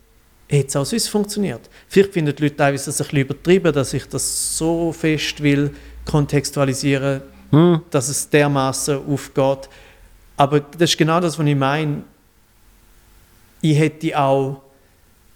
hätte 0.49 0.67
es 0.67 0.75
auch 0.75 0.85
sonst 0.85 1.07
funktioniert. 1.09 1.69
Vielleicht 1.88 2.13
finden 2.13 2.35
die 2.35 2.43
Leute 2.43 2.55
teilweise 2.55 2.85
das 2.85 2.99
ein 3.01 3.05
bisschen 3.05 3.19
übertrieben, 3.19 3.73
dass 3.73 3.93
ich 3.93 4.07
das 4.07 4.57
so 4.57 4.91
fest 4.91 5.41
will 5.41 5.71
kontextualisieren, 6.05 7.21
Hm. 7.51 7.81
dass 7.89 8.07
es 8.07 8.29
dermaßen 8.29 9.05
aufgeht. 9.07 9.69
Aber 10.38 10.61
das 10.61 10.91
ist 10.91 10.97
genau 10.97 11.19
das, 11.19 11.38
was 11.38 11.45
ich 11.45 11.55
meine. 11.55 12.03
Ich 13.61 13.77
hätte 13.77 14.17
auch, 14.17 14.61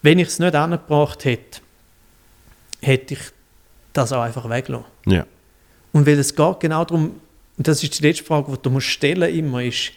wenn 0.01 0.19
ich 0.19 0.29
es 0.29 0.39
nicht 0.39 0.55
angebracht 0.55 1.25
hätte, 1.25 1.59
hätte 2.81 3.15
ich 3.15 3.19
das 3.93 4.11
auch 4.13 4.21
einfach 4.21 4.49
weggelassen. 4.49 4.85
Ja. 5.05 5.25
Und 5.91 6.07
weil 6.07 6.17
es 6.17 6.33
geht 6.35 6.59
genau 6.59 6.85
darum, 6.85 7.21
und 7.57 7.67
das 7.67 7.83
ist 7.83 7.99
die 7.99 8.03
letzte 8.07 8.23
Frage, 8.23 8.51
die 8.51 8.57
du 8.61 8.69
musst 8.69 8.87
stellen 8.87 9.33
immer 9.33 9.63
ist, 9.63 9.91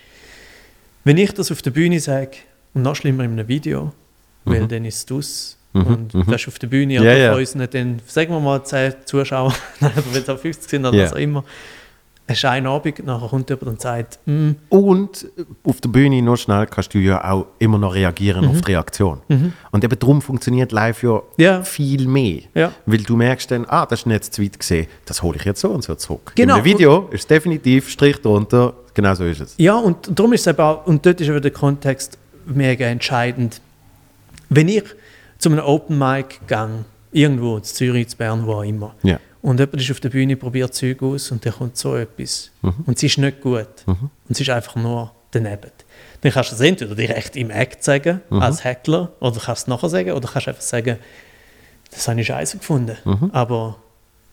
wenn 1.05 1.17
ich 1.17 1.33
das 1.33 1.51
auf 1.51 1.63
der 1.63 1.71
Bühne 1.71 2.01
sage, 2.01 2.33
und 2.75 2.83
noch 2.83 2.97
schlimmer 2.97 3.25
in 3.25 3.33
einem 3.33 3.49
Video, 3.49 3.93
weil 4.45 4.67
dann 4.69 4.85
ist 4.85 5.11
es 5.11 5.59
Mhm, 5.73 5.87
und 5.87 6.15
mhm. 6.15 6.25
das 6.27 6.41
ist 6.43 6.49
auf 6.49 6.59
der 6.59 6.69
Bühne, 6.69 6.95
Ja, 6.95 7.01
oder 7.03 7.17
ja. 7.17 7.35
unseren, 7.35 7.69
dann, 7.71 8.01
sagen 8.07 8.33
wir 8.33 8.41
mal, 8.41 8.65
10 8.65 8.95
Zuschauer, 9.05 9.55
wenn 9.81 10.23
es 10.23 10.29
auch 10.29 10.39
50 10.39 10.71
sind, 10.71 10.87
oder 10.87 10.97
Ja. 10.97 11.05
was 11.05 11.13
auch 11.13 11.19
immer, 11.19 11.45
es 12.31 12.37
ist 12.39 12.45
ein 12.45 12.67
Abend, 12.67 13.05
nachher 13.07 13.27
kommt 13.29 13.49
jemand 13.49 13.69
und 13.69 13.81
sagt, 13.81 14.19
«Mm, 14.27 14.51
Und 14.69 15.27
auf 15.65 15.81
der 15.81 15.89
Bühne 15.89 16.21
noch 16.21 16.37
schnell 16.37 16.67
kannst 16.67 16.93
du 16.93 16.99
ja 16.99 17.25
auch 17.25 17.47
immer 17.59 17.79
noch 17.79 17.95
reagieren 17.95 18.47
auf 18.47 18.61
die 18.61 18.73
Reaktion. 18.73 19.21
Und 19.71 19.83
eben 19.83 19.99
darum 19.99 20.21
funktioniert 20.21 20.71
live 20.71 21.03
ja, 21.03 21.23
Ja. 21.39 21.63
viel 21.63 22.07
mehr. 22.07 22.43
Ja. 22.55 22.73
Weil 22.85 22.99
du 22.99 23.17
merkst 23.17 23.51
dann, 23.51 23.65
ah, 23.67 23.87
das 23.87 24.01
ist 24.01 24.07
nicht 24.07 24.25
zu 24.35 24.43
weit 24.43 24.59
gesehen, 24.61 24.87
das 25.07 25.23
hole 25.23 25.37
ich 25.39 25.45
jetzt 25.45 25.61
so 25.63 25.71
und 25.71 25.83
so 25.83 25.95
zurück. 25.95 26.33
Genau. 26.35 26.57
In 26.57 26.61
einem 26.61 26.65
Video 26.67 27.09
ist 27.11 27.31
definitiv 27.31 27.89
Strich 27.89 28.21
drunter, 28.21 28.75
genau 28.93 29.15
so 29.15 29.25
ist 29.25 29.41
es. 29.41 29.55
Ja, 29.57 29.77
und 29.79 30.11
darum 30.19 30.35
ist 30.35 30.43
es 30.43 30.47
eben 30.49 30.61
auch, 30.61 30.87
und 30.87 31.07
dort 31.07 31.21
ist 31.23 31.29
eben 31.29 31.41
der 31.41 31.51
Kontext 31.51 32.19
mega 32.45 32.85
entscheidend. 32.87 33.63
Wenn 34.51 34.69
ich 34.69 34.85
zu 35.39 35.49
einem 35.49 35.61
Open 35.65 35.99
Mic 35.99 36.41
gehe, 36.47 36.85
irgendwo, 37.11 37.57
in 37.57 37.65
Zürich, 37.65 38.09
in 38.13 38.19
Bern, 38.19 38.47
wo 38.47 38.53
auch 38.57 38.63
immer, 38.65 38.95
Ja. 39.03 39.19
Und 39.43 39.61
jemand 39.61 39.81
ist 39.81 39.91
auf 39.91 40.01
der 40.01 40.09
Bühne, 40.11 40.37
probiert 40.37 40.75
Zeug 40.75 41.03
aus 41.03 41.31
und 41.31 41.45
dann 41.45 41.53
kommt 41.53 41.77
so 41.77 41.97
etwas. 41.97 42.51
Und 42.63 42.97
es 42.97 43.03
ist 43.03 43.19
nicht 43.19 43.41
gut. 43.41 43.69
Und 43.87 44.11
es 44.29 44.41
ist 44.41 44.51
einfach 44.51 44.77
nur 44.77 45.13
daneben. 45.31 45.71
Dann 46.21 46.33
kannst 46.33 46.51
du 46.51 46.57
es 46.57 46.61
entweder 46.61 46.95
direkt 46.95 47.37
im 47.37 47.51
Act 47.51 47.85
sagen, 47.85 48.21
als 48.31 48.65
Heckler, 48.65 49.13
oder 49.21 49.41
kannst 49.41 49.63
es 49.63 49.67
nachher 49.69 49.89
sagen, 49.89 50.13
oder 50.13 50.29
kannst 50.29 50.49
einfach 50.49 50.63
sagen, 50.63 50.99
das 51.91 52.09
habe 52.09 52.21
ich 52.21 52.27
scheiße 52.27 52.59
gefunden. 52.59 52.97
Aber 53.33 53.77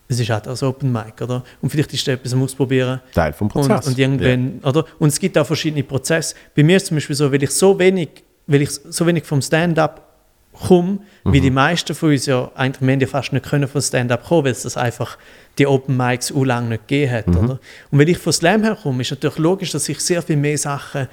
es 0.07 0.19
ist 0.19 0.29
halt 0.29 0.47
auch 0.47 0.55
so 0.55 0.67
Open 0.67 0.91
Mic, 0.91 1.21
oder? 1.21 1.43
Und 1.61 1.69
vielleicht 1.69 1.93
ist 1.93 2.07
da 2.07 2.11
etwas 2.11 2.33
am 2.33 2.43
Ausprobieren. 2.43 3.01
Teil 3.13 3.33
vom 3.33 3.49
Prozess. 3.49 3.85
Und, 3.87 3.93
und 3.93 3.99
irgendwann, 3.99 4.59
oder? 4.63 4.85
Und 4.99 5.09
es 5.09 5.19
gibt 5.19 5.37
auch 5.37 5.47
verschiedene 5.47 5.83
Prozesse. 5.83 6.35
Bei 6.55 6.63
mir 6.63 6.77
ist 6.77 6.83
es 6.83 6.89
zum 6.89 6.97
Beispiel 6.97 7.15
so, 7.15 7.31
weil 7.31 7.41
ich 7.41 7.51
so 7.51 7.77
wenig, 7.79 8.09
weil 8.47 8.61
ich 8.61 8.71
so 8.71 9.05
wenig 9.05 9.23
vom 9.23 9.41
Stand-up 9.41 10.04
komme, 10.55 10.99
wie 11.23 11.41
die 11.41 11.49
meisten 11.51 11.95
von 11.95 12.09
uns 12.11 12.25
ja 12.25 12.51
eigentlich 12.55 12.81
wir 12.81 12.91
haben 12.93 12.99
ja 13.01 13.07
fast 13.07 13.33
nicht 13.33 13.45
können 13.45 13.67
von 13.67 13.81
Stand-up 13.81 14.25
kommen, 14.27 14.45
weil 14.45 14.51
es 14.51 14.63
das 14.63 14.77
einfach 14.77 15.17
die 15.57 15.67
Open 15.67 15.95
Mics 15.97 16.31
u 16.31 16.43
lang 16.43 16.69
nicht 16.69 16.87
gegeben 16.87 17.11
hat, 17.11 17.27
oder? 17.29 17.59
Und 17.91 17.99
wenn 17.99 18.07
ich 18.07 18.17
von 18.17 18.33
Slam 18.33 18.63
herkomme, 18.63 19.01
ist 19.01 19.11
natürlich 19.11 19.37
logisch, 19.37 19.71
dass 19.71 19.87
ich 19.89 19.99
sehr 19.99 20.21
viel 20.21 20.35
mehr 20.37 20.57
Sachen 20.57 21.07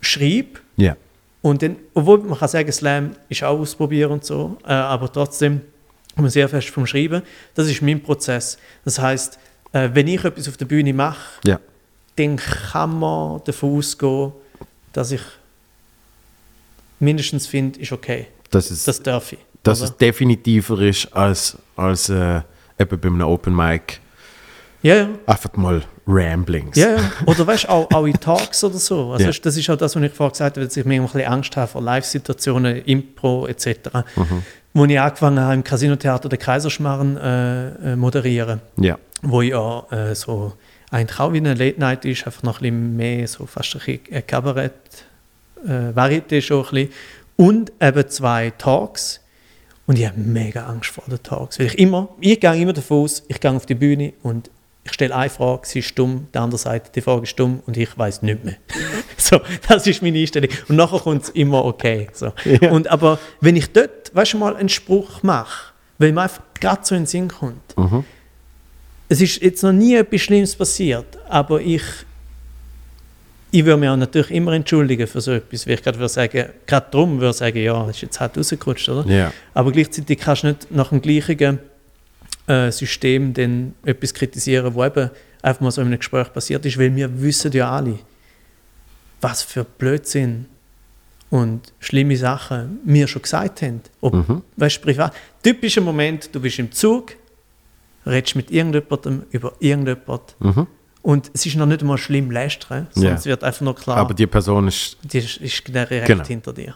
schreibe 0.00 0.60
Ja. 0.76 0.96
und 1.42 1.62
dann, 1.62 1.76
obwohl 1.94 2.18
man 2.18 2.38
kann 2.38 2.48
sagen, 2.48 2.70
Slam 2.72 3.12
ist 3.28 3.42
auch 3.42 3.58
ausprobieren 3.58 4.12
und 4.12 4.24
so, 4.24 4.56
äh, 4.64 4.72
aber 4.72 5.12
trotzdem 5.12 5.60
kommt 6.14 6.22
man 6.22 6.30
sehr 6.30 6.48
fest 6.48 6.68
vom 6.68 6.86
Schreiben. 6.86 7.22
Das 7.54 7.66
ist 7.68 7.80
mein 7.82 8.02
Prozess. 8.02 8.58
Das 8.84 8.98
heißt, 8.98 9.38
äh, 9.72 9.88
wenn 9.92 10.06
ich 10.08 10.22
etwas 10.24 10.48
auf 10.48 10.56
der 10.58 10.66
Bühne 10.66 10.92
mache, 10.92 11.40
Ja. 11.44 11.58
dann 12.16 12.36
kann 12.36 12.98
man 12.98 13.40
davon 13.44 13.78
ausgehen, 13.78 14.32
dass 14.92 15.10
ich 15.12 15.22
mindestens 17.00 17.46
finde, 17.46 17.80
ist 17.80 17.92
okay. 17.92 18.26
Dass 18.52 18.70
es, 18.70 18.84
Das 18.84 19.02
darf 19.02 19.32
ich. 19.32 19.38
dass 19.64 19.80
oder? 19.80 19.90
es 19.90 19.96
definitiver 19.96 20.78
ist 20.80 21.12
als, 21.14 21.56
als 21.76 22.08
äh, 22.08 22.40
eben 22.78 23.00
bei 23.00 23.08
einem 23.08 23.22
Open 23.22 23.54
Mic. 23.56 23.98
ja, 24.82 24.94
ja. 24.94 25.08
Einfach 25.26 25.52
mal 25.56 25.82
Ramblings. 26.06 26.76
Ja, 26.76 26.96
ja. 26.96 27.12
Oder 27.26 27.46
weißt 27.46 27.64
du, 27.64 27.68
auch, 27.70 27.90
auch 27.92 28.04
in 28.06 28.14
Talks 28.18 28.62
oder 28.64 28.78
so. 28.78 29.12
Also 29.12 29.24
Ja. 29.26 29.30
das 29.42 29.56
ist 29.56 29.70
auch 29.70 29.76
das, 29.76 29.94
was 29.96 30.02
ich 30.02 30.12
vorher 30.12 30.30
gesagt 30.32 30.56
habe, 30.56 30.66
dass 30.66 30.76
ich 30.76 30.84
mir 30.84 31.00
ein 31.00 31.04
bisschen 31.06 31.24
Angst 31.26 31.56
habe 31.56 31.68
vor 31.68 31.80
Live-Situationen, 31.82 32.84
Impro 32.84 33.46
etc. 33.46 33.66
Mhm. 34.16 34.42
Wo 34.74 34.84
ich 34.86 34.98
angefangen 34.98 35.38
habe, 35.40 35.54
im 35.54 35.62
Casino-Theater 35.64 36.28
den 36.28 36.38
Kaiserschmarren 36.38 37.16
äh, 37.18 37.92
äh, 37.92 37.96
moderieren. 37.96 38.60
Ja. 38.78 38.98
wo 39.22 39.42
ja 39.42 39.86
äh, 39.92 40.14
so 40.16 40.54
eigentlich 40.90 41.20
auch 41.20 41.32
wie 41.32 41.36
eine 41.38 41.54
Late 41.54 41.78
Night 41.78 42.04
ist, 42.04 42.26
einfach 42.26 42.42
noch 42.42 42.60
ein 42.60 42.62
bisschen 42.70 42.96
mehr 42.96 43.28
so 43.28 43.46
fast 43.46 43.74
ein 43.76 43.80
bisschen 44.02 44.26
Kabarett, 44.26 44.72
äh, 45.64 45.90
Varieté 45.94 46.42
schon 46.42 46.64
ein 46.66 46.70
bisschen. 46.70 46.88
Und 47.36 47.72
eben 47.80 48.08
zwei 48.08 48.50
Talks. 48.50 49.20
Und 49.86 49.98
ich 49.98 50.06
habe 50.06 50.18
mega 50.18 50.66
Angst 50.66 50.90
vor 50.90 51.04
den 51.08 51.22
Talks. 51.22 51.58
Weil 51.58 51.66
ich 51.66 51.78
immer, 51.78 52.08
ich 52.20 52.40
gehe 52.40 52.56
immer 52.56 52.72
davon 52.72 53.04
aus, 53.04 53.22
ich 53.28 53.40
gehe 53.40 53.50
auf 53.50 53.66
die 53.66 53.74
Bühne 53.74 54.12
und 54.22 54.50
ich 54.84 54.92
stelle 54.92 55.14
eine 55.14 55.30
Frage, 55.30 55.66
sie 55.66 55.78
ist 55.78 55.86
stumm, 55.86 56.26
die 56.34 56.38
andere 56.38 56.58
Seite, 56.58 56.90
die 56.92 57.00
Frage 57.00 57.22
ist 57.22 57.30
stumm 57.30 57.62
und 57.66 57.76
ich 57.76 57.96
weiß 57.96 58.22
nicht 58.22 58.44
mehr. 58.44 58.56
so, 59.16 59.40
das 59.68 59.86
ist 59.86 60.02
meine 60.02 60.18
Einstellung. 60.18 60.50
Und 60.68 60.76
nachher 60.76 60.98
kommt 60.98 61.22
es 61.22 61.28
immer 61.30 61.64
okay. 61.64 62.08
So. 62.12 62.32
Ja. 62.44 62.70
Und 62.72 62.88
aber 62.88 63.18
wenn 63.40 63.56
ich 63.56 63.72
dort, 63.72 64.14
weißt 64.14 64.34
du 64.34 64.38
mal, 64.38 64.56
einen 64.56 64.68
Spruch 64.68 65.22
mache, 65.22 65.72
weil 65.98 66.12
mir 66.12 66.22
einfach 66.22 66.42
gerade 66.58 66.80
so 66.84 66.94
in 66.94 67.02
den 67.02 67.06
Sinn 67.06 67.28
kommt, 67.28 67.74
es 69.08 69.20
ist 69.20 69.42
jetzt 69.42 69.62
noch 69.62 69.72
nie 69.72 69.94
etwas 69.94 70.22
Schlimmes 70.22 70.56
passiert, 70.56 71.18
aber 71.28 71.60
ich, 71.60 71.82
ich 73.54 73.64
würde 73.64 73.76
mich 73.78 73.88
auch 73.88 73.96
natürlich 73.96 74.30
immer 74.32 74.52
entschuldigen 74.54 75.06
für 75.06 75.20
so 75.20 75.30
etwas, 75.32 75.66
weil 75.66 75.74
ich 75.74 75.82
gerade 75.82 75.98
würde 75.98 76.08
sagen, 76.08 76.46
gerade 76.66 76.86
darum 76.90 77.20
würde 77.20 77.30
ich 77.30 77.36
sagen, 77.36 77.58
ja, 77.58 77.86
das 77.86 77.96
ist 77.96 78.02
jetzt 78.02 78.18
halt 78.20 78.36
rausgerutscht, 78.36 78.88
oder? 78.88 79.06
Ja. 79.08 79.32
Aber 79.54 79.70
gleichzeitig 79.70 80.18
kannst 80.18 80.42
du 80.42 80.48
nicht 80.48 80.70
nach 80.70 80.88
dem 80.88 81.00
gleichen 81.02 81.58
äh, 82.48 82.70
System 82.72 83.32
dann 83.34 83.74
etwas 83.84 84.12
kritisieren, 84.14 84.74
wo 84.74 84.84
eben 84.84 85.10
einfach 85.42 85.60
mal 85.60 85.70
so 85.70 85.80
in 85.82 85.88
einem 85.88 85.98
Gespräch 85.98 86.32
passiert 86.32 86.64
ist, 86.66 86.78
weil 86.78 86.96
wir 86.96 87.20
wissen 87.22 87.52
ja 87.52 87.70
alle, 87.70 87.98
was 89.20 89.42
für 89.42 89.64
Blödsinn 89.64 90.46
und 91.30 91.72
schlimme 91.78 92.16
Sachen 92.16 92.80
wir 92.84 93.06
schon 93.06 93.22
gesagt 93.22 93.62
haben. 93.62 93.80
Ob, 94.00 94.14
Mhm. 94.14 94.42
weißt, 94.56 94.78
du, 94.78 94.80
privat. 94.82 95.12
Typischer 95.42 95.80
Moment, 95.80 96.34
du 96.34 96.40
bist 96.40 96.58
im 96.58 96.72
Zug, 96.72 97.12
redest 98.06 98.34
mit 98.34 98.50
irgendjemandem 98.50 99.22
über 99.30 99.52
irgendjemand 99.60 100.34
Mhm. 100.40 100.66
Und 101.02 101.30
es 101.34 101.46
ist 101.46 101.56
noch 101.56 101.66
nicht 101.66 101.80
einmal 101.82 101.98
schlimm 101.98 102.30
lästern, 102.30 102.86
sondern 102.92 103.12
Ja. 103.14 103.18
es 103.18 103.26
wird 103.26 103.42
einfach 103.44 103.60
nur 103.60 103.74
klar, 103.74 103.96
Aber 103.98 104.14
die 104.14 104.26
Person 104.26 104.68
ist. 104.68 104.96
die 105.02 105.18
ist, 105.18 105.36
ist 105.38 105.66
direkt 105.68 106.06
Genau. 106.06 106.24
hinter 106.24 106.52
dir. 106.52 106.74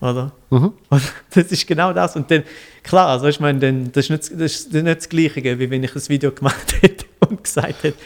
Oder? 0.00 0.32
Mhm. 0.50 0.72
Das 1.34 1.52
ist 1.52 1.66
genau 1.66 1.92
das. 1.92 2.16
Und 2.16 2.30
dann, 2.30 2.42
klar, 2.82 3.08
also 3.08 3.26
ich 3.26 3.40
meine, 3.40 3.58
dann, 3.58 3.92
das, 3.92 4.06
ist 4.08 4.10
nicht, 4.10 4.40
das 4.40 4.52
ist 4.56 4.72
nicht 4.72 4.86
das 4.86 5.08
Gleiche, 5.08 5.58
wie 5.58 5.70
wenn 5.70 5.82
ich 5.84 5.94
ein 5.94 6.08
Video 6.08 6.32
gemacht 6.32 6.74
hätte 6.82 7.06
und 7.20 7.42
gesagt 7.44 7.82
hätte, 7.82 7.98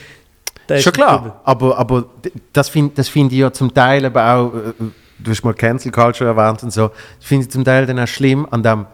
da 0.66 0.76
ist 0.76 0.84
Schon 0.84 0.92
klar, 0.92 1.40
aber, 1.44 1.76
aber 1.78 2.04
das 2.52 2.68
finde 2.68 2.92
das 2.94 3.08
find 3.08 3.32
ich 3.32 3.38
ja 3.38 3.52
zum 3.52 3.74
Teil 3.74 4.04
aber 4.04 4.34
auch, 4.34 4.54
äh, 4.54 4.72
du 5.18 5.30
hast 5.32 5.42
mal 5.42 5.52
Cancel 5.52 5.90
Culture 5.90 6.30
erwähnt 6.30 6.62
und 6.62 6.72
so, 6.72 6.88
das 7.18 7.26
finde 7.26 7.46
ich 7.46 7.50
zum 7.50 7.64
Teil 7.64 7.86
dann 7.86 7.98
auch 7.98 8.06
schlimm, 8.06 8.46
an 8.52 8.62
dem, 8.62 8.86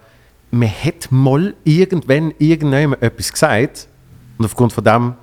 man 0.51 0.70
hat 0.70 1.09
mal 1.11 1.55
irgendwann 1.65 2.32
irgendjemand 2.39 3.03
etwas 3.03 3.31
gesagt 3.31 3.89
und 4.39 4.47
aufgrund 4.47 4.73
von 4.73 4.85
dem 4.85 5.15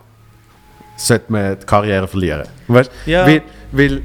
sollte 0.95 1.31
man 1.31 1.59
die 1.59 1.65
Karriere 1.65 2.07
verlieren. 2.07 2.47
Weißt? 2.67 2.91
Ja. 3.05 3.25
Weil, 3.25 3.41
weil 3.71 4.01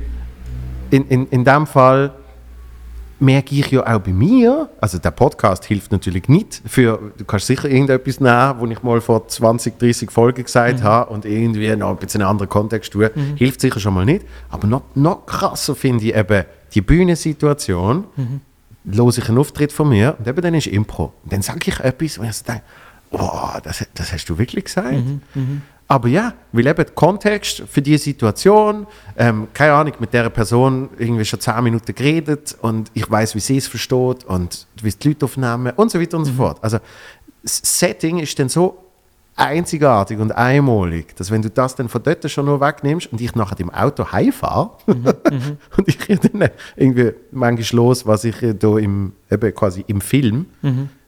in, 0.90 1.06
in, 1.08 1.26
in 1.28 1.44
dem 1.44 1.66
Fall 1.66 2.12
merke 3.20 3.54
ich 3.54 3.70
ja 3.70 3.82
auch 3.82 4.00
bei 4.00 4.12
mir, 4.12 4.68
also 4.80 4.98
der 4.98 5.10
Podcast 5.10 5.64
hilft 5.64 5.90
natürlich 5.90 6.28
nicht 6.28 6.62
für, 6.64 7.12
du 7.16 7.24
kannst 7.24 7.46
sicher 7.46 7.68
irgendetwas 7.68 8.20
nehmen, 8.20 8.54
wo 8.58 8.66
ich 8.66 8.82
mal 8.82 9.00
vor 9.00 9.26
20, 9.26 9.78
30 9.78 10.10
Folgen 10.10 10.44
gesagt 10.44 10.82
habe 10.82 11.10
und 11.10 11.24
irgendwie 11.24 11.74
noch 11.74 11.90
ein 11.90 11.96
bisschen 11.96 12.22
einen 12.22 12.30
anderen 12.30 12.48
Kontext 12.48 12.92
tue, 12.92 13.10
hilft 13.36 13.60
sicher 13.60 13.80
schon 13.80 13.94
mal 13.94 14.04
nicht. 14.04 14.24
Aber 14.50 14.68
noch, 14.68 14.82
noch 14.94 15.26
krasser 15.26 15.74
finde 15.74 16.04
ich 16.04 16.14
eben 16.14 16.44
die 16.74 16.80
Bühnensituation, 16.80 18.04
los 18.84 19.18
ich 19.18 19.28
einen 19.28 19.38
Auftritt 19.38 19.72
von 19.72 19.88
mir 19.88 20.14
und 20.18 20.28
eben 20.28 20.40
dann 20.40 20.54
ist 20.54 20.68
Impro. 20.68 21.12
Und 21.24 21.32
dann 21.32 21.42
sage 21.42 21.60
ich 21.66 21.80
etwas, 21.80 22.18
wo 22.18 22.22
ich 22.22 22.32
so 22.32 22.44
denke, 22.44 22.62
oh, 23.10 23.58
das, 23.62 23.84
das 23.94 24.12
hast 24.12 24.26
du 24.26 24.38
wirklich 24.38 24.66
gesagt? 24.66 24.94
Aber 25.90 26.06
ja, 26.08 26.34
weil 26.52 26.66
eben 26.66 26.76
der 26.76 26.84
Kontext 26.84 27.62
für 27.66 27.80
diese 27.80 28.04
Situation, 28.04 28.86
ähm, 29.16 29.48
keine 29.54 29.72
Ahnung, 29.72 29.94
mit 29.98 30.12
der 30.12 30.28
Person 30.28 30.90
irgendwie 30.98 31.24
schon 31.24 31.40
10 31.40 31.64
Minuten 31.64 31.94
geredet 31.94 32.56
und 32.60 32.90
ich 32.92 33.10
weiß, 33.10 33.34
wie 33.34 33.40
sie 33.40 33.56
es 33.56 33.68
versteht 33.68 34.24
und 34.24 34.66
wie 34.82 34.88
es 34.88 34.98
die 34.98 35.08
Leute 35.08 35.24
aufnehmen 35.24 35.72
und 35.76 35.90
so 35.90 35.98
weiter 35.98 36.18
und 36.18 36.26
so 36.26 36.32
fort. 36.32 36.58
Also 36.60 36.78
das 37.42 37.62
Setting 37.64 38.18
ist 38.18 38.38
dann 38.38 38.50
so 38.50 38.76
einzigartig 39.34 40.18
und 40.18 40.32
einmalig, 40.32 41.16
dass 41.16 41.30
wenn 41.30 41.40
du 41.40 41.48
das 41.48 41.74
dann 41.74 41.88
von 41.88 42.02
dort 42.02 42.30
schon 42.30 42.44
nur 42.44 42.60
wegnimmst 42.60 43.10
und 43.10 43.20
ich 43.20 43.34
nachher 43.34 43.58
im 43.60 43.70
Auto 43.70 44.12
heimfahre 44.12 44.72
und 44.86 45.86
ich 45.86 45.98
dann 45.98 46.50
irgendwie 46.76 47.12
manchmal 47.30 47.76
los, 47.76 48.04
was 48.04 48.24
ich 48.24 48.36
da 48.58 48.76
im, 48.76 49.12
eben 49.30 49.54
quasi 49.54 49.84
im 49.86 50.02
Film, 50.02 50.46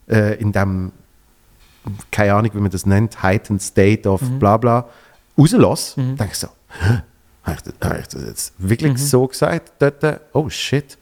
äh, 0.09 0.41
in 0.41 0.53
dem 0.53 0.93
keine 2.11 2.35
Ahnung, 2.35 2.51
wie 2.55 2.61
man 2.61 2.71
das 2.71 2.87
nennt, 2.87 3.23
heightened 3.23 3.63
state 3.63 4.09
of 4.09 4.21
bla 4.39 4.57
bla, 4.57 4.89
rauslasse, 5.39 6.01
denke 6.01 6.29
ich 6.33 6.39
so? 6.39 6.49
Habe 7.43 7.57
ich, 7.57 7.63
das- 7.63 7.75
habe 7.89 7.99
ich 8.01 8.07
das 8.09 8.23
jetzt 8.25 8.53
wirklich 8.59 8.99
so 8.99 9.27
gesagt 9.27 9.73
dort? 9.79 10.21
Oh 10.33 10.49
shit. 10.51 10.99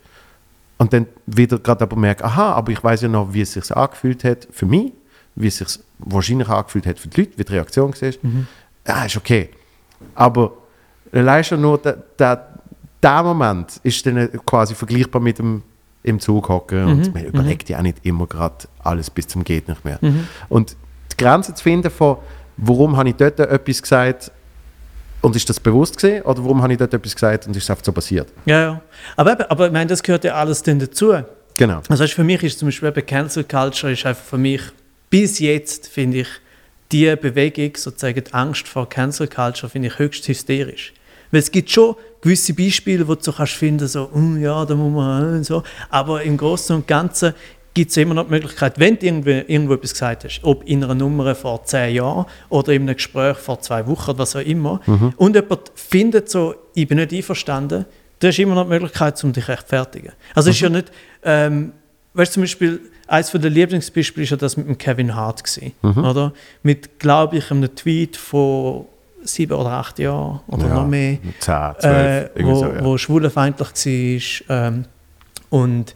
Und 0.79 0.93
dann 0.93 1.07
wieder 1.27 1.59
gerade 1.59 1.83
aber 1.83 1.97
merke, 1.97 2.25
aha, 2.25 2.53
aber 2.53 2.71
ich 2.71 2.83
weiß 2.83 3.03
ja 3.03 3.09
noch, 3.09 3.33
wie 3.33 3.41
es 3.41 3.53
sich 3.55 3.77
angefühlt 3.77 4.23
hat 4.23 4.47
für 4.53 4.65
mich, 4.67 4.93
wie 5.35 5.49
es 5.49 5.57
sich 5.59 5.81
wahrscheinlich 5.99 6.49
angefühlt 6.49 6.87
hat 6.87 6.99
für 7.01 7.09
die 7.09 7.21
Leute, 7.23 7.33
wie 7.39 7.45
die 7.45 7.53
Reaktion 7.53 7.93
war. 7.93 8.13
Ja, 8.87 9.05
ist 9.05 9.17
okay. 9.17 9.51
Aber 10.15 10.53
allein 11.11 11.43
schon 11.43 11.61
nur 11.61 11.79
der, 11.79 11.95
der, 12.19 12.49
der 13.03 13.23
Moment 13.25 13.81
ist 13.83 14.07
dann 14.07 14.31
quasi 14.47 14.75
vergleichbar 14.77 15.21
mit 15.21 15.41
dem 15.41 15.63
im 16.03 16.21
Zug 16.21 16.49
hocken 16.49 16.85
und 16.85 17.15
man 17.15 17.25
überlegt 17.25 17.69
ja 17.69 17.79
auch 17.79 17.83
nicht 17.83 17.99
immer 18.05 18.27
gerade 18.27 18.67
alles 18.83 19.11
bis 19.11 19.27
zum 19.27 19.45
geht 19.45 19.69
nicht 19.69 19.85
mehr. 19.85 19.99
Und 20.49 20.77
die 21.13 21.17
Grenze 21.17 21.55
zu 21.55 21.63
finden 21.63 21.91
von, 21.91 22.19
warum 22.57 22.97
habe 22.97 23.09
ich 23.09 23.17
dort 23.17 23.41
etwas 23.41 23.83
gesagt 23.83 24.31
und 25.21 25.35
ist 25.35 25.49
das 25.49 25.59
bewusst 25.59 25.97
gesehen 25.97 26.23
oder 26.23 26.43
warum 26.43 26.63
habe 26.63 26.73
ich 26.73 26.79
dort 26.79 26.95
etwas 26.95 27.15
gesagt 27.15 27.47
und 27.47 27.57
ist 27.57 27.65
es 27.65 27.71
einfach 27.71 27.85
so 27.85 27.93
passiert? 27.93 28.29
Ja, 28.47 28.61
ja. 28.61 28.81
Aber, 29.17 29.51
aber 29.51 29.67
ich 29.67 29.73
meine, 29.73 29.87
das 29.87 30.03
gehört 30.03 30.25
ja 30.25 30.35
alles 30.35 30.63
dann 30.63 30.79
dazu. 30.79 31.15
Genau. 31.57 31.81
Also 31.89 32.07
für 32.07 32.25
mich 32.25 32.43
ist 32.45 32.59
zum 32.59 32.69
Beispiel 32.69 32.89
eben 32.89 33.05
Cancel 33.05 33.45
Culture 33.45 33.93
ist 33.93 34.07
einfach 34.07 34.23
für 34.23 34.39
mich 34.39 34.63
bis 35.11 35.39
jetzt 35.39 35.89
finde 35.89 36.19
ich 36.19 36.29
die 36.93 37.15
Bewegung 37.17 37.77
sozusagen 37.77 38.23
die 38.23 38.33
Angst 38.33 38.69
vor 38.69 38.89
Cancel 38.89 39.27
Culture 39.27 39.69
finde 39.69 39.89
ich 39.89 39.99
höchst 39.99 40.27
hysterisch, 40.29 40.93
weil 41.31 41.41
es 41.41 41.51
gibt 41.51 41.71
schon 41.71 41.95
gewisse 42.21 42.55
Beispiele, 42.55 43.07
wo 43.07 43.15
du 43.15 43.23
so 43.23 43.33
kannst 43.33 43.55
finden 43.55 43.87
so 43.87 44.11
«Oh 44.13 44.37
ja 44.37 44.65
da 44.65 44.75
muss 44.75 44.93
man 44.93 45.45
so, 45.45 45.63
aber 45.91 46.23
im 46.23 46.37
Großen 46.37 46.77
und 46.77 46.87
Ganzen 46.87 47.35
gibt 47.75 47.91
es 47.93 47.97
immer 47.97 48.15
noch 48.15 48.25
die 48.25 48.31
Möglichkeit, 48.31 48.79
wenn 48.79 48.99
du 48.99 49.07
irgendwo, 49.07 49.31
irgendwo 49.31 49.75
etwas 49.75 49.93
gesagt 49.93 50.25
hast, 50.25 50.41
ob 50.43 50.65
in 50.65 50.83
einer 50.83 50.95
Nummer 50.95 51.35
vor 51.35 51.65
zehn 51.65 51.95
Jahren 51.95 52.27
oder 52.49 52.73
in 52.73 52.83
einem 52.83 52.97
Gespräch 52.97 53.37
vor 53.37 53.61
zwei 53.61 53.87
Wochen 53.87 54.11
oder 54.11 54.19
was 54.19 54.35
auch 54.35 54.41
immer, 54.41 54.81
und 55.17 55.37
jemand 55.37 55.71
findet 55.75 56.29
so, 56.29 56.55
ich 56.75 56.89
bin 56.89 56.99
nicht 56.99 57.13
einverstanden, 57.13 57.85
du 58.19 58.27
hast 58.27 58.39
immer 58.39 58.57
noch 58.57 58.65
die 58.65 58.71
Möglichkeit, 58.71 59.23
um 59.23 59.33
dich 59.33 59.45
zu 59.45 59.53
rechtfertigen. 59.53 60.13
Also 60.35 60.51
es 60.51 60.57
ist 60.57 60.63
ja 60.63 60.71
nicht, 60.71 60.91
ähm, 61.23 61.73
weißt 62.15 62.33
du, 62.33 62.35
zum 62.35 62.43
Beispiel, 62.43 62.81
eines 63.07 63.31
der 63.31 63.51
Lieblingsbeispiele 63.51 64.25
ist 64.25 64.31
ja 64.31 64.37
das 64.37 64.57
mit 64.57 64.67
dem 64.67 64.77
Kevin 64.77 65.15
Hart 65.15 65.45
gewesen, 65.45 65.73
oder? 65.83 66.33
Mit, 66.65 66.99
glaube 66.99 67.37
ich, 67.39 67.51
einem 67.51 67.73
Tweet 67.75 68.17
von 68.17 68.87
sieben 69.25 69.55
oder 69.55 69.71
acht 69.71 69.99
Jahren 69.99 70.41
oder 70.47 70.69
Ja, 70.69 70.75
noch 70.75 70.87
mehr 70.87 71.19
10, 71.41 71.55
12, 71.81 71.85
äh, 71.85 72.45
wo, 72.45 72.55
so, 72.55 72.65
ja. 72.67 72.85
wo 72.85 72.99
schwulenfeindlich 72.99 74.45
war 74.49 74.67
ähm, 74.69 74.85
und 75.51 75.95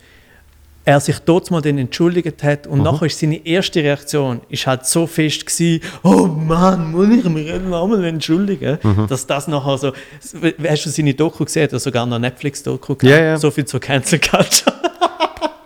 er 0.84 0.98
sich 0.98 1.18
dort 1.20 1.50
mal 1.50 1.60
dann 1.60 1.78
entschuldigt 1.78 2.42
hat 2.42 2.66
und 2.66 2.82
nachher 2.82 3.06
ist 3.06 3.20
seine 3.20 3.46
erste 3.46 3.82
Reaktion 3.82 4.40
ist 4.48 4.66
halt 4.66 4.84
so 4.84 5.06
fest 5.06 5.46
gewesen, 5.46 5.80
oh 6.02 6.26
Mann, 6.26 6.90
muss 6.90 7.08
ich 7.08 7.24
mich 7.24 7.52
nochmal 7.60 8.04
entschuldigen, 8.04 8.78
dass 9.08 9.26
das 9.26 9.46
nachher 9.46 9.78
so, 9.78 9.92
hast 10.68 10.86
du 10.86 10.90
seine 10.90 11.14
Doku 11.14 11.44
gesehen, 11.44 11.68
oder 11.68 11.78
sogar 11.78 12.04
noch 12.04 12.18
Netflix-Doku? 12.18 12.96
Ja, 13.02 13.22
ja. 13.22 13.36
so 13.38 13.50
viel 13.50 13.64
zur 13.64 13.78
Cancel 13.78 14.18
Culture. 14.18 14.74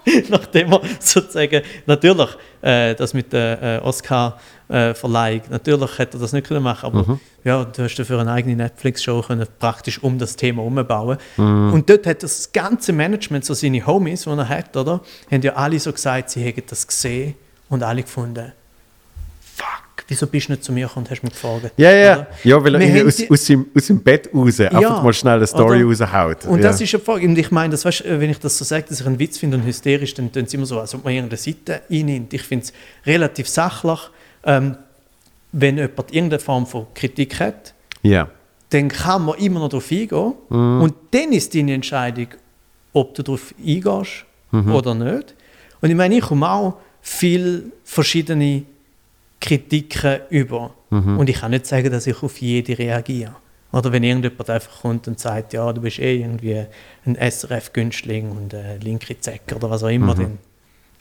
Nachdem 0.29 0.73
er 0.73 0.81
sozusagen, 1.01 1.63
natürlich, 1.87 2.29
äh, 2.63 2.95
das 2.95 3.15
mit 3.15 3.33
der 3.33 3.63
äh, 3.63 3.79
Oscar-Verleihung, 3.85 5.43
natürlich 5.51 5.99
hätte 5.99 6.17
er 6.17 6.21
das 6.21 6.33
nicht 6.33 6.47
können 6.47 6.63
machen 6.63 6.87
aber 6.87 7.19
ja, 7.45 7.65
du 7.65 7.83
hast 7.83 7.95
dafür 7.97 8.21
eine 8.21 8.33
eigene 8.33 8.57
Netflix-Show 8.57 9.23
können 9.23 9.47
praktisch 9.59 10.03
um 10.03 10.19
das 10.19 10.35
Thema 10.37 10.63
umbauen. 10.63 11.19
Und 11.37 11.89
dort 11.89 12.07
hat 12.07 12.23
das 12.23 12.51
ganze 12.53 12.93
Management, 12.93 13.45
so 13.45 13.55
seine 13.55 13.87
Homies, 13.87 14.25
die 14.25 14.31
er 14.31 14.49
hat, 14.49 14.77
oder, 14.77 15.01
haben 15.31 15.43
ja 15.43 15.55
alle 15.55 15.79
so 15.79 15.93
gesagt, 15.93 16.31
sie 16.31 16.43
hätten 16.43 16.65
das 16.69 16.87
gesehen 16.87 17.35
und 17.69 17.83
alle 17.83 18.03
gefunden, 18.03 18.53
wieso 20.09 20.27
bist 20.27 20.49
du 20.49 20.53
nicht 20.53 20.65
zu 20.65 20.73
mir 20.73 20.87
gekommen 20.87 21.07
und 21.07 21.11
hast 21.11 21.23
mich 21.23 21.33
gefragt? 21.33 21.73
Ja, 21.77 21.91
ja. 21.91 22.15
Oder? 22.15 22.27
Ja, 22.45 22.65
weil 22.65 22.75
er 22.77 23.07
aus, 23.07 23.23
aus, 23.31 23.47
seinem, 23.47 23.67
aus 23.75 23.87
seinem 23.87 24.01
Bett 24.01 24.31
raus 24.35 24.61
einfach 24.61 25.03
mal 25.03 25.13
schnell 25.13 25.37
eine 25.37 25.47
Story 25.47 25.85
oder? 25.85 26.05
raushaut. 26.07 26.45
Und 26.47 26.59
ja. 26.59 26.69
das 26.69 26.81
ist 26.81 26.95
eine 26.95 27.03
Frage. 27.03 27.27
Und 27.27 27.37
ich 27.39 27.51
meine, 27.51 27.73
das, 27.73 27.85
weißt, 27.85 28.05
äh, 28.05 28.21
wenn 28.21 28.31
ich 28.31 28.39
das 28.39 28.57
so 28.57 28.65
sage, 28.65 28.85
dass 28.89 29.01
ich 29.01 29.07
einen 29.07 29.19
Witz 29.19 29.39
finde 29.39 29.57
und 29.57 29.65
hysterisch, 29.65 30.15
dann 30.15 30.31
tun 30.33 30.47
sie 30.47 30.57
immer 30.57 30.67
so, 30.67 30.81
als 30.81 30.95
ob 30.95 31.05
man 31.05 31.13
irgendeine 31.13 31.39
Seite 31.39 31.83
einnimmt. 31.91 32.33
Ich 32.33 32.43
finde 32.43 32.65
es 32.67 32.73
relativ 33.05 33.49
sachlich. 33.49 34.01
Ähm, 34.45 34.77
wenn 35.53 35.77
jemand 35.77 36.13
irgendeine 36.13 36.39
Form 36.41 36.67
von 36.67 36.87
Kritik 36.95 37.41
hat, 37.41 37.75
Ja. 38.03 38.29
dann 38.71 38.89
kann 38.89 39.25
man 39.25 39.39
immer 39.39 39.61
noch 39.61 39.69
darauf 39.71 39.91
eingehen. 39.91 40.35
Und 40.49 40.95
dann 41.13 41.33
ist 41.33 41.55
deine 41.55 41.75
Entscheidung, 41.75 42.29
ob 42.93 43.15
du 43.15 43.23
darauf 43.23 43.55
eingehst 43.59 44.25
oder 44.53 44.95
nicht. 44.95 45.35
Und 45.81 45.91
ich 45.91 45.97
meine, 45.97 46.17
ich 46.17 46.23
komme 46.23 46.51
auch 46.51 46.75
viele 47.01 47.65
verschiedene 47.85 48.65
Kritiken 49.47 50.21
über. 50.31 50.75
Und 50.91 51.29
ich 51.29 51.41
kann 51.41 51.51
nicht 51.51 51.67
sagen, 51.67 51.91
dass 51.91 52.07
ich 52.07 52.23
auf 52.23 52.39
jede 52.41 52.79
reagiere. 52.79 53.35
Oder 53.73 53.93
wenn 53.93 54.03
irgendjemand 54.05 54.49
einfach 54.49 54.81
kommt 54.83 55.09
und 55.09 55.19
sagt, 55.21 55.53
ja, 55.53 55.73
du 55.73 55.81
bist 55.81 55.99
eh 55.99 56.21
irgendwie 56.21 56.65
ein 57.05 57.17
SRF-Günstling 57.17 58.31
und 58.31 58.55
ein 58.55 58.81
linke 58.81 59.19
Zecker 59.19 59.57
oder 59.57 59.69
was 59.71 59.83
auch 59.83 59.89
immer, 59.89 60.15
dann 60.15 60.39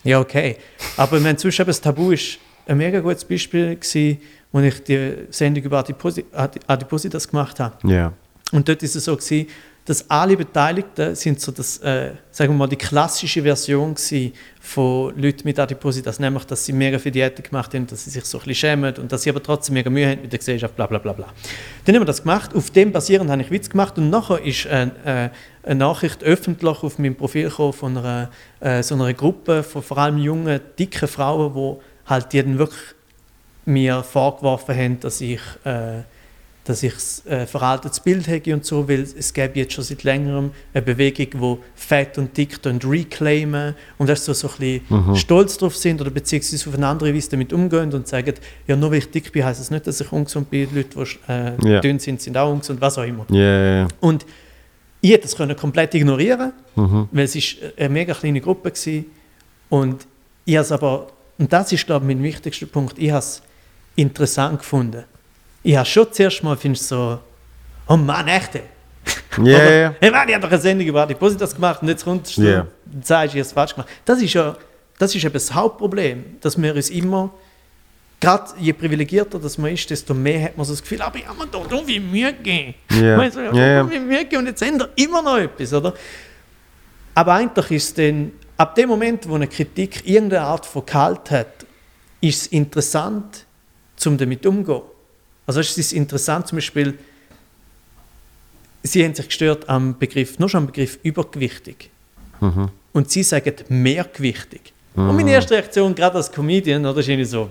ja, 0.04 0.20
okay. 0.20 0.58
Aber 0.98 1.20
meine, 1.20 1.36
zwischen 1.38 1.62
eben 1.62 1.70
das 1.70 1.82
Tabu 1.82 2.12
ist 2.12 2.38
ein 2.68 2.78
mega 2.78 3.00
gutes 3.00 3.24
Beispiel 3.26 3.76
gewesen, 3.76 4.20
als 4.54 4.66
ich 4.66 4.84
die 4.84 5.14
Sendung 5.32 5.64
über 5.64 5.80
Adiposi 5.80 6.26
Adi- 6.32 6.60
Adipositas 6.68 7.28
gemacht 7.28 7.60
habe. 7.60 7.76
Ja. 7.88 8.14
Und 8.52 8.68
dort 8.70 8.84
ist 8.84 8.96
es 8.96 9.06
so 9.06 9.16
gewesen, 9.16 9.48
dass 9.86 10.10
alle 10.10 10.36
Beteiligten 10.36 11.16
sind 11.16 11.40
so 11.40 11.52
das, 11.52 11.78
äh, 11.78 12.12
sagen 12.32 12.54
wir 12.54 12.58
mal, 12.58 12.68
die 12.68 12.76
klassische 12.76 13.44
Version 13.44 13.96
von 14.60 15.14
Leuten 15.16 15.42
mit 15.44 15.60
Adipositas, 15.60 16.20
nämlich, 16.20 16.44
dass 16.46 16.66
sie 16.66 16.74
mega 16.74 16.98
viel 16.98 17.12
Diäten 17.12 17.44
gemacht 17.44 17.72
haben, 17.76 17.86
dass 17.86 18.04
sie 18.04 18.10
sich 18.10 18.26
so 18.26 18.40
ein 18.40 18.46
bisschen 18.46 18.56
schämen 18.56 18.96
und 18.98 19.12
dass 19.12 19.22
sie 19.22 19.30
aber 19.30 19.44
trotzdem 19.44 19.76
mega 19.76 19.92
Mühe 19.92 20.10
haben 20.10 20.22
mit 20.24 20.32
der 20.32 20.40
Gesellschaft, 20.40 20.76
bla 20.76 20.88
bla 20.88 20.98
bla 20.98 21.14
bla. 21.14 21.28
Dann 21.86 21.96
haben 21.96 22.02
wir 22.02 22.06
das 22.06 22.24
gemacht, 22.24 22.56
auf 22.56 22.72
dem 22.72 22.92
basierend 22.92 23.30
habe 23.30 23.44
ich 23.44 23.52
Witz 23.52 23.70
gemacht 23.70 23.96
und 24.00 24.10
nachher 24.10 24.44
ist 24.44 24.66
äh, 24.66 24.90
eine 25.06 25.76
Nachricht 25.76 26.24
öffentlich 26.24 26.82
auf 26.82 26.98
meinem 26.98 27.16
Profil 27.16 27.50
gekommen 27.50 27.74
von 27.74 27.98
einer, 27.98 28.32
äh, 28.62 28.82
so 28.82 28.96
einer 28.96 29.14
Gruppe 29.14 29.62
von 29.62 29.84
vor 29.84 30.00
allem 30.00 30.18
jungen, 30.18 30.62
dicken 30.80 31.08
Frauen, 31.08 31.54
die 31.54 32.10
halt 32.10 32.34
die 32.34 32.42
dann 32.42 32.58
wirklich 32.58 32.82
mir 33.66 34.02
vorgeworfen 34.02 34.76
haben, 34.76 35.00
dass 35.00 35.22
ich, 35.22 35.42
äh, 35.64 36.02
dass 36.66 36.82
ich 36.82 36.94
ein 37.30 37.48
veraltetes 37.48 38.00
Bild 38.00 38.28
habe 38.28 38.54
und 38.54 38.66
so, 38.66 38.90
weil 38.90 39.02
es 39.02 39.32
gäbe 39.34 39.60
jetzt 39.60 39.74
schon 39.74 39.84
seit 39.84 40.04
längerem 40.04 40.52
eine 40.74 40.82
Bewegung, 40.82 41.28
wo 41.40 41.60
Fett 41.76 42.18
und 42.18 42.36
Dick 42.36 42.60
reclaimen 42.66 43.76
und 44.00 44.10
dass 44.10 44.26
so, 44.26 44.34
so 44.34 44.50
ein 44.60 44.82
bisschen 44.82 45.16
stolz 45.16 45.58
drauf 45.58 45.76
sind 45.78 46.02
oder 46.02 46.10
beziehungsweise 46.10 46.68
auf 46.70 46.76
eine 46.76 46.88
andere 46.88 47.14
Weise 47.14 47.30
damit 47.30 47.54
umgehen 47.54 47.94
und 47.94 48.08
sagen, 48.08 48.34
ja, 48.68 48.76
nur 48.76 48.90
weil 48.92 48.98
ich 48.98 49.12
dick 49.12 49.32
bin, 49.32 49.46
heisst 49.46 49.62
es 49.62 49.70
nicht, 49.70 49.86
dass 49.86 50.02
ich 50.02 50.12
ungesund 50.12 50.50
bin, 50.50 50.68
die 50.70 50.76
Leute, 50.76 50.90
die 50.98 51.32
äh, 51.32 51.72
Ja. 51.74 51.80
dünn 51.82 52.00
sind, 52.00 52.20
sind 52.20 52.36
auch 52.36 52.52
ungesund, 52.52 52.82
was 52.82 52.98
auch 52.98 53.04
immer. 53.04 53.26
Ja. 53.30 53.88
Und 54.02 54.26
ich 55.02 55.12
hätte 55.12 55.24
das 55.24 55.36
können 55.36 55.56
komplett 55.56 55.94
ignorieren 55.94 56.52
weil 57.12 57.26
es 57.26 57.36
ist 57.36 57.58
eine 57.78 57.90
mega 57.90 58.14
kleine 58.16 58.42
Gruppe 58.42 58.72
war. 58.72 59.04
Und 59.70 60.08
ich 60.46 60.58
habe 60.58 60.74
aber, 60.74 61.08
und 61.38 61.54
das 61.54 61.72
ist, 61.72 61.86
glaube 61.86 62.06
ich, 62.06 62.16
mein 62.16 62.24
wichtigster 62.24 62.66
Punkt, 62.66 62.98
ich 62.98 63.12
habe 63.12 63.20
es 63.20 63.42
interessant 63.96 64.60
gefunden. 64.60 65.04
Ich 65.66 65.76
habe 65.76 65.86
schon 65.86 66.12
zuerst 66.14 66.44
mal, 66.44 66.56
finde 66.56 66.78
ich 66.78 66.86
so, 66.86 67.18
oh 67.88 67.98
Mann, 67.98 68.28
echt? 68.28 68.54
ey? 68.54 68.62
Ja, 69.38 69.42
Oder, 69.58 69.76
ja. 69.76 69.96
Hey 70.00 70.12
Mann, 70.12 70.28
ich 70.30 70.36
habe 70.36 70.44
doch 70.44 70.52
eine 70.52 70.62
Sendung 70.62 70.88
über 70.88 71.02
Adipositas 71.02 71.56
gemacht 71.56 71.82
und 71.82 71.88
jetzt 71.88 72.04
kommst 72.04 72.38
du 72.38 72.44
Ja. 72.44 72.68
und 72.94 73.06
sagst, 73.06 73.34
ich 73.34 73.40
habe 73.40 73.42
es 73.42 73.52
falsch 73.52 73.74
gemacht. 73.74 73.90
Das 74.06 74.22
ist 74.22 74.34
ja 74.34 74.56
das 74.98 75.14
ist 75.14 75.24
eben 75.24 75.34
das 75.34 75.54
Hauptproblem, 75.54 76.38
dass 76.40 76.62
wir 76.62 76.74
uns 76.76 76.90
immer, 76.90 77.32
gerade 78.20 78.52
je 78.60 78.74
privilegierter 78.74 79.40
das 79.40 79.58
man 79.58 79.72
ist, 79.74 79.90
desto 79.90 80.14
mehr 80.14 80.44
hat 80.44 80.56
man 80.58 80.66
so 80.66 80.74
das 80.74 80.82
Gefühl, 80.82 81.02
aber 81.02 81.18
ich 81.18 81.28
habe 81.28 81.38
mir 81.40 81.48
doch 81.48 81.70
so 81.70 81.84
viel 81.84 82.00
Mühe 82.00 82.32
gegeben. 82.32 82.76
Ja, 82.92 83.22
ja. 83.24 83.32
so 83.84 83.90
viel 83.90 84.00
Mühe 84.02 84.20
gegeben 84.20 84.38
und 84.44 84.46
jetzt 84.48 84.62
ändert 84.62 84.92
immer 85.00 85.22
noch 85.22 85.38
etwas, 85.38 85.74
oder? 85.74 85.94
Aber 87.14 87.34
eigentlich 87.34 87.72
ist 87.72 87.84
es 87.90 87.94
dann, 87.96 88.32
ab 88.56 88.76
dem 88.76 88.88
Moment, 88.90 89.28
wo 89.28 89.36
eine 89.36 89.48
Kritik 89.48 90.08
irgendeine 90.08 90.44
Art 90.44 90.66
von 90.66 90.86
Gehalt 90.86 91.32
hat, 91.32 91.66
ist 92.22 92.42
es 92.44 92.48
interessant, 92.48 93.46
um 94.06 94.18
damit 94.18 94.46
umzugehen. 94.46 94.82
Also 95.46 95.60
es 95.60 95.78
ist 95.78 95.94
interessant 95.94 96.48
zum 96.48 96.58
Beispiel, 96.58 96.98
Sie 98.84 99.04
haben 99.04 99.16
sich 99.16 99.28
gestört 99.28 99.68
am 99.68 99.98
Begriff, 99.98 100.38
nur 100.38 100.48
schon 100.48 100.60
am 100.60 100.68
Begriff 100.68 101.00
übergewichtig. 101.04 101.90
Und 102.94 103.10
Sie 103.10 103.24
sagen 103.24 103.56
mehrgewichtig. 103.70 104.74
Und 104.96 105.16
meine 105.16 105.32
erste 105.32 105.56
Reaktion, 105.56 105.94
gerade 105.96 106.16
als 106.16 106.32
Comedian, 106.32 106.86
oder, 106.86 107.00
ist 107.00 107.08
irgendwie 107.10 107.26
so, 107.26 107.50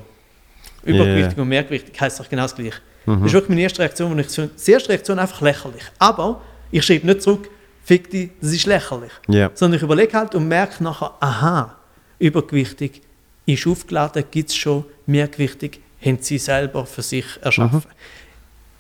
übergewichtig 0.84 1.36
Ja. 1.36 1.42
und 1.42 1.48
mehrgewichtig 1.48 2.00
heißt 2.00 2.20
doch 2.20 2.28
genau 2.28 2.42
das 2.42 2.54
Gleiche. 2.54 2.78
Das 3.06 3.16
ist 3.26 3.32
wirklich 3.32 3.48
meine 3.50 3.60
erste 3.62 3.80
Reaktion, 3.80 4.18
ich 4.18 4.30
so, 4.30 4.46
die 4.46 4.70
erste 4.70 4.88
Reaktion 4.90 5.18
einfach 5.18 5.40
lächerlich. 5.42 5.82
Aber 5.98 6.40
ich 6.70 6.82
schreibe 6.84 7.06
nicht 7.06 7.20
zurück, 7.22 7.50
fick 7.84 8.08
dich, 8.10 8.30
das 8.40 8.52
ist 8.52 8.64
lächerlich. 8.66 9.12
Ja. 9.28 9.50
Sondern 9.54 9.76
ich 9.76 9.82
überlege 9.82 10.16
halt 10.16 10.34
und 10.34 10.48
merke 10.48 10.82
nachher, 10.82 11.12
aha, 11.20 11.76
übergewichtig 12.18 13.02
ist 13.44 13.66
aufgeladen, 13.66 14.24
gibt 14.30 14.48
es 14.50 14.56
schon, 14.56 14.84
mehrgewichtig 15.06 15.80
haben 16.04 16.18
sie 16.20 16.38
selber 16.38 16.84
für 16.86 17.02
sich 17.02 17.24
erschaffen. 17.40 17.82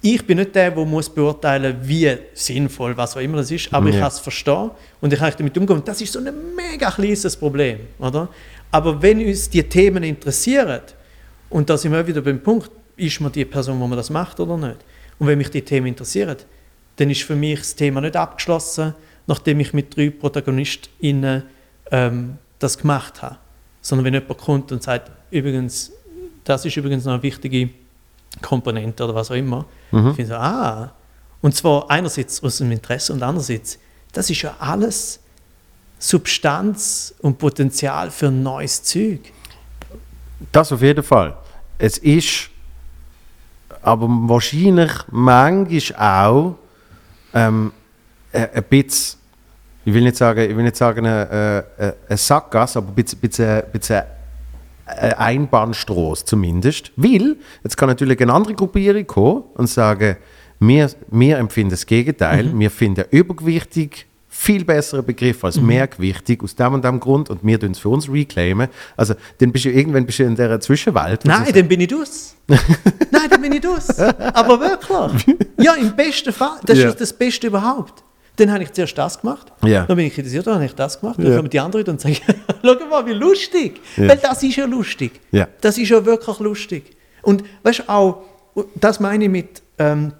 Ich 0.02 0.26
bin 0.26 0.36
nicht 0.36 0.54
der, 0.54 0.70
der 0.70 0.84
muss 0.84 1.08
beurteilen 1.08 1.76
wie 1.82 2.14
sinnvoll, 2.34 2.94
was 2.96 3.16
auch 3.16 3.20
immer 3.20 3.38
das 3.38 3.50
ist, 3.50 3.72
aber 3.72 3.88
ich 3.88 3.94
Ja. 3.94 4.02
kann 4.02 4.08
es 4.10 4.18
verstehen 4.18 4.70
und 5.00 5.12
ich 5.12 5.18
kann 5.18 5.32
damit 5.38 5.56
umgehen. 5.56 5.76
Und 5.76 5.88
das 5.88 6.00
ist 6.02 6.12
so 6.12 6.18
ein 6.18 6.30
mega 6.54 6.90
kleines 6.90 7.34
Problem, 7.36 7.78
oder? 7.98 8.28
Aber 8.70 9.00
wenn 9.00 9.24
uns 9.24 9.48
die 9.48 9.62
Themen 9.62 10.02
interessieren 10.02 10.80
Und 11.50 11.70
da 11.70 11.76
sind 11.78 11.92
wir 11.92 12.04
wieder 12.06 12.20
beim 12.20 12.42
Punkt, 12.42 12.68
ist 12.96 13.20
man 13.20 13.30
die 13.30 13.44
Person, 13.44 13.78
wo 13.78 13.86
man 13.86 13.96
das 13.96 14.10
macht 14.10 14.40
oder 14.40 14.56
nicht? 14.56 14.78
Und 15.18 15.26
wenn 15.28 15.38
mich 15.38 15.50
die 15.50 15.62
Themen 15.62 15.86
interessieren, 15.86 16.36
dann 16.96 17.10
ist 17.10 17.22
für 17.22 17.36
mich 17.36 17.60
das 17.60 17.74
Thema 17.76 18.00
nicht 18.00 18.16
abgeschlossen, 18.16 18.94
nachdem 19.26 19.60
ich 19.60 19.72
mit 19.72 19.96
drei 19.96 20.10
ProtagonistInnen 20.10 21.44
ähm, 21.92 22.38
das 22.58 22.76
gemacht 22.78 23.22
habe. 23.22 23.36
Sondern 23.82 24.04
wenn 24.06 24.14
jemand 24.14 24.38
kommt 24.38 24.72
und 24.72 24.82
sagt, 24.82 25.10
übrigens, 25.30 25.92
das 26.44 26.64
ist 26.64 26.76
übrigens 26.76 27.04
noch 27.04 27.14
eine 27.14 27.22
wichtige 27.22 27.70
Komponente 28.42 29.04
oder 29.04 29.14
was 29.14 29.30
auch 29.30 29.34
immer, 29.36 29.64
Mhm. 29.90 30.08
ich 30.10 30.16
finde 30.16 30.30
so, 30.32 30.36
ah. 30.36 30.92
Und 31.40 31.54
zwar 31.54 31.90
einerseits 31.90 32.42
aus 32.42 32.58
dem 32.58 32.72
Interesse 32.72 33.12
und 33.12 33.22
andererseits, 33.22 33.78
das 34.12 34.30
ist 34.30 34.42
ja 34.42 34.56
alles 34.58 35.20
Substanz 35.98 37.14
und 37.20 37.38
Potenzial 37.38 38.10
für 38.10 38.26
ein 38.28 38.42
neues 38.42 38.82
Zeug. 38.82 39.20
Das 40.52 40.72
auf 40.72 40.82
jeden 40.82 41.02
Fall. 41.04 41.36
Es 41.78 41.98
ist 41.98 42.50
aber 43.82 44.06
wahrscheinlich 44.08 44.90
manchmal 45.10 46.26
auch 46.26 46.54
ähm, 47.34 47.72
ein, 48.32 48.48
ein 48.54 48.64
bisschen, 48.64 49.18
ich 49.84 49.92
will 49.94 50.02
nicht 50.02 50.16
sagen, 50.16 50.40
ich 50.50 50.56
will 50.56 50.64
nicht 50.64 50.76
sagen 50.76 51.06
eine, 51.06 51.64
eine, 51.78 51.94
eine 52.08 52.16
Sackgasse, 52.18 52.78
aber 52.78 52.88
ein 52.88 52.94
bisschen, 52.94 53.18
bisschen, 53.18 53.62
ein 53.62 53.70
bisschen 53.72 54.02
eine 54.86 55.18
Einbahnstraße 55.18 56.24
zumindest. 56.24 56.92
Weil, 56.96 57.36
jetzt 57.62 57.76
kann 57.76 57.88
natürlich 57.88 58.20
eine 58.20 58.32
andere 58.32 58.54
Gruppierung 58.54 59.06
kommen 59.06 59.44
und 59.54 59.68
sagen, 59.68 60.16
wir, 60.60 60.90
wir 61.10 61.38
empfinden 61.38 61.70
das 61.70 61.84
Gegenteil, 61.86 62.50
wir 62.58 62.70
finden 62.70 63.04
übergewichtig 63.10 64.06
viel 64.28 64.64
besseren 64.64 65.04
Begriff 65.06 65.44
als 65.44 65.60
mehrgewichtig 65.60 66.42
aus 66.42 66.56
dem 66.56 66.74
und 66.74 66.84
dem 66.84 66.98
Grund 66.98 67.30
und 67.30 67.44
wir 67.44 67.58
tun 67.60 67.70
es 67.70 67.78
für 67.78 67.88
uns 67.88 68.10
reclaimen. 68.10 68.68
Also 68.96 69.14
dann 69.38 69.52
bist 69.52 69.64
du 69.64 69.70
irgendwann 69.70 70.04
bist 70.06 70.18
du 70.18 70.24
in 70.24 70.34
dieser 70.34 70.58
Zwischenwelt. 70.60 71.24
Nein, 71.24 71.52
dann 71.54 71.68
bin 71.68 71.80
ich 71.80 71.88
dus. 71.88 72.34
Nein, 72.48 72.58
dann 73.30 73.40
bin 73.40 73.52
ich 73.52 73.60
dus. 73.60 73.90
Aber 73.98 74.58
wirklich. 74.60 75.36
Ja, 75.60 75.74
im 75.74 75.94
besten 75.94 76.32
Fall. 76.32 76.58
Das 76.66 76.76
Ja. 76.78 76.88
ist 76.88 77.00
das 77.00 77.12
Beste 77.12 77.46
überhaupt. 77.46 78.02
Dann 78.36 78.50
habe 78.52 78.64
ich 78.64 78.72
zuerst 78.72 78.98
das 78.98 79.20
gemacht. 79.20 79.52
Ja. 79.64 79.84
Dann 79.86 79.96
bin 79.96 80.06
ich 80.06 80.14
kritisiert, 80.14 80.46
dann 80.46 80.54
habe 80.54 80.64
ich 80.64 80.74
das 80.74 81.00
gemacht. 81.00 81.18
Dann 81.18 81.26
Ja. 81.30 81.36
kommen 81.36 81.50
die 81.50 81.60
anderen 81.60 81.86
und 81.86 82.00
sagen, 82.00 82.16
schau 82.64 82.86
mal, 82.86 83.06
wie 83.06 83.12
lustig. 83.12 83.80
Ja. 83.96 84.08
Weil 84.08 84.16
das 84.18 84.42
ist 84.42 84.56
ja 84.56 84.64
lustig. 84.66 85.20
Ja. 85.30 85.46
Das 85.60 85.78
ist 85.78 85.88
ja 85.88 86.04
wirklich 86.04 86.38
lustig. 86.40 86.96
Und 87.22 87.44
weißt 87.62 87.80
du 87.80 87.88
auch, 87.88 88.22
das 88.74 88.98
meine 89.00 89.24
ich 89.24 89.30
mit, 89.30 89.62
ähm, 89.78 90.12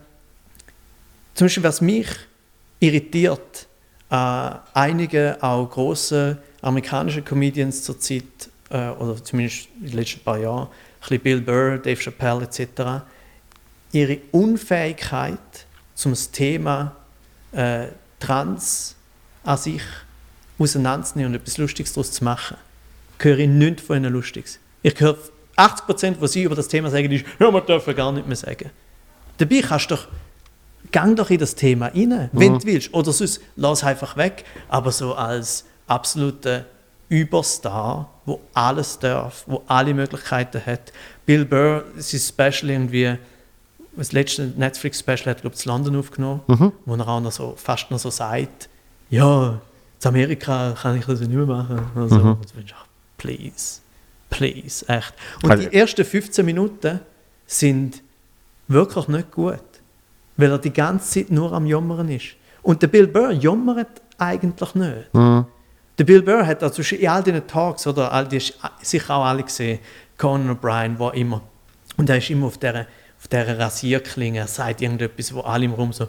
zum 1.35 1.47
Beispiel, 1.47 1.63
was 1.65 1.81
mich 1.81 2.07
irritiert, 2.79 3.67
äh, 4.11 4.51
einige 4.75 5.37
auch 5.41 5.67
große 5.69 6.39
amerikanische 6.63 7.23
Comedians 7.23 7.83
zurzeit, 7.83 8.23
äh, 8.71 8.91
oder 8.91 9.23
zumindest 9.23 9.69
in 9.81 9.89
den 9.89 9.97
letzten 9.99 10.21
paar 10.21 10.39
Jahren, 10.39 10.69
ein 11.11 11.21
Bill 11.21 11.41
Burr, 11.41 11.79
Dave 11.79 12.01
Chappelle 12.01 12.45
etc., 12.45 13.03
ihre 13.93 14.19
Unfähigkeit, 14.33 15.39
zum 15.95 16.13
das 16.13 16.31
Thema 16.31 16.97
äh, 17.53 17.87
Trans 18.21 18.97
an 19.43 19.59
sich 19.59 19.83
auseinanderzunehmen 20.59 21.35
und 21.35 21.41
etwas 21.41 21.59
Lustiges 21.59 21.93
daraus 21.93 22.13
zu 22.13 22.25
machen, 22.25 22.57
höre 23.19 23.39
ich 23.39 23.49
nichts 23.49 23.83
von 23.83 23.97
ihnen 23.97 24.13
Lustiges. 24.13 24.59
Ich 24.83 24.99
höre 25.01 25.17
80%, 25.57 26.17
was 26.21 26.33
sie 26.33 26.43
über 26.43 26.55
das 26.55 26.69
Thema 26.69 26.91
sagen, 26.91 27.11
ist, 27.11 27.25
ja, 27.39 27.51
man 27.51 27.65
darf 27.67 27.87
ja 27.87 27.93
gar 27.93 28.13
nicht 28.13 28.27
mehr 28.27 28.37
sagen. 28.37 28.71
Dabei 29.39 29.61
kannst 29.61 29.91
du 29.91 29.97
doch, 29.97 30.09
gang 30.93 31.17
doch 31.17 31.31
in 31.31 31.39
das 31.39 31.55
Thema 31.55 31.87
rein, 31.87 32.29
wenn 32.33 32.59
du 32.59 32.67
willst. 32.67 32.93
Oder 32.93 33.13
sonst 33.13 33.41
lass 33.57 33.83
einfach 33.85 34.17
weg. 34.17 34.45
Aber 34.69 34.93
so 34.93 35.15
als 35.15 35.65
absoluter 35.87 36.67
Überstar, 37.09 38.11
wo 38.25 38.41
alles 38.55 38.99
darf, 38.99 39.45
wo 39.47 39.63
alle 39.67 39.95
Möglichkeiten 39.95 40.65
hat. 40.65 40.93
Bill 41.27 41.45
Burr, 41.45 41.85
sein 41.97 42.21
Special 42.21 42.71
irgendwie, 42.71 43.17
das 43.97 44.13
letzte 44.13 44.47
Netflix-Special 44.57 45.27
hat, 45.27 45.41
glaube 45.43 45.57
ich, 45.57 45.65
in 45.65 45.73
London 45.73 45.97
aufgenommen, 45.97 46.41
wo 46.85 46.95
er 46.95 47.09
auch 47.09 47.21
noch 47.21 47.33
so, 47.33 47.55
fast 47.57 47.91
noch 47.91 47.99
so 47.99 48.11
sagt, 48.11 48.69
ja, 49.11 49.61
in 50.03 50.09
Amerika 50.09 50.75
kann 50.81 50.99
ich 50.99 51.07
das 51.07 51.21
nicht 51.21 51.31
mehr 51.33 51.47
machen. 51.47 51.81
Also, 51.95 52.17
und 52.17 52.51
du 52.51 52.55
denkst, 52.57 52.75
ach, 52.77 52.87
please, 53.17 53.81
please, 54.31 54.85
echt. 54.89 55.15
Und 55.43 55.51
Also- 55.51 55.69
die 55.69 55.77
ersten 55.77 56.05
15 56.05 56.45
Minuten 56.45 57.01
sind 57.47 58.03
wirklich 58.69 59.09
nicht 59.09 59.31
gut, 59.31 59.61
weil 60.37 60.51
er 60.51 60.59
die 60.59 60.73
ganze 60.73 61.09
Zeit 61.21 61.31
nur 61.31 61.53
am 61.53 61.67
Jammern 61.67 62.09
ist. 62.09 62.35
Und 62.63 62.83
der 62.83 62.89
Bill 62.89 63.07
Burr 63.07 63.31
jammert 63.33 64.01
eigentlich 64.19 64.75
nicht. 64.75 65.15
Der 65.99 66.05
Bill 66.05 66.23
Burr 66.23 66.45
hat 66.47 66.63
also 66.63 66.83
in 66.95 67.07
all 67.09 67.23
diesen 67.23 67.47
Talks, 67.47 67.87
oder 67.87 68.11
all 68.11 68.27
die 68.27 68.43
sicher 68.83 69.15
auch 69.17 69.25
alle 69.25 69.43
gesehen, 69.45 69.79
Conan 70.19 70.57
O'Brien 70.57 70.99
war 70.99 71.15
immer, 71.15 71.41
und 71.97 72.09
er 72.11 72.19
ist 72.19 72.31
immer 72.31 72.47
auf 72.47 72.59
dieser, 72.59 72.87
auf 73.25 73.29
dieser 73.29 73.59
Rasierklinge, 73.59 74.41
er 74.41 74.47
sagt 74.47 74.83
irgendetwas, 74.83 75.35
wo 75.35 75.41
alle 75.41 75.65
im 75.65 75.73
Raum 75.73 75.95
so, 75.95 76.07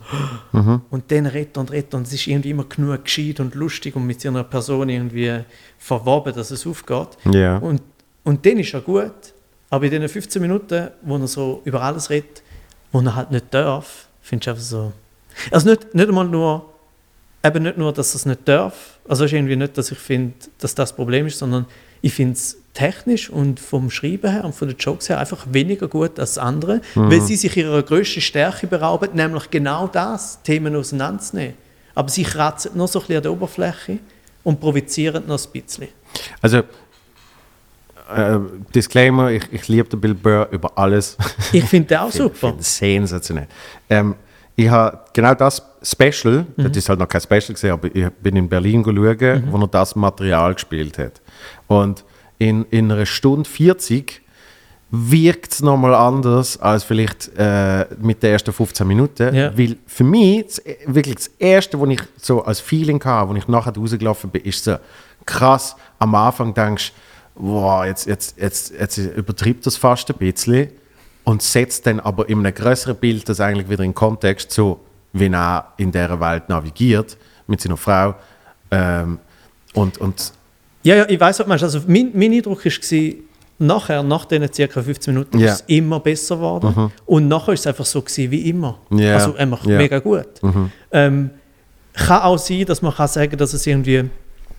und 0.52 1.12
dann 1.12 1.26
redet 1.28 1.58
und 1.58 1.72
redet 1.72 1.94
und 1.94 2.08
es 2.08 2.14
ist 2.14 2.28
irgendwie 2.28 2.50
immer 2.50 2.66
genug 2.66 3.06
gescheit 3.06 3.40
und 3.40 3.56
lustig 3.56 3.96
und 3.96 4.06
mit 4.06 4.20
seiner 4.20 4.44
Person 4.44 4.90
irgendwie 4.90 5.40
verwoben, 5.78 6.34
dass 6.36 6.52
es 6.52 6.68
aufgeht. 6.68 7.10
Ja. 7.32 7.58
Und, 7.58 7.82
und 8.26 8.46
dann 8.46 8.60
ist 8.60 8.74
er 8.74 8.82
gut, 8.82 9.14
aber 9.70 9.86
in 9.86 9.92
den 9.92 10.10
15 10.10 10.42
Minuten, 10.42 10.90
wo 11.04 11.16
er 11.16 11.28
so 11.28 11.62
über 11.64 11.82
alles 11.82 12.10
redet, 12.10 12.44
wo 12.92 13.00
er 13.00 13.16
halt 13.16 13.32
nicht 13.32 13.46
darf, 13.54 14.10
findest 14.22 14.48
du 14.48 14.52
einfach 14.52 14.64
so. 14.64 14.94
Also 15.52 15.70
nicht, 15.70 15.96
nicht 15.96 16.10
einmal 16.10 16.26
nur, 16.26 16.74
eben 17.46 17.64
nicht 17.64 17.78
nur, 17.78 17.94
dass 17.94 18.14
er 18.14 18.16
es 18.18 18.26
nicht 18.26 18.46
darf, 18.46 19.00
also 19.08 19.24
irgendwie 19.24 19.56
nicht, 19.56 19.78
dass 19.78 19.90
ich 19.90 20.00
finde, 20.00 20.34
dass 20.60 20.76
das 20.76 20.94
Problem 20.94 21.28
ist, 21.28 21.40
sondern 21.40 21.66
ich 22.02 22.14
finde 22.14 22.34
es 22.34 22.58
technisch 22.76 23.30
und 23.32 23.60
vom 23.60 23.90
Schreiben 23.90 24.30
her 24.30 24.46
und 24.46 24.54
von 24.54 24.68
den 24.68 24.78
Jokes 24.78 25.10
her 25.10 25.20
einfach 25.20 25.48
weniger 25.50 25.88
gut 25.88 26.20
als 26.20 26.38
andere, 26.38 26.82
weil 26.94 27.22
sie 27.22 27.36
sich 27.36 27.58
ihrer 27.58 27.82
grössten 27.82 28.22
Stärke 28.22 28.68
berauben, 28.68 29.10
nämlich 29.14 29.50
genau 29.50 29.88
das, 29.88 30.44
Themen 30.44 30.76
auseinanderzunehmen. 30.76 31.56
Aber 31.96 32.10
sie 32.10 32.24
kratzen 32.24 32.72
nur 32.76 32.88
so 32.88 33.00
ein 33.00 33.02
bisschen 33.04 33.18
an 33.18 33.24
der 33.24 33.32
Oberfläche 33.32 34.00
und 34.44 34.60
provozieren 34.60 35.24
noch 35.26 35.40
ein 35.44 35.52
bisschen. 35.62 35.88
Also, 36.42 36.58
äh, 38.16 38.38
Disclaimer, 38.74 39.32
ich, 39.32 39.44
ich 39.52 39.68
liebe 39.68 39.90
den 39.90 40.00
Bill 40.02 40.14
Burr 40.14 40.48
über 40.52 40.72
alles. 40.78 41.18
Ich 41.52 41.64
finde 41.66 41.88
den 41.90 41.98
auch 42.00 42.12
Finde- 42.12 42.30
super. 42.36 42.48
finde 42.50 42.64
sensationell. 42.64 43.48
Ähm, 43.90 44.16
ich 44.56 44.70
habe 44.70 45.00
genau 45.14 45.34
das 45.34 45.62
Special, 45.82 46.46
Mhm. 46.56 46.64
das 46.64 46.78
ist 46.78 46.90
halt 46.90 47.00
noch 47.00 47.08
kein 47.08 47.22
Special 47.22 47.54
gesehen, 47.54 47.72
aber 47.72 47.94
ich 47.94 48.10
bin 48.22 48.36
in 48.36 48.48
Berlin 48.48 48.84
schauen, 48.84 48.96
Mhm. 49.46 49.52
wo 49.52 49.58
er 49.58 49.68
das 49.68 49.96
Material 49.96 50.54
gespielt 50.54 50.98
hat. 50.98 51.22
Und 51.68 52.04
in, 52.46 52.66
in 52.70 52.92
einer 52.92 53.06
Stunde 53.06 53.50
40 53.50 54.22
wirkt 54.92 55.52
es 55.52 55.62
nochmal 55.62 55.96
anders 55.96 56.58
als 56.60 56.84
vielleicht 56.84 57.32
äh, 57.38 57.88
mit 58.00 58.22
den 58.22 58.34
ersten 58.34 58.54
15 58.54 58.88
Minuten. 58.88 59.34
Ja. 59.34 59.58
Weil 59.58 59.78
für 59.88 60.04
mich 60.04 60.46
das, 60.46 60.62
wirklich 60.86 61.16
das 61.16 61.28
Erste, 61.40 61.82
was 61.82 61.90
ich 61.90 62.02
so 62.18 62.44
als 62.44 62.60
Feeling 62.60 63.04
hatte, 63.04 63.30
als 63.30 63.40
ich 63.40 63.48
nachher 63.48 63.76
rausgelaufen 63.76 64.30
bin, 64.30 64.44
ist 64.44 64.64
so 64.64 64.78
krass, 65.26 65.76
am 65.98 66.14
Anfang 66.14 66.54
denkst 66.54 66.94
wow, 67.36 67.84
jetzt, 67.84 68.06
jetzt, 68.06 68.38
jetzt, 68.38 68.74
jetzt 68.80 68.98
übertriebt 68.98 69.66
das 69.66 69.76
fast 69.76 70.10
ein 70.10 70.18
bisschen 70.18 70.70
und 71.26 71.42
setzt 71.42 71.86
dann 71.86 72.00
aber 72.00 72.30
in 72.30 72.40
einem 72.40 72.54
größeren 72.54 72.96
Bild 72.96 73.28
das 73.28 73.42
eigentlich 73.42 73.70
wieder 73.70 73.84
in 73.84 73.94
Kontext 73.94 74.52
so, 74.52 74.80
wie 75.12 75.28
er 75.28 75.74
in 75.78 75.92
dieser 75.92 76.20
Welt 76.20 76.48
navigiert 76.48 77.18
mit 77.48 77.60
seiner 77.60 77.76
Frau. 77.76 78.16
Ähm, 78.72 79.20
und, 79.74 79.98
und 79.98 80.32
Ja, 80.86 80.96
ja, 80.96 81.06
ich 81.10 81.20
weiß, 81.20 81.40
was 81.40 81.46
du 81.46 81.50
meinst. 81.50 81.64
Also 81.64 81.80
mein, 81.88 82.12
mein 82.14 82.32
Eindruck 82.32 82.64
war, 82.66 83.14
nachher, 83.58 84.04
nach 84.04 84.26
diesen 84.26 84.50
ca. 84.70 84.82
15 84.84 85.14
Minuten, 85.14 85.40
Ja. 85.40 85.48
ist 85.54 85.62
es 85.62 85.64
immer 85.68 86.00
besser 86.00 86.36
geworden. 86.36 86.92
Und 87.06 87.28
nachher 87.28 87.54
ist 87.54 87.62
es 87.62 87.68
einfach 87.68 87.86
so 87.86 88.02
gewesen 88.02 88.30
wie 88.32 88.50
immer. 88.50 88.78
Ja. 88.92 89.16
Also 89.16 89.36
einfach 89.36 89.66
Ja. 89.66 89.78
mega 89.78 90.00
gut. 90.00 90.28
Ähm, 90.92 91.30
kann 91.94 92.22
auch 92.22 92.38
sein, 92.38 92.66
dass 92.66 92.82
man 92.82 92.94
kann 92.94 93.08
sagen 93.08 93.38
dass 93.38 93.54
es 93.54 93.66
irgendwie 93.66 94.04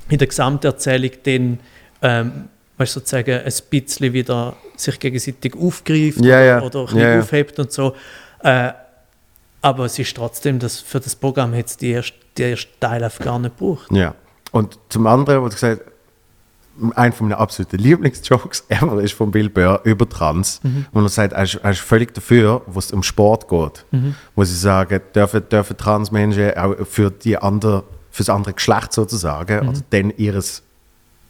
in 0.09 0.19
der 0.19 0.27
Gesamterzählung 0.27 1.11
dann 1.25 1.59
ähm, 2.03 2.33
weißt, 2.79 2.97
du, 2.97 3.01
sozusagen 3.01 3.39
ein 3.41 3.53
bisschen 3.71 4.13
wieder 4.13 4.57
sich 4.77 4.99
gegenseitig 4.99 5.55
aufgreift 5.57 6.19
oder, 6.21 6.63
oder 6.65 6.81
ein 6.81 6.87
bisschen 6.87 7.21
aufhebt 7.21 7.59
und 7.59 7.73
so. 7.73 7.95
Äh, 8.43 8.73
aber 9.63 9.85
es 9.87 9.99
ist 9.99 10.15
trotzdem, 10.17 10.59
dass 10.59 10.81
für 10.81 11.01
das 11.01 11.15
Programm 11.17 11.55
hat 11.55 11.67
es 11.67 11.77
die 11.77 11.91
erste, 11.91 12.15
die 12.37 12.43
erste 12.43 12.69
Teil 12.81 13.03
einfach 13.05 13.25
gar 13.25 13.39
nicht 13.39 13.57
gebraucht. 13.59 13.91
Ja. 13.93 14.15
Und 14.53 14.79
zum 14.89 15.07
anderen, 15.07 15.43
was 15.43 15.51
du 15.51 15.55
gesagt 15.57 15.81
hast, 15.85 15.93
einer 16.95 17.13
von 17.13 17.29
meinen 17.29 17.39
absoluten 17.39 17.79
Lieblingsjokes 17.79 18.65
ever 18.69 19.01
ist 19.03 19.15
von 19.15 19.31
Bill 19.31 19.49
Burr 19.49 19.81
über 19.85 20.09
Trans, 20.09 20.61
wo 20.93 21.01
er 21.01 21.09
sagt, 21.09 21.33
er 21.33 21.43
ist, 21.43 21.55
er 21.57 21.71
ist 21.71 21.81
völlig 21.81 22.15
dafür, 22.15 22.63
wo 22.67 22.79
es 22.79 22.93
um 22.93 23.03
Sport 23.03 23.49
geht. 23.49 23.85
Wo 24.35 24.45
sie 24.45 24.57
sagen, 24.57 25.01
dürfen, 25.15 25.49
dürfen 25.49 25.77
Transmenschen 25.77 26.57
auch 26.57 26.75
für, 26.87 27.11
die 27.11 27.37
andere, 27.39 27.85
für 28.11 28.23
das 28.23 28.31
andere 28.31 28.55
Geschlecht 28.55 28.93
sozusagen, 28.93 29.69
oder 29.69 29.81
dann 29.91 30.11
ihres 30.17 30.63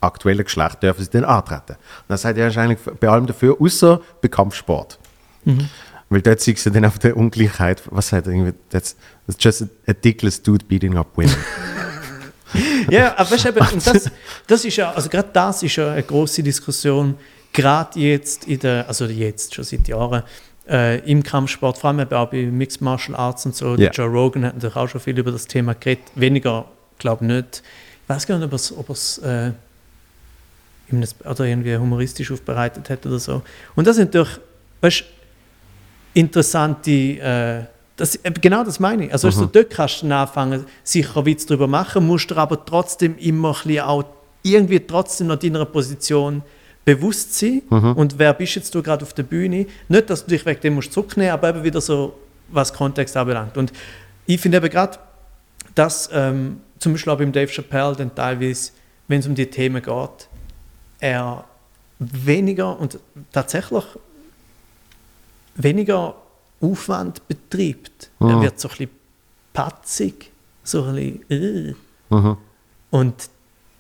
aktuellen 0.01 0.45
Geschlecht, 0.45 0.83
dürfen 0.83 1.05
sie 1.05 1.11
dann 1.11 1.25
antreten. 1.25 1.73
Und 1.73 2.09
dann 2.09 2.19
sagt 2.19 2.39
er, 2.39 2.49
er 2.49 2.57
eigentlich 2.57 2.81
bei 3.01 3.09
allem 3.09 3.27
dafür, 3.27 3.57
außer 3.61 4.01
bei 4.21 4.29
Kampfsport. 4.29 4.99
Weil 6.09 6.23
dort 6.23 6.41
siehst 6.41 6.65
du 6.67 6.71
dann 6.71 6.85
auf 6.85 6.99
der 6.99 7.17
Ungleichheit, 7.17 7.83
was 7.91 8.09
sagt 8.09 8.27
er 8.27 8.33
irgendwie, 8.33 8.55
that's, 8.71 8.97
that's 9.27 9.43
just 9.43 9.63
a 9.63 9.67
ridiculous 9.89 10.41
dude 10.41 10.65
beating 10.67 10.97
up 10.97 11.17
women. 11.17 11.35
Ja, 12.91 13.17
aber 13.17 13.31
weißt 13.31 13.45
du, 13.45 13.49
eben, 13.49 13.67
und 13.73 13.87
das, 13.87 14.11
das 14.47 14.65
ist 14.65 14.77
ja, 14.77 14.93
also 14.93 15.09
gerade 15.09 15.29
das 15.33 15.63
ist 15.63 15.77
ja 15.77 15.93
eine 15.93 16.03
große 16.03 16.43
Diskussion 16.43 17.17
gerade 17.53 17.99
jetzt, 17.99 18.47
in 18.47 18.59
der, 18.61 18.87
also 18.87 19.07
jetzt 19.07 19.55
schon 19.55 19.65
seit 19.65 19.89
Jahren, 19.89 20.23
äh, 20.69 20.99
im 21.11 21.23
Kampfsport, 21.23 21.79
vor 21.79 21.89
allem 21.89 22.01
eben 22.01 22.15
auch 22.15 22.29
bei 22.31 22.43
Mixed 22.43 22.83
Martial 22.83 23.17
Arts 23.17 23.47
und 23.47 23.55
so, 23.55 23.77
Ja. 23.77 23.91
Joe 23.91 24.07
Rogan 24.07 24.45
hat 24.45 24.55
natürlich 24.55 24.77
auch 24.77 24.89
schon 24.89 25.01
viel 25.01 25.19
über 25.19 25.33
das 25.33 25.47
Thema 25.47 25.75
geredet, 25.75 26.05
weniger, 26.15 26.67
glaube 26.99 27.25
ich 27.25 27.31
nicht, 27.31 27.63
ich 28.03 28.09
weiß 28.09 28.27
gar 28.27 28.39
nicht, 28.39 28.47
ob 28.47 28.53
es 28.53 28.77
ob 28.77 28.89
er's, 28.91 29.19
äh, 29.19 29.53
oder 31.25 31.45
irgendwie 31.45 31.77
humoristisch 31.77 32.31
aufbereitet 32.31 32.89
hat 32.91 33.05
oder 33.07 33.19
so. 33.19 33.43
Und 33.75 33.87
das 33.87 33.97
sind 33.97 34.15
natürlich, 34.15 34.39
weißt 34.81 35.05
interessante, 36.15 36.91
äh, 36.91 37.65
das, 37.97 38.15
eben 38.17 38.41
genau 38.41 38.63
das 38.63 38.79
meine 38.79 39.07
ich. 39.07 39.13
Also 39.13 39.31
du, 39.31 39.47
dort 39.47 39.71
kannst 39.71 40.03
du 40.03 40.15
anfangen, 40.15 40.67
sicher 40.85 41.25
Witz 41.25 41.47
darüber 41.47 41.67
machen, 41.67 42.07
musst 42.07 42.31
dir 42.31 42.37
aber 42.37 42.65
trotzdem 42.65 43.17
immer 43.19 43.51
ein 43.51 43.63
bisschen 43.63 43.81
auch 43.81 44.05
irgendwie 44.43 44.81
trotzdem 44.81 45.29
noch 45.29 45.37
deiner 45.37 45.65
Position 45.65 46.43
bewusst 46.85 47.35
sein. 47.35 47.63
Und 47.95 48.19
wer 48.19 48.33
bist 48.35 48.55
jetzt 48.55 48.75
du 48.75 48.83
gerade 48.83 49.05
auf 49.05 49.13
der 49.13 49.25
Bühne? 49.25 49.67
Nicht, 49.89 50.11
dass 50.11 50.25
du 50.25 50.31
dich 50.31 50.47
wegen 50.47 50.61
dem 50.61 50.75
musst 50.75 50.93
zurücknehmen, 50.93 51.33
aber 51.33 51.51
eben 51.51 51.65
wieder 51.65 51.81
so, 51.81 52.15
was 52.49 52.73
Kontext 52.73 53.17
anbelangt. 53.17 53.57
Und 53.57 53.73
ich 54.27 54.41
finde 54.41 54.59
eben 54.59 54.71
gerade, 54.71 54.99
dass 55.75 56.09
ähm, 56.13 56.61
zum 56.79 56.93
Beispiel 56.93 57.13
auch 57.13 57.19
beim 57.19 57.33
Dave 57.33 57.51
Chappelle 57.51 57.97
dann 57.97 58.15
teilweise, 58.15 58.71
wenn 59.09 59.21
es 59.21 59.27
um 59.27 59.35
die 59.35 59.47
Themen 59.47 59.83
geht, 59.83 60.29
er 61.01 61.45
weniger 61.99 62.79
und 62.79 62.99
tatsächlich 63.33 63.85
weniger 65.57 66.15
Aufwand 66.61 67.27
betreibt. 67.29 68.11
Er 68.21 68.27
Mhm. 68.27 68.43
wird 68.43 68.59
so 68.61 68.69
ein 68.69 68.71
bisschen 68.71 68.91
patzig, 69.53 70.31
so 70.63 70.85
ein 70.85 71.21
bisschen. 71.29 71.77
Mhm. 72.11 72.37
Und 72.91 73.15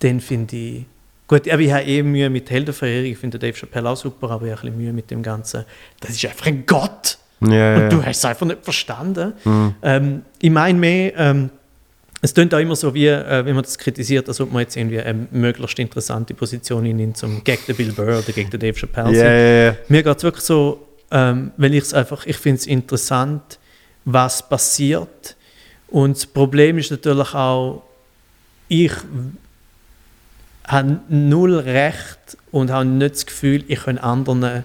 den 0.02 0.20
finde 0.20 0.56
ich. 0.56 0.84
Gut, 1.28 1.48
aber 1.50 1.60
ich 1.60 1.72
habe 1.72 1.82
eh 1.84 2.02
Mühe 2.02 2.30
mit 2.30 2.48
Heldenverehrung. 2.50 3.06
Ich 3.10 3.18
finde 3.18 3.38
Dave 3.38 3.52
Chappelle 3.56 3.88
auch 3.90 3.96
super, 3.96 4.30
aber 4.30 4.46
ich 4.46 4.52
habe 4.52 4.60
ein 4.62 4.66
bisschen 4.72 4.78
Mühe 4.82 4.92
mit 4.92 5.10
dem 5.10 5.22
Ganzen. 5.22 5.64
Das 6.00 6.10
ist 6.10 6.24
einfach 6.24 6.46
ein 6.46 6.64
Gott! 6.66 7.18
Ja, 7.40 7.48
ja, 7.52 7.76
Und 7.84 7.92
du 7.92 7.96
ja. 7.98 8.06
hast 8.06 8.18
es 8.18 8.24
einfach 8.24 8.46
nicht 8.46 8.62
verstanden. 8.64 9.32
Ähm, 9.82 10.22
ich 10.40 10.50
meine 10.50 10.78
mehr, 10.78 11.12
ähm, 11.16 11.50
es 12.22 12.32
klingt 12.32 12.54
auch 12.54 12.58
immer 12.58 12.74
so, 12.76 12.94
wie, 12.94 13.08
äh, 13.08 13.44
wenn 13.44 13.54
man 13.54 13.62
das 13.64 13.76
kritisiert, 13.76 14.26
als 14.28 14.40
ob 14.40 14.50
man 14.52 14.62
jetzt 14.62 14.74
irgendwie 14.76 15.00
eine 15.00 15.26
möglichst 15.32 15.78
interessante 15.78 16.32
Position 16.32 16.84
nimmt, 16.84 17.16
zum 17.18 17.44
gegen 17.44 17.62
den 17.68 17.76
Bill 17.76 17.92
Burr 17.92 18.18
oder 18.20 18.32
gegen 18.32 18.48
den 18.48 18.58
Dave 18.60 18.72
Chappelle. 18.74 19.12
Ja, 19.16 19.24
ja, 19.30 19.64
ja. 19.72 19.76
Mir 19.88 20.02
geht 20.02 20.16
es 20.16 20.22
wirklich 20.22 20.44
so, 20.44 20.85
ähm, 21.10 21.52
weil 21.56 21.74
ich 21.74 21.84
es 21.84 21.94
einfach, 21.94 22.26
ich 22.26 22.36
finde 22.36 22.58
es 22.60 22.66
interessant, 22.66 23.58
was 24.04 24.48
passiert. 24.48 25.36
Und 25.88 26.16
das 26.16 26.26
Problem 26.26 26.78
ist 26.78 26.90
natürlich 26.90 27.34
auch, 27.34 27.82
ich 28.68 28.92
habe 30.66 30.98
null 31.08 31.58
Recht 31.58 32.36
und 32.50 32.70
habe 32.70 32.84
nicht 32.86 33.14
das 33.14 33.26
Gefühl, 33.26 33.64
ich 33.68 33.84
kann 33.84 33.98
anderen 33.98 34.64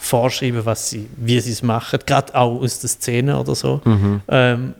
vorschreiben, 0.00 0.64
was 0.64 0.90
sie, 0.90 1.08
wie 1.16 1.40
sie 1.40 1.52
es 1.52 1.62
machen, 1.62 2.00
gerade 2.06 2.34
auch 2.34 2.60
aus 2.60 2.80
der 2.80 2.90
Szene 2.90 3.38
oder 3.38 3.54
so. 3.54 3.80
Mhm. 3.84 4.20
Ähm, 4.28 4.74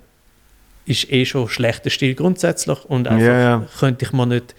ist 0.84 1.10
eh 1.10 1.24
schon 1.24 1.48
schlechter 1.48 1.90
Stil 1.90 2.14
grundsätzlich 2.14 2.84
und 2.84 3.08
einfach 3.08 3.26
Ja, 3.26 3.38
ja. 3.40 3.66
könnte 3.78 4.04
ich 4.04 4.12
mir 4.12 4.26
nicht, 4.26 4.54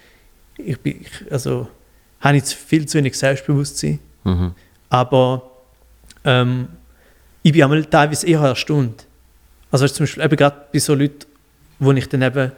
ich 0.57 0.77
bin, 0.79 1.05
also 1.29 1.67
habe 2.19 2.37
ich 2.37 2.43
viel 2.45 2.85
zu 2.85 2.97
wenig 2.97 3.17
Selbstbewusstsein, 3.17 3.99
Mhm. 4.23 4.53
aber 4.89 5.49
ähm, 6.27 6.67
ich 7.41 7.51
bin 7.53 7.63
einmal 7.63 7.83
teilweise 7.85 8.27
eher 8.27 8.41
erstaunt. 8.41 9.05
Also 9.71 9.87
zum 9.87 10.03
Beispiel 10.05 10.23
eben 10.23 10.35
gerade 10.35 10.57
bei 10.71 10.79
so 10.79 10.93
Leuten, 10.93 11.25
wo 11.79 11.91
ich 11.93 12.07
dann 12.09 12.21
eben, 12.21 12.51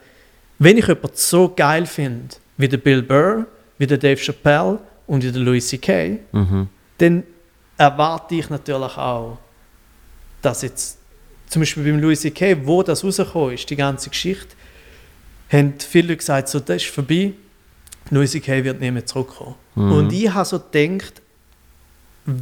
wenn 0.57 0.77
ich 0.77 0.87
jemanden 0.87 1.11
so 1.13 1.53
geil 1.55 1.85
finde, 1.85 2.35
wie 2.57 2.67
der 2.67 2.77
Bill 2.77 3.01
Burr, 3.03 3.45
wie 3.77 3.87
der 3.87 3.97
Dave 3.97 4.19
Chappelle 4.19 4.79
und 5.07 5.23
wie 5.23 5.31
der 5.31 5.41
Louis 5.41 5.67
C.K., 5.67 6.19
Mhm. 6.31 6.67
dann 6.97 7.23
erwarte 7.77 8.35
ich 8.35 8.49
natürlich 8.49 8.97
auch, 8.97 9.37
dass 10.41 10.61
jetzt, 10.63 10.97
zum 11.47 11.61
Beispiel 11.61 11.83
beim 11.83 11.99
Louis 11.99 12.19
C.K., 12.21 12.57
wo 12.65 12.83
das 12.83 13.03
rausgekommen 13.03 13.53
ist, 13.53 13.69
die 13.69 13.75
ganze 13.75 14.09
Geschichte, 14.09 14.55
haben 15.51 15.73
viele 15.79 16.09
Leute 16.09 16.17
gesagt, 16.17 16.49
so, 16.49 16.59
das 16.59 16.83
ist 16.83 16.91
vorbei, 16.91 17.33
Louis 18.11 18.31
C.K. 18.31 18.63
wird 18.63 18.79
nicht 18.79 18.91
mehr 18.91 19.05
zurückkommen. 19.05 19.55
Und 19.75 20.11
ich 20.11 20.31
habe 20.33 20.45
so 20.45 20.59
gedacht, 20.59 21.21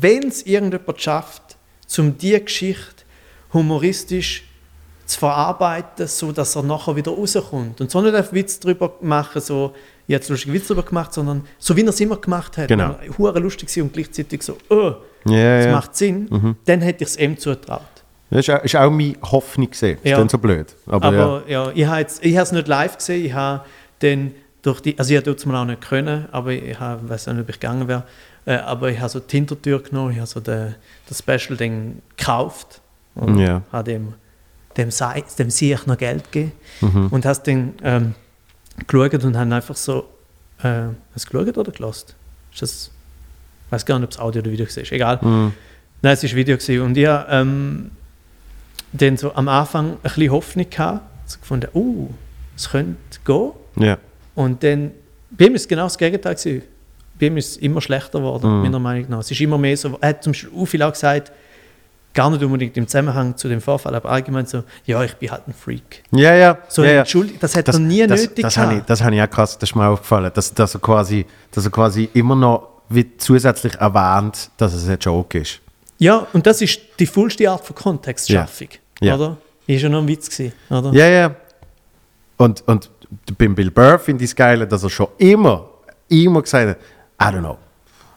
wenn 0.02 0.28
es 0.28 0.44
irgendjemand 0.46 1.02
schafft, 1.02 1.58
um 1.98 2.18
diese 2.18 2.42
Geschichte 2.42 3.04
humoristisch 3.54 4.44
zu 5.06 5.20
verarbeiten, 5.20 6.06
so 6.08 6.32
dass 6.34 6.56
er 6.56 6.64
nachher 6.64 6.96
wieder 6.96 7.12
rauskommt. 7.12 7.80
Und 7.80 7.90
so 7.90 8.02
nicht 8.02 8.14
einen 8.14 8.32
Witz 8.32 8.60
darüber 8.60 8.94
machen, 9.02 9.42
so, 9.42 9.74
ich 10.06 10.14
habe 10.14 10.20
jetzt 10.20 10.30
lustige 10.30 10.54
Witz 10.54 10.68
darüber 10.68 10.84
gemacht, 10.84 11.14
sondern 11.14 11.44
so 11.58 11.76
wie 11.78 11.82
er 11.84 11.90
es 11.90 12.00
immer 12.02 12.18
gemacht 12.18 12.58
hat. 12.58 12.68
Genau. 12.68 12.96
Hure 13.18 13.40
lustig 13.40 13.76
war 13.78 13.84
und 13.86 13.94
gleichzeitig 13.94 14.44
so, 14.44 14.58
oh, 14.70 14.96
Ja, 15.26 15.58
das 15.58 15.66
ja. 15.66 15.72
macht 15.72 15.96
Sinn, 15.96 16.56
dann 16.66 16.82
hätte 16.82 17.04
ich 17.06 17.12
es 17.12 17.18
ihm 17.18 17.38
zutraut. 17.38 17.82
Das 18.30 18.40
ist 18.40 18.50
auch, 18.50 18.64
ist 18.64 18.76
auch 18.76 18.90
meine 18.92 19.16
Hoffnung 19.22 19.70
gesehen. 19.70 19.98
Ist 20.04 20.10
Ja. 20.12 20.18
dann 20.18 20.28
so 20.28 20.38
blöd. 20.38 20.76
Aber, 20.86 21.06
Aber 21.06 21.44
ja, 21.48 21.72
ich 21.74 21.86
habe 21.86 22.02
es 22.02 22.20
ich 22.22 22.36
habe 22.36 22.44
es 22.44 22.52
nicht 22.52 22.68
live 22.68 22.98
gesehen, 22.98 23.26
ich 23.26 23.34
habe 23.34 23.64
dann 24.00 24.34
durch 24.62 24.82
die, 24.82 25.00
also 25.00 25.14
ich 25.14 25.18
habe 25.18 25.32
es 25.32 25.46
mal 25.46 25.62
auch 25.62 25.66
nicht 25.66 25.80
können, 25.80 26.28
aber 26.34 26.52
ich 26.52 26.78
habe, 26.78 27.08
weiß 27.10 27.28
nicht, 27.28 27.40
ob 27.40 27.50
ich 27.50 27.60
gegangen 27.62 27.88
wäre, 27.88 28.04
äh, 28.48 28.56
aber 28.56 28.90
ich 28.90 28.98
habe 28.99 29.10
so 29.10 29.19
die 29.19 29.36
Hintertür 29.38 29.84
genommen, 29.84 30.11
ich 30.14 30.18
habe 30.18 30.28
so 30.28 30.40
den, 30.40 30.74
das 31.07 31.19
Special 31.19 31.56
Ding 31.57 32.02
gekauft 32.18 32.82
und 33.14 33.38
Ja. 33.40 33.61
habe 33.72 33.91
dem, 33.91 34.14
dem, 34.78 34.90
sei, 34.90 35.24
dem 35.38 35.49
ich 35.49 35.86
noch 35.86 35.98
Geld 35.98 36.32
gegeben 36.32 36.52
Mhm. 36.82 37.07
und 37.07 37.26
habe 37.26 37.40
dann 37.45 37.74
ähm, 37.84 38.15
geschaut 38.88 39.24
und 39.24 39.38
habe 39.38 39.53
einfach 39.56 39.76
so, 39.76 40.06
äh, 40.64 40.86
hast 41.14 41.32
du 41.32 41.38
geschaut 41.38 41.57
oder 41.57 41.72
gelost? 41.72 42.15
Ist 42.53 42.61
das, 42.61 42.91
ich 43.68 43.72
weiß 43.72 43.86
gar 43.86 43.99
nicht, 43.99 44.06
ob 44.07 44.11
es 44.11 44.19
Audio 44.19 44.41
oder 44.41 44.52
Video 44.52 44.65
war, 44.65 44.91
egal. 44.91 45.19
Mhm. 45.22 45.53
Nein, 46.02 46.14
es 46.14 46.24
war 46.24 46.32
Video 46.36 46.57
gewesen. 46.57 46.82
und 46.82 46.95
ich 46.98 47.06
habe 47.07 47.28
ähm, 47.32 47.91
dann 48.94 49.18
so 49.18 49.34
am 49.36 49.48
Anfang 49.49 49.94
ein 49.94 49.98
bisschen 50.03 50.32
Hoffnung 50.32 50.69
gehabt, 50.69 51.02
so 51.30 51.40
gefunden, 51.40 51.68
uh, 51.74 52.10
es 52.56 52.69
könnte 52.69 52.95
gehen. 53.26 53.52
ja. 53.76 53.98
Und 54.36 54.61
dann, 54.64 54.91
bei 55.32 55.45
ihm 55.45 55.56
ist 55.56 55.64
es 55.64 55.68
genau 55.68 55.84
das 55.86 55.98
Gegenteil 55.98 56.36
gewesen. 56.36 56.61
Bei 57.19 57.27
ihm 57.27 57.38
ist 57.38 57.52
es 57.52 57.57
immer 57.57 57.81
schlechter 57.81 58.19
geworden, 58.19 58.57
Mhm. 58.57 58.61
meiner 58.64 58.80
Meinung 58.80 59.10
nach. 59.10 59.19
Es 59.19 59.31
ist 59.31 59.41
immer 59.41 59.57
mehr 59.57 59.76
so, 59.77 59.98
er 60.02 60.10
hat 60.10 60.23
zum 60.23 60.31
Beispiel 60.34 60.52
auch 60.56 60.65
viel 60.65 60.84
auch 60.84 60.91
gesagt, 60.94 61.31
gar 62.14 62.30
nicht 62.31 62.44
unbedingt 62.44 62.76
im 62.77 62.88
Zusammenhang 62.88 63.38
zu 63.38 63.48
dem 63.48 63.61
Vorfall, 63.61 63.94
aber 63.94 64.10
allgemein 64.10 64.45
so, 64.48 64.64
ja, 64.85 65.03
ich 65.03 65.14
bin 65.15 65.30
halt 65.30 65.48
ein 65.48 65.53
Freak. 65.53 66.03
Ja, 66.11 66.34
ja. 66.34 66.57
So 66.68 66.84
ja, 66.84 66.91
ja. 66.94 66.99
Entschuldigung, 67.02 67.39
das 67.39 67.56
hat 67.56 67.68
Das, 67.68 67.76
er 67.76 67.80
nie 67.81 68.07
das, 68.07 68.22
nötig 68.22 68.41
das, 68.44 68.57
habe 68.57 68.76
ich, 68.76 68.81
das 68.84 69.03
habe 69.03 69.15
ich 69.15 69.22
auch 69.22 69.30
krass, 69.30 69.57
das 69.60 69.69
ist 69.69 69.76
mir 69.76 69.88
aufgefallen, 69.88 70.31
dass, 70.34 70.53
dass, 70.53 70.73
er 70.73 70.81
quasi, 70.81 71.26
dass 71.52 71.65
er 71.65 71.72
quasi 71.72 72.10
immer 72.14 72.35
noch 72.35 72.69
wie 72.89 73.18
zusätzlich 73.18 73.76
erwähnt, 73.76 74.49
dass 74.57 74.73
es 74.73 74.88
ein 74.89 74.98
Joke 74.99 75.38
ist. 75.39 75.60
Ja, 75.99 76.26
und 76.34 76.45
das 76.48 76.61
ist 76.61 76.80
die 76.99 77.06
vollste 77.06 77.49
Art 77.52 77.64
von 77.65 77.76
Kontextschaffung, 77.76 78.69
Ja. 79.02 79.15
oder? 79.15 79.38
Ist 79.68 79.81
ja 79.84 79.89
noch 79.89 79.99
ein 80.02 80.07
Witz 80.07 80.30
gewesen, 80.30 80.53
oder? 80.69 80.91
Ja, 80.94 81.07
ja. 81.07 81.35
Und, 82.38 82.64
und 82.68 82.89
beim 83.38 83.53
Bill 83.56 83.69
Burr 83.72 83.99
finde 83.99 84.23
ich 84.23 84.31
es 84.31 84.35
geil, 84.35 84.65
dass 84.65 84.84
er 84.84 84.89
schon 84.89 85.07
immer, 85.18 85.69
immer 86.07 86.41
gesagt 86.41 86.69
hat, 86.69 86.77
I 87.22 87.26
don't 87.26 87.39
know. 87.39 87.57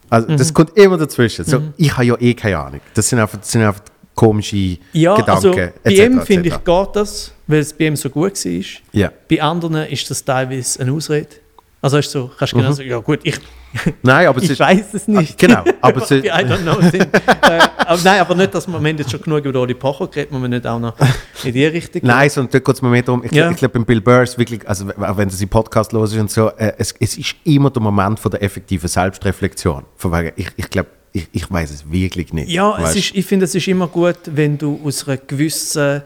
Also 0.09 0.28
Mhm. 0.28 0.36
das 0.36 0.52
kommt 0.52 0.77
immer 0.77 0.97
dazwischen. 0.97 1.44
So, 1.44 1.62
Ich 1.77 1.93
habe 1.93 2.05
ja 2.05 2.16
eh 2.20 2.35
keine 2.35 2.59
Ahnung. 2.59 2.81
Das 2.94 3.09
sind 3.09 3.18
einfach, 3.20 3.39
das 3.39 3.51
sind 3.52 3.62
einfach 3.62 3.82
komische 4.14 4.78
Ja, 4.93 5.14
Gedanken. 5.16 5.31
also 5.31 5.51
bei 5.52 5.72
etc., 5.85 5.98
ihm 6.05 6.20
finde 6.22 6.48
ich 6.48 6.64
geht 6.64 6.89
das, 6.97 7.32
weil 7.47 7.60
es 7.60 7.72
bei 7.72 7.86
ihm 7.86 7.97
so 7.97 8.10
gut 8.10 8.44
war. 8.44 8.62
Ja. 8.93 9.12
Bei 9.31 9.40
anderen 9.40 9.86
ist 9.89 10.10
das 10.10 10.24
teilweise 10.24 10.81
eine 10.81 10.93
Ausrede. 10.93 11.28
Also 11.82 11.97
ist 11.97 12.11
so, 12.11 12.31
kannst 12.36 12.52
du 12.52 12.59
genau 12.59 12.73
sagen, 12.73 12.90
ja 12.90 12.98
gut, 12.98 13.20
ich, 13.23 13.40
Nein, 14.02 14.27
aber 14.27 14.43
ich 14.43 14.59
weiß 14.59 14.94
es 14.94 15.09
nicht. 15.09 15.39
Genau, 15.39 15.65
aber 15.81 16.02
es 16.02 16.11
I 16.11 16.16
ist... 16.16 16.27
don't 16.27 16.62
know. 16.62 16.81
Sind, 16.81 17.09
äh, 17.15 17.61
aber 17.78 18.01
nein, 18.02 18.20
aber 18.20 18.35
nicht, 18.35 18.55
dass 18.55 18.66
wir 18.66 18.74
haben 18.74 18.86
jetzt 18.98 19.11
schon 19.11 19.23
genug 19.23 19.44
über 19.44 19.61
Oli 19.61 19.74
Pocher 19.74 20.09
geredet, 20.09 20.32
man 20.32 20.51
nicht 20.51 20.66
auch 20.66 20.78
noch 20.78 20.94
in 21.44 21.52
die 21.52 21.65
Richtung 21.66 22.02
Nein, 22.05 22.28
sondern 22.28 22.52
dort 22.52 22.65
geht 22.65 22.74
es 22.74 22.82
mir 22.82 22.89
mehr 22.89 23.02
darum, 23.02 23.24
ich, 23.24 23.32
Ja. 23.32 23.51
ich 23.51 23.57
glaube, 23.57 23.74
beim 23.74 23.85
Bill 23.85 24.01
Burr 24.01 24.23
ist 24.23 24.39
wirklich, 24.39 24.69
also 24.69 24.89
auch 24.90 25.16
wenn 25.16 25.28
du 25.28 25.35
seinen 25.35 25.48
Podcast 25.48 25.93
los 25.93 26.12
ist 26.12 26.19
und 26.19 26.31
so, 26.31 26.48
äh, 26.51 26.73
es, 26.78 26.94
es 26.98 27.16
ist 27.16 27.36
immer 27.44 27.70
der 27.70 27.82
Moment 27.82 28.19
von 28.19 28.31
der 28.31 28.43
effektiven 28.43 28.89
Selbstreflexion. 28.89 29.85
Von 29.97 30.12
wegen, 30.12 30.32
ich, 30.36 30.48
ich 30.57 30.69
glaube, 30.69 30.89
ich, 31.12 31.28
ich 31.32 31.51
weiß 31.51 31.70
es 31.70 31.90
wirklich 31.90 32.32
nicht. 32.32 32.51
Ja, 32.51 32.78
es 32.82 32.94
ist, 32.94 33.15
ich 33.15 33.27
finde, 33.27 33.44
es 33.44 33.55
ist 33.55 33.66
immer 33.69 33.89
gut, 33.89 34.19
wenn 34.27 34.59
du 34.59 34.81
aus 34.85 35.09
einer 35.09 35.16
gewissen, 35.16 36.02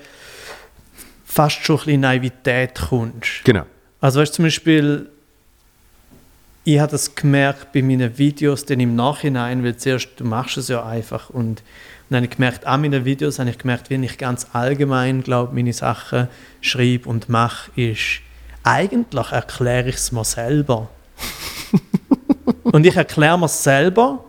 fast 1.25 1.65
schon 1.65 1.77
ein 1.77 1.85
bisschen 1.85 2.01
Naivität 2.01 2.75
kommst. 2.89 3.45
Genau. 3.45 3.65
Also 4.01 4.21
weißt 4.21 4.33
du, 4.33 4.37
zum 4.37 4.45
Beispiel, 4.45 5.09
ich 6.65 6.79
habe 6.81 6.91
das 6.91 7.15
gemerkt 7.15 7.73
bei 7.73 7.83
meinen 7.83 8.17
Videos, 8.19 8.65
dann 8.65 8.81
im 8.81 8.97
Nachhinein, 8.97 9.63
weil 9.63 9.77
zuerst, 9.77 10.09
du 10.17 10.25
machst 10.25 10.57
es 10.57 10.69
ja 10.69 10.85
einfach 10.85 11.31
und 11.31 11.63
dann 12.09 12.17
habe 12.19 12.27
ich 12.27 12.33
gemerkt, 12.37 12.67
an 12.67 12.81
meinen 12.83 13.05
Videos 13.05 13.39
habe 13.39 13.51
ich 13.51 13.59
gemerkt, 13.59 13.91
wenn 13.91 14.03
ich 14.03 14.19
ganz 14.19 14.47
allgemein, 14.53 15.23
glaube 15.23 15.55
meine 15.55 15.73
Sachen 15.73 16.29
schreibe 16.61 17.09
und 17.09 17.29
mache, 17.29 17.71
ist, 17.79 18.21
eigentlich 18.63 19.31
erkläre 19.33 19.89
ich 19.89 19.97
es 19.97 20.13
mir 20.13 20.25
selber. 20.25 20.89
und 22.63 22.87
ich 22.87 22.97
erkläre 22.97 23.39
mir 23.39 23.47
es 23.47 23.63
selber 23.63 24.25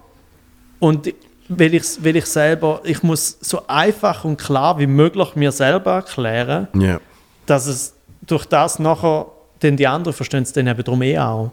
und 0.79 1.13
weil 1.47 1.73
ich, 1.73 1.83
weil 2.03 2.15
ich 2.15 2.25
selber, 2.25 2.81
ich 2.83 3.03
muss 3.03 3.37
so 3.39 3.67
einfach 3.67 4.25
und 4.25 4.37
klar 4.37 4.79
wie 4.79 4.87
möglich 4.87 5.35
mir 5.35 5.51
selber 5.51 5.93
erklären, 5.93 6.67
Ja. 6.73 6.99
dass 7.45 7.67
es 7.67 7.93
durch 8.25 8.45
das 8.45 8.79
nachher, 8.79 9.27
denn 9.61 9.77
die 9.77 9.87
anderen 9.87 10.13
verstehen 10.13 10.43
es 10.43 10.51
dann 10.53 10.67
eben 10.67 10.83
darum 10.83 11.01
eh 11.03 11.17
auch. 11.19 11.51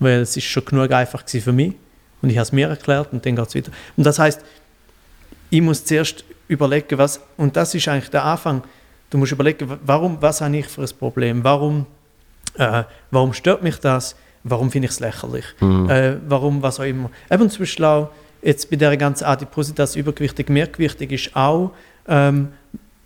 Weil 0.00 0.20
es 0.20 0.36
ist 0.36 0.44
schon 0.44 0.64
genug 0.64 0.90
einfach 0.90 1.24
gewesen 1.24 1.44
für 1.44 1.52
mich. 1.52 1.74
Und 2.22 2.30
ich 2.30 2.36
habe 2.36 2.42
es 2.42 2.52
mir 2.52 2.68
erklärt 2.68 3.12
und 3.12 3.24
dann 3.24 3.36
geht 3.36 3.48
es 3.48 3.54
weiter. 3.54 3.70
Und 3.96 4.04
das 4.04 4.18
heißt, 4.18 4.40
ich 5.50 5.62
muss 5.62 5.84
zuerst 5.84 6.24
überlegen, 6.48 6.98
was, 6.98 7.20
und 7.36 7.56
das 7.56 7.74
ist 7.74 7.86
eigentlich 7.88 8.10
der 8.10 8.24
Anfang, 8.24 8.62
du 9.10 9.18
musst 9.18 9.32
überlegen, 9.32 9.78
warum, 9.84 10.20
was 10.20 10.40
habe 10.40 10.56
ich 10.56 10.66
für 10.66 10.82
ein 10.82 10.88
Problem, 10.98 11.44
warum, 11.44 11.86
äh, 12.54 12.84
warum 13.10 13.32
stört 13.32 13.62
mich 13.62 13.76
das, 13.76 14.16
warum 14.44 14.70
finde 14.70 14.86
ich 14.86 14.92
es 14.92 15.00
lächerlich, 15.00 15.44
äh, 15.60 16.16
warum, 16.26 16.62
was 16.62 16.80
auch 16.80 16.84
immer. 16.84 17.10
Eben 17.30 17.48
zum 17.50 17.60
Beispiel 17.60 17.84
auch, 17.84 18.10
jetzt 18.42 18.70
bei 18.70 18.76
der 18.76 18.96
ganzen 18.96 19.24
Adipositas 19.24 19.96
übergewichtig, 19.96 20.48
mehrgewichtig 20.48 21.12
ist 21.12 21.36
auch, 21.36 21.72
ähm, 22.08 22.48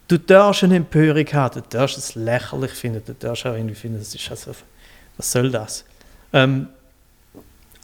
du 0.09 0.19
darfst 0.19 0.65
eine 0.65 0.77
Empörung 0.77 1.27
haben, 1.33 1.61
du 1.61 1.69
darfst 1.69 1.99
es 1.99 2.15
lächerlich 2.15 2.73
finden, 2.73 3.03
du 3.05 3.15
darfst 3.15 3.47
auch 3.47 3.55
irgendwie 3.55 3.75
finden, 3.75 3.99
das 3.99 4.15
ist 4.15 4.31
also, 4.31 4.53
was 5.17 5.33
soll 5.33 5.51
das? 5.51 5.85
Ähm, 6.33 6.69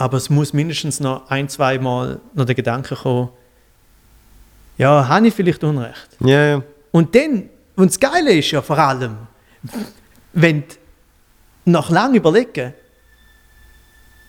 aber 0.00 0.16
es 0.16 0.30
muss 0.30 0.52
mindestens 0.52 0.98
noch 1.00 1.28
ein, 1.28 1.48
zwei 1.48 1.78
Mal 1.78 2.20
noch 2.34 2.46
der 2.46 2.54
Gedanke 2.54 2.96
kommen, 2.96 3.28
ja, 4.78 5.06
habe 5.08 5.28
ich 5.28 5.34
vielleicht 5.34 5.62
Unrecht? 5.62 6.08
Ja, 6.20 6.46
ja. 6.46 6.62
Und 6.90 7.14
dann, 7.14 7.50
und 7.76 7.90
das 7.90 8.00
Geile 8.00 8.32
ist 8.32 8.50
ja 8.50 8.62
vor 8.62 8.78
allem, 8.78 9.16
wenn 10.32 10.62
du 10.62 10.74
nach 11.66 11.90
langem 11.90 12.16
Überlegen 12.16 12.72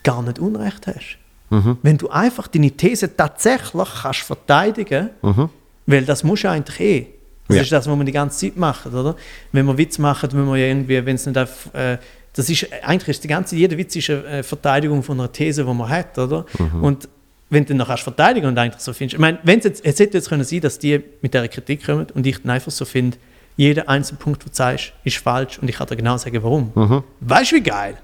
gar 0.04 0.22
nicht 0.22 0.38
Unrecht 0.38 0.86
hast. 0.86 1.16
Mhm. 1.48 1.78
Wenn 1.82 1.96
du 1.96 2.10
einfach 2.10 2.48
deine 2.48 2.70
These 2.70 3.16
tatsächlich 3.16 3.88
kannst 4.02 4.20
verteidigen 4.20 5.10
Mhm. 5.22 5.48
weil 5.86 6.04
das 6.04 6.22
muss 6.22 6.42
ja 6.42 6.52
eigentlich 6.52 6.80
eh. 6.80 7.06
Das 7.48 7.56
Ja. 7.56 7.62
ist 7.62 7.72
das, 7.72 7.86
was 7.88 7.96
wir 7.98 8.04
die 8.04 8.12
ganze 8.12 8.38
Zeit 8.46 8.56
machen, 8.56 8.94
oder? 8.94 9.16
Wenn 9.52 9.66
wir 9.66 9.76
Witz 9.78 9.98
machen, 9.98 10.28
wenn 10.32 10.44
wir 10.46 10.56
ja 10.56 10.66
irgendwie, 10.66 11.04
wenn 11.04 11.16
es 11.16 11.26
nicht 11.26 11.36
auf, 11.38 11.72
äh, 11.74 11.96
das 12.34 12.48
ist, 12.48 12.66
eigentlich 12.82 13.08
ist 13.08 13.24
die 13.24 13.28
ganze, 13.28 13.56
jeder 13.56 13.76
Witz 13.76 13.94
ist 13.96 14.08
eine 14.10 14.42
Verteidigung 14.42 15.02
von 15.02 15.20
einer 15.20 15.30
These, 15.30 15.64
die 15.64 15.72
man 15.72 15.88
hat, 15.88 16.18
oder? 16.18 16.46
Mhm. 16.58 16.84
Und 16.84 17.08
wenn 17.50 17.64
du 17.66 17.74
dann 17.74 17.86
noch 17.86 17.98
verteidigen 17.98 18.46
und 18.46 18.58
eigentlich 18.58 18.80
so 18.82 18.92
findest, 18.94 19.14
ich 19.14 19.20
meine, 19.20 19.38
wenn's 19.42 19.64
jetzt, 19.64 19.84
es 19.84 19.98
hätte 19.98 20.16
jetzt 20.16 20.30
können 20.30 20.44
sein, 20.44 20.60
dass 20.62 20.78
die 20.78 21.02
mit 21.20 21.34
dieser 21.34 21.48
Kritik 21.48 21.84
kommen 21.84 22.06
und 22.14 22.26
ich 22.26 22.40
dann 22.40 22.50
einfach 22.50 22.72
so 22.72 22.86
finde, 22.86 23.18
jeder 23.56 23.86
einzelne 23.88 24.18
Punkt, 24.18 24.42
den 24.42 24.48
du 24.48 24.54
sagst, 24.54 24.94
ist 25.04 25.18
falsch 25.18 25.58
und 25.58 25.68
ich 25.68 25.76
kann 25.76 25.86
dir 25.86 25.96
genau 25.96 26.16
sagen, 26.16 26.42
warum. 26.42 26.72
Mhm. 26.74 27.02
Weißt 27.20 27.52
du, 27.52 27.56
wie 27.56 27.60
geil? 27.62 27.98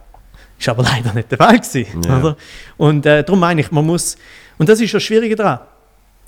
Ist 0.58 0.68
aber 0.68 0.82
leider 0.82 1.14
nicht 1.14 1.30
der 1.30 1.38
Fall 1.38 1.58
gewesen, 1.58 2.02
Ja. 2.02 2.18
oder? 2.18 2.36
Und 2.76 3.06
äh, 3.06 3.24
darum 3.24 3.40
meine 3.40 3.62
ich, 3.62 3.70
man 3.70 3.86
muss, 3.86 4.18
und 4.58 4.68
das 4.68 4.80
ist 4.80 4.92
das 4.92 5.02
Schwierige 5.02 5.36
daran, 5.36 5.60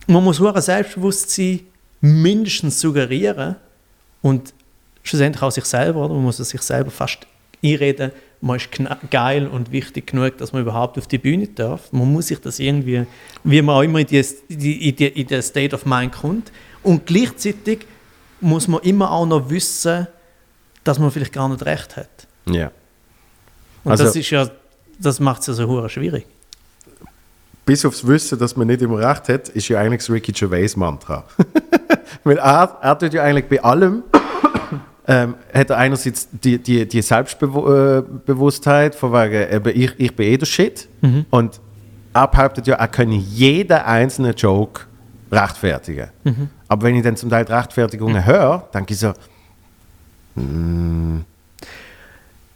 man 0.07 0.25
muss 0.25 0.41
hohes 0.41 0.65
Selbstbewusstsein 0.65 1.61
mindestens 2.01 2.81
suggerieren 2.81 3.57
und 4.23 4.55
schlussendlich 5.03 5.43
auch 5.43 5.51
sich 5.51 5.65
selber, 5.67 6.07
oder? 6.07 6.15
man 6.15 6.23
muss 6.23 6.39
es 6.39 6.49
sich 6.49 6.63
selber 6.63 6.91
fast 6.91 7.27
einreden, 7.63 8.13
man 8.41 8.57
ist 8.57 8.69
geil 9.11 9.47
und 9.47 9.71
wichtig 9.71 10.07
genug, 10.09 10.39
dass 10.39 10.53
man 10.53 10.63
überhaupt 10.63 10.97
auf 10.99 11.07
die 11.07 11.19
Bühne 11.19 11.47
darf. 11.49 11.93
Man 11.93 12.11
muss 12.11 12.29
sich 12.29 12.41
das 12.41 12.59
irgendwie, 12.59 13.05
wie 13.45 13.61
man 13.63 13.77
auch 13.77 13.83
immer 13.83 13.99
in, 14.01 14.07
die, 14.07 14.25
die, 14.49 14.89
in, 14.89 14.97
die, 14.97 15.07
in 15.09 15.27
den 15.27 15.43
State 15.43 15.75
of 15.75 15.85
Mind 15.85 16.13
kommt. 16.13 16.51
Und 16.83 17.05
gleichzeitig 17.07 17.87
muss 18.41 18.67
man 18.67 18.81
immer 18.83 19.11
auch 19.11 19.27
noch 19.27 19.51
wissen, 19.51 20.07
dass 20.85 20.99
man 20.99 21.11
vielleicht 21.11 21.35
gar 21.35 21.49
nicht 21.49 21.65
recht 21.67 21.97
hat. 21.97 22.09
ja. 22.47 22.71
Und 23.85 23.93
Also- 23.93 24.05
das 24.05 24.17
ist 24.17 24.29
ja, 24.31 24.49
das 24.99 25.21
macht 25.21 25.41
es 25.41 25.47
ja 25.49 25.55
so 25.55 25.67
hure 25.67 25.89
schwierig. 25.89 26.27
Bis 27.65 27.85
aufs 27.85 28.07
Wissen, 28.07 28.39
dass 28.39 28.57
man 28.57 28.67
nicht 28.67 28.83
immer 28.83 28.99
recht 28.99 29.29
hat, 29.29 29.49
ist 29.51 29.69
ja 29.69 29.79
eigentlich 29.81 30.01
das 30.01 30.11
Ricky 30.11 30.33
Gervais 30.33 30.77
Mantra. 30.77 31.25
Weil 32.25 32.39
er, 32.39 32.79
er 32.83 32.99
tut 32.99 33.15
ja 33.15 33.23
eigentlich 33.23 33.47
bei 33.49 33.63
allem, 33.63 34.03
ähm, 35.11 35.35
hat 35.53 35.71
er 35.71 35.77
einerseits 35.77 36.29
die, 36.31 36.59
die, 36.59 36.87
die 36.87 37.03
Selbstbewusstheit, 37.03 38.95
von 38.95 39.13
wegen, 39.13 39.53
eben, 39.53 39.73
ich, 39.83 39.93
ich 39.99 40.15
bin 40.15 40.27
eh 40.33 40.37
der 40.39 40.47
Shit. 40.47 40.89
Und 41.31 41.61
er 42.15 42.29
behauptet 42.29 42.67
ja, 42.69 42.77
er 42.77 42.89
könne 42.89 43.17
jeden 43.17 43.73
einzelnen 43.77 44.35
Joke 44.35 44.83
rechtfertigen. 45.33 46.09
Aber 46.69 46.83
wenn 46.87 46.95
ich 46.97 47.03
dann 47.03 47.17
zum 47.17 47.29
Teil 47.31 47.45
die 47.45 47.53
Rechtfertigungen 47.53 48.25
höre, 48.25 48.69
denke 48.73 48.95
ich 48.95 49.01
so, 49.01 49.13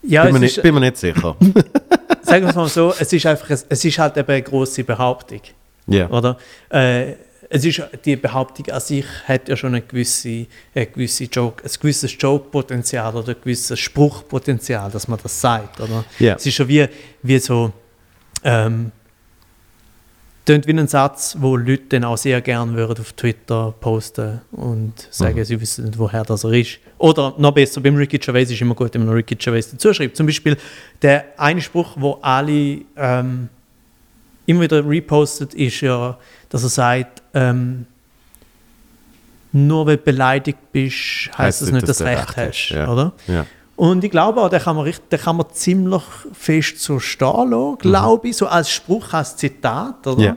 Ja, 0.06 0.24
bin, 0.24 0.32
mir 0.34 0.40
nicht, 0.40 0.62
bin 0.62 0.74
mir 0.74 0.80
nicht 0.80 0.96
sicher. 0.98 1.34
sagen 2.22 2.42
wir 2.44 2.50
es 2.50 2.54
mal 2.54 2.68
so, 2.68 2.92
es 2.98 3.12
ist 3.12 3.24
einfach, 3.26 3.48
ein- 3.50 3.58
es 3.68 3.84
ist 3.84 3.98
halt 3.98 4.16
eben 4.16 4.28
eine 4.30 4.42
grosse 4.42 4.84
Behauptung. 4.84 5.40
ja. 5.86 6.08
Oder? 6.10 6.36
Äh, 6.70 7.12
es 7.56 7.64
ist, 7.64 7.80
die 8.04 8.16
Behauptung 8.16 8.68
an 8.70 8.80
sich 8.80 9.06
hat 9.28 9.48
ja 9.48 9.56
schon 9.56 9.74
eine 9.74 9.82
gewisse, 9.82 10.46
eine 10.74 10.86
gewisse 10.86 11.24
Joke, 11.24 11.62
ein 11.62 11.70
gewisses 11.80 12.16
Joke-Potenzial 12.18 13.14
oder 13.14 13.28
ein 13.28 13.36
gewisses 13.40 13.78
Spruchpotenzial, 13.78 14.90
dass 14.90 15.06
man 15.06 15.20
das 15.22 15.40
sagt. 15.40 15.80
Oder? 15.80 16.04
Ja. 16.18 16.34
Es 16.34 16.44
ist 16.44 16.54
schon 16.54 16.66
wie, 16.66 16.84
wie 17.22 17.38
so, 17.38 17.72
ähm, 18.42 18.90
tönt 20.44 20.66
wie 20.66 20.72
ein 20.72 20.88
Satz, 20.88 21.36
wo 21.38 21.56
Leute 21.56 21.84
dann 21.90 22.02
auch 22.02 22.18
sehr 22.18 22.40
gerne 22.40 22.74
würden 22.74 23.00
auf 23.00 23.12
Twitter 23.12 23.72
posten 23.80 24.40
und 24.50 25.06
sagen, 25.12 25.38
Mhm. 25.38 25.44
sie 25.44 25.60
wissen 25.60 25.84
nicht, 25.84 25.96
woher 25.96 26.24
das 26.24 26.42
er 26.42 26.52
ist. 26.54 26.80
Oder 26.98 27.34
noch 27.38 27.52
besser, 27.52 27.80
beim 27.80 27.94
Ricky 27.94 28.18
Gervais 28.18 28.50
ist 28.50 28.60
immer 28.60 28.74
gut, 28.74 28.92
wenn 28.94 29.04
man 29.04 29.14
Ricky 29.14 29.36
Gervais 29.36 29.70
dazu 29.70 29.94
schreibt. 29.94 30.16
Zum 30.16 30.26
Beispiel 30.26 30.56
der 31.02 31.26
eine 31.36 31.60
Spruch, 31.62 31.92
wo 32.00 32.18
alle 32.20 32.80
ähm, 32.96 33.48
immer 34.46 34.62
wieder 34.62 34.84
repostet, 34.86 35.54
ist 35.54 35.80
ja, 35.80 36.18
dass 36.54 36.62
er 36.62 36.68
sagt, 36.68 37.20
ähm, 37.34 37.84
nur 39.50 39.88
weil 39.88 39.96
du 39.96 40.04
beleidigt 40.04 40.70
bist, 40.70 41.36
heißt 41.36 41.62
das 41.62 41.72
nicht, 41.72 41.88
dass 41.88 41.98
du 41.98 42.04
Recht 42.04 42.36
hast. 42.36 42.68
Ja. 42.68 42.88
Oder? 42.88 43.12
Ja. 43.26 43.44
Und 43.74 44.04
ich 44.04 44.10
glaube 44.12 44.40
auch, 44.40 44.48
den 44.48 44.60
kann 44.60 44.76
man, 44.76 44.84
richtig, 44.84 45.10
den 45.10 45.18
kann 45.18 45.36
man 45.36 45.46
ziemlich 45.50 46.04
fest 46.32 46.78
so 46.78 47.00
stehen 47.00 47.50
lassen, 47.50 47.78
glaube 47.78 48.28
ich, 48.28 48.36
so 48.36 48.46
als 48.46 48.70
Spruch, 48.70 49.12
als 49.14 49.36
Zitat, 49.36 50.06
oder? 50.06 50.22
Ja. 50.22 50.36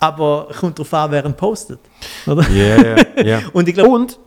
Aber 0.00 0.48
kommt 0.58 0.76
darauf 0.76 0.92
an, 0.92 1.12
wer 1.12 1.24
ihn 1.24 1.34
postet, 1.34 1.78
oder? 2.26 2.44
Ja, 2.50 3.22
ja. 3.22 3.42
Und 3.52 3.68
ich 3.68 3.74
glaube, 3.74 3.90
Und 3.90 4.18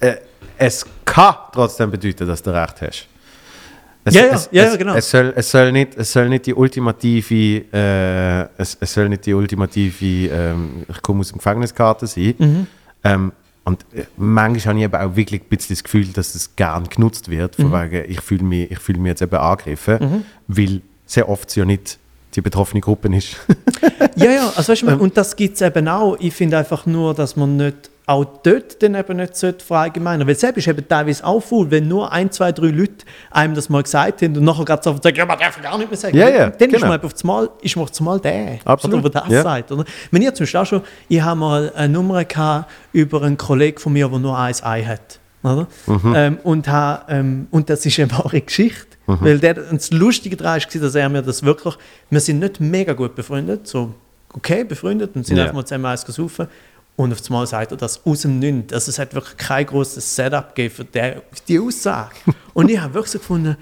äh, 0.00 0.16
es 0.58 0.84
kann 1.04 1.36
trotzdem 1.52 1.92
bedeuten, 1.92 2.26
dass 2.26 2.42
du 2.42 2.50
recht 2.50 2.82
hast. 2.82 3.06
Es, 4.06 4.14
Ja, 4.14 4.22
ja, 4.26 4.32
es, 4.34 4.48
ja, 4.52 4.62
es, 4.64 4.78
genau. 4.78 4.94
Es 4.94 5.10
soll, 5.10 5.32
es, 5.36 5.50
soll 5.50 5.72
nicht, 5.72 5.96
es 5.96 6.12
soll 6.12 6.28
nicht 6.28 6.46
die 6.46 6.54
ultimative, 6.54 7.64
äh, 7.72 8.46
es, 8.56 8.76
es 8.80 8.94
soll 8.94 9.08
nicht 9.08 9.26
die 9.26 9.34
ultimative, 9.34 10.28
ähm, 10.32 10.84
ich 10.88 11.02
komme 11.02 11.20
aus 11.20 11.28
dem 11.28 11.38
Gefängniskarte 11.38 12.06
sein. 12.06 12.34
Mhm. 12.38 12.66
Ähm, 13.04 13.32
und 13.64 13.84
äh, 13.94 14.04
manchmal 14.16 14.74
habe 14.74 14.78
ich 14.78 14.84
eben 14.84 14.94
auch 14.94 15.16
wirklich 15.16 15.42
ein 15.42 15.48
bisschen 15.48 15.74
das 15.74 15.82
Gefühl, 15.82 16.06
dass 16.12 16.34
es 16.36 16.54
gern 16.54 16.84
genutzt 16.88 17.28
wird, 17.30 17.58
Mhm. 17.58 17.70
von 17.70 17.72
wegen, 17.90 18.08
ich 18.10 18.20
fühle 18.20 18.44
mich, 18.44 18.70
ich 18.70 18.78
fühle 18.78 19.00
mich 19.00 19.10
jetzt 19.10 19.22
eben 19.22 19.34
angegriffen, 19.36 20.24
weil 20.46 20.80
sehr 21.04 21.28
oft 21.28 21.54
ja 21.56 21.64
nicht 21.64 21.98
die 22.34 22.40
betroffene 22.42 22.80
Gruppe 22.80 23.14
ist. 23.16 23.36
Ja, 24.16 24.30
ja, 24.30 24.52
also 24.56 24.72
weißt 24.72 24.82
du, 24.82 24.88
Ähm. 24.88 25.00
und 25.00 25.16
das 25.18 25.36
gibt 25.36 25.56
es 25.56 25.60
eben 25.62 25.88
auch. 25.88 26.16
Ich 26.20 26.32
finde 26.32 26.56
einfach 26.56 26.86
nur, 26.86 27.12
dass 27.12 27.36
man 27.36 27.56
nicht 27.58 27.90
auch 28.08 28.24
dort 28.44 28.80
dann 28.82 28.94
eben 28.94 29.16
nicht 29.16 29.62
verallgemeinern. 29.62 30.28
Weil 30.28 30.36
selbst 30.36 30.58
ist 30.58 30.68
eben 30.68 30.86
teilweise 30.86 31.24
auch 31.24 31.40
faul, 31.40 31.70
wenn 31.72 31.88
nur 31.88 32.12
ein, 32.12 32.30
zwei, 32.30 32.52
drei 32.52 32.68
Leute 32.68 33.04
einem 33.32 33.54
das 33.54 33.68
mal 33.68 33.82
gesagt 33.82 34.22
haben 34.22 34.36
und 34.36 34.44
nachher 34.44 34.64
gerade 34.64 34.82
so 34.84 34.96
sagen, 35.02 35.16
ja, 35.16 35.26
man 35.26 35.36
darf 35.36 35.60
gar 35.60 35.76
nicht 35.76 35.90
mehr 35.90 35.98
sagen. 35.98 36.16
Ja, 36.16 36.28
ja, 36.28 36.50
dann 36.50 36.68
ist 36.70 36.76
genau. 36.76 36.86
man 36.86 36.98
eben 36.98 37.04
auf 37.04 37.12
das 37.12 37.24
Mal, 37.24 37.50
ist 37.62 37.74
man 37.74 37.82
auf 37.82 37.90
das 37.90 38.00
Mal 38.00 38.20
der, 38.20 38.58
Absolut, 38.64 39.00
oder, 39.00 39.10
der 39.10 39.20
das 39.22 39.30
ja. 39.32 39.42
sagt. 39.42 39.72
Oder? 39.72 39.84
Wenn 40.12 40.22
ich 40.22 40.32
zum 40.34 40.44
Beispiel 40.44 40.60
auch 40.60 40.66
schon, 40.66 40.82
ich 41.08 41.20
habe 41.20 41.40
mal 41.40 41.72
eine 41.74 41.92
Nummer 41.92 42.24
gehabt 42.24 42.70
über 42.92 43.22
einen 43.22 43.36
Kollegen 43.36 43.78
von 43.78 43.92
mir, 43.92 44.08
der 44.08 44.18
nur 44.20 44.38
ein 44.38 44.54
Ei 44.62 44.84
hat. 44.84 45.18
Oder? 45.42 45.66
Mhm. 45.86 46.14
Ähm, 46.14 46.38
und, 46.44 46.68
ha, 46.68 47.04
ähm, 47.08 47.48
und 47.50 47.68
das 47.68 47.84
ist 47.84 47.98
eine 47.98 48.10
wahre 48.12 48.40
Geschichte. 48.40 48.96
Mhm. 49.08 49.18
Weil 49.20 49.38
der, 49.40 49.54
das 49.54 49.90
Lustige 49.90 50.36
daran 50.36 50.60
war, 50.60 50.80
dass 50.80 50.94
er 50.94 51.08
mir 51.08 51.22
das 51.22 51.42
wirklich, 51.42 51.74
wir 52.10 52.20
sind 52.20 52.38
nicht 52.38 52.60
mega 52.60 52.92
gut 52.92 53.16
befreundet, 53.16 53.66
so 53.66 53.94
okay 54.32 54.62
befreundet 54.62 55.16
und 55.16 55.26
sind 55.26 55.36
Ja. 55.36 55.44
einfach 55.44 55.54
mal 55.54 55.64
zusammen 55.64 55.86
eins 55.86 56.04
gesaufen. 56.04 56.46
Und 56.96 57.12
auf 57.12 57.20
einmal 57.26 57.46
sagt 57.46 57.72
er 57.72 57.76
das 57.76 58.04
aus 58.06 58.22
dem 58.22 58.38
Nichts. 58.38 58.72
Also 58.72 58.90
es 58.90 58.98
hat 58.98 59.14
wirklich 59.14 59.36
kein 59.36 59.66
großes 59.66 60.16
Setup 60.16 60.54
gegeben 60.54 60.74
für 60.74 60.84
die, 60.84 61.20
für 61.30 61.42
die 61.46 61.60
Aussage. 61.60 62.14
und 62.54 62.70
ich 62.70 62.78
habe 62.80 62.94
wirklich 62.94 63.12
so 63.12 63.18
gefunden, 63.18 63.56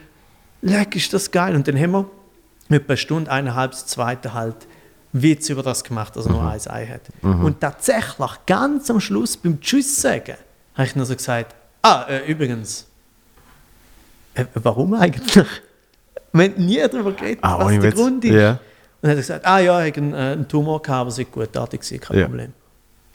leck, 0.63 0.95
ist 0.95 1.13
das 1.13 1.31
geil. 1.31 1.57
Und 1.57 1.67
dann 1.67 1.77
haben 1.79 1.91
wir 1.93 2.11
etwa 2.77 2.93
eine 2.93 2.97
Stunde, 2.97 3.31
eineinhalb, 3.31 3.75
zweite 3.75 4.35
halt 4.35 4.55
Witz 5.13 5.49
über 5.49 5.63
das 5.63 5.83
gemacht, 5.85 6.15
dass 6.17 6.27
er 6.27 6.33
nur 6.33 6.43
ein 6.49 6.61
Ei 6.69 6.87
hat. 6.87 7.03
Und 7.23 7.61
tatsächlich, 7.61 8.31
ganz 8.47 8.89
am 8.91 9.01
Schluss 9.01 9.37
beim 9.37 9.61
Tschüss 9.61 10.01
sagen, 10.01 10.37
habe 10.75 10.87
ich 10.89 10.97
nur 10.97 11.07
so 11.07 11.15
gesagt, 11.15 11.55
ah, 11.83 12.05
äh, 12.09 12.31
übrigens, 12.31 12.87
äh, 14.35 14.45
warum 14.55 14.95
eigentlich? 14.95 15.47
Wir 16.33 16.45
haben 16.45 16.65
nie 16.67 16.79
darüber 16.81 17.13
geredet, 17.13 17.39
Ah, 17.43 17.59
was 17.59 17.73
der 17.73 17.83
Witz. 17.83 17.95
Grund 17.95 18.25
ist. 18.25 18.33
Ja. 18.35 18.51
Und 18.53 18.59
dann 19.03 19.11
hat 19.13 19.17
er 19.17 19.21
gesagt, 19.23 19.47
ah 19.47 19.59
ja, 19.61 19.85
ich 19.85 19.93
habe 19.93 20.01
einen, 20.01 20.15
äh, 20.15 20.17
einen 20.17 20.49
Tumor 20.49 20.83
gehabt, 20.83 21.01
aber 21.01 21.09
es 21.11 21.19
ist 21.19 21.31
gutartig 21.31 21.81
kein 22.01 22.19
Ja. 22.19 22.25
Problem. 22.27 22.53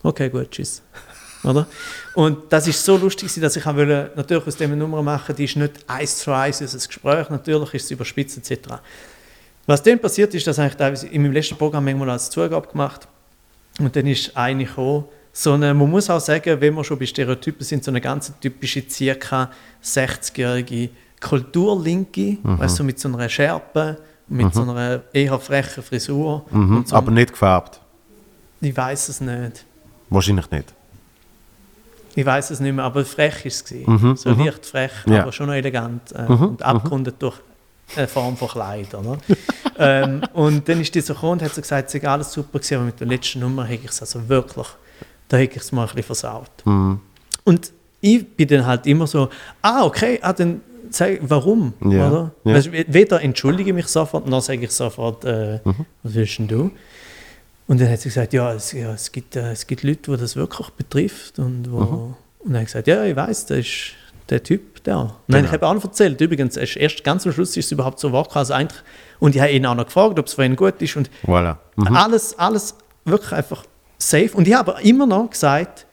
Okay, 0.04 0.30
gut, 0.30 0.52
tschüss. 0.52 0.82
Oder? 1.44 1.68
Und 2.14 2.52
das 2.52 2.68
ist 2.68 2.84
so 2.84 2.98
lustig, 2.98 3.34
dass 3.40 3.56
ich 3.56 3.66
wollte, 3.66 4.12
natürlich 4.16 4.48
aus 4.48 4.58
dem 4.58 4.78
Nummer 4.78 5.02
machen, 5.02 5.36
die 5.36 5.46
ist 5.46 5.56
nicht 5.56 5.74
eins 5.88 6.18
zu 6.18 6.34
eins 6.34 6.60
ist 6.60 6.74
ein 6.74 6.86
Gespräch, 6.86 7.30
natürlich 7.30 7.74
ist 7.76 7.86
es 7.86 7.92
überspitzt 7.92 8.38
etc. 8.38 8.74
Was 9.66 9.82
dann 9.84 10.00
passiert 10.00 10.34
ist, 10.34 10.46
dass 10.48 10.58
ich 10.58 10.74
teilweise 10.76 11.08
in 11.08 11.22
meinem 11.22 11.32
letzten 11.32 11.56
Programm 11.56 11.86
manchmal 11.86 12.10
als 12.10 12.30
Zugabe 12.30 12.68
gemacht 12.68 13.08
und 13.80 13.96
dann 13.96 14.08
ist 14.08 14.36
eine 14.36 14.66
gekommen, 14.66 15.06
so 15.32 15.54
eine, 15.54 15.74
man 15.74 15.90
muss 15.90 16.10
auch 16.10 16.20
sagen, 16.20 16.60
wenn 16.60 16.74
wir 16.74 16.84
schon 16.84 17.00
bei 17.00 17.06
Stereotypen 17.06 17.64
sind, 17.64 17.84
so 17.84 17.92
eine 17.92 18.02
ganz 18.02 18.34
typische 18.42 18.84
circa 18.90 19.50
60-jährige 19.82 20.90
Kulturlinke, 21.22 22.38
weißt 22.44 22.74
du, 22.74 22.78
so 22.78 22.84
mit 22.84 23.00
so 23.00 23.08
einer 23.08 23.30
Schärpe 23.30 23.98
mit 24.30 24.54
so 24.54 24.62
einer 24.62 25.02
eher 25.12 25.40
frechen 25.40 25.84
Frisur. 25.84 26.46
Mhm. 26.52 26.84
So 26.86 26.96
Aber 26.96 27.12
nicht 27.12 27.32
gefärbt. 27.32 27.82
ich 28.62 28.76
weiß 28.76 29.10
es 29.10 29.22
nicht. 29.22 29.66
Wahrscheinlich 30.10 30.50
nicht. 30.52 30.74
Ich 32.16 32.26
weiß 32.26 32.50
es 32.52 32.60
nicht 32.60 32.74
mehr, 32.74 32.84
aber 32.86 33.06
frech 33.06 33.46
ist 33.46 33.72
es. 33.72 33.88
Mhm, 33.88 34.16
So 34.18 34.32
leicht 34.32 34.66
frech, 34.66 34.92
Ja. 35.06 35.22
aber 35.22 35.32
schon 35.32 35.48
noch 35.48 35.54
elegant 35.54 36.12
äh, 36.14 36.24
und 36.26 36.62
abgerundet 36.64 37.16
durch 37.20 37.36
eine 37.96 38.08
Form 38.08 38.36
von 38.36 38.48
Kleid. 38.50 38.94
Oder? 38.96 39.18
ähm, 39.78 40.22
und 40.34 40.68
dann 40.68 40.82
ist 40.82 40.94
die 40.96 41.02
so 41.02 41.14
gekommen 41.14 41.34
und 41.34 41.44
hat 41.44 41.54
so 41.54 41.62
gesagt, 41.62 41.94
es 41.94 42.02
sei 42.02 42.08
alles 42.08 42.32
super 42.32 42.60
gewesen, 42.60 42.76
aber 42.76 42.86
mit 42.86 43.00
der 43.00 43.08
letzten 43.08 43.40
Nummer 43.40 43.64
hätte 43.66 43.86
ich 43.86 43.92
es 43.92 44.02
also 44.02 44.28
wirklich, 44.28 44.68
da 45.28 45.38
hätte 45.38 45.56
ich 45.58 45.62
es 45.62 45.72
mal 45.72 45.84
ein 45.84 45.88
bisschen 45.88 46.04
versaut. 46.04 46.52
Mhm. 46.66 47.00
Und 47.46 47.72
ich 48.02 48.28
bin 48.36 48.48
dann 48.48 48.66
halt 48.66 48.86
immer 48.88 49.08
so, 49.08 49.30
ah, 49.62 49.84
okay, 49.86 50.20
ah, 50.22 50.34
dann 50.34 50.62
sag, 50.90 51.20
warum? 51.22 51.74
Ja, 51.82 52.08
Oder? 52.10 52.32
ja. 52.44 52.54
Weißt, 52.56 52.72
weder 52.72 53.22
entschuldige 53.22 53.70
ich 53.70 53.76
mich 53.76 53.88
sofort, 53.88 54.28
noch 54.28 54.42
sage 54.42 54.66
ich 54.66 54.72
sofort, 54.72 55.24
äh, 55.26 55.60
Mhm. 55.64 55.86
was 56.04 56.14
willst 56.16 56.40
denn 56.40 56.48
du? 56.48 56.72
Und 57.70 57.80
dann 57.80 57.90
hat 57.90 58.00
sie 58.02 58.10
gesagt, 58.10 58.34
ja, 58.34 58.52
es, 58.54 58.72
ja, 58.72 58.92
es, 58.94 59.12
gibt, 59.12 59.36
äh, 59.36 59.52
es 59.52 59.68
gibt 59.68 59.84
Leute, 59.84 60.12
die 60.12 60.18
das 60.18 60.36
wirklich 60.36 60.70
betrifft. 60.72 61.38
Und, 61.40 61.72
wo, 61.72 61.80
Mhm. 61.80 61.92
und 61.92 62.16
dann 62.46 62.54
habe 62.56 62.64
ich 62.64 62.68
gesagt, 62.70 62.88
ja, 62.88 63.04
ich 63.06 63.16
weiß, 63.16 63.46
das 63.46 63.60
ist 63.60 63.92
der 64.30 64.42
Typ 64.44 64.84
da. 64.84 65.02
Und 65.02 65.12
dann 65.28 65.42
Genau. 65.44 65.48
habe 65.54 65.58
ich 65.58 65.70
auch 65.70 65.74
noch 65.76 65.84
erzählt, 65.84 66.20
übrigens, 66.20 66.58
erst, 66.58 66.78
erst 66.78 67.04
ganz 67.04 67.26
am 67.28 67.32
Schluss 67.34 67.56
ist 67.56 67.66
es 67.68 67.72
überhaupt 67.72 68.00
so 68.00 68.08
gekommen, 68.10 68.28
also 68.34 68.54
eigentlich, 68.56 68.82
und 69.20 69.36
ich 69.36 69.42
habe 69.42 69.52
ihn 69.52 69.66
auch 69.68 69.76
noch 69.76 69.86
gefragt, 69.86 70.18
ob 70.18 70.26
es 70.26 70.34
für 70.34 70.44
ihn 70.46 70.56
gut 70.56 70.82
ist. 70.82 70.96
Und 70.98 71.10
Voilà. 71.26 71.58
Mhm. 71.76 71.96
alles, 71.96 72.38
alles 72.40 72.74
wirklich 73.06 73.32
einfach 73.34 73.64
safe. 74.00 74.32
Und 74.34 74.48
ich 74.48 74.54
habe 74.56 74.72
aber 74.74 74.82
immer 74.84 75.06
noch 75.06 75.30
gesagt, 75.30 75.86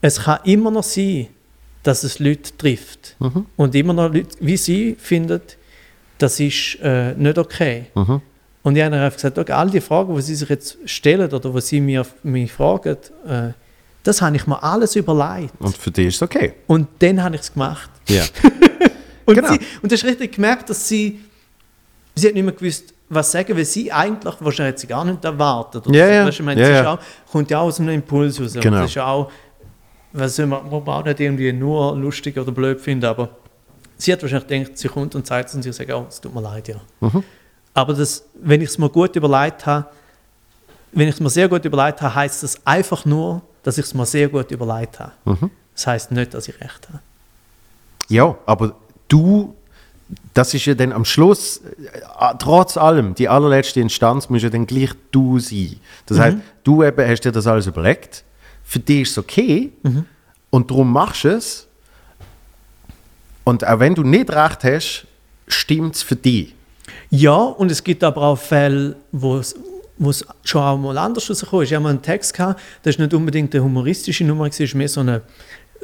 es 0.00 0.20
kann 0.22 0.40
immer 0.44 0.70
noch 0.72 0.82
sein, 0.82 1.28
dass 1.84 2.02
es 2.02 2.18
Leute 2.18 2.56
trifft. 2.58 3.14
Mhm. 3.20 3.46
Und 3.56 3.74
immer 3.76 3.92
noch 3.92 4.12
Leute, 4.12 4.36
wie 4.40 4.56
sie 4.56 4.96
finden, 4.98 5.40
das 6.18 6.40
ist 6.40 6.76
äh, 6.82 7.14
nicht 7.14 7.38
okay. 7.38 7.86
Mhm. 7.94 8.20
Und 8.62 8.76
ich 8.76 8.82
habe 8.82 8.94
einfach 8.96 9.16
gesagt, 9.16 9.38
okay, 9.38 9.52
all 9.52 9.70
die 9.70 9.80
Fragen, 9.80 10.14
die 10.14 10.22
sie 10.22 10.34
sich 10.34 10.48
jetzt 10.48 10.76
stellen 10.84 11.32
oder 11.32 11.54
was 11.54 11.68
sie 11.68 11.80
mir, 11.80 12.04
mich 12.22 12.52
fragen, 12.52 12.96
äh, 13.26 13.52
das 14.02 14.20
habe 14.22 14.36
ich 14.36 14.46
mir 14.46 14.62
alles 14.62 14.96
überlegt. 14.96 15.52
Und 15.58 15.76
für 15.76 15.90
dich 15.90 16.08
ist 16.08 16.16
es 16.16 16.22
okay. 16.22 16.54
Und 16.66 16.88
dann 16.98 17.22
habe 17.22 17.34
ich 17.36 17.42
es 17.42 17.52
gemacht. 17.52 17.90
Ja. 18.08 18.22
Und, 19.26 19.34
Genau. 19.36 19.52
sie, 19.52 19.60
und 19.80 19.92
du 19.92 19.94
hast 19.94 20.04
richtig 20.04 20.32
gemerkt, 20.34 20.68
dass 20.70 20.88
sie, 20.88 21.20
sie 22.16 22.26
hat 22.28 22.34
nicht 22.34 22.42
mehr 22.42 22.52
gewusst, 22.52 22.92
was 23.08 23.30
sagen, 23.30 23.56
weil 23.56 23.64
sie 23.64 23.92
eigentlich, 23.92 24.34
wahrscheinlich 24.40 24.80
sie 24.80 24.88
gar 24.88 25.04
nicht 25.04 25.24
erwartet. 25.24 25.86
Oder 25.86 25.96
Ja, 25.96 26.08
ja. 26.08 26.26
Weißt 26.26 26.40
ich 26.40 26.44
meine, 26.44 26.60
Ja, 26.60 26.66
sie 26.66 26.72
ist 26.72 26.78
ja. 26.82 26.92
auch, 26.94 26.98
kommt 27.30 27.48
ja 27.50 27.58
auch 27.60 27.66
aus 27.66 27.78
einem 27.78 27.90
Impuls 27.90 28.40
raus. 28.40 28.56
Und 28.56 28.62
Genau. 28.62 28.80
das 28.80 28.90
ist 28.90 28.98
auch, 28.98 29.30
was 30.12 30.36
man, 30.38 30.48
man 30.50 30.64
auch 30.88 31.04
nicht 31.04 31.20
irgendwie 31.20 31.52
nur 31.52 31.96
lustig 31.96 32.36
oder 32.38 32.50
blöd 32.50 32.80
finden, 32.80 33.04
aber 33.04 33.28
sie 33.96 34.12
hat 34.12 34.20
wahrscheinlich 34.22 34.48
gedacht, 34.48 34.78
sie 34.78 34.88
kommt 34.88 35.14
und 35.14 35.24
sagt 35.26 35.48
es 35.50 35.54
und 35.54 35.62
sie 35.62 35.72
sagt, 35.72 35.92
oh, 35.92 36.06
es 36.08 36.20
tut 36.20 36.34
mir 36.34 36.40
leid, 36.40 36.66
ja. 36.66 36.76
Mhm. 37.00 37.22
Aber 37.74 37.94
das, 37.94 38.24
wenn 38.34 38.60
ich 38.60 38.70
es 38.70 38.78
mir 38.78 38.88
gut 38.88 39.16
überlegt 39.16 39.66
habe, 39.66 39.86
wenn 40.92 41.08
ich 41.08 41.14
es 41.14 41.20
mir 41.20 41.30
sehr 41.30 41.48
gut 41.48 41.64
überlegt 41.64 42.02
habe, 42.02 42.14
heißt 42.14 42.42
das 42.42 42.66
einfach 42.66 43.04
nur, 43.04 43.42
dass 43.62 43.78
ich 43.78 43.84
es 43.84 43.94
mir 43.94 44.06
sehr 44.06 44.28
gut 44.28 44.50
überlegt 44.50 44.98
habe. 44.98 45.12
Mhm. 45.24 45.50
Das 45.74 45.86
heißt 45.86 46.12
nicht, 46.12 46.34
dass 46.34 46.48
ich 46.48 46.60
recht 46.60 46.88
habe. 46.88 47.00
Ja, 48.08 48.36
aber 48.44 48.74
du, 49.08 49.54
das 50.34 50.52
ist 50.52 50.66
ja 50.66 50.74
dann 50.74 50.92
am 50.92 51.04
Schluss, 51.04 51.58
äh, 51.58 52.34
trotz 52.38 52.76
allem, 52.76 53.14
die 53.14 53.28
allerletzte 53.28 53.80
Instanz 53.80 54.28
muss 54.28 54.42
ja 54.42 54.50
dann 54.50 54.66
gleich 54.66 54.90
du 55.12 55.38
sein. 55.38 55.76
Das 56.06 56.18
heißt, 56.18 56.38
du 56.64 56.82
eben 56.82 57.08
hast 57.08 57.20
dir 57.20 57.32
das 57.32 57.46
alles 57.46 57.66
überlegt, 57.66 58.24
für 58.64 58.80
dich 58.80 59.02
ist 59.02 59.10
es 59.12 59.18
okay 59.18 59.72
und 60.50 60.70
darum 60.70 60.92
machst 60.92 61.24
du 61.24 61.28
es. 61.28 61.66
Und 63.44 63.66
auch 63.66 63.78
wenn 63.78 63.94
du 63.94 64.02
nicht 64.02 64.30
recht 64.30 64.64
hast, 64.64 65.06
stimmt 65.46 65.96
es 65.96 66.02
für 66.02 66.16
dich. 66.16 66.54
Ja, 67.10 67.36
und 67.36 67.70
es 67.70 67.82
gibt 67.84 68.02
aber 68.04 68.22
auch 68.22 68.36
Fälle, 68.38 68.96
wo 69.12 69.36
es 69.38 69.54
wo 70.02 70.08
es 70.08 70.24
schon 70.44 70.62
auch 70.62 70.78
mal 70.78 70.96
anders 70.96 71.28
rausgekommen 71.28 71.62
ist. 71.64 71.68
Ich 71.70 71.74
habe 71.74 71.82
mal 71.82 71.90
einen 71.90 72.00
Text 72.00 72.32
gehabt, 72.32 72.58
das 72.82 72.94
ist 72.94 72.98
nicht 72.98 73.12
unbedingt 73.12 73.54
eine 73.54 73.62
humoristische 73.62 74.24
Nummer, 74.24 74.46
es 74.46 74.58
war 74.58 74.78
mehr 74.78 74.88
so 74.88 75.00
eine, 75.00 75.20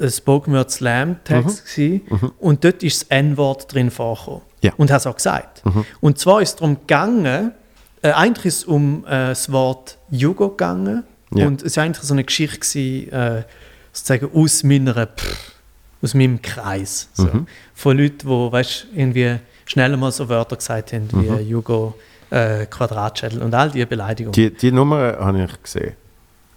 ein 0.01 0.11
Spoken 0.11 0.55
Word 0.55 0.71
Slam 0.71 1.23
Text 1.23 1.67
gewesen. 1.67 2.01
und 2.39 2.65
dort 2.65 2.83
ist 2.83 3.03
das 3.03 3.09
N-Wort 3.11 3.75
drin 3.75 3.91
vorgekommen. 3.91 4.41
Ja. 4.63 4.73
Und 4.79 4.91
habe 4.91 4.99
es 5.01 5.07
auch 5.07 5.17
gesagt. 5.17 5.63
Und 6.01 6.19
zwar 6.19 6.41
ist 6.41 6.49
es 6.49 6.57
darum 6.57 6.79
gegangen, 6.81 7.53
äh, 8.01 8.13
eigentlich 8.13 8.47
ist 8.47 8.57
es 8.61 8.65
um 8.65 9.05
äh, 9.05 9.11
das 9.29 9.53
Wort 9.53 9.99
Jugo 10.11 10.49
gegangen 10.49 11.05
Ja. 11.35 11.47
und 11.47 11.63
es 11.63 11.77
war 11.77 11.85
eigentlich 11.85 12.03
so 12.07 12.15
eine 12.15 12.25
Geschichte 12.25 12.59
gewesen, 12.59 13.13
äh, 13.13 13.43
sozusagen 13.93 14.31
aus 14.35 14.63
meiner, 14.63 15.07
pff, 15.09 15.53
aus 16.01 16.15
meinem 16.15 16.41
Kreis. 16.41 17.11
So. 17.13 17.29
Von 17.75 17.99
Leuten, 17.99 18.27
die 18.29 18.53
weißt, 18.53 18.87
irgendwie 18.95 19.37
schnell 19.67 19.97
mal 19.97 20.13
so 20.13 20.29
Wörter 20.29 20.57
gesagt 20.57 20.93
haben, 20.93 21.09
wie 21.13 21.43
Jugo, 21.43 21.95
äh, 22.31 22.67
Quadratschädel 22.67 23.43
und 23.43 23.55
all 23.55 23.71
diese 23.71 23.87
Beleidigungen. 23.87 24.33
Die, 24.33 24.51
die 24.51 24.73
Nummer 24.73 25.17
habe 25.19 25.45
ich 25.45 25.63
gesehen, 25.63 25.95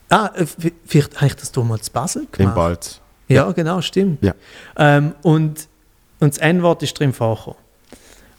ah, 0.09 0.29
äh, 0.35 0.45
vielleicht 0.85 1.17
habe 1.17 1.27
ich 1.27 1.35
das 1.35 1.51
damals 1.51 1.87
in 1.87 1.93
Basel 1.93 2.21
im 2.23 2.31
gemacht. 2.31 2.55
Balz. 2.55 3.01
Ja, 3.27 3.51
genau, 3.51 3.81
stimmt. 3.81 4.23
Ja. 4.23 4.33
Ähm, 4.75 5.13
und, 5.21 5.67
und 6.19 6.33
das 6.33 6.37
N-Wort 6.39 6.81
ist 6.81 6.99
drin 6.99 7.13
vorgekommen. 7.13 7.59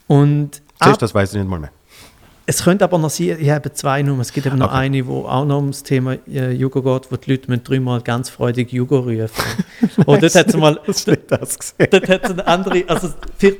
Und 0.08 0.56
Siehst 0.56 0.94
ab, 0.94 0.98
das 0.98 1.14
weiß 1.14 1.32
ich 1.32 1.38
nicht 1.38 1.48
mal 1.48 1.60
mehr. 1.60 1.70
Es 2.50 2.64
könnte 2.64 2.84
aber 2.84 2.98
noch 2.98 3.10
sein, 3.10 3.36
ich 3.40 3.48
habe 3.50 3.72
zwei 3.72 4.02
Nummern. 4.02 4.20
Es 4.22 4.32
gibt 4.32 4.46
eben 4.46 4.58
noch 4.58 4.66
Okay. 4.68 4.76
eine, 4.76 5.06
wo 5.06 5.24
auch 5.26 5.44
noch 5.44 5.56
ums 5.56 5.82
Thema 5.82 6.16
äh, 6.28 6.50
Jugo 6.52 6.82
geht, 6.82 7.10
wo 7.12 7.16
die 7.16 7.30
Leute 7.30 7.48
müssen 7.50 7.64
dreimal 7.64 8.00
ganz 8.00 8.28
freudig 8.30 8.72
Jugo 8.72 8.98
rufen. 8.98 9.28
Und 10.06 10.22
dort 10.22 10.34
hat 10.34 10.48
es 10.48 10.56
mal, 10.56 10.74
du 10.84 10.90
nicht 10.90 11.22
das 11.30 11.58
gesehen? 11.58 11.86
dort 11.90 12.08
hat 12.08 12.24
es 12.24 12.30
eine 12.30 12.46
andere, 12.46 12.84
also 12.88 13.08
vielleicht, 13.38 13.58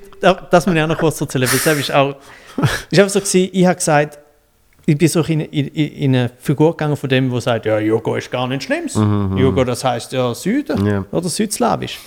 das 0.51 0.67
muss 0.67 0.75
ich 0.77 0.83
auch 0.83 0.87
noch 0.89 0.99
kurz 0.99 1.21
erzählen, 1.21 1.49
weil 1.51 1.59
das 1.65 1.79
ist 1.79 1.93
auch, 1.95 2.17
ist 2.91 2.99
einfach 2.99 3.13
so 3.13 3.21
gewesen, 3.21 3.51
ich 3.53 3.65
habe 3.67 3.77
gesagt, 3.77 4.19
ich 4.87 4.99
bin 4.99 5.09
so 5.09 5.21
in, 5.23 5.41
in, 5.41 5.67
in 5.69 6.17
eine 6.17 6.31
Figur 6.39 6.73
gegangen 6.73 6.97
von 6.97 7.09
dem, 7.09 7.31
der 7.31 7.41
sagt, 7.41 7.67
ja, 7.67 7.79
Jugo 7.79 8.17
ist 8.17 8.31
gar 8.31 8.49
nicht 8.49 8.65
Schlimmes. 8.65 8.95
Jugo, 8.95 9.63
das 9.63 9.85
heißt 9.85 10.13
ja 10.13 10.35
Süden 10.35 10.85
Ja. 10.85 11.05
oder 11.13 11.29
Südslawisch. 11.29 11.99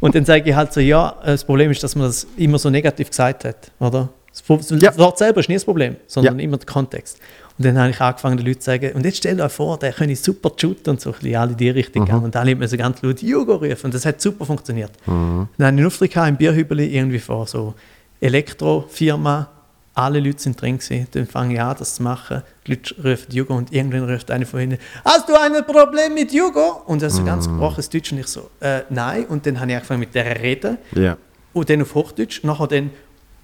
Und 0.00 0.14
dann 0.14 0.26
sage 0.26 0.50
ich 0.50 0.54
halt 0.54 0.72
so, 0.72 0.80
ja, 0.80 1.16
das 1.24 1.44
Problem 1.44 1.70
ist, 1.70 1.82
dass 1.82 1.96
man 1.96 2.08
das 2.08 2.26
immer 2.36 2.58
so 2.58 2.68
negativ 2.68 3.08
gesagt 3.08 3.44
hat, 3.44 3.70
oder? 3.78 4.10
Das 4.48 4.70
Ja. 4.82 4.96
Wort 4.98 5.18
selber 5.18 5.40
ist 5.40 5.48
nie 5.48 5.54
das 5.54 5.64
Problem, 5.64 5.96
sondern 6.06 6.38
Ja. 6.38 6.44
immer 6.44 6.56
der 6.58 6.66
Kontext. 6.66 7.18
Und 7.58 7.64
dann 7.64 7.78
habe 7.78 7.88
ich 7.90 8.00
angefangen, 8.00 8.36
den 8.36 8.46
Leuten 8.46 8.60
zu 8.60 8.66
sagen, 8.66 8.92
und 8.94 9.04
jetzt 9.06 9.16
stellt 9.16 9.40
euch 9.40 9.50
vor, 9.52 9.78
der 9.78 9.92
könnte 9.92 10.14
super 10.14 10.50
shooten 10.56 10.90
und 10.90 11.00
so 11.00 11.10
ein 11.10 11.18
bisschen 11.18 11.36
alle 11.36 11.52
in 11.52 11.56
die 11.56 11.70
Richtung 11.70 12.02
Mhm. 12.02 12.06
gehen. 12.06 12.18
Und 12.24 12.36
alle 12.36 12.50
haben 12.50 12.58
mir 12.58 12.68
so 12.68 12.76
ganz 12.76 13.00
laut 13.00 13.22
Jugo 13.22 13.54
rufen 13.54 13.86
und 13.86 13.94
das 13.94 14.04
hat 14.04 14.20
super 14.20 14.44
funktioniert. 14.44 14.90
Dann 15.06 15.48
habe 15.58 15.80
ich 15.80 15.86
Auftritt 15.86 16.12
gehabt 16.12 16.28
im 16.28 16.36
Bierhübeli 16.36 16.94
irgendwie 16.96 17.18
vor 17.18 17.46
so 17.46 17.74
Elektrofirma. 18.20 19.48
Alle 19.94 20.20
Leute 20.20 20.42
sind 20.42 20.60
drin 20.60 20.76
gewesen. 20.76 21.06
Dann 21.12 21.26
fange 21.26 21.54
ich 21.54 21.60
an, 21.60 21.74
das 21.78 21.94
zu 21.94 22.02
machen. 22.02 22.42
Die 22.66 22.72
Leute 22.72 22.94
rufen 23.02 23.32
Jugo 23.34 23.56
und 23.56 23.72
irgendwann 23.72 24.04
ruft 24.10 24.30
einer 24.30 24.44
von 24.44 24.60
ihnen, 24.60 24.76
hast 25.02 25.26
du 25.26 25.34
ein 25.34 25.54
Problem 25.64 26.12
mit 26.12 26.32
Jugo? 26.34 26.82
Und 26.86 27.02
er 27.02 27.08
so 27.08 27.24
ganz 27.24 27.48
gebrochenes 27.48 27.88
Deutsch 27.88 28.12
und 28.12 28.18
ich 28.18 28.26
so, 28.26 28.50
äh, 28.60 28.80
nein. 28.90 29.24
Und 29.24 29.46
dann 29.46 29.58
habe 29.58 29.70
ich 29.70 29.76
angefangen 29.76 30.00
mit 30.00 30.14
der 30.14 30.42
reden 30.42 30.76
Ja. 30.94 31.16
und 31.54 31.70
dann 31.70 31.80
auf 31.80 31.94
Hochdeutsch, 31.94 32.44
nachher 32.44 32.66
dann 32.66 32.90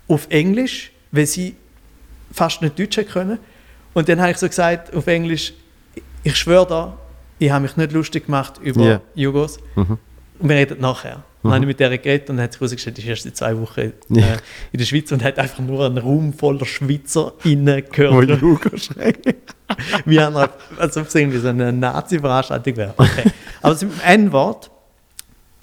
auf 0.08 0.26
Englisch, 0.30 0.90
weil 1.10 1.26
sie 1.26 1.56
fast 2.32 2.62
nicht 2.62 2.78
Deutsch 2.78 2.96
haben 2.98 3.08
können. 3.08 3.38
Und 3.94 4.08
dann 4.08 4.20
habe 4.20 4.30
ich 4.32 4.38
so 4.38 4.48
gesagt 4.48 4.94
auf 4.94 5.06
Englisch, 5.06 5.52
ich 6.24 6.36
schwöre 6.36 6.66
da, 6.66 6.98
ich 7.38 7.50
habe 7.50 7.62
mich 7.62 7.76
nicht 7.76 7.92
lustig 7.92 8.26
gemacht 8.26 8.54
über 8.62 8.82
Ja. 8.84 9.00
Jugos. 9.14 9.58
Und 9.74 9.98
wir 10.40 10.56
reden 10.56 10.80
nachher. 10.80 11.22
Und 11.42 11.50
dann 11.50 11.54
habe 11.54 11.64
ich 11.64 11.68
mit 11.68 11.80
der 11.80 11.98
geredet 11.98 12.30
und 12.30 12.40
hat 12.40 12.52
sich 12.52 12.60
herausgestellt, 12.60 12.98
ist 12.98 13.04
erst 13.04 13.22
seit 13.24 13.36
zwei 13.36 13.58
Wochen 13.60 13.80
äh, 13.80 13.92
Ja. 14.10 14.36
in 14.70 14.78
der 14.78 14.84
Schweiz 14.84 15.10
und 15.10 15.24
hat 15.24 15.38
einfach 15.40 15.58
nur 15.58 15.84
einen 15.84 15.98
Raum 15.98 16.32
voller 16.32 16.64
Schweizer 16.64 17.32
innen 17.44 17.82
Wo 17.88 17.90
gehört. 17.90 18.40
Jugo 18.40 18.76
schreckt. 18.76 19.34
Wie 20.04 20.20
eine, 20.20 20.50
als 20.78 20.96
ob 20.96 21.08
es 21.08 21.14
irgendwie 21.16 21.38
so 21.38 21.48
eine 21.48 21.72
Nazi-Veranstaltung 21.72 22.76
wäre. 22.76 22.94
Okay. 22.96 23.24
Aber 23.60 23.74
das 23.74 23.84
N-Wort, 24.04 24.70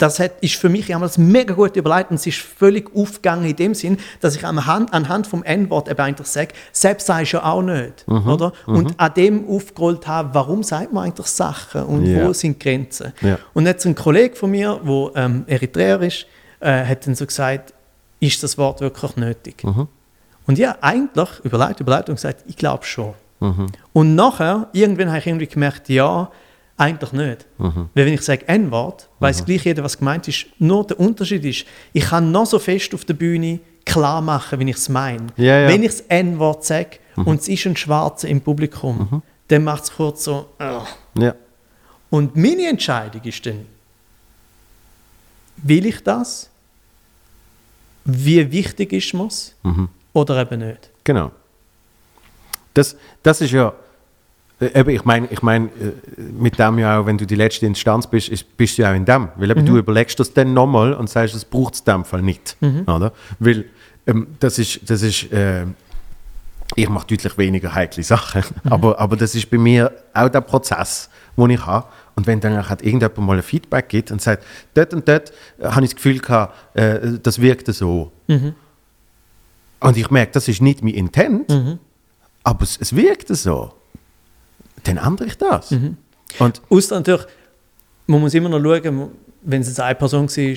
das 0.00 0.18
hat, 0.18 0.32
ist 0.40 0.54
für 0.56 0.68
mich 0.68 0.86
damals 0.86 1.18
mega 1.18 1.54
gut 1.54 1.76
überlegt 1.76 2.10
und 2.10 2.16
es 2.16 2.26
ist 2.26 2.38
völlig 2.38 2.90
aufgegangen 2.96 3.44
in 3.44 3.54
dem 3.56 3.74
Sinn, 3.74 3.98
dass 4.20 4.34
ich 4.34 4.44
anhand, 4.46 4.92
anhand 4.92 5.26
vom 5.26 5.42
N-Wort 5.44 5.88
eben 5.88 6.00
eigentlich 6.00 6.26
sage, 6.26 6.54
selbst 6.72 7.06
sagst 7.06 7.32
du 7.32 7.36
ja 7.36 7.44
auch 7.44 7.62
nicht. 7.62 8.04
oder? 8.08 8.52
Und 8.66 8.98
an 8.98 9.14
dem 9.14 9.48
aufgerollt 9.48 10.06
habe, 10.06 10.30
warum 10.32 10.62
sagt 10.62 10.92
man 10.92 11.04
eigentlich 11.04 11.26
Sachen 11.26 11.82
und 11.84 12.06
Ja. 12.06 12.26
wo 12.26 12.32
sind 12.32 12.54
die 12.62 12.68
Grenzen. 12.68 13.12
Ja. 13.20 13.38
Und 13.54 13.66
jetzt 13.66 13.84
ein 13.86 13.94
Kollege 13.94 14.34
von 14.36 14.50
mir, 14.50 14.80
der 14.82 15.10
ähm, 15.24 15.44
Eritreer 15.46 16.00
ist, 16.02 16.26
äh, 16.60 16.84
hat 16.84 17.06
dann 17.06 17.14
so 17.14 17.26
gesagt, 17.26 17.74
ist 18.20 18.42
das 18.42 18.56
Wort 18.58 18.80
wirklich 18.80 19.16
nötig? 19.16 19.62
Und 20.46 20.58
ja, 20.58 20.76
eigentlich 20.80 21.28
überlegt, 21.44 21.80
überlegt 21.80 22.08
und 22.08 22.16
gesagt, 22.16 22.44
ich 22.46 22.56
glaube 22.56 22.84
schon. 22.84 23.14
Und 23.92 24.14
nachher, 24.14 24.68
irgendwann 24.72 25.08
habe 25.08 25.18
ich 25.18 25.26
irgendwie 25.26 25.46
gemerkt, 25.46 25.88
ja, 25.88 26.30
eigentlich 26.80 27.12
nicht. 27.12 27.46
Weil 27.58 28.06
wenn 28.06 28.14
ich 28.14 28.22
sage 28.22 28.48
N-Wort, 28.48 29.08
weiß 29.18 29.44
gleich 29.44 29.64
jeder, 29.64 29.84
was 29.84 29.98
gemeint 29.98 30.26
ist. 30.28 30.46
Nur 30.58 30.86
der 30.86 30.98
Unterschied 30.98 31.44
ist, 31.44 31.66
ich 31.92 32.04
kann 32.04 32.32
noch 32.32 32.46
so 32.46 32.58
fest 32.58 32.94
auf 32.94 33.04
der 33.04 33.14
Bühne 33.14 33.60
klar 33.84 34.20
machen, 34.20 34.58
wie 34.60 34.70
ich 34.70 34.76
es 34.76 34.88
meine. 34.88 35.26
Ja, 35.36 35.60
ja. 35.60 35.68
Wenn 35.68 35.82
ich 35.82 35.90
das 35.90 36.00
N-Wort 36.08 36.64
sage 36.64 36.98
und 37.16 37.40
es 37.40 37.48
ist 37.48 37.66
ein 37.66 37.76
Schwarzer 37.76 38.28
im 38.28 38.40
Publikum, 38.40 39.22
dann 39.48 39.64
macht 39.64 39.84
es 39.84 39.92
kurz 39.92 40.24
so. 40.24 40.46
"Ugh." 40.58 40.86
Ja. 41.18 41.34
Und 42.08 42.34
meine 42.36 42.66
Entscheidung 42.68 43.22
ist 43.24 43.44
dann, 43.46 43.66
will 45.56 45.86
ich 45.86 46.02
das? 46.02 46.48
Wie 48.04 48.50
wichtig 48.50 48.92
ist 48.92 49.12
mir's? 49.14 49.54
Oder 50.12 50.40
eben 50.40 50.60
nicht? 50.66 50.90
Genau. 51.04 51.30
Das, 52.74 52.96
das 53.22 53.40
ist 53.40 53.50
ja, 53.52 53.68
äh, 53.68 53.72
eben, 54.60 54.90
ich 54.90 55.04
meine, 55.04 55.26
ich 55.30 55.42
mein, 55.42 55.66
äh, 55.66 55.92
mit 56.18 56.58
dem 56.58 56.78
ja 56.78 57.00
auch, 57.00 57.06
wenn 57.06 57.18
du 57.18 57.26
die 57.26 57.34
letzte 57.34 57.66
Instanz 57.66 58.06
bist, 58.06 58.28
ist, 58.28 58.56
bist 58.56 58.78
du 58.78 58.82
ja 58.82 58.90
auch 58.90 58.94
in 58.94 59.04
dem. 59.04 59.28
Weil 59.36 59.50
eben 59.50 59.64
du 59.66 59.76
überlegst 59.78 60.18
das 60.20 60.32
dann 60.32 60.54
nochmal 60.54 60.92
und 60.94 61.08
sagst, 61.08 61.34
das 61.34 61.44
braucht 61.44 61.74
es 61.74 61.80
in 61.80 61.86
dem 61.86 62.04
Fall 62.04 62.22
nicht. 62.22 62.56
Oder? 62.86 63.12
Weil 63.38 63.64
ähm, 64.06 64.28
das 64.40 64.58
ist, 64.58 64.88
das 64.88 65.02
ist 65.02 65.32
äh, 65.32 65.66
ich 66.76 66.88
mache 66.88 67.06
deutlich 67.08 67.36
weniger 67.36 67.74
heikle 67.74 68.02
Sachen, 68.04 68.44
aber, 68.70 68.98
aber 69.00 69.16
das 69.16 69.34
ist 69.34 69.50
bei 69.50 69.58
mir 69.58 69.90
auch 70.14 70.28
der 70.28 70.40
Prozess, 70.40 71.10
den 71.36 71.50
ich 71.50 71.66
habe. 71.66 71.86
Und 72.14 72.26
wenn 72.26 72.38
dann 72.40 72.68
halt 72.68 72.82
irgendjemand 72.82 73.18
mal 73.18 73.36
ein 73.36 73.42
Feedback 73.42 73.88
gibt 73.88 74.10
und 74.12 74.20
sagt, 74.20 74.44
dort 74.74 74.92
und 74.94 75.08
dort 75.08 75.32
äh, 75.58 75.64
habe 75.64 75.84
ich 75.84 75.90
das 75.90 75.96
Gefühl 75.96 76.18
gehabt, 76.18 76.76
äh, 76.76 77.18
das 77.22 77.40
wirkte 77.40 77.72
so. 77.72 78.12
Und 79.80 79.96
ich 79.96 80.10
merke, 80.10 80.32
das 80.32 80.46
ist 80.46 80.60
nicht 80.60 80.82
mein 80.84 80.94
Intent, 80.94 81.50
aber 82.44 82.62
es, 82.62 82.76
es 82.78 82.94
wirkte 82.94 83.34
so. 83.34 83.72
Dann 84.84 84.96
ändere 84.96 85.28
ich 85.28 85.36
das. 85.38 85.72
Und 86.38 86.62
Außer 86.70 86.96
natürlich, 86.96 87.22
man 88.06 88.20
muss 88.20 88.34
immer 88.34 88.48
noch 88.48 88.60
schauen, 88.60 89.08
wenn 89.42 89.60
es 89.62 89.68
jetzt 89.68 89.80
eine 89.80 89.94
Person 89.94 90.28
war, 90.28 90.56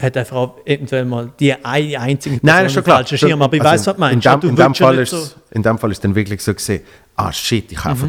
hat 0.00 0.16
einfach 0.16 0.36
auch 0.36 0.56
eventuell 0.64 1.04
mal 1.04 1.30
die 1.38 1.52
eine 1.52 2.00
einzige 2.00 2.38
Person 2.40 2.40
Nein, 2.42 2.64
das 2.64 2.72
ist 2.72 2.74
schon 2.74 2.84
klar. 2.84 3.06
Schirm. 3.06 3.42
Aber 3.42 3.54
ich 3.54 3.62
Also, 3.62 3.72
weiß, 3.72 3.86
was 3.86 3.94
du 3.96 3.96
in 3.96 4.00
meinst. 4.00 4.26
dem, 4.26 4.50
in, 4.50 4.56
dem 4.56 4.66
willst 4.66 4.80
ja 4.80 4.86
Fall 4.86 4.98
ist, 4.98 5.36
in 5.52 5.62
dem 5.62 5.78
Fall 5.78 5.90
ist 5.92 6.04
dann 6.04 6.14
wirklich 6.14 6.42
so 6.42 6.52
gesehen, 6.54 6.82
ah 7.16 7.32
shit, 7.32 7.70
ich 7.70 7.78
habe 7.84 7.90
einfach 7.90 8.08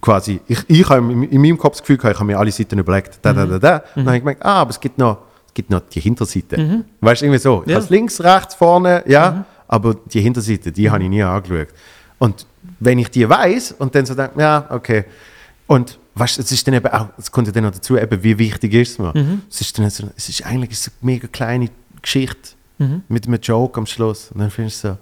quasi, 0.00 0.40
ich, 0.48 0.58
ich 0.66 0.88
habe 0.88 1.12
in, 1.12 1.22
in 1.24 1.40
meinem 1.40 1.58
Kopf 1.58 1.74
das 1.74 1.82
Gefühl 1.82 1.96
gehabt, 1.96 2.14
ich 2.14 2.18
habe 2.20 2.26
mir 2.26 2.38
alle 2.38 2.50
Seiten 2.50 2.78
überlegt, 2.78 3.18
da, 3.22 3.32
da, 3.32 3.46
da, 3.46 3.58
da. 3.58 3.76
Und 3.76 3.84
dann 3.96 4.06
habe 4.06 4.16
ich 4.16 4.22
gemerkt, 4.22 4.44
ah, 4.44 4.60
aber 4.62 4.70
es 4.70 4.80
gibt 4.80 4.98
noch, 4.98 5.18
es 5.46 5.54
gibt 5.54 5.70
noch 5.70 5.80
die 5.88 6.00
Hinterseite. 6.00 6.84
Weißt 7.00 7.22
du, 7.22 7.26
irgendwie 7.26 7.38
so. 7.40 7.62
Ja. 7.66 7.80
links, 7.88 8.20
rechts, 8.20 8.54
vorne, 8.56 9.04
ja, 9.06 9.44
aber 9.68 9.94
die 9.94 10.20
Hinterseite, 10.20 10.72
die 10.72 10.90
habe 10.90 11.04
ich 11.04 11.08
nie 11.08 11.22
angeschaut. 11.22 11.68
Und 12.18 12.46
wenn 12.84 12.98
ich 12.98 13.10
die 13.10 13.28
weiß 13.28 13.72
und 13.78 13.94
dann 13.94 14.06
so 14.06 14.14
denke, 14.14 14.40
ja, 14.40 14.66
okay. 14.70 15.04
Und 15.66 15.98
weißt 16.14 16.38
es 16.40 16.50
ist 16.52 16.66
dann 16.66 16.74
eben 16.74 16.88
auch, 16.88 17.08
es 17.16 17.30
kommt 17.30 17.46
ja 17.46 17.52
dann 17.52 17.64
noch 17.64 17.70
dazu, 17.70 17.96
eben, 17.96 18.22
wie 18.22 18.36
wichtig 18.38 18.74
ist 18.74 18.92
es 18.92 18.98
mir. 18.98 19.12
Es 19.50 19.60
ist 19.60 19.78
dann 19.78 19.88
so, 19.90 20.08
es 20.16 20.28
ist 20.28 20.44
eigentlich 20.44 20.78
so 20.78 20.90
eine 21.00 21.12
mega 21.12 21.28
kleine 21.28 21.70
Geschichte 22.02 22.50
mit 23.08 23.26
einem 23.26 23.38
Joke 23.40 23.78
am 23.78 23.86
Schluss. 23.86 24.30
Und 24.32 24.40
dann 24.40 24.50
findest 24.50 24.82
du 24.84 24.88
so, 24.88 24.98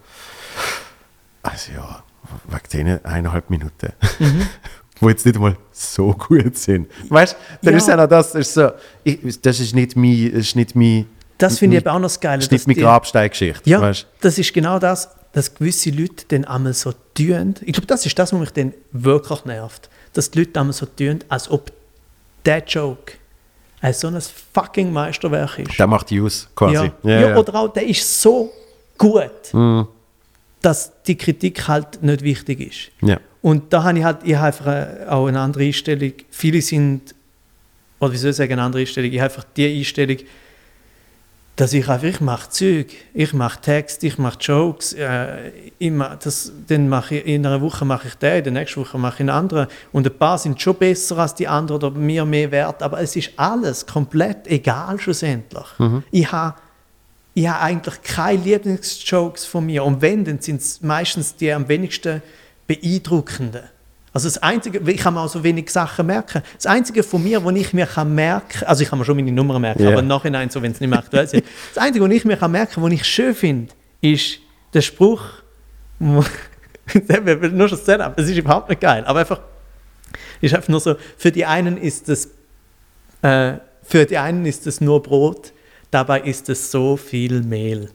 also 1.43 1.73
ja, 1.73 2.03
wegen 2.49 2.63
diesen 2.89 3.05
eineinhalb 3.05 3.49
Minuten, 3.49 3.93
wo 5.01 5.09
jetzt 5.09 5.25
nicht 5.25 5.37
einmal 5.37 5.57
so 5.73 6.13
gut 6.13 6.57
sind. 6.59 6.89
Weißt 7.09 7.33
du, 7.35 7.37
dann 7.67 7.73
Ja. 7.75 7.79
ist 7.79 7.89
ja 7.89 7.97
noch 7.97 8.07
das, 8.07 8.33
das 8.33 8.41
ist 8.49 8.55
so, 8.55 8.71
ich, 9.03 9.41
das 9.41 9.59
ist 9.61 9.75
nicht 9.75 9.97
mein, 9.97 10.31
das 10.33 10.41
ist 10.43 10.57
nicht 10.57 10.77
mein, 10.77 11.07
Das 11.39 11.59
finde 11.59 11.79
ich 11.79 11.83
eben 11.83 11.91
auch 11.91 11.95
noch 11.99 12.03
das 12.03 12.21
Geile. 12.21 12.37
das 12.39 12.47
ist 12.47 12.53
nicht 12.53 12.67
meine 12.67 12.81
Grabsteingeschichte. 12.87 13.69
Ja, 13.69 13.81
weißt? 13.81 14.07
das 14.21 14.39
ist 14.39 14.53
genau 14.53 14.79
das, 14.79 15.09
dass 15.33 15.55
gewisse 15.55 15.91
Leute 15.91 16.25
dann 16.29 16.45
einmal 16.45 16.75
so 16.75 16.93
tun. 17.15 17.55
Ich 17.63 17.73
glaube, 17.73 17.87
das 17.87 18.05
ist 18.07 18.19
das, 18.19 18.33
was 18.33 18.41
mich 18.41 18.51
dann 18.51 18.73
wirklich 18.93 19.45
nervt. 19.45 19.89
Dass 20.13 20.31
die 20.31 20.41
Leute 20.41 20.59
einmal 20.61 20.73
so 20.73 20.87
tun, 20.87 21.21
als 21.29 21.51
ob 21.51 21.73
der 22.45 22.65
Joke 22.65 23.13
ein 23.81 23.95
so 23.95 24.09
ein 24.09 24.19
fucking 24.53 24.93
Meisterwerk 24.93 25.59
ist. 25.61 25.79
Der 25.79 25.87
macht 25.87 26.11
die 26.11 26.21
aus, 26.21 26.49
quasi. 26.55 26.75
ja. 26.75 26.85
Ja, 27.03 27.11
Ja, 27.21 27.29
ja. 27.31 27.37
oder 27.37 27.55
auch, 27.55 27.73
der 27.73 27.87
ist 27.87 28.21
so 28.21 28.53
gut, 28.99 29.31
Mhm. 29.53 29.87
dass 30.61 30.93
die 31.07 31.17
Kritik 31.17 31.67
halt 31.69 32.03
nicht 32.03 32.23
wichtig 32.23 32.61
ist. 32.61 33.07
ja. 33.07 33.19
Und 33.43 33.73
da 33.73 33.83
habe 33.85 33.99
ich 33.99 34.05
halt 34.05 34.19
ich 34.25 34.35
habe 34.35 34.47
einfach 34.49 34.67
äh, 34.67 35.07
auch 35.09 35.27
eine 35.27 35.41
andere 35.41 35.65
Einstellung. 35.65 36.13
Viele 36.31 36.61
sind, 36.61 37.15
oder 37.99 38.13
wie 38.13 38.19
soll 38.19 38.31
ich 38.33 38.37
sagen, 38.37 38.53
eine 38.53 38.61
andere 38.63 38.83
Einstellung. 38.83 39.11
Ich 39.11 39.19
habe 39.19 39.31
einfach 39.33 39.47
die 39.57 39.79
Einstellung, 39.79 40.19
dass 41.61 41.75
ich 41.75 41.87
einfach, 41.89 42.07
ich 42.07 42.21
mache 42.21 42.49
Zeug, 42.49 42.87
ich 43.13 43.35
mache 43.35 43.61
Text, 43.61 44.03
ich 44.03 44.17
mache 44.17 44.39
Jokes, 44.41 44.95
äh, 44.95 45.51
ich 45.79 45.91
mach 45.91 46.17
das, 46.17 46.53
dann 46.69 46.89
mache 46.89 47.17
ich, 47.17 47.27
in 47.27 47.45
einer 47.45 47.61
Woche 47.61 47.85
mache 47.85 48.09
ich 48.09 48.15
den, 48.15 48.39
in 48.39 48.45
der 48.45 48.53
nächsten 48.55 48.81
Woche 48.81 48.99
mache 48.99 49.17
ich 49.17 49.21
einen 49.21 49.31
anderen. 49.31 49.67
Und 49.93 50.07
ein 50.07 50.17
paar 50.17 50.39
sind 50.39 50.61
schon 50.61 50.77
besser 50.77 51.19
als 51.19 51.35
die 51.35 51.47
anderen 51.47 51.83
oder 51.83 51.91
mir 51.99 52.25
mehr 52.25 52.51
wert, 52.51 52.83
aber 52.83 53.01
es 53.01 53.15
ist 53.15 53.33
alles 53.37 53.85
komplett 53.87 54.47
egal 54.47 54.99
schlussendlich. 54.99 55.67
Ich 56.11 56.33
habe 56.33 56.55
ich 57.35 57.47
habe 57.47 57.61
eigentlich 57.61 58.03
keine 58.03 58.43
Lieblingsjokes 58.43 59.45
von 59.45 59.67
mir. 59.67 59.85
Und 59.85 60.03
wenn, 60.03 60.25
dann 60.25 60.41
sind 60.41 60.61
es 60.61 60.81
meistens 60.81 61.37
die 61.37 61.53
am 61.53 61.69
wenigsten 61.69 62.23
beeindruckenden. 62.67 63.63
Also 64.13 64.27
das 64.27 64.39
Einzige, 64.39 64.81
ich 64.91 64.97
kann 64.99 65.15
mir 65.15 65.21
auch 65.21 65.29
so 65.29 65.45
wenig 65.45 65.71
Sachen 65.71 66.07
merken. 66.07 66.43
Das 66.57 66.67
Einzige 66.67 67.03
von 67.05 67.23
mir, 67.23 67.45
wo 67.45 67.51
ich 67.51 67.73
mir 67.73 67.87
kann 67.87 68.13
merken, 68.15 68.65
also 68.67 68.83
ich 68.83 68.89
kann 68.91 68.99
mir 68.99 69.05
schon 69.05 69.15
meine 69.17 69.31
Nummern 69.31 69.61
merken, 69.63 69.83
Ja. 69.85 69.91
aber 69.91 70.01
im 70.01 70.09
Nachhinein, 70.09 70.51
so 70.51 70.61
wenn 70.63 70.73
es 70.73 70.81
nicht 70.81 70.91
mehr 70.91 70.99
aktuell 70.99 71.25
ist. 71.25 71.35
Das 71.75 71.83
Einzige, 71.85 72.05
was 72.05 72.13
ich 72.13 72.25
mir 72.25 72.37
kann 72.37 72.51
merken, 72.51 72.83
was 72.83 72.93
ich 72.93 73.05
schön 73.05 73.35
finde, 73.35 73.73
ist 74.01 74.39
der 74.75 74.81
Spruch, 74.81 75.23
nur 76.01 76.25
schon 76.25 77.71
das 77.71 77.85
Setup, 77.87 78.15
es 78.19 78.29
ist 78.29 78.37
überhaupt 78.37 78.69
nicht 78.69 78.81
geil, 78.81 79.05
aber 79.05 79.21
einfach, 79.21 79.41
ist 80.41 80.55
einfach 80.55 80.69
nur 80.69 80.81
so, 80.81 80.97
für 81.17 81.31
die 81.31 81.45
einen 81.45 81.77
ist 81.77 82.09
das, 82.09 82.31
äh, 83.23 83.59
für 83.83 84.07
die 84.07 84.19
einen 84.19 84.45
ist 84.47 84.67
es 84.67 84.81
nur 84.81 85.03
Brot, 85.03 85.53
dabei 85.91 86.21
ist 86.23 86.49
es 86.49 86.71
so 86.71 86.97
viel 86.97 87.43
Mehl. 87.43 87.91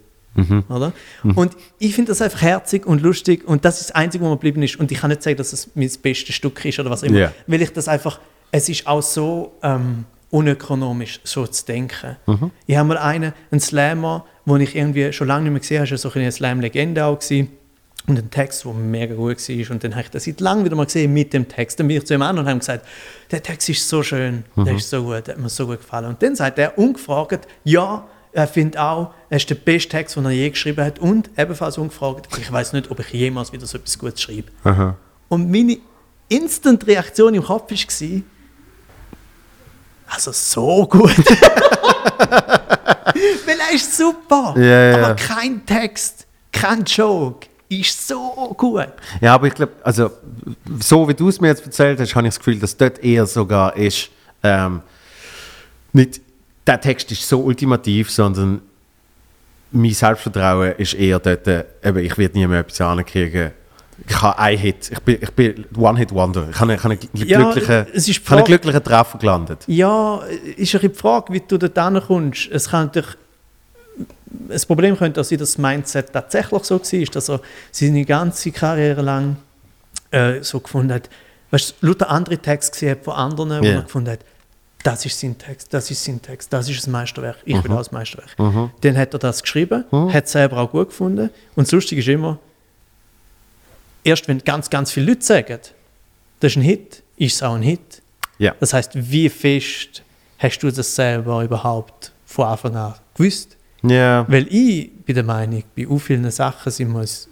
Oder? 0.70 0.92
Und 1.36 1.56
ich 1.80 1.96
finde 1.96 2.10
das 2.12 2.22
einfach 2.22 2.42
herzig 2.42 2.86
und 2.86 3.02
lustig 3.02 3.48
und 3.48 3.64
das 3.66 3.80
ist 3.82 3.90
das 3.90 3.96
Einzige, 3.96 4.24
was 4.24 4.30
mir 4.30 4.36
geblieben 4.36 4.64
ist. 4.64 4.78
Und 4.80 4.92
ich 4.92 5.00
kann 5.00 5.10
nicht 5.10 5.24
sagen, 5.24 5.38
dass 5.38 5.54
es 5.54 5.70
mein 5.76 5.90
bestes 6.02 6.36
Stück 6.36 6.64
ist 6.66 6.80
oder 6.80 6.90
was 6.90 7.04
immer, 7.04 7.18
Ja. 7.18 7.32
weil 7.48 7.62
ich 7.62 7.72
das 7.72 7.88
einfach, 7.88 8.20
es 8.52 8.68
ist 8.70 8.86
auch 8.88 9.02
so 9.02 9.54
ähm, 9.64 10.06
unökonomisch, 10.32 11.20
so 11.24 11.48
zu 11.48 11.66
denken. 11.66 12.18
Ich 12.68 12.76
habe 12.78 12.88
mal 12.90 12.98
einen, 12.98 13.34
einen 13.52 13.62
Slammer, 13.62 14.26
den 14.46 14.62
ich 14.62 14.76
irgendwie 14.76 15.12
schon 15.14 15.28
lange 15.28 15.44
nicht 15.44 15.52
mehr 15.54 15.60
gesehen 15.62 15.82
habe, 15.86 15.94
ist 15.96 16.02
so 16.02 16.12
eine 16.14 16.32
Slam-Legende 16.32 17.06
auch 17.06 17.18
gewesen. 17.20 17.50
Und 18.08 18.20
ein 18.20 18.30
Text, 18.30 18.64
der 18.66 18.74
mega 18.74 19.16
gut 19.16 19.38
war. 19.50 19.72
Und 19.72 19.84
dann 19.84 19.94
habe 19.94 20.04
ich 20.04 20.10
das 20.12 20.26
seit 20.26 20.40
langem 20.40 20.66
wieder 20.66 20.76
mal 20.76 20.86
gesehen 20.86 21.12
mit 21.12 21.34
dem 21.34 21.48
Text. 21.48 21.80
Dann 21.80 21.88
bin 21.88 21.98
ich 21.98 22.06
zu 22.06 22.14
ihm 22.14 22.22
an 22.22 22.38
und 22.38 22.48
habe 22.48 22.60
gesagt, 22.60 22.86
der 23.32 23.42
Text 23.42 23.68
ist 23.70 23.90
so 23.90 24.04
schön, 24.04 24.44
der 24.56 24.76
ist 24.76 24.90
so 24.92 25.02
gut, 25.04 25.26
der 25.26 25.34
hat 25.36 25.42
mir 25.42 25.50
so 25.50 25.66
gut 25.66 25.80
gefallen. 25.80 26.06
Und 26.10 26.22
dann 26.22 26.36
sagt 26.36 26.60
er 26.60 26.78
ungefragt, 26.78 27.48
ja, 27.64 28.06
er 28.36 28.48
findet 28.48 28.78
auch, 28.78 29.14
er 29.30 29.38
ist 29.38 29.50
der 29.50 29.56
beste 29.56 29.90
Text, 29.90 30.18
den 30.18 30.26
er 30.26 30.32
je 30.32 30.50
geschrieben 30.50 30.84
hat. 30.84 31.00
Und 31.00 31.30
ebenfalls 31.38 31.78
ungefragt, 31.78 32.28
ich 32.38 32.52
weiß 32.52 32.74
nicht, 32.74 32.92
ob 32.92 33.00
ich 33.00 33.10
jemals 33.14 33.54
wieder 33.54 33.66
so 33.66 33.78
etwas 33.78 33.98
Gutes 33.98 34.22
schreibe. 34.22 34.52
Aha. 34.66 34.98
Und 35.30 35.50
meine 35.50 35.78
Instant-Reaktion 36.28 37.34
im 37.34 37.44
Kopf 37.44 37.72
war, 37.72 38.22
also 40.08 40.32
so 40.34 40.86
gut. 40.86 41.18
Weil 43.46 43.58
er 43.70 43.74
ist 43.74 43.96
super. 43.96 44.54
Ja. 44.58 44.98
Aber 44.98 45.16
kein 45.16 45.66
Text, 45.66 46.28
kein 46.52 46.84
Joke 46.84 47.48
ist 47.70 48.06
so 48.06 48.54
gut. 48.58 48.90
Ja, 49.22 49.36
aber 49.36 49.48
ich 49.48 49.54
glaube, 49.54 49.72
also 49.82 50.12
so 50.80 51.08
wie 51.08 51.14
du 51.14 51.30
es 51.30 51.40
mir 51.40 51.48
jetzt 51.48 51.66
erzählt 51.66 52.02
hast, 52.02 52.14
habe 52.16 52.28
ich 52.28 52.34
das 52.34 52.40
Gefühl, 52.40 52.60
dass 52.60 52.76
dort 52.76 53.02
eher 53.02 53.26
sogar 53.26 53.78
ist, 53.78 54.10
ähm, 54.44 54.82
nicht 55.94 56.20
der 56.68 56.82
Text 56.82 57.12
ist 57.12 57.28
so 57.28 57.42
ultimativ, 57.42 58.10
sondern 58.12 58.62
mein 59.72 59.92
Selbstvertrauen 59.92 60.74
ist 60.78 60.94
eher 60.94 61.20
dort, 61.20 61.48
eben, 61.48 61.98
ich 62.00 62.18
werde 62.18 62.38
nie 62.38 62.48
mehr 62.48 62.60
etwas 62.62 62.82
ankriegen. 62.82 63.52
Ich 64.08 64.22
habe 64.22 64.38
einen 64.40 64.58
Hit. 64.58 64.92
Ich 64.92 65.00
bin, 65.00 65.18
ich 65.22 65.32
bin 65.32 65.66
One-Hit-Wonder. 65.78 66.48
Ich 66.52 66.60
habe, 66.60 66.74
ich 66.74 66.84
habe 66.84 66.94
einen 66.96 67.10
Ja, 67.28 67.38
glücklichen, 67.40 67.86
es 67.94 68.08
habe 68.08 68.18
einen 68.18 68.26
Frage- 68.26 68.44
glücklichen 68.44 68.84
Treffer 68.84 69.18
gelandet. 69.18 69.64
Ja, 69.68 70.22
ist 70.58 70.76
ein 70.76 70.82
die 70.82 70.90
Frage, 70.90 71.32
wie 71.34 71.40
du 71.42 71.58
dort 71.58 71.78
hinkommst. 71.94 72.50
Es 72.52 72.70
kann 72.70 72.88
natürlich, 72.88 73.16
das 74.50 74.66
Problem 74.66 74.98
könnte 74.98 75.22
auch 75.22 75.26
sein, 75.26 75.38
dass 75.38 75.52
das 75.54 75.58
Mindset 75.58 76.12
tatsächlich 76.12 76.64
so 76.66 76.80
war, 76.80 77.06
dass 77.06 77.30
er 77.30 77.40
seine 77.72 78.04
ganze 78.06 78.52
Karriere 78.52 79.02
lang 79.02 79.38
äh, 80.12 80.42
so 80.42 80.60
gefunden 80.60 80.92
hat, 80.94 81.10
weißt 81.52 81.76
du, 81.80 81.88
lauter 81.88 82.10
andere 82.10 82.38
Texte 82.38 82.72
gesehen 82.74 82.98
von 83.02 83.14
anderen, 83.14 83.62
wo 83.62 83.66
Ja. 83.66 83.76
er 83.76 83.82
gefunden 83.84 84.12
hat, 84.12 84.20
das 84.86 85.04
ist 85.06 85.20
sein 85.20 85.36
Text, 85.38 85.74
das 85.74 85.90
ist 85.90 86.04
sein 86.04 86.22
Text, 86.22 86.54
das 86.54 86.70
ist 86.70 86.86
ein 86.88 86.92
Meisterwerk, 86.92 87.38
ich 87.44 87.56
Mhm. 87.56 87.64
will 87.64 87.72
auch 87.72 87.80
ein 87.80 87.88
Meisterwerk. 87.92 88.36
Dann 88.82 88.98
hat 88.98 89.14
er 89.14 89.20
das 89.20 89.42
geschrieben, 89.42 89.84
hat 89.92 90.26
es 90.26 90.32
selber 90.32 90.58
auch 90.58 90.70
gut 90.72 90.90
gefunden 90.90 91.30
und 91.56 91.68
das 91.68 91.72
Lustige 91.72 92.02
ist 92.02 92.08
immer, 92.08 92.38
erst 94.04 94.28
wenn 94.28 94.40
ganz, 94.40 94.70
ganz 94.70 94.92
viele 94.92 95.08
Leute 95.08 95.24
sagen, 95.24 95.60
das 96.40 96.52
ist 96.52 96.58
ein 96.58 96.62
Hit, 96.62 97.02
ist 97.18 97.36
es 97.36 97.44
auch 97.44 97.56
ein 97.56 97.64
Hit. 97.64 98.02
Ja. 98.38 98.54
Das 98.60 98.74
heißt, 98.74 98.92
wie 98.94 99.30
fest 99.30 100.04
hast 100.38 100.60
du 100.60 100.70
das 100.70 100.94
selber 100.96 101.44
überhaupt 101.44 102.12
von 102.26 102.46
Anfang 102.46 102.76
an 102.76 102.94
gewusst? 103.16 103.56
Ja. 103.82 104.26
Weil 104.28 104.48
ich 104.54 104.92
bin 105.06 105.16
der 105.16 105.24
Meinung, 105.24 105.64
bei 105.76 105.86
so 105.86 105.98
vielen 105.98 106.30
Sachen 106.32 106.72
sind 106.72 106.92
wir 106.92 107.00
uns, 107.00 107.28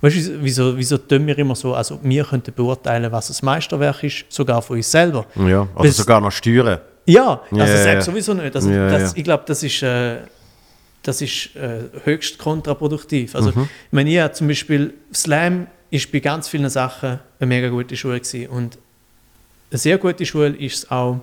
weißt 0.00 0.16
du, 0.28 0.42
wieso, 0.42 0.76
wieso 0.76 0.98
tun 0.98 1.26
wir 1.26 1.36
immer 1.38 1.54
so, 1.54 1.74
als 1.74 1.90
ob 1.92 2.00
wir 2.02 2.24
könnten 2.24 2.52
beurteilen, 2.52 3.10
was 3.12 3.30
ein 3.30 3.44
Meisterwerk 3.44 4.02
ist, 4.02 4.24
sogar 4.28 4.60
von 4.62 4.76
uns 4.76 4.90
selber. 4.90 5.26
ja. 5.36 5.62
Oder 5.74 5.84
Weil's- 5.84 5.96
sogar 5.96 6.20
noch 6.20 6.32
steuern. 6.32 6.78
Ja, 7.06 7.42
also 7.50 7.56
Ja, 7.56 7.66
ja, 7.66 7.76
sag 7.76 7.94
ja. 7.94 8.00
sowieso 8.00 8.34
nicht. 8.34 8.54
Also, 8.56 8.70
Ja, 8.70 8.88
das, 8.90 9.12
ja. 9.12 9.16
Ich 9.18 9.24
glaube, 9.24 9.44
das 9.46 9.62
ist, 9.62 9.82
äh, 9.82 10.18
das 11.02 11.20
ist 11.20 11.54
äh, 11.54 11.80
höchst 12.04 12.38
kontraproduktiv. 12.38 13.34
Also, 13.34 13.50
Mhm. 13.50 13.62
ich 13.64 13.92
meine, 13.92 14.22
habe 14.22 14.32
zum 14.32 14.48
Beispiel, 14.48 14.94
Slam 15.12 15.66
ist 15.90 16.10
bei 16.10 16.20
ganz 16.20 16.48
vielen 16.48 16.70
Sachen 16.70 17.20
eine 17.38 17.46
mega 17.46 17.68
gute 17.68 17.94
Schule 17.96 18.20
gewesen. 18.20 18.46
Und 18.48 18.78
eine 19.70 19.78
sehr 19.78 19.98
gute 19.98 20.24
Schule 20.24 20.48
ist 20.56 20.76
es 20.84 20.90
auch, 20.90 21.20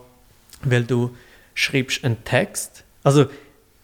weil 0.63 0.83
du 0.83 1.09
schreibst 1.55 2.03
einen 2.05 2.23
Text. 2.23 2.83
Also, 3.03 3.25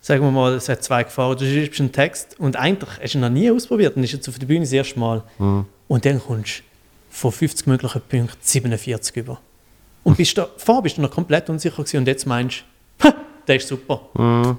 sagen 0.07 0.23
wir 0.23 0.31
mal, 0.31 0.53
es 0.53 0.69
hat 0.69 0.81
zwei 0.83 1.03
Gefahren. 1.03 1.37
Du 1.37 1.43
schreibst 1.43 1.81
einen 1.81 1.91
Text 1.91 2.39
und 2.39 2.55
eigentlich 2.55 2.89
hast 3.01 3.13
du 3.13 3.17
ihn 3.17 3.21
noch 3.21 3.29
nie 3.29 3.51
ausprobiert 3.51 3.97
und 3.97 4.05
ist 4.05 4.13
jetzt 4.13 4.29
auf 4.29 4.39
der 4.39 4.47
Bühne 4.47 4.61
das 4.61 4.71
erste 4.71 4.97
Mal. 4.97 5.21
Mhm. 5.37 5.65
Und 5.89 6.05
dann 6.05 6.21
kommst 6.21 6.63
von 7.09 7.33
50 7.33 7.67
möglichen 7.67 8.01
Punkten 8.01 8.37
47 8.39 9.17
über. 9.17 9.41
Und 10.03 10.15
bist 10.15 10.37
da, 10.37 10.47
vorher 10.55 10.81
bist 10.81 10.97
du 10.97 11.01
noch 11.01 11.11
komplett 11.11 11.49
unsicher 11.49 11.75
gewesen 11.75 11.97
und 11.97 12.07
jetzt 12.07 12.25
meinst 12.25 12.63
du, 12.99 13.11
der 13.47 13.57
ist 13.57 13.67
super. 13.67 14.57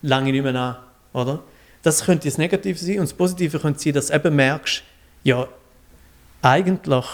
Lange 0.00 0.32
nicht 0.32 0.42
mehr 0.42 0.54
an, 0.54 0.76
oder? 1.12 1.42
Das 1.82 2.02
könnte 2.02 2.28
das 2.28 2.38
Negative 2.38 2.78
sein 2.78 3.00
und 3.00 3.04
das 3.04 3.12
Positive 3.12 3.58
könnte 3.58 3.80
sein, 3.80 3.92
dass 3.92 4.06
du 4.06 4.14
eben 4.14 4.34
merkst, 4.34 4.82
ja, 5.24 5.46
eigentlich 6.40 7.06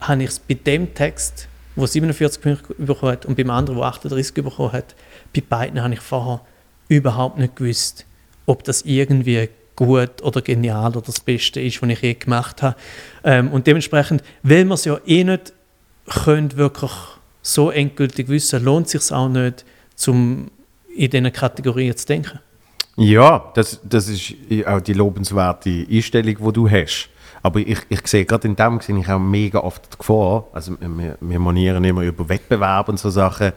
habe 0.00 0.22
ich 0.22 0.30
es 0.30 0.38
bei 0.38 0.54
dem 0.54 0.94
Text, 0.94 1.48
wo 1.74 1.86
47 1.86 2.40
Punkte 2.40 2.74
bekommen 2.74 3.12
hat 3.12 3.26
und 3.26 3.36
beim 3.36 3.50
anderen, 3.50 3.80
wo 3.80 3.82
38 3.82 4.32
bekommen 4.32 4.72
hat, 4.72 4.94
bei 5.34 5.40
beiden 5.40 5.82
habe 5.82 5.94
ich 5.94 6.00
vorher 6.00 6.40
überhaupt 6.90 7.38
nicht 7.38 7.56
gewusst, 7.56 8.04
ob 8.46 8.64
das 8.64 8.82
irgendwie 8.82 9.48
gut 9.76 10.22
oder 10.22 10.42
genial 10.42 10.90
oder 10.90 11.06
das 11.06 11.20
Beste 11.20 11.60
ist, 11.60 11.80
was 11.80 11.88
ich 11.88 12.02
je 12.02 12.14
gemacht 12.14 12.62
habe. 12.62 12.76
Ähm, 13.24 13.50
und 13.50 13.66
dementsprechend, 13.66 14.22
weil 14.42 14.64
wir 14.64 14.74
es 14.74 14.84
ja 14.84 14.98
eh 15.06 15.24
nicht 15.24 15.52
können, 16.24 16.56
wirklich 16.56 16.92
so 17.42 17.70
endgültig 17.70 18.28
wissen, 18.28 18.62
lohnt 18.62 18.92
es 18.92 19.06
sich 19.06 19.12
auch 19.16 19.28
nicht, 19.28 19.64
um 20.06 20.50
in 20.94 21.10
diesen 21.10 21.32
Kategorien 21.32 21.96
zu 21.96 22.06
denken. 22.06 22.40
Ja, 22.96 23.52
das, 23.54 23.80
das 23.84 24.08
ist 24.08 24.34
auch 24.66 24.80
die 24.80 24.92
lobenswerte 24.92 25.86
Einstellung, 25.88 26.36
die 26.36 26.52
du 26.52 26.68
hast. 26.68 27.08
Aber 27.42 27.60
ich, 27.60 27.78
ich 27.88 28.06
sehe 28.06 28.24
gerade 28.24 28.48
in 28.48 28.56
dem 28.56 28.80
sehe 28.80 28.98
ich 28.98 29.08
auch 29.08 29.18
mega 29.18 29.60
oft 29.60 29.92
die 29.92 29.98
Gefahr. 29.98 30.46
Also 30.52 30.76
wir, 30.80 31.16
wir 31.20 31.38
monieren 31.38 31.82
immer 31.84 32.02
über 32.02 32.28
Wettbewerb 32.28 32.88
und 32.88 32.98
so 32.98 33.10
Sachen. 33.10 33.52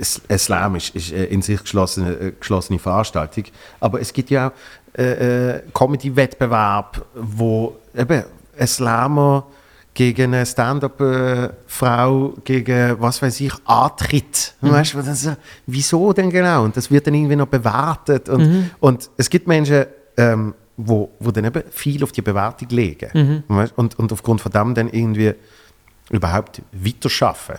Slam 0.00 0.76
ist, 0.76 0.94
ist 0.94 1.12
in 1.12 1.42
sich 1.42 1.60
geschlossene, 1.62 2.12
äh, 2.12 2.32
geschlossene 2.38 2.78
Veranstaltung. 2.78 3.44
Aber 3.80 4.00
es 4.00 4.12
gibt 4.12 4.30
ja 4.30 4.48
auch 4.48 4.52
äh, 4.98 5.56
äh, 5.56 5.62
Comedy-Wettbewerb, 5.72 7.04
wo 7.14 7.76
eben 7.96 8.24
ein 8.58 8.66
Slammer 8.66 9.46
gegen 9.94 10.32
eine 10.32 10.46
Stand-up-Frau, 10.46 12.34
gegen 12.44 13.00
was 13.00 13.20
weiß 13.20 13.40
ich, 13.40 13.52
antritt. 13.64 14.54
Weißt 14.60 14.94
du, 14.94 14.98
das, 14.98 15.08
ist 15.08 15.22
so, 15.22 15.36
wieso 15.66 16.12
denn 16.12 16.30
genau? 16.30 16.64
Und 16.64 16.76
das 16.76 16.90
wird 16.90 17.06
dann 17.06 17.14
irgendwie 17.14 17.36
noch 17.36 17.48
bewertet. 17.48 18.28
Und, 18.28 18.70
und 18.80 19.10
es 19.16 19.28
gibt 19.28 19.48
Menschen, 19.48 19.86
ähm, 20.16 20.54
wo, 20.78 21.10
wo 21.18 21.30
dann 21.30 21.44
eben 21.44 21.62
viel 21.70 22.02
auf 22.02 22.12
die 22.12 22.22
Bewertung 22.22 22.68
legen. 22.70 23.42
Weißt? 23.48 23.76
Und, 23.76 23.98
und 23.98 24.12
aufgrund 24.12 24.40
von 24.40 24.50
dem 24.52 24.74
dann 24.74 24.88
irgendwie 24.88 25.34
überhaupt 26.10 26.62
weiterschaffen. 26.72 27.56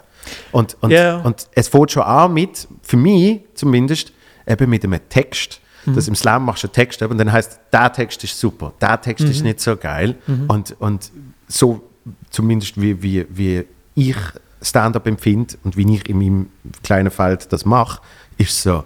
Und, 0.51 0.75
und, 0.81 0.89
Ja. 0.91 1.17
und 1.19 1.47
es 1.53 1.67
fängt 1.67 1.91
schon 1.91 2.03
an 2.03 2.33
mit, 2.33 2.67
für 2.81 2.97
mich 2.97 3.41
zumindest, 3.53 4.11
eben 4.47 4.69
mit 4.69 4.83
einem 4.83 4.99
Text. 5.09 5.61
Dass 5.85 6.07
im 6.07 6.15
Slam 6.15 6.45
machst 6.45 6.63
du 6.63 6.67
einen 6.67 6.73
Text 6.73 7.01
und 7.01 7.17
dann 7.17 7.31
heißt 7.31 7.59
der 7.71 7.91
Text 7.93 8.23
ist 8.23 8.37
super, 8.39 8.73
der 8.81 8.99
Text 9.01 9.23
ist 9.25 9.43
nicht 9.43 9.59
so 9.61 9.75
geil. 9.77 10.15
Und, 10.47 10.75
und 10.79 11.09
so 11.47 11.81
zumindest 12.29 12.79
wie, 12.79 13.01
wie, 13.01 13.25
wie 13.29 13.65
ich 13.95 14.17
Stand-up 14.61 15.07
empfinde 15.07 15.55
und 15.63 15.77
wie 15.77 15.95
ich 15.95 16.07
in 16.09 16.17
meinem 16.17 16.49
kleinen 16.83 17.09
Feld 17.11 17.51
das 17.53 17.65
mache, 17.65 18.01
ist 18.37 18.61
so, 18.61 18.83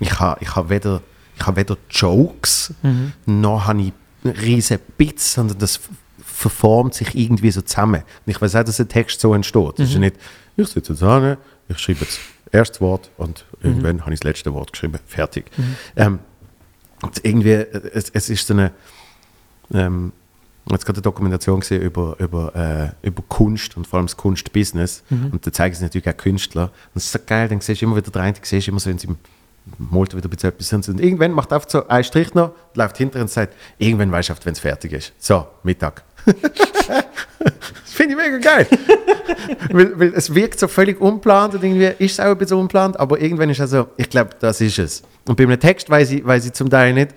ich 0.00 0.18
habe 0.18 0.38
ich 0.42 0.56
ha 0.56 0.68
weder, 0.70 1.02
ich 1.42 1.46
ha 1.46 1.56
weder 1.56 1.76
Jokes, 1.90 2.74
noch 3.26 3.66
habe 3.66 3.82
ich 3.82 3.92
riesen 4.24 4.78
Bits, 4.96 5.34
sondern 5.34 5.58
das 5.58 5.80
verformt 6.24 6.94
sich 6.94 7.14
irgendwie 7.14 7.50
so 7.50 7.62
zusammen. 7.62 8.02
Und 8.26 8.30
ich 8.30 8.40
weiß 8.40 8.56
auch, 8.56 8.64
dass 8.64 8.80
ein 8.80 8.88
Text 8.88 9.20
so 9.20 9.34
entsteht. 9.34 9.78
Es 9.78 9.88
ist 9.88 9.94
ja 9.94 10.00
nicht, 10.00 10.16
ich 10.56 10.68
sitze 10.68 10.92
jetzt 10.92 11.02
an, 11.02 11.36
ich 11.68 11.78
schreibe 11.78 12.04
das 12.04 12.18
erste 12.50 12.80
Wort 12.80 13.10
und 13.16 13.44
irgendwann 13.62 14.02
habe 14.02 14.14
ich 14.14 14.20
das 14.20 14.24
letzte 14.24 14.52
Wort 14.54 14.72
geschrieben, 14.72 14.98
fertig. 15.06 15.50
Ähm, 15.96 16.20
und 17.02 17.24
irgendwie, 17.24 17.50
es, 17.50 18.10
es 18.10 18.30
ist 18.30 18.46
so 18.46 18.54
eine, 18.54 18.72
ähm, 19.72 20.12
ich 20.64 20.66
habe 20.66 20.74
jetzt 20.74 20.86
gerade 20.86 20.96
eine 20.98 21.02
Dokumentation 21.02 21.60
gesehen 21.60 21.82
über, 21.82 22.14
über, 22.20 22.54
äh, 23.02 23.06
über 23.06 23.22
Kunst 23.28 23.76
und 23.76 23.86
vor 23.86 23.98
allem 23.98 24.06
das 24.06 24.16
Kunstbusiness. 24.16 25.02
Und 25.32 25.44
da 25.44 25.52
zeigen 25.52 25.74
sie 25.74 25.82
natürlich 25.82 26.08
auch 26.08 26.16
Künstler. 26.16 26.64
Und 26.64 26.94
das 26.94 27.06
ist 27.06 27.12
so 27.12 27.18
geil, 27.26 27.48
dann 27.48 27.60
siehst 27.60 27.82
du 27.82 27.86
immer 27.86 27.96
wieder 27.96 28.12
der 28.12 28.22
eine, 28.22 28.36
siehst 28.40 28.68
immer 28.68 28.78
so, 28.78 28.88
wenn 28.88 28.98
sie 28.98 29.08
malt 29.78 30.16
wieder 30.16 30.28
ein 30.28 30.30
bisschen 30.30 30.50
etwas. 30.50 30.88
Und 30.88 31.00
irgendwann 31.00 31.32
macht 31.32 31.52
einfach 31.52 31.68
so 31.68 31.86
einen 31.88 32.04
Strich 32.04 32.34
noch, 32.34 32.52
läuft 32.74 32.98
hinterher 32.98 33.22
und 33.22 33.28
sagt, 33.28 33.54
irgendwann 33.78 34.12
weißt 34.12 34.30
du, 34.30 34.34
wenn 34.44 34.52
es 34.52 34.60
fertig 34.60 34.92
ist. 34.92 35.12
So, 35.18 35.46
Mittag. 35.62 36.02
das 36.24 36.34
finde 37.84 38.14
ich 38.14 38.18
mega 38.18 38.38
geil. 38.38 38.66
weil, 39.72 39.98
weil 39.98 40.14
es 40.14 40.34
wirkt 40.34 40.58
so 40.58 40.68
völlig 40.68 41.00
unplant 41.00 41.54
und 41.54 41.64
irgendwie 41.64 41.92
ist 42.04 42.12
es 42.12 42.20
auch 42.20 42.26
ein 42.26 42.38
bisschen 42.38 42.58
unplant, 42.58 42.98
aber 42.98 43.20
irgendwann 43.20 43.50
ist 43.50 43.60
es 43.60 43.70
so, 43.70 43.88
ich 43.96 44.08
glaube, 44.08 44.30
das 44.38 44.60
ist 44.60 44.78
es. 44.78 45.02
Und 45.26 45.36
bei 45.36 45.44
einem 45.44 45.58
Text 45.58 45.88
weiß 45.90 46.10
ich, 46.12 46.24
weiß 46.24 46.46
ich 46.46 46.52
zum 46.52 46.70
Teil 46.70 46.92
nicht, 46.94 47.14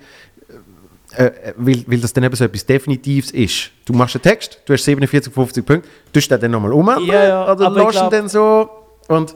äh, 1.12 1.30
weil, 1.56 1.84
weil 1.86 1.98
das 1.98 2.12
dann 2.12 2.24
eben 2.24 2.34
so 2.36 2.44
etwas 2.44 2.66
Definitives 2.66 3.30
ist. 3.30 3.70
Du 3.84 3.92
machst 3.92 4.16
einen 4.16 4.22
Text, 4.22 4.60
du 4.66 4.72
hast 4.72 4.84
47, 4.84 5.32
50 5.32 5.64
Punkte, 5.64 5.88
du 6.12 6.20
den 6.20 6.40
dann 6.40 6.50
nochmal 6.50 6.72
um 6.72 6.86
Ja, 7.06 7.26
ja, 7.26 7.52
oder 7.52 7.70
lässt 7.70 8.00
ihn 8.00 8.10
dann 8.10 8.28
so 8.28 8.68
und 9.08 9.34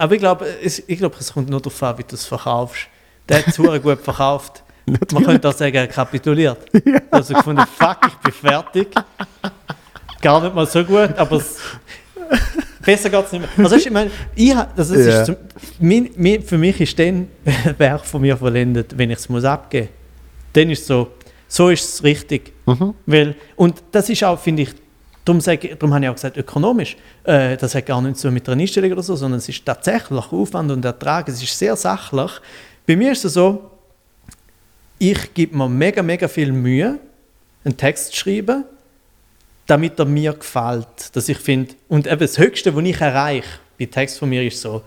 Aber 0.00 0.14
ich 0.14 0.18
glaube, 0.20 0.46
es, 0.64 0.82
ich 0.86 0.96
glaube, 0.98 1.14
es 1.20 1.30
kommt 1.30 1.50
nur 1.50 1.60
darauf 1.60 1.82
an, 1.82 1.98
wie 1.98 2.04
du 2.04 2.14
es 2.14 2.24
verkaufst. 2.24 2.86
Der 3.28 3.40
hat 3.40 3.48
es 3.48 3.56
gut 3.58 4.00
verkauft. 4.00 4.62
Man 5.12 5.24
könnte 5.24 5.46
auch 5.46 5.52
sagen, 5.52 5.76
er 5.76 5.86
kapituliert. 5.86 6.58
Also 7.10 7.34
gefunden, 7.34 7.64
fuck, 7.76 7.98
ich 8.06 8.14
bin 8.14 8.32
fertig. 8.32 8.88
Gar 10.22 10.42
nicht 10.42 10.54
mal 10.54 10.66
so 10.66 10.82
gut, 10.84 11.10
aber 11.18 11.36
es, 11.36 11.58
besser 12.82 13.10
geht 13.10 13.26
es 13.26 13.32
nicht 13.32 13.40
mehr. 13.56 13.64
Also, 13.66 13.76
ich 13.76 13.90
meine, 13.90 14.10
ich, 14.34 14.54
das 14.74 14.88
ist 14.88 15.06
Ja. 15.06 15.24
zum, 15.24 15.36
mein, 15.80 16.08
mein, 16.16 16.42
für 16.42 16.56
mich 16.56 16.80
ist 16.80 16.98
dann 16.98 17.28
Werk 17.78 18.06
von 18.06 18.22
mir 18.22 18.38
vollendet, 18.38 18.96
wenn 18.96 19.10
ich 19.10 19.18
es 19.18 19.28
muss 19.28 19.44
abgeben 19.44 19.88
muss. 19.88 19.94
Dann 20.54 20.70
ist 20.70 20.80
es 20.80 20.86
so, 20.86 21.08
so 21.46 21.68
ist 21.68 21.84
es 21.94 22.02
richtig. 22.04 22.52
Weil, 23.04 23.34
und 23.56 23.82
das 23.92 24.08
ist 24.08 24.24
auch, 24.24 24.38
finde 24.40 24.62
ich, 24.62 24.70
darum, 25.24 25.40
sage, 25.40 25.76
darum 25.76 25.94
habe 25.94 26.04
ich 26.04 26.10
auch 26.10 26.14
gesagt, 26.14 26.36
ökonomisch. 26.36 26.96
Äh, 27.24 27.56
das 27.56 27.74
hat 27.74 27.86
gar 27.86 28.00
nichts 28.02 28.20
so 28.20 28.30
mit 28.30 28.48
einer 28.48 28.60
Einstellung 28.60 28.92
oder 28.92 29.02
so, 29.02 29.16
sondern 29.16 29.38
es 29.38 29.48
ist 29.48 29.64
tatsächlich 29.64 30.32
Aufwand 30.32 30.70
und 30.70 30.84
Ertrag. 30.84 31.28
Es 31.28 31.42
ist 31.42 31.58
sehr 31.58 31.76
sachlich. 31.76 32.30
Bei 32.86 32.96
mir 32.96 33.12
ist 33.12 33.24
es 33.24 33.34
so, 33.34 33.70
ich 34.98 35.32
gebe 35.34 35.56
mir 35.56 35.68
mega, 35.68 36.02
mega 36.02 36.28
viel 36.28 36.52
Mühe, 36.52 36.98
einen 37.64 37.76
Text 37.76 38.12
zu 38.12 38.16
schreiben, 38.16 38.64
damit 39.66 39.98
er 39.98 40.04
mir 40.04 40.32
gefällt. 40.32 41.14
Dass 41.14 41.28
ich 41.28 41.38
finde, 41.38 41.74
und 41.88 42.06
eben 42.06 42.18
das 42.18 42.38
Höchste, 42.38 42.74
was 42.74 42.84
ich 42.84 43.00
erreiche 43.00 43.48
bei 43.78 43.86
Text 43.86 44.18
von 44.18 44.28
mir, 44.28 44.42
ist 44.46 44.60
so, 44.60 44.82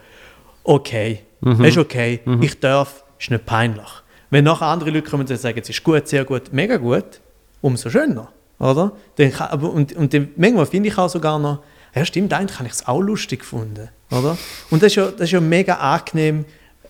okay, 0.64 1.22
es 1.46 1.60
ist 1.60 1.78
okay, 1.78 2.22
ich 2.42 2.60
darf, 2.60 3.04
ist 3.20 3.32
nicht 3.32 3.46
peinlich. 3.46 3.90
Wenn 4.30 4.46
nachher 4.46 4.68
andere 4.68 4.90
Leute 4.90 5.10
kommen 5.10 5.28
und 5.28 5.38
sagen, 5.38 5.60
es 5.62 5.70
ist 5.70 5.84
gut, 5.84 6.08
sehr 6.08 6.26
gut, 6.26 6.52
mega 6.54 6.78
gut, 6.78 7.22
umso 7.62 7.90
schöner, 7.90 8.32
oder? 8.72 8.94
Dann 9.18 9.32
und, 9.62 9.94
und 9.94 10.14
dann, 10.14 10.30
manchmal 10.36 10.66
finde 10.66 10.90
ich 10.90 10.98
auch 10.98 11.10
sogar 11.10 11.38
noch, 11.40 11.60
ja 11.94 12.06
stimmt, 12.06 12.34
eigentlich 12.34 12.58
habe 12.60 12.68
ich 12.68 12.74
es 12.74 12.88
auch 12.88 13.02
lustig 13.02 13.40
gefunden, 13.42 13.90
oder? 14.12 14.38
Und 14.70 14.82
das 14.82 14.88
ist 14.88 14.96
ja, 14.96 15.12
das 15.12 15.22
ist 15.22 15.32
ja 15.32 15.42
mega 15.42 15.76
angenehm, 15.76 16.46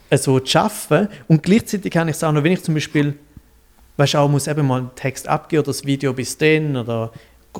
äh, 0.09 0.17
so 0.17 0.39
zu 0.39 0.59
arbeiten 0.59 1.09
und 1.27 1.43
gleichzeitig 1.43 1.91
kann 1.91 2.07
ich 2.07 2.15
es 2.15 2.23
auch 2.23 2.31
noch, 2.31 2.43
wenn 2.43 2.51
ich 2.53 2.63
zum 2.63 2.73
Beispiel 2.75 3.15
weißt 3.97 4.13
du, 4.15 4.17
auch 4.19 4.29
muss 4.29 4.47
eben 4.47 4.65
mal 4.65 4.79
einen 4.79 4.95
Text 4.95 5.27
abgeben 5.27 5.59
oder 5.61 5.67
das 5.67 5.85
Video 5.85 6.13
bis 6.13 6.37
dann 6.37 6.75
oder 6.77 7.11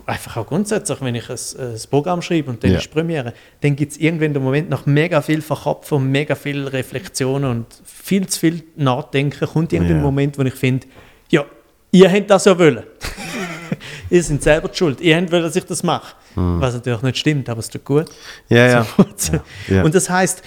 einfach 0.07 0.37
auch 0.37 0.47
grundsätzlich, 0.47 0.99
wenn 1.01 1.13
ich 1.13 1.29
ein, 1.29 1.37
ein 1.59 1.79
Programm 1.91 2.21
schreibe 2.23 2.49
und 2.49 2.63
dann 2.63 2.71
Ja. 2.71 2.79
ist 2.79 2.89
Premiere, 2.89 3.33
dann 3.61 3.75
gibt 3.75 3.91
es 3.91 3.97
irgendwann 3.99 4.33
den 4.33 4.43
Moment 4.43 4.67
nach 4.69 4.87
mega 4.87 5.21
viel 5.21 5.41
Verkopfen 5.43 5.97
und 5.97 6.11
mega 6.11 6.33
viel 6.33 6.67
Reflexionen 6.67 7.49
und 7.51 7.67
viel 7.85 8.25
zu 8.27 8.39
viel 8.39 8.63
Nachdenken, 8.75 9.47
kommt 9.47 9.73
irgendein 9.73 9.97
Ja. 9.97 10.01
Moment, 10.03 10.37
wo 10.39 10.41
ich 10.41 10.55
finde, 10.55 10.87
ja, 11.29 11.45
ihr 11.91 12.11
habt 12.11 12.29
das 12.31 12.45
ja 12.45 12.57
wollen. 12.57 12.83
ihr 14.09 14.23
seid 14.23 14.43
selber 14.43 14.67
die 14.69 14.77
schuld. 14.77 15.01
Ihr 15.01 15.17
habt 15.17 15.31
dass 15.31 15.55
ich 15.55 15.65
das 15.65 15.83
mache. 15.83 16.15
Was 16.35 16.73
natürlich 16.73 17.01
nicht 17.03 17.17
stimmt, 17.17 17.47
aber 17.49 17.59
es 17.59 17.69
tut 17.69 17.85
gut. 17.85 18.05
ja, 18.49 18.67
ja. 18.67 18.87
So. 19.15 19.39
Ja. 19.67 19.83
Und 19.83 19.93
das 19.93 20.09
heißt, 20.09 20.41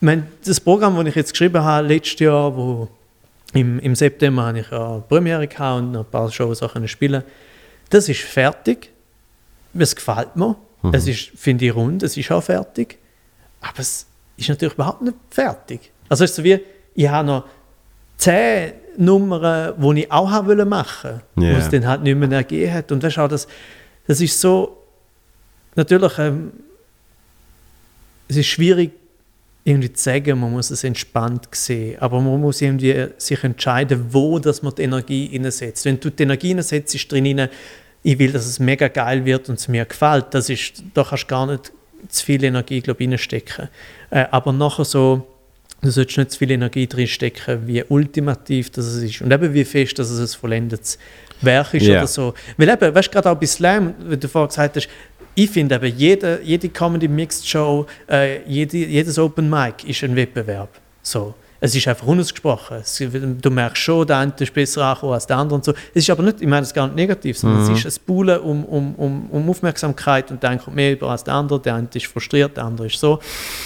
mein, 0.00 0.28
das 0.44 0.60
Programm, 0.60 0.96
das 0.96 1.06
ich 1.06 1.14
jetzt 1.14 1.32
geschrieben 1.32 1.62
habe, 1.62 1.88
letztes 1.88 2.20
Jahr, 2.20 2.54
wo 2.54 2.88
im, 3.54 3.78
im 3.78 3.94
September 3.94 4.44
habe 4.46 4.60
ich 4.60 4.70
ja 4.70 4.92
eine 4.92 5.00
Premiere 5.08 5.46
gehabt 5.46 5.82
und 5.82 5.96
ein 5.96 6.04
paar 6.04 6.30
Shows 6.30 6.62
auch 6.62 6.74
spielen. 6.86 7.22
Das 7.90 8.08
ist 8.08 8.20
fertig. 8.20 8.90
Es 9.74 9.96
gefällt 9.96 10.36
mir. 10.36 10.56
Es 10.92 11.06
ist, 11.06 11.30
finde 11.34 11.66
ich, 11.66 11.74
rund. 11.74 12.02
Es 12.02 12.16
ist 12.16 12.30
auch 12.30 12.42
fertig. 12.42 12.98
Aber 13.60 13.80
es 13.80 14.06
ist 14.36 14.48
natürlich 14.48 14.74
überhaupt 14.74 15.02
nicht 15.02 15.16
fertig. 15.30 15.90
Also 16.08 16.24
es 16.24 16.30
ist 16.30 16.36
so 16.36 16.44
wie, 16.44 16.60
ich 16.94 17.08
habe 17.08 17.26
noch 17.26 17.44
zehn 18.16 18.72
Nummern, 18.98 19.74
die 19.94 20.00
ich 20.02 20.12
auch 20.12 20.46
wollte 20.46 20.64
machen, 20.64 21.20
Ja. 21.36 21.52
wo 21.54 21.56
es 21.56 21.68
dann 21.68 21.86
halt 21.86 22.02
nicht 22.02 22.16
mehr 22.16 22.30
ergeben 22.32 22.72
hat. 22.74 22.90
Und 22.92 23.02
weißt 23.02 23.16
du 23.16 23.20
auch, 23.22 23.28
das, 23.28 23.46
das 24.06 24.20
ist 24.20 24.40
so, 24.40 24.76
natürlich, 25.76 26.18
ähm, 26.18 26.52
es 28.28 28.36
ist 28.36 28.46
schwierig, 28.46 28.90
irgendwie 29.64 29.92
zu 29.92 30.02
sagen, 30.02 30.40
man 30.40 30.50
muss 30.50 30.70
es 30.70 30.82
entspannt 30.84 31.46
sehen, 31.52 31.98
aber 32.00 32.20
man 32.20 32.40
muss 32.40 32.60
irgendwie 32.60 33.08
sich 33.18 33.42
entscheiden, 33.44 34.06
wo 34.10 34.38
dass 34.38 34.62
man 34.62 34.74
die 34.74 34.82
Energie 34.82 35.30
einsetzt. 35.34 35.84
Wenn 35.84 36.00
du 36.00 36.10
die 36.10 36.22
Energie 36.22 36.52
einsetzt, 36.54 36.94
ist 36.94 37.10
drin, 37.12 37.48
ich 38.02 38.18
will, 38.18 38.32
dass 38.32 38.46
es 38.46 38.58
mega 38.58 38.88
geil 38.88 39.24
wird 39.24 39.48
und 39.48 39.58
es 39.58 39.68
mir 39.68 39.84
gefällt, 39.84 40.26
das 40.30 40.48
ist, 40.48 40.82
da 40.94 41.04
kannst 41.04 41.24
du 41.24 41.26
gar 41.28 41.46
nicht 41.46 41.72
zu 42.08 42.24
viel 42.24 42.42
Energie, 42.44 42.80
glaube 42.80 43.02
ich, 43.04 43.10
reinstecken. 43.10 43.68
Äh, 44.10 44.24
aber 44.30 44.52
nachher 44.52 44.84
so, 44.84 45.26
du 45.80 45.90
solltest 45.90 46.18
nicht 46.18 46.30
zu 46.32 46.38
viel 46.38 46.50
Energie 46.50 46.86
drin 46.86 47.06
stecken, 47.06 47.66
wie 47.66 47.82
ultimativ 47.88 48.70
das 48.70 48.86
ist 48.96 49.20
und 49.22 49.32
eben 49.32 49.52
wie 49.54 49.64
fest, 49.64 49.98
dass 49.98 50.10
es 50.10 50.34
ein 50.34 50.40
vollendetes 50.40 50.98
Werk 51.40 51.74
ist 51.74 51.86
Ja. 51.86 51.98
oder 51.98 52.06
so. 52.06 52.34
Weil 52.56 52.68
eben, 52.70 52.94
weißt 52.94 53.08
du, 53.08 53.12
gerade 53.12 53.30
auch 53.30 53.36
bei 53.36 53.46
Slam, 53.46 53.94
wie 54.08 54.16
du 54.16 54.28
vorher 54.28 54.48
gesagt 54.48 54.76
hast, 54.76 54.88
ich 55.34 55.50
finde 55.50 55.76
eben, 55.76 55.96
jede, 55.96 56.40
jede 56.42 56.68
Comedy-Mixed-Show, 56.68 57.86
äh, 58.10 58.42
jede, 58.48 58.76
jedes 58.78 59.18
Open 59.18 59.48
Mic 59.48 59.84
ist 59.86 60.02
ein 60.02 60.16
Wettbewerb. 60.16 60.68
So. 61.02 61.34
Es 61.60 61.74
ist 61.74 61.88
einfach 61.88 62.06
unausgesprochen. 62.06 62.76
Es, 62.78 62.96
du 62.98 63.50
merkst 63.50 63.82
schon, 63.82 64.06
der 64.06 64.18
eine 64.18 64.32
ist 64.38 64.54
besser 64.54 64.84
angekommen 64.84 65.14
als 65.14 65.26
der 65.26 65.38
andere 65.38 65.56
und 65.56 65.64
so. 65.64 65.72
Es 65.92 66.04
ist 66.04 66.10
aber 66.10 66.22
nicht, 66.22 66.40
ich 66.40 66.46
meine 66.46 66.62
es 66.62 66.72
gar 66.72 66.86
nicht 66.86 66.94
negativ, 66.94 67.36
sondern 67.36 67.64
Mhm. 67.66 67.72
es 67.72 67.84
ist 67.84 67.98
ein 68.00 68.04
Buhlen 68.06 68.38
um, 68.40 68.64
um, 68.64 68.94
um, 68.94 69.30
um 69.30 69.50
Aufmerksamkeit 69.50 70.30
und 70.30 70.40
der 70.40 70.50
eine 70.50 70.60
kommt 70.60 70.76
mehr 70.76 70.92
über 70.92 71.10
als 71.10 71.24
der 71.24 71.34
andere, 71.34 71.60
der 71.60 71.74
eine 71.74 71.88
ist 71.92 72.06
frustriert, 72.06 72.56
der 72.56 72.64
andere 72.64 72.86
ist 72.86 73.00
so. 73.00 73.18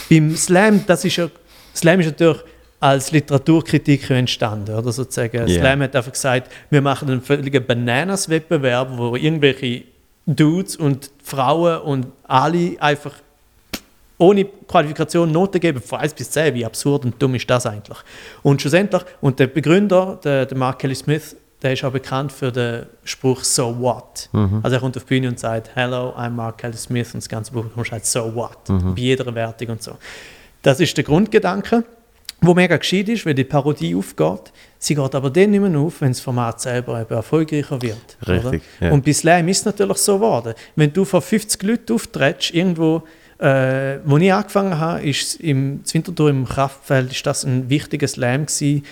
Beim 0.08 0.34
Slam, 0.36 0.84
das 0.86 1.04
ist 1.04 1.16
ja, 1.16 1.28
Slam 1.74 2.00
ist 2.00 2.06
natürlich 2.06 2.38
als 2.80 3.12
Literaturkritik 3.12 4.10
entstanden, 4.10 4.74
oder 4.74 4.90
sozusagen. 4.90 5.46
Ja. 5.48 5.60
Slam 5.60 5.82
hat 5.82 5.94
einfach 5.94 6.12
gesagt, 6.12 6.50
wir 6.70 6.82
machen 6.82 7.08
einen 7.08 7.22
völligen 7.22 7.64
Bananas-Wettbewerb, 7.64 8.88
wo 8.96 9.14
irgendwelche 9.14 9.84
Dudes 10.26 10.76
und 10.76 11.10
Frauen 11.22 11.80
und 11.82 12.06
alle 12.24 12.76
einfach 12.80 13.12
ohne 14.18 14.44
Qualifikation 14.44 15.30
Noten 15.32 15.60
geben, 15.60 15.80
von 15.80 15.98
1 15.98 16.14
bis 16.14 16.30
10. 16.30 16.54
Wie 16.54 16.64
absurd 16.64 17.04
und 17.04 17.20
dumm 17.20 17.34
ist 17.34 17.48
das 17.50 17.66
eigentlich? 17.66 17.98
Und 18.42 18.60
schlussendlich, 18.60 19.02
und 19.20 19.38
der 19.38 19.48
Begründer, 19.48 20.18
der, 20.22 20.46
der 20.46 20.56
Mark 20.56 20.78
Kelly 20.78 20.94
Smith, 20.94 21.36
der 21.62 21.72
ist 21.72 21.84
auch 21.84 21.92
bekannt 21.92 22.32
für 22.32 22.50
den 22.50 22.86
Spruch 23.04 23.44
So 23.44 23.78
what? 23.78 24.28
Also 24.62 24.76
er 24.76 24.80
kommt 24.80 24.96
auf 24.96 25.04
die 25.04 25.08
Bühne 25.08 25.28
und 25.28 25.38
sagt, 25.38 25.70
Hello, 25.74 26.12
I'm 26.16 26.30
Mark 26.30 26.58
Kelly 26.58 26.76
Smith 26.76 27.14
und 27.14 27.22
das 27.22 27.28
ganze 27.28 27.52
Publikum 27.52 27.84
sagt 27.84 28.06
So 28.06 28.34
what? 28.34 28.58
Bei 28.66 29.00
jeder 29.00 29.32
Wertung 29.34 29.68
und 29.68 29.82
so. 29.82 29.92
Das 30.62 30.80
ist 30.80 30.96
der 30.96 31.04
Grundgedanke, 31.04 31.84
wo 32.40 32.54
mega 32.54 32.76
gescheit 32.76 33.08
ist, 33.08 33.26
weil 33.26 33.34
die 33.34 33.44
Parodie 33.44 33.94
aufgeht. 33.94 34.52
Sie 34.78 34.94
geht 34.94 35.14
aber 35.14 35.30
dann 35.30 35.50
nicht 35.50 35.60
mehr 35.60 35.78
auf, 35.78 36.00
wenn 36.00 36.08
das 36.08 36.20
Format 36.20 36.60
selber 36.60 37.00
eben 37.00 37.14
erfolgreicher 37.14 37.80
wird. 37.82 38.16
Richtig, 38.26 38.62
ja. 38.80 38.90
Und 38.90 39.04
bei 39.04 39.12
Slam 39.12 39.48
ist 39.48 39.58
es 39.58 39.64
natürlich 39.64 39.98
so 39.98 40.16
geworden. 40.16 40.54
Wenn 40.74 40.92
du 40.92 41.04
vor 41.04 41.22
50 41.22 41.62
Leuten 41.62 41.94
auftrittst, 41.94 42.52
irgendwo, 42.52 43.02
äh, 43.38 43.98
wo 44.04 44.16
ich 44.18 44.32
angefangen 44.32 44.78
habe, 44.78 45.08
ist 45.08 45.40
im 45.40 45.80
Winterthur 45.90 46.30
im 46.30 46.46
Kraftfeld, 46.46 47.12
ist 47.12 47.26
das 47.26 47.44
ein 47.44 47.68
wichtiger 47.68 48.08
Slam 48.08 48.46
gewesen, 48.46 48.84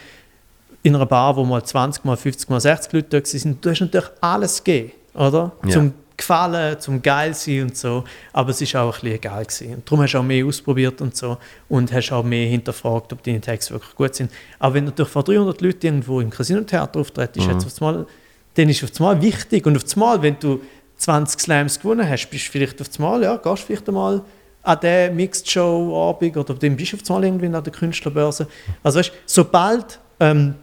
in 0.82 0.94
einer 0.94 1.06
Bar, 1.06 1.36
wo 1.36 1.44
mal 1.44 1.62
20, 1.62 2.04
mal 2.04 2.16
50, 2.16 2.48
mal 2.48 2.60
60 2.60 2.92
Leute 2.92 3.20
da 3.20 3.26
sind. 3.26 3.64
Du 3.64 3.70
hast 3.70 3.80
natürlich 3.80 4.08
alles 4.20 4.64
gegeben, 4.64 4.92
oder? 5.14 5.52
Ja. 5.64 5.70
Zum 5.70 5.92
Gefallen, 6.20 6.78
zum 6.78 7.00
geil 7.02 7.34
sein 7.34 7.62
und 7.62 7.76
so. 7.76 8.04
Aber 8.32 8.50
es 8.50 8.60
ist 8.60 8.76
auch 8.76 8.86
ein 8.94 9.00
bisschen 9.00 9.14
egal 9.16 9.44
gewesen. 9.44 9.74
Und 9.74 9.86
darum 9.90 10.02
hast 10.04 10.12
du 10.12 10.18
auch 10.18 10.22
mehr 10.22 10.44
ausprobiert 10.46 11.00
und 11.00 11.16
so. 11.16 11.38
Und 11.68 11.92
hast 11.92 12.12
auch 12.12 12.22
mehr 12.22 12.46
hinterfragt, 12.46 13.12
ob 13.12 13.22
deine 13.22 13.40
Texte 13.40 13.72
wirklich 13.74 13.94
gut 13.96 14.14
sind. 14.14 14.30
Aber 14.58 14.74
wenn 14.74 14.84
du 14.84 14.90
natürlich 14.90 15.10
vor 15.12 15.24
300 15.24 15.60
Leuten 15.60 15.86
irgendwo 15.86 16.20
im 16.20 16.30
Casino-Theater 16.30 17.00
auftrittst, 17.00 17.36
Mhm. 17.36 17.42
ist 17.42 17.48
jetzt 17.66 17.66
auf 17.82 17.88
einmal, 17.88 18.06
dann 18.54 18.68
ist 18.68 18.84
auf 18.84 18.90
einmal 19.00 19.20
wichtig. 19.22 19.66
Und 19.66 19.76
auf 19.76 19.84
einmal, 19.94 20.22
wenn 20.22 20.36
du 20.38 20.60
20 20.98 21.40
Slams 21.40 21.80
gewonnen 21.80 22.08
hast, 22.08 22.28
bist 22.28 22.46
du 22.48 22.50
vielleicht 22.52 22.80
auf 22.80 22.88
einmal, 22.98 23.22
ja, 23.22 23.36
gehst 23.36 23.62
vielleicht 23.64 23.88
einmal 23.88 24.22
an 24.62 24.78
der 24.80 25.10
Mixed-Show-Abend 25.10 26.36
oder 26.36 26.54
dann 26.54 26.76
bist 26.76 26.92
du 26.92 26.96
auf 26.98 27.02
einmal 27.10 27.24
irgendwie 27.24 27.46
an 27.46 27.64
der 27.64 27.72
Künstlerbörse. 27.72 28.46
Also 28.82 28.98
weißt, 28.98 29.12
sobald 29.24 29.98
ähm, 30.20 30.54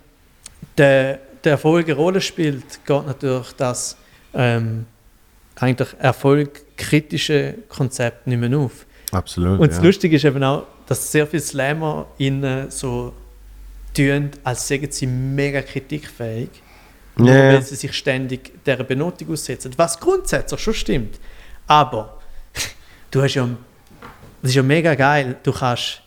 der, 0.77 1.17
der 1.43 1.53
Erfolg 1.53 1.85
eine 1.87 1.95
Rolle 1.95 2.21
spielt, 2.21 2.85
geht 2.85 3.05
natürlich 3.07 3.53
das 3.57 3.97
ähm, 4.35 4.85
eigentlich 5.59 5.89
erfolgkritische 5.99 7.55
Konzept 7.69 8.27
nicht 8.27 8.39
mehr 8.39 8.57
auf. 8.57 8.85
Absolut. 9.11 9.59
Und 9.59 9.69
das 9.71 9.77
ja. 9.77 9.83
Lustige 9.83 10.15
ist 10.15 10.25
eben 10.25 10.43
auch, 10.43 10.63
dass 10.87 11.11
sehr 11.11 11.25
viele 11.27 11.41
Slammer 11.41 12.07
innen 12.17 12.69
so 12.69 13.13
tun, 13.95 14.31
als 14.43 14.67
seien 14.67 14.91
sie 14.91 15.07
mega 15.07 15.61
kritikfähig, 15.61 16.49
Ja. 17.19 17.25
weil 17.53 17.61
sie 17.63 17.75
sich 17.75 17.93
ständig 17.93 18.51
dieser 18.65 18.83
Benotung 18.83 19.31
aussetzen. 19.31 19.71
Was 19.77 19.99
grundsätzlich 19.99 20.59
schon 20.59 20.73
stimmt. 20.73 21.19
Aber 21.65 22.17
du 23.11 23.21
hast 23.21 23.33
ja, 23.35 23.47
das 24.41 24.51
ist 24.51 24.55
ja 24.55 24.63
mega 24.63 24.93
geil, 24.95 25.37
du 25.41 25.51
kannst, 25.51 26.01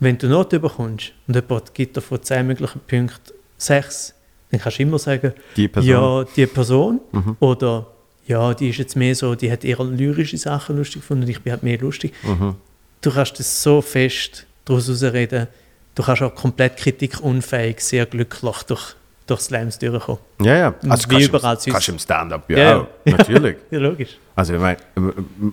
wenn 0.00 0.16
du 0.16 0.28
Noten 0.28 0.60
bekommst 0.60 1.12
und 1.26 1.34
jemand 1.34 1.74
gibt 1.74 1.96
dir 1.96 2.00
von 2.00 2.22
10 2.22 2.46
möglichen 2.46 2.80
Punkten 2.80 3.32
6, 3.58 4.14
dann 4.50 4.60
kannst 4.60 4.78
du 4.78 4.82
immer 4.84 4.98
sagen, 4.98 5.32
Die 5.56 5.68
Person. 5.68 5.90
ja, 5.90 6.24
die 6.36 6.46
Person 6.46 7.00
Mhm. 7.12 7.36
oder 7.40 7.86
ja, 8.28 8.54
die 8.54 8.68
ist 8.70 8.78
jetzt 8.78 8.94
mehr 8.94 9.14
so, 9.14 9.34
die 9.34 9.50
hat 9.50 9.64
eher 9.64 9.82
lyrische 9.84 10.36
Sachen 10.38 10.76
lustig 10.76 11.00
gefunden, 11.02 11.26
ich 11.28 11.40
bin 11.42 11.52
halt 11.52 11.62
mehr 11.64 11.78
lustig. 11.78 12.12
Mhm. 12.22 12.54
Du 13.00 13.10
kannst 13.10 13.38
das 13.38 13.62
so 13.62 13.80
fest 13.82 14.46
daraus 14.64 14.86
herausreden, 14.86 15.48
du 15.94 16.02
kannst 16.02 16.22
auch 16.22 16.34
komplett 16.34 16.76
kritikunfähig, 16.76 17.80
sehr 17.80 18.06
glücklich 18.06 18.62
durch, 18.64 18.94
durch 19.26 19.40
Slams 19.40 19.78
durchkommen. 19.78 20.20
Ja, 20.42 20.56
ja. 20.56 20.68
Und 20.82 20.90
Also 20.90 21.08
wie 21.10 21.14
kannst, 21.14 21.28
überall 21.28 21.56
du- 21.56 21.60
sonst. 21.62 21.72
kannst 21.74 21.88
im 21.88 21.98
Stand-up 21.98 22.48
ja, 22.50 22.58
Ja, 22.58 22.76
auch. 22.80 22.86
Natürlich. 23.04 23.56
Ja, 23.70 23.78
logisch. 23.78 24.16
Also 24.36 24.54
ich 24.54 24.60
meine, 24.60 24.76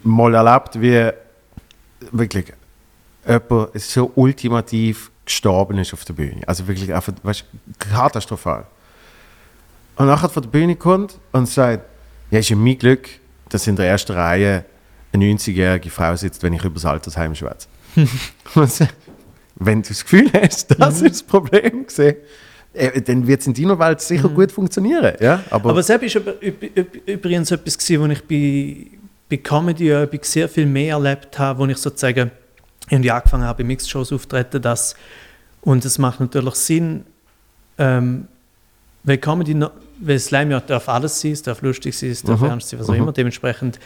mal 0.03 0.33
erlebt, 0.35 0.79
wie 0.81 1.11
wirklich 2.11 2.53
jemand 3.27 3.79
so 3.81 4.11
ultimativ 4.15 5.09
gestorben 5.25 5.77
ist 5.79 5.93
auf 5.93 6.05
der 6.05 6.13
Bühne. 6.13 6.41
Also 6.45 6.67
wirklich 6.67 6.93
einfach, 6.93 7.13
weißt, 7.23 7.45
katastrophal. 7.79 8.65
Und 9.95 10.07
nachher 10.07 10.29
von 10.29 10.43
der 10.43 10.49
Bühne 10.49 10.75
kommt 10.75 11.17
und 11.31 11.47
sagt, 11.47 11.83
ja, 12.35 12.39
ist 12.39 12.49
ja 12.49 12.55
mein 12.57 12.77
Glück, 12.77 13.07
dass 13.49 13.65
in 13.65 13.75
der 13.77 13.87
ersten 13.87 14.11
Reihe 14.11 14.65
eine 15.13 15.25
90-jährige 15.25 15.89
Frau 15.89 16.15
sitzt, 16.17 16.43
wenn 16.43 16.51
ich 16.53 16.63
über 16.65 16.73
das 16.73 16.85
Altersheim 16.85 17.33
schwätze. 17.33 17.67
Wenn 19.57 19.81
du 19.81 19.87
das 19.87 20.03
Gefühl 20.03 20.29
hast, 20.33 20.77
das 20.77 21.01
ist 21.01 21.15
das 21.15 21.23
Problem 21.23 21.87
gesehen, 21.87 22.17
dann 23.05 23.25
wird 23.25 23.39
es 23.39 23.47
in 23.47 23.53
deiner 23.53 23.79
Welt 23.79 24.01
sicher 24.01 24.27
gut 24.27 24.51
funktionieren. 24.51 25.15
Ja? 25.21 25.41
Aber, 25.49 25.69
Aber 25.69 25.81
selbst 25.81 26.13
üb- 26.17 26.85
übrigens 27.05 27.51
etwas 27.51 27.77
gewesen, 27.77 28.01
wo 28.01 28.05
ich 28.07 28.21
bei, 28.27 28.97
bei 29.29 29.37
Comedy 29.37 29.91
Übung 30.03 30.19
sehr 30.23 30.49
viel 30.49 30.65
mehr 30.65 30.95
erlebt 30.95 31.39
habe, 31.39 31.57
wo 31.59 31.65
ich 31.67 31.77
sozusagen 31.77 32.31
irgendwie 32.89 33.11
angefangen 33.11 33.45
habe, 33.45 33.63
bei 33.63 33.67
Mixed-Shows 33.67 34.11
auftreten, 34.11 34.61
dass, 34.61 34.97
und 35.61 35.85
es 35.85 35.97
macht 35.99 36.19
natürlich 36.19 36.55
Sinn, 36.55 37.05
ähm, 37.77 38.27
weil 39.05 39.19
Comedy, 39.19 39.55
weil 39.99 40.19
Slam 40.19 40.51
ja 40.51 40.59
darf 40.59 40.89
alles 40.89 41.19
sein, 41.21 41.31
es 41.31 41.41
darf 41.41 41.61
lustig 41.61 41.97
sein, 41.97 42.11
es 42.11 42.21
darf 42.23 42.39
Mhm. 42.41 42.47
ernst 42.47 42.69
sein, 42.69 42.79
was 42.79 42.89
auch 42.89 42.93
Mhm. 42.93 42.99
immer, 43.01 43.11
dementsprechend 43.13 43.79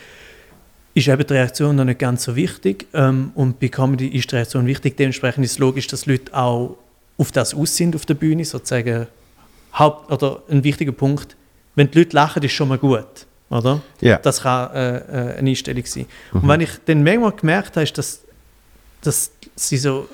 ist 0.96 1.08
eben 1.08 1.26
die 1.26 1.34
Reaktion 1.34 1.76
noch 1.76 1.86
nicht 1.86 2.00
ganz 2.00 2.24
so 2.24 2.36
wichtig 2.36 2.88
ähm, 2.94 3.32
und 3.36 3.60
bei 3.60 3.68
Comedy 3.68 4.08
ist 4.08 4.32
die 4.32 4.36
Reaktion 4.36 4.66
wichtig, 4.66 4.98
dementsprechend 4.98 5.46
ist 5.46 5.52
es 5.54 5.60
logisch, 5.60 5.88
dass 5.88 6.06
Leute 6.08 6.34
auch 6.36 6.78
auf 7.18 7.32
das 7.32 7.54
aus 7.54 7.76
sind 7.76 7.96
auf 7.96 8.06
der 8.06 8.16
Bühne, 8.16 8.44
sozusagen 8.46 9.08
Haupt 9.74 10.12
oder 10.12 10.42
ein 10.50 10.64
wichtiger 10.64 10.92
Punkt, 10.92 11.36
wenn 11.76 11.92
die 11.92 12.00
Leute 12.00 12.16
lachen, 12.16 12.42
ist 12.44 12.54
schon 12.54 12.70
mal 12.70 12.78
gut, 12.80 13.06
oder? 13.50 13.82
ja. 14.02 14.18
Das 14.18 14.42
kann 14.42 14.74
äh, 14.74 14.98
äh, 14.98 15.38
eine 15.38 15.50
Einstellung 15.52 15.86
sein. 15.86 16.06
Und 16.34 16.48
wenn 16.48 16.62
ich 16.62 16.72
dann 16.86 17.04
manchmal 17.04 17.32
gemerkt 17.34 17.76
habe, 17.76 17.84
ist, 17.84 17.98
dass, 17.98 18.22
dass 19.02 19.32
sie 19.56 19.78
so 19.78 20.10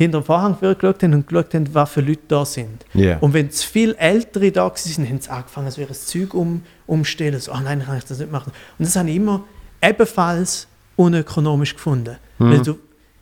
hinter 0.00 0.20
dem 0.20 0.24
Vorhang 0.24 0.56
geschaut 0.58 1.02
haben 1.02 1.12
und 1.14 1.26
geschaut 1.28 1.52
haben, 1.54 1.68
was 1.74 1.90
für 1.90 2.00
Leute 2.00 2.20
da 2.26 2.44
sind. 2.44 2.86
Ja. 2.94 3.18
Und 3.18 3.34
wenn 3.34 3.50
zu 3.50 3.66
viele 3.68 3.94
Ältere 3.98 4.50
da 4.50 4.62
waren, 4.64 5.08
haben 5.08 5.20
sie 5.20 5.30
angefangen, 5.30 5.66
es 5.66 5.76
wäre 5.76 5.88
das 5.88 6.06
Zeug 6.06 6.32
um, 6.32 6.62
umstellen. 6.86 7.38
So, 7.38 7.52
oh 7.52 7.58
nein, 7.62 7.82
kann 7.84 7.98
ich 7.98 8.04
das 8.04 8.18
nicht 8.18 8.32
machen. 8.32 8.50
Und 8.78 8.86
das 8.86 8.96
habe 8.96 9.10
ich 9.10 9.16
immer 9.16 9.44
ebenfalls 9.82 10.66
unökonomisch 10.96 11.74
gefunden. 11.74 12.16
Weil 12.38 12.60
du, 12.62 12.78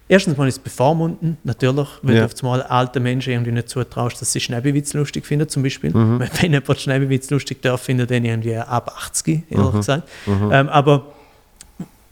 erstens 0.09 0.37
mal 0.37 0.47
ist 0.47 0.55
es 0.59 0.61
bevormunden, 0.61 1.37
natürlich, 1.43 1.89
weil 2.03 2.15
Ja. 2.15 2.21
du 2.21 2.33
auf 2.33 2.43
einmal 2.45 2.63
alten 2.63 3.03
Menschen 3.03 3.33
irgendwie 3.33 3.51
nicht 3.53 3.69
zutraust, 3.69 4.21
dass 4.21 4.33
sie 4.33 4.39
Schneebewitz 4.41 4.93
lustig 4.95 5.27
finden, 5.27 5.49
zum 5.49 5.65
Beispiel. 5.65 5.93
Wenn 5.93 6.21
wenn 6.41 6.53
jemand 6.53 6.79
Schneebewitz 6.81 7.29
lustig 7.31 7.61
darf, 7.63 7.83
findet 7.83 8.11
den 8.11 8.25
irgendwie 8.25 8.57
ab 8.57 8.95
80, 8.97 9.43
ehrlich 9.51 9.73
gesagt. 9.73 10.09
Ähm, 10.29 10.69
aber 10.69 11.07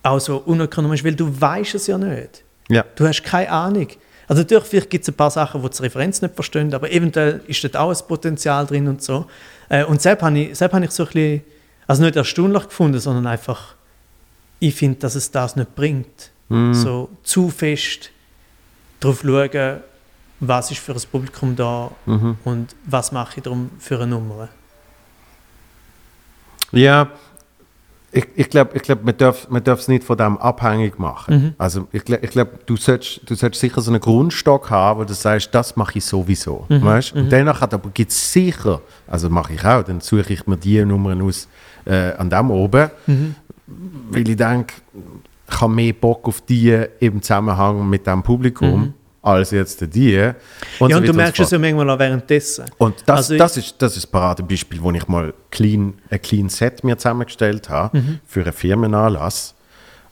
auch 0.02 0.18
so 0.20 0.38
unökonomisch, 0.38 1.04
weil 1.04 1.14
du 1.14 1.28
weißt 1.40 1.76
es 1.76 1.86
ja 1.86 1.98
nicht. 1.98 2.42
ja. 2.68 2.84
Du 2.96 3.06
hast 3.06 3.22
keine 3.22 3.50
Ahnung. 3.50 3.86
Also 4.28 4.42
natürlich, 4.42 4.64
vielleicht 4.64 4.90
gibt 4.90 5.02
es 5.02 5.08
ein 5.08 5.14
paar 5.14 5.30
Sachen, 5.30 5.62
wo 5.62 5.68
die 5.68 5.82
Referenz 5.82 6.20
nicht 6.20 6.34
verstehen, 6.34 6.72
aber 6.74 6.90
eventuell 6.90 7.40
ist 7.46 7.62
dort 7.64 7.76
auch 7.76 7.90
ein 7.90 8.08
Potenzial 8.08 8.66
drin 8.66 8.88
und 8.88 9.02
so. 9.02 9.26
Äh, 9.68 9.84
und 9.84 10.02
selbst 10.02 10.22
habe 10.22 10.38
ich, 10.38 10.56
selbst 10.58 10.74
habe 10.74 10.84
ich 10.84 10.90
so 10.90 11.04
ein 11.04 11.06
bisschen, 11.12 11.42
also 11.86 12.02
nicht 12.02 12.16
erstaunlich 12.16 12.64
gefunden, 12.64 12.98
sondern 12.98 13.26
einfach, 13.26 13.74
ich 14.58 14.74
finde, 14.74 14.98
dass 14.98 15.14
es 15.14 15.30
das 15.30 15.54
nicht 15.56 15.74
bringt. 15.74 16.30
So 16.48 17.08
zu 17.24 17.48
fest 17.50 18.10
darauf 19.00 19.22
schauen, 19.22 19.80
was 20.38 20.70
ist 20.70 20.78
für 20.78 20.92
ein 20.92 21.02
Publikum 21.10 21.56
da 21.56 21.90
Mhm. 22.06 22.36
und 22.44 22.76
was 22.84 23.10
mache 23.10 23.38
ich 23.38 23.42
darum 23.42 23.70
für 23.80 23.96
eine 23.96 24.06
Nummer. 24.06 24.48
Ja, 26.72 27.10
ich, 28.12 28.26
ich 28.34 28.48
glaube, 28.48 28.70
ich 28.74 28.82
glaub, 28.82 29.04
man 29.04 29.16
darf 29.16 29.48
man 29.50 29.62
darf 29.62 29.80
es 29.80 29.88
nicht 29.88 30.04
von 30.04 30.16
dem 30.16 30.38
abhängig 30.38 30.98
machen. 30.98 31.54
Also 31.58 31.88
ich, 31.92 32.08
ich 32.08 32.30
glaube, 32.30 32.52
du 32.64 32.76
solltest, 32.76 33.20
du 33.28 33.34
solltest 33.34 33.60
sicher 33.60 33.80
so 33.80 33.90
einen 33.90 34.00
Grundstock 34.00 34.70
haben, 34.70 35.00
wo 35.00 35.04
du 35.04 35.12
sagst, 35.12 35.54
das 35.54 35.76
mache 35.76 35.98
ich 35.98 36.04
sowieso. 36.04 36.64
Weißt? 36.84 37.12
Und 37.14 37.30
danach 37.30 37.60
hat 37.60 37.74
aber 37.74 37.90
gibt 37.90 38.12
es 38.12 38.32
sicher, 38.32 38.80
also 39.06 39.28
mache 39.28 39.54
ich 39.54 39.64
auch, 39.64 39.82
dann 39.82 40.00
suche 40.00 40.32
ich 40.32 40.46
mir 40.46 40.56
die 40.56 40.84
Nummern 40.84 41.20
aus 41.20 41.48
äh, 41.84 42.12
an 42.14 42.30
dem 42.30 42.50
oben, 42.50 42.90
weil 44.10 44.28
ich 44.28 44.36
denke, 44.36 44.74
ich 45.48 45.60
habe 45.60 45.72
mehr 45.72 45.92
Bock 45.92 46.26
auf 46.26 46.40
die 46.40 46.84
im 47.00 47.22
Zusammenhang 47.22 47.88
mit 47.88 48.06
dem 48.06 48.22
Publikum. 48.22 48.94
Als 49.26 49.50
jetzt 49.50 49.80
die. 49.94 50.10
ja, 50.12 50.34
so 50.78 50.84
und 50.84 50.90
du 50.92 50.98
weiter 51.00 51.12
merkst 51.14 51.36
so 51.38 51.42
es 51.42 51.50
ja 51.50 51.58
manchmal 51.58 51.90
auch 51.90 51.98
währenddessen. 51.98 52.64
und 52.78 52.94
das, 53.06 53.16
Also 53.16 53.36
das, 53.36 53.56
ist, 53.56 53.74
das 53.78 53.96
ist 53.96 54.06
ein 54.06 54.10
Paradebeispiel, 54.12 54.80
wo 54.82 54.92
ich 54.92 55.08
mal 55.08 55.34
clean, 55.50 55.94
ein 56.10 56.22
clean 56.22 56.48
Set 56.48 56.84
mir 56.84 56.96
zusammengestellt 56.96 57.68
habe 57.68 57.98
Mhm. 57.98 58.20
für 58.26 58.42
einen 58.42 58.52
Firmenanlass. 58.52 59.54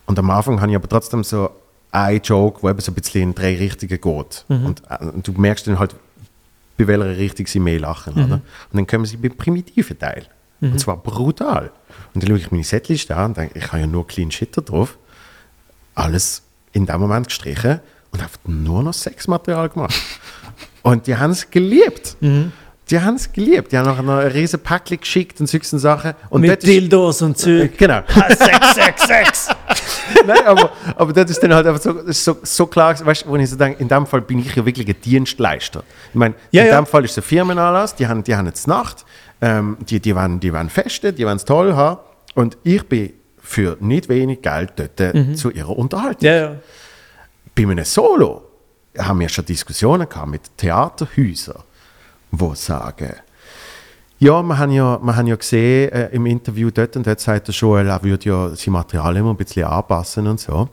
Und 0.05 0.19
am 0.19 0.29
Anfang 0.29 0.59
habe 0.59 0.69
ich 0.71 0.75
aber 0.75 0.89
trotzdem 0.89 1.23
so 1.23 1.49
einen 1.91 2.21
Joke, 2.21 2.59
der 2.61 2.71
eben 2.71 2.81
so 2.81 2.91
ein 2.91 2.95
bisschen 2.95 3.21
in 3.23 3.35
drei 3.35 3.55
Richtungen 3.57 3.99
geht. 4.01 4.45
Mhm. 4.49 4.65
Und, 4.65 4.83
äh, 4.89 4.97
du 5.23 5.31
merkst 5.31 5.65
dann 5.67 5.79
halt, 5.79 5.95
bei 6.77 6.85
welcher 6.87 7.17
Richtung 7.17 7.47
sie 7.47 7.59
mehr 7.59 7.79
lachen. 7.79 8.13
Mhm. 8.15 8.25
Oder? 8.25 8.33
Und 8.35 8.43
dann 8.73 8.85
kommen 8.85 9.05
sie 9.05 9.15
beim 9.17 9.35
primitiven 9.37 9.97
Teil. 9.97 10.25
Und 10.61 10.79
zwar 10.79 10.97
brutal. 10.97 11.71
Und 12.13 12.23
dann 12.23 12.29
schaue 12.29 12.37
ich 12.39 12.49
meine 12.51 12.63
Setliste 12.63 13.15
an 13.15 13.25
und 13.31 13.37
denke, 13.37 13.59
ich 13.59 13.67
habe 13.67 13.79
ja 13.81 13.87
nur 13.87 14.07
clean 14.07 14.31
Shit 14.31 14.57
da 14.57 14.61
drauf. 14.61 14.97
Alles 15.93 16.41
in 16.73 16.85
dem 16.85 16.99
Moment 16.99 17.27
gestrichen 17.27 17.79
und 18.15 18.23
habe 18.23 18.33
nur 18.45 18.83
noch 18.83 18.93
Sexmaterial 18.93 19.69
gemacht. 19.69 19.95
Und 20.81 21.07
die 21.07 21.15
haben 21.17 21.31
es 21.31 21.49
geliebt. 21.49 22.15
Mhm. 22.21 22.51
Die 22.91 23.01
haben 23.01 23.15
es 23.15 23.31
geliebt. 23.33 23.71
Die 23.71 23.77
haben 23.79 23.87
noch 23.87 23.97
ein 23.97 24.09
riesen 24.27 24.59
Päckchen 24.59 24.99
geschickt 24.99 25.39
und 25.41 25.47
solche 25.47 25.79
Sachen. 25.79 26.13
Und 26.29 26.41
Mit 26.41 26.51
dort 26.51 26.63
ist- 26.63 26.69
Dildos 26.69 27.21
und 27.23 27.35
Zeug. 27.35 27.75
Genau. 27.77 28.01
Sex, 28.07 28.75
Sex, 28.75 29.07
Sex. 29.07 29.47
Nein, 30.27 30.45
aber, 30.45 30.69
aber 30.95 31.11
das 31.11 31.31
ist 31.31 31.41
dann 31.41 31.53
halt 31.55 31.65
einfach 31.65 31.81
so, 31.81 32.11
so, 32.11 32.37
so 32.43 32.67
klar, 32.67 32.95
weißt 33.03 33.25
du, 33.25 33.29
wo 33.29 33.35
ich 33.37 33.49
so 33.49 33.55
denke, 33.55 33.81
in 33.81 33.87
dem 33.87 34.05
Fall 34.05 34.21
bin 34.21 34.37
ich 34.37 34.55
ja 34.55 34.63
wirklich 34.63 34.87
ein 34.87 35.01
Dienstleister. 35.03 35.83
Ich 36.09 36.15
meine, 36.15 36.35
Ja, 36.51 36.61
in 36.61 36.67
ja. 36.69 36.79
dem 36.79 36.85
Fall 36.85 37.03
ist 37.05 37.11
es 37.11 37.17
ein 37.17 37.23
Firmenanlass, 37.23 37.95
die 37.95 38.05
haben, 38.07 38.23
die 38.23 38.35
haben 38.35 38.45
jetzt 38.45 38.67
Nacht, 38.67 39.03
ähm, 39.41 39.77
die, 39.89 39.99
die, 39.99 40.15
wollen, 40.15 40.39
die 40.39 40.53
wollen 40.53 40.69
festen, 40.69 41.15
die 41.15 41.25
wollen 41.25 41.37
es 41.37 41.45
toll 41.45 41.73
haben 41.73 41.99
und 42.35 42.55
ich 42.63 42.83
bin 42.87 43.13
für 43.39 43.77
nicht 43.79 44.09
wenig 44.09 44.43
Geld 44.43 44.73
dort 44.75 44.99
äh, 45.01 45.33
zu 45.33 45.49
ihrer 45.49 45.75
Unterhaltung. 45.75 46.19
Mhm. 46.21 46.25
Ja, 46.27 46.35
ja. 46.35 46.55
Bei 47.55 47.63
einem 47.63 47.85
Solo 47.85 48.43
haben 48.97 49.19
wir 49.21 49.29
schon 49.29 49.45
Diskussionen 49.45 50.09
gehabt 50.09 50.29
mit 50.29 50.57
Theaterhäusern, 50.57 51.63
die 52.31 52.55
sagen, 52.55 53.13
ja, 54.19 54.41
wir 54.43 54.57
haben 54.57 54.71
ja, 54.71 54.99
wir 55.01 55.15
haben 55.15 55.27
ja 55.27 55.35
gesehen 55.35 55.91
äh, 55.91 56.07
im 56.07 56.25
Interview 56.25 56.69
dort 56.69 56.95
und 56.97 57.07
dort 57.07 57.19
sagt 57.19 57.47
der 57.47 57.55
Joel, 57.55 57.87
er 57.87 58.03
würde 58.03 58.29
ja 58.29 58.55
sein 58.55 58.73
Material 58.73 59.15
immer 59.17 59.31
ein 59.31 59.37
bisschen 59.37 59.65
anpassen 59.65 60.27
und 60.27 60.39
so. 60.39 60.69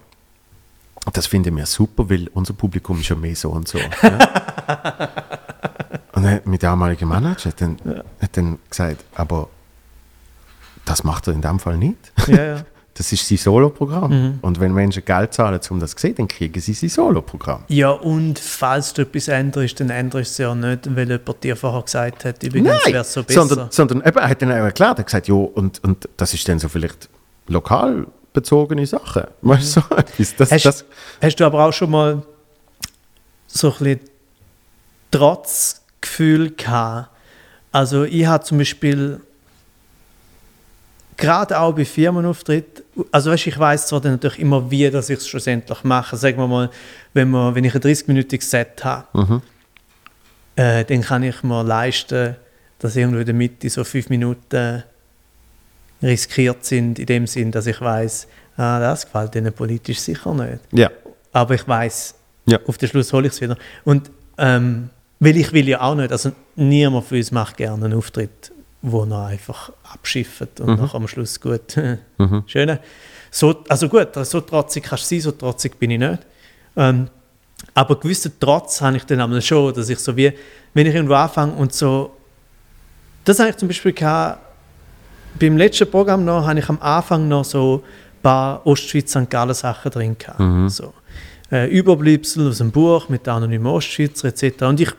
Das 1.13 1.27
finden 1.27 1.57
wir 1.57 1.67
super, 1.67 2.09
weil 2.09 2.29
unser 2.35 2.55
Publikum 2.55 3.01
ist 3.01 3.09
ja 3.09 3.17
mehr 3.17 3.35
so 3.35 3.51
und 3.51 3.67
so. 3.67 3.79
ja. 3.79 3.89
und 6.13 6.23
dann, 6.23 6.41
mit 6.45 6.63
der 6.63 6.71
damaligen 6.71 7.09
Manager 7.09 7.51
hat 7.51 7.61
dann, 7.61 7.77
hat 8.21 8.37
dann 8.37 8.59
gesagt, 8.71 9.05
aber 9.15 9.49
das 10.85 11.03
macht 11.03 11.27
er 11.27 11.35
in 11.35 11.43
dem 11.43 11.59
Fall 11.59 11.79
nicht. 11.79 12.13
ja, 12.29 12.45
ja. 12.45 12.65
Das 12.95 13.11
ist 13.11 13.27
sein 13.27 13.39
Soloprogramm. 13.39 14.39
Und 14.43 14.61
wenn 14.61 14.75
Menschen 14.75 15.05
Geld 15.05 15.33
zahlen, 15.33 15.59
um 15.71 15.81
das 15.81 15.93
zu 15.93 16.01
sehen, 16.01 16.15
dann 16.17 16.29
kriegen 16.29 16.61
sie 16.61 16.75
sein 16.75 16.91
Soloprogramm. 16.91 17.65
Ja, 17.69 17.91
und 17.91 18.39
falls 18.39 18.93
du 18.93 19.03
etwas 19.03 19.29
änderst, 19.29 19.81
dann 19.81 19.89
änderst 19.89 20.39
du 20.39 20.43
es 20.43 20.49
ja 20.49 20.55
nicht, 20.55 20.95
weil 20.95 21.09
jemand 21.11 21.43
dir 21.43 21.57
vorher 21.57 21.83
gesagt 21.83 22.25
hat, 22.27 22.43
übrigens 22.43 22.85
wäre 22.87 22.99
es 22.99 23.13
so 23.13 23.23
besser. 23.23 23.47
sondern, 23.47 23.71
sondern 23.71 24.03
eben, 24.07 24.19
er 24.19 24.29
hat 24.29 24.43
dann 24.43 24.53
auch 24.53 24.57
erklärt, 24.57 24.99
er 24.99 24.99
hat 24.99 25.07
gesagt, 25.07 25.29
ja, 25.29 25.35
und, 25.35 25.83
und 25.83 26.09
das 26.19 26.35
ist 26.35 26.47
dann 26.49 26.59
so 26.59 26.69
vielleicht 26.69 27.09
lokal 27.49 28.07
bezogene 28.33 28.87
Sachen. 28.87 29.25
Weißt 29.43 29.77
du, 29.77 29.81
so 29.81 29.97
etwas. 29.97 30.37
Das, 30.37 30.53
hast, 30.53 30.65
das, 30.65 30.85
hast 31.21 31.37
du 31.37 31.45
aber 31.47 31.65
auch 31.65 31.73
schon 31.73 31.91
mal 31.91 32.23
so 33.47 33.69
ein 33.69 33.79
bisschen 33.79 34.01
Trotzgefühl 35.11 36.51
gehabt? 36.51 37.11
Also 37.71 38.05
ich 38.05 38.27
habe 38.27 38.45
zum 38.45 38.59
Beispiel 38.59 39.21
gerade 41.17 41.59
auch 41.59 41.75
bei 41.75 41.85
Firmenauftritt, 41.85 42.83
also 43.11 43.31
weißt, 43.31 43.47
ich 43.47 43.59
weiß 43.59 43.87
zwar 43.87 44.01
dann 44.01 44.13
natürlich 44.13 44.39
immer, 44.41 44.71
wie 44.71 44.91
dass 44.91 45.11
ich 45.11 45.19
es 45.19 45.29
schlussendlich 45.29 45.85
mache. 45.85 46.17
Sagen 46.17 46.39
wir 46.39 46.47
mal, 46.47 46.71
wenn, 47.15 47.31
wir, 47.31 47.55
wenn 47.55 47.65
ich 47.65 47.75
ein 47.75 47.81
30-minütiges 47.81 48.43
Set 48.45 48.85
habe, 48.85 49.41
äh, 50.57 50.85
dann 50.85 51.01
kann 51.03 51.23
ich 51.23 51.43
mir 51.43 51.63
leisten, 51.63 52.37
dass 52.79 52.97
irgendwo 52.97 53.19
in 53.21 53.27
der 53.27 53.35
Mitte 53.35 53.69
so 53.71 53.85
fünf 53.85 54.09
Minuten 54.09 54.83
riskiert 56.03 56.65
sind, 56.65 56.99
in 56.99 57.07
dem 57.07 57.27
Sinn, 57.27 57.51
dass 57.53 57.67
ich 57.67 57.81
weiß, 57.81 58.27
ah, 58.57 58.81
das 58.81 59.05
gefällt 59.07 59.35
ihnen 59.37 59.53
politisch 59.53 60.01
sicher 60.01 60.35
nicht. 60.35 60.61
ja. 60.73 60.91
Aber 61.35 61.55
ich 61.55 61.67
weiß, 61.67 62.15
Ja. 62.45 62.59
auf 62.67 62.77
den 62.77 62.89
Schluss 62.91 63.11
hole 63.13 63.27
ich 63.29 63.33
es 63.33 63.41
wieder. 63.41 63.57
Und 63.85 64.11
ähm, 64.37 64.91
weil 65.21 65.37
ich 65.39 65.51
will 65.55 65.67
ja 65.69 65.81
auch 65.81 65.95
nicht, 65.95 66.13
also 66.13 66.33
niemand 66.57 67.07
von 67.07 67.17
uns 67.17 67.31
macht 67.31 67.57
gerne 67.57 67.85
einen 67.87 67.95
Auftritt, 67.95 68.53
wo 68.83 69.05
er 69.05 69.27
einfach 69.27 69.73
abschifft 69.93 70.61
und 70.61 70.79
nachher 70.79 70.97
am 70.97 71.09
Schluss 71.09 71.41
gut, 71.41 71.77
schön. 72.47 72.79
So, 73.31 73.63
also 73.69 73.89
gut, 73.89 74.09
so 74.15 74.41
trotzig 74.41 74.85
kannst 74.85 75.11
du 75.11 75.15
sein, 75.15 75.21
so 75.23 75.31
trotzig 75.31 75.79
bin 75.79 75.93
ich 75.93 75.99
nicht. 75.99 76.19
Ähm, 76.77 77.09
aber 77.75 77.99
gewissen 77.99 78.33
Trotz 78.39 78.81
habe 78.81 78.97
ich 78.97 79.05
dann 79.05 79.21
einmal 79.21 79.41
schon, 79.41 79.73
dass 79.73 79.89
ich 79.89 79.99
so 79.99 80.17
wie, 80.17 80.33
wenn 80.75 80.87
ich 80.87 80.95
irgendwo 80.95 81.15
anfange 81.15 81.53
und 81.53 81.73
so, 81.73 82.17
das 83.25 83.39
habe 83.39 83.51
ich 83.51 83.57
zum 83.57 83.69
Beispiel 83.69 83.93
gehabt, 83.93 84.41
beim 85.39 85.57
letzten 85.57 85.91
Programm 85.91 86.25
noch, 86.25 86.47
habe 86.47 86.59
ich 86.59 86.69
am 86.69 86.81
Anfang 86.81 87.29
noch 87.29 87.45
so 87.45 87.83
ein 87.85 88.23
paar 88.23 88.67
Ostschweiz-St. 88.67 89.31
Gallen 89.31 89.55
Sachen 89.55 89.91
drin 89.91 90.17
gehabt. 90.19 90.39
So, 90.71 90.93
äh, 91.51 91.71
Überbleibsel 91.71 92.49
aus 92.49 92.59
dem 92.59 92.71
Buch 92.71 93.09
mit 93.09 93.27
den 93.27 93.33
anonymen 93.33 93.69
Ostschweizer 93.69 94.29
etc. 94.29 94.63
Und 94.63 94.81
ich, 94.81 94.91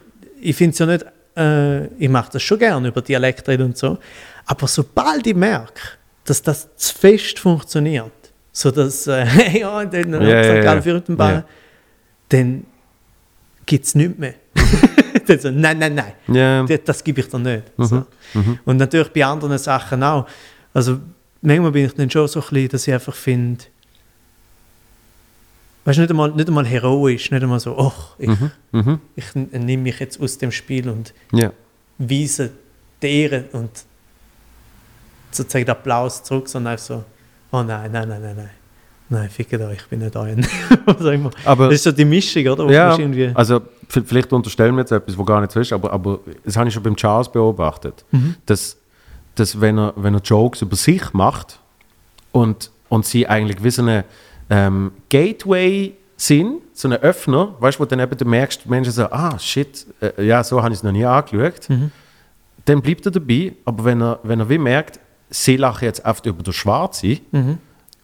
ich 0.41 0.55
finde 0.55 0.73
es 0.73 0.80
ja 0.80 0.85
nicht, 0.85 1.05
äh, 1.38 1.85
ich 1.97 2.10
mache 2.10 2.31
das 2.34 2.41
schon 2.43 2.60
gerne 2.60 2.88
über 2.89 3.01
Dialekt 3.01 3.47
reden 3.47 3.64
und 3.68 3.77
so, 3.77 3.97
aber 4.45 4.68
sobald 4.68 5.26
ich 5.27 5.35
merke, 5.35 5.81
dass 6.26 6.41
das 6.41 6.69
zu 6.76 6.95
fest 6.95 7.39
funktioniert, 7.39 8.11
so 8.51 8.72
dass, 8.72 9.07
äh, 9.07 9.26
ja, 9.60 9.81
ja, 9.81 9.88
St. 9.89 9.95
ja. 10.07 10.61
Gallen 10.61 10.81
für 10.84 10.99
den 11.01 11.18
Ball, 11.18 11.34
Ja. 11.34 11.45
dann 12.30 12.65
gibt 13.65 13.85
es 13.85 13.95
nichts 13.95 14.18
mehr. 14.18 14.35
dann 15.27 15.39
so, 15.39 15.49
nein, 15.51 15.80
nein, 15.80 15.95
nein. 15.95 16.14
Ja. 16.35 16.64
Das, 16.65 16.80
das 16.85 17.03
gebe 17.03 17.22
ich 17.22 17.27
dir 17.30 17.39
nicht. 17.39 17.64
So. 17.77 18.05
Und 18.65 18.77
natürlich 18.77 19.10
bei 19.10 19.23
anderen 19.26 19.57
Sachen 19.57 20.03
auch. 20.03 20.27
Also 20.73 20.99
manchmal 21.41 21.72
bin 21.72 21.85
ich 21.85 21.93
dann 21.93 22.10
schon 22.10 22.27
so 22.27 22.39
ein 22.41 22.45
bisschen, 22.49 22.69
dass 22.69 22.88
ich 22.88 22.93
einfach 22.93 23.14
finde, 23.15 23.64
weißt 25.85 25.97
du, 25.97 26.01
nicht 26.01 26.11
einmal, 26.11 26.31
nicht 26.31 26.47
einmal 26.47 26.65
heroisch, 26.65 27.30
nicht 27.31 27.43
einmal 27.43 27.60
so, 27.60 27.77
oh, 27.77 27.91
ich, 28.18 28.30
Mhm. 28.72 28.99
ich 29.15 29.26
n- 29.35 29.49
nehme 29.65 29.84
mich 29.84 29.99
jetzt 29.99 30.19
aus 30.22 30.38
dem 30.38 30.51
Spiel 30.51 30.89
und 30.89 31.14
Ja. 31.31 31.51
weise 31.97 32.51
die 33.01 33.22
Ehre 33.22 33.45
und 33.53 33.69
sozusagen 35.31 35.65
den 35.65 35.72
Applaus 35.72 36.23
zurück, 36.23 36.47
sondern 36.47 36.73
einfach 36.73 36.85
so, 36.85 37.03
oh 37.51 37.64
nein, 37.64 37.91
nein, 37.91 38.07
nein, 38.07 38.22
nein, 38.22 38.35
nein. 38.35 38.49
Nein, 39.10 39.30
fickt 39.30 39.53
euch, 39.53 39.77
ich 39.80 39.85
bin 39.88 39.99
nicht. 39.99 40.15
Was 40.85 41.01
immer. 41.01 41.30
Aber- 41.45 41.65
das 41.65 41.76
ist 41.76 41.84
so 41.84 41.91
die 41.91 42.05
Mischung, 42.05 42.47
oder? 42.47 42.72
Ja, 42.72 42.97
irgendwie, 42.97 43.31
also 43.35 43.61
vielleicht 43.88 44.31
unterstellen 44.34 44.73
wir 44.76 44.80
jetzt 44.81 44.91
etwas, 44.91 45.18
wo 45.18 45.23
gar 45.23 45.39
nicht 45.41 45.51
so 45.51 45.60
ist, 45.60 45.72
aber, 45.73 45.91
aber 45.91 46.19
das 46.43 46.55
habe 46.55 46.68
ich 46.68 46.73
schon 46.73 46.81
beim 46.81 46.95
Charles 46.95 47.30
beobachtet, 47.30 48.05
Mhm. 48.11 48.35
dass, 48.45 48.77
dass 49.35 49.60
wenn, 49.60 49.77
er, 49.77 49.93
wenn 49.97 50.15
er 50.15 50.22
Jokes 50.22 50.61
über 50.61 50.76
sich 50.76 51.14
macht 51.14 51.60
und, 52.31 52.72
und 52.89 53.05
sie 53.05 53.27
eigentlich 53.27 53.64
wie 53.64 53.69
so 53.69 53.81
eine 53.84 54.05
ähm, 54.53 54.91
Gateway 55.09 55.93
sind, 56.17 56.61
so 56.73 56.88
ein 56.88 56.93
Öffner, 56.93 57.55
weißt 57.59 57.80
wo 57.80 57.85
dann 57.85 57.99
eben 57.99 58.15
du 58.17 58.25
merkst, 58.25 58.65
Menschen 58.67 58.91
so, 58.93 59.05
ah, 59.05 59.38
shit, 59.39 59.85
äh, 59.99 60.25
ja, 60.25 60.43
so 60.43 60.61
habe 60.61 60.71
ich 60.73 60.80
es 60.80 60.84
noch 60.84 60.91
nie 60.91 61.05
angeschaut, 61.05 61.69
Mhm. 61.69 61.91
dann 62.65 62.81
bleibt 62.81 63.05
er 63.05 63.11
dabei, 63.11 63.53
aber 63.65 63.84
wenn 63.85 64.01
er, 64.01 64.19
wenn 64.23 64.39
er 64.39 64.49
wie 64.49 64.57
merkt, 64.57 64.99
sie 65.30 65.57
lachen 65.57 65.85
jetzt 65.85 66.05
oft 66.05 66.25
über 66.25 66.43
den 66.43 66.53
Schwarze, 66.53 67.17
Mhm. 67.31 67.57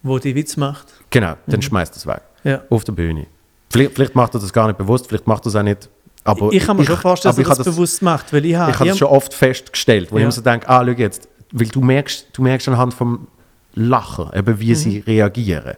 wo 0.04 0.18
die 0.20 0.34
Witz 0.36 0.58
macht. 0.58 0.88
genau, 1.12 1.36
dann 1.48 1.62
schmeißt 1.62 1.94
er 1.94 1.98
es 1.98 2.08
weg. 2.08 2.22
Ja. 2.44 2.62
Auf 2.70 2.84
der 2.84 2.94
Bühne. 2.94 3.28
Vielleicht, 3.70 3.94
vielleicht 3.96 4.16
macht 4.16 4.34
er 4.34 4.40
das 4.40 4.52
gar 4.52 4.68
nicht 4.68 4.78
bewusst, 4.78 5.08
vielleicht 5.08 5.28
macht 5.28 5.46
er 5.46 5.50
es 5.50 5.56
auch 5.56 5.64
nicht. 5.64 5.90
Aber 6.24 6.52
ich 6.52 6.66
kann 6.66 6.76
mir 6.78 6.86
schon 6.86 6.98
vorstellen, 6.98 7.32
dass 7.32 7.38
er 7.38 7.42
ich 7.44 7.48
das 7.48 7.60
habe 7.60 7.70
bewusst 7.72 8.02
macht, 8.02 8.34
weil 8.34 8.46
ich 8.46 8.56
habe... 8.56 8.72
Ich 8.72 8.80
habe 8.80 8.90
das 8.90 8.98
schon 8.98 9.08
oft 9.08 9.34
festgestellt, 9.34 10.12
wo 10.12 10.16
Ja. 10.18 10.22
ich 10.22 10.26
mir 10.26 10.32
so 10.32 10.42
denke, 10.42 10.68
ah, 10.68 10.84
schau 10.86 10.92
jetzt, 10.92 11.30
weil 11.52 11.68
du 11.68 11.82
merkst, 11.82 12.28
du 12.34 12.42
merkst 12.42 12.68
anhand 12.70 12.94
vom 12.94 13.28
Lachen, 13.76 14.30
eben 14.36 14.60
wie 14.60 14.74
sie 14.76 15.00
reagieren. 15.00 15.76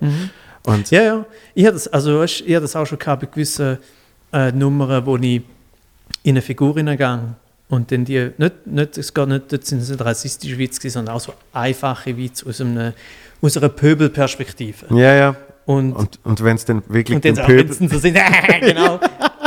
Und. 0.63 0.91
Ja, 0.91 1.01
ja. 1.01 1.25
Ich 1.53 1.65
habe 1.65 1.73
das, 1.73 1.87
also, 1.87 2.19
weißt, 2.19 2.41
ich 2.41 2.53
habe 2.53 2.61
das 2.61 2.75
auch 2.75 2.85
schon 2.85 2.99
gehabt 2.99 3.21
bei 3.21 3.27
gewissen 3.27 3.77
äh, 4.33 4.51
Nummern, 4.51 5.05
wo 5.05 5.17
ich 5.17 5.41
in 6.23 6.31
eine 6.31 6.41
Figur 6.41 6.75
hineingehe 6.75 7.35
und 7.69 7.91
dann 7.91 8.05
die, 8.05 8.31
nicht, 8.37 8.67
nicht, 8.67 8.97
es 8.97 9.13
geht 9.13 9.27
nicht, 9.27 9.51
dort 9.51 9.65
sind 9.65 9.79
es 9.79 9.89
nicht 9.89 10.03
rassistische 10.03 10.57
Witze, 10.57 10.89
sondern 10.89 11.15
auch 11.15 11.21
so 11.21 11.33
einfache 11.53 12.15
Witze 12.17 12.47
aus, 12.47 12.61
einem, 12.61 12.93
aus 13.41 13.57
einer 13.57 13.69
Pöbelperspektive. 13.69 14.85
ja, 14.95 15.15
ja. 15.15 15.35
Und, 15.65 15.93
und, 15.93 15.99
Und, 15.99 16.19
und 16.23 16.43
wenn 16.43 16.55
es 16.55 16.65
dann 16.65 16.81
wirklich 16.89 17.19
dann 17.21 17.35
den 17.35 17.45
Pöbel... 17.45 17.65
dann 17.65 17.87
so 17.87 17.99
sind, 17.99 18.17
genau. 18.61 18.99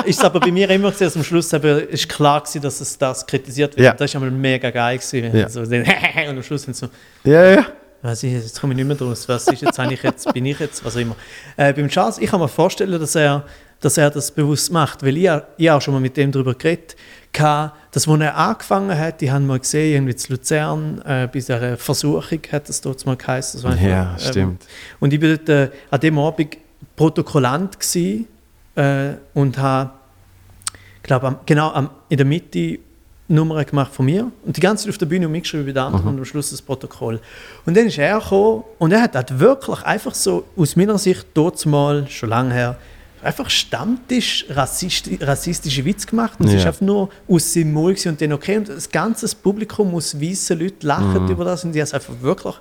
Ist 0.04 0.18
es 0.18 0.24
aber 0.24 0.40
bei 0.40 0.52
mir 0.52 0.70
immer 0.70 0.90
gewesen, 0.90 1.04
dass 1.04 1.16
am 1.16 1.24
Schluss 1.24 1.52
aber 1.52 1.88
ist 1.88 2.08
klar 2.08 2.40
gewesen, 2.40 2.62
dass 2.62 2.80
es 2.80 2.96
das 2.96 3.26
kritisiert 3.26 3.76
wird. 3.76 3.84
Ja. 3.84 3.90
Und 3.92 4.00
Das 4.00 4.10
ist 4.10 4.14
einmal 4.14 4.30
mega 4.30 4.70
geil 4.70 4.98
gewesen. 4.98 5.36
Ja. 5.36 5.48
so 5.48 5.64
sind, 5.64 5.86
und 6.28 6.36
am 6.36 6.42
Schluss 6.42 6.62
sind 6.62 6.76
so, 6.76 6.88
Ja, 7.24 7.50
ja. 7.50 7.66
Was 8.04 8.22
ist, 8.22 8.32
jetzt 8.32 8.60
komme 8.60 8.74
ich 8.74 8.76
nicht 8.76 8.86
mehr 8.86 8.96
draus. 8.96 9.28
Was 9.28 9.48
ist 9.48 9.62
jetzt 9.62 9.80
eigentlich 9.80 10.02
jetzt, 10.02 10.32
bin 10.32 10.44
ich 10.44 10.58
jetzt, 10.58 10.84
was 10.84 10.94
auch 10.96 11.00
immer. 11.00 11.16
Äh, 11.56 11.72
beim 11.72 11.88
Charles, 11.88 12.18
ich 12.18 12.28
kann 12.30 12.38
mir 12.38 12.48
vorstellen, 12.48 13.00
dass 13.00 13.14
er, 13.14 13.44
dass 13.80 13.96
er 13.96 14.10
das 14.10 14.30
bewusst 14.30 14.70
macht, 14.70 15.02
weil 15.02 15.16
ich, 15.16 15.30
ich 15.56 15.70
auch 15.70 15.80
schon 15.80 15.94
mal 15.94 16.00
mit 16.00 16.16
dem 16.16 16.30
darüber 16.30 16.54
geredet 16.54 16.96
habe, 17.38 17.72
dass, 17.92 18.06
als 18.06 18.20
er 18.20 18.36
angefangen 18.36 18.98
hat, 18.98 19.20
die 19.20 19.32
haben 19.32 19.46
mal 19.46 19.58
gesehen, 19.58 19.94
irgendwie 19.94 20.14
zu 20.14 20.32
Luzern, 20.32 20.98
äh, 21.00 21.26
bei 21.26 21.28
dieser 21.28 21.76
Versuchung 21.78 22.40
hat 22.52 22.68
das 22.68 22.80
dort 22.80 23.04
mal 23.06 23.16
geheißen. 23.16 23.62
Das 23.62 23.80
Ja, 23.80 24.12
ähm, 24.12 24.18
stimmt. 24.18 24.66
und 25.00 25.12
ich 25.12 25.22
war 25.22 25.28
dort, 25.30 25.48
äh, 25.48 25.70
an 25.90 26.00
dem 26.00 26.18
Abend 26.18 26.58
Protokollant 26.96 27.80
gewesen, 27.80 28.28
äh, 28.76 29.14
und 29.32 29.56
habe 29.56 29.90
glaube, 31.04 31.38
genau 31.46 31.70
am, 31.70 31.90
in 32.08 32.16
der 32.16 32.26
Mitte 32.26 32.78
Nummern 33.28 33.64
gemacht 33.64 33.92
von 33.94 34.04
mir 34.06 34.30
und 34.44 34.56
die 34.56 34.60
ganze 34.60 34.84
Zeit 34.84 34.90
auf 34.90 34.98
der 34.98 35.06
Bühne 35.06 35.26
und 35.26 35.32
mitgeschrieben 35.32 35.64
bei 35.66 35.72
den 35.72 35.82
anderen 35.82 36.08
und 36.08 36.18
am 36.18 36.24
Schluss 36.24 36.50
das 36.50 36.60
Protokoll. 36.60 37.20
Und 37.64 37.76
dann 37.76 37.86
ist 37.86 37.96
er 37.98 38.18
gekommen 38.20 38.64
und 38.78 38.92
er 38.92 39.00
hat 39.02 39.14
halt 39.14 39.38
wirklich 39.38 39.82
einfach 39.82 40.14
so, 40.14 40.44
aus 40.56 40.76
meiner 40.76 40.98
Sicht, 40.98 41.26
dort 41.32 41.64
mal, 41.64 42.06
schon 42.08 42.28
lange 42.28 42.52
her, 42.52 42.76
einfach 43.22 43.48
Stammtisch 43.48 44.44
rassisti 44.50 45.18
rassistische 45.22 45.84
Witze 45.86 46.06
gemacht. 46.06 46.34
Und 46.38 46.46
es 46.48 46.52
Ja. 46.52 46.58
ist 46.58 46.66
einfach 46.66 46.80
nur 46.82 47.08
aus 47.26 47.52
seinem 47.54 47.74
gewesen 47.74 48.10
und 48.10 48.20
dann 48.20 48.32
okay. 48.34 48.58
Und 48.58 48.68
das 48.68 48.90
ganze 48.90 49.34
Publikum 49.34 49.94
aus 49.94 50.20
weißen 50.20 50.58
Leuten 50.58 50.86
lachen 50.86 51.26
über 51.28 51.44
das 51.46 51.64
und 51.64 51.72
die 51.72 51.78
haben 51.80 51.84
es 51.84 51.94
einfach 51.94 52.12
wirklich 52.20 52.54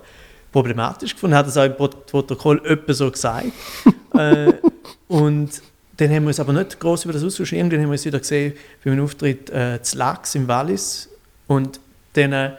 problematisch 0.50 1.12
gefunden. 1.14 1.36
Hat 1.36 1.46
es 1.46 1.58
auch 1.58 1.64
im 1.64 1.76
Prot- 1.76 2.06
Protokoll 2.06 2.58
öppe 2.64 2.94
so 2.94 3.10
gesagt. 3.10 3.46
äh, 4.14 4.54
und 5.08 5.50
dann 5.96 6.10
haben 6.10 6.22
wir 6.24 6.28
uns 6.28 6.40
aber 6.40 6.52
nicht 6.52 6.78
groß 6.80 7.04
über 7.04 7.12
das 7.12 7.22
ausgetauscht. 7.22 7.52
Irgendwann 7.52 7.80
haben 7.80 7.86
wir 7.88 7.92
uns 7.92 8.04
wieder 8.04 8.18
gesehen 8.18 8.54
bei 8.84 8.90
einem 8.90 9.04
Auftritt 9.04 9.50
äh, 9.50 9.80
zu 9.82 9.96
Lax 9.98 10.34
im 10.34 10.48
Wallis. 10.48 11.08
Und 11.46 11.78
dann 12.14 12.32
äh, 12.32 12.50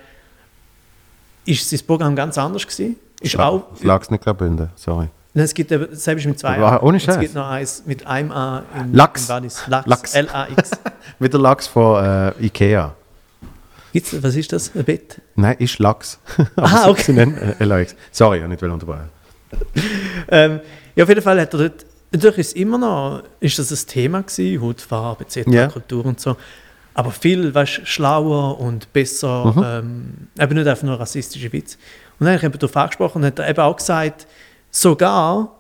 ist 1.45 1.71
das 1.71 1.83
Programm 1.83 2.15
ganz 2.15 2.37
anders 2.37 2.65
gewesen. 2.65 2.95
Ist 3.21 3.37
auch, 3.39 3.67
Lachs 3.81 4.09
nicht 4.09 4.23
Graubünden, 4.23 4.69
sorry. 4.75 5.07
Nein, 5.33 5.45
es 5.45 5.53
gibt 5.53 5.71
eben, 5.71 5.87
selbst 5.93 6.25
mit 6.25 6.39
zwei 6.39 6.57
A. 6.59 6.81
ohne 6.81 6.97
Es 6.97 7.03
Scheiß. 7.03 7.19
gibt 7.19 7.35
noch 7.35 7.49
eins 7.49 7.83
mit 7.85 8.05
einem 8.07 8.31
A 8.31 8.63
in, 8.79 8.93
Lachs. 8.93 9.23
in 9.23 9.29
Wallis. 9.29 9.63
Lachs. 9.67 9.87
Lachs. 9.87 10.15
L-A-X. 10.15 10.71
Wieder 11.19 11.39
Lachs 11.39 11.67
von 11.67 12.03
äh, 12.03 12.45
Ikea. 12.45 12.93
Gibt's, 13.91 14.21
was 14.23 14.35
ist 14.35 14.51
das? 14.53 14.73
Ein 14.75 14.83
Bett? 14.85 15.21
Nein, 15.35 15.55
ist 15.59 15.79
Lachs. 15.79 16.19
Ah, 16.55 16.89
okay. 16.89 17.01
Sie 17.03 17.13
nennen 17.13 17.37
äh, 17.59 17.63
LAX. 17.63 17.95
Sorry, 18.11 18.39
ich 18.39 18.47
nicht 18.47 18.61
unterbrechen. 18.63 19.09
Ähm, 20.29 20.59
ja, 20.95 21.03
auf 21.03 21.09
jeden 21.09 21.21
Fall 21.21 21.39
hat 21.41 21.53
er 21.53 21.59
dort, 21.59 21.85
natürlich 22.15 22.39
ist 22.39 22.55
immer 22.55 22.77
noch, 22.77 23.23
ist 23.39 23.57
das 23.59 23.71
ein 23.71 23.87
Thema 23.87 24.21
gewesen, 24.23 24.61
Hautfarbe 24.61 25.23
etc., 25.25 25.47
Ja. 25.47 25.67
Kultur 25.67 26.05
und 26.05 26.19
so. 26.19 26.35
Aber 26.93 27.11
viel, 27.11 27.53
weißt, 27.53 27.81
schlauer 27.85 28.59
und 28.59 28.91
besser, 28.93 29.53
Mhm. 29.55 29.63
ähm, 29.65 30.13
eben 30.39 30.55
nicht 30.55 30.67
einfach 30.67 30.83
nur 30.83 30.99
rassistische 30.99 31.51
Witz. 31.51 31.77
Und 32.19 32.25
dann 32.25 32.29
habe 32.29 32.37
ich 32.37 32.43
eben 32.43 32.59
darauf 32.59 32.77
angesprochen 32.77 33.21
und 33.21 33.25
hat 33.27 33.39
er 33.39 33.49
eben 33.49 33.59
auch 33.59 33.75
gesagt, 33.75 34.27
sogar, 34.71 35.53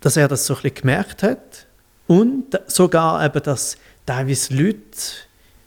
dass 0.00 0.16
er 0.16 0.28
das 0.28 0.44
so 0.46 0.54
ein 0.54 0.62
bisschen 0.62 0.74
gemerkt 0.82 1.22
hat 1.22 1.66
und 2.06 2.44
sogar 2.66 3.24
eben, 3.24 3.42
dass 3.42 3.76
teilweise 4.04 4.54
Leute, 4.54 4.78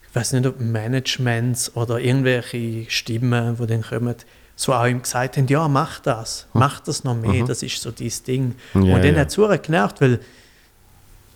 ich 0.07 0.15
weiß 0.15 0.33
nicht, 0.33 0.45
ob 0.45 0.59
Managements 0.59 1.75
oder 1.75 1.99
irgendwelche 1.99 2.85
Stimmen, 2.89 3.57
die 3.59 3.65
dann 3.67 3.81
kommen, 3.81 4.15
so 4.59 4.73
auch 4.73 4.87
ihm 4.87 5.01
gesagt 5.01 5.37
haben, 5.37 5.47
ja, 5.47 5.67
mach 5.67 5.99
das, 5.99 6.47
mach 6.51 6.79
das 6.79 7.03
noch 7.03 7.15
mehr, 7.15 7.45
das 7.45 7.61
ist 7.61 7.79
so 7.79 7.91
dein 7.91 8.11
Ding. 8.25 8.55
Ja, 8.73 8.79
und 8.79 9.03
dann 9.03 9.13
ja. 9.15 9.21
hat 9.21 9.37
es 9.37 9.61
genervt, 9.61 10.01
weil 10.01 10.19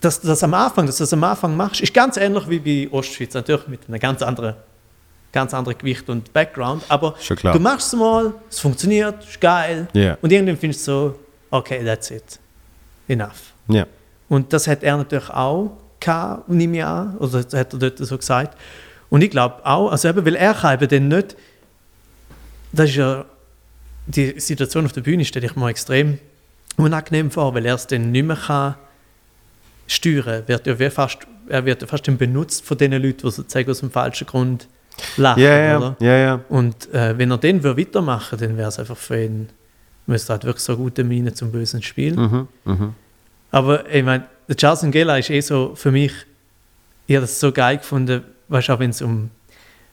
dass 0.02 0.20
du 0.20 0.28
das 0.28 0.44
am 0.44 0.56
Anfang, 0.56 0.88
dass 0.88 0.98
du 0.98 1.04
das 1.04 1.14
am 1.14 1.24
Anfang 1.24 1.56
machst, 1.56 1.80
ist 1.82 1.94
ganz 1.94 2.18
ähnlich 2.18 2.50
wie 2.50 2.88
bei 2.88 2.92
Ostschweiz, 2.92 3.36
natürlich 3.36 3.68
mit 3.68 3.82
einem 3.88 4.00
ganz 4.00 4.24
anderen, 4.24 4.56
ganz 5.32 5.54
anderen 5.54 5.78
Gewicht 5.78 6.10
und 6.10 6.34
Background, 6.34 6.84
aber 6.90 7.14
du 7.30 7.60
machst 7.60 7.94
es 7.94 8.00
mal, 8.00 8.34
es 8.50 8.60
funktioniert, 8.60 9.24
ist 9.24 9.40
geil 9.40 9.88
Ja. 9.94 10.18
und 10.20 10.32
irgendwann 10.32 10.58
findest 10.58 10.88
du 10.88 10.92
so, 10.92 11.20
okay, 11.52 11.86
that's 11.86 12.10
it, 12.10 12.40
enough. 13.08 13.54
Ja. 13.68 13.86
Und 14.28 14.52
das 14.52 14.66
hat 14.66 14.82
er 14.82 14.98
natürlich 14.98 15.30
auch 15.30 15.78
gehabt, 16.00 16.50
nehme 16.50 16.78
ich 16.78 16.84
an, 16.84 17.18
oder 17.18 17.38
hat 17.38 17.54
er 17.54 17.66
dort 17.66 18.00
so 18.00 18.18
gesagt. 18.18 18.58
Und 19.12 19.22
ich 19.22 19.30
glaube 19.30 19.64
auch, 19.64 19.92
also 19.92 20.10
eben, 20.10 20.26
weil 20.26 20.36
er 20.36 20.56
kann 20.56 20.74
eben 20.82 20.90
dann 20.90 21.08
nicht, 21.10 21.36
das 22.72 22.90
ist 22.90 22.96
ja, 22.96 23.26
die 24.08 24.40
Situation 24.40 24.86
auf 24.86 24.94
der 24.94 25.02
Bühne 25.02 25.26
stelle 25.26 25.46
ich 25.46 25.56
mir 25.56 25.70
extrem 25.70 26.18
unangenehm 26.78 27.32
vor, 27.32 27.54
weil 27.54 27.66
er 27.66 27.76
es 27.76 27.88
dann 27.88 28.12
nicht 28.12 28.26
mehr 28.26 28.36
kann 28.38 28.76
steuern, 29.88 30.44
wird 30.48 30.68
ja 30.68 30.90
fast, 30.90 31.20
er 31.50 31.66
wird 31.66 31.82
ja 31.82 31.88
fast 31.88 32.08
dann 32.08 32.18
benutzt 32.18 32.66
von 32.66 32.78
den 32.78 32.94
Leuten, 32.94 33.28
die 33.28 33.32
sozusagen 33.32 33.70
aus 33.70 33.80
dem 33.80 33.92
falschen 33.92 34.26
Grund 34.26 34.68
lachen, 35.18 35.42
Ja, 35.44 35.58
ja, 35.58 35.78
oder? 35.78 35.96
ja, 36.00 36.18
ja. 36.18 36.40
Und 36.50 36.94
äh, 36.94 37.18
wenn 37.18 37.32
er 37.32 37.38
den 37.38 37.62
würde 37.64 37.82
weitermachen 37.82 38.40
dann 38.40 38.58
wäre 38.58 38.70
es 38.70 38.80
einfach 38.80 38.98
für 38.98 39.22
ihn, 39.24 39.50
müsste 40.08 40.34
halt 40.34 40.46
wirklich 40.46 40.64
so 40.64 40.78
gute 40.78 41.04
Miene 41.04 41.34
zum 41.34 41.52
bösen 41.52 41.82
Spiel. 41.82 42.16
Mhm, 42.16 42.48
mhm. 42.66 42.94
Aber 43.52 43.90
ich 43.94 44.04
meine, 44.04 44.26
der 44.48 44.56
Charles 44.56 44.84
Ngela 44.84 45.18
ist 45.18 45.30
eh 45.30 45.42
so 45.42 45.74
für 45.76 45.92
mich, 45.92 46.14
ich 47.08 47.16
habe 47.16 47.24
das 47.26 47.40
so 47.40 47.52
geil 47.52 47.78
gefunden, 47.78 48.24
weißt 48.48 48.70
du, 48.70 48.74
auch 48.74 48.80
wenn 48.80 48.92
es 48.92 49.02
um 49.02 49.30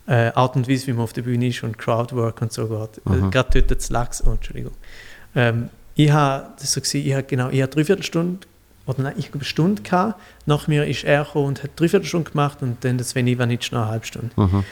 äh, 0.08 0.32
Art 0.34 0.56
und 0.56 0.68
Weise, 0.68 0.86
wie 0.86 0.92
man 0.92 1.02
auf 1.02 1.12
der 1.12 1.22
Bühne 1.22 1.48
ist 1.48 1.62
und 1.62 1.78
Crowdwork 1.78 2.40
und 2.42 2.52
so 2.52 2.66
geht. 2.66 3.04
Mhm. 3.06 3.28
Äh, 3.28 3.30
Gerade 3.30 3.62
dort 3.62 3.78
das 3.80 3.90
Lachs, 3.90 4.22
oh, 4.26 4.30
Entschuldigung. 4.30 4.72
Ähm, 5.34 5.68
ich 5.94 6.10
habe 6.10 6.48
das 6.58 6.72
so 6.72 6.80
ich 6.80 7.12
habe 7.12 7.24
genau, 7.24 7.50
ich 7.50 7.60
habe 7.60 7.70
dreiviertel 7.72 8.02
Stunde 8.04 8.46
oder 8.86 9.02
nein, 9.02 9.14
ich 9.18 9.26
habe 9.26 9.34
eine 9.34 9.44
Stunde 9.44 9.82
gehabt. 9.82 10.20
Nach 10.46 10.66
mir 10.66 10.86
ist 10.86 11.04
er 11.04 11.24
gekommen 11.24 11.46
und 11.48 11.62
hat 11.62 11.70
dreiviertel 11.76 12.06
Stunde 12.06 12.30
gemacht 12.30 12.62
und 12.62 12.82
dann 12.84 12.96
das 12.98 13.10
Sven 13.10 13.26
Ivanic 13.26 13.70
noch 13.72 13.82
eine 13.82 13.90
halbe 13.90 14.06
Stunde. 14.06 14.30
Mhm. 14.36 14.64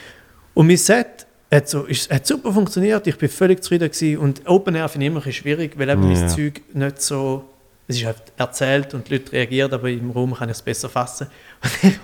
Und 0.55 0.67
mein 0.67 0.77
Set 0.79 1.27
hat, 1.53 1.69
so, 1.69 1.85
ist, 1.85 2.11
hat 2.11 2.27
super 2.27 2.53
funktioniert, 2.53 3.07
ich 3.07 3.19
bin 3.19 3.29
völlig 3.29 3.63
zufrieden 3.63 3.91
gewesen. 3.91 4.19
und 4.19 4.43
Open 4.49 4.75
Air 4.75 4.89
finde 4.89 5.07
ich 5.07 5.13
immer 5.13 5.25
ein 5.25 5.33
schwierig, 5.33 5.79
weil 5.79 5.91
eben 5.91 6.03
Ja. 6.03 6.09
mein 6.21 6.29
Zeug 6.29 6.63
nicht 6.73 7.03
so, 7.03 7.45
es 7.89 7.97
ist 7.97 8.05
halt 8.07 8.23
erzählt 8.37 8.95
und 8.95 9.09
die 9.09 9.15
Leute 9.15 9.33
reagieren, 9.33 9.73
aber 9.73 9.91
im 9.91 10.11
Raum 10.11 10.35
kann 10.35 10.49
ich 10.49 10.57
es 10.57 10.63
besser 10.63 10.89
fassen. 10.89 11.27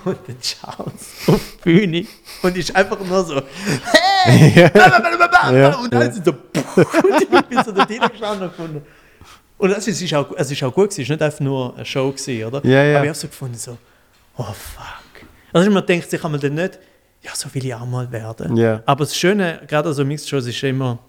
Und 0.05 0.17
dann 0.17 0.17
der 0.27 0.39
Charles 0.39 1.05
auf 1.27 1.41
die 1.57 1.63
Bühne 1.63 2.07
und 2.41 2.57
ist 2.57 2.75
einfach 2.75 2.99
nur 2.99 3.23
so, 3.23 3.41
hey! 4.23 4.71
Ja, 5.51 5.75
und 5.75 5.93
dann 5.93 6.11
sind 6.13 6.25
so, 6.25 6.31
und 6.33 7.21
ich 7.21 7.27
bin 7.27 7.63
so 7.63 7.73
drin 7.73 7.99
gestanden 8.09 8.47
und 8.47 8.55
gefunden. 8.55 8.81
Und 9.57 9.69
das 9.69 9.87
ist, 9.87 9.95
es 9.95 10.01
ist, 10.03 10.13
auch, 10.13 10.31
es 10.37 10.51
ist 10.51 10.63
auch 10.63 10.73
gut 10.73 10.89
gewesen, 10.89 11.01
es 11.01 11.09
war 11.09 11.15
nicht 11.15 11.23
einfach 11.23 11.39
nur 11.41 11.75
eine 11.75 11.85
Show, 11.85 12.11
gewesen, 12.11 12.45
oder? 12.45 12.65
Ja, 12.65 12.83
ja. 12.83 12.97
Aber 12.97 13.05
ich 13.05 13.09
habe 13.09 13.19
so 13.19 13.27
gefunden, 13.27 13.57
so, 13.57 13.77
oh 14.37 14.43
fuck. 14.43 15.27
Also 15.51 15.69
man 15.69 15.85
denkt 15.85 16.09
sich 16.09 16.23
einmal 16.23 16.39
dann 16.39 16.55
nicht, 16.55 16.79
ja, 17.21 17.31
so 17.33 17.53
will 17.53 17.65
ich 17.65 17.73
auch 17.73 17.85
mal 17.85 18.11
werden. 18.11 18.55
Ja. 18.57 18.81
Aber 18.85 19.05
das 19.05 19.15
Schöne, 19.15 19.61
gerade 19.67 19.93
so 19.93 20.03
Mixed 20.05 20.29
Shows, 20.29 20.47
ist 20.47 20.63
immer, 20.63 20.99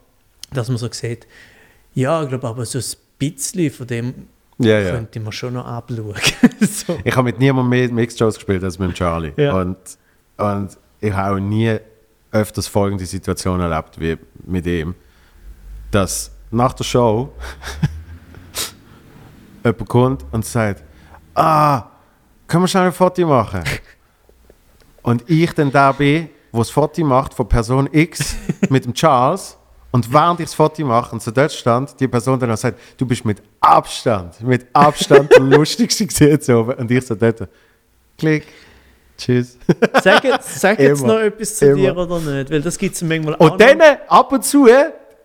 dass 0.53 0.69
man 0.69 0.79
so 0.79 0.89
sieht, 0.91 1.27
ja, 1.95 2.23
ich 2.23 2.29
glaube, 2.29 2.47
aber 2.49 2.65
so 2.65 2.79
ein 2.79 2.85
bisschen 3.19 3.71
von 3.71 3.87
dem 3.87 4.29
Ja, 4.59 4.79
ja. 4.79 4.93
könnte 4.93 5.21
man 5.21 5.33
schon 5.33 5.55
noch 5.55 5.67
abschauen. 5.67 6.15
so. 6.61 6.99
Ich 7.05 7.15
habe 7.15 7.25
mit 7.25 7.39
niemandem 7.39 7.69
mehr 7.69 7.93
Mixed 7.93 8.19
Shows 8.19 8.37
gespielt 8.37 8.63
als 8.63 8.79
mit 8.79 8.91
dem 8.91 8.95
Charlie. 8.95 9.33
Ja. 9.37 9.55
Und, 9.55 9.77
und 10.37 10.79
ich 11.01 11.13
habe 11.13 11.35
auch 11.35 11.41
nie 11.41 11.77
öfters 12.31 12.67
folgende 12.67 13.07
Situation 13.07 13.61
erlebt 13.61 13.99
wie 13.99 14.17
mit 14.47 14.67
ihm, 14.67 14.95
dass 15.91 16.31
nach 16.51 16.73
der 16.73 16.85
Show 16.85 17.33
jemand 19.65 19.89
kommt 19.89 20.25
und 20.33 20.45
sagt, 20.45 20.83
ah, 21.35 21.85
können 22.47 22.65
wir 22.65 22.69
schnell 22.69 22.87
ein 22.87 22.93
Foto 22.93 23.27
machen? 23.27 23.63
und 25.05 25.29
ich 25.29 25.53
dann 25.53 25.71
da 25.71 25.93
bin, 25.93 26.31
wo 26.51 26.59
das 26.59 26.71
Foto 26.71 27.05
macht 27.05 27.35
von 27.35 27.47
Person 27.47 27.89
X 27.93 28.35
mit 28.71 28.85
dem 28.85 28.95
Charles 28.95 29.57
und 29.95 30.13
während 30.13 30.41
ich 30.41 30.47
das 30.47 30.55
Foto 30.55 30.85
mache 30.85 31.13
und 31.13 31.23
so 31.23 31.31
dort 31.31 31.53
stand, 31.53 31.95
die 32.01 32.09
Person 32.09 32.37
dann 32.41 32.51
auch 32.51 32.57
sagt, 32.57 32.81
du 32.99 33.07
bist 33.07 33.25
mit 33.25 33.41
Abstand, 33.61 34.41
mit 34.43 34.67
Abstand 34.73 35.31
der 35.31 35.39
lustigste 35.39 36.05
gesehen 36.09 36.31
jetzt 36.31 36.51
oben. 36.51 36.73
Und 36.75 36.91
ich 36.91 37.07
so 37.07 37.15
dort, 37.15 37.49
klick, 38.19 38.45
tschüss. 39.17 39.57
Sag, 40.03 40.25
jetzt- 40.25 40.61
sag 40.61 40.81
jetzt 40.81 41.01
noch 41.07 41.21
etwas 41.21 41.55
zu 41.59 41.67
Immer. 41.67 41.77
dir 41.77 41.97
oder 41.97 42.19
nicht, 42.19 42.51
weil 42.51 42.61
das 42.61 42.77
gibt 42.77 42.97
es 42.97 43.03
manchmal 43.03 43.37
auch 43.37 43.51
Und 43.53 43.61
dann 43.61 43.81
ab 44.09 44.33
und 44.33 44.45
zu, 44.45 44.67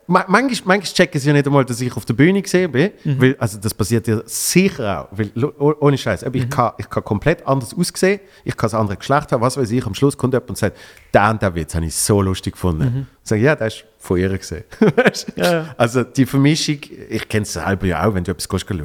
ma- 0.09 0.25
manchmal, 0.27 0.77
manchmal 0.77 0.93
checken 0.93 1.21
sie 1.21 1.27
ja 1.27 1.33
nicht 1.33 1.45
einmal, 1.47 1.63
dass 1.63 1.79
ich 1.79 1.95
auf 1.95 2.03
der 2.03 2.13
Bühne 2.13 2.41
gesehen 2.41 2.71
bin. 2.71 2.91
Mhm. 3.03 3.21
Weil, 3.21 3.35
also 3.39 3.57
das 3.57 3.73
passiert 3.73 4.07
ja 4.07 4.21
sicher 4.25 5.01
auch. 5.11 5.17
Weil, 5.17 5.31
oh- 5.59 5.75
ohne 5.79 5.97
Scheiß. 5.97 6.25
Mhm. 6.25 6.31
Ich, 6.33 6.49
kann, 6.49 6.73
ich 6.77 6.89
kann 6.89 7.03
komplett 7.03 7.45
anders 7.47 7.73
aussehen. 7.73 8.19
Ich 8.43 8.57
kann 8.57 8.65
das 8.65 8.73
andere 8.73 8.97
Geschlecht 8.97 9.31
haben, 9.31 9.41
was 9.41 9.55
weiß 9.55 9.71
ich. 9.71 9.85
Am 9.85 9.93
Schluss 9.95 10.17
kommt 10.17 10.33
jemand 10.33 10.49
und 10.49 10.57
sagt, 10.57 10.77
der 11.13 11.29
und 11.29 11.41
der 11.41 11.55
Witz 11.55 11.73
habe 11.75 11.85
ich 11.85 11.95
so 11.95 12.21
lustig 12.21 12.53
gefunden. 12.53 12.83
Mhm. 12.83 13.07
Ich 13.23 13.29
sage, 13.29 13.41
ja, 13.41 13.55
das 13.55 13.75
ist 13.75 13.85
von 13.99 14.17
ihr 14.17 14.37
gesehen. 14.37 14.63
Du? 14.79 15.41
Ja, 15.41 15.51
ja. 15.53 15.75
Also 15.77 16.03
die 16.03 16.25
Vermischung, 16.25 16.77
ich 17.09 17.27
kenne 17.29 17.43
es 17.43 17.53
selber 17.53 17.85
ja 17.87 18.05
auch, 18.05 18.13
wenn 18.13 18.23
du 18.23 18.31
etwas 18.31 18.47
schauen 18.49 18.77
du 18.77 18.83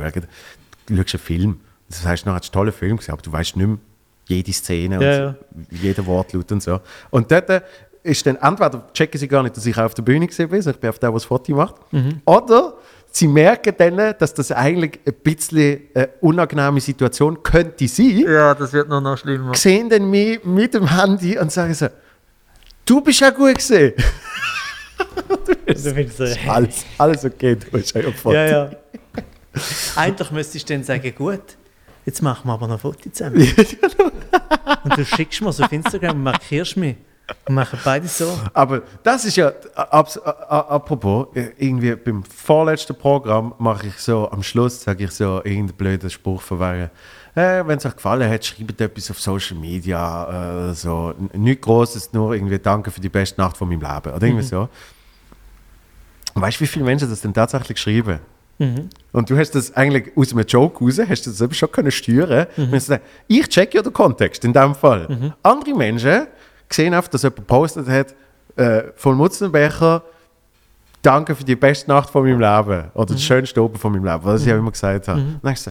schaust 0.96 1.14
einen 1.14 1.20
Film. 1.22 1.60
Das 1.88 2.04
heißt, 2.06 2.26
noch, 2.26 2.34
hast 2.34 2.42
du 2.54 2.58
einen 2.58 2.66
tollen 2.66 2.72
Film 2.72 2.96
gesehen, 2.96 3.12
aber 3.12 3.22
du 3.22 3.32
weißt 3.32 3.56
nicht 3.56 3.66
mehr 3.66 3.78
jede 4.26 4.52
Szene 4.52 5.04
Ja, 5.04 5.28
und 5.54 5.66
jeder 5.70 6.04
Wortlaut 6.06 6.50
und 6.50 6.62
so. 6.62 6.80
Und 7.10 7.30
dort 7.30 7.50
äh, 7.50 7.60
ist 8.04 8.24
dann 8.26 8.36
entweder 8.36 8.86
checken 8.94 9.18
sie 9.18 9.26
gar 9.26 9.42
nicht, 9.42 9.56
dass 9.56 9.66
ich 9.66 9.76
auf 9.76 9.94
der 9.94 10.02
Bühne 10.02 10.26
gesehen 10.26 10.48
bin, 10.48 10.56
also 10.58 10.70
ich 10.70 10.76
bin 10.76 10.90
auf 10.90 10.98
der, 11.00 11.08
der 11.10 11.14
das 11.14 11.24
Foto 11.24 11.52
macht, 11.54 11.74
Mhm. 11.92 12.20
oder 12.24 12.74
sie 13.10 13.26
merken 13.26 13.74
dann, 13.76 14.14
dass 14.18 14.32
das 14.34 14.52
eigentlich 14.52 15.00
ein 15.06 15.14
bisschen 15.22 15.80
eine 15.94 16.10
unangenehme 16.20 16.80
Situation 16.80 17.42
könnte 17.42 17.88
sein, 17.88 18.18
Ja, 18.28 18.54
das 18.54 18.72
wird 18.72 18.88
noch, 18.88 19.00
noch 19.00 19.16
schlimmer. 19.18 19.54
sehen 19.54 19.88
dann 19.88 20.08
mich 20.10 20.44
mit 20.44 20.74
dem 20.74 20.86
Handy 20.96 21.38
und 21.38 21.50
sagen 21.50 21.72
so, 21.74 21.86
du 22.84 23.00
bist 23.00 23.20
ja 23.20 23.30
gut 23.30 23.54
gesehen. 23.56 23.94
Also, 25.66 25.90
wenn 25.96 26.06
ich 26.06 26.12
so, 26.12 26.24
alles, 26.48 26.84
alles 26.98 27.24
okay, 27.24 27.56
du 27.56 27.78
hast 27.78 27.94
ja 27.94 28.02
ein 28.06 28.12
Foto. 28.12 28.34
ja, 28.36 28.46
ja. 28.46 28.70
Eigentlich 29.96 30.30
müsstest 30.30 30.68
du 30.68 30.74
dann 30.74 30.82
sagen, 30.84 31.14
gut, 31.16 31.40
jetzt 32.04 32.20
machen 32.22 32.46
wir 32.48 32.52
aber 32.54 32.66
noch 32.66 32.74
ein 32.74 32.80
Foto 32.80 33.08
zusammen. 33.10 33.36
und 34.84 34.96
du 34.98 35.04
schickst 35.04 35.40
mir 35.40 35.52
so 35.52 35.62
auf 35.64 35.72
Instagram 35.72 36.16
und 36.16 36.22
markierst 36.24 36.76
mich. 36.76 36.96
Machen 37.48 37.78
beide 37.84 38.06
so. 38.06 38.38
Aber 38.52 38.82
das 39.02 39.24
ist 39.24 39.36
ja, 39.36 39.52
apropos, 39.74 41.28
irgendwie 41.58 41.94
beim 41.96 42.22
vorletzten 42.22 42.94
Programm 42.96 43.54
mache 43.58 43.86
ich 43.86 43.98
so, 43.98 44.30
am 44.30 44.42
Schluss 44.42 44.82
sage 44.82 45.04
ich 45.04 45.10
so 45.10 45.36
irgendeinen 45.36 45.74
blöden 45.74 46.10
Spruch 46.10 46.42
von 46.42 46.60
wegen, 46.60 46.90
äh, 47.34 47.66
wenn 47.66 47.78
es 47.78 47.86
euch 47.86 47.96
gefallen 47.96 48.30
hat, 48.30 48.44
schreibt 48.44 48.80
etwas 48.80 49.10
auf 49.10 49.20
Social 49.20 49.56
Media, 49.56 50.70
äh, 50.70 50.74
so. 50.74 51.14
Nichts 51.32 51.64
Großes, 51.64 52.12
nur 52.12 52.34
irgendwie 52.34 52.58
Danke 52.58 52.90
für 52.90 53.00
die 53.00 53.08
beste 53.08 53.40
Nacht 53.40 53.56
von 53.56 53.68
meinem 53.68 53.80
Leben. 53.80 54.14
Oder 54.14 54.26
irgendwie 54.26 54.44
so. 54.44 54.68
Und 56.34 56.42
weißt 56.42 56.58
du, 56.58 56.60
wie 56.62 56.66
viele 56.66 56.84
Menschen 56.84 57.08
das 57.08 57.22
denn 57.22 57.34
tatsächlich 57.34 57.76
geschrieben? 57.76 58.20
Und 59.12 59.28
du 59.30 59.36
hast 59.36 59.50
das 59.52 59.74
eigentlich 59.74 60.16
aus 60.16 60.32
einem 60.32 60.46
Joke 60.46 60.84
raus, 60.84 61.00
hast 61.08 61.26
du 61.26 61.30
das 61.30 61.40
eben 61.40 61.54
schon 61.54 61.72
können 61.72 61.90
steuern 61.90 62.46
können. 62.54 62.70
Mhm. 62.70 62.98
Ich 63.26 63.48
check 63.48 63.74
ja 63.74 63.82
den 63.82 63.92
Kontext 63.92 64.44
in 64.44 64.52
dem 64.52 64.74
Fall. 64.74 65.34
Andere 65.42 65.74
Menschen 65.74 66.28
sehen 66.70 66.94
einfach, 66.94 67.10
dass 67.10 67.22
jemand 67.22 67.36
gepostet 67.36 67.88
hat, 67.88 68.14
äh, 68.56 68.84
von 68.96 69.16
Mutzenbecher, 69.16 70.02
danke 71.02 71.34
für 71.34 71.44
die 71.44 71.56
beste 71.56 71.90
Nacht 71.90 72.10
von 72.10 72.22
meinem 72.24 72.40
Leben. 72.40 72.90
Oder 72.94 73.14
das 73.14 73.22
schönste 73.22 73.62
Oben 73.62 73.76
von 73.76 73.92
meinem 73.92 74.04
Leben, 74.04 74.24
was 74.24 74.44
ich 74.44 74.52
auch 74.52 74.58
immer 74.58 74.70
gesagt 74.70 75.08
habe. 75.08 75.20
Dann 75.20 75.40
denkst 75.42 75.64
du, 75.64 75.70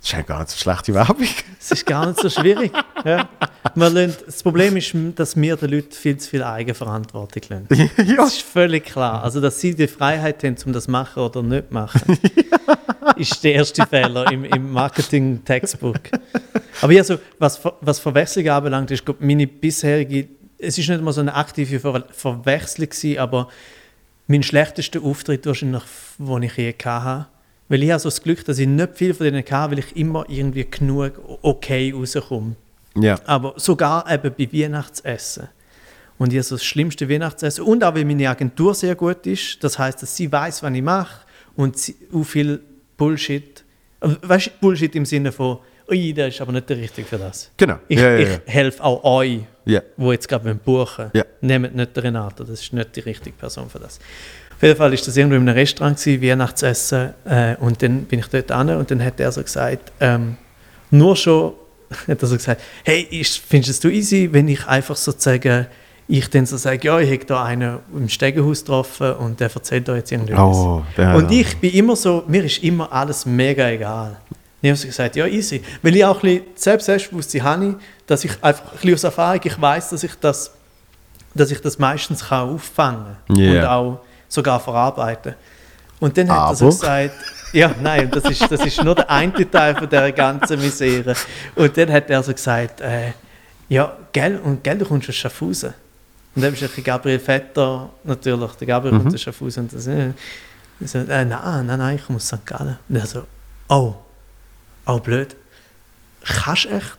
das 0.00 0.08
ist 0.10 0.14
eigentlich 0.14 0.26
gar 0.26 0.38
nicht 0.38 0.50
so 0.50 0.58
schlechte 0.58 0.94
Werbung. 0.94 1.26
Es 1.60 1.72
ist 1.72 1.84
gar 1.84 2.06
nicht 2.06 2.20
so 2.20 2.30
schwierig. 2.30 2.72
ja. 3.04 3.28
Lassen, 3.74 4.14
das 4.24 4.42
Problem 4.42 4.76
ist, 4.76 4.94
dass 5.16 5.36
wir 5.36 5.56
den 5.56 5.70
Leuten 5.70 5.92
viel 5.92 6.16
zu 6.16 6.30
viel 6.30 6.42
Eigenverantwortung 6.42 7.42
lassen. 7.48 7.90
ja. 8.06 8.16
Das 8.16 8.34
ist 8.34 8.42
völlig 8.42 8.84
klar. 8.84 9.24
Also, 9.24 9.40
dass 9.40 9.60
sie 9.60 9.74
die 9.74 9.88
Freiheit 9.88 10.42
haben, 10.44 10.56
um 10.66 10.72
das 10.72 10.84
zu 10.84 10.90
machen 10.92 11.20
oder 11.20 11.42
nicht 11.42 11.72
machen, 11.72 12.16
ist 13.16 13.42
der 13.42 13.54
erste 13.54 13.84
Fehler 13.86 14.30
im, 14.30 14.44
im 14.44 14.72
Marketing-Textbook. 14.72 16.00
Aber 16.80 16.92
ja, 16.92 17.04
so, 17.04 17.18
was, 17.38 17.60
was 17.80 17.98
Verwechslung 17.98 18.48
anbelangt, 18.48 18.90
ist 18.90 19.04
glaub, 19.04 19.20
meine 19.20 19.46
bisherige, 19.46 20.28
es 20.58 20.78
ist 20.78 20.88
nicht 20.88 21.02
mal 21.02 21.12
so 21.12 21.20
eine 21.20 21.34
aktive 21.34 21.80
Ver 21.80 22.04
Verwechslung 22.10 22.88
gewesen, 22.88 23.18
aber 23.18 23.48
mein 24.26 24.42
schlechtester 24.42 25.02
Auftritt 25.02 25.46
wahrscheinlich, 25.46 25.82
den 26.18 26.42
ich 26.42 26.56
je 26.56 26.74
hatte. 26.84 27.26
Weil 27.68 27.82
ich 27.82 27.90
habe 27.90 28.00
so 28.00 28.08
das 28.08 28.22
Glück, 28.22 28.44
dass 28.44 28.58
ich 28.58 28.66
nicht 28.66 28.96
viel 28.96 29.12
von 29.12 29.24
denen 29.24 29.44
hatte, 29.44 29.72
weil 29.72 29.78
ich 29.78 29.96
immer 29.96 30.24
irgendwie 30.28 30.64
genug 30.64 31.12
okay 31.42 31.92
rauskomme. 31.94 32.56
ja. 32.96 33.18
Aber 33.26 33.54
sogar 33.56 34.10
eben 34.10 34.32
bei 34.36 34.48
Weihnachtsessen. 34.52 35.48
Und 36.16 36.32
ich 36.32 36.38
habe 36.38 36.44
so 36.44 36.56
das 36.56 36.64
schlimmste 36.64 37.08
Weihnachtsessen. 37.08 37.64
Und 37.64 37.84
auch, 37.84 37.94
weil 37.94 38.04
meine 38.04 38.28
Agentur 38.28 38.74
sehr 38.74 38.94
gut 38.94 39.26
ist. 39.26 39.62
Das 39.62 39.78
heißt, 39.78 40.02
dass 40.02 40.16
sie 40.16 40.30
weiß, 40.30 40.62
was 40.62 40.72
ich 40.72 40.82
mache. 40.82 41.26
Und 41.56 41.78
sie, 41.78 41.94
auch 42.12 42.24
viel 42.24 42.60
Bullshit. 42.96 43.64
Also, 44.00 44.16
Weißt 44.22 44.46
du, 44.46 44.50
Bullshit 44.60 44.94
im 44.96 45.04
Sinne 45.04 45.30
von, 45.30 45.58
ui, 45.90 46.12
der 46.12 46.28
ist 46.28 46.40
aber 46.40 46.52
nicht 46.52 46.68
der 46.68 46.76
Richtige 46.76 47.06
für 47.06 47.18
das. 47.18 47.50
Genau. 47.56 47.76
Ich, 47.88 47.98
ja, 47.98 48.10
ja, 48.12 48.18
ich 48.18 48.28
ja. 48.28 48.38
helfe 48.46 48.84
auch 48.84 49.02
euch, 49.04 49.40
Ja. 49.64 49.80
wo 49.96 50.12
jetzt 50.12 50.28
gerade 50.28 50.54
buchen 50.54 51.10
Ja. 51.14 51.24
Nehmt 51.40 51.74
nicht 51.74 51.96
den 51.96 52.02
Renato, 52.02 52.44
das 52.44 52.60
ist 52.60 52.72
nicht 52.72 52.94
die 52.96 53.00
richtige 53.00 53.36
Person 53.36 53.68
für 53.70 53.78
das. 53.78 53.98
Auf 54.56 54.62
jeden 54.62 54.76
Fall 54.76 54.92
ist 54.92 55.06
das 55.06 55.16
irgendwo 55.16 55.36
in 55.36 55.42
einem 55.48 55.54
Restaurant 55.56 55.96
gewesen, 56.02 56.22
Weihnachtsessen. 56.22 57.10
Äh, 57.24 57.54
und 57.60 57.80
dann 57.80 58.02
bin 58.04 58.18
ich 58.18 58.26
dort 58.26 58.50
an 58.50 58.70
und 58.70 58.90
dann 58.90 59.02
hat 59.04 59.20
er 59.20 59.30
so 59.30 59.42
gesagt, 59.42 59.92
ähm, 60.00 60.36
nur 60.90 61.14
schon, 61.14 61.52
hat 62.08 62.20
er 62.20 62.26
so 62.28 62.36
gesagt, 62.36 62.60
hey, 62.84 63.06
findest 63.48 63.84
du 63.84 63.88
easy, 63.88 64.28
wenn 64.32 64.48
ich 64.48 64.66
einfach 64.66 64.96
sozusagen, 64.96 65.66
ich 66.10 66.28
dann 66.30 66.46
so 66.46 66.56
sage, 66.56 66.86
ja, 66.86 66.98
ich 66.98 67.10
habe 67.12 67.24
da 67.26 67.44
einen 67.44 67.78
im 67.94 68.08
Stegenhaus 68.08 68.60
getroffen 68.64 69.12
und 69.12 69.38
der 69.40 69.50
erzählt 69.54 69.86
da 69.86 69.94
jetzt 69.94 70.10
irgendwas. 70.10 70.38
Oh, 70.56 70.82
und 70.96 71.30
ich 71.30 71.56
bin 71.58 71.70
immer 71.74 71.94
so, 71.96 72.24
mir 72.26 72.42
ist 72.44 72.62
immer 72.64 72.90
alles 72.90 73.26
mega 73.26 73.68
egal. 73.70 74.16
Ich 74.60 74.70
habe 74.70 74.86
gesagt, 74.86 75.16
ja, 75.16 75.26
easy. 75.26 75.62
Weil 75.82 75.94
ich 75.96 76.04
auch 76.04 76.22
ein 76.22 76.42
bisschen 76.56 76.80
Selbstbewusstsein 76.80 77.42
habe, 77.44 77.74
dass 78.06 78.24
ich 78.24 78.32
einfach 78.42 78.64
ein 78.64 78.70
bisschen 78.72 78.94
aus 78.94 79.04
Erfahrung, 79.04 79.40
ich 79.44 79.60
weiß, 79.60 79.90
dass 79.90 80.02
ich 80.02 80.14
das, 80.20 80.50
dass 81.34 81.50
ich 81.50 81.60
das 81.60 81.78
meistens 81.78 82.24
kann 82.28 82.48
auffangen 82.48 83.16
kann 83.28 83.36
Ja. 83.36 83.52
und 83.52 83.66
auch 83.66 84.00
sogar 84.28 84.58
verarbeiten. 84.58 85.34
Und 86.00 86.16
dann 86.16 86.30
hat 86.30 86.50
er 86.50 86.54
so 86.56 86.66
gesagt, 86.66 87.14
ja, 87.52 87.74
nein, 87.80 88.10
das 88.10 88.24
ist, 88.24 88.50
das 88.50 88.64
ist 88.64 88.82
nur 88.82 88.94
der 88.94 89.08
eine 89.10 89.50
Teil 89.50 89.74
von 89.76 89.88
dieser 89.88 90.12
ganzen 90.12 90.60
Misere. 90.60 91.14
Und 91.54 91.76
dann 91.76 91.92
hat 91.92 92.10
er 92.10 92.22
so 92.22 92.32
gesagt, 92.32 92.80
äh, 92.80 93.12
ja, 93.68 93.96
gell, 94.12 94.38
und 94.42 94.62
gell, 94.64 94.78
du 94.78 94.84
kommst 94.84 95.08
aus 95.08 95.14
Schaffhausen. 95.14 95.72
Und 96.34 96.42
dann 96.42 96.52
ist 96.52 96.62
der 96.62 96.84
Gabriel 96.84 97.18
Vetter, 97.18 97.90
natürlich, 98.04 98.52
der 98.52 98.66
Gabriel 98.66 98.98
kommt 98.98 99.14
aus 99.14 99.20
Schaffhausen. 99.20 99.64
Und 99.64 99.72
das, 99.72 99.86
äh, 99.86 100.10
so, 100.84 100.98
äh, 100.98 101.24
nein, 101.24 101.28
nein, 101.66 101.66
nein, 101.78 101.96
ich 101.96 102.04
komme 102.06 102.16
aus 102.16 102.26
St. 102.28 102.44
Gallen. 102.46 102.78
Und 102.88 102.96
er 102.96 103.06
so, 103.06 103.22
oh, 103.68 103.94
oh, 104.88 104.98
blöd. 104.98 105.36
Kannst 106.24 106.64
du 106.64 106.70
echt, 106.70 106.98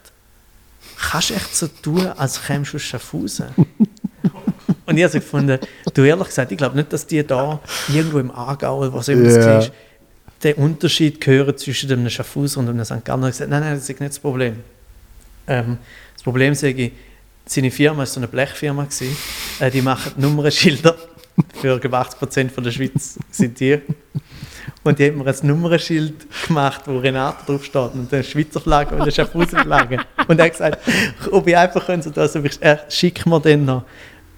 kannst 0.98 1.30
echt 1.30 1.54
so 1.54 1.68
tun, 1.68 2.06
als 2.06 2.42
kämst 2.42 2.72
du 2.72 2.76
aus 2.76 2.82
Schaffhausen? 2.82 3.48
Und 4.86 4.96
ich 4.96 5.04
habe 5.04 5.12
so 5.12 5.20
gefunden, 5.20 5.58
du 5.94 6.02
ehrlich 6.02 6.26
gesagt, 6.26 6.50
ich 6.50 6.58
glaube 6.58 6.76
nicht, 6.76 6.92
dass 6.92 7.06
die 7.06 7.24
da 7.24 7.60
irgendwo 7.88 8.18
im 8.18 8.30
Aargau 8.30 8.78
oder 8.78 8.92
was 8.92 9.08
immer 9.08 9.28
Ja. 9.28 9.58
das 9.58 9.70
den 10.42 10.54
Unterschied 10.54 11.24
hören 11.26 11.56
zwischen 11.56 11.92
einem 11.92 12.08
Schaffhauser 12.08 12.60
und 12.60 12.68
einem 12.68 12.84
St. 12.84 13.04
Galler. 13.04 13.18
Ich 13.18 13.22
habe 13.24 13.30
gesagt, 13.30 13.50
nein, 13.50 13.60
nein, 13.60 13.74
das 13.74 13.88
ist 13.88 14.00
nicht 14.00 14.12
das 14.12 14.18
Problem. 14.18 14.56
Ähm, 15.46 15.78
das 16.14 16.22
Problem 16.22 16.54
sage 16.54 16.86
ich, 16.86 16.92
seine 17.46 17.70
Firma 17.70 17.98
war 17.98 18.06
so 18.06 18.20
eine 18.20 18.28
Blechfirma. 18.28 18.84
Gewesen. 18.84 19.16
Äh, 19.58 19.70
die 19.70 19.82
machen 19.82 20.12
Nummernschilder. 20.16 20.96
Für 21.60 21.74
ich 21.74 21.80
glaube, 21.80 21.98
80% 21.98 22.50
von 22.50 22.64
der 22.64 22.70
Schweiz 22.70 23.18
sind 23.30 23.60
die. 23.60 23.80
Und 24.82 24.98
die 24.98 25.06
haben 25.08 25.18
mir 25.18 25.26
ein 25.26 25.46
Nummernschild 25.46 26.14
gemacht, 26.46 26.82
wo 26.86 26.98
Renate 26.98 27.44
draufsteht 27.46 27.92
und 27.92 28.12
eine 28.12 28.24
Schweizer 28.24 28.60
Flagge 28.60 28.94
und 28.94 29.02
eine 29.02 29.12
Schaffhauser 29.12 29.58
Flagge. 29.62 29.98
Und 30.26 30.38
er 30.38 30.46
hat 30.46 30.52
gesagt, 30.52 30.78
ob 31.30 31.46
ich 31.46 31.56
einfach 31.56 31.84
könnte, 31.84 32.04
so 32.04 32.10
das, 32.10 32.34
er 32.34 32.80
schickt 32.88 33.26
mir 33.26 33.40
dann 33.40 33.64
noch 33.66 33.84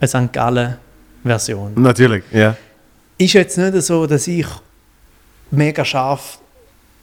eine 0.01 0.09
St. 0.09 0.32
Gallen-Version. 0.32 1.73
Natürlich, 1.77 2.24
ja. 2.32 2.56
Ist 3.19 3.35
jetzt 3.35 3.56
nicht 3.56 3.82
so, 3.82 4.06
dass 4.06 4.27
ich 4.27 4.47
mega 5.52 5.85
scharf 5.85 6.39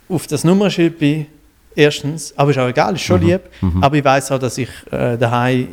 auf 0.10 0.28
das 0.28 0.44
Nummernschild 0.44 1.00
bin, 1.00 1.28
erstens, 1.76 2.34
aber 2.36 2.52
ist 2.52 2.58
auch 2.58 2.68
egal, 2.68 2.96
ist 2.96 3.04
schon 3.04 3.22
lieb. 3.22 3.42
Aber 3.80 3.96
ich 3.96 4.04
weiß 4.04 4.32
auch, 4.34 4.40
dass 4.40 4.58
ich 4.58 4.70
äh, 4.92 5.18
daheim 5.18 5.70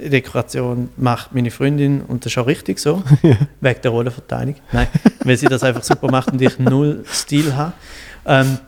Innendekoration 0.00 0.90
macht 0.96 1.34
meine 1.34 1.50
Freundin 1.50 2.02
und 2.02 2.24
das 2.24 2.32
ist 2.32 2.38
auch 2.38 2.46
richtig 2.46 2.78
so, 2.78 3.02
wegen 3.60 3.80
der 3.82 3.90
Rollenverteilung. 3.90 4.56
Nein, 4.72 4.88
weil 5.24 5.36
sie 5.36 5.46
das 5.46 5.62
einfach 5.62 5.82
super 5.82 6.10
macht 6.10 6.32
und 6.32 6.40
ich 6.42 6.58
null 6.58 7.04
Stil 7.10 7.54
habe. 7.54 7.72
Ähm, 8.26 8.58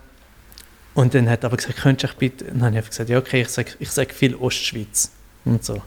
und 0.95 1.15
dann 1.15 1.29
hat 1.29 1.43
er 1.43 1.47
aber 1.47 1.57
gesagt, 1.57 1.79
könntest 1.79 2.15
du 2.15 2.19
bitte, 2.19 2.45
und 2.45 2.55
dann 2.55 2.63
habe 2.63 2.71
ich 2.73 2.77
einfach 2.79 2.91
gesagt, 2.91 3.11
ja 3.11 3.19
okay, 3.19 3.43
ich 3.43 3.49
sage 3.49 3.73
ich 3.79 3.91
sag 3.91 4.13
viel 4.13 4.35
Ostschweiz 4.35 5.11
und 5.45 5.65
so. 5.65 5.83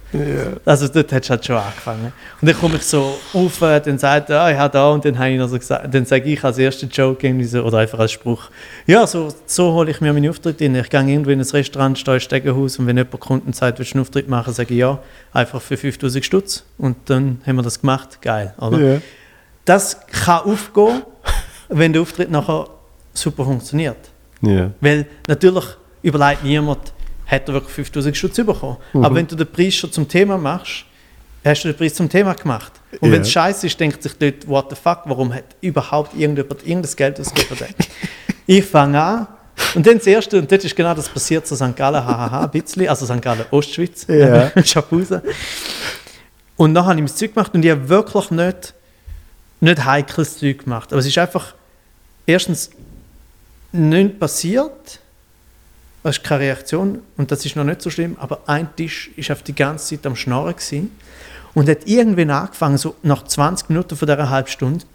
Also 0.66 0.88
dort 0.90 1.12
hat 1.14 1.24
es 1.24 1.30
halt 1.30 1.46
schon 1.46 1.56
angefangen. 1.56 2.12
Und 2.42 2.48
dann 2.48 2.60
komme 2.60 2.76
ich 2.76 2.84
so 2.84 3.18
auf, 3.34 3.62
äh, 3.62 3.80
dann 3.80 3.98
sagt 3.98 4.30
er, 4.30 4.42
ah, 4.42 4.52
ich 4.52 4.58
habe 4.58 4.74
da, 4.74 4.90
und 4.90 5.06
dann, 5.06 5.18
habe 5.18 5.30
ich 5.30 5.40
noch 5.40 5.48
so 5.48 5.58
gesagt, 5.58 5.94
dann 5.94 6.06
sage 6.06 6.26
ich 6.26 6.44
als 6.44 6.58
ersten 6.58 6.90
Joke 6.90 7.46
so, 7.46 7.64
oder 7.64 7.78
einfach 7.78 8.00
als 8.00 8.12
Spruch, 8.12 8.50
ja, 8.86 9.08
so, 9.08 9.30
so 9.46 9.74
hole 9.74 9.92
ich 9.92 10.02
mir 10.02 10.12
meine 10.12 10.30
Auftritte 10.30 10.66
in. 10.66 10.76
Ich 10.76 10.90
gehe 10.90 11.00
irgendwo 11.00 11.30
in 11.30 11.40
ein 11.40 11.46
Restaurant, 11.46 11.98
stehe 11.98 12.18
im 12.18 12.22
Stegenhaus 12.22 12.78
und 12.80 12.88
wenn 12.88 12.98
jemand 12.98 13.20
Kunden 13.20 13.54
sagt, 13.54 13.80
willst 13.80 13.94
du 13.94 13.96
einen 13.96 14.02
Auftritt 14.02 14.28
machen, 14.28 14.54
sage 14.54 14.74
ich 14.74 14.80
ja, 14.80 15.00
einfach 15.32 15.62
für 15.62 15.78
5000 15.78 16.26
Stutz. 16.26 16.64
Und 16.78 16.98
dann 17.06 17.40
haben 17.46 17.56
wir 17.56 17.64
das 17.64 17.80
gemacht, 17.80 18.22
geil, 18.22 18.54
oder? 18.60 18.80
Ja. 18.80 19.02
Das 19.64 20.06
kann 20.08 20.42
aufgehen, 20.42 21.04
wenn 21.70 21.94
der 21.94 22.02
Auftritt 22.02 22.30
nachher 22.30 22.68
super 23.14 23.46
funktioniert. 23.46 23.98
Ja. 24.42 24.72
Weil 24.82 25.06
natürlich 25.28 25.66
überlegt 26.04 26.44
niemand, 26.44 26.94
hat 27.28 27.48
er 27.48 27.54
wirklich 27.54 27.74
5000 27.74 28.16
Stutz 28.16 28.36
bekommen. 28.38 28.78
Aber 28.94 29.16
wenn 29.16 29.28
du 29.28 29.36
den 29.36 29.48
Preis 29.48 29.76
schon 29.76 29.92
zum 29.92 30.08
Thema 30.08 30.38
machst, 30.38 30.86
hast 31.44 31.64
du 31.64 31.70
den 31.70 31.78
Preis 31.78 31.94
zum 31.94 32.10
Thema 32.10 32.34
gemacht. 32.34 32.74
Und 33.00 33.12
wenn 33.12 33.22
es 33.22 33.32
scheiße 33.32 33.68
ist, 33.68 33.80
denkt 33.80 34.02
sich 34.02 34.14
dort, 34.18 34.48
what 34.48 34.70
the 34.70 34.76
fuck, 34.76 35.02
warum 35.06 35.34
hat 35.34 35.44
überhaupt 35.62 36.16
irgendjemand 36.16 36.66
irgendein 36.66 36.96
Geld 36.96 37.20
ausgegeben? 37.20 37.68
ich 38.48 38.66
fange 38.66 39.02
an. 39.02 39.28
Und 39.74 39.88
dann 39.88 39.98
das 39.98 40.08
Erste, 40.08 40.40
und 40.40 40.52
das 40.52 40.64
ist 40.66 40.76
genau 40.76 40.94
das 40.94 41.08
passiert 41.08 41.48
zu 41.48 41.56
St. 41.56 41.76
Gallen, 41.76 42.04
hahaha, 42.06 42.44
ein 42.44 42.50
bisschen, 42.52 42.88
also 42.88 43.06
St. 43.06 43.22
Gallen 43.22 43.46
Ostschweiz, 43.52 44.06
Ja. 44.08 44.52
Schaffhausen. 44.64 45.22
Und 46.58 46.74
dann 46.74 46.86
habe 46.86 46.96
ich 46.96 47.02
mein 47.02 47.08
Zeug 47.08 47.34
gemacht 47.34 47.54
und 47.54 47.64
ich 47.64 47.72
habe 47.72 47.88
wirklich 47.90 48.32
nicht, 48.32 48.74
nicht 49.62 49.86
heikles 49.86 50.40
Zeug 50.40 50.64
gemacht. 50.64 50.92
Aber 50.92 51.00
es 51.00 51.06
ist 51.06 51.18
einfach 51.18 51.54
erstens 52.26 52.70
nichts 53.72 54.20
passiert. 54.20 55.00
Es 56.08 56.18
ist 56.18 56.24
keine 56.24 56.42
Reaktion 56.42 57.00
und 57.18 57.32
das 57.32 57.44
ist 57.48 57.56
noch 57.56 57.64
nicht 57.64 57.82
so 57.82 57.90
schlimm, 57.90 58.16
aber 58.20 58.42
ein 58.46 58.70
Tisch 58.76 59.10
ist 59.16 59.32
auf 59.32 59.42
die 59.42 59.56
ganze 59.56 59.96
Zeit 59.96 60.06
am 60.06 60.16
Schnorren 60.16 60.56
gewesen 60.56 60.92
und 61.56 61.68
hat 61.68 61.88
irgendwann 61.88 62.30
angefangen, 62.30 62.78
so 62.78 62.94
nach 63.02 63.24
20 63.24 63.70
Minuten 63.70 63.96
von 63.96 64.08
dieser 64.08 64.30
halben 64.30 64.48
Stunde, 64.48 64.86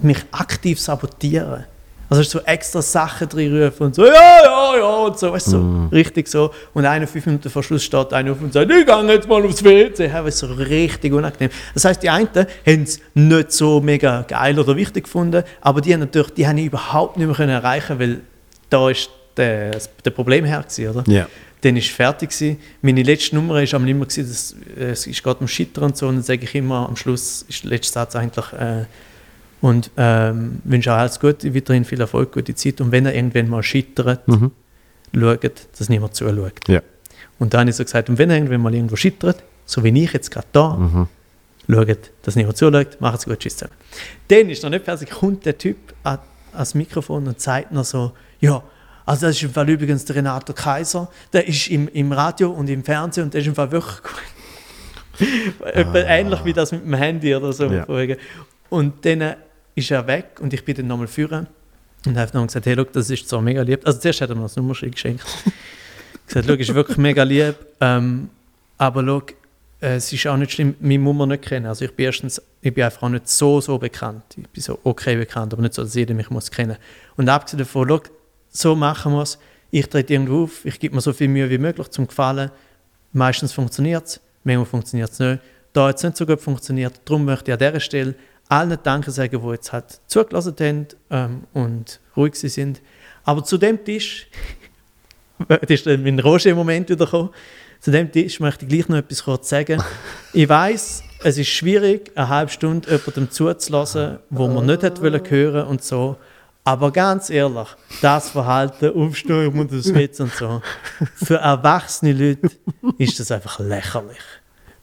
mich 0.00 0.24
aktiv 0.32 0.80
sabotieren. 0.80 1.66
Also 2.08 2.22
so 2.22 2.40
extra 2.40 2.80
Sachen 2.80 3.28
drin 3.28 3.62
rufen 3.62 3.84
und 3.84 3.94
so, 3.94 4.06
ja, 4.06 4.12
ja, 4.12 4.76
ja, 4.78 4.96
und 5.04 5.18
so, 5.18 5.32
weißt, 5.32 5.48
du, 5.48 5.50
so 5.50 5.88
richtig 5.92 6.28
so. 6.28 6.50
Und 6.72 6.86
einer 6.86 7.06
fünf 7.06 7.26
Minuten 7.26 7.50
vor 7.50 7.62
Schluss 7.62 7.84
steht 7.84 8.14
einer 8.14 8.32
auf 8.32 8.40
und 8.40 8.54
sagt, 8.54 8.70
ich 8.70 8.86
gehe 8.86 9.12
jetzt 9.12 9.28
mal 9.28 9.44
aufs 9.44 9.62
WC. 9.62 10.06
Ja, 10.06 10.24
weißt, 10.24 10.38
so 10.38 10.46
richtig 10.46 11.12
unangenehm. 11.12 11.50
Das 11.74 11.84
heißt, 11.84 12.02
die 12.02 12.08
einen 12.08 12.28
haben 12.28 12.82
es 12.82 13.00
nicht 13.12 13.52
so 13.52 13.80
mega 13.80 14.22
geil 14.22 14.58
oder 14.58 14.76
wichtig 14.76 15.04
gefunden, 15.04 15.42
aber 15.60 15.82
die 15.82 15.92
haben 15.92 16.00
natürlich, 16.00 16.32
die 16.32 16.46
haben 16.46 16.56
ich 16.56 16.66
überhaupt 16.66 17.18
nicht 17.18 17.26
mehr 17.26 17.36
können 17.36 17.50
erreichen, 17.50 17.98
weil 17.98 18.20
da 18.70 18.88
ist 18.88 19.10
der, 19.36 19.78
der 20.04 20.10
Problem 20.10 20.44
her 20.44 20.60
gewesen, 20.66 20.88
oder? 20.96 21.04
Ja. 21.10 21.26
Dann 21.62 21.76
ist 21.76 21.88
fertig 21.90 22.30
gewesen. 22.30 22.58
Meine 22.82 23.02
letzte 23.02 23.36
Nummer 23.36 23.54
war 23.54 23.62
aber 23.74 23.86
immer 23.86 24.04
gewesen, 24.06 24.28
dass, 24.28 24.56
es 24.76 25.06
ist 25.06 25.22
gerade 25.22 25.40
am 25.40 25.48
Scheitern 25.48 25.84
und 25.84 25.96
so 25.96 26.08
und 26.08 26.16
dann 26.16 26.22
sage 26.24 26.42
ich 26.44 26.54
immer 26.54 26.88
am 26.88 26.96
Schluss 26.96 27.44
ist 27.48 27.62
der 27.62 27.70
letzte 27.70 27.92
Satz 27.92 28.16
eigentlich 28.16 28.52
äh, 28.52 28.84
und 29.60 29.90
ähm, 29.96 30.60
wünsche 30.64 30.92
auch 30.92 30.98
alles 30.98 31.20
Gute, 31.20 31.54
weiterhin 31.54 31.84
viel 31.84 32.00
Erfolg, 32.00 32.32
gute 32.32 32.54
Zeit 32.56 32.80
und 32.80 32.90
wenn 32.90 33.06
er 33.06 33.14
irgendwann 33.14 33.48
mal 33.48 33.62
scheitert, 33.62 34.22
schaut, 35.14 35.68
dass 35.78 35.88
niemand 35.88 36.14
zuschaut. 36.14 36.68
Ja. 36.68 36.82
Und 37.38 37.54
dann 37.54 37.60
habe 37.60 37.70
ich 37.70 37.76
so 37.76 37.84
gesagt, 37.84 38.08
und 38.08 38.18
wenn 38.18 38.30
irgendwann 38.30 38.60
mal 38.60 38.74
irgendwo 38.74 38.96
scheitert, 38.96 39.42
so 39.64 39.84
wie 39.84 40.02
ich 40.02 40.12
jetzt 40.12 40.30
gerade 40.30 40.46
da, 40.52 40.76
Mhm. 40.76 41.06
schaut, 41.68 42.10
dass 42.22 42.34
niemand 42.34 42.56
zuschaut, 42.56 43.00
macht 43.00 43.20
es 43.20 43.24
gut, 43.24 43.38
tschüss 43.38 43.56
zusammen. 43.56 43.76
Dann 44.28 44.50
ist 44.50 44.62
noch 44.64 44.70
nicht 44.70 44.84
fertig, 44.84 45.10
kommt 45.10 45.46
der 45.46 45.56
Typ 45.56 45.76
an, 46.02 46.18
ans 46.52 46.74
Mikrofon 46.74 47.26
und 47.28 47.40
sagt 47.40 47.70
noch 47.72 47.84
so, 47.84 48.12
ja, 48.40 48.62
also 49.04 49.26
das 49.26 49.36
ist 49.36 49.42
im 49.42 49.50
Fall 49.50 49.68
übrigens 49.68 50.04
der 50.04 50.16
Renato 50.16 50.52
Kaiser, 50.52 51.08
der 51.32 51.46
ist 51.46 51.68
im, 51.68 51.88
im 51.88 52.12
Radio 52.12 52.50
und 52.50 52.68
im 52.68 52.84
Fernsehen 52.84 53.24
und 53.24 53.34
der 53.34 53.40
ist 53.40 53.46
im 53.46 53.54
Fall 53.54 53.70
wirklich 53.70 54.02
gut. 54.02 55.28
Etwa 55.64 55.98
ähnlich 55.98 56.44
wie 56.44 56.52
das 56.52 56.72
mit 56.72 56.84
dem 56.84 56.94
Handy 56.94 57.34
oder 57.34 57.52
so. 57.52 57.66
Ah. 57.66 58.00
Ja. 58.00 58.16
Und 58.70 59.04
dann 59.04 59.36
ist 59.74 59.90
er 59.90 60.06
weg 60.06 60.38
und 60.40 60.52
ich 60.52 60.64
bin 60.64 60.74
dann 60.76 60.86
nochmal 60.86 61.06
führen 61.06 61.46
und 62.06 62.18
habe 62.18 62.36
noch 62.36 62.46
gesagt, 62.46 62.66
hey, 62.66 62.74
look, 62.74 62.92
das 62.92 63.10
ist 63.10 63.28
zwar 63.28 63.40
mega 63.40 63.62
lieb. 63.62 63.80
Also 63.84 63.98
zuerst 63.98 64.20
hat 64.20 64.30
er 64.30 64.36
mir 64.36 64.42
das 64.42 64.56
Nummerschild 64.56 64.94
geschenkt. 64.94 65.24
gesagt, 66.26 66.46
look, 66.46 66.60
ist 66.60 66.74
wirklich 66.74 66.96
mega 66.96 67.22
lieb, 67.22 67.54
ähm, 67.80 68.30
aber 68.78 69.02
look, 69.02 69.34
es 69.80 70.12
ist 70.12 70.26
auch 70.28 70.36
nicht 70.36 70.52
schlimm, 70.52 70.76
muss 70.80 71.16
man 71.16 71.30
nicht 71.30 71.42
kennen. 71.42 71.66
Also 71.66 71.84
ich 71.84 71.94
bin 71.94 72.06
erstens, 72.06 72.40
ich 72.60 72.72
bin 72.72 72.84
einfach 72.84 73.02
auch 73.02 73.08
nicht 73.08 73.28
so, 73.28 73.60
so 73.60 73.78
bekannt. 73.78 74.22
Ich 74.36 74.48
bin 74.48 74.62
so 74.62 74.78
okay 74.84 75.16
bekannt, 75.16 75.52
aber 75.52 75.62
nicht 75.62 75.74
so, 75.74 75.82
dass 75.82 75.94
jeder 75.94 76.14
mich 76.14 76.30
muss 76.30 76.50
kennen. 76.50 76.76
Und 77.16 77.28
abgesehen 77.28 77.58
davon, 77.58 77.88
look, 77.88 78.10
so 78.52 78.76
machen 78.76 79.14
es. 79.18 79.38
Ich 79.70 79.88
trete 79.88 80.12
irgendwo 80.12 80.44
auf, 80.44 80.64
ich 80.64 80.78
gebe 80.78 80.94
mir 80.94 81.00
so 81.00 81.12
viel 81.12 81.28
Mühe 81.28 81.48
wie 81.50 81.58
möglich 81.58 81.88
zum 81.88 82.06
Gefallen. 82.06 82.50
Meistens 83.12 83.52
funktioniert 83.52 84.06
es, 84.06 84.20
manchmal 84.44 84.66
funktioniert 84.66 85.10
es 85.10 85.18
nicht. 85.18 85.40
Da 85.72 85.88
hat 85.88 85.96
es 85.96 86.02
nicht 86.02 86.16
so 86.16 86.26
gut 86.26 86.40
funktioniert, 86.40 87.00
darum 87.04 87.24
möchte 87.24 87.50
ich 87.50 87.52
an 87.54 87.58
dieser 87.58 87.80
Stelle 87.80 88.14
allen 88.48 88.78
Danke 88.82 89.10
sagen, 89.10 89.40
die 89.42 89.48
jetzt 89.50 89.72
halt 89.72 90.00
zugelassen 90.06 90.54
haben 90.60 90.86
ähm, 91.10 91.44
und 91.54 92.00
ruhig 92.16 92.34
sind. 92.34 92.82
Aber 93.24 93.42
zu 93.42 93.56
dem 93.56 93.82
Tisch, 93.82 94.28
das 95.48 95.58
ist 95.68 95.86
dann 95.86 96.02
mein 96.02 96.18
Roger-Moment 96.18 96.90
wieder 96.90 97.30
zu 97.82 97.90
dem 97.90 98.12
Tisch 98.12 98.38
möchte 98.38 98.64
ich 98.64 98.70
gleich 98.70 98.88
noch 98.88 98.98
etwas 98.98 99.24
kurz 99.24 99.48
sagen. 99.48 99.82
Ich 100.32 100.48
weiß, 100.48 101.02
es 101.24 101.36
ist 101.36 101.48
schwierig, 101.48 102.12
eine 102.14 102.28
halbe 102.28 102.52
Stunde 102.52 102.88
jemandem 102.88 103.28
zuzulassen, 103.28 104.18
wo 104.30 104.46
man 104.46 104.66
nicht 104.66 104.84
hat 104.84 105.00
hören 105.00 105.66
und 105.66 105.82
so. 105.82 106.16
Aber 106.64 106.92
ganz 106.92 107.28
ehrlich, 107.28 107.68
das 108.00 108.30
Verhalten, 108.30 108.94
Aufstehen 108.96 109.58
und 109.58 109.72
das 109.72 109.92
Witz 109.92 110.20
und 110.20 110.32
so, 110.32 110.62
für 111.16 111.36
erwachsene 111.36 112.12
Leute 112.12 112.50
ist 112.98 113.18
das 113.18 113.32
einfach 113.32 113.58
lächerlich. 113.58 114.20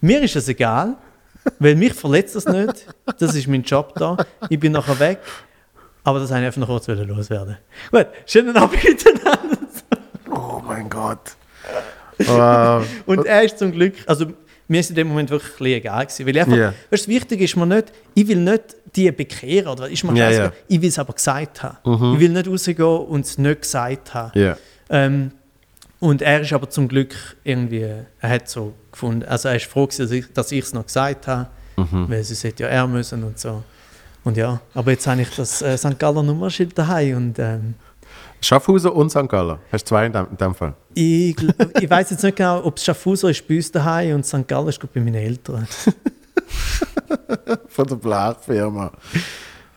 Mir 0.02 0.22
ist 0.22 0.36
es 0.36 0.50
egal, 0.50 0.98
weil 1.58 1.76
mich 1.76 1.94
verletzt 1.94 2.36
das 2.36 2.46
nicht. 2.46 2.86
Das 3.18 3.34
ist 3.34 3.48
mein 3.48 3.64
Job 3.64 3.94
da. 3.96 4.18
Ich 4.50 4.60
bin 4.60 4.74
nachher 4.74 5.00
weg. 5.00 5.20
Aber 6.04 6.20
das 6.20 6.30
wollte 6.30 6.42
ich 6.42 6.48
einfach 6.48 6.60
noch 6.60 6.68
kurz 6.68 6.88
wieder 6.88 7.06
loswerden. 7.06 7.58
Gut, 7.92 8.08
schönen 8.26 8.56
Abend 8.58 8.84
miteinander. 8.84 9.58
Oh 10.32 10.62
mein 10.66 10.90
Gott. 10.90 11.36
Wow. 12.18 12.86
Und 13.06 13.26
er 13.26 13.44
ist 13.44 13.58
zum 13.58 13.72
Glück, 13.72 13.94
also 14.06 14.34
mir 14.70 14.80
ist 14.80 14.90
in 14.92 14.96
dem 14.96 15.08
Moment 15.10 15.30
wirklich 15.30 15.76
egal 15.76 16.06
gewesen, 16.06 16.26
weil 16.26 16.40
einfach, 16.40 16.56
Ja. 16.56 16.74
weißt, 16.92 17.08
wichtig 17.08 17.42
ist 17.42 17.58
mir 17.58 17.66
nicht, 17.66 17.92
ich 18.16 18.28
will 18.28 18.38
nicht 18.38 18.64
die 18.96 19.12
bekehren 19.12 19.68
oder 19.68 19.90
ist 19.90 20.04
mir 20.04 20.16
scheißegal, 20.16 20.46
ja. 20.48 20.54
ich 20.68 20.82
will 20.82 20.90
es 20.90 20.98
aber 21.00 21.14
gesagt 21.14 21.62
haben. 21.64 21.78
Ich 22.14 22.20
will 22.20 22.30
nicht 22.30 22.48
rausgehen 22.48 22.86
und 22.86 23.26
es 23.26 23.38
nicht 23.38 23.62
gesagt 23.62 24.14
haben. 24.14 24.40
Ja. 24.40 24.58
Ähm, 24.90 25.32
und 26.00 26.22
er 26.22 26.42
ist 26.42 26.54
aber 26.54 26.70
zum 26.70 26.88
Glück 26.88 27.14
irgendwie, 27.44 27.82
er 28.22 28.30
hat 28.30 28.48
so 28.48 28.74
gefunden, 28.92 29.26
also 29.26 29.50
er 29.50 29.58
ist 29.58 29.66
froh 29.66 29.86
gewesen, 29.86 30.26
dass 30.34 30.52
ich 30.52 30.64
es 30.64 30.74
noch 30.74 30.86
gesagt 30.86 31.28
habe, 31.28 31.48
weil 31.76 32.24
sie 32.24 32.48
hätte 32.48 32.64
ja 32.64 32.70
er 32.70 32.88
müssen 32.88 33.24
und 33.24 33.38
so. 33.40 33.64
Und 34.24 34.38
ja, 34.38 34.62
aber 34.74 34.92
jetzt 34.92 35.08
habe 35.08 35.22
ich 35.22 35.30
das 35.36 35.62
äh, 35.62 35.78
St. 35.78 35.98
Galler 35.98 36.24
Nummerschild 36.24 36.78
daheim 36.78 37.18
und 37.18 37.40
ähm, 37.40 37.74
Schaffhausen 38.42 38.92
und 38.92 39.10
St. 39.10 39.28
Gallen. 39.28 39.58
Hast 39.72 39.84
du 39.86 39.90
zwei 39.90 40.06
in 40.06 40.14
dem, 40.14 40.28
in 40.32 40.38
dem 40.38 40.56
Fall? 40.56 40.74
ich, 40.94 41.36
ich 41.82 41.90
weiß 41.90 42.10
jetzt 42.12 42.24
nicht 42.24 42.36
genau, 42.38 42.64
ob 42.64 42.78
es 42.78 42.86
Schaffhauser 42.86 43.30
ist 43.30 43.48
bei 43.48 43.56
uns 43.58 43.72
daheim 43.72 44.16
und 44.16 44.26
St. 44.26 44.48
Galler 44.48 44.70
ist 44.70 44.80
bei 44.94 45.00
meinen 45.02 45.16
Eltern. 45.16 45.68
Von 47.68 47.86
der 47.88 47.96
Blechfirma. 47.96 48.92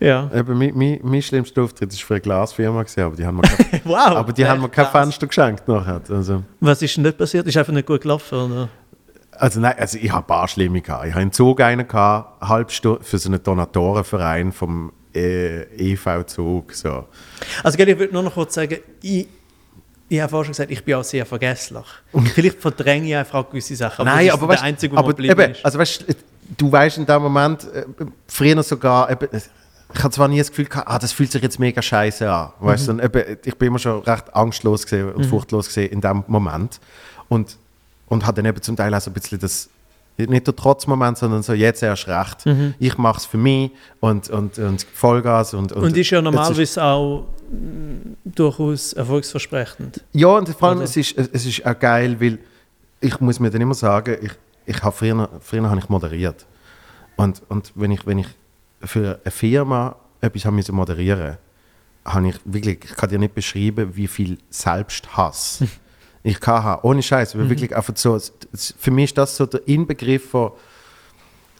Ja. 0.00 0.30
Eben, 0.34 0.58
mein, 0.58 0.72
mein, 0.74 0.98
mein 1.02 1.22
schlimmster 1.22 1.62
Auftritt 1.62 1.92
war 1.92 1.98
für 1.98 2.14
eine 2.14 2.20
Glasfirma, 2.20 2.82
gewesen, 2.82 3.00
aber 3.02 3.14
die 3.16 3.24
haben 3.26 3.36
mir 3.36 3.42
kein, 3.42 3.80
Wow. 3.84 3.96
aber 4.16 4.32
die 4.32 4.44
haben 4.46 4.60
mir 4.60 4.68
kein? 4.68 4.86
Fenster 4.86 5.26
geschenkt 5.28 5.68
nachher. 5.68 6.00
Also, 6.08 6.42
Was 6.60 6.82
ist 6.82 6.96
denn 6.96 7.04
nicht 7.04 7.18
passiert? 7.18 7.46
Ist 7.46 7.56
einfach 7.56 7.72
nicht 7.72 7.86
gut 7.86 8.00
gelaufen, 8.00 8.38
oder? 8.38 8.68
also 9.38 9.60
nein, 9.60 9.74
also 9.78 9.98
ich 9.98 10.10
habe 10.10 10.24
ein 10.24 10.26
paar 10.26 10.48
schlimme 10.48 10.80
gehabt. 10.80 11.06
Ich 11.06 11.12
habe 11.12 11.22
einen 11.22 11.32
Zug 11.32 11.60
einen 11.60 11.86
gehabt, 11.86 12.42
eine 12.42 12.48
halbe 12.48 12.70
Stunde 12.72 13.02
für 13.04 13.18
so 13.18 13.28
einen 13.28 13.42
Donatorenverein 13.42 14.52
vom 14.52 14.92
äh, 15.14 15.92
EV-Zug. 15.92 16.72
So. 16.74 17.06
Also, 17.62 17.78
ich 17.78 17.98
würde 17.98 18.12
nur 18.12 18.22
noch 18.22 18.34
kurz 18.34 18.54
sagen, 18.54 18.78
ich, 19.02 19.26
ich 20.08 20.20
habe 20.20 20.30
vorhin 20.30 20.46
schon 20.46 20.52
gesagt, 20.52 20.70
ich 20.70 20.84
bin 20.84 20.94
auch 20.94 21.04
sehr 21.04 21.24
vergesslich. 21.26 21.84
Vielleicht 22.34 22.60
verdränge 22.60 23.08
ich 23.08 23.16
einfach 23.16 23.48
gewisse 23.48 23.76
Sachen. 23.76 24.04
Nein, 24.04 24.26
das 24.26 24.34
aber 24.34 24.46
ist 24.46 24.50
weißt, 24.52 24.62
einzige, 24.62 24.96
aber 24.96 25.18
eben, 25.18 25.54
also 25.62 25.78
weißt, 25.78 26.04
du 26.56 26.72
weißt 26.72 26.98
in 26.98 27.06
dem 27.06 27.22
Moment, 27.22 27.64
äh, 27.72 27.84
früher 28.26 28.62
sogar, 28.62 29.10
eben, 29.10 29.28
ich 29.94 30.02
habe 30.02 30.10
zwar 30.12 30.28
nie 30.28 30.38
das 30.38 30.48
Gefühl 30.48 30.66
gehabt, 30.66 30.88
ah, 30.88 30.98
das 30.98 31.12
fühlt 31.12 31.30
sich 31.32 31.42
jetzt 31.42 31.58
mega 31.58 31.82
scheiße 31.82 32.30
an. 32.30 32.52
Weißt, 32.60 32.88
Mhm. 32.88 32.98
du, 32.98 33.04
eben, 33.04 33.38
ich 33.44 33.56
bin 33.56 33.68
immer 33.68 33.78
schon 33.78 34.02
recht 34.02 34.34
angstlos 34.34 34.84
und 34.90 35.26
furchtlos 35.26 35.66
gesehen 35.66 35.90
in 35.92 36.00
dem 36.00 36.24
Moment. 36.28 36.80
Und, 37.28 37.56
und 38.08 38.26
habe 38.26 38.36
dann 38.36 38.46
eben 38.46 38.60
zum 38.62 38.76
Teil 38.76 38.94
auch 38.94 39.00
so 39.00 39.10
ein 39.10 39.14
bisschen 39.14 39.38
das, 39.38 39.68
nicht 40.18 40.46
der 40.46 40.54
Trotzmoment, 40.54 41.18
sondern 41.18 41.42
so 41.42 41.52
jetzt 41.52 41.82
erst 41.82 42.06
recht. 42.06 42.44
Ich 42.78 42.98
mache 42.98 43.18
es 43.18 43.26
für 43.26 43.38
mich 43.38 43.70
und, 44.00 44.28
und, 44.30 44.58
und 44.58 44.86
Vollgas. 44.92 45.54
Und, 45.54 45.74
Mhm. 45.74 45.82
Und 45.82 45.96
ist 45.96 46.10
ja 46.10 46.20
normalerweise 46.22 46.82
auch 46.82 47.26
mh, 47.50 48.16
durchaus 48.24 48.92
erfolgsversprechend. 48.92 50.04
Ja, 50.12 50.28
und 50.28 50.48
vor 50.50 50.68
allem, 50.68 50.78
Oder? 50.78 50.84
es 50.84 50.96
ist, 50.96 51.16
es 51.16 51.46
ist 51.46 51.64
auch 51.64 51.78
geil, 51.78 52.20
weil 52.20 52.38
ich 53.00 53.20
muss 53.20 53.40
mir 53.40 53.50
dann 53.50 53.60
immer 53.60 53.74
sagen, 53.74 54.16
ich, 54.22 54.32
ich 54.66 54.82
habe 54.82 54.94
früher, 54.94 55.28
früher 55.40 55.68
habe 55.68 55.80
ich 55.80 55.88
moderiert. 55.88 56.46
Und, 57.16 57.42
und 57.48 57.72
wenn, 57.74 57.90
ich, 57.90 58.06
wenn 58.06 58.18
ich 58.18 58.28
für 58.82 59.20
eine 59.22 59.30
Firma 59.30 59.96
etwas 60.20 60.44
habe 60.44 60.56
müssen 60.56 60.74
moderieren 60.74 61.38
habe 62.04 62.28
ich 62.28 62.36
wirklich, 62.44 62.78
ich 62.84 62.96
kann 62.96 63.08
dir 63.10 63.18
nicht 63.18 63.34
beschreiben, 63.34 63.94
wie 63.94 64.08
viel 64.08 64.38
Selbsthass 64.50 65.62
ich 66.22 66.40
kann 66.40 66.62
haben. 66.62 66.82
Ohne 66.82 67.02
Scheiß, 67.02 67.36
weil 67.36 67.48
wirklich 67.48 67.74
einfach 67.74 67.96
so, 67.96 68.18
für 68.78 68.90
mich 68.90 69.04
ist 69.04 69.18
das 69.18 69.36
so 69.36 69.46
der 69.46 69.66
Inbegriff 69.66 70.30
von, 70.30 70.52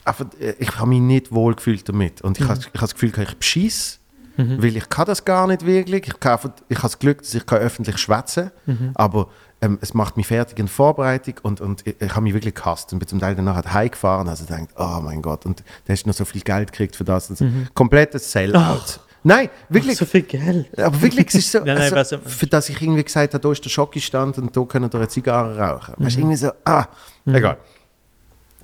einfach, 0.05 0.26
äh, 0.41 0.55
ich 0.58 0.76
habe 0.78 0.89
mich 0.89 1.00
nicht 1.00 1.32
wohl 1.32 1.55
gefühlt 1.55 1.89
damit. 1.89 2.23
Und 2.23 2.39
ich 2.39 2.47
habe 2.47 2.60
ich 2.60 2.66
habe 2.66 2.78
das 2.78 2.94
Gefühl, 2.94 3.12
ich 3.16 3.36
beschiss, 3.36 3.99
weil 4.36 4.76
ich 4.76 4.89
kann 4.89 5.07
das 5.07 5.24
gar 5.24 5.47
nicht 5.47 5.66
wirklich. 5.66 6.07
Ich, 6.07 6.20
kann 6.20 6.32
einfach, 6.32 6.50
ich 6.68 6.78
habe 6.78 6.89
das 6.89 6.99
Glück, 6.99 7.18
dass 7.18 7.34
ich 7.34 7.44
kann 7.44 7.58
öffentlich 7.58 7.99
schwätzen 7.99 8.50
aber 8.94 9.28
ähm, 9.62 9.78
es 9.81 9.94
macht 9.94 10.16
mich 10.16 10.26
fertig 10.26 10.58
in 10.58 10.66
Vorbereitung 10.66 11.34
und, 11.42 11.60
und 11.60 11.86
ich, 11.86 11.94
ich 12.00 12.10
habe 12.10 12.23
mich 12.23 12.34
wirklich 12.34 12.55
gehasst 12.55 12.92
und 12.92 12.99
bin 12.99 13.07
zum 13.07 13.20
Teil 13.20 13.36
danach 13.36 13.55
halt 13.55 13.73
heimgefahren 13.73 14.28
also 14.28 14.44
gedacht, 14.44 14.70
oh 14.76 15.00
mein 15.02 15.23
Gott, 15.23 15.47
und 15.47 15.62
da 15.84 15.92
hast 15.92 16.05
noch 16.07 16.15
so 16.15 16.24
viel 16.24 16.41
Geld 16.41 16.73
gekriegt 16.73 16.97
für 16.97 17.05
das. 17.05 17.31
Und 17.31 17.39
so. 17.39 17.47
Komplettes 17.73 18.32
Sellout. 18.32 18.99
Nein, 19.25 19.51
wirklich. 19.68 19.97
So 19.97 20.05
viel 20.05 20.23
Geld. 20.23 20.78
Aber 20.78 21.01
wirklich, 21.01 21.28
es 21.28 21.34
ist 21.34 21.52
so, 21.52 21.59
Nein, 21.65 21.78
nein, 21.78 21.94
also, 21.94 22.18
für 22.18 22.47
das 22.47 22.68
ich 22.68 22.81
irgendwie 22.81 23.05
gesagt 23.05 23.34
habe, 23.34 23.42
da 23.42 23.52
ist 23.52 23.65
der 23.65 23.70
Schokistand 23.70 24.39
und 24.39 24.57
da 24.57 24.65
können 24.65 24.92
wir 24.92 24.99
eine 24.99 25.09
Zigarre 25.09 25.59
rauchen. 25.59 25.94
Weißt 25.99 26.17
du, 26.17 26.20
irgendwie 26.20 26.36
so, 26.36 26.51
ah, 26.65 26.86
egal. 27.26 27.59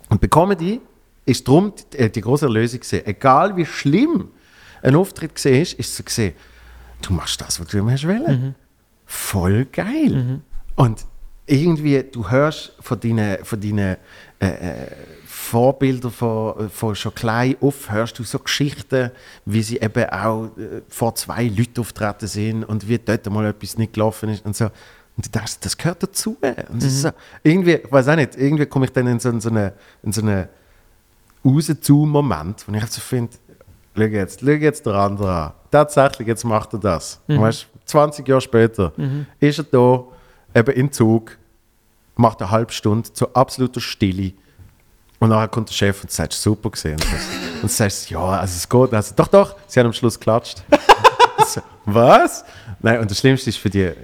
Und 0.08 0.20
bei 0.20 0.26
Comedy 0.26 0.80
ist 1.26 1.46
darum 1.46 1.72
die, 1.92 1.98
äh, 1.98 2.10
die 2.10 2.20
große 2.20 2.46
Erlösung 2.46 2.80
gesehen. 2.80 3.06
Egal 3.06 3.56
wie 3.56 3.66
schlimm 3.66 4.30
ein 4.82 4.94
Auftritt 4.96 5.34
gesehen 5.34 5.62
ist, 5.62 5.74
ist 5.74 5.94
so 5.94 6.02
gesehen, 6.02 6.34
du 7.02 7.12
machst 7.12 7.40
das, 7.40 7.60
was 7.60 7.66
du 7.68 7.78
immer 7.78 7.92
hast 7.92 8.06
wollen. 8.06 8.54
Voll 9.06 9.64
geil. 9.66 10.40
Und 10.76 11.06
irgendwie, 11.46 12.02
du 12.02 12.30
hörst 12.30 12.74
von 12.80 13.00
deinen, 13.00 13.44
von 13.44 13.60
deinen 13.60 13.96
äh, 14.38 14.86
Vorbildern 15.48 16.10
von, 16.10 16.68
von 16.68 16.94
schon 16.94 17.14
klein 17.14 17.56
auf, 17.60 17.90
hörst 17.90 18.18
du 18.18 18.22
so 18.22 18.38
Geschichten, 18.38 19.10
wie 19.46 19.62
sie 19.62 19.78
eben 19.78 20.04
auch 20.10 20.44
äh, 20.58 20.82
vor 20.88 21.14
zwei 21.14 21.44
Leuten 21.44 21.80
auftreten 21.80 22.26
sind 22.26 22.64
und 22.64 22.86
wie 22.86 22.98
dort 22.98 23.28
mal 23.30 23.46
etwas 23.46 23.78
nicht 23.78 23.94
gelaufen 23.94 24.28
ist 24.28 24.44
und 24.44 24.54
so. 24.54 24.66
Und 25.16 25.26
du 25.26 25.30
denkst, 25.30 25.60
das 25.60 25.76
gehört 25.76 26.02
dazu. 26.02 26.36
Und 26.68 26.82
ist 26.82 27.02
so, 27.02 27.10
irgendwie, 27.42 27.74
ich 27.76 27.90
weiß 27.90 28.08
auch 28.08 28.16
nicht, 28.16 28.36
irgendwie 28.36 28.66
komme 28.66 28.84
ich 28.84 28.92
dann 28.92 29.06
in 29.06 29.18
so, 29.18 29.30
in 29.30 29.40
so 29.40 29.48
eine, 29.48 29.72
in 30.02 30.12
so 30.12 30.20
eine 30.20 30.48
Raus-zu-Moment, 31.44 32.64
wo 32.68 32.74
ich 32.74 32.86
so 32.86 33.00
finde, 33.00 33.32
schau 33.96 34.02
jetzt, 34.02 34.40
schau 34.40 34.46
jetzt 34.48 34.84
der 34.84 34.94
andere 34.94 35.32
an. 35.32 35.52
Tatsächlich, 35.70 36.28
jetzt 36.28 36.44
macht 36.44 36.74
er 36.74 36.78
das. 36.78 37.20
Weißt, 37.40 37.66
20 37.86 38.28
Jahre 38.28 38.40
später 38.42 38.92
ist 39.40 39.58
er 39.58 39.64
da, 39.64 40.04
eben 40.54 40.74
im 40.74 40.92
Zug, 40.92 41.38
macht 42.16 42.42
eine 42.42 42.50
halbe 42.50 42.72
Stunde 42.72 43.10
zu 43.12 43.32
absoluter 43.34 43.80
Stille. 43.80 44.32
Und 45.20 45.30
nachher 45.30 45.48
kommt 45.48 45.68
der 45.68 45.74
Chef 45.74 46.02
und 46.02 46.10
sagt, 46.10 46.32
super 46.32 46.70
gesehen. 46.70 46.94
Und, 46.94 47.62
und 47.64 47.70
sagst, 47.70 48.08
ja, 48.10 48.20
also 48.20 48.54
es 48.54 48.68
geht. 48.68 48.94
Also, 48.94 49.14
doch, 49.16 49.28
doch, 49.28 49.56
sie 49.66 49.80
haben 49.80 49.86
am 49.86 49.92
Schluss 49.92 50.18
geklatscht. 50.18 50.62
so, 51.46 51.60
was? 51.86 52.44
Nein, 52.80 53.00
und 53.00 53.10
das 53.10 53.18
Schlimmste 53.18 53.50
ist 53.50 53.58
für 53.58 53.70
die, 53.70 53.82
äh, 53.82 53.94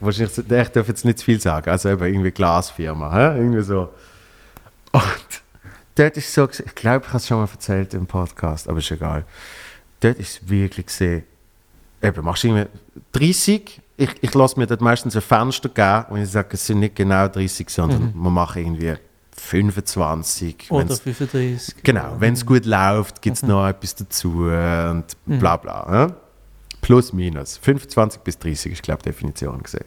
wahrscheinlich, 0.00 0.38
ich 0.38 0.68
darf 0.68 0.88
jetzt 0.88 1.04
nicht 1.04 1.18
zu 1.18 1.24
viel 1.24 1.40
sagen, 1.40 1.68
also 1.68 1.88
eben 1.88 2.04
irgendwie 2.04 2.30
Glasfirma, 2.30 3.12
hä? 3.12 3.38
irgendwie 3.38 3.62
so. 3.62 3.88
Und 4.92 5.42
dort 5.96 6.16
ist 6.16 6.32
so, 6.32 6.48
ich 6.48 6.74
glaube, 6.74 7.04
ich 7.04 7.08
habe 7.08 7.18
es 7.18 7.26
schon 7.26 7.38
mal 7.38 7.48
erzählt 7.50 7.94
im 7.94 8.06
Podcast, 8.06 8.68
aber 8.68 8.78
ist 8.78 8.90
egal. 8.92 9.24
Dort 9.98 10.18
ist 10.18 10.42
es 10.42 10.48
wirklich 10.48 10.86
gesehen, 10.86 11.24
eben, 12.00 12.24
machst 12.24 12.44
du 12.44 12.48
irgendwie 12.48 12.68
30 13.12 13.80
ich, 13.96 14.10
ich 14.20 14.34
lasse 14.34 14.58
mir 14.58 14.66
dort 14.66 14.80
meistens 14.80 15.14
ein 15.14 15.22
Fenster 15.22 15.68
geben 15.68 16.06
und 16.10 16.22
ich 16.22 16.30
sage, 16.30 16.48
es 16.52 16.66
sind 16.66 16.80
nicht 16.80 16.96
genau 16.96 17.28
30, 17.28 17.70
sondern 17.70 18.12
wir 18.14 18.30
machen 18.30 18.62
irgendwie 18.62 18.94
25. 19.36 20.70
Oder 20.70 20.84
wenn's- 20.88 21.00
35. 21.00 21.82
Genau, 21.82 22.16
wenn 22.18 22.34
es 22.34 22.44
gut 22.46 22.64
läuft, 22.64 23.20
gibt 23.22 23.36
es 23.36 23.42
noch 23.42 23.66
etwas 23.66 23.94
dazu 23.94 24.44
und 24.44 25.04
bla 25.26 25.56
bla. 25.56 25.86
Ja? 25.92 26.16
Plus, 26.80 27.12
minus. 27.12 27.56
25 27.58 28.20
bis 28.20 28.38
30 28.38 28.72
ist, 28.72 28.82
glaube 28.82 28.98
ich, 29.00 29.04
die 29.04 29.10
Definition 29.10 29.62
gesehen. 29.62 29.84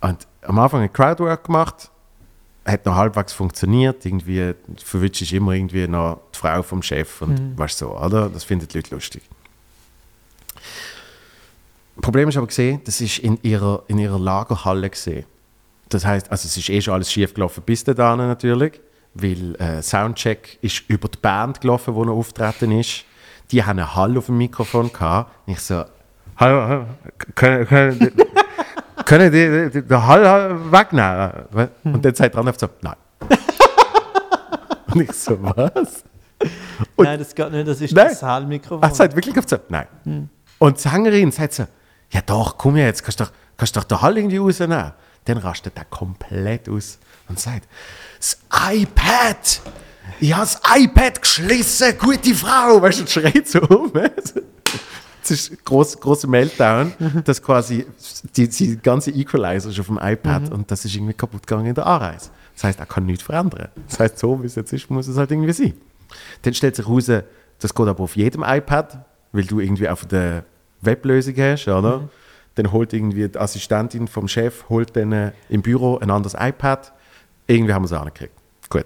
Und 0.00 0.26
am 0.42 0.58
Anfang 0.58 0.82
ein 0.82 0.92
Crowdwork 0.92 1.44
gemacht, 1.44 1.90
hat 2.66 2.86
noch 2.86 2.94
halbwegs 2.94 3.32
funktioniert. 3.32 4.04
Irgendwie 4.06 4.54
verwünscht 4.82 5.22
ist 5.22 5.32
immer 5.32 5.52
irgendwie 5.52 5.86
noch 5.88 6.20
die 6.34 6.38
Frau 6.38 6.62
vom 6.62 6.82
Chef 6.82 7.20
und 7.22 7.58
weißt 7.58 7.78
so, 7.78 7.96
oder? 7.98 8.28
Das 8.30 8.44
finden 8.44 8.68
die 8.68 8.78
Leute 8.78 8.94
lustig. 8.94 9.22
Problem 12.00 12.28
ist 12.28 12.36
aber 12.36 12.46
gesehen, 12.46 12.80
das 12.84 13.00
ist 13.00 13.18
in 13.18 13.38
ihrer, 13.42 13.82
in 13.86 13.98
ihrer 13.98 14.18
Lagerhalle 14.18 14.90
gesehen. 14.90 15.24
Das 15.88 16.04
heißt, 16.04 16.30
also 16.30 16.46
es 16.46 16.56
ist 16.56 16.68
eh 16.70 16.80
schon 16.80 16.94
alles 16.94 17.12
schief 17.12 17.34
gelaufen 17.34 17.62
bis 17.64 17.84
dahin 17.84 18.18
natürlich, 18.18 18.80
weil 19.14 19.54
äh, 19.56 19.82
Soundcheck 19.82 20.58
ist 20.62 20.82
über 20.88 21.08
die 21.08 21.18
Band 21.18 21.60
gelaufen, 21.60 21.94
wo 21.94 22.02
er 22.04 22.10
auftreten 22.10 22.72
ist. 22.72 23.04
Die 23.50 23.62
haben 23.62 23.78
einen 23.78 23.94
Hall 23.94 24.16
auf 24.18 24.26
dem 24.26 24.38
Mikrofon 24.38 24.92
gehabt. 24.92 25.30
Und 25.46 25.52
ich 25.52 25.60
so, 25.60 25.84
hallo, 26.36 26.62
hallo, 26.66 26.84
können, 27.34 27.66
können, 27.66 28.12
können 29.04 29.30
die, 29.32 29.70
die, 29.80 29.86
den 29.86 30.06
Hall 30.06 30.72
wegnehmen? 30.72 31.68
Und 31.84 32.04
dann 32.04 32.14
sagt 32.14 32.34
der 32.34 32.40
andere 32.40 32.58
so, 32.58 32.68
nein. 32.80 32.96
Und 34.94 35.00
ich 35.02 35.12
so, 35.12 35.36
was? 35.40 36.04
Und- 36.96 37.04
Nein, 37.04 37.18
das 37.18 37.34
geht 37.34 37.50
nicht, 37.52 37.68
das 37.68 37.80
ist 37.80 37.94
Nein. 37.94 38.08
das 38.08 38.20
Saalmikrofon. 38.20 38.82
Er 38.82 38.94
sagt 38.94 39.14
wirklich 39.16 39.38
auf 39.38 39.44
so, 39.48 39.56
nein. 39.68 40.28
Und 40.58 40.76
die 40.76 40.80
Sängerin 40.88 41.30
sagt 41.32 41.54
so, 41.54 41.66
ja 42.10 42.20
doch, 42.24 42.56
komm 42.58 42.76
jetzt, 42.76 43.02
kannst 43.02 43.20
doch, 43.20 43.30
kannst 43.56 43.76
doch 43.76 43.84
den 43.84 44.00
Hall 44.00 44.16
irgendwie 44.16 44.36
rausnehmen. 44.38 44.92
Dann 45.26 45.38
rastet 45.38 45.76
er 45.76 45.84
komplett 45.86 46.68
aus 46.68 46.98
und 47.28 47.38
sagt, 47.40 47.68
das 48.18 48.38
iPad! 48.72 49.60
Ich 50.20 50.32
habe 50.34 50.42
das 50.42 50.60
iPad 50.76 51.22
geschlissen, 51.22 51.98
gute 51.98 52.34
Frau! 52.34 52.80
Weißt 52.80 52.98
du, 52.98 53.02
und 53.02 53.10
schreit 53.10 53.48
so 53.48 53.60
um. 53.62 53.92
Das 53.92 55.30
ist 55.30 55.52
ein 55.52 55.58
gross, 55.64 55.98
grosser 55.98 56.28
Meltdown, 56.28 56.92
dass 57.24 57.42
quasi 57.42 57.86
die, 58.36 58.46
die 58.46 58.76
ganze 58.76 59.10
Equalizer 59.10 59.70
ist 59.70 59.80
auf 59.80 59.86
dem 59.86 59.98
iPad 59.98 60.52
und 60.52 60.70
das 60.70 60.84
ist 60.84 60.94
irgendwie 60.94 61.14
kaputt 61.14 61.46
gegangen 61.46 61.66
in 61.66 61.74
der 61.74 61.86
Anreise. 61.86 62.28
Das 62.54 62.64
heißt, 62.64 62.78
er 62.78 62.86
kann 62.86 63.06
nichts 63.06 63.24
verändern. 63.24 63.68
Das 63.88 64.00
heißt, 64.00 64.18
so 64.18 64.42
wie 64.42 64.46
es 64.46 64.54
jetzt 64.54 64.72
ist, 64.74 64.90
muss 64.90 65.08
es 65.08 65.16
halt 65.16 65.30
irgendwie 65.30 65.52
sein. 65.52 65.72
Dann 66.42 66.52
stellt 66.52 66.76
sich 66.76 66.86
heraus, 66.86 67.06
das 67.06 67.74
geht 67.74 67.86
aber 67.86 68.04
auf 68.04 68.16
jedem 68.16 68.44
iPad, 68.46 68.98
weil 69.32 69.44
du 69.44 69.60
irgendwie 69.60 69.88
auf 69.88 70.04
der 70.04 70.44
Weblösung 70.82 71.34
hast, 71.38 71.66
oder? 71.68 72.08
Dann 72.56 72.72
holt 72.72 72.92
irgendwie 72.92 73.28
die 73.28 73.38
Assistentin 73.38 74.06
vom 74.08 74.28
Chef, 74.28 74.68
holt 74.68 74.96
dann 74.96 75.12
äh, 75.12 75.32
im 75.48 75.62
Büro 75.62 75.98
ein 75.98 76.10
anderes 76.10 76.34
iPad. 76.38 76.92
Irgendwie 77.46 77.72
haben 77.72 77.82
wir 77.82 77.86
es 77.86 77.92
angekriegt. 77.92 78.32
Gut. 78.70 78.84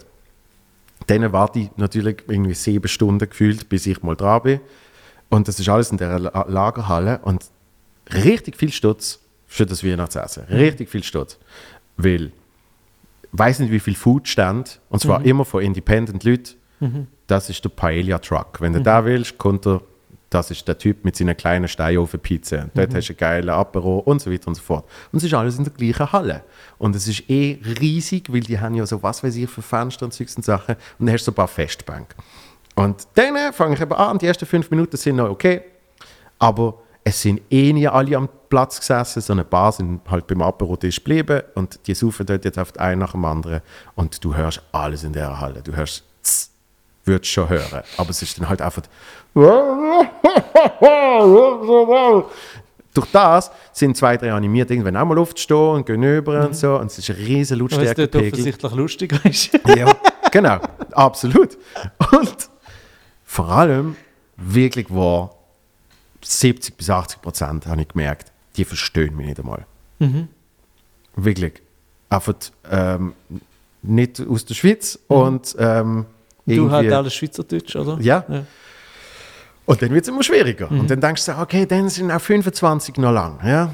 Dann 1.07 1.33
warte 1.33 1.61
ich 1.61 1.71
natürlich 1.77 2.25
irgendwie 2.27 2.55
sieben 2.55 2.89
Stunden 2.89 3.29
gefühlt, 3.29 3.69
bis 3.69 3.87
ich 3.87 4.03
mal 4.03 4.17
dran 4.17 4.43
bin. 4.43 4.61
Und 5.29 5.49
das 5.49 5.61
ist 5.61 5.69
alles 5.69 5.91
in 5.91 5.99
der 5.99 6.19
La 6.19 6.47
Lagerhalle 6.49 7.21
und 7.23 7.45
richtig 8.13 8.57
viel 8.57 8.73
Stutz 8.73 9.21
für 9.47 9.67
das 9.67 9.85
Weihnachtsessen. 9.85 10.45
Richtig 10.45 10.89
viel 10.89 11.05
Stutz. 11.05 11.39
Weil 11.97 12.33
weiß 13.33 13.59
nicht, 13.61 13.71
wie 13.71 13.81
viel 13.81 13.95
Food 13.95 14.29
stand, 14.29 14.81
und 14.89 15.01
zwar 15.01 15.25
immer 15.25 15.45
von 15.45 15.63
Independent 15.63 16.25
Leuten. 16.25 16.57
Das 17.27 17.51
ist 17.51 17.63
der 17.65 17.69
Paella 17.71 18.19
Truck. 18.19 18.61
Wenn 18.61 18.73
du 18.73 18.81
da 18.81 19.05
willst, 19.05 19.37
kommt 19.37 19.67
er, 19.67 19.83
das 20.31 20.51
ist 20.51 20.69
der 20.69 20.77
Typ 20.77 21.05
mit 21.05 21.17
seiner 21.17 21.35
kleinen 21.35 21.69
Steinofenpizza. 21.69 22.69
Dort 22.75 22.95
hast 22.95 23.09
du 23.09 23.13
einen 23.13 23.19
geilen 23.19 23.49
Apero 23.49 24.01
und 24.01 24.21
so 24.21 24.31
weiter 24.31 24.49
und 24.49 24.55
so 24.55 24.63
fort. 24.63 24.85
Und 25.11 25.19
es 25.19 25.25
ist 25.25 25.35
alles 25.35 25.57
in 25.57 25.65
der 25.65 25.73
gleichen 25.73 26.13
Halle. 26.13 26.45
Und 26.77 26.95
es 26.95 27.09
ist 27.09 27.29
eh 27.31 27.59
riesig, 27.81 28.31
weil 28.31 28.41
die 28.41 28.59
haben 28.59 28.75
ja 28.75 28.85
so, 28.85 29.03
was 29.03 29.23
weiß 29.25 29.37
ich, 29.37 29.49
für 29.49 29.63
Fenster 29.63 30.05
und 30.05 30.13
Zeugs 30.13 30.37
und 30.37 30.45
Sachen. 30.45 30.77
Und 30.99 31.07
dann 31.07 31.15
hast 31.15 31.23
du 31.23 31.27
so 31.27 31.33
ein 31.33 31.37
paar 31.37 31.49
Festbänke. 31.49 32.15
Und 32.75 33.09
dann 33.15 33.53
fange 33.53 33.75
ich 33.75 33.81
eben 33.81 33.93
an, 33.93 34.19
die 34.19 34.27
ersten 34.27 34.47
fünf 34.47 34.71
Minuten 34.71 34.97
sind 34.97 35.17
noch 35.17 35.31
okay, 35.31 35.63
aber 36.39 36.79
es 37.03 37.23
sind 37.23 37.41
eh 37.51 37.73
nie 37.73 37.89
alle 37.89 38.17
am 38.17 38.29
Platz 38.49 38.79
gesessen, 38.79 39.23
sondern 39.23 39.47
ein 39.47 39.51
paar 39.51 39.73
sind 39.73 40.01
halt 40.09 40.27
beim 40.27 40.43
Apero-Tisch 40.43 40.97
geblieben 40.97 41.43
und 41.55 41.81
die 41.87 41.95
saufen 41.95 42.27
dort 42.27 42.45
jetzt 42.45 42.59
auf 42.59 42.77
einen 42.77 43.01
nach 43.01 43.13
dem 43.13 43.25
anderen 43.25 43.63
und 43.95 44.23
du 44.23 44.35
hörst 44.35 44.63
alles 44.73 45.05
in 45.05 45.13
der 45.13 45.41
Halle. 45.41 45.63
Du 45.63 45.75
hörst 45.75 46.05
würdest 47.09 47.33
schon 47.33 47.49
hören, 47.49 47.83
aber 47.97 48.11
es 48.11 48.23
ist 48.23 48.39
dann 48.39 48.49
halt 48.49 48.63
einfach 48.63 48.83
durch 52.95 53.11
das 53.13 53.51
sind 53.73 53.97
zwei, 53.97 54.17
drei 54.17 54.33
animiert 54.33 54.71
irgendwann 54.71 54.97
auch 54.97 55.05
mal 55.05 55.19
aufzustehen 55.19 55.59
und 55.77 55.87
gehen 55.87 56.03
über 56.03 56.45
und 56.47 56.57
so 56.57 56.77
und 56.77 56.87
es 56.91 56.99
ist 56.99 57.11
ein 57.11 57.17
riesen 57.17 57.59
Weil 57.61 57.67
es 57.67 57.73
Lautstärkepegel. 57.77 58.33
offensichtlich 58.33 58.73
lustiger 58.73 59.25
ist. 59.25 59.51
Ja, 59.77 59.95
genau, 60.33 60.59
absolut. 60.93 61.57
Und 62.13 62.49
vor 63.25 63.49
allem, 63.51 63.97
wirklich 64.37 64.87
war 64.91 65.35
70 66.23 66.77
bis 66.77 66.91
80 66.91 67.23
Prozent, 67.23 67.67
habe 67.67 67.83
ich 67.83 67.89
gemerkt, 67.89 68.33
die 68.57 68.65
verstehen 68.65 69.17
mich 69.17 69.27
nicht 69.27 69.39
einmal. 69.39 69.65
Wirklich. 71.15 71.63
Einfach 72.11 72.35
ähm, 72.71 73.13
nicht 73.83 74.21
aus 74.27 74.45
der 74.47 74.55
Schweiz 74.55 74.99
und 75.09 75.55
ähm, 75.59 76.07
Du 76.47 76.71
halt 76.71 76.91
alles 76.91 77.13
Schweizerdeutsch, 77.15 77.77
oder? 77.77 77.99
ja. 78.01 78.25
Ja. 78.29 78.45
Und 79.69 79.83
dann 79.83 79.91
wird 79.91 80.03
es 80.03 80.09
immer 80.09 80.23
schwieriger. 80.23 80.71
Und 80.71 80.91
dann 80.91 80.99
denkst 80.99 81.27
du, 81.27 81.39
okay, 81.39 81.67
dann 81.67 81.91
sind 81.91 82.11
auch 82.11 82.23
25 82.23 82.97
noch 82.97 83.13
lang. 83.13 83.39
Ja? 83.45 83.71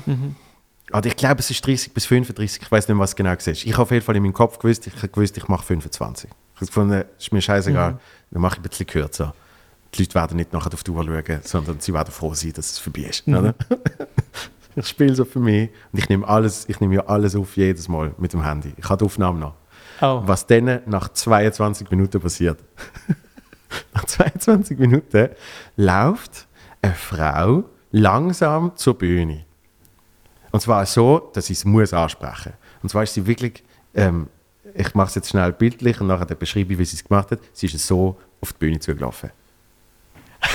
Oder 0.92 1.06
ich 1.06 1.14
glaube, 1.14 1.38
es 1.38 1.48
ist 1.50 1.64
30 1.64 1.94
bis 1.94 2.06
35. 2.06 2.62
Ich 2.62 2.72
weiß 2.72 2.88
nicht, 2.88 2.98
was 2.98 3.14
genau 3.14 3.30
es 3.30 3.46
ist. 3.46 3.64
Ich 3.64 3.72
habe 3.74 3.82
auf 3.82 3.92
jeden 3.92 4.04
Fall 4.04 4.16
in 4.16 4.24
meinem 4.24 4.32
Kopf 4.32 4.58
gewusst, 4.58 4.88
ich 4.88 4.96
habe 4.96 5.08
gewusst, 5.08 5.36
ich 5.36 5.46
mache 5.46 5.64
25. 5.64 6.28
Ich 6.28 6.56
habe 6.56 6.66
gefunden, 6.66 7.04
ist 7.16 7.32
mir 7.32 7.40
scheißegal, 7.40 8.00
dann 8.32 8.42
mache 8.42 8.54
ich 8.54 8.58
ein 8.58 8.68
bisschen 8.68 8.88
kürzer. 8.88 9.34
Die 9.94 10.02
Leute 10.02 10.14
werden 10.16 10.36
nicht 10.36 10.52
nachher 10.52 10.74
auf 10.74 10.82
die 10.82 10.90
Uhr 10.90 11.04
schauen, 11.04 11.40
sondern 11.44 11.78
sie 11.78 11.94
werden 11.94 12.10
froh 12.10 12.34
sein, 12.34 12.52
dass 12.54 12.72
es 12.72 12.78
vorbei 12.80 13.02
ist. 13.02 13.28
Oder? 13.28 13.54
ich 14.74 14.88
spiele 14.88 15.14
so 15.14 15.24
für 15.24 15.38
mich 15.38 15.70
und 15.92 16.00
ich 16.00 16.08
nehme 16.08 16.26
alles, 16.26 16.68
ich 16.68 16.80
nehme 16.80 16.96
ja 16.96 17.06
alles 17.06 17.36
auf 17.36 17.56
jedes 17.56 17.86
Mal 17.86 18.12
mit 18.18 18.32
dem 18.32 18.42
Handy. 18.42 18.74
Ich 18.76 18.88
habe 18.88 18.98
die 18.98 19.04
Aufnahme 19.04 19.38
noch. 19.38 19.54
Oh. 20.00 20.22
Was 20.26 20.44
dann 20.48 20.80
nach 20.86 21.08
22 21.08 21.88
Minuten 21.88 22.20
passiert. 22.20 22.58
nach 23.94 24.04
22 24.04 24.78
Minuten 24.78 25.30
läuft 25.76 26.46
eine 26.82 26.94
Frau 26.94 27.64
langsam 27.90 28.72
zur 28.76 28.98
Bühne. 28.98 29.44
Und 30.50 30.60
zwar 30.60 30.86
so, 30.86 31.30
dass 31.32 31.50
ich 31.50 31.58
es 31.58 31.64
muss 31.64 31.92
ansprechen. 31.92 32.52
Und 32.82 32.88
zwar 32.88 33.02
ist 33.02 33.14
sie 33.14 33.26
wirklich, 33.26 33.64
ähm, 33.94 34.28
ich 34.74 34.94
mache 34.94 35.08
es 35.08 35.14
jetzt 35.16 35.30
schnell 35.30 35.52
bildlich 35.52 36.00
und 36.00 36.06
nachher 36.06 36.26
beschreibe 36.34 36.72
ich, 36.72 36.78
wie 36.78 36.84
sie 36.84 36.96
es 36.96 37.04
gemacht 37.04 37.30
hat. 37.30 37.40
Sie 37.52 37.66
ist 37.66 37.78
so 37.86 38.16
auf 38.40 38.52
die 38.52 38.58
Bühne 38.58 38.78
zugelaufen. 38.78 39.30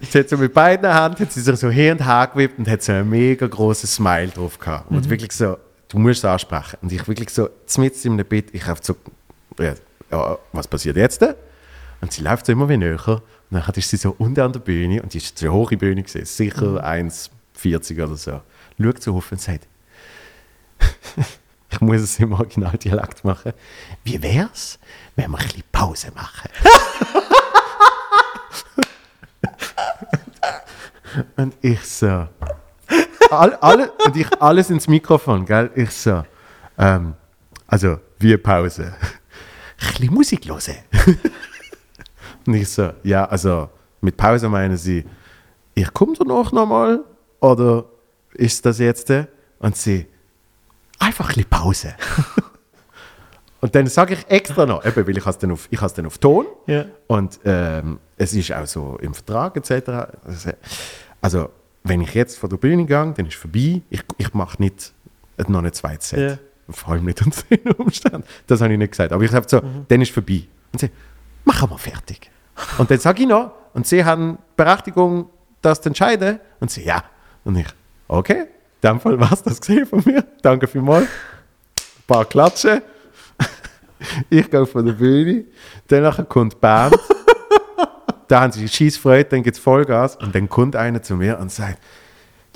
sie 0.00 0.18
hat 0.18 0.28
so 0.28 0.36
mit 0.36 0.52
beiden 0.52 0.92
Händen 0.92 1.20
hat 1.20 1.32
sie 1.32 1.40
sich 1.40 1.56
so 1.56 1.70
hin 1.70 1.92
und 1.92 2.04
her 2.04 2.28
gewippt 2.32 2.58
und 2.58 2.68
hat 2.68 2.82
so 2.82 2.92
ein 2.92 3.08
mega 3.08 3.46
großes 3.46 3.94
Smile 3.94 4.28
drauf 4.28 4.58
gehabt. 4.58 4.90
Und 4.90 5.08
wirklich 5.08 5.32
so, 5.32 5.56
du 5.88 5.98
musst 5.98 6.18
es 6.18 6.24
ansprechen. 6.24 6.78
Und 6.82 6.92
ich 6.92 7.06
wirklich 7.06 7.30
so, 7.30 7.48
mitten 7.78 8.06
in 8.08 8.12
einem 8.14 8.26
Bett, 8.26 8.48
ich 8.52 8.66
habe 8.66 8.80
so, 8.82 8.96
ja, 9.58 9.74
ja, 10.10 10.38
was 10.52 10.68
passiert 10.68 10.96
jetzt? 10.96 11.22
Und 12.00 12.12
sie 12.12 12.22
läuft 12.22 12.46
so 12.46 12.52
immer 12.52 12.68
wie 12.68 12.76
näher. 12.76 13.08
Und 13.08 13.22
dann 13.50 13.74
ist 13.74 13.90
sie 13.90 13.96
so 13.96 14.14
unten 14.18 14.40
an 14.40 14.52
der 14.52 14.60
Bühne 14.60 15.02
und 15.02 15.14
die 15.14 15.18
ist 15.18 15.42
eine 15.42 15.52
hohe 15.52 15.76
Bühne 15.76 16.02
gewesen, 16.02 16.24
sicher 16.24 16.84
1,40 16.84 18.04
oder 18.04 18.16
so. 18.16 18.40
Schaut 18.80 19.02
so 19.02 19.16
auf 19.16 19.30
und 19.32 19.40
sagt, 19.40 19.66
ich 21.70 21.80
muss 21.80 22.00
es 22.00 22.18
im 22.18 22.32
Originaldialekt 22.32 23.24
machen. 23.24 23.52
Wie 24.04 24.22
wär's, 24.22 24.78
wenn 25.14 25.30
wir 25.30 25.38
ein 25.38 25.44
bisschen 25.44 25.62
Pause 25.72 26.12
machen? 26.14 26.50
und 31.36 31.54
ich 31.62 31.80
so, 31.82 32.28
all, 33.30 33.54
alle, 33.54 33.92
und 34.04 34.16
ich 34.16 34.42
alles 34.42 34.70
ins 34.70 34.88
Mikrofon, 34.88 35.46
gell? 35.46 35.70
Ich 35.74 35.92
so, 35.92 36.24
ähm, 36.78 37.14
also, 37.66 37.98
wie 38.18 38.36
Pause? 38.36 38.94
Bisschen 40.00 40.14
Musik 40.14 40.46
hören. 40.46 41.16
und 42.46 42.54
ich 42.54 42.68
so, 42.68 42.90
ja, 43.02 43.24
also, 43.26 43.68
mit 44.00 44.16
Pause 44.16 44.48
meinen 44.48 44.76
sie, 44.76 45.04
ich 45.74 45.92
komme 45.92 46.14
danach 46.18 46.52
nochmal 46.52 47.00
oder 47.40 47.84
ist 48.34 48.64
das 48.64 48.78
jetzt? 48.78 49.08
der? 49.08 49.28
Und 49.58 49.76
sie, 49.76 50.06
einfach 50.98 51.24
ein 51.24 51.34
bisschen 51.34 51.50
Pause. 51.50 51.94
und 53.60 53.74
dann 53.74 53.86
sage 53.86 54.14
ich 54.14 54.26
extra 54.28 54.66
noch, 54.66 54.84
eben, 54.84 55.06
weil 55.06 55.16
ich 55.16 55.26
es 55.26 55.38
dann 55.38 55.50
auf, 55.52 55.66
ich 55.70 55.80
dann 55.80 56.06
auf 56.06 56.18
Ton 56.18 56.46
Ja. 56.66 56.84
und 57.06 57.40
ähm, 57.44 57.98
es 58.16 58.32
ist 58.34 58.52
auch 58.52 58.66
so 58.66 58.98
im 59.00 59.14
Vertrag 59.14 59.56
etc. 59.56 59.88
Also, 60.24 60.50
Also, 61.20 61.48
wenn 61.84 62.00
ich 62.00 62.14
jetzt 62.14 62.38
von 62.38 62.50
der 62.50 62.56
Bühne 62.56 62.84
gehe, 62.84 63.12
dann 63.16 63.26
ist 63.26 63.34
es 63.34 63.40
vorbei. 63.40 63.82
Ich, 63.90 64.02
ich 64.18 64.34
mache 64.34 64.60
nicht 64.60 64.92
noch 65.48 65.62
ein 65.62 65.72
zweites 65.72 66.10
Set. 66.10 66.18
Ja. 66.30 66.38
Vor 66.68 66.94
allem 66.94 67.04
nicht 67.04 67.22
unter 67.24 67.42
den 67.50 67.72
Umständen. 67.72 68.24
Das 68.46 68.60
habe 68.60 68.72
ich 68.72 68.78
nicht 68.78 68.90
gesagt. 68.90 69.12
Aber 69.12 69.22
ich 69.22 69.32
habe 69.32 69.46
so, 69.48 69.60
dann 69.88 70.00
ist 70.00 70.08
es 70.08 70.14
vorbei. 70.14 70.42
Und 70.72 70.80
sie, 70.80 70.90
machen 71.44 71.70
wir 71.70 71.78
fertig. 71.78 72.30
Und 72.78 72.90
dann 72.90 72.98
sage 72.98 73.22
ich 73.22 73.28
noch, 73.28 73.52
und 73.74 73.86
sie 73.86 74.04
haben 74.04 74.38
Berechtigung, 74.56 75.28
das 75.62 75.80
zu 75.80 75.90
entscheiden. 75.90 76.40
Und 76.60 76.70
sie, 76.70 76.84
ja. 76.84 77.04
Und 77.44 77.56
ich, 77.56 77.66
okay, 78.08 78.46
in 78.82 78.90
dem 78.90 79.00
Fall 79.00 79.18
war 79.20 79.32
es 79.32 79.42
das 79.42 79.60
gesehen 79.60 79.86
von 79.86 80.02
mir. 80.04 80.24
Danke 80.42 80.66
vielmals. 80.66 81.04
Ein 81.04 82.02
paar 82.06 82.24
Klatschen. 82.24 82.82
ich 84.30 84.50
gehe 84.50 84.66
von 84.66 84.86
der 84.86 84.94
Bühne. 84.94 85.44
Dann 85.88 86.28
kommt 86.28 86.54
die 86.54 86.58
Band. 86.58 86.96
da 88.28 88.40
haben 88.40 88.52
sie 88.52 88.68
scheiß 88.68 88.96
Freude, 88.96 89.28
dann 89.30 89.42
gibt 89.42 89.56
es 89.56 89.62
Vollgas. 89.62 90.16
Und 90.16 90.34
dann 90.34 90.48
kommt 90.48 90.76
einer 90.76 91.02
zu 91.02 91.16
mir 91.16 91.38
und 91.38 91.52
sagt, 91.52 91.78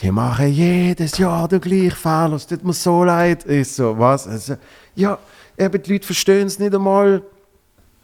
die 0.02 0.10
machen 0.10 0.48
jedes 0.48 1.18
Jahr 1.18 1.46
den 1.48 1.60
gleichen 1.60 1.90
Fehler, 1.90 2.32
es 2.32 2.46
tut 2.46 2.64
mir 2.64 2.72
so 2.72 3.04
leid. 3.04 3.44
Ich 3.46 3.72
so, 3.72 3.98
was? 3.98 4.26
Also, 4.26 4.56
ja, 4.94 5.18
eben 5.58 5.82
die 5.82 5.92
Leute 5.92 6.06
verstehen 6.06 6.46
es 6.46 6.58
nicht 6.58 6.74
einmal. 6.74 7.22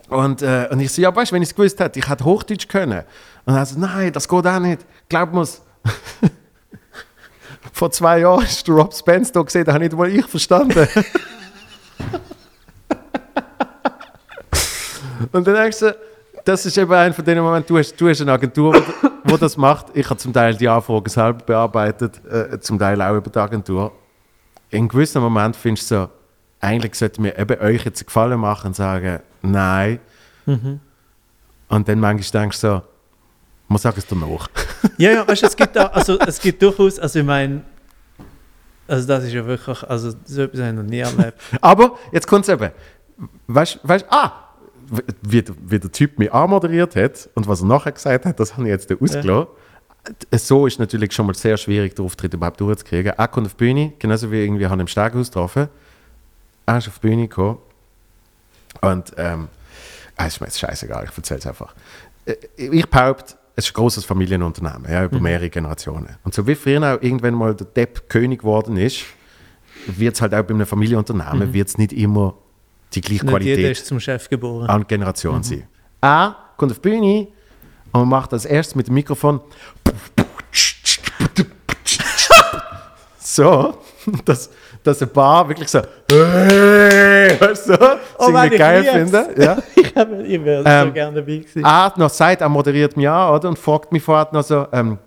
Und, 0.08 0.42
äh, 0.42 0.68
und 0.70 0.78
ich 0.80 0.92
so, 0.92 1.00
ja, 1.02 1.14
weißt 1.14 1.30
du, 1.30 1.34
wenn 1.34 1.42
ich 1.42 1.48
es 1.48 1.54
gewusst 1.54 1.80
hätte, 1.80 1.98
ich 1.98 2.08
hätte 2.08 2.24
Hochdeutsch 2.24 2.68
können. 2.68 3.02
Und 3.44 3.54
er 3.54 3.64
so, 3.64 3.78
nein, 3.78 4.12
das 4.12 4.28
geht 4.28 4.46
auch 4.46 4.58
nicht. 4.58 4.84
Glaub 5.08 5.32
mir's. 5.32 5.62
Vor 7.72 7.90
zwei 7.90 8.20
Jahren 8.20 8.44
ist 8.44 8.68
Rob 8.68 8.94
Spence 8.94 9.32
da 9.32 9.42
gesehen, 9.42 9.64
da 9.64 9.72
habe 9.72 9.82
nicht 9.84 9.96
mal 9.96 10.08
ich 10.08 10.26
verstanden. 10.26 10.86
und 15.32 15.46
dann 15.46 15.54
denkst 15.54 15.80
du, 15.80 15.96
das 16.46 16.64
ist 16.64 16.78
eben 16.78 16.92
ein 16.92 17.12
von 17.12 17.24
den 17.24 17.40
Momenten, 17.40 17.74
du 17.74 17.78
hast, 17.78 18.00
du 18.00 18.08
hast 18.08 18.20
eine 18.20 18.32
Agentur, 18.32 18.80
die 19.24 19.36
das 19.36 19.56
macht. 19.56 19.86
Ich 19.94 20.08
habe 20.08 20.16
zum 20.16 20.32
Teil 20.32 20.56
die 20.56 20.68
Anfragen 20.68 21.10
selber 21.10 21.44
bearbeitet, 21.44 22.24
äh, 22.24 22.60
zum 22.60 22.78
Teil 22.78 23.02
auch 23.02 23.16
über 23.16 23.28
die 23.28 23.38
Agentur. 23.38 23.92
In 24.70 24.86
gewissen 24.86 25.20
Moment 25.20 25.56
findest 25.56 25.90
du 25.90 25.94
so, 25.96 26.08
eigentlich 26.60 26.94
sollten 26.94 27.24
wir 27.24 27.36
eben 27.36 27.60
euch 27.60 27.84
jetzt 27.84 28.00
einen 28.00 28.06
Gefallen 28.06 28.38
machen 28.38 28.68
und 28.68 28.76
sagen, 28.76 29.20
nein. 29.42 29.98
Mhm. 30.46 30.80
Und 31.68 31.88
dann 31.88 31.98
manchmal 31.98 32.42
denkst 32.42 32.60
du 32.60 32.68
so, 32.68 32.82
man 33.66 33.78
sagt 33.78 33.98
es 33.98 34.06
danach. 34.06 34.48
Ja, 34.98 35.10
ja, 35.10 35.28
weißt 35.28 35.42
du, 35.42 35.46
es 35.46 35.56
gibt, 35.56 35.76
auch, 35.76 35.92
also, 35.92 36.18
es 36.20 36.40
gibt 36.40 36.62
durchaus, 36.62 36.98
also 37.00 37.18
ich 37.18 37.24
meine, 37.24 37.62
also 38.86 39.06
das 39.08 39.24
ist 39.24 39.32
ja 39.32 39.44
wirklich, 39.44 39.82
also 39.82 40.12
so 40.24 40.42
etwas 40.42 40.60
habe 40.60 40.70
ich 40.70 40.76
noch 40.76 40.82
nie 40.84 41.00
erlebt. 41.00 41.38
Aber 41.60 41.98
jetzt 42.12 42.26
kommt 42.28 42.44
es 42.44 42.50
eben. 42.50 42.70
Weißt 43.48 43.80
du, 43.82 44.04
ah, 44.10 44.45
wie, 45.22 45.42
der- 45.42 45.54
wie 45.66 45.78
der 45.78 45.90
Typ 45.92 46.18
mich 46.18 46.32
anmoderiert 46.32 46.96
hat 46.96 47.28
und 47.34 47.46
was 47.48 47.60
er 47.62 47.66
nachher 47.66 47.92
gesagt 47.92 48.24
hat, 48.26 48.38
das 48.40 48.52
habe 48.54 48.64
ich 48.64 48.68
jetzt 48.70 48.90
ausgelassen. 48.92 49.48
So 50.32 50.66
ist 50.66 50.78
natürlich 50.78 51.12
schon 51.12 51.26
mal 51.26 51.34
sehr 51.34 51.56
schwierig, 51.56 51.96
den 51.96 52.04
Auftritt 52.04 52.32
überhaupt 52.32 52.60
durchzukriegen. 52.60 53.12
Er 53.16 53.28
kommt 53.28 53.46
auf 53.46 53.54
die 53.54 53.64
Bühne, 53.64 53.92
genauso 53.98 54.30
wie 54.30 54.42
irgendwie 54.44 54.66
habe 54.66 54.76
ich 54.76 54.80
im 54.82 54.86
Steigerhaus 54.88 55.28
getroffen. 55.28 55.68
Er 56.64 56.78
ist 56.78 56.86
auf 56.88 56.98
die 57.00 57.08
Bühne 57.08 57.28
gekommen 57.28 57.58
und 58.82 59.12
ähm, 59.16 59.48
ah, 60.16 60.26
ist 60.26 60.40
mir 60.40 60.46
jetzt 60.46 60.58
scheißegal, 60.60 61.06
ich 61.10 61.16
erzähle 61.16 61.40
es 61.40 61.46
einfach. 61.46 61.74
Äh, 62.24 62.34
Ich 62.56 62.88
behaupte, 62.88 63.34
es 63.56 63.64
ist 63.66 63.70
ein 63.72 63.74
großes 63.74 64.04
Familienunternehmen, 64.04 64.90
ja, 64.90 65.04
über 65.04 65.18
mehrere 65.18 65.48
Generationen. 65.50 66.16
Und 66.24 66.34
so 66.34 66.46
wie 66.46 66.54
früher 66.54 66.78
auch 66.82 67.02
irgendwann 67.02 67.34
mal 67.34 67.54
der 67.54 67.66
Depp 67.66 68.08
König 68.08 68.40
geworden 68.40 68.76
ist, 68.76 69.02
wird 69.86 70.14
es 70.14 70.20
halt 70.22 70.34
auch 70.34 70.42
bei 70.42 70.54
einem 70.54 70.66
Familienunternehmen 70.66 71.52
wird's 71.52 71.78
nicht 71.78 71.92
immer 71.92 72.34
die 72.92 73.00
gleiche 73.00 73.24
Nicht 73.26 73.32
jeder 73.42 73.54
Qualität 73.56 73.72
ist 73.78 73.86
zum 73.86 74.00
Chef 74.00 74.28
geboren. 74.28 74.66
an 74.68 74.86
Generation 74.86 75.42
sein. 75.42 75.64
Er 76.00 76.36
kommt 76.56 76.72
auf 76.72 76.78
die 76.78 76.88
Bühne 76.88 77.28
und 77.92 78.08
macht 78.08 78.32
als 78.32 78.44
erstes 78.44 78.74
mit 78.74 78.86
dem 78.88 78.94
Mikrofon 78.94 79.40
so, 83.18 83.74
dass, 84.24 84.50
dass 84.82 85.02
ein 85.02 85.08
paar 85.08 85.48
wirklich 85.48 85.68
so 85.68 85.78
weißt 85.78 87.68
du, 87.70 87.98
Oh 88.18 88.30
Mann, 88.30 88.52
ich 88.52 88.58
geil 88.58 88.84
finden. 88.84 89.40
Ja. 89.42 89.58
ich 89.74 89.94
habe- 89.96 90.22
ich 90.22 90.44
wäre 90.44 90.62
so 90.62 90.68
Ähm, 90.68 90.94
gerne 90.94 91.16
dabei 91.16 91.36
gewesen. 91.38 91.64
Er 91.64 91.84
hat 91.84 91.98
noch 91.98 92.10
Zeit, 92.10 92.40
er 92.40 92.48
moderiert 92.48 92.96
mich 92.96 93.08
an, 93.08 93.34
oder? 93.34 93.48
Und 93.48 93.58
fragt 93.58 93.92
mich 93.92 94.02
vorher 94.02 94.28
noch 94.32 94.42
so, 94.44 94.66
ähm, 94.72 94.98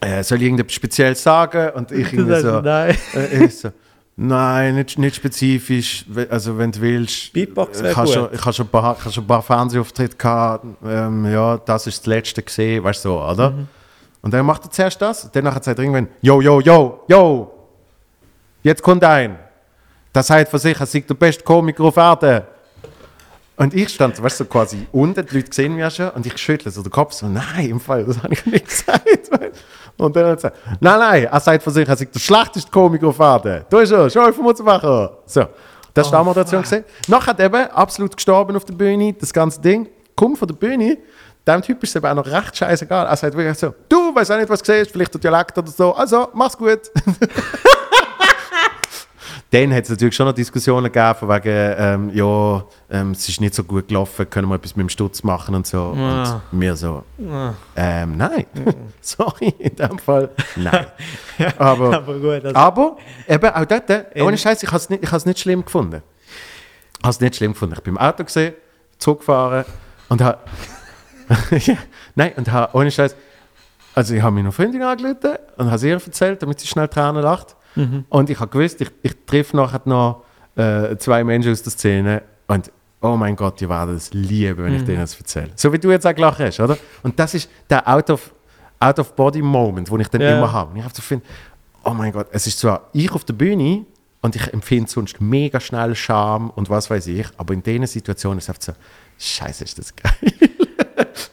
äh, 0.00 0.22
soll 0.22 0.38
ich 0.38 0.44
irgendetwas 0.44 0.74
speziell 0.74 1.16
sagen? 1.16 1.70
Und 1.74 1.90
ich 1.92 2.12
irgendwie 2.12 2.40
so, 2.40 2.60
nein. 2.60 2.96
äh, 3.14 3.44
ich 3.44 3.58
so, 3.58 3.70
nein, 4.16 4.74
nicht, 4.76 4.98
nicht 4.98 5.16
spezifisch. 5.16 6.04
Also 6.30 6.56
wenn 6.58 6.72
du 6.72 6.80
willst, 6.80 7.32
Beatbox 7.32 7.80
ich 7.80 7.96
habe 7.96 8.08
schon, 8.08 8.28
ich 8.32 8.44
hab 8.44 8.54
schon, 8.54 8.66
ein 8.66 8.70
paar- 8.70 8.96
ich 9.04 9.12
schon 9.12 9.24
ein 9.24 9.26
paar 9.26 9.42
Fernsehauftritte 9.42 10.16
gehabt. 10.16 10.64
Ähm, 10.84 11.30
ja, 11.32 11.58
das 11.58 11.86
ist 11.86 11.98
das 12.00 12.06
letzte 12.06 12.42
gesehen, 12.42 12.82
weißt 12.84 13.04
du 13.04 13.08
so, 13.10 13.22
oder? 13.22 13.50
Mhm. 13.50 13.68
Und 14.22 14.32
dann 14.32 14.46
macht 14.46 14.64
er 14.64 14.70
zuerst 14.70 15.00
das, 15.02 15.30
danach 15.32 15.54
sagt 15.62 15.78
er 15.78 15.78
irgendwann, 15.84 16.08
yo, 16.22 16.40
yo, 16.40 16.60
yo, 16.60 17.02
yo, 17.08 17.52
jetzt 18.62 18.82
kommt 18.82 19.04
ein. 19.04 19.38
Das 20.12 20.30
heißt 20.30 20.50
von 20.50 20.60
sich, 20.60 20.78
er 20.78 20.86
sei 20.86 21.00
der 21.00 21.14
beste 21.14 21.42
Komiker 21.42 21.84
auf 21.84 21.96
Erden. 21.96 22.42
Und 23.56 23.72
ich 23.72 23.88
stand, 23.90 24.20
weißt 24.20 24.40
du, 24.40 24.44
so 24.44 24.50
quasi 24.50 24.86
unten, 24.90 25.24
die 25.26 25.36
Leute 25.36 25.54
sehen 25.54 25.74
mich 25.74 25.82
ja 25.82 25.90
schon, 25.90 26.10
und 26.10 26.26
ich 26.26 26.36
schüttle 26.38 26.70
so 26.70 26.82
den 26.82 26.90
Kopf, 26.90 27.12
so, 27.12 27.26
nein, 27.26 27.70
im 27.70 27.80
Fall, 27.80 28.04
das 28.04 28.20
habe 28.22 28.34
ich 28.34 28.44
nicht 28.46 28.68
gesagt. 28.68 29.06
Und 29.96 30.16
dann 30.16 30.24
hat 30.24 30.30
er 30.30 30.36
gesagt, 30.36 30.56
nein, 30.80 30.98
nein, 30.98 31.24
er 31.24 31.40
sagt 31.40 31.62
von 31.62 31.72
sich, 31.72 31.88
er 31.88 31.96
sei 31.96 32.06
der 32.06 32.18
schlechteste 32.18 32.70
Komiker 32.70 33.08
auf 33.08 33.18
Erden. 33.20 33.64
Da 33.70 33.80
ist 33.80 33.92
er, 33.92 34.10
schau 34.10 34.28
auf 34.28 34.36
Mutzenbacher. 34.38 35.18
So, 35.26 35.46
das 35.92 36.10
war 36.10 36.20
die 36.20 36.24
Moderation 36.26 36.62
gesehen. 36.62 36.84
Nachher 37.06 37.28
hat 37.28 37.40
eben 37.40 37.70
absolut 37.70 38.16
gestorben 38.16 38.56
auf 38.56 38.64
der 38.64 38.74
Bühne, 38.74 39.12
das 39.12 39.32
ganze 39.32 39.60
Ding. 39.60 39.88
Komm 40.16 40.34
von 40.34 40.48
der 40.48 40.56
Bühne, 40.56 40.98
dem 41.46 41.62
Typ 41.62 41.82
ist 41.82 41.90
es 41.90 41.96
eben 41.96 42.06
auch 42.06 42.14
noch 42.14 42.26
recht 42.26 42.56
scheißegal. 42.56 43.06
Er 43.06 43.16
sagt 43.16 43.36
wirklich 43.36 43.58
so, 43.58 43.72
du, 43.88 44.14
weißt 44.14 44.32
auch 44.32 44.38
nicht, 44.38 44.48
was 44.48 44.62
du 44.62 44.72
siehst, 44.72 44.90
vielleicht 44.90 45.14
der 45.14 45.20
Dialekt 45.20 45.56
oder 45.56 45.70
so, 45.70 45.94
also, 45.94 46.28
mach's 46.32 46.56
gut. 46.56 46.90
Dann 49.54 49.72
hat 49.72 49.84
es 49.84 49.90
natürlich 49.90 50.16
schon 50.16 50.26
noch 50.26 50.32
Diskussionen 50.32 50.90
gegeben, 50.90 51.14
von 51.14 51.28
wegen, 51.28 51.74
ähm, 51.78 52.10
ja, 52.12 52.64
ähm, 52.90 53.12
es 53.12 53.28
ist 53.28 53.40
nicht 53.40 53.54
so 53.54 53.62
gut 53.62 53.86
gelaufen, 53.86 54.28
können 54.28 54.48
wir 54.48 54.56
etwas 54.56 54.74
mit 54.74 54.82
dem 54.82 54.88
Stutz 54.88 55.22
machen 55.22 55.54
und 55.54 55.64
so. 55.64 55.94
Ah. 55.96 56.42
Und 56.50 56.58
mir 56.58 56.74
so, 56.74 57.04
Ah. 57.30 57.52
ähm, 57.76 58.16
nein, 58.16 58.46
sorry, 59.00 59.54
in 59.60 59.76
dem 59.76 59.96
Fall, 60.00 60.30
nein. 60.56 60.86
Aber, 61.58 61.98
Aber 61.98 62.14
gut, 62.18 62.44
also, 62.44 62.56
aber 62.56 62.96
eben 63.28 63.48
auch 63.48 63.64
dort, 63.64 63.90
äh, 63.90 64.22
ohne 64.22 64.36
Scheiß, 64.36 64.60
ich 64.60 64.68
habe 64.68 64.78
es 64.78 64.90
nicht, 64.90 65.04
ich 65.04 65.24
nicht 65.24 65.38
schlimm 65.38 65.64
gefunden. 65.64 66.02
Ich 66.98 67.04
habe 67.04 67.10
es 67.10 67.20
nicht 67.20 67.36
schlimm 67.36 67.52
gefunden. 67.52 67.76
Ich 67.76 67.82
bin 67.84 67.94
im 67.94 67.98
Auto 67.98 68.24
gesehen, 68.24 68.54
Zug 68.98 69.20
gefahren 69.20 69.64
und 70.08 70.20
habe. 70.20 70.38
ja, 71.58 71.76
nein, 72.16 72.32
und 72.36 72.50
habe 72.50 72.76
ohne 72.76 72.90
Scheiß. 72.90 73.14
Also, 73.94 74.14
ich 74.14 74.22
habe 74.22 74.34
meine 74.34 74.50
Freundin 74.50 74.82
angerufen 74.82 75.38
und 75.58 75.66
habe 75.66 75.78
sie 75.78 75.90
ihr 75.90 75.94
erzählt, 76.04 76.42
damit 76.42 76.58
sie 76.58 76.66
schnell 76.66 76.88
Tränen 76.88 77.22
lacht. 77.22 77.54
Und 78.08 78.30
ich 78.30 78.38
habe 78.40 78.50
gewusst, 78.50 78.80
ich, 78.80 78.90
ich 79.02 79.12
treffe 79.26 79.56
nachher 79.56 79.80
noch 79.84 80.22
äh, 80.56 80.96
zwei 80.98 81.24
Menschen 81.24 81.52
aus 81.52 81.62
der 81.62 81.72
Szene 81.72 82.22
und 82.46 82.70
oh 83.00 83.16
mein 83.16 83.36
Gott, 83.36 83.60
die 83.60 83.68
werden 83.68 83.96
es 83.96 84.12
lieben, 84.14 84.64
wenn 84.64 84.74
ich 84.74 84.84
denen 84.84 85.00
das 85.00 85.14
erzähle. 85.18 85.50
So 85.56 85.72
wie 85.72 85.78
du 85.78 85.90
jetzt 85.90 86.06
auch 86.06 86.14
gelacht 86.14 86.38
hast, 86.40 86.60
oder? 86.60 86.78
Und 87.02 87.18
das 87.18 87.34
ist 87.34 87.50
der 87.68 87.86
Out 87.88 88.10
of, 88.10 88.32
out 88.80 88.98
den 89.90 90.00
ich 90.00 90.08
dann 90.08 90.20
Ja. 90.20 90.38
immer 90.38 90.52
habe. 90.52 90.70
Und 90.70 90.76
ich 90.78 90.84
habe 90.84 90.94
so 90.94 91.02
finde, 91.02 91.24
oh 91.84 91.90
mein 91.90 92.12
Gott, 92.12 92.28
es 92.30 92.46
ist 92.46 92.58
zwar 92.60 92.88
ich 92.92 93.10
auf 93.12 93.24
der 93.24 93.34
Bühne 93.34 93.84
und 94.22 94.36
ich 94.36 94.52
empfinde 94.54 94.88
sonst 94.90 95.20
mega 95.20 95.60
schnell 95.60 95.94
Scham 95.94 96.48
und 96.50 96.70
was 96.70 96.88
weiß 96.88 97.08
ich, 97.08 97.26
aber 97.36 97.52
in 97.52 97.62
diesen 97.62 97.86
Situationen 97.86 98.38
ist 98.38 98.44
es 98.44 98.48
einfach 98.50 98.62
so, 98.62 98.72
scheiße, 99.18 99.64
ist 99.64 99.78
das 99.78 99.94
geil. 99.94 100.32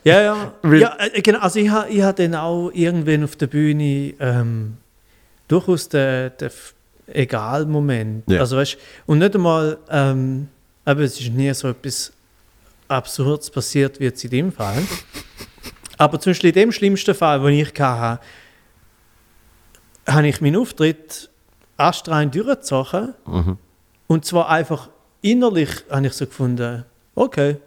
Ja, 0.03 0.21
ja. 0.21 0.53
Weil- 0.63 0.81
ja 0.81 0.97
äh, 0.99 1.21
genau, 1.21 1.39
also 1.39 1.59
ich 1.59 1.69
habe 1.69 1.89
ich 1.89 2.01
ha 2.01 2.11
dann 2.11 2.35
auch 2.35 2.69
irgendwann 2.73 3.23
auf 3.23 3.35
der 3.35 3.47
Bühne 3.47 4.13
ähm, 4.19 4.77
durchaus 5.51 5.89
den, 5.89 6.31
den 6.39 6.47
F- 6.47 6.73
Egal-Moment. 7.07 8.29
Ja. 8.29 8.39
Also 8.39 8.57
weißt, 8.57 8.77
und 9.05 9.19
nicht 9.19 9.35
einmal, 9.35 9.77
ähm, 9.89 10.47
aber 10.85 11.01
es 11.01 11.19
ist 11.19 11.29
nie 11.31 11.53
so 11.53 11.67
etwas 11.69 12.13
Absurdes 12.87 13.49
passiert 13.49 13.99
wie 13.99 14.05
jetzt 14.05 14.23
in 14.23 14.29
dem 14.29 14.51
Fall. 14.51 14.81
aber 15.97 16.19
zum 16.19 16.31
Beispiel 16.31 16.49
in 16.49 16.55
dem 16.55 16.71
schlimmsten 16.71 17.13
Fall, 17.13 17.39
den 17.41 17.49
ich 17.59 17.73
hatte, 17.79 18.19
habe 20.07 20.27
ich 20.27 20.41
meinen 20.41 20.55
Auftritt 20.57 21.29
astrein 21.77 22.31
durchgezogen. 22.31 23.13
Mhm. 23.25 23.57
Und 24.07 24.25
zwar 24.25 24.49
einfach 24.49 24.89
innerlich 25.21 25.69
habe 25.89 26.07
ich 26.07 26.13
so 26.13 26.25
gefunden, 26.25 26.83
okay, 27.15 27.57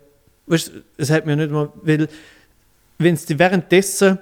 weißt, 0.47 0.73
es 0.97 1.11
hat 1.11 1.27
mir 1.27 1.37
nicht 1.37 1.51
mal, 1.51 1.71
weil 1.83 2.09
wenn 2.99 3.15
es 3.15 3.27
währenddessen 3.39 4.19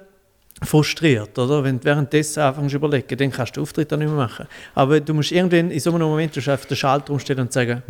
frustriert, 0.63 1.39
oder? 1.39 1.65
Wenn 1.65 1.79
du 1.79 1.85
währenddessen 1.85 2.41
anfängst 2.41 2.71
zu 2.71 2.77
überlegen, 2.77 3.17
dann 3.17 3.31
kannst 3.31 3.57
du 3.57 3.61
den 3.61 3.63
Auftritt 3.63 3.93
dann 3.93 3.99
nicht 3.99 4.09
mehr 4.09 4.17
machen. 4.17 4.47
Aber 4.75 5.01
du 5.01 5.15
musst 5.15 5.33
irgendwann 5.33 5.71
in 5.71 5.81
so 5.81 5.91
einem 5.91 6.09
Moment 6.09 6.35
musst 6.35 6.47
du 6.47 6.51
einfach 6.51 6.67
den 6.67 6.77
Schalter 6.77 7.13
umstellen 7.13 7.41
und 7.41 7.53
sagen, 7.53 7.83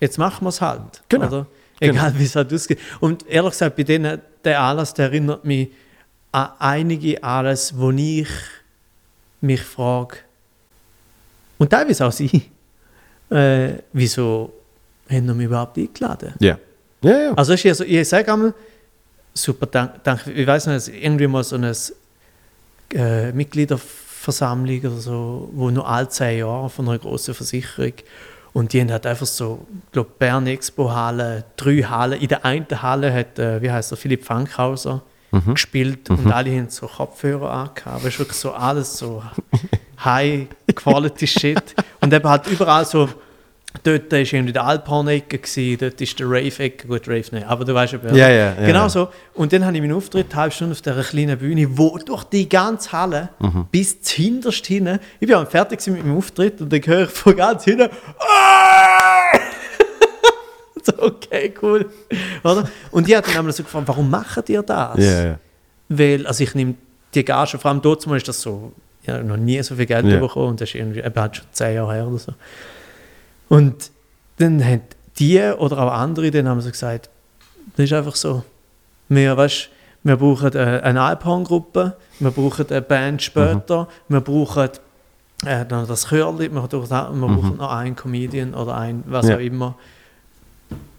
jetzt 0.00 0.18
machen 0.18 0.44
wir 0.44 0.48
es 0.48 0.60
halt. 0.60 1.02
Genau. 1.08 1.26
Oder? 1.26 1.46
Egal 1.80 2.12
wie 2.18 2.24
es 2.24 2.36
halt 2.36 2.52
ausgeht. 2.52 2.78
Und 3.00 3.26
ehrlich 3.26 3.52
gesagt, 3.52 3.76
bei 3.76 3.82
denen, 3.82 4.20
der 4.44 4.60
Anlass, 4.60 4.94
der 4.94 5.06
erinnert 5.06 5.44
mich 5.44 5.70
an 6.32 6.50
einige 6.58 7.22
Anlässe, 7.22 7.74
wo 7.76 7.90
ich 7.90 8.28
mich 9.40 9.62
frage, 9.62 10.18
und 11.58 11.70
teilweise 11.70 12.06
auch 12.06 12.12
sie, 12.12 12.50
äh, 13.30 13.74
wieso 13.92 14.52
haben 15.08 15.26
wir 15.26 15.34
mich 15.34 15.46
überhaupt 15.46 15.78
eingeladen? 15.78 16.34
Ja. 16.40 16.58
Ja, 17.02 17.18
ja. 17.18 17.34
Also 17.34 17.52
ich, 17.52 17.66
also, 17.66 17.84
ich 17.84 18.08
sage 18.08 18.32
einmal, 18.32 18.54
super, 19.34 19.66
danke. 19.66 20.32
Ich 20.32 20.46
weiß 20.46 20.66
nicht, 20.66 20.76
es 20.76 20.88
ist 20.88 20.94
irgendwie 20.94 21.26
mal 21.26 21.44
so 21.44 21.56
eine 21.56 21.72
äh, 22.94 23.32
Mitgliederversammlung 23.32 24.80
oder 24.80 24.96
so, 24.98 25.48
wo 25.52 25.70
nur 25.70 25.88
alle 25.88 26.08
zehn 26.08 26.38
Jahre 26.38 26.70
von 26.70 26.88
einer 26.88 26.98
großen 26.98 27.34
Versicherung 27.34 27.94
und 28.52 28.72
die 28.72 28.80
haben 28.80 28.90
halt 28.90 29.06
einfach 29.06 29.26
so, 29.26 29.66
ich 29.86 29.92
glaube, 29.92 30.10
Bern 30.18 30.46
Expo 30.46 30.90
Halle, 30.90 31.44
drei 31.56 31.82
Hallen. 31.82 32.20
In 32.20 32.28
der 32.28 32.44
einen 32.44 32.66
Halle 32.82 33.12
hat, 33.12 33.38
äh, 33.38 33.62
wie 33.62 33.70
heißt 33.70 33.92
er, 33.92 33.96
Philipp 33.96 34.24
Fankhauser 34.24 35.02
gespielt 35.46 36.10
und 36.10 36.30
alle 36.30 36.54
haben 36.54 36.68
so 36.68 36.86
Kopfhörer 36.86 37.50
angehabt. 37.50 38.04
Weißt 38.04 38.16
du, 38.16 38.18
wirklich 38.18 38.36
so 38.36 38.52
alles 38.52 38.98
so 38.98 39.22
High-Quality-Shit. 40.04 41.74
und 42.02 42.12
eben 42.12 42.28
halt 42.28 42.46
überall 42.48 42.84
so, 42.84 43.08
dort 43.84 44.12
war 44.12 44.18
irgendwie 44.18 44.52
der 44.52 44.64
Alphorn-Ecke, 44.64 45.76
dort 45.78 46.00
ist 46.00 46.18
der 46.18 46.26
Rave-Ecke, 46.26 46.86
gut, 46.88 47.08
Rave 47.08 47.24
nicht, 47.32 47.46
aber 47.46 47.64
du 47.64 47.74
weißt 47.74 47.94
ja, 47.94 48.14
Ja, 48.14 48.28
ja, 48.30 48.52
Genau 48.54 48.82
ja. 48.82 48.88
so. 48.88 49.08
Und 49.34 49.52
dann 49.52 49.64
habe 49.64 49.74
ich 49.76 49.82
meinen 49.82 49.94
Auftritt, 49.94 50.26
eine 50.32 50.40
halbe 50.42 50.54
Stunde 50.54 50.72
auf 50.72 50.82
dieser 50.82 51.02
kleinen 51.02 51.38
Bühne, 51.38 51.66
wo 51.76 51.98
durch 51.98 52.24
die 52.24 52.48
ganze 52.48 52.92
Halle 52.92 53.30
Mhm. 53.40 53.66
bis 53.70 53.96
hinterst 54.06 54.66
hinten, 54.66 54.98
ich 55.20 55.28
bin 55.28 55.46
fertig 55.46 55.84
mit 55.88 56.04
meinem 56.04 56.16
Auftritt 56.18 56.60
und 56.60 56.72
dann 56.72 56.80
höre 56.84 57.04
ich 57.04 57.10
von 57.10 57.36
ganz 57.36 57.64
hinten, 57.64 57.88
so, 60.82 60.92
okay, 60.98 61.52
cool. 61.62 61.86
Oder? 62.42 62.68
Und 62.90 63.08
ich 63.08 63.14
habe 63.14 63.26
dann 63.26 63.38
einmal 63.38 63.52
so 63.52 63.62
gefragt, 63.62 63.86
warum 63.88 64.10
macht 64.10 64.48
ihr 64.48 64.62
das? 64.62 64.98
Ja, 64.98 65.24
ja. 65.24 65.38
Weil, 65.88 66.26
also 66.26 66.42
ich 66.42 66.54
nehme 66.54 66.74
die 67.14 67.24
Gage, 67.24 67.58
vor 67.58 67.70
allem 67.70 67.82
dort 67.82 68.06
ist 68.06 68.28
das 68.28 68.40
so, 68.40 68.72
ich 69.02 69.08
habe 69.08 69.24
noch 69.24 69.36
nie 69.36 69.62
so 69.62 69.74
viel 69.76 69.86
Geld 69.86 70.06
Ja. 70.06 70.18
bekommen 70.18 70.48
und 70.50 70.60
das 70.60 70.70
ist 70.70 70.74
irgendwie, 70.76 71.00
eben 71.00 71.14
halt 71.20 71.36
schon 71.36 71.46
zehn 71.52 71.74
Jahre 71.74 71.94
her 71.94 72.06
oder 72.06 72.18
so. 72.18 72.32
Und 73.56 73.90
dann 74.38 74.64
haben 74.64 74.80
die 75.18 75.38
oder 75.40 75.78
auch 75.78 75.92
andere, 75.92 76.30
dann 76.30 76.48
haben 76.48 76.60
so 76.62 76.70
gesagt, 76.70 77.10
das 77.76 77.84
ist 77.84 77.92
einfach 77.92 78.16
so, 78.16 78.42
wir, 79.08 79.36
weißt, 79.36 79.68
wir 80.04 80.16
brauchen 80.16 80.52
äh, 80.54 80.80
eine 80.82 81.02
Alphorn-Gruppe, 81.02 81.96
wir 82.18 82.30
brauchen 82.30 82.66
eine 82.70 82.80
Band 82.82 83.22
später, 83.22 83.88
wir 84.08 84.20
brauchen 84.20 84.70
äh, 85.44 85.66
das 85.66 86.08
Chörli, 86.08 86.50
wir, 86.52 86.60
brauchen- 86.62 86.88
wir 87.20 87.28
brauchen 87.28 87.56
noch 87.58 87.70
einen 87.72 87.94
Comedian 87.94 88.54
oder 88.54 88.74
ein, 88.76 89.04
was 89.06 89.28
Ja. 89.28 89.36
auch 89.36 89.40
immer. 89.40 89.74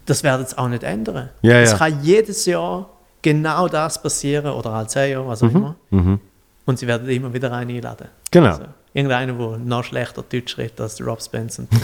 Das 0.06 0.22
werden 0.22 0.46
sie 0.46 0.56
auch 0.56 0.68
nicht 0.68 0.84
ändern. 0.84 1.30
Ja, 1.42 1.54
es 1.60 1.72
ja. 1.72 1.78
kann 1.78 1.98
jedes 2.04 2.46
Jahr 2.46 2.88
genau 3.20 3.66
das 3.68 4.00
passieren 4.00 4.52
oder 4.52 4.70
alle 4.70 4.86
zehn 4.86 5.10
Jahre, 5.12 5.26
was 5.26 5.42
auch 5.42 5.50
immer. 5.50 5.74
Mhm. 5.90 6.20
Und 6.66 6.78
sie 6.78 6.86
werden 6.86 7.08
immer 7.08 7.32
wieder 7.32 7.52
einen 7.52 7.70
einladen. 7.76 8.08
Genau. 8.30 8.50
Also, 8.50 8.62
irgendeiner, 8.92 9.32
der 9.32 9.58
noch 9.58 9.82
schlechter 9.84 10.22
Deutsch 10.22 10.56
redet 10.56 10.80
als 10.80 11.00
Rob 11.04 11.20
Spencer. 11.20 11.64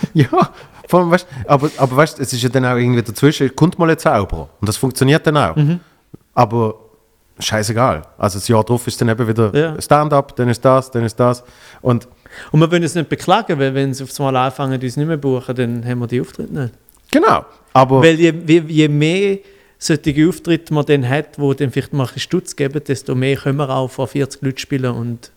Ja, 0.14 0.28
vor 0.88 1.00
allem, 1.00 1.10
weißt, 1.10 1.26
aber, 1.46 1.70
aber 1.76 1.96
weißt, 1.96 2.18
es 2.20 2.32
ist 2.32 2.42
ja 2.42 2.48
dann 2.48 2.64
auch 2.64 2.76
irgendwie 2.76 3.02
dazwischen, 3.02 3.54
kommt 3.54 3.78
mal 3.78 3.88
ein 3.90 3.98
Zauberer. 3.98 4.48
Und 4.60 4.68
das 4.68 4.76
funktioniert 4.76 5.26
dann 5.26 5.36
auch. 5.36 5.54
Mhm. 5.56 5.80
Aber 6.34 6.74
scheißegal. 7.38 8.02
Also 8.18 8.38
das 8.38 8.48
Jahr 8.48 8.64
drauf 8.64 8.86
ist 8.86 9.00
dann 9.00 9.08
eben 9.08 9.26
wieder 9.26 9.54
Ja. 9.54 9.80
Stand-up, 9.80 10.34
dann 10.36 10.48
ist 10.48 10.64
das, 10.64 10.90
dann 10.90 11.04
ist 11.04 11.18
das. 11.18 11.42
Und 11.80 12.08
Und 12.52 12.60
wir 12.60 12.70
wollen 12.70 12.82
uns 12.82 12.94
nicht 12.94 13.08
beklagen, 13.08 13.58
weil 13.58 13.74
wenn 13.74 13.94
sie 13.94 14.04
auf 14.04 14.10
einmal 14.20 14.36
anfangen, 14.36 14.80
uns 14.80 14.96
nicht 14.96 15.06
mehr 15.06 15.16
buchen, 15.16 15.54
dann 15.54 15.84
haben 15.86 15.98
wir 16.00 16.06
die 16.06 16.20
Auftritte 16.20 16.52
nicht. 16.52 16.74
genau. 17.10 17.44
Aber 17.72 18.02
Weil 18.02 18.18
je, 18.18 18.34
je, 18.46 18.62
je 18.66 18.88
mehr 18.88 19.38
solche 19.78 20.28
Auftritte 20.28 20.74
man 20.74 20.84
dann 20.84 21.08
hat, 21.08 21.38
wo 21.38 21.54
dann 21.54 21.70
vielleicht 21.70 21.92
mal 21.92 22.02
ein 22.02 22.06
bisschen 22.08 22.20
Stutz 22.22 22.56
geben, 22.56 22.82
desto 22.86 23.14
mehr 23.14 23.36
können 23.36 23.58
wir 23.58 23.70
auch 23.70 23.88
vor 23.90 24.06
40 24.08 24.42
Leuten 24.42 24.58
spielen 24.58 24.92
und 24.94 25.30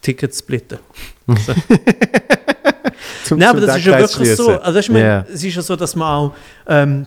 Tickets 0.00 0.38
splitten. 0.38 0.78
So. 1.46 1.52
zum, 3.30 3.38
Nein, 3.38 3.48
aber 3.48 3.60
das 3.60 3.76
ist 3.78 3.86
ja 3.86 3.98
wirklich 3.98 4.36
so. 4.36 4.50
Also, 4.60 4.78
ich 4.78 4.88
meine, 4.90 5.04
Ja. 5.04 5.24
Es 5.32 5.42
ist 5.44 5.54
ja 5.54 5.62
so, 5.62 5.76
dass 5.76 5.96
man 5.96 6.08
auch. 6.08 6.32
Ähm, 6.66 7.06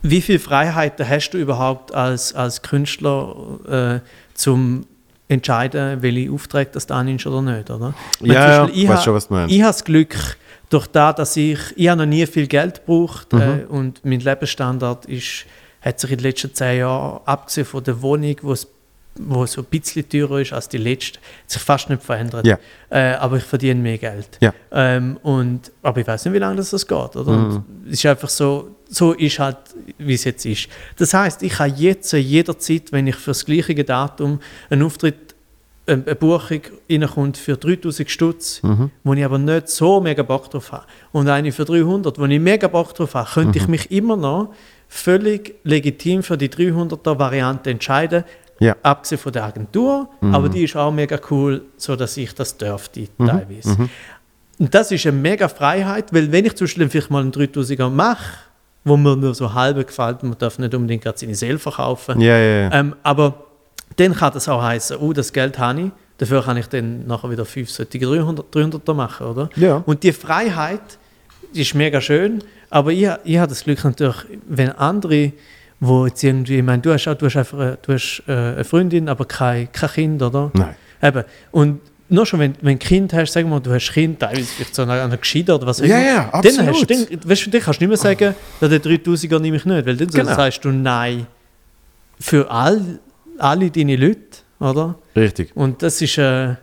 wie 0.00 0.20
viele 0.20 0.38
Freiheiten 0.38 1.08
hast 1.08 1.30
du 1.30 1.38
überhaupt 1.38 1.92
als, 1.92 2.32
als 2.32 2.62
Künstler 2.62 3.34
äh, 3.68 4.08
zum 4.34 4.86
entscheiden, 5.26 6.00
welche 6.02 6.30
Aufträge 6.30 6.70
das 6.72 6.86
du 6.86 6.94
annimmst 6.94 7.26
oder 7.26 7.42
nicht, 7.42 7.68
oder? 7.68 7.92
Ich 8.20 8.28
meine, 8.28 8.34
Ja, 8.34 8.62
Beispiel, 8.62 8.82
ich 8.84 8.88
weiß 8.88 9.04
schon, 9.04 9.14
was 9.14 9.28
du 9.28 9.34
meinst. 9.34 9.54
Ich 9.54 9.60
habe 9.60 9.72
das 9.72 9.84
Glück, 9.84 10.14
durch 10.70 10.86
das, 10.86 11.14
dass 11.16 11.36
ich, 11.36 11.58
ich 11.76 11.88
habe 11.88 11.98
noch 12.02 12.06
nie 12.06 12.24
viel 12.26 12.46
Geld 12.46 12.86
gebraucht 12.86 13.32
Mhm. 13.32 13.40
äh, 13.40 13.64
und 13.68 14.04
mein 14.04 14.20
Lebensstandard 14.20 15.06
ist, 15.06 15.46
hat 15.82 15.98
sich 16.00 16.10
in 16.12 16.18
den 16.18 16.24
letzten 16.24 16.54
zehn 16.54 16.78
Jahren, 16.78 17.20
abgesehen 17.24 17.66
von 17.66 17.82
der 17.82 18.00
Wohnung, 18.00 18.36
wo 18.42 18.52
es 18.52 18.66
wo 19.18 19.44
so 19.46 19.62
ein 19.62 19.66
bisschen 19.66 20.08
teurer 20.08 20.40
ist 20.40 20.52
als 20.52 20.68
die 20.68 20.78
letzte, 20.78 21.18
hat 21.18 21.50
sich 21.50 21.62
fast 21.62 21.90
nicht 21.90 22.02
verändert. 22.02 22.46
Ja. 22.46 22.58
Äh, 22.90 23.14
aber 23.14 23.36
ich 23.38 23.44
verdiene 23.44 23.80
mehr 23.80 23.98
Geld. 23.98 24.38
Ja. 24.40 24.52
Ähm, 24.72 25.18
und, 25.22 25.70
aber 25.82 26.00
ich 26.00 26.06
weiß 26.06 26.24
nicht, 26.24 26.34
wie 26.34 26.38
lange 26.38 26.56
das, 26.56 26.70
das 26.70 26.86
geht. 26.86 27.16
Oder? 27.16 27.26
Und 27.26 27.64
es 27.86 27.94
ist 27.94 28.06
einfach 28.06 28.28
so, 28.28 28.76
so 28.88 29.12
ist 29.12 29.38
halt, 29.38 29.58
wie 29.98 30.14
es 30.14 30.24
jetzt 30.24 30.46
ist. 30.46 30.68
Das 30.96 31.12
heißt, 31.12 31.42
ich 31.42 31.52
kann 31.52 31.74
jetzt 31.76 32.12
jederzeit, 32.12 32.92
wenn 32.92 33.06
ich 33.06 33.16
für 33.16 33.30
das 33.30 33.44
gleiche 33.44 33.74
Datum 33.84 34.40
einen 34.70 34.82
Auftritt, 34.82 35.34
äh, 35.86 35.92
eine 35.92 36.14
Buchung 36.14 36.60
reinkommt 36.90 37.36
für 37.36 37.56
3000 37.56 38.08
Stutz, 38.10 38.62
Mhm. 38.62 38.90
wo 39.04 39.12
ich 39.14 39.24
aber 39.24 39.38
nicht 39.38 39.68
so 39.68 40.00
mega 40.00 40.22
Bock 40.22 40.50
drauf 40.50 40.72
habe, 40.72 40.84
und 41.12 41.28
eine 41.28 41.50
für 41.52 41.64
300, 41.64 42.18
wo 42.18 42.24
ich 42.26 42.40
mega 42.40 42.68
Bock 42.68 42.94
drauf 42.94 43.14
habe, 43.14 43.28
könnte 43.30 43.58
Mhm. 43.58 43.64
ich 43.64 43.68
mich 43.68 43.90
immer 43.90 44.16
noch 44.16 44.52
völlig 44.90 45.54
legitim 45.64 46.22
für 46.22 46.38
die 46.38 46.48
300er 46.48 47.18
Variante 47.18 47.70
entscheiden, 47.70 48.24
Ja. 48.60 48.74
abgesehen 48.82 49.20
von 49.20 49.32
der 49.32 49.44
Agentur, 49.44 50.08
aber 50.20 50.48
die 50.48 50.64
ist 50.64 50.76
auch 50.76 50.90
mega 50.90 51.18
cool, 51.30 51.62
so 51.76 51.94
dass 51.94 52.16
ich 52.16 52.34
das 52.34 52.56
dürfte 52.56 53.06
teilweise. 53.18 53.88
Und 54.58 54.74
das 54.74 54.90
ist 54.90 55.06
eine 55.06 55.16
mega 55.16 55.48
Freiheit, 55.48 56.12
weil 56.12 56.32
wenn 56.32 56.44
ich 56.44 56.56
zum 56.56 56.66
Beispiel 56.66 56.88
vielleicht 56.88 57.10
mal 57.10 57.22
einen 57.22 57.30
3000er 57.32 57.88
mache, 57.88 58.38
wo 58.84 58.96
mir 58.96 59.16
nur 59.16 59.34
so 59.34 59.52
halb 59.54 59.86
gefällt, 59.86 60.22
man 60.22 60.36
darf 60.38 60.58
nicht 60.58 60.74
unbedingt 60.74 61.04
gerade 61.04 61.18
seine 61.18 61.34
Seele 61.34 61.58
verkaufen, 61.58 62.20
Ja, 62.20 62.36
ja, 62.36 62.60
ja. 62.62 62.72
ähm, 62.72 62.96
aber 63.02 63.44
dann 63.96 64.14
kann 64.14 64.32
das 64.32 64.48
auch 64.48 64.62
heißen, 64.62 64.96
oh, 64.98 65.12
das 65.12 65.32
Geld 65.32 65.58
habe 65.58 65.80
ich, 65.80 65.90
dafür 66.18 66.42
kann 66.42 66.56
ich 66.56 66.66
dann 66.66 67.06
nachher 67.06 67.30
wieder 67.30 67.44
fünf 67.44 67.70
solche 67.70 67.98
300, 67.98 68.46
300er 68.52 68.94
machen, 68.94 69.26
oder? 69.26 69.50
Ja. 69.56 69.82
Und 69.86 70.02
die 70.02 70.12
Freiheit 70.12 70.80
die 71.54 71.62
ist 71.62 71.74
mega 71.74 72.00
schön, 72.00 72.42
aber 72.70 72.92
ich, 72.92 73.08
ich 73.24 73.38
habe 73.38 73.48
das 73.48 73.64
Glück 73.64 73.82
natürlich, 73.84 74.16
wenn 74.46 74.70
andere, 74.72 75.32
wo 75.80 76.06
jetzt 76.06 76.22
irgendwie, 76.24 76.56
ich 76.58 76.62
meine, 76.62 76.82
du 76.82 76.92
hast, 76.92 77.06
auch, 77.08 77.14
du 77.14 77.26
hast 77.26 77.36
einfach 77.36 77.58
eine, 77.58 77.78
du 77.80 77.92
hast, 77.92 78.22
äh, 78.26 78.32
eine 78.32 78.64
Freundin, 78.64 79.08
aber 79.08 79.24
kein, 79.24 79.70
kein 79.72 79.90
Kind, 79.90 80.22
oder? 80.22 80.50
Nein. 80.54 80.74
Eben. 81.02 81.24
Und 81.52 81.80
nur 82.08 82.24
schon, 82.26 82.40
wenn, 82.40 82.54
wenn 82.62 82.78
du 82.78 82.84
ein 82.84 82.88
Kind 82.88 83.12
hast, 83.12 83.32
sagen 83.32 83.48
wir 83.48 83.56
mal, 83.56 83.60
du 83.60 83.70
hast 83.72 83.90
ein 83.90 83.92
Kind, 83.94 84.20
teilweise 84.20 84.46
vielleicht 84.46 84.74
so 84.74 84.82
eine, 84.82 85.02
eine 85.02 85.18
Gescheiter 85.18 85.54
oder 85.56 85.66
was 85.66 85.80
auch 85.80 85.84
Ja, 85.86 85.98
immer, 85.98 86.06
ja, 86.06 86.40
dann, 86.42 86.42
hast, 86.66 86.68
absolut. 86.82 86.90
dann, 86.90 87.30
weißt 87.30 87.46
du, 87.46 87.50
dann 87.50 87.60
kannst 87.60 87.80
du 87.80 87.84
nicht 87.84 87.88
mehr 87.88 87.96
sagen, 87.98 88.34
ja, 88.60 88.68
den 88.68 88.82
3000er 88.82 89.38
nehme 89.38 89.56
ich 89.58 89.64
nicht, 89.64 89.86
weil 89.86 89.96
dann 89.96 90.08
Genau. 90.08 90.34
sagst 90.34 90.64
du 90.64 90.70
Nein 90.70 91.26
für 92.18 92.50
all, 92.50 92.98
alle 93.38 93.70
deine 93.70 93.94
Leute, 93.96 94.18
oder? 94.58 94.98
Richtig. 95.14 95.54
Und 95.54 95.82
das 95.82 96.00
ist, 96.02 96.18
äh, 96.18 96.54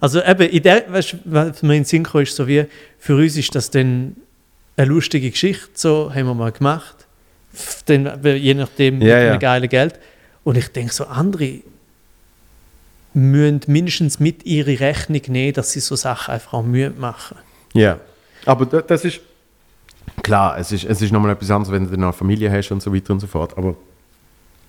also 0.00 0.20
eben, 0.22 0.48
in 0.48 0.62
der, 0.62 0.90
weißt, 0.92 1.16
was 1.26 1.62
mir 1.62 1.74
in 1.74 1.80
den 1.82 1.84
Sinn 1.84 2.02
kam, 2.02 2.22
ist 2.22 2.34
so 2.34 2.48
wie, 2.48 2.64
für 2.98 3.14
uns 3.16 3.36
ist 3.36 3.54
das 3.54 3.70
dann 3.70 4.16
eine 4.76 4.88
lustige 4.88 5.30
Geschichte, 5.30 5.68
so 5.74 6.10
haben 6.12 6.26
wir 6.26 6.34
mal 6.34 6.50
gemacht, 6.52 7.05
Dann, 7.86 8.20
je 8.24 8.54
nachdem, 8.54 9.00
Ja, 9.00 9.16
mit 9.16 9.24
ja. 9.26 9.36
geilen 9.36 9.68
Geld. 9.68 9.98
Und 10.44 10.56
ich 10.56 10.68
denke 10.68 10.92
so, 10.92 11.04
andere 11.06 11.60
müssen 13.14 13.60
mindestens 13.66 14.20
mit 14.20 14.44
ihre 14.44 14.78
Rechnung 14.78 15.22
nehmen, 15.28 15.54
dass 15.54 15.72
sie 15.72 15.80
so 15.80 15.96
Sachen 15.96 16.34
einfach 16.34 16.52
auch 16.54 16.62
Mühe 16.62 16.90
machen. 16.90 17.36
Ja. 17.72 17.98
Aber 18.44 18.66
da- 18.66 18.82
das 18.82 19.04
ist. 19.04 19.20
Klar, 20.22 20.58
es 20.58 20.70
ist, 20.72 20.84
es 20.84 21.02
ist 21.02 21.12
nochmal 21.12 21.32
etwas 21.32 21.50
anderes, 21.50 21.72
wenn 21.72 21.84
du 21.84 21.90
dann 21.90 22.02
eine 22.04 22.12
Familie 22.12 22.50
hast 22.50 22.70
und 22.70 22.80
so 22.82 22.94
weiter 22.94 23.12
und 23.12 23.20
so 23.20 23.26
fort. 23.26 23.56
Aber 23.58 23.74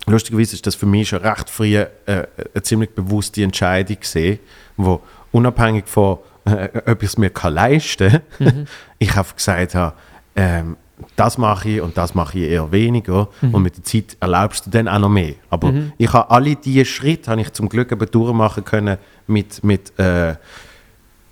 lustigerweise 0.07 0.55
ist 0.55 0.65
das 0.65 0.75
für 0.75 0.85
mich 0.87 1.09
schon 1.09 1.19
recht 1.21 1.49
früh 1.49 1.75
äh, 1.77 1.87
eine 2.05 2.63
ziemlich 2.63 2.89
bewusste 2.91 3.43
Entscheidung 3.43 3.99
gesehen, 3.99 4.39
wo 4.77 5.01
unabhängig 5.31 5.85
von 5.87 6.17
äh, 6.45 6.69
ob 6.85 7.03
ich 7.03 7.09
es 7.09 7.17
mir 7.17 7.29
kann 7.29 7.53
leisten 7.53 8.21
kann, 8.39 8.67
ich 8.99 9.15
habe 9.15 9.27
gesagt 9.35 9.75
habe, 9.75 9.93
ähm, 10.35 10.75
das 11.15 11.37
mache 11.37 11.69
ich 11.69 11.81
und 11.81 11.97
das 11.97 12.15
mache 12.15 12.39
ich 12.39 12.49
eher 12.49 12.71
weniger. 12.71 13.27
Und 13.53 13.61
mit 13.61 13.77
der 13.77 13.83
Zeit 13.83 14.17
erlaubst 14.19 14.65
du 14.65 14.69
dann 14.69 14.87
auch 14.87 14.99
noch 14.99 15.09
mehr. 15.09 15.35
Aber 15.49 15.73
ich 15.97 16.11
habe 16.11 16.29
alle 16.29 16.55
diese 16.55 16.85
Schritte 16.85 17.31
habe 17.31 17.41
ich 17.41 17.53
zum 17.53 17.69
Glück 17.69 17.91
eben 17.91 18.09
durchmachen 18.09 18.63
können 18.63 18.97
mit, 19.27 19.63
mit 19.63 19.97
äh, 19.99 20.35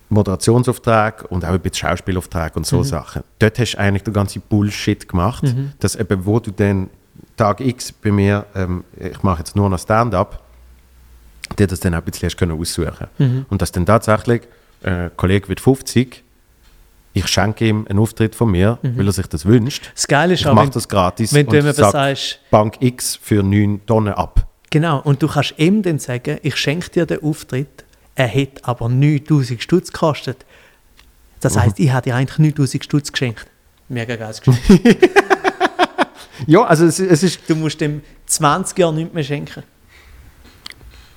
Moderationsauftrag 0.09 1.25
und 1.29 1.45
auch 1.45 1.49
ein 1.49 1.59
bisschen 1.59 1.89
Schauspielauftrag 1.89 2.55
und 2.55 2.65
so 2.65 2.83
Sachen. 2.83 3.23
Dort 3.39 3.57
hast 3.59 3.73
du 3.73 3.79
eigentlich 3.79 4.03
den 4.03 4.13
ganzen 4.13 4.41
Bullshit 4.47 5.07
gemacht, 5.07 5.43
dass 5.79 5.95
eben, 5.95 6.25
wo 6.25 6.39
du 6.39 6.51
dann 6.51 6.89
Tag 7.37 7.61
X 7.61 7.91
bei 7.91 8.11
mir, 8.11 8.45
ähm, 8.55 8.83
ich 8.99 9.23
mache 9.23 9.39
jetzt 9.39 9.55
nur 9.55 9.69
noch 9.69 9.79
Stand-up, 9.79 10.41
dir 11.57 11.67
das 11.67 11.79
dann 11.79 11.93
auch 11.93 11.99
ein 11.99 12.03
bisschen 12.03 12.27
hast 12.27 12.37
können 12.37 12.59
aussuchen. 12.59 13.07
Und 13.49 13.61
dass 13.61 13.71
dann 13.71 13.85
tatsächlich, 13.85 14.43
äh, 14.83 14.89
ein 14.89 15.11
Kollege 15.17 15.47
wird 15.49 15.59
50, 15.59 16.23
ich 17.15 17.27
schenke 17.27 17.65
ihm 17.65 17.87
einen 17.87 17.97
Auftritt 17.97 18.35
von 18.35 18.51
mir, 18.51 18.77
weil 18.81 19.07
er 19.07 19.13
sich 19.13 19.27
das 19.27 19.45
wünscht. 19.45 19.89
Das 19.95 20.05
Geile 20.05 20.33
ist 20.33 20.41
Ich 20.41 20.47
auch, 20.47 20.53
mache 20.53 20.65
wenn, 20.65 20.73
das 20.73 20.87
gratis 20.87 21.33
wenn 21.33 21.47
du 21.47 21.57
ihm 21.57 21.65
und 21.65 21.75
sag 21.75 21.91
sagst, 21.91 22.39
Bank 22.51 22.75
X 22.81 23.17
für 23.21 23.41
9 23.41 23.85
Tonnen 23.85 24.13
ab. 24.13 24.45
genau, 24.69 24.99
und 24.99 25.23
du 25.23 25.29
kannst 25.29 25.53
ihm 25.57 25.81
dann 25.81 25.97
sagen, 25.97 26.39
ich 26.43 26.57
schenke 26.57 26.89
dir 26.89 27.05
den 27.05 27.23
Auftritt, 27.23 27.85
er 28.15 28.27
hätte 28.27 28.65
aber 28.65 28.89
9000 28.89 29.63
Stutz 29.63 29.93
gekostet. 29.93 30.45
Das 31.39 31.57
heisst, 31.57 31.79
ich 31.79 31.91
habe 31.91 32.03
dir 32.03 32.15
eigentlich 32.15 32.37
9000 32.37 32.83
Stutz 32.83 33.11
geschenkt. 33.11 33.47
Mega 33.87 34.15
geiles 34.17 34.41
Geschenk. 34.41 34.59
Ja, 36.47 36.63
also 36.63 36.85
es, 36.85 36.99
es 36.99 37.23
ist 37.23 37.49
Du 37.49 37.55
musst 37.55 37.79
dem 37.79 38.01
20 38.25 38.77
Jahre 38.77 38.93
nichts 38.93 39.13
mehr 39.13 39.23
schenken. 39.23 39.63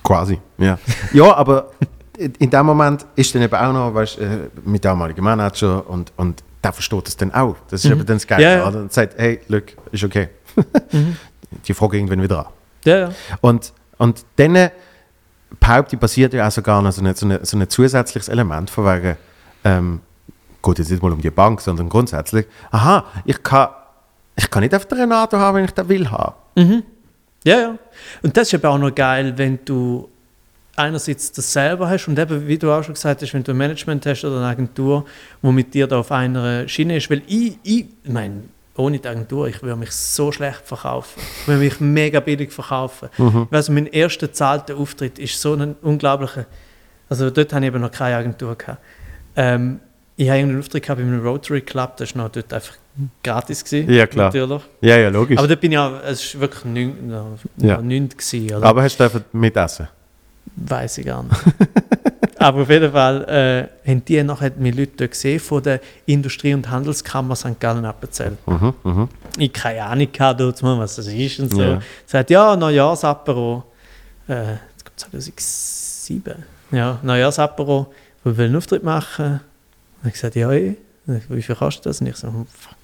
Quasi, 0.01 0.39
ja. 0.57 0.79
ja, 1.13 1.35
aber 1.35 1.71
in 2.19 2.49
dem 2.49 2.65
Moment 2.65 3.05
ist 3.15 3.33
dann 3.33 3.41
eben 3.41 3.55
auch 3.55 3.73
noch, 3.73 3.93
weißt 3.93 4.17
du, 4.17 4.21
äh, 4.21 4.49
mit 4.65 4.83
damaligen 4.83 5.23
Manager 5.23 5.89
und, 5.89 6.11
und 6.17 6.43
der 6.63 6.73
versteht 6.73 7.07
das 7.07 7.15
dann 7.15 7.33
auch. 7.33 7.55
Das 7.69 7.85
ist 7.85 7.91
eben 7.91 8.05
dann 8.05 8.17
das 8.17 8.27
Geile. 8.27 8.43
Ja, 8.43 8.57
ja. 8.57 8.67
oder? 8.67 8.79
Und 8.79 8.91
sagt, 8.91 9.17
hey, 9.17 9.39
look, 9.47 9.63
ist 9.91 10.03
okay. 10.03 10.29
Die 11.67 11.73
Frage 11.73 11.97
irgendwann 11.97 12.21
wieder 12.21 12.39
an. 12.39 12.53
Ja, 12.83 12.97
ja. 12.97 13.11
Und, 13.41 13.73
und 13.97 14.25
dann 14.35 14.69
behaupte 15.59 15.95
ich, 15.95 15.99
passiert 15.99 16.33
ja 16.33 16.47
auch 16.47 16.51
sogar 16.51 16.81
noch 16.81 16.91
so 16.91 17.03
ein 17.03 17.15
so 17.15 17.25
eine, 17.25 17.45
so 17.45 17.57
ein 17.57 17.69
zusätzliches 17.69 18.27
Element 18.27 18.69
von 18.69 18.85
wegen, 18.85 19.17
ähm, 19.63 20.01
geht 20.61 20.79
jetzt 20.79 20.91
nicht 20.91 21.01
mal 21.01 21.11
um 21.11 21.21
die 21.21 21.31
Bank, 21.31 21.61
sondern 21.61 21.87
grundsätzlich, 21.87 22.45
aha, 22.71 23.05
ich 23.25 23.41
kann, 23.41 23.69
ich 24.35 24.49
kann 24.49 24.61
nicht 24.61 24.75
auf 24.75 24.85
den 24.85 24.99
Renato 24.99 25.37
haben, 25.37 25.57
wenn 25.57 25.65
ich 25.65 25.71
den 25.71 25.87
will 25.87 26.11
haben. 26.11 26.35
Ja, 27.45 27.59
ja. 27.59 27.77
Und 28.21 28.35
das 28.35 28.51
ist 28.51 28.55
aber 28.55 28.73
auch 28.73 28.77
noch 28.77 28.93
geil, 28.93 29.33
wenn 29.37 29.59
du 29.63 30.09
einerseits 30.79 31.31
das 31.31 31.51
selber 31.51 31.89
hast 31.89 32.07
und 32.07 32.17
eben, 32.17 32.47
wie 32.47 32.57
du 32.57 32.71
auch 32.71 32.83
schon 32.83 32.93
gesagt 32.93 33.21
hast, 33.21 33.33
wenn 33.33 33.43
du 33.43 33.51
ein 33.51 33.57
Management 33.57 34.05
hast 34.05 34.23
oder 34.25 34.37
eine 34.37 34.47
Agentur, 34.47 35.05
wo 35.41 35.51
mit 35.51 35.73
dir 35.73 35.87
da 35.87 35.99
auf 35.99 36.11
einer 36.11 36.67
Schiene 36.67 36.97
ist, 36.97 37.09
weil 37.09 37.21
ich, 37.27 37.57
ich, 37.63 37.85
ich 38.03 38.11
meine, 38.11 38.43
ohne 38.75 38.97
die 38.97 39.07
Agentur, 39.07 39.47
ich 39.47 39.61
würde 39.61 39.75
mich 39.75 39.91
so 39.91 40.31
schlecht 40.31 40.61
verkaufen. 40.63 41.21
Ich 41.41 41.47
würde 41.47 41.59
mich 41.59 41.79
mega 41.81 42.21
billig 42.21 42.51
verkaufen. 42.53 43.09
Also 43.51 43.73
mein 43.73 43.87
erster 43.87 44.31
zahlter 44.31 44.77
Auftritt 44.77 45.19
ist 45.19 45.39
so 45.39 45.53
ein 45.53 45.75
unglaublicher, 45.81 46.45
also 47.09 47.29
dort 47.29 47.51
habe 47.53 47.65
ich 47.65 47.67
eben 47.67 47.81
noch 47.81 47.91
keine 47.91 48.15
Agentur 48.15 48.55
gehabt. 48.55 48.79
Ähm, 49.35 49.79
ich 50.15 50.29
habe 50.29 50.39
einen 50.39 50.59
Auftritt 50.59 50.83
gehabt 50.83 50.99
bei 51.01 51.05
einem 51.07 51.21
Rotary 51.25 51.61
Club, 51.61 51.97
das 51.97 52.15
war 52.15 52.23
noch 52.23 52.31
dort 52.31 52.53
einfach 52.53 52.73
gratis. 53.23 53.63
Gewesen, 53.63 53.91
Ja, 53.91 54.05
klar. 54.07 54.27
Natürlich. 54.27 54.61
Ja, 54.81 54.97
ja, 54.97 55.09
logisch. 55.09 55.37
Aber 55.37 55.45
Aber, 55.45 55.47
dort 55.49 55.61
bin 55.61 55.71
ich 55.71 55.77
auch, 55.77 55.93
es 56.05 56.33
war 56.35 56.41
wirklich 56.41 56.65
nichts 56.65 57.01
no, 57.01 57.37
Ja. 57.57 57.77
gewesen, 57.77 58.55
oder? 58.55 58.81
hast 58.83 58.99
du 58.99 59.03
dürfen 59.03 59.25
mitessen? 59.33 59.87
Weiß 60.55 60.97
ich 60.97 61.05
gar 61.05 61.23
nicht. 61.23 61.35
Aber 62.39 62.61
auf 62.61 62.69
jeden 62.69 62.91
Fall 62.91 63.69
äh, 63.85 63.89
haben 63.89 64.05
die 64.05 64.23
nachher 64.23 64.51
mich 64.57 64.75
Leute 64.75 65.09
gesehen 65.09 65.39
von 65.39 65.61
der 65.61 65.81
Industrie- 66.05 66.53
und 66.53 66.69
Handelskammer 66.69 67.35
St. 67.35 67.59
Gallen 67.59 67.83
abgezählt. 67.83 68.37
Mhm, 68.47 68.73
mhm. 68.83 69.09
Ich 69.37 69.51
keine 69.51 69.83
Ahnung 69.83 70.07
hatte, 70.17 70.53
was 70.61 70.95
das 70.95 71.07
ist 71.07 71.39
und 71.39 71.53
so. 71.53 71.61
Ja. 71.61 71.81
Sagt, 72.05 72.29
ja, 72.29 72.55
Neujahrsapero, 72.55 73.63
äh, 74.29 74.53
ich 74.53 74.85
glaub 74.85 74.97
2007, 74.97 76.35
ja, 76.71 76.99
Neujahrsapero, 77.03 77.93
wir 78.23 78.37
wollen 78.37 78.47
einen 78.47 78.55
Auftritt 78.55 78.83
machen. 78.83 79.41
Und 80.01 80.07
ich 80.07 80.13
gesagt, 80.13 80.35
ja, 80.35 80.49
eh. 80.51 80.77
Ich, 81.17 81.29
Wie 81.29 81.41
viel 81.41 81.55
kostet 81.55 81.85
das? 81.85 82.01
Und 82.01 82.07
ich 82.07 82.15
so, 82.15 82.27
hm, 82.27 82.45
fuck. 82.47 82.77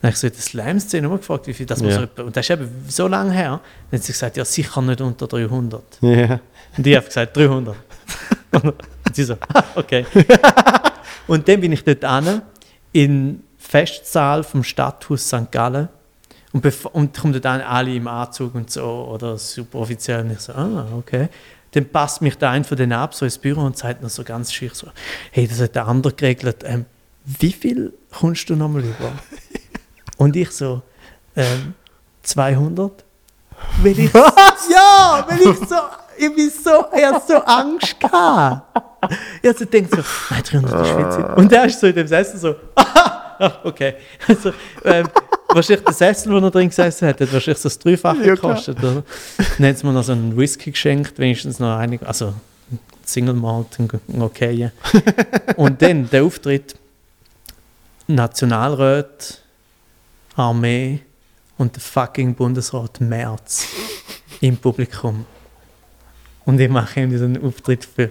Dann 0.00 0.08
habe 0.08 0.12
ich 0.12 0.18
so 0.18 0.26
in 0.26 0.32
der 0.32 0.42
Slam-Szene 0.42 1.08
gefragt, 1.08 1.46
wie 1.46 1.54
viel 1.54 1.66
das 1.66 1.80
Ja. 1.80 1.90
so 2.16 2.22
und 2.22 2.36
das 2.36 2.46
ist 2.46 2.50
eben 2.50 2.68
so 2.88 3.08
lange 3.08 3.32
her. 3.32 3.60
Dann 3.90 3.98
hat 4.00 4.04
sie 4.04 4.12
gesagt, 4.12 4.36
ja, 4.36 4.44
sicher 4.44 4.80
nicht 4.82 5.00
unter 5.00 5.26
300. 5.26 5.82
Ja. 6.00 6.40
Und 6.76 6.86
ich 6.86 6.96
habe 6.96 7.06
gesagt, 7.06 7.36
300. 7.36 7.76
Und 8.52 8.74
sie 9.14 9.24
so, 9.24 9.36
"Ah, 9.52 9.62
okay. 9.74 10.06
und 11.26 11.46
dann 11.48 11.60
bin 11.60 11.72
ich 11.72 11.84
dort 11.84 12.04
an 12.04 12.42
in 12.92 13.42
Festsaal 13.58 14.42
vom 14.42 14.64
Stadthaus 14.64 15.26
St. 15.28 15.50
Gallen 15.50 15.88
und, 16.52 16.64
und 16.92 17.16
kommen 17.16 17.32
dort 17.34 17.46
an, 17.46 17.60
alle 17.60 17.94
im 17.94 18.08
Anzug 18.08 18.54
und 18.54 18.70
so 18.70 18.82
oder 19.12 19.36
super 19.36 19.78
offiziell. 19.80 20.22
Und 20.22 20.30
ich 20.32 20.40
so, 20.40 20.52
ah, 20.54 20.86
okay. 20.96 21.28
Dann 21.72 21.86
passt 21.86 22.22
mich 22.22 22.36
der 22.38 22.50
ein 22.50 22.64
von 22.64 22.76
denen 22.78 22.92
ab, 22.94 23.14
so 23.14 23.26
ins 23.26 23.36
Büro 23.38 23.60
und 23.60 23.76
sagt 23.76 24.02
noch 24.02 24.08
so 24.08 24.24
ganz 24.24 24.50
schick 24.52 24.74
so, 24.74 24.88
hey, 25.32 25.46
das 25.46 25.60
hat 25.60 25.74
der 25.74 25.86
andere 25.86 26.14
geregelt. 26.14 26.64
Ähm, 26.64 26.86
wie 27.38 27.52
viel 27.52 27.92
kommst 28.10 28.48
du 28.48 28.56
nochmal 28.56 28.82
über? 28.82 29.12
Und 30.16 30.34
ich 30.36 30.50
so, 30.50 30.82
ähm, 31.36 31.74
200? 32.22 33.04
Weil 33.82 33.98
ich, 33.98 34.12
ja, 34.72 35.24
weil 35.28 35.40
ich 35.40 35.68
so, 35.68 35.76
ich 36.16 36.34
bin 36.34 36.50
so, 36.50 36.84
ich 36.96 37.04
hatte 37.04 37.22
so 37.26 37.34
Angst 37.36 38.00
gehabt. 38.00 38.82
Ich 39.42 39.48
also 39.48 39.64
denkt 39.64 39.90
so, 39.92 40.02
nein, 40.30 40.42
300 40.42 40.86
ist 40.86 41.14
viel. 41.14 41.24
Und 41.36 41.52
der 41.52 41.64
ist 41.66 41.80
so 41.80 41.86
in 41.86 41.94
dem 41.94 42.06
Sessel 42.06 42.38
so, 42.38 42.54
ah, 42.74 43.52
okay. 43.62 43.94
Also, 44.26 44.52
ähm, 44.84 45.08
wahrscheinlich 45.48 45.84
der 45.84 45.94
Sessel, 45.94 46.32
wo 46.32 46.44
er 46.44 46.50
drin 46.50 46.68
gesessen 46.68 47.08
hat, 47.08 47.20
hat 47.20 47.32
wahrscheinlich 47.32 47.58
so 47.62 47.68
das 47.68 47.78
Dreifache 47.78 48.24
Ja, 48.24 48.34
gekostet. 48.34 48.78
Oder? 48.78 49.02
Dann 49.58 49.68
hat 49.68 49.78
sie 49.78 49.86
mir 49.86 49.92
noch 49.92 50.02
so 50.02 50.12
einen 50.12 50.36
Whisky 50.36 50.72
geschenkt, 50.72 51.18
wenigstens 51.18 51.60
noch 51.60 51.76
einig, 51.76 52.00
also 52.04 52.34
Single 53.04 53.34
Malt, 53.34 53.78
ein 53.78 54.22
okay. 54.22 54.70
Und 55.56 55.80
dann 55.80 56.10
der 56.10 56.24
Auftritt, 56.24 56.74
Nationalrat, 58.08 59.42
Armee 60.34 61.00
und 61.58 61.74
der 61.76 61.82
fucking 61.82 62.34
Bundesrat 62.34 63.00
Merz 63.00 63.66
im 64.40 64.56
Publikum. 64.56 65.24
Und 66.46 66.58
ich 66.58 66.70
mache 66.70 67.00
ihm 67.00 67.10
diesen 67.10 67.44
Auftritt 67.44 67.84
für, 67.84 68.10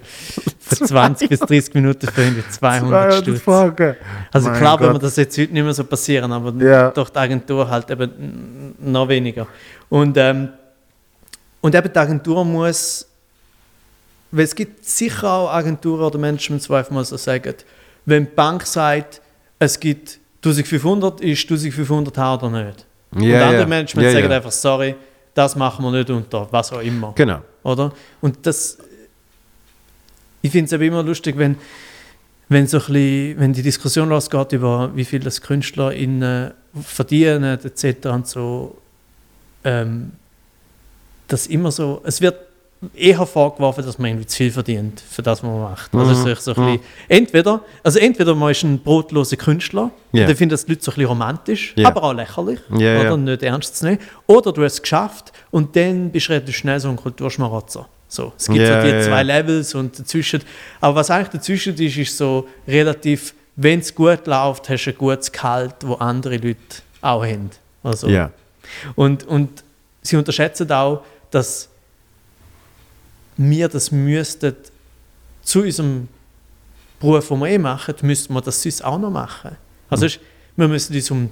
für 0.60 0.76
20 0.86 1.28
bis 1.30 1.40
30 1.40 1.74
Minuten 1.74 2.08
für 2.08 2.22
irgendwie 2.22 2.48
200 2.48 3.16
Stutz. 3.24 3.42
Franken. 3.42 3.96
Also 4.32 4.50
Mein 4.50 4.60
klar, 4.60 4.80
wenn 4.80 4.92
mir 4.94 5.00
das 5.00 5.16
jetzt 5.16 5.36
heute 5.40 5.52
nicht 5.52 5.64
mehr 5.64 5.74
so 5.74 5.84
passieren, 5.84 6.32
aber 6.32 6.54
Ja. 6.64 6.92
durch 6.92 7.10
die 7.10 7.18
Agentur 7.18 7.68
halt 7.68 7.90
eben 7.90 8.76
noch 8.78 9.08
weniger. 9.08 9.48
Und, 9.90 10.16
ähm, 10.18 10.50
und 11.62 11.74
eben 11.74 11.92
die 11.92 11.98
Agentur 11.98 12.46
muss, 12.46 13.08
weil 14.30 14.44
es 14.46 14.54
gibt 14.54 14.86
sicher 14.86 15.32
auch 15.32 15.50
Agenturen 15.52 16.02
oder 16.02 16.20
Managements, 16.20 16.68
die 16.68 16.74
einfach 16.76 16.92
mal 16.92 17.06
so 17.06 17.18
sagen, 17.18 17.56
wenn 18.06 18.26
die 18.26 18.32
Bank 18.36 18.68
sagt, 18.68 19.22
es 19.60 19.80
gibt 19.80 20.20
1500, 20.44 21.22
ist 21.22 21.44
1500 21.44 22.18
haben 22.18 22.48
oder 22.48 22.66
nicht. 22.66 22.86
und 23.12 23.24
Ja, 23.24 23.46
andere 23.46 23.62
ja. 23.62 23.68
Managements 23.68 24.14
Ja, 24.14 24.20
sagen 24.22 24.32
einfach, 24.32 24.52
sorry, 24.52 24.96
das 25.34 25.56
machen 25.56 25.84
wir 25.86 25.92
nicht 25.92 26.10
unter, 26.10 26.48
was 26.52 26.72
auch 26.72 26.82
immer 26.82 27.14
Genau. 27.16 27.42
oder? 27.64 27.92
Und 28.22 28.46
das, 28.46 28.78
ich 30.42 30.52
finde 30.52 30.66
es 30.66 30.74
aber 30.74 30.84
immer 30.84 31.04
lustig, 31.04 31.38
wenn, 31.38 31.58
wenn, 32.50 32.68
so 32.68 32.78
ein 32.78 32.86
bisschen, 32.86 33.40
wenn 33.40 33.54
die 33.54 33.62
Diskussion 33.62 34.10
losgeht 34.10 34.52
über 34.54 34.96
wie 34.96 35.06
viel 35.06 35.20
das 35.20 35.42
KünstlerInnen 35.42 36.52
verdienen 36.82 37.60
etc. 37.64 38.08
und 38.08 38.28
so, 38.28 38.78
ähm, 39.64 40.12
das 41.28 41.48
immer 41.48 41.72
so, 41.72 42.02
es 42.06 42.22
wird 42.22 42.36
eher 42.96 43.26
vorgeworfen, 43.26 43.84
dass 43.86 43.98
man 43.98 44.10
irgendwie 44.12 44.28
zu 44.28 44.38
viel 44.38 44.52
verdient 44.52 45.02
für 45.10 45.24
das, 45.24 45.42
was 45.42 45.50
man 45.50 45.62
macht. 45.62 45.94
Also 45.96 46.12
ist 46.12 46.26
echt 46.28 46.42
so 46.44 46.54
ein 46.54 46.64
bisschen, 46.74 46.80
entweder, 47.08 47.62
also 47.84 47.98
entweder 48.00 48.36
man 48.36 48.52
ist 48.52 48.64
ein 48.64 48.80
brotloser 48.80 49.36
Künstler, 49.36 49.90
Ja. 50.12 50.28
dann 50.28 50.36
finden 50.36 50.52
das 50.52 50.66
die 50.66 50.74
Leute 50.74 50.84
so 50.84 50.92
ein 50.92 50.96
bisschen 50.96 51.08
romantisch, 51.08 51.74
Ja. 51.76 51.88
aber 51.88 52.04
auch 52.04 52.14
lächerlich, 52.14 52.60
Ja, 52.78 53.00
oder 53.02 53.18
nicht 53.18 53.42
ernst 53.42 53.78
zu 53.78 53.86
nehmen. 53.86 54.00
Oder 54.28 54.52
du 54.52 54.64
hast 54.64 54.74
es 54.74 54.82
geschafft 54.82 55.32
und 55.50 55.76
dann 55.76 56.12
bist 56.12 56.28
du 56.30 56.34
relativ 56.34 56.56
schnell 56.56 56.80
so 56.80 56.90
ein 56.90 56.96
Kulturschmarotzer. 56.98 57.88
So, 58.10 58.32
es 58.38 58.46
gibt 58.46 58.66
so 58.66 58.74
die 58.82 59.02
zwei. 59.02 59.24
Levels 59.24 59.74
und 59.76 59.98
dazwischen. 60.00 60.42
Aber 60.80 60.96
was 60.96 61.10
eigentlich 61.10 61.30
dazwischen 61.30 61.76
ist, 61.76 61.98
ist 61.98 62.16
so 62.18 62.48
relativ, 62.68 63.34
wenn 63.56 63.80
es 63.80 63.94
gut 63.94 64.28
läuft, 64.28 64.70
hast 64.70 64.86
du 64.86 64.92
ein 64.92 64.98
gutes 64.98 65.32
Gehalt, 65.32 65.76
wo 65.82 65.96
andere 65.96 66.38
Leute 66.38 66.58
auch 67.02 67.26
haben. 67.26 67.50
Also, 67.84 68.08
und, 68.96 69.28
und 69.28 69.64
sie 70.02 70.16
unterschätzen 70.16 70.72
auch, 70.72 71.02
dass 71.32 71.70
wir 73.38 73.68
das 73.70 73.92
müssten 73.92 74.56
zu 75.44 75.62
unserem 75.62 76.08
Beruf, 77.00 77.28
den 77.30 77.40
wir 77.40 77.48
eh 77.48 77.58
machen, 77.58 77.96
müssten 78.02 78.34
wir 78.34 78.42
das 78.42 78.62
sonst 78.62 78.84
auch 78.84 78.98
noch 78.98 79.12
machen. 79.12 79.56
Also 79.90 80.04
Mhm. 80.04 80.08
ist, 80.08 80.20
wir 80.56 80.68
müssen 80.68 80.96
uns 80.96 81.12
um, 81.12 81.30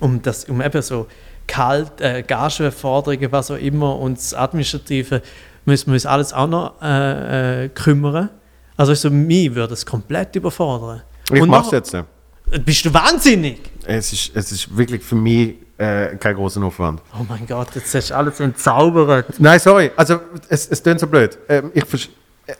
um, 0.00 0.22
das, 0.22 0.44
um 0.44 0.60
eben 0.60 0.82
so 0.82 1.06
Kalt, 1.46 2.00
äh, 2.00 2.22
Gagenforderungen, 2.22 3.32
was 3.32 3.50
auch 3.50 3.56
immer, 3.56 3.98
und 3.98 4.18
das 4.18 4.34
Administrative, 4.34 5.22
müssen 5.64 5.86
wir 5.88 5.94
uns 5.94 6.04
alles 6.06 6.32
auch 6.32 6.46
noch 6.46 6.74
äh, 6.82 7.64
äh, 7.64 7.68
kümmern. 7.70 8.28
Also 8.76 8.92
so, 8.94 9.10
mich 9.10 9.54
würde 9.54 9.72
es 9.74 9.84
komplett 9.84 10.36
überfordern. 10.36 11.02
Ich 11.32 11.40
Und 11.40 11.48
mache 11.48 11.76
es 11.76 11.92
nachher- 11.92 12.06
jetzt. 12.50 12.64
Bist 12.64 12.84
du 12.84 12.94
wahnsinnig? 12.94 13.60
Es 13.88 14.12
ist, 14.12 14.36
es 14.36 14.52
ist 14.52 14.76
wirklich 14.76 15.02
für 15.02 15.14
mich 15.14 15.54
äh, 15.78 16.16
kein 16.16 16.34
großer 16.34 16.62
Aufwand. 16.62 17.00
Oh 17.14 17.24
mein 17.26 17.46
Gott, 17.46 17.68
jetzt 17.74 17.94
hast 17.94 18.10
du 18.10 18.16
alles 18.16 18.38
entzaubert. 18.38 19.26
Nein, 19.38 19.58
sorry. 19.58 19.90
Also, 19.96 20.20
es, 20.48 20.68
es 20.68 20.82
klingt 20.82 21.00
so 21.00 21.06
blöd. 21.06 21.38
Ähm, 21.48 21.70
ich, 21.72 22.10
äh, 22.46 22.52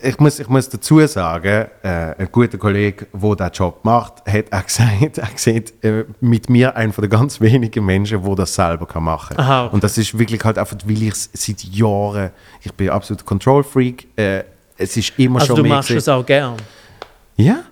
ich, 0.00 0.18
muss, 0.18 0.38
ich 0.38 0.48
muss 0.48 0.68
dazu 0.70 1.06
sagen, 1.06 1.66
äh, 1.82 1.88
ein 2.16 2.28
guter 2.32 2.56
Kollege, 2.56 3.06
der 3.12 3.34
diesen 3.36 3.52
Job 3.52 3.84
macht, 3.84 4.24
hat 4.26 4.52
auch 4.52 4.64
gesagt, 4.66 5.18
er 5.18 5.28
sieht 5.34 5.84
äh, 5.84 6.06
mit 6.20 6.48
mir 6.48 6.74
einer 6.74 6.92
der 6.92 7.08
ganz 7.08 7.42
wenigen 7.42 7.84
Menschen, 7.84 8.24
der 8.24 8.34
das 8.34 8.54
selber 8.54 8.86
kann 8.86 9.04
machen 9.04 9.36
kann. 9.36 9.66
Okay. 9.66 9.74
Und 9.74 9.84
das 9.84 9.98
ist 9.98 10.18
wirklich 10.18 10.42
halt 10.44 10.56
einfach, 10.56 10.78
weil 10.86 11.02
ich 11.02 11.12
es 11.12 11.30
seit 11.34 11.62
Jahren, 11.64 12.30
ich 12.62 12.72
bin 12.72 12.88
absolut 12.88 13.26
Control-Freak, 13.26 14.06
äh, 14.16 14.44
es 14.78 14.96
ist 14.96 15.12
immer 15.18 15.40
Also 15.40 15.48
schon 15.48 15.56
du 15.56 15.62
mehr 15.64 15.76
machst 15.76 15.90
es 15.90 16.08
auch 16.08 16.24
gern. 16.24 16.56
Ja. 17.36 17.64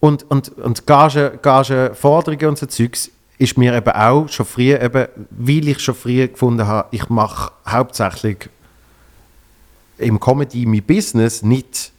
Und, 0.00 0.30
und, 0.30 0.50
und 0.58 0.86
Gage, 0.86 1.38
Gagenforderungen 1.42 2.48
und 2.48 2.58
so 2.58 2.66
Zeugs 2.66 3.10
ist 3.38 3.58
mir 3.58 3.74
eben 3.74 3.90
auch 3.90 4.28
schon 4.28 4.46
früh, 4.46 4.74
eben, 4.74 5.08
weil 5.30 5.68
ich 5.68 5.80
schon 5.80 5.94
früh 5.94 6.26
gefunden 6.26 6.66
habe, 6.66 6.88
ich 6.90 7.08
mache 7.08 7.52
hauptsächlich 7.66 8.48
im 9.98 10.20
Comedy 10.20 10.66
mein 10.66 10.82
Business 10.82 11.42
nicht 11.42 11.92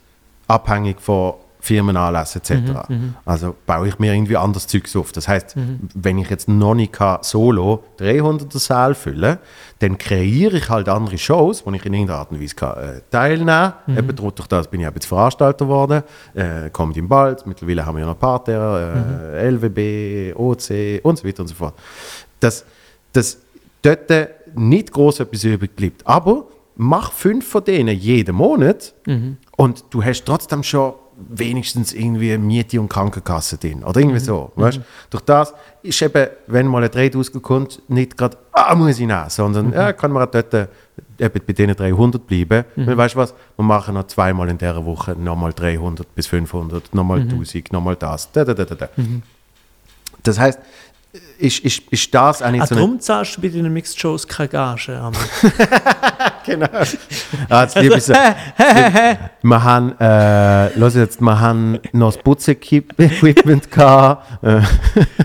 abhängig 0.47 0.99
von 1.01 1.35
Firmenanlässen 1.67 2.41
etc. 2.41 2.87
Also 3.25 3.55
baue 3.65 3.87
ich 3.89 3.99
mir 3.99 4.13
irgendwie 4.13 4.37
anderes 4.37 4.67
Zeugs 4.67 4.95
auf. 4.95 5.11
Das 5.11 5.27
heißt, 5.27 5.55
wenn 5.93 6.17
ich 6.17 6.29
jetzt 6.29 6.47
noch 6.47 6.75
nicht 6.75 6.93
kann, 6.93 7.19
solo 7.21 7.83
300er 7.99 8.59
Saal 8.59 8.95
füllen 8.95 9.37
dann 9.79 9.97
kreiere 9.97 10.57
ich 10.57 10.69
halt 10.69 10.89
andere 10.89 11.17
Shows, 11.17 11.65
wo 11.65 11.71
ich 11.71 11.85
in 11.85 11.93
irgendeiner 11.93 12.19
Art 12.19 12.31
und 12.31 12.41
Weise 12.41 12.55
kann, 12.55 12.77
äh, 12.77 13.01
teilnehmen 13.11 13.45
kann. 13.45 13.97
Eben 13.97 14.15
durch 14.15 14.47
das 14.47 14.67
bin 14.67 14.81
ich 14.81 14.87
jetzt 14.87 15.05
Veranstalter 15.05 15.65
geworden. 15.65 16.03
Äh, 16.33 16.69
Comedy 16.71 16.99
im 16.99 17.07
Balz, 17.07 17.45
mittlerweile 17.45 17.85
haben 17.85 17.95
wir 17.95 18.01
ja 18.01 18.07
noch 18.07 18.19
Partner, 18.19 19.33
äh, 19.35 19.49
LWB, 19.49 20.35
OC 20.35 21.01
und 21.03 21.17
so 21.19 21.27
weiter 21.27 21.41
und 21.41 21.47
so 21.47 21.55
fort. 21.55 21.75
Das, 22.39 22.65
das, 23.13 23.39
dort 23.83 24.09
nicht 24.55 24.91
groß 24.91 25.19
etwas 25.19 25.43
übrig 25.43 25.75
bleibt. 25.75 26.05
Aber 26.07 26.45
mach 26.75 27.11
fünf 27.11 27.47
von 27.47 27.63
denen 27.63 27.95
jeden 27.97 28.35
Monat 28.35 28.93
und 29.55 29.85
du 29.91 30.03
hast 30.03 30.25
trotzdem 30.25 30.63
schon 30.63 30.93
wenigstens 31.17 31.93
irgendwie 31.93 32.37
Miete 32.37 32.79
und 32.79 32.89
Krankenkasse 32.89 33.57
drin. 33.57 33.83
Oder 33.83 33.99
irgendwie 33.99 34.19
so. 34.19 34.51
Weißt? 34.55 34.79
Durch 35.09 35.23
das 35.23 35.53
ist 35.81 36.01
eben, 36.01 36.27
wenn 36.47 36.67
mal 36.67 36.83
ein 36.83 36.91
Trade 36.91 37.17
rauskommt, 37.17 37.81
nicht 37.87 38.15
gerade, 38.15 38.37
ah, 38.51 38.75
muss 38.75 38.99
ich 38.99 39.07
nehmen, 39.07 39.29
sondern 39.29 39.73
ja, 39.73 39.93
kann 39.93 40.11
man 40.11 40.27
auch 40.27 40.31
dort 40.31 40.53
äh, 40.53 40.67
eben 41.19 41.41
bei 41.45 41.53
denen 41.53 41.75
300 41.75 42.25
bleiben. 42.25 42.65
Weil, 42.75 42.97
weißt 42.97 43.15
du 43.15 43.19
was, 43.19 43.33
wir 43.55 43.65
machen 43.65 43.95
noch 43.95 44.07
zweimal 44.07 44.47
in 44.49 44.57
dieser 44.57 44.85
Woche 44.85 45.15
nochmal 45.15 45.53
300 45.53 46.13
bis 46.13 46.27
500, 46.27 46.93
nochmal 46.93 47.21
1000, 47.21 47.71
nochmal 47.73 47.95
das. 47.95 48.31
Da, 48.31 48.45
da, 48.45 48.53
da, 48.53 48.65
da, 48.65 48.75
da. 48.75 48.89
Das 50.23 50.39
heißt, 50.39 50.59
ist, 51.37 51.59
ist, 51.59 51.83
ist 51.91 52.13
das 52.13 52.41
nicht 52.51 52.61
Ah, 52.61 52.65
so 52.67 52.75
darum 52.75 52.99
zahlst 52.99 53.37
du 53.37 53.41
bei 53.41 53.49
deinen 53.49 53.71
Mixed 53.73 53.99
Shows 53.99 54.27
keine 54.27 54.49
Gage. 54.49 55.11
Genau. 56.45 56.67
Ah, 57.49 57.63
jetzt 57.63 57.75
liebe 57.77 57.97
ich 57.97 58.03
so. 58.05 58.13
wir 58.13 59.63
haben, 59.63 59.99
äh, 59.99 60.73
los 60.79 60.95
jetzt, 60.95 61.19
wir 61.19 61.37
haben 61.37 61.77
noch 61.91 62.13
das 62.13 62.23
Putzequipment 62.23 63.69
gehabt. 63.71 64.25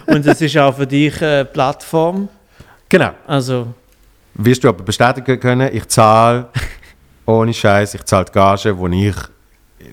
Und 0.09 0.27
es 0.27 0.41
ist 0.41 0.59
auch 0.59 0.75
für 0.75 0.87
dich 0.87 1.23
eine 1.23 1.45
Plattform. 1.45 2.29
genau. 2.89 3.11
Also, 3.25 3.69
Wirst 4.35 4.65
du 4.65 4.69
aber 4.69 4.83
bestätigen 4.83 5.39
können, 5.39 5.71
ich 5.73 5.87
zahle 5.87 6.49
ohne 7.25 7.55
Scheiß, 7.55 7.95
ich 7.95 8.03
zahle 8.03 8.25
die 8.25 8.33
Gage, 8.33 8.75
die 8.75 9.09
ich 9.09 9.17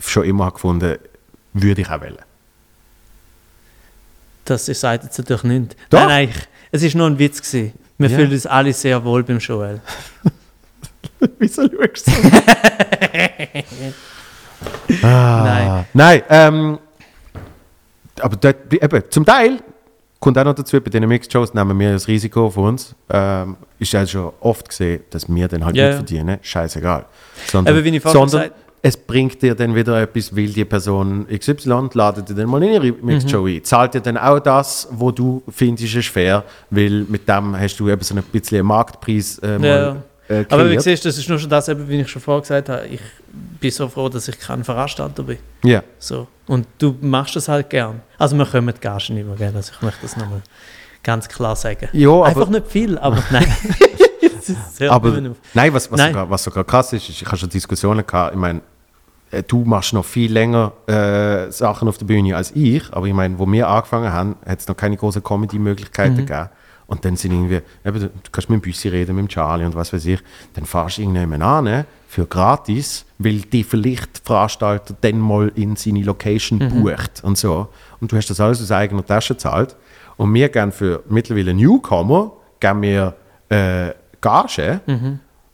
schon 0.08 0.24
immer 0.24 0.46
habe 0.46 0.54
gefunden 0.56 0.98
würde 1.54 1.82
ich 1.82 1.90
auch 1.90 2.02
wählen. 2.02 2.18
Das 4.50 4.68
ist 4.70 4.82
jetzt 4.84 5.18
natürlich 5.18 5.44
nicht. 5.44 5.76
Doch. 5.90 6.00
Nein, 6.00 6.08
nein, 6.08 6.30
ich, 6.30 6.84
es 6.84 6.94
war 6.94 6.98
nur 7.00 7.08
ein 7.08 7.20
Witz. 7.20 7.42
Gewesen. 7.42 7.74
Wir 7.98 8.10
Ja. 8.10 8.18
fühlen 8.18 8.32
uns 8.32 8.46
alle 8.46 8.72
sehr 8.74 9.04
wohl 9.04 9.24
beim 9.24 9.40
Joel. 9.40 9.82
Wieso 11.40 11.64
schaust 11.64 12.08
du 12.08 12.12
so? 12.12 12.18
ah, 15.08 15.44
Nein. 15.44 15.86
Nein, 15.94 16.22
ähm, 16.30 16.80
aber 18.22 18.36
dort, 18.38 18.74
eben, 18.74 19.04
zum 19.10 19.26
Teil 19.26 19.60
kommt 20.20 20.38
auch 20.38 20.44
noch 20.44 20.54
dazu, 20.56 20.80
bei 20.82 20.90
diesen 20.90 21.08
Mixed-Shows 21.08 21.54
nehmen 21.54 21.78
wir 21.80 21.94
das 21.94 22.08
Risiko 22.08 22.48
auf 22.48 22.58
uns. 22.58 22.94
Ähm, 23.10 23.58
ist 23.80 23.94
ja 23.94 24.06
schon 24.06 24.32
oft 24.42 24.68
gesehen, 24.70 25.02
dass 25.10 25.28
wir 25.34 25.48
dann 25.48 25.64
halt 25.66 25.76
Ja, 25.76 25.88
nicht 25.88 25.96
verdienen. 25.96 26.40
Scheißegal. 26.42 27.06
Sondern, 27.48 27.76
Eben, 27.78 27.86
wie 27.86 27.96
ich 27.98 28.02
vorhin 28.04 28.28
sondern 28.30 28.50
gesagt- 28.50 28.66
es 28.82 28.96
bringt 28.96 29.42
dir 29.42 29.56
dann 29.56 29.76
wieder 29.76 30.02
etwas, 30.02 30.36
weil 30.36 30.48
die 30.48 30.64
Person 30.66 31.28
XY 31.28 31.90
ladet 31.94 32.30
dir 32.30 32.34
dann 32.36 32.48
mal 32.50 32.64
in 32.64 32.74
ihre 32.74 32.92
Mixed-Show 32.94 33.42
Mhm. 33.42 33.48
ein. 33.58 33.64
Zahlt 33.64 33.94
dir 33.94 34.02
dann 34.02 34.18
auch 34.18 34.40
das, 34.40 34.88
wo 34.92 35.12
du 35.12 35.44
findest, 35.50 35.96
ist 35.96 36.08
fair, 36.08 36.44
weil 36.70 37.06
mit 37.10 37.28
dem 37.28 37.58
hast 37.60 37.78
du 37.80 37.90
eben 37.90 38.02
so 38.02 38.16
ein 38.16 38.24
bisschen 38.24 38.60
einen 38.60 38.68
Marktpreis 38.68 39.38
äh, 39.40 39.60
mal, 39.60 39.68
Ja. 40.30 40.36
äh, 40.36 40.46
Aber 40.50 40.64
wie 40.66 40.70
kreiert. 40.70 40.84
siehst 40.84 41.06
das 41.06 41.18
ist 41.18 41.28
nur 41.28 41.40
schon 41.40 41.50
das, 41.50 41.68
wie 41.68 42.02
ich 42.02 42.08
schon 42.10 42.22
vorher 42.22 42.42
gesagt 42.42 42.70
habe. 42.70 42.88
Ich 42.88 43.02
bin 43.60 43.72
so 43.72 43.88
froh, 43.90 44.08
dass 44.10 44.28
ich 44.28 44.40
kein 44.40 44.64
Veranstalter 44.64 45.24
bin. 45.24 45.38
Ja. 45.64 45.84
So. 45.98 46.28
Und 46.48 46.66
du 46.78 46.96
machst 47.02 47.36
das 47.36 47.48
halt 47.48 47.70
gern. 47.70 48.02
Also, 48.18 48.36
wir 48.38 48.46
kommen 48.46 48.74
die 48.74 48.80
Gagen 48.80 49.16
nicht 49.16 49.28
mehr 49.28 49.36
gern. 49.36 49.56
Also, 49.56 49.74
ich 49.76 49.82
möchte 49.82 50.00
das 50.04 50.16
nochmal 50.18 50.42
ganz 51.04 51.28
klar 51.28 51.56
sagen. 51.56 51.90
Ja, 51.94 52.10
aber- 52.10 52.26
Einfach 52.28 52.50
nicht 52.50 52.68
viel, 52.68 52.98
aber 52.98 53.22
nein. 53.32 53.46
Hört 54.78 54.92
Aber 54.92 55.22
nein, 55.54 55.74
was, 55.74 55.92
was, 55.92 55.98
Nein. 55.98 56.12
Sogar, 56.14 56.30
was 56.30 56.44
sogar 56.44 56.64
krass 56.64 56.94
ist, 56.94 57.10
ist, 57.10 57.22
ich 57.22 57.26
habe 57.28 57.38
schon 57.38 57.50
Diskussionen 57.50 58.06
gehabt, 58.06 58.34
ich 58.34 58.40
meine, 58.40 58.62
äh, 59.32 59.44
du 59.44 59.64
machst 59.64 59.94
noch 59.94 60.06
viel 60.06 60.32
länger 60.32 60.72
äh, 60.88 61.52
Sachen 61.52 61.88
auf 61.88 61.98
der 61.98 62.06
Bühne 62.06 62.36
als 62.36 62.52
ich, 62.56 62.84
aber 62.92 63.06
ich 63.08 63.14
meine, 63.14 63.38
wo 63.38 63.46
wir 63.52 63.68
angefangen 63.68 64.12
haben, 64.12 64.36
hat 64.46 64.60
es 64.60 64.68
noch 64.68 64.76
keine 64.78 64.98
großen 64.98 65.24
Comedy-Möglichkeiten 65.24 66.14
Mhm. 66.16 66.26
gegeben. 66.26 66.50
Und 66.88 67.06
dann 67.06 67.16
sind 67.16 67.34
irgendwie, 67.34 67.62
eben, 67.86 68.00
du 68.00 68.10
kannst 68.32 68.50
mit 68.50 68.60
dem 68.60 68.62
Büssi 68.62 68.88
reden, 68.88 69.16
mit 69.16 69.26
dem 69.26 69.30
Charlie 69.30 69.64
und 69.64 69.76
was 69.76 69.94
weiß 69.94 70.04
ich, 70.08 70.20
dann 70.56 70.66
fahrst 70.66 70.98
du 70.98 71.02
irgendjemanden 71.04 71.44
an 71.48 71.64
ne, 71.66 71.86
für 72.08 72.26
gratis, 72.26 73.06
weil 73.20 73.42
die 73.42 73.64
vielleicht 73.64 74.22
Veranstalter 74.26 74.96
dann 75.00 75.20
mal 75.20 75.52
in 75.54 75.76
seine 75.76 76.02
Location 76.02 76.58
Mhm. 76.58 76.82
bucht 76.84 77.24
und 77.24 77.38
so. 77.38 77.68
Und 78.02 78.12
du 78.12 78.18
hast 78.18 78.32
das 78.32 78.40
alles 78.40 78.60
aus 78.64 78.72
eigener 78.72 79.06
Tasche 79.06 79.36
gezahlt. 79.36 79.76
Und 80.18 80.34
wir 80.34 80.50
gehen 80.50 80.72
für 80.72 81.04
mittlerweile 81.10 81.54
Newcomer, 81.54 82.32
geben 82.60 82.82
wir 82.82 83.14
äh, 83.50 83.92
Gage, 84.22 84.82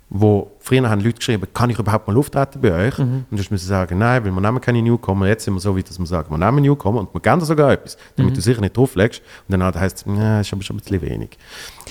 wo 0.08 0.52
früher 0.60 0.88
haben 0.88 1.02
Leute 1.02 1.18
geschrieben, 1.18 1.48
kann 1.52 1.72
ich 1.72 1.80
überhaupt 1.80 2.08
mal 2.08 2.16
auftreten 2.16 2.62
bei 2.62 2.72
euch? 2.88 3.00
Und 3.00 3.26
ich 3.32 3.50
müssen 3.50 3.68
sagen, 3.68 3.98
nein, 3.98 4.24
weil 4.24 4.32
wir 4.32 4.40
nehmen 4.40 4.62
keine 4.62 4.80
Newcomer. 4.84 5.28
Jetzt 5.28 5.46
sind 5.46 5.56
wir 5.56 5.60
so 5.60 5.76
weit, 5.76 5.90
dass 5.90 5.98
wir 5.98 6.06
sagen, 6.06 6.30
wir 6.30 6.38
nehmen 6.38 6.62
Newcomer 6.64 7.00
und 7.00 7.14
wir 7.14 7.20
geben 7.20 7.40
dir 7.40 7.46
sogar 7.46 7.72
etwas, 7.72 7.98
damit 8.16 8.38
du 8.38 8.40
sicher 8.42 8.62
nicht 8.62 8.78
drauflegst. 8.78 9.20
Und 9.48 9.52
dann 9.52 9.64
halt 9.64 9.76
heisst 9.76 10.06
es, 10.06 10.18
ja, 10.18 10.42
ist 10.42 10.54
aber 10.54 10.62
schon 10.62 10.76
ein 10.76 10.80
bisschen 10.80 11.02
wenig. 11.02 11.32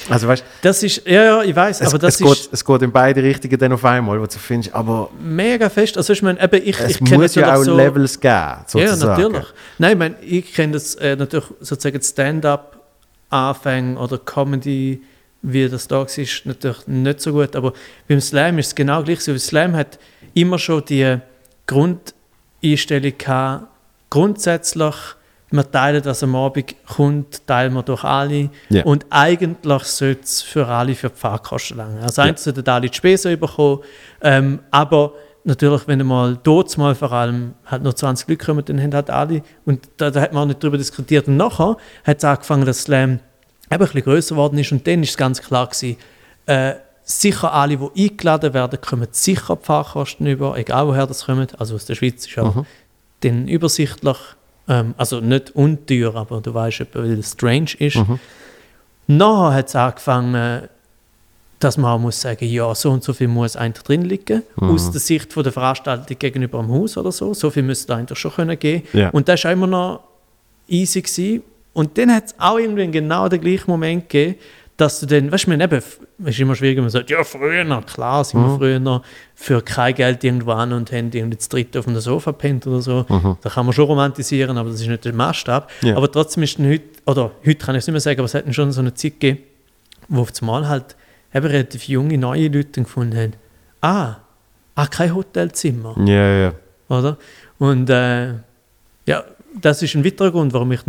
Also 0.09 0.29
weißt 0.29 0.45
Das 0.63 0.83
ist, 0.85 1.07
ja, 1.07 1.25
ja, 1.25 1.43
ich 1.43 1.55
weiß, 1.57 1.81
es, 1.81 1.89
aber 1.89 1.99
das 1.99 2.15
es, 2.15 2.21
ist 2.21 2.27
geht, 2.45 2.53
es 2.53 2.65
geht 2.65 2.83
in 2.83 2.93
beide 2.93 3.21
Richtungen 3.23 3.59
dann 3.59 3.73
auf 3.73 3.85
einmal, 3.85 4.19
wo 4.21 4.25
du 4.25 4.39
findest, 4.39 4.75
aber 4.75 5.11
mega 5.21 5.69
fest. 5.69 5.97
Also, 5.97 6.13
ich 6.13 6.23
meine, 6.23 6.41
eben, 6.43 6.63
ich, 6.65 6.79
es 6.79 6.93
ich 6.93 7.01
muss 7.01 7.35
ja 7.35 7.55
auch 7.57 7.63
so, 7.65 7.77
Levels 7.77 8.19
geben, 8.21 8.33
Ja, 8.33 8.65
sozusagen. 8.67 9.23
natürlich. 9.23 9.47
Nein, 9.79 9.93
ich 9.93 9.99
meine, 9.99 10.15
ich 10.23 10.55
kenne 10.55 10.75
das 10.75 10.95
äh, 10.95 11.17
natürlich 11.17 11.47
sozusagen 11.61 12.01
Stand-up-Anfänge 12.01 13.99
oder 13.99 14.19
Comedy, 14.19 15.03
wie 15.45 15.69
das 15.69 15.87
da 15.87 15.99
war, 15.99 16.19
ist 16.19 16.47
natürlich 16.47 16.87
nicht 16.87 17.21
so 17.21 17.33
gut. 17.33 17.55
Aber 17.55 17.75
beim 18.09 18.21
Slam 18.21 18.59
ist 18.59 18.69
es 18.69 18.75
genau 18.75 19.03
gleich 19.03 19.21
so. 19.21 19.37
Slam 19.37 19.77
hat 19.77 19.99
immer 20.33 20.59
schon 20.59 20.85
die 20.87 21.19
Grundeinstellung 21.67 23.13
gehabt, 23.19 23.67
grundsätzlich, 24.11 24.95
wir 25.51 25.71
teilen, 25.71 26.05
was 26.05 26.23
am 26.23 26.35
Abend 26.35 26.75
kommt, 26.87 27.47
teilen 27.47 27.75
wir 27.75 27.83
durch 27.83 28.03
alle. 28.03 28.51
Ja. 28.71 28.85
Und 28.85 29.07
eigentlich 29.11 29.85
sollte 29.85 30.23
es 30.23 30.43
für 30.43 30.67
alle 30.67 30.95
für 30.95 31.11
die 31.11 31.17
Fahrkosten 31.17 31.77
langen. 31.77 31.99
Also 31.99 32.23
eigentlich 32.23 32.41
sollten 32.41 32.69
alle 32.69 32.89
die 32.89 32.97
Spesen 32.97 33.39
bekommen. 33.39 33.81
Ähm, 34.23 34.61
aber 34.71 35.13
natürlich, 35.45 35.87
wenn 35.87 36.05
mal 36.07 36.39
dort 36.43 36.77
mal 36.79 36.95
vor 36.95 37.13
allem 37.13 37.55
halt 37.67 37.83
nur 37.83 37.95
20 37.95 38.29
Leute 38.29 38.45
kommen, 38.45 38.65
dann 38.65 38.81
haben 38.81 38.95
halt 38.95 39.11
alle. 39.11 39.43
Und 39.65 39.89
da, 39.99 40.11
da 40.11 40.23
hat 40.23 40.33
man 40.33 40.45
auch 40.45 40.47
nicht 40.49 40.63
darüber 40.63 40.79
diskutiert. 40.79 41.29
Und 41.29 41.37
nachher 41.37 41.77
hat 42.03 42.19
es 42.19 42.25
angefangen, 42.25 42.65
dass 42.65 42.83
Slam 42.83 43.21
eben 43.71 43.73
ein 43.73 43.79
bisschen 43.79 44.03
grösser 44.03 44.35
geworden 44.35 44.59
ist. 44.59 44.73
Und 44.73 44.87
dann 44.87 45.03
ist 45.03 45.11
es 45.11 45.17
ganz 45.17 45.43
klar 45.43 45.67
gewesen, 45.67 45.97
äh, 46.47 46.75
sicher 47.03 47.53
alle, 47.53 47.77
die 47.77 48.05
eingeladen 48.05 48.55
werden, 48.55 48.81
kommen 48.81 49.09
sicher 49.11 49.57
die 49.57 49.65
Fahrkosten 49.65 50.27
über, 50.27 50.57
egal 50.57 50.87
woher 50.87 51.07
das 51.07 51.27
kommt. 51.27 51.59
Also 51.61 51.75
aus 51.75 51.85
der 51.85 51.95
Schweiz 51.95 52.27
ist 52.27 52.39
auch 52.39 52.65
dann 53.21 53.49
übersichtlich, 53.49 54.17
ähm, 54.69 54.95
also 54.97 55.21
nicht 55.21 55.55
unteuer, 55.55 56.15
aber 56.15 56.41
du 56.41 56.53
weißt, 56.55 56.87
weil 56.95 57.19
es 57.19 57.33
strange 57.33 57.75
ist. 57.79 57.99
Nachher 59.07 59.55
hat 59.55 59.69
es 59.69 59.77
angefangen, 59.77 60.69
dass 61.59 61.77
man 61.79 61.93
auch 61.93 61.99
muss 61.99 62.21
sagen, 62.21 62.47
ja, 62.47 62.75
so 62.75 62.91
und 62.91 63.03
so 63.03 63.13
viel 63.13 63.29
muss 63.29 63.57
eigentlich 63.57 63.85
drin 63.85 64.03
liegen, 64.03 64.43
aus 64.57 64.91
der 64.91 65.01
Sicht 65.01 65.33
von 65.33 65.43
der 65.43 65.53
Veranstaltung 65.53 66.19
gegenüber 66.19 66.59
dem 66.59 66.71
Haus 66.71 66.97
oder 66.97 67.13
so. 67.13 67.33
So 67.35 67.51
viel 67.51 67.63
müsste 67.63 67.95
eigentlich 67.95 68.19
schon 68.19 68.33
können 68.33 68.59
gehen. 68.59 68.83
Ja. 68.93 69.11
Und 69.11 69.29
das 69.29 69.45
war 69.45 69.53
immer 69.53 69.67
noch 69.67 70.01
easy. 70.69 71.03
Gewesen. 71.03 71.43
Und 71.75 71.99
dann 71.99 72.15
hat 72.15 72.27
es 72.27 72.35
auch 72.39 72.59
irgendwie 72.59 72.91
genau 72.91 73.29
den 73.29 73.41
gleichen 73.41 73.71
Moment 73.71 74.09
gegeben, 74.09 74.39
dass 74.77 75.01
du 75.01 75.07
dann, 75.07 75.31
weißt 75.31 75.47
du, 75.47 75.51
man 75.51 75.61
eben, 75.61 75.77
es 75.77 75.99
ist 76.27 76.41
immer 76.41 76.57
schwierig, 76.57 76.77
wenn 76.77 76.85
man 76.85 76.91
sagt, 76.91 77.11
ja, 77.11 77.23
früher, 77.23 77.65
klar, 77.83 78.25
sind 78.25 78.41
wir 78.41 78.57
früher 78.57 79.03
für 79.35 79.63
kein 79.63 79.95
Geld 79.95 80.25
irgendwo 80.25 80.53
an 80.53 80.73
und 80.73 80.91
haben 80.91 81.11
irgendwie 81.13 81.37
das 81.37 81.49
dritte 81.49 81.79
auf 81.79 81.85
dem 81.85 81.99
Sofa 82.01 82.33
pennt 82.33 82.67
oder 82.67 82.81
so. 82.81 83.05
Da 83.41 83.51
kann 83.51 83.67
man 83.67 83.73
schon 83.73 83.85
romantisieren, 83.85 84.59
aber 84.59 84.71
das 84.71 84.81
ist 84.81 84.89
nicht 84.89 85.05
der 85.05 85.13
Maßstab. 85.13 85.71
Ja. 85.83 85.97
Aber 85.97 86.11
trotzdem 86.11 86.43
ist 86.43 86.59
dann 86.59 86.69
heute, 86.69 86.85
oder 87.07 87.31
heute 87.47 87.65
kann 87.65 87.77
ich 87.77 87.81
es 87.81 87.87
nicht 87.87 87.93
mehr 87.93 88.01
sagen, 88.01 88.19
aber 88.19 88.27
es 88.27 88.35
hat 88.35 88.53
schon 88.53 88.73
so 88.73 88.81
eine 88.81 88.95
Zeit 88.95 89.21
gegeben, 89.21 89.43
wo 90.09 90.23
auf 90.23 90.33
einmal 90.41 90.69
halt 90.69 90.97
eben 91.33 91.47
relativ 91.47 91.85
junge, 91.89 92.19
neue 92.19 92.49
Leute 92.49 92.83
gefunden 92.83 93.17
haben, 93.17 93.33
ah, 93.81 94.17
ah 94.75 94.87
kein 94.87 95.15
Hotelzimmer, 95.15 95.95
Ja, 96.05 96.37
ja. 96.37 96.53
oder? 96.89 97.17
Und 97.59 97.91
äh, 97.91 98.35
ja, 99.07 99.25
das 99.61 99.83
ist 99.83 99.95
ein 99.95 100.05
weiterer 100.05 100.31
Grund, 100.31 100.53
warum 100.53 100.73
ich 100.73 100.81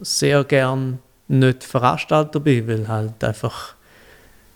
sehr 0.00 0.44
gern 0.44 0.98
nicht 1.28 1.64
Veranstalter 1.64 2.40
bin, 2.40 2.66
weil 2.68 2.88
halt 2.88 3.22
einfach 3.24 3.74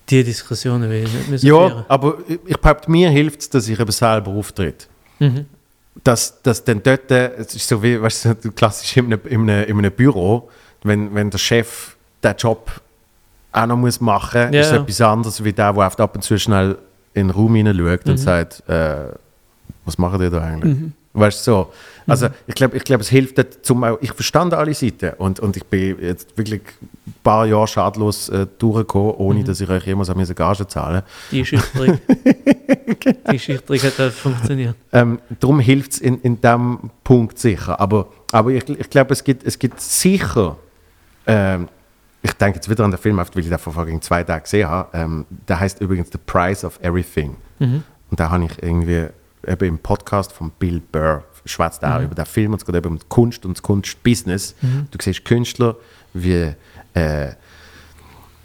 die 0.09 0.25
Diskussionen 0.25 0.91
will 0.91 1.05
ich 1.05 1.13
nicht 1.13 1.29
mehr 1.29 1.39
so 1.39 1.47
Ja, 1.47 1.69
führen. 1.69 1.85
aber 1.89 2.19
ich, 2.47 2.57
behaupte, 2.59 2.91
mir 2.91 3.11
hilft 3.11 3.41
es, 3.41 3.51
dass 3.51 3.69
ich 3.69 3.79
eben 3.79 3.91
selber 3.93 4.31
auftritt. 4.33 4.89
Mhm. 5.19 5.47
Dass, 6.05 6.41
dass 6.43 6.65
dann 6.65 6.83
dort, 6.83 7.11
es 7.11 7.55
ist 7.55 7.69
so 7.69 7.83
wie, 7.83 8.01
weißt 8.01 8.25
du, 8.43 8.53
klassisch 8.53 8.97
in 8.97 9.07
einem, 9.07 9.21
in 9.25 9.51
einem, 9.51 9.65
in 9.69 9.79
einem 9.79 9.93
Büro, 9.93 10.49
wenn, 10.83 11.15
wenn 11.15 11.31
der 11.31 11.39
Chef 11.39 11.97
den 12.25 12.35
Job 12.37 12.71
auch 13.53 13.67
noch 13.67 13.77
muss 13.77 14.01
machen 14.01 14.47
muss, 14.47 14.55
Ja, 14.55 14.61
ist 14.63 14.71
ja. 14.73 14.77
etwas 14.83 15.01
anderes, 15.01 15.45
wie 15.45 15.53
der, 15.53 15.73
der 15.73 15.87
oft 15.87 16.01
ab 16.01 16.15
und 16.15 16.23
zu 16.23 16.39
schnell 16.39 16.79
in 17.15 17.27
den 17.29 17.31
Raum 17.31 17.55
hineinschaut 17.55 18.07
Mhm. 18.07 18.11
und 18.13 18.19
sagt, 18.19 18.63
äh, 18.69 19.09
was 19.85 19.99
machen 19.99 20.21
die 20.21 20.31
da 20.31 20.41
eigentlich? 20.43 20.93
Weißt 21.13 21.45
du, 21.47 21.51
so. 21.51 21.73
Also 22.07 22.29
ich 22.47 22.55
glaube, 22.55 22.77
ich 22.77 22.85
glaub, 22.85 23.01
es 23.01 23.09
hilft 23.09 23.37
dort 23.39 23.65
zum 23.65 23.83
auch, 23.85 23.99
ich 24.01 24.13
verstand 24.13 24.55
alle 24.55 24.73
Seiten 24.75 25.13
und, 25.19 25.41
und 25.41 25.57
ich 25.57 25.65
bin 25.65 25.97
jetzt 26.01 26.37
wirklich 26.39 26.61
ein 26.61 27.15
paar 27.25 27.47
Jahre 27.47 27.67
schadlos 27.67 28.29
äh, 28.29 28.47
durchgekommen, 28.59 29.15
Mhm. 29.15 29.21
ohne 29.21 29.45
dass 29.45 29.61
ich 29.61 29.69
euch 29.69 29.85
jemals 29.87 30.09
an 30.11 30.17
meine 30.17 30.33
Gage 30.35 30.67
zahlen 30.69 31.03
Die 31.33 31.45
Schüchterung. 31.45 31.99
Die 33.33 33.39
Schüchterung 33.39 33.83
hat 33.83 33.99
halt 33.99 34.13
funktioniert. 34.13 34.77
Ähm, 34.93 35.19
darum 35.41 35.59
hilft 35.61 35.93
es 35.93 35.99
in, 36.01 36.21
in 36.23 36.41
diesem 36.41 36.91
Punkt 37.05 37.39
sicher. 37.39 37.81
Aber, 37.81 38.09
aber 38.33 38.51
ich, 38.51 38.69
ich 38.69 38.91
glaube, 38.91 39.13
es 39.13 39.25
gibt, 39.25 39.45
es 39.45 39.59
gibt 39.59 39.81
sicher 39.81 40.57
ähm, 41.27 41.69
ich 42.23 42.33
denke 42.35 42.57
jetzt 42.57 42.69
wieder 42.69 42.85
an 42.85 42.91
den 42.91 42.99
Film, 42.99 43.17
weil 43.17 43.27
ich 43.35 43.49
den 43.49 43.59
vor 43.59 43.73
vorhin 43.73 44.03
zwei 44.03 44.23
Tagen 44.25 44.43
gesehen 44.43 44.69
habe. 44.69 44.89
Ähm, 44.97 45.27
der 45.49 45.59
heißt 45.59 45.81
übrigens 45.81 46.09
The 46.13 46.19
Price 46.19 46.65
of 46.65 46.79
Everything. 46.83 47.37
Mhm. 47.59 47.83
Und 48.11 48.21
da 48.21 48.31
habe 48.31 48.45
ich 48.45 48.63
irgendwie 48.63 49.07
eben 49.47 49.69
im 49.69 49.79
Podcast 49.79 50.33
von 50.33 50.51
Bill 50.59 50.81
Burr 50.93 51.25
schwätzt 51.45 51.85
auch 51.85 52.03
über 52.03 52.15
den 52.15 52.27
Film 52.27 52.53
und 52.53 52.61
es 52.61 52.67
geht 52.67 52.75
eben 52.75 52.89
um 52.89 52.99
die 52.99 53.07
Kunst 53.09 53.45
und 53.47 53.57
das 53.57 53.63
Kunstbusiness. 53.63 54.55
Du 54.91 54.99
siehst 55.01 55.25
Künstler 55.25 55.77
wie 56.13 56.53
äh, 56.95 57.29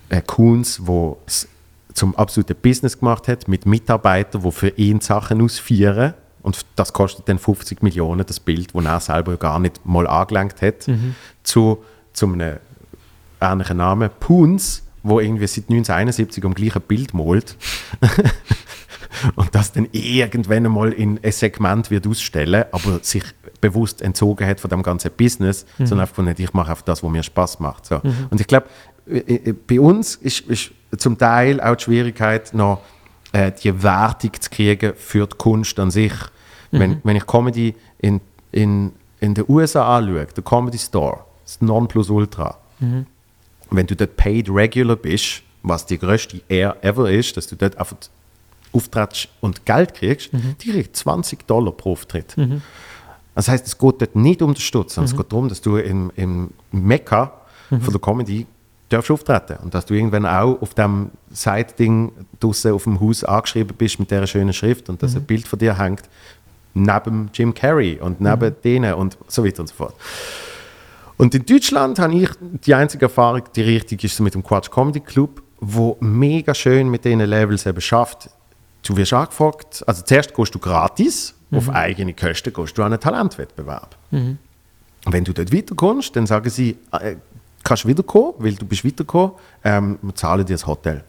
äh, 0.09 0.21
Kunz, 0.25 0.79
wo 0.83 1.17
es 1.25 1.47
zum 1.93 2.15
absoluten 2.15 2.55
Business 2.61 2.99
gemacht 2.99 3.27
hat, 3.27 3.47
mit 3.47 3.65
Mitarbeitern, 3.65 4.43
die 4.43 4.51
für 4.51 4.69
ihn 4.69 5.01
Sachen 5.01 5.41
ausführen. 5.41 6.13
Und 6.41 6.65
das 6.75 6.93
kostet 6.93 7.27
dann 7.27 7.39
50 7.39 7.81
Millionen, 7.81 8.25
das 8.25 8.39
Bild, 8.39 8.75
das 8.75 8.85
er 8.85 8.99
selber 8.99 9.37
gar 9.37 9.59
nicht 9.59 9.85
mal 9.85 10.05
angelenkt 10.05 10.61
hat, 10.61 10.87
zu, 11.43 11.83
zu 12.13 12.25
einem 12.27 12.57
ähnlichen 13.41 13.77
Namen, 13.77 14.09
Puns, 14.19 14.83
wo 15.01 15.19
irgendwie 15.19 15.47
seit 15.47 15.69
1971 15.69 16.43
am 16.45 16.53
gleichen 16.53 16.81
Bild 16.81 17.13
malt. 17.13 17.57
und 19.35 19.53
das 19.53 19.71
dann 19.71 19.87
irgendwann 19.91 20.65
einmal 20.65 20.91
in 20.91 21.19
ein 21.23 21.31
Segment 21.31 21.91
wird 21.91 22.07
ausstellen, 22.07 22.65
aber 22.71 22.99
sich 23.01 23.23
bewusst 23.61 24.01
entzogen 24.01 24.47
hat 24.47 24.59
von 24.59 24.69
dem 24.69 24.83
ganzen 24.83 25.11
Business, 25.11 25.65
sondern 25.77 26.01
einfach 26.01 26.23
nicht, 26.23 26.39
ich 26.39 26.53
mache 26.53 26.71
einfach 26.71 26.83
das, 26.83 27.03
was 27.03 27.11
mir 27.11 27.23
Spaß 27.23 27.59
macht. 27.59 27.85
So. 27.85 28.01
Und 28.29 28.39
ich 28.39 28.47
glaube, 28.47 28.67
bei 29.67 29.79
uns 29.79 30.15
ist, 30.15 30.41
ist 30.41 30.71
zum 30.97 31.17
Teil 31.17 31.61
auch 31.61 31.75
die 31.75 31.83
Schwierigkeit, 31.83 32.53
noch 32.53 32.81
äh, 33.31 33.51
die 33.51 33.83
Wertung 33.83 34.31
zu 34.39 34.49
kriegen 34.49 34.93
für 34.95 35.27
die 35.27 35.35
Kunst 35.37 35.79
an 35.79 35.91
sich. 35.91 36.13
Wenn, 36.71 36.99
wenn 37.03 37.15
ich 37.15 37.25
Comedy 37.25 37.73
in, 37.99 38.19
in, 38.51 38.91
in 39.21 39.33
den 39.33 39.45
USA 39.47 39.97
anschaue, 39.97 40.25
der 40.25 40.43
Comedy 40.43 40.77
Store, 40.77 41.21
das 41.45 41.61
Nonplusultra, 41.61 42.57
wenn 43.71 43.87
du 43.87 43.95
dort 43.95 44.17
paid 44.17 44.49
regular 44.49 44.95
bist, 44.95 45.41
was 45.63 45.85
die 45.85 45.97
größte 45.97 46.41
Air 46.47 46.77
ever 46.81 47.09
ist, 47.09 47.37
dass 47.37 47.47
du 47.47 47.55
dort 47.55 47.77
einfach 47.77 47.95
auftrittst 48.75 49.29
und 49.41 49.65
Geld 49.65 49.93
kriegst, 49.93 50.29
die 50.61 50.71
kriegt 50.71 50.95
20 50.95 51.47
Dollar 51.47 51.71
pro 51.71 51.93
Auftritt. 51.93 52.35
Das 53.33 53.47
heißt, 53.47 53.65
es 53.67 53.77
geht 53.77 54.01
dort 54.01 54.15
nicht 54.15 54.41
um 54.41 54.53
den 54.53 54.61
Stutz, 54.61 54.95
sondern 54.95 55.11
es 55.11 55.17
geht 55.17 55.31
darum, 55.31 55.49
dass 55.49 55.61
du 55.61 55.77
im, 55.77 56.11
im 56.15 56.49
Mekka 56.71 57.33
von 57.69 57.91
der 57.91 57.99
Comedy 57.99 58.45
darfst 58.89 59.11
auftreten 59.11 59.57
und 59.63 59.73
dass 59.73 59.85
du 59.85 59.93
irgendwann 59.93 60.25
auch 60.25 60.61
auf 60.61 60.73
dem 60.73 61.09
Side-Ding 61.31 62.11
draussen 62.39 62.71
auf 62.71 62.83
dem 62.83 62.99
Haus 62.99 63.23
angeschrieben 63.23 63.75
bist 63.75 63.99
mit 63.99 64.11
dieser 64.11 64.27
schönen 64.27 64.53
Schrift 64.53 64.89
und 64.89 65.01
dass 65.01 65.15
ein 65.15 65.23
Bild 65.23 65.47
von 65.47 65.59
dir 65.59 65.77
hängt 65.77 66.03
neben 66.75 67.29
Jim 67.33 67.53
Carrey 67.53 67.99
und 67.99 68.21
neben 68.21 68.55
denen 68.63 68.93
und 68.93 69.17
so 69.27 69.43
weiter 69.43 69.61
und 69.61 69.67
so 69.67 69.75
fort. 69.75 69.95
Und 71.17 71.33
in 71.33 71.45
Deutschland 71.45 71.97
habe 71.99 72.13
ich 72.13 72.29
die 72.41 72.75
einzige 72.75 73.05
Erfahrung, 73.05 73.43
die 73.55 73.61
richtig 73.61 74.03
ist, 74.03 74.17
so 74.17 74.23
mit 74.23 74.33
dem 74.33 74.43
Quatsch 74.43 74.69
Comedy 74.69 74.99
Club, 74.99 75.41
wo 75.59 75.95
mega 76.01 76.53
schön 76.53 76.89
mit 76.89 77.05
diesen 77.05 77.21
Levels 77.21 77.65
eben 77.65 77.79
schafft. 77.79 78.29
Du 78.85 78.95
wirst 78.95 79.13
angefragt, 79.13 79.83
also 79.87 80.03
zuerst 80.03 80.33
gehst 80.33 80.53
du 80.55 80.59
gratis, 80.59 81.33
auf 81.51 81.69
eigene 81.69 82.13
Kosten 82.13 82.53
gehst 82.53 82.77
du 82.77 82.83
an 82.83 82.93
einen 82.93 83.01
Talentwettbewerb. 83.01 83.95
Wenn 85.07 85.23
du 85.23 85.33
dort 85.33 85.53
weiterkommst, 85.53 86.15
dann 86.15 86.25
sagen 86.27 86.49
sie, 86.49 86.77
äh, 86.91 87.15
kannst 87.63 87.83
du 87.83 87.87
wiederkommen, 87.87 88.33
weil 88.37 88.53
du 88.53 88.65
bist 88.65 88.85
weitergekommen, 88.85 89.31
ähm, 89.63 89.97
wir 90.01 90.15
zahlen 90.15 90.45
dir 90.45 90.53
das 90.53 90.65
Hotel. 90.67 91.03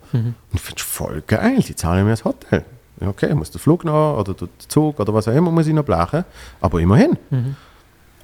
Und 0.51 0.55
ich 0.55 0.61
finde 0.61 0.81
es 0.81 0.87
voll 0.87 1.23
geil, 1.27 1.59
die 1.59 1.75
zahlen 1.75 2.05
mir 2.05 2.11
das 2.13 2.25
Hotel. 2.25 2.65
Okay, 3.01 3.29
ich 3.29 3.35
muss 3.35 3.51
den 3.51 3.59
Flug 3.59 3.85
noch 3.85 4.19
oder 4.19 4.33
den 4.33 4.49
Zug 4.69 4.99
oder 4.99 5.13
was 5.13 5.29
auch 5.29 5.35
immer 5.35 5.51
muss 5.51 5.67
ich 5.67 5.75
noch 5.75 5.85
blechen, 5.85 6.25
aber 6.63 6.81
immerhin. 6.81 7.19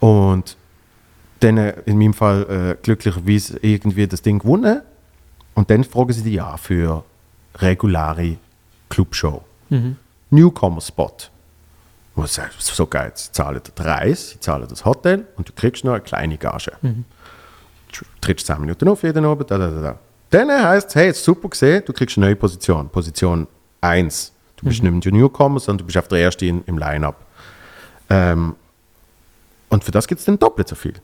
Und 0.01 0.57
dann 1.41 1.59
äh, 1.59 1.75
in 1.85 1.99
meinem 1.99 2.15
Fall 2.15 2.47
äh, 2.49 2.83
glücklicherweise 2.83 3.59
irgendwie 3.61 4.07
das 4.07 4.23
Ding 4.23 4.39
gewonnen. 4.39 4.81
Und 5.55 5.69
dann 5.71 5.85
fragen 5.85 6.13
sie 6.13 6.23
dich 6.23 6.35
ja 6.35 6.57
für 6.57 7.05
reguläre 7.57 8.39
Clubshow. 8.93 9.43
Newcomer-Spot. 10.31 11.17
Wo 12.15 12.27
sie 12.27 12.35
sagen, 12.35 12.51
so 12.59 12.87
geil, 12.87 13.12
sie 13.15 13.33
zahlen 13.33 13.61
die 13.67 13.83
Reise, 13.83 14.33
sie 14.33 14.41
zahlen 14.41 14.67
das 14.69 14.85
Hotel 14.85 15.27
und 15.37 15.49
du 15.49 15.53
kriegst 15.55 15.83
noch 15.85 15.93
eine 15.93 16.03
kleine 16.03 16.37
Gage. 16.37 16.73
Du 16.83 18.05
trittst 18.21 18.47
10 18.47 18.61
Minuten 18.61 18.87
auf 18.89 19.03
jeden 19.03 19.25
Abend, 19.25 19.51
da, 19.51 19.57
da, 19.57 19.71
da, 19.71 19.81
da. 19.81 19.99
Dann 20.31 20.51
heisst 20.51 20.91
es, 20.91 20.95
hey, 20.95 21.12
super 21.12 21.49
gesehen, 21.49 21.83
du 21.87 21.93
kriegst 21.95 22.19
eine 22.19 22.27
neue 22.27 22.37
Position. 22.37 22.89
Position 22.91 23.47
1. 23.81 24.33
Du 24.57 24.67
bist 24.67 24.83
nicht 24.83 25.05
mehr 25.05 25.12
Newcomer, 25.15 25.59
sondern 25.59 25.79
du 25.79 25.85
bist 25.87 25.97
auf 25.99 26.09
der 26.09 26.19
ersten 26.21 26.62
im 26.67 26.79
Line-Up. 26.79 27.17
Ähm, 28.11 28.55
und 29.71 29.85
für 29.85 29.91
das 29.91 30.07
gibt 30.07 30.19
es 30.21 30.27
dann 30.27 30.39
doppelt 30.39 30.69
so 30.69 30.75
viel. 30.75 30.95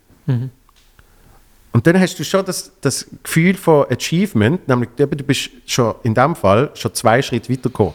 Und 1.72 1.86
dann 1.86 2.00
hast 2.00 2.18
du 2.18 2.24
schon 2.24 2.44
das, 2.44 2.72
das 2.80 3.06
Gefühl 3.22 3.54
von 3.54 3.86
Achievement, 3.90 4.66
nämlich 4.66 4.88
du 4.96 5.06
bist 5.06 5.50
schon 5.66 5.94
in 6.02 6.14
dem 6.14 6.34
Fall 6.34 6.70
schon 6.74 6.92
zwei 6.94 7.20
Schritte 7.22 7.50
weitergekommen. 7.52 7.94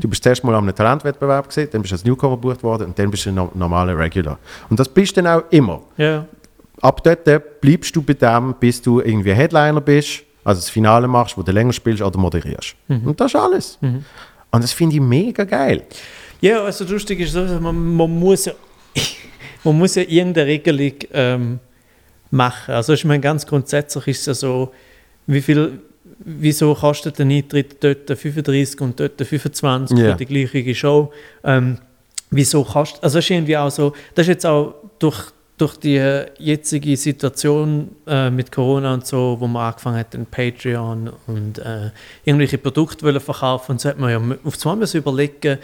Du 0.00 0.08
bist 0.08 0.22
zuerst 0.22 0.44
mal 0.44 0.54
an 0.54 0.64
einem 0.64 0.74
Talentwettbewerb 0.76 1.48
gesehen, 1.48 1.68
dann 1.72 1.82
bist 1.82 1.90
du 1.90 1.94
als 1.96 2.04
Newcomer 2.04 2.36
gebucht 2.36 2.62
worden 2.62 2.88
und 2.88 2.98
dann 2.98 3.10
bist 3.10 3.26
du 3.26 3.30
ein 3.30 3.34
no- 3.34 3.50
normaler 3.54 3.98
Regular. 3.98 4.38
Und 4.68 4.78
das 4.78 4.88
bist 4.88 5.16
du 5.16 5.22
dann 5.22 5.40
auch 5.40 5.44
immer. 5.50 5.82
Ja. 5.96 6.26
Ab 6.82 7.02
dort 7.02 7.24
bleibst 7.60 7.94
du 7.96 8.02
bei 8.02 8.14
dem, 8.14 8.54
bis 8.60 8.80
du 8.80 9.00
irgendwie 9.00 9.32
Headliner 9.32 9.80
bist, 9.80 10.22
also 10.44 10.60
das 10.60 10.70
Finale 10.70 11.08
machst, 11.08 11.36
wo 11.36 11.42
du 11.42 11.50
länger 11.52 11.72
spielst 11.72 12.00
oder 12.02 12.18
moderierst. 12.18 12.74
Und 12.88 13.18
das 13.20 13.34
ist 13.34 13.40
alles. 13.40 13.78
Und 13.80 14.04
das 14.64 14.72
finde 14.72 14.94
ich 14.96 15.00
mega 15.02 15.44
geil. 15.44 15.82
Ja, 16.40 16.62
also 16.62 16.84
lustig 16.84 17.20
ist 17.20 17.32
so, 17.32 17.40
man, 17.60 17.96
man, 17.96 18.10
muss 18.10 18.44
ja, 18.46 18.52
man 19.64 19.76
muss 19.78 19.94
ja 19.96 20.02
irgendeine 20.02 20.46
Regelung 20.46 20.92
ähm, 21.12 21.58
machen. 22.30 22.74
Also 22.74 22.92
ich 22.92 23.04
meine, 23.04 23.20
ganz 23.20 23.46
grundsätzlich 23.46 24.08
ist 24.08 24.20
es 24.20 24.26
ja 24.26 24.34
so, 24.34 24.72
wie 25.26 25.40
viel, 25.40 25.80
wieso 26.20 26.74
kostet 26.74 27.18
der 27.18 27.26
Eintritt 27.26 27.82
dort 27.82 28.06
35 28.18 28.80
und 28.80 28.98
dort 29.00 29.20
25 29.20 29.98
Ja. 29.98 30.12
für 30.12 30.24
die 30.24 30.26
gleiche 30.26 30.74
Show? 30.74 31.12
Ähm, 31.44 31.78
wieso 32.30 32.64
kostet, 32.64 33.02
also 33.02 33.18
es 33.18 33.24
ist 33.24 33.30
irgendwie 33.30 33.56
auch 33.56 33.70
so, 33.70 33.92
das 34.14 34.24
ist 34.24 34.28
jetzt 34.28 34.46
auch 34.46 34.74
durch, 34.98 35.30
durch 35.58 35.76
die 35.76 36.00
jetzige 36.38 36.96
Situation 36.96 37.90
äh, 38.06 38.30
mit 38.30 38.50
Corona 38.50 38.94
und 38.94 39.06
so, 39.06 39.36
wo 39.38 39.46
man 39.46 39.68
angefangen 39.68 39.98
hat, 39.98 40.14
den 40.14 40.26
Patreon 40.26 41.10
und 41.26 41.58
äh, 41.58 41.90
irgendwelche 42.24 42.58
Produkte 42.58 43.04
wollen 43.04 43.20
verkaufen 43.20 43.72
und 43.72 43.80
so 43.80 43.88
hat 43.88 43.98
man 43.98 44.10
ja 44.10 44.36
auf 44.44 44.76
müssen 44.76 44.96
überlegen, 44.98 45.58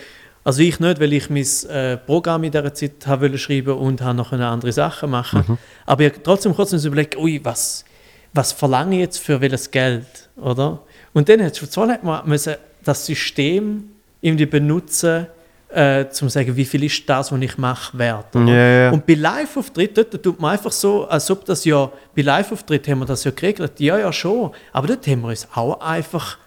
also 0.46 0.62
ich 0.62 0.78
nicht, 0.78 1.00
weil 1.00 1.12
ich 1.12 1.28
mein 1.28 1.44
äh, 1.68 1.96
Programm 1.96 2.44
in 2.44 2.52
dieser 2.52 2.72
Zeit 2.72 2.92
wollte 3.04 3.36
schreiben 3.36 3.76
und 3.76 4.00
habe 4.00 4.16
noch 4.16 4.30
eine 4.30 4.46
andere 4.46 4.70
Sachen 4.70 5.10
machen. 5.10 5.58
Aber 5.84 6.04
ich 6.04 6.12
habe 6.12 6.22
trotzdem 6.22 6.54
kurz 6.54 6.72
überlegen, 6.72 7.18
ui, 7.18 7.40
was, 7.42 7.84
was 8.32 8.52
verlange 8.52 8.94
ich 8.94 9.00
jetzt 9.00 9.18
für 9.18 9.40
welches 9.40 9.68
Geld, 9.72 10.06
oder? 10.36 10.82
Und 11.12 11.28
dann 11.28 11.42
hat 11.42 11.56
schon 11.56 11.90
hat 11.90 12.04
man 12.04 12.28
müssen 12.28 12.54
das 12.84 13.04
System 13.04 13.90
irgendwie 14.20 14.46
benutzen, 14.46 15.26
äh, 15.68 16.04
um 16.04 16.12
zu 16.12 16.28
sagen, 16.28 16.54
wie 16.54 16.64
viel 16.64 16.84
ist 16.84 17.08
das, 17.08 17.32
was 17.32 17.40
ich 17.40 17.58
mache, 17.58 17.98
wert. 17.98 18.32
Ja, 18.36 18.46
ja. 18.46 18.90
Und 18.92 19.04
bei 19.04 19.14
Live-Auftritt, 19.14 19.98
dort 19.98 20.22
tut 20.22 20.40
man 20.40 20.52
einfach 20.52 20.70
so, 20.70 21.08
als 21.08 21.28
ob 21.28 21.44
das 21.44 21.64
ja, 21.64 21.90
bei 22.14 22.22
Live-Auftritt 22.22 22.86
haben 22.86 23.00
wir 23.00 23.06
das 23.06 23.24
ja 23.24 23.32
geregelt, 23.32 23.80
ja, 23.80 23.98
ja, 23.98 24.12
schon, 24.12 24.52
aber 24.72 24.86
dort 24.86 25.04
haben 25.08 25.22
wir 25.22 25.30
uns 25.30 25.48
auch 25.56 25.80
einfach 25.80 26.38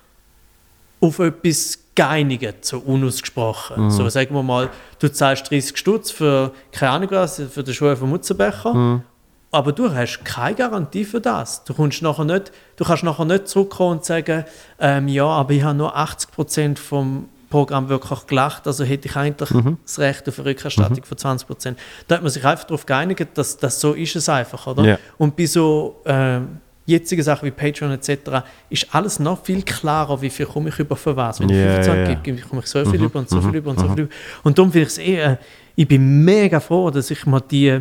auf 1.02 1.20
etwas 1.20 1.80
geeinigt, 2.00 2.64
so 2.64 2.80
unausgesprochen. 2.80 3.92
So 3.92 4.08
sagen 4.08 4.34
wir 4.34 4.42
mal, 4.42 4.70
du 5.00 5.12
zahlst 5.12 5.52
30 5.52 5.76
Stutz 5.76 6.12
für, 6.12 6.54
keine 6.72 6.92
Ahnung 6.94 7.12
was, 7.12 7.42
für 7.52 7.62
den 7.62 7.74
Schuh 7.74 7.94
von 7.94 8.10
Mutzenbecher, 8.10 9.04
aber 9.52 9.72
du 9.74 9.94
hast 9.94 10.24
keine 10.24 10.56
Garantie 10.56 11.04
für 11.04 11.20
das. 11.20 11.66
Du, 11.66 11.74
kommst 11.74 12.02
nachher 12.02 12.24
nicht, 12.24 12.54
du 12.78 12.86
kannst 12.86 13.04
nachher 13.04 13.26
nicht 13.26 13.50
zurückkommen 13.50 13.98
und 13.98 14.06
sagen, 14.06 14.46
ähm, 14.80 15.10
ja, 15.10 15.26
aber 15.26 15.52
ich 15.52 15.62
habe 15.62 15.78
nur 15.78 15.98
80% 15.98 16.78
vom 16.78 17.28
Programm 17.50 17.90
wirklich 17.90 18.28
gelacht, 18.28 18.66
also 18.66 18.86
hätte 18.86 19.10
ich 19.10 19.16
eigentlich 19.18 19.50
das 19.84 20.00
Recht 20.00 20.30
auf 20.30 20.40
eine 20.40 20.52
Rückerstattung 20.52 21.04
von 21.04 21.18
20%. 21.18 21.76
Da 22.08 22.16
hat 22.16 22.22
man 22.22 22.32
sich 22.32 22.46
einfach 22.46 22.64
darauf 22.64 22.86
geeinigt, 22.86 23.28
dass, 23.34 23.58
dass 23.58 23.82
so 23.82 23.92
ist 23.92 24.16
es 24.16 24.30
einfach, 24.30 24.68
oder? 24.68 24.86
Ja. 24.86 25.00
Und 25.18 25.36
bei 25.36 25.48
so 25.48 26.00
ähm, 26.06 26.62
jetzigen 26.90 27.24
Sachen 27.24 27.46
wie 27.46 27.52
Patreon 27.52 27.92
etc. 27.92 28.46
ist 28.70 28.88
alles 28.94 29.20
noch 29.20 29.44
viel 29.44 29.64
klarer, 29.64 30.22
wie 30.22 30.30
viel 30.30 30.46
komme 30.46 30.70
ich 30.70 30.80
über 30.80 30.96
für 30.96 31.16
was. 31.16 31.40
Wenn 31.40 31.50
ich 31.50 31.56
Ja, 31.56 31.82
25 31.82 31.88
ja, 31.88 32.10
ja. 32.10 32.20
gebe, 32.20 32.38
ich 32.38 32.48
komme 32.48 32.62
ich 32.62 32.68
so 32.68 32.86
viel 32.86 33.04
über 33.04 33.20
und 33.20 33.30
so 33.30 33.42
viel 33.42 33.56
über 33.56 33.72
und 33.72 33.80
so 33.80 33.88
viel 33.90 34.04
über. 34.06 34.14
Und 34.44 34.58
darum 34.58 34.72
finde 34.72 34.88
ich 34.88 34.94
es 34.94 34.98
eh, 34.98 35.16
äh, 35.18 35.38
ich 35.76 35.88
bin 35.88 36.24
mega 36.26 36.60
froh, 36.60 36.90
dass 36.90 37.10
ich 37.10 37.26
mir 37.26 37.42
die 37.42 37.80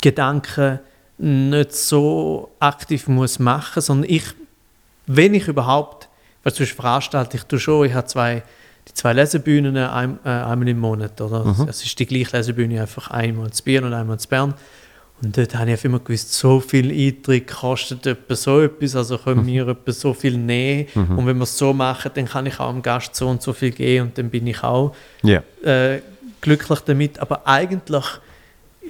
Gedanken 0.00 0.78
nicht 1.18 1.72
so 1.72 2.50
aktiv 2.60 3.08
muss 3.08 3.38
machen, 3.38 3.80
sondern 3.82 4.10
ich, 4.10 4.24
wenn 5.06 5.34
ich 5.34 5.48
überhaupt, 5.48 6.08
weil 6.42 6.54
sonst 6.54 6.72
veranstalte 6.72 7.38
ich 7.38 7.44
tu 7.44 7.58
schon, 7.58 7.86
ich 7.86 7.94
habe 7.94 8.06
zwei, 8.06 8.42
die 8.88 8.94
zwei 8.94 9.14
Lesebühnen 9.14 9.76
ein, 9.76 10.18
äh, 10.24 10.28
einmal 10.28 10.68
im 10.68 10.78
Monat, 10.78 11.20
oder? 11.20 11.56
Es 11.68 11.82
ist 11.84 11.98
die 11.98 12.06
gleiche 12.06 12.36
Lesebühne, 12.36 12.80
einfach 12.80 13.10
einmal 13.10 13.50
zu 13.50 13.64
Biel 13.64 13.82
und 13.82 13.92
einmal 13.92 14.18
zu 14.18 14.28
Bern. 14.28 14.54
Und 15.22 15.36
dort 15.38 15.54
habe 15.54 15.72
ich 15.72 15.82
immer 15.84 15.98
gewusst, 15.98 16.32
so 16.34 16.60
viel 16.60 16.90
Eintritt 16.92 17.46
kostet 17.48 18.04
etwa 18.06 18.36
so 18.36 18.60
etwas, 18.60 18.94
also 18.96 19.16
können 19.16 19.46
wir 19.46 19.66
etwa 19.68 19.90
so 19.92 20.12
viel 20.12 20.36
nehmen. 20.36 20.86
Und 20.94 21.26
wenn 21.26 21.36
wir 21.38 21.44
es 21.44 21.56
so 21.56 21.72
machen, 21.72 22.10
dann 22.14 22.26
kann 22.26 22.44
ich 22.44 22.60
auch 22.60 22.70
dem 22.70 22.82
Gast 22.82 23.14
so 23.16 23.26
und 23.28 23.40
so 23.40 23.54
viel 23.54 23.70
geben 23.70 24.08
und 24.08 24.18
dann 24.18 24.28
bin 24.28 24.46
ich 24.46 24.62
auch 24.62 24.94
Ja. 25.22 25.42
äh, 25.62 26.00
glücklich 26.42 26.80
damit. 26.80 27.18
Aber 27.18 27.46
eigentlich 27.46 28.04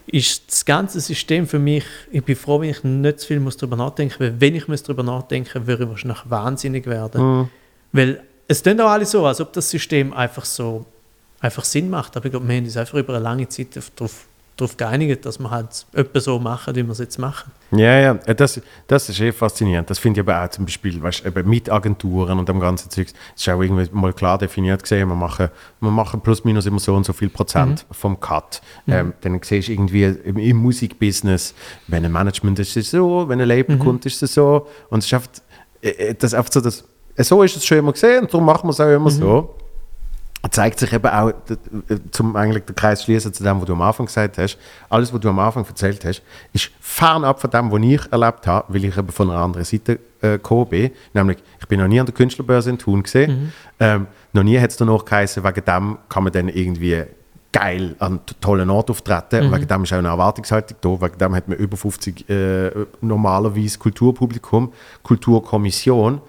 ist 0.08 0.50
das 0.50 0.64
ganze 0.64 1.00
System 1.00 1.46
für 1.46 1.58
mich, 1.60 1.84
ich 2.10 2.22
bin 2.24 2.36
froh, 2.36 2.60
wenn 2.60 2.70
ich 2.70 2.82
nicht 2.84 3.20
zu 3.20 3.28
viel 3.28 3.40
muss 3.40 3.56
darüber 3.56 3.76
nachdenken 3.76 4.14
muss, 4.18 4.20
weil 4.20 4.40
wenn 4.40 4.55
ich 4.56 4.66
muss 4.68 4.82
darüber 4.82 5.02
nachdenken 5.05 5.66
würde 5.66 5.84
ich 5.84 5.88
wahrscheinlich 5.88 6.18
wahnsinnig 6.28 6.86
werden. 6.86 7.22
Mhm. 7.22 7.48
Weil 7.92 8.20
es 8.48 8.62
tun 8.62 8.80
auch 8.80 8.90
alle 8.90 9.06
so, 9.06 9.24
als 9.26 9.40
ob 9.40 9.52
das 9.52 9.70
System 9.70 10.12
einfach 10.12 10.44
so 10.44 10.84
einfach 11.40 11.64
Sinn 11.64 11.88
macht. 11.88 12.16
Aber 12.16 12.26
ich 12.26 12.30
glaube, 12.32 12.46
wir 12.48 12.56
haben 12.56 12.64
uns 12.64 12.76
einfach 12.76 12.98
über 12.98 13.14
eine 13.14 13.22
lange 13.22 13.48
Zeit 13.48 13.68
darauf, 13.96 14.25
darauf 14.56 14.76
geeinigt, 14.76 15.26
dass 15.26 15.38
wir 15.38 15.50
halt 15.50 15.86
etwas 15.92 16.24
so 16.24 16.38
machen, 16.38 16.74
wie 16.74 16.82
wir 16.82 16.92
es 16.92 16.98
jetzt 16.98 17.18
machen. 17.18 17.52
Ja, 17.72 17.98
ja, 17.98 18.18
äh, 18.24 18.34
das, 18.34 18.60
das 18.86 19.08
ist 19.08 19.20
eh 19.20 19.30
faszinierend. 19.32 19.90
Das 19.90 19.98
finde 19.98 20.20
ich 20.20 20.26
aber 20.26 20.42
auch 20.42 20.48
zum 20.48 20.64
Beispiel 20.64 21.02
weißt, 21.02 21.26
eben 21.26 21.48
mit 21.48 21.70
Agenturen 21.70 22.38
und 22.38 22.48
dem 22.48 22.58
ganzen 22.58 22.90
Zeug. 22.90 23.08
Es 23.34 23.42
ist 23.42 23.48
auch 23.48 23.60
irgendwie 23.60 23.86
mal 23.92 24.12
klar 24.14 24.38
definiert 24.38 24.82
gesehen, 24.82 25.08
wir 25.08 25.14
machen, 25.14 25.50
wir 25.80 25.90
machen 25.90 26.20
plus 26.22 26.44
minus 26.44 26.64
immer 26.64 26.78
so 26.78 26.94
und 26.94 27.04
so 27.04 27.12
viel 27.12 27.28
Prozent 27.28 27.84
vom 27.90 28.18
Cut. 28.18 28.62
Ähm, 28.88 29.12
dann 29.20 29.40
siehst 29.42 29.68
du 29.68 29.72
irgendwie 29.72 30.04
im, 30.04 30.38
im 30.38 30.56
Musikbusiness, 30.56 31.54
wenn 31.88 32.04
ein 32.04 32.12
Management 32.12 32.58
ist, 32.58 32.76
ist 32.76 32.86
es 32.86 32.90
so, 32.92 33.28
wenn 33.28 33.40
ein 33.40 33.48
Label 33.48 33.76
kommt, 33.78 34.06
ist 34.06 34.22
es 34.22 34.32
so. 34.32 34.66
Und 34.88 35.00
es 35.00 35.06
ist 35.06 35.14
einfach, 35.14 35.28
äh, 35.82 35.88
äh, 35.90 36.14
das 36.14 36.32
ist 36.32 36.38
einfach 36.38 36.52
so, 36.52 36.60
dass, 36.62 36.84
so 37.18 37.42
ist 37.42 37.56
es 37.56 37.64
schon 37.66 37.78
immer 37.78 37.92
gesehen 37.92 38.22
und 38.22 38.32
darum 38.32 38.46
machen 38.46 38.68
wir 38.68 38.70
es 38.70 38.80
auch 38.80 38.94
immer 38.94 39.10
so. 39.10 39.54
Zeigt 40.50 40.78
sich 40.78 40.92
eben 40.92 41.07
auch, 41.07 41.33
zum 42.10 42.36
eigentlich 42.36 42.65
den 42.65 42.76
Kreis 42.76 43.05
schließen 43.05 43.33
zu 43.33 43.42
dem, 43.42 43.58
was 43.58 43.66
du 43.66 43.73
am 43.73 43.83
Anfang 43.83 44.07
gesagt 44.07 44.39
hast, 44.39 44.58
alles, 44.89 45.12
was 45.12 45.20
du 45.20 45.28
am 45.28 45.39
Anfang 45.39 45.65
erzählt 45.66 46.05
hast, 46.05 46.23
ist 46.52 46.70
fernab 46.81 47.41
von 47.41 47.50
dem, 47.50 47.70
was 47.73 47.81
ich 47.83 48.12
erlebt 48.12 48.47
habe, 48.47 48.73
weil 48.73 48.84
ich 48.84 48.97
eben 48.97 49.08
von 49.08 49.31
einer 49.31 49.41
anderen 49.41 49.65
Seite 49.65 49.99
äh, 50.20 50.33
gekommen 50.33 50.68
bin. 50.68 50.91
Nämlich, 51.15 51.39
ich 51.60 51.66
bin 51.66 51.81
noch 51.81 51.89
nie 51.89 52.00
an 52.00 52.07
der 52.07 52.15
Künstlerbörse 52.15 52.70
in 52.70 52.78
Thun 52.78 53.02
gesehen. 53.02 53.52
Ähm, 53.81 54.07
noch 54.33 54.42
nie 54.42 54.58
hat 54.58 54.70
es 54.70 54.76
danach 54.76 55.05
geheißen, 55.05 55.42
wegen 55.42 55.65
dem 55.65 55.99
kann 56.08 56.25
man 56.25 56.33
dann 56.33 56.49
irgendwie 56.49 57.05
geil 57.52 57.97
an 58.00 58.20
t- 58.26 58.34
tollenOrt 58.41 58.91
auftreten. 58.91 59.50
Wegen 59.52 59.66
dem 59.66 59.84
ist 59.84 59.92
auch 59.92 59.99
eine 59.99 60.08
Erwartungshaltung 60.08 60.76
da. 60.81 60.89
Wegen 61.07 61.18
dem 61.18 61.34
hat 61.34 61.49
man 61.49 61.57
über 61.58 61.76
50 61.76 62.28
äh, 62.28 62.70
normalerweise 63.00 63.78
Kulturpublikum, 63.78 64.73
Kulturkommission. 65.02 66.20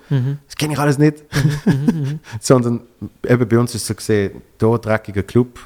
Das 0.48 0.56
kenne 0.56 0.74
ich 0.74 0.80
alles 0.80 0.98
nicht. 0.98 1.24
Sondern 2.40 2.82
eben 3.28 3.48
bei 3.48 3.60
uns 3.60 3.76
ist 3.76 3.86
so 3.86 3.94
gesehen, 3.96 4.42
da 4.58 4.78
dreckiger 4.78 5.24
Club, 5.24 5.60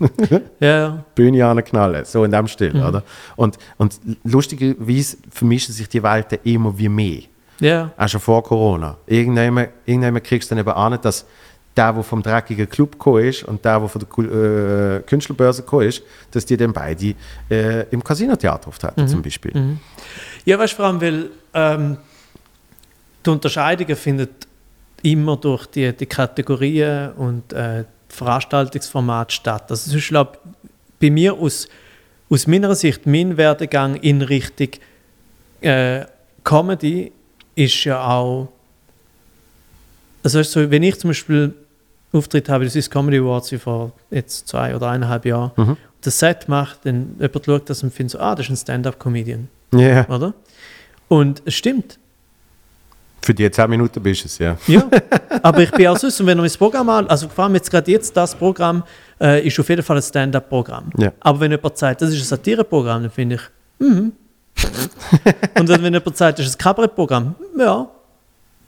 Ja, 0.60 1.04
Bühne 1.14 1.44
anknallen, 1.46 2.04
so 2.06 2.24
in 2.24 2.30
dem 2.30 2.46
Stil, 2.46 2.74
oder? 2.76 3.02
Und, 3.36 3.58
und 3.76 3.98
lustigerweise 4.24 5.18
vermischen 5.30 5.74
sich 5.74 5.88
die 5.88 6.02
Welten 6.02 6.38
immer 6.44 6.78
wie 6.78 6.88
mehr. 6.88 7.22
ja, 7.60 7.90
Auch 7.98 8.08
schon 8.08 8.20
vor 8.20 8.42
Corona. 8.42 8.96
Irgendwann, 9.06 9.68
irgendwann 9.84 10.22
kriegst 10.22 10.50
du 10.50 10.54
dann 10.54 10.64
eben 10.64 10.70
an, 10.74 10.98
dass 11.02 11.26
der, 11.76 11.92
der 11.92 12.02
vom 12.02 12.22
dreckigen 12.22 12.68
Club 12.68 12.92
gekommen 12.92 13.24
ist 13.24 13.44
und 13.44 13.64
der, 13.64 13.80
der 13.80 13.88
von 13.88 14.00
der 14.00 14.24
äh, 14.24 15.00
Künstlerbörse 15.02 15.62
gekommen 15.62 15.88
ist, 15.88 16.02
dass 16.30 16.44
die 16.44 16.56
dann 16.56 16.72
beide 16.72 17.14
äh, 17.50 17.88
im 17.90 18.02
Casinotheater 18.02 18.68
auftreten, 18.68 19.08
zum 19.08 19.22
Beispiel. 19.22 19.78
Ja, 20.44 20.58
weißt 20.58 20.72
du, 20.72 20.76
vor 20.76 20.86
allem, 20.86 21.00
weil 21.00 21.30
ähm, 21.54 21.96
die 23.24 23.30
Unterscheidungen 23.30 23.96
findet 23.96 24.46
immer 25.02 25.36
durch 25.36 25.66
die, 25.66 25.92
die 25.92 26.06
Kategorien 26.06 27.12
und 27.12 27.52
äh, 27.52 27.84
Veranstaltungsformat 28.08 29.32
statt. 29.32 29.70
Also 29.70 29.90
es 29.90 29.96
ist, 29.96 30.08
glaube 30.08 30.38
bei 31.00 31.10
mir 31.10 31.34
aus, 31.34 31.68
aus 32.30 32.46
meiner 32.46 32.74
Sicht, 32.74 33.06
mein 33.06 33.36
Werdegang 33.36 33.96
in 33.96 34.22
Richtung 34.22 34.68
äh, 35.60 36.04
Comedy 36.44 37.12
ist 37.54 37.84
ja 37.84 38.04
auch, 38.04 38.48
also 40.22 40.38
weißt 40.38 40.56
du, 40.56 40.64
so, 40.64 40.70
wenn 40.70 40.82
ich 40.82 40.98
zum 40.98 41.10
Beispiel 41.10 41.54
Auftritt 42.12 42.48
habe, 42.48 42.64
das 42.64 42.76
ist 42.76 42.90
Comedy 42.90 43.18
Awards 43.18 43.50
wie 43.52 43.58
vor 43.58 43.92
jetzt 44.10 44.48
zwei 44.48 44.74
oder 44.76 44.88
eineinhalb 44.90 45.24
Jahren, 45.24 45.50
Mhm. 45.56 45.76
das 46.02 46.18
Set 46.18 46.48
macht, 46.48 46.80
dann 46.84 47.16
jemand 47.18 47.44
schaut 47.46 47.70
das 47.70 47.82
und 47.82 47.92
findet 47.92 48.12
so, 48.12 48.18
ah, 48.20 48.34
das 48.34 48.46
ist 48.46 48.50
ein 48.50 48.56
Stand-Up-Comedian 48.56 49.48
Ja, 49.74 50.06
oder? 50.08 50.34
Und 51.08 51.42
es 51.44 51.54
stimmt. 51.54 51.98
für 53.24 53.32
die 53.34 53.48
10 53.50 53.70
Minuten 53.70 54.02
bist 54.02 54.22
du 54.24 54.26
es, 54.26 54.38
ja. 54.38 54.56
Ja, 54.66 54.84
aber 55.42 55.60
ich 55.62 55.70
bin 55.70 55.86
auch 55.86 55.96
so, 55.96 56.06
und 56.08 56.26
wenn 56.26 56.38
ihr 56.38 56.42
mein 56.42 56.50
Programm 56.52 56.88
an, 56.88 57.06
also 57.06 57.28
vor 57.28 57.44
allem 57.44 57.54
jetzt 57.54 57.70
gerade 57.70 57.90
jetzt, 57.90 58.16
das 58.16 58.34
Programm 58.34 58.82
äh, 59.20 59.46
ist 59.46 59.58
auf 59.60 59.68
jeden 59.68 59.82
Fall 59.82 59.96
ein 59.96 60.02
Stand-Up-Programm. 60.02 60.90
Ja. 60.98 61.12
Aber 61.20 61.38
wenn 61.40 61.52
jemand 61.52 61.78
sagt, 61.78 62.02
das 62.02 62.10
ist 62.10 62.20
ein 62.20 62.24
Satire-Programm, 62.24 63.02
dann 63.02 63.10
finde 63.10 63.36
ich, 63.36 63.42
mhm. 63.86 64.12
und 65.58 65.68
wenn 65.68 65.82
wenn 65.82 65.94
jemand 65.94 66.16
sagt, 66.16 66.38
das 66.38 66.46
ist 66.46 66.56
ein 66.56 66.58
Kabarett-Programm, 66.58 67.34
ja. 67.58 67.88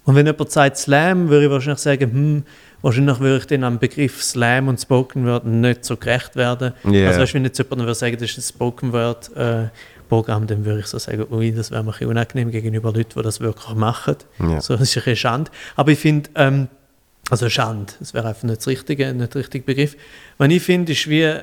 Und 0.05 0.15
wenn 0.15 0.27
jemand 0.27 0.51
sagt 0.51 0.77
Slam, 0.77 1.29
würde 1.31 1.47
ich 1.47 1.51
wahrscheinlich 1.51 1.81
sagen, 1.81 2.11
hm, 2.13 2.43
wahrscheinlich 2.85 3.19
würde 3.19 3.39
ich 3.39 3.47
dann 3.47 3.65
am 3.65 3.79
Begriff 3.79 4.23
Slam 4.23 4.69
und 4.69 4.79
Spoken 4.79 5.27
Word 5.27 5.47
nicht 5.47 5.85
so 5.85 5.97
gerecht 5.97 6.37
werden. 6.37 6.75
Ja. 6.85 7.09
Also 7.09 7.21
weißt, 7.21 7.35
wenn 7.35 7.45
jetzt 7.45 7.59
jemand 7.59 7.81
würde 7.81 7.95
sagen, 7.95 8.17
das 8.19 8.31
ist 8.31 8.39
ein 8.39 8.43
Spoken 8.43 8.93
Word 8.93 9.35
äh, 9.37 9.69
Programm, 10.11 10.47
dann 10.47 10.67
würde 10.67 10.81
ich 10.81 10.87
so 10.87 10.99
sagen, 10.99 11.25
ui, 11.31 11.51
das 11.51 11.71
wäre 11.71 11.83
mir 11.83 11.89
ein 11.89 11.93
bisschen 11.93 12.11
unangenehm 12.11 12.51
gegenüber 12.51 12.93
Leuten, 12.93 13.13
die 13.17 13.23
das 13.23 13.41
wirklich 13.41 13.75
machen. 13.75 14.17
Ja. 14.39 14.61
So, 14.61 14.77
das 14.77 14.83
ist 14.83 14.97
ein 14.97 15.05
bisschen 15.05 15.17
Schande. 15.17 15.51
Aber 15.77 15.93
ich 15.93 15.99
finde, 15.99 16.29
ähm, 16.35 16.69
also 17.31 17.49
Schande, 17.49 17.95
das 17.99 18.13
wäre 18.13 18.29
einfach 18.29 18.43
nicht 18.43 18.59
das 18.59 18.67
richtige, 18.67 19.15
nicht 19.15 19.35
der 19.35 19.41
richtige 19.41 19.65
Begriff. 19.65 19.97
Was 20.37 20.51
ich 20.51 20.63
finde, 20.63 20.93
ist 20.93 21.09
wie 21.09 21.39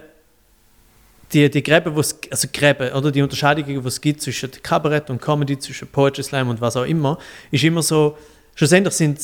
die, 1.33 1.49
die 1.49 1.63
Gräben, 1.63 1.95
wo's, 1.95 2.19
also 2.29 2.47
Gräben, 2.53 2.93
oder 2.93 3.11
die 3.11 3.21
Unterscheidungen, 3.23 3.81
die 3.81 3.87
es 3.87 3.99
gibt 3.99 4.21
zwischen 4.21 4.51
Kabarett 4.61 5.09
und 5.09 5.19
Comedy, 5.19 5.57
zwischen 5.57 5.87
Poetry 5.87 6.21
Slam 6.21 6.49
und 6.49 6.61
was 6.61 6.77
auch 6.77 6.85
immer, 6.85 7.17
ist 7.49 7.63
immer 7.63 7.81
so, 7.81 8.15
schlussendlich 8.53 8.93
sind, 8.93 9.19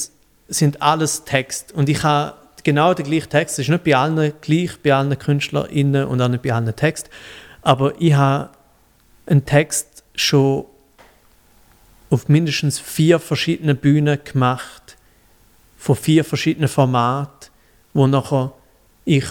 sind 0.48 0.82
alles 0.82 1.24
Text. 1.26 1.72
Und 1.72 1.90
ich 1.90 2.04
habe 2.04 2.34
genau 2.64 2.94
den 2.94 3.06
gleichen 3.06 3.30
Text, 3.30 3.60
es 3.60 3.66
ist 3.66 3.70
nicht 3.70 3.84
bei 3.84 3.96
allen 3.96 4.34
gleich, 4.42 4.80
bei 4.82 4.94
allen 4.94 5.18
KünstlerInnen 5.18 6.06
und 6.06 6.22
auch 6.22 6.28
nicht 6.28 6.44
bei 6.44 6.54
allen 6.54 6.76
Text, 6.76 7.10
aber 7.62 7.94
ich 8.00 8.14
habe 8.14 8.50
einen 9.26 9.46
Text 9.46 10.04
schon 10.16 10.66
auf 12.10 12.30
mindestens 12.30 12.80
vier 12.80 13.20
verschiedenen 13.20 13.78
Bühnen 13.78 14.20
gemacht, 14.24 14.98
von 15.78 15.96
vier 15.96 16.24
verschiedenen 16.24 16.70
Formaten, 16.70 17.50
wo 17.94 18.08
nachher 18.08 18.54
ich 19.06 19.26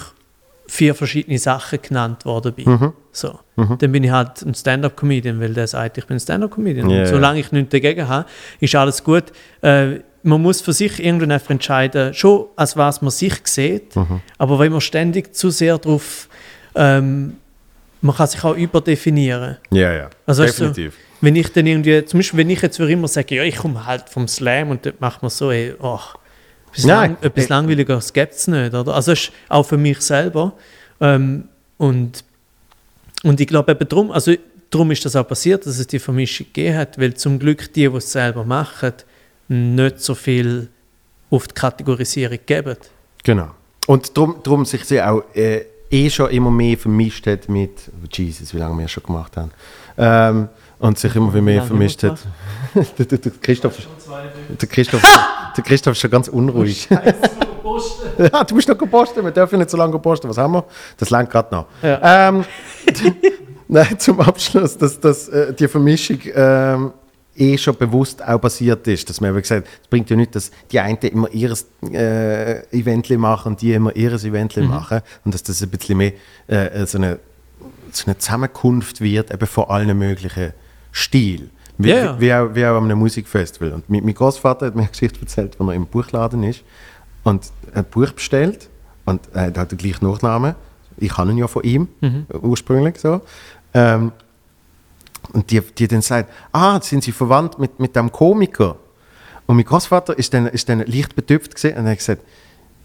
vier 0.67 0.95
verschiedene 0.95 1.39
Sachen 1.39 1.81
genannt 1.81 2.25
worden 2.25 2.53
bin. 2.53 2.93
So. 3.11 3.39
Dann 3.55 3.91
bin 3.91 4.03
ich 4.03 4.11
halt 4.11 4.41
ein 4.41 4.53
Stand-Up-Comedian, 4.53 5.39
weil 5.39 5.53
der 5.53 5.67
sagt, 5.67 5.97
ich 5.97 6.05
bin 6.05 6.17
ein 6.17 6.19
Stand-Up-Comedian. 6.19 6.89
Ja. 6.89 7.05
solange 7.05 7.39
ich 7.39 7.51
nichts 7.51 7.71
dagegen 7.71 8.07
habe, 8.07 8.27
ist 8.59 8.75
alles 8.75 9.03
gut. 9.03 9.25
Äh, 9.61 10.01
man 10.27 10.41
muss 10.41 10.61
für 10.61 10.73
sich 10.73 11.03
irgendwann 11.03 11.31
einfach 11.31 11.51
entscheiden, 11.51 12.13
schon 12.13 12.47
als 12.57 12.75
was 12.75 13.01
man 13.01 13.11
sich 13.11 13.35
sieht, 13.45 13.93
aber 14.37 14.59
wenn 14.59 14.73
man 14.73 14.81
ständig 14.81 15.33
zu 15.33 15.49
sehr 15.49 15.77
darauf, 15.77 16.27
ähm, 16.75 17.37
man 18.01 18.15
kann 18.15 18.27
sich 18.27 18.43
auch 18.43 18.55
überdefinieren. 18.55 19.57
Ja, 19.71 19.93
ja. 19.93 20.09
Also 20.25 20.43
Definitiv. 20.43 20.95
wenn 21.21 21.35
ich 21.35 21.51
dann 21.53 21.65
irgendwie, 21.65 22.03
zum 22.05 22.19
Beispiel, 22.19 22.39
wenn 22.39 22.49
ich 22.49 22.61
jetzt 22.61 22.77
für 22.77 22.91
immer 22.91 23.07
sage, 23.07 23.35
ja, 23.35 23.43
ich 23.43 23.55
komme 23.55 23.85
halt 23.85 24.09
vom 24.09 24.27
Slam 24.27 24.69
und 24.69 24.85
dort 24.85 24.99
macht 24.99 25.21
man 25.21 25.29
so, 25.29 25.49
ey, 25.49 25.73
ach, 25.81 26.15
etwas, 26.71 26.85
Nein. 26.85 27.11
lang, 27.11 27.17
etwas 27.21 27.49
Langweiligeres 27.49 28.13
gibt 28.13 28.33
es 28.33 28.47
nicht, 28.47 28.73
oder? 28.73 28.93
Also 28.93 29.13
ist 29.13 29.31
auch 29.47 29.63
für 29.63 29.77
mich 29.77 30.01
selber. 30.01 30.53
Ähm, 30.99 31.45
und, 31.77 32.23
und 33.23 33.39
ich 33.39 33.47
glaube 33.47 33.71
eben 33.71 33.87
darum, 33.87 34.11
also 34.11 34.33
darum 34.69 34.91
ist 34.91 35.05
das 35.05 35.15
auch 35.15 35.27
passiert, 35.27 35.65
dass 35.65 35.79
es 35.79 35.87
die 35.87 35.99
Vermischung 35.99 36.47
gegeben 36.47 36.77
hat, 36.77 36.99
weil 36.99 37.13
zum 37.13 37.39
Glück 37.39 37.73
die, 37.73 37.87
die 37.87 37.95
es 37.95 38.11
selber 38.11 38.43
machen, 38.43 38.93
nicht 39.47 40.01
so 40.01 40.15
viel 40.15 40.69
auf 41.29 41.47
die 41.47 41.53
Kategorisierung 41.53 42.39
geben. 42.45 42.77
Genau. 43.23 43.49
Und 43.87 44.17
darum, 44.17 44.35
darum 44.43 44.65
sich 44.65 44.83
sie 44.85 45.01
auch 45.01 45.23
äh, 45.33 45.65
eh 45.89 46.09
schon 46.09 46.29
immer 46.29 46.51
mehr 46.51 46.77
vermischt 46.77 47.27
hat 47.27 47.49
mit, 47.49 47.89
Jesus, 48.11 48.53
wie 48.53 48.57
lange 48.57 48.77
wir 48.79 48.87
schon 48.87 49.03
gemacht 49.03 49.37
haben. 49.37 49.51
Ähm, 49.97 50.49
und 50.79 50.99
sich 50.99 51.15
immer 51.15 51.31
viel 51.31 51.41
mehr 51.41 51.63
vermischt 51.63 52.03
hat. 52.03 52.19
der, 52.97 53.05
der, 53.05 53.17
der, 53.17 53.31
Christoph, 53.41 53.75
der, 54.61 54.69
Christoph, 54.69 55.01
der 55.55 55.63
Christoph 55.63 55.93
ist 55.93 56.01
schon 56.01 56.11
ganz 56.11 56.27
unruhig. 56.27 56.87
Posten. 57.67 58.23
ja, 58.31 58.43
du 58.43 58.55
musst 58.55 58.67
noch 58.67 58.77
posten, 58.77 59.23
wir 59.23 59.31
dürfen 59.31 59.59
nicht 59.59 59.69
so 59.69 59.77
lange 59.77 59.97
posten. 59.99 60.29
Was 60.29 60.37
haben 60.37 60.53
wir? 60.53 60.65
Das 60.97 61.09
langt 61.09 61.29
gerade 61.29 61.53
noch. 61.53 61.65
Ja. 61.81 62.29
Ähm, 62.29 62.45
nein, 63.67 63.99
zum 63.99 64.19
Abschluss, 64.21 64.77
dass, 64.77 64.99
dass 64.99 65.27
äh, 65.29 65.53
die 65.53 65.67
Vermischung 65.67 66.19
ähm, 66.33 66.93
eh 67.39 67.57
schon 67.57 67.75
bewusst 67.77 68.23
auch 68.25 68.39
passiert 68.39 68.87
ist. 68.87 69.09
Dass 69.09 69.21
man 69.21 69.31
eben 69.31 69.41
gesagt 69.41 69.67
es 69.81 69.87
bringt 69.87 70.09
ja 70.09 70.15
nicht, 70.15 70.35
dass 70.35 70.51
die 70.71 70.79
einen 70.79 70.97
immer 70.97 71.29
ihres 71.31 71.67
äh, 71.91 72.61
Event 72.77 73.09
machen 73.11 73.53
und 73.53 73.61
die 73.61 73.73
immer 73.73 73.95
ihres 73.95 74.23
Event 74.25 74.55
Mhm. 74.57 74.67
machen 74.67 75.01
und 75.25 75.33
dass 75.33 75.43
das 75.43 75.61
ein 75.61 75.69
bisschen 75.69 75.97
mehr 75.97 76.13
äh, 76.47 76.85
so, 76.85 76.97
eine, 76.97 77.19
so 77.91 78.05
eine 78.05 78.17
Zusammenkunft 78.17 79.01
wird, 79.01 79.31
eben 79.31 79.47
von 79.47 79.65
allen 79.65 79.97
möglichen 79.97 80.53
Stilen. 80.91 81.51
Wie, 81.79 81.89
ja. 81.89 82.19
wie, 82.19 82.33
auch, 82.33 82.55
wie 82.55 82.65
auch 82.65 82.77
an 82.77 82.85
einem 82.85 82.97
Musikfestival. 82.97 83.71
Und 83.73 83.87
mein, 83.89 84.03
mein 84.03 84.15
Großvater 84.15 84.65
hat 84.65 84.75
mir 84.75 84.81
eine 84.81 84.89
Geschichte 84.89 85.19
erzählt, 85.21 85.55
als 85.59 85.69
er 85.69 85.73
im 85.75 85.85
Buchladen 85.85 86.43
ist 86.43 86.63
und 87.23 87.45
ein 87.73 87.85
Buch 87.85 88.11
bestellt 88.13 88.67
und 89.05 89.21
er 89.33 89.43
hat 89.47 89.57
halt 89.59 89.71
den 89.71 89.77
gleichen 89.77 90.09
Nachnamen. 90.09 90.55
Ich 90.97 91.09
kann 91.13 91.29
ihn 91.29 91.37
ja 91.37 91.47
von 91.47 91.63
ihm, 91.63 91.87
Mhm. 92.01 92.25
ursprünglich 92.41 92.97
so. 92.97 93.21
Ähm, 93.75 94.11
und 95.33 95.51
die, 95.51 95.61
die 95.61 95.87
dann 95.87 96.01
sagt, 96.01 96.31
ah, 96.51 96.79
sind 96.81 97.03
Sie 97.03 97.11
verwandt 97.11 97.59
mit, 97.59 97.79
mit 97.79 97.95
dem 97.95 98.11
Komiker? 98.11 98.77
Und 99.45 99.55
mein 99.55 99.65
Großvater 99.65 100.17
ist 100.17 100.33
dann, 100.33 100.47
ist 100.47 100.67
dann 100.67 100.79
leicht 100.79 101.15
betüpft 101.15 101.55
gesehen 101.55 101.77
und 101.77 101.87
hat 101.87 101.97
gesagt, 101.97 102.21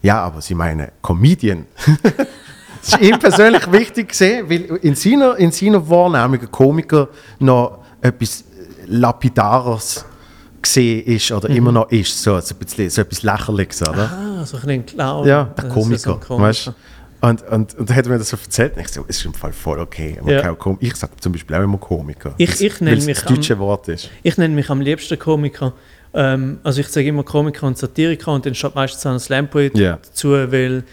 ja, 0.01 0.21
aber 0.21 0.41
Sie 0.41 0.55
meinen 0.55 0.89
Comedian. 1.01 1.65
Das 2.83 2.95
ist 2.95 3.01
ihm 3.01 3.17
persönlich 3.17 3.71
wichtig 3.71 4.09
gesehen, 4.09 4.49
weil 4.49 4.63
in 4.81 4.93
seiner, 4.93 5.37
in 5.37 5.51
seiner 5.51 5.89
Wahrnehmung 5.89 6.41
ein 6.41 6.51
Komiker 6.51 7.07
noch 7.39 7.79
etwas 8.01 8.43
Lapidares 8.87 10.03
gesehen 10.61 11.05
ist 11.05 11.31
oder 11.31 11.49
immer 11.49 11.71
noch 11.71 11.89
ist, 11.91 12.21
so, 12.21 12.39
so, 12.41 12.53
ein 12.53 12.59
bisschen, 12.59 12.89
so 12.89 13.01
etwas 13.01 13.23
Lächerliches, 13.23 13.81
oder? 13.83 14.11
Ah, 14.11 14.45
so 14.45 14.57
ein 14.57 14.85
Clown. 14.85 15.27
Ja, 15.27 15.45
der 15.45 15.69
Komiker, 15.69 15.97
so 15.97 16.15
Komiker. 16.15 16.39
weißt? 16.39 16.71
Und, 17.25 17.41
und, 17.43 17.73
und 17.75 17.89
dann 17.89 17.95
hat 17.95 18.05
er 18.05 18.11
mir 18.11 18.17
das 18.17 18.29
so 18.29 18.37
erzählt 18.37 18.75
und 18.75 18.81
ich 18.81 18.89
so, 18.89 19.05
es 19.07 19.17
ist 19.17 19.25
im 19.25 19.33
Fall 19.33 19.53
voll 19.53 19.79
okay. 19.79 20.17
Man 20.21 20.33
Ja. 20.33 20.41
kann 20.41 20.57
auch 20.57 20.77
Ich 20.81 20.93
sage 20.97 21.13
zum 21.21 21.31
Beispiel 21.31 21.55
auch 21.55 21.63
immer 21.63 21.77
Komiker. 21.77 22.33
Ich- 22.37 22.59
ich 22.61 22.81
nenne 22.81 22.97
mich 23.01 23.15
das 23.21 23.25
deutsche 23.25 23.57
Wort 23.59 23.87
ist. 23.87 24.09
Ich 24.23 24.37
nenne 24.37 24.53
mich 24.53 24.69
am 24.69 24.81
liebsten 24.81 25.17
Komiker. 25.17 25.71
Ähm, 26.13 26.59
also 26.63 26.81
ich 26.81 26.87
sage 26.89 27.07
immer 27.07 27.23
Komiker 27.23 27.65
und 27.65 27.77
Satiriker 27.77 28.33
und 28.33 28.45
dann 28.45 28.53
steht 28.55 28.75
meistens 28.75 29.05
auch 29.05 29.11
ein 29.11 29.19
Slam-Poet 29.21 29.77
Ja. 29.77 29.99
dazu, 30.03 30.31
weil 30.31 30.83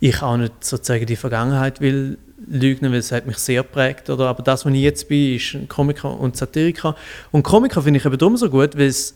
ich 0.00 0.20
auch 0.22 0.36
nicht 0.36 0.52
sozusagen 0.62 1.06
die 1.06 1.16
Vergangenheit 1.16 1.80
will 1.80 2.18
lügen, 2.46 2.90
weil 2.92 2.98
es 2.98 3.10
hat 3.10 3.26
mich 3.26 3.38
sehr 3.38 3.62
prägt. 3.62 4.10
Oder? 4.10 4.26
Aber 4.28 4.42
das, 4.42 4.66
was 4.66 4.72
ich 4.74 4.80
jetzt 4.82 5.08
bin, 5.08 5.36
ist 5.36 5.54
ein 5.54 5.66
Komiker 5.66 6.18
und 6.20 6.36
Satiriker. 6.36 6.94
Und 7.30 7.42
Komiker 7.42 7.80
finde 7.82 8.00
ich 8.00 8.04
eben 8.04 8.18
darum 8.18 8.36
so 8.36 8.50
gut, 8.50 8.76
weil 8.76 8.88
es 8.88 9.14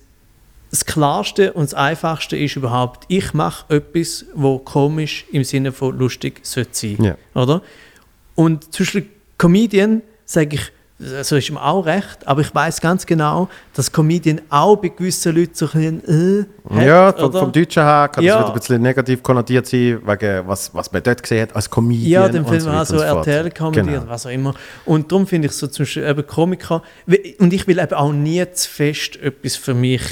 das 0.75 0.85
Klarste 0.87 1.53
und 1.53 1.63
das 1.65 1.75
Einfachste 1.75 2.37
ist 2.37 2.57
überhaupt, 2.57 3.05
ich 3.09 3.33
mache 3.33 3.77
etwas, 3.77 4.25
wo 4.35 4.59
komisch 4.59 5.25
im 5.31 5.45
Sinne 5.45 5.71
von 5.71 5.97
lustig 5.97 6.41
sollte 6.43 6.71
sein. 6.73 6.97
Ja. 7.01 7.17
Oder? 7.41 7.63
Und 8.35 8.73
zwischen 8.75 9.09
Comedian 9.39 10.03
sage 10.25 10.57
ich, 10.57 10.73
so 11.23 11.37
ist 11.37 11.49
ihm 11.49 11.59
auch 11.59 11.87
recht, 11.87 12.27
aber 12.27 12.41
ich 12.41 12.53
weiß 12.55 12.81
ganz 12.81 13.05
genau, 13.07 13.49
dass 13.75 13.93
Comedian 13.93 14.41
auch 14.49 14.77
bei 14.77 14.89
gewissen 14.89 15.35
Leuten 15.37 15.55
so 15.55 15.67
ein 15.75 16.01
bisschen, 16.01 16.47
äh, 16.71 16.75
hat, 16.77 16.85
Ja, 16.87 17.13
vom, 17.13 17.33
vom 17.33 17.53
Deutschen 17.53 17.83
her 17.85 18.09
kann 18.13 18.25
Ja. 18.25 18.35
das 18.35 18.43
wieder 18.45 18.53
ein 18.55 18.59
bisschen 18.61 18.83
negativ 18.83 19.23
konnotiert 19.23 19.67
sein, 19.67 20.01
wegen 20.05 20.49
was, 20.49 20.75
was 20.75 20.91
man 20.91 21.03
dort 21.05 21.23
gesehen 21.23 21.43
hat 21.43 21.55
als 21.55 21.71
Comedian. 21.71 22.11
Ja, 22.11 22.25
und 22.41 22.49
finden 22.49 22.61
so 22.61 22.71
auch 22.71 22.85
so 22.87 22.99
fort. 22.99 23.27
RTL-Comedy 23.27 23.81
Genau. 23.81 23.99
oder 24.03 24.09
was 24.09 24.27
auch 24.27 24.31
immer. 24.31 24.55
Und 24.87 25.11
darum 25.13 25.27
finde 25.27 25.47
ich 25.47 25.53
so 25.53 25.67
zum 25.69 25.85
Beispiel 25.85 26.05
eben 26.05 26.27
Komiker, 26.27 26.83
und 27.39 27.53
ich 27.53 27.67
will 27.69 27.79
eben 27.79 27.95
auch 27.95 28.13
nie 28.13 28.45
zu 28.53 28.69
fest 28.69 29.17
etwas 29.17 29.55
für 29.57 29.75
mich 29.75 30.03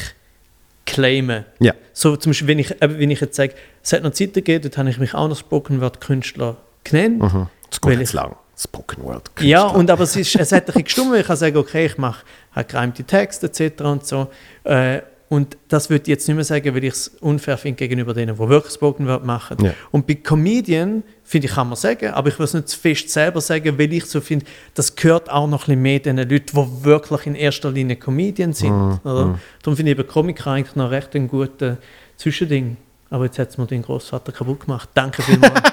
claimen. 0.87 1.45
Ja. 1.61 1.75
So 1.93 2.17
zum 2.17 2.31
Beispiel, 2.31 2.49
wenn 2.49 2.59
ich, 2.59 2.75
wenn 2.81 3.11
ich 3.11 3.21
jetzt 3.21 3.37
sage, 3.37 3.55
es 3.83 3.93
hat 3.93 4.03
noch 4.03 4.13
Zeiten 4.13 4.35
gegeben, 4.35 4.63
dort 4.63 4.79
habe 4.79 4.91
ich 4.91 4.99
mich 4.99 5.15
auch 5.15 5.29
noch 5.29 5.37
Spoken 5.37 5.81
Word 5.81 6.01
Künstler 6.01 6.57
genannt. 6.85 7.23
Mhm. 7.23 7.47
Das 7.71 7.81
geht 7.81 7.99
jetzt 7.99 8.13
lang. 8.13 8.37
Spoken 8.57 9.03
Word. 9.05 9.31
Ja, 9.41 9.63
Künstler. 9.63 9.79
und 9.79 9.91
aber 9.91 10.05
es, 10.05 10.17
ist, 10.17 10.37
es 10.37 10.53
hat 10.53 10.63
ein 10.63 10.67
bisschen 10.67 10.85
gestummt, 10.85 11.13
weil 11.13 11.21
ich 11.21 11.27
kann 11.27 11.37
sagen, 11.37 11.57
okay, 11.57 11.87
ich 11.87 11.99
mache 11.99 12.25
halt 12.55 12.69
gereimte 12.69 13.05
Texte 13.05 13.47
etc. 13.47 13.83
und 13.83 14.07
so. 14.07 14.29
Äh, 14.65 15.01
und 15.29 15.57
das 15.69 15.89
würde 15.89 16.03
ich 16.03 16.09
jetzt 16.09 16.29
nicht 16.29 16.35
mehr 16.35 16.45
sagen, 16.45 16.75
weil 16.75 16.85
ich 16.85 16.93
es 16.93 17.09
unfair 17.21 17.57
finde 17.57 17.79
gegenüber 17.79 18.13
denen, 18.13 18.37
die 18.37 18.49
wirklich 18.51 18.75
Spoken 18.75 19.07
Word 19.07 19.25
machen. 19.25 19.57
Ja. 19.65 19.73
Und 19.91 20.07
bei 20.07 20.15
Comedian, 20.17 21.03
finde 21.33 21.49
ich, 21.49 21.55
kann 21.55 21.67
man 21.67 21.77
sagen, 21.77 22.13
aber 22.13 22.29
ich 22.29 22.39
will 22.39 22.45
es 22.45 22.53
nicht 22.53 22.69
zu 22.69 22.79
fest 22.79 23.09
selber 23.09 23.41
sagen, 23.41 23.79
weil 23.79 23.91
ich 23.93 24.05
so 24.05 24.21
finde, 24.21 24.45
das 24.75 24.95
gehört 24.95 25.31
auch 25.31 25.49
noch 25.49 25.63
ein 25.63 25.67
bisschen 25.79 25.83
mehr 25.83 25.99
den 25.99 26.17
Leuten, 26.19 26.45
die 26.55 26.85
wirklich 26.85 27.27
in 27.27 27.35
erster 27.35 27.71
Linie 27.71 27.97
Comedian 27.97 28.53
sind. 28.53 28.71
Mhm, 28.77 29.01
Oder? 29.03 29.39
Darum 29.63 29.77
finde 29.77 29.93
ich 29.93 29.99
eben 29.99 30.07
Comiker 30.07 30.51
eigentlich 30.53 30.77
noch 30.77 30.91
recht 30.91 31.15
ein 31.17 31.27
guter 31.29 31.79
Zwischending. 32.19 32.77
Aber 33.09 33.25
jetzt 33.25 33.39
hat 33.39 33.49
es 33.49 33.59
mir 33.59 33.67
den 33.67 33.83
Großvater 33.83 34.31
kaputt 34.31 34.61
gemacht. 34.61 34.89
Danke 34.95 35.23
vielmals. 35.23 35.61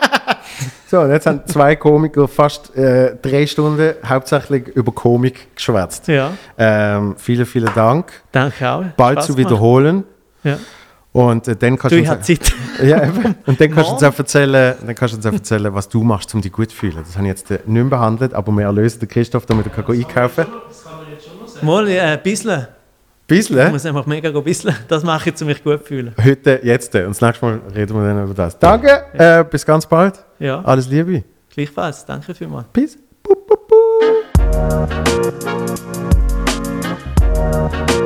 So, 0.88 1.06
jetzt 1.06 1.28
haben 1.28 1.42
zwei 1.46 1.76
Komiker 1.76 2.28
fast 2.28 2.76
äh, 2.76 3.16
drei 3.22 3.46
Stunden 3.46 3.94
hauptsächlich 4.04 4.68
über 4.70 4.92
Komik 4.92 5.56
geschwätzt. 5.56 6.08
ja, 6.08 6.32
Ähm, 6.58 7.16
vielen, 7.18 7.46
vielen 7.46 7.72
Dank. 7.76 8.12
danke 8.32 8.70
auch. 8.70 8.84
Bald 8.98 9.20
Spaß 9.20 9.28
zu 9.28 9.36
gemacht. 9.36 9.52
wiederholen. 9.52 10.04
Ja. 10.44 10.58
Und 11.12 11.48
äh, 11.48 11.56
dann 11.56 11.78
kannst 11.78 11.96
Du, 11.96 12.02
du 12.04 12.12
uns, 12.12 12.26
Zeit. 12.28 12.54
ja, 12.84 13.04
eben. 13.08 13.36
und 13.46 13.60
dann 13.60 13.72
kannst 13.72 13.90
du 13.90 13.94
uns 13.96 14.04
auch 14.04 14.18
erzählen, 14.18 14.76
dann 14.86 14.96
kannst 14.96 15.14
du 15.14 15.18
uns 15.18 15.26
auch 15.26 15.34
erzählen, 15.34 15.74
was 15.74 15.90
du 15.90 16.04
machst, 16.04 16.34
um 16.36 16.42
dich 16.42 16.52
gut 16.52 16.70
zu 16.70 16.76
fühlen. 16.76 16.98
Das 17.04 17.16
habe 17.16 17.24
ich 17.26 17.30
jetzt 17.30 17.50
äh, 17.50 17.56
nicht 17.56 17.68
mehr 17.68 17.84
behandelt, 17.86 18.34
aber 18.34 18.52
wir 18.52 18.66
erlösen 18.66 19.00
den 19.00 19.10
Christoph, 19.10 19.46
damit 19.48 19.66
er 19.66 19.72
kann 19.72 19.86
einkaufen 19.96 20.44
kann. 20.46 20.54
Das 20.68 20.84
kann 20.84 20.94
man 21.02 21.12
jetzt 21.12 21.26
schon 21.28 21.40
noch 21.40 21.48
sagen. 21.48 21.66
Mal 21.66 21.88
äh, 21.90 22.00
ein 22.00 22.22
bisschen. 22.22 22.68
Bisschen, 23.28 23.60
Ich 23.60 23.72
muss 23.72 23.86
einfach 23.86 24.06
mega 24.08 24.30
ein 24.30 24.44
bisschen. 24.44 24.74
Das 24.88 25.04
mache 25.04 25.30
ich, 25.30 25.42
um 25.42 25.48
mich 25.48 25.64
gut 25.64 25.80
zu 25.82 25.86
fühlen. 25.86 26.16
Heute, 26.24 26.60
jetzt. 26.64 26.94
äh, 26.96 27.04
Und 27.06 27.10
das 27.10 27.22
nächste 27.22 27.46
Mal 27.46 27.62
reden 27.76 27.96
wir 27.96 28.04
dann 28.08 28.24
über 28.24 28.34
das. 28.34 28.58
Danke, 28.58 29.04
äh, 29.14 29.44
bis 29.44 29.66
ganz 29.66 29.86
bald. 29.86 30.24
Ja, 30.40 30.62
Alles 30.62 30.88
Liebe. 30.88 31.24
gleichfalls. 31.54 32.06
Danke 32.06 32.34
vielmals. 32.34 32.66
Peace. 32.74 32.98
Buh, 33.24 33.36
buh, 33.48 33.56
buh. 37.90 37.99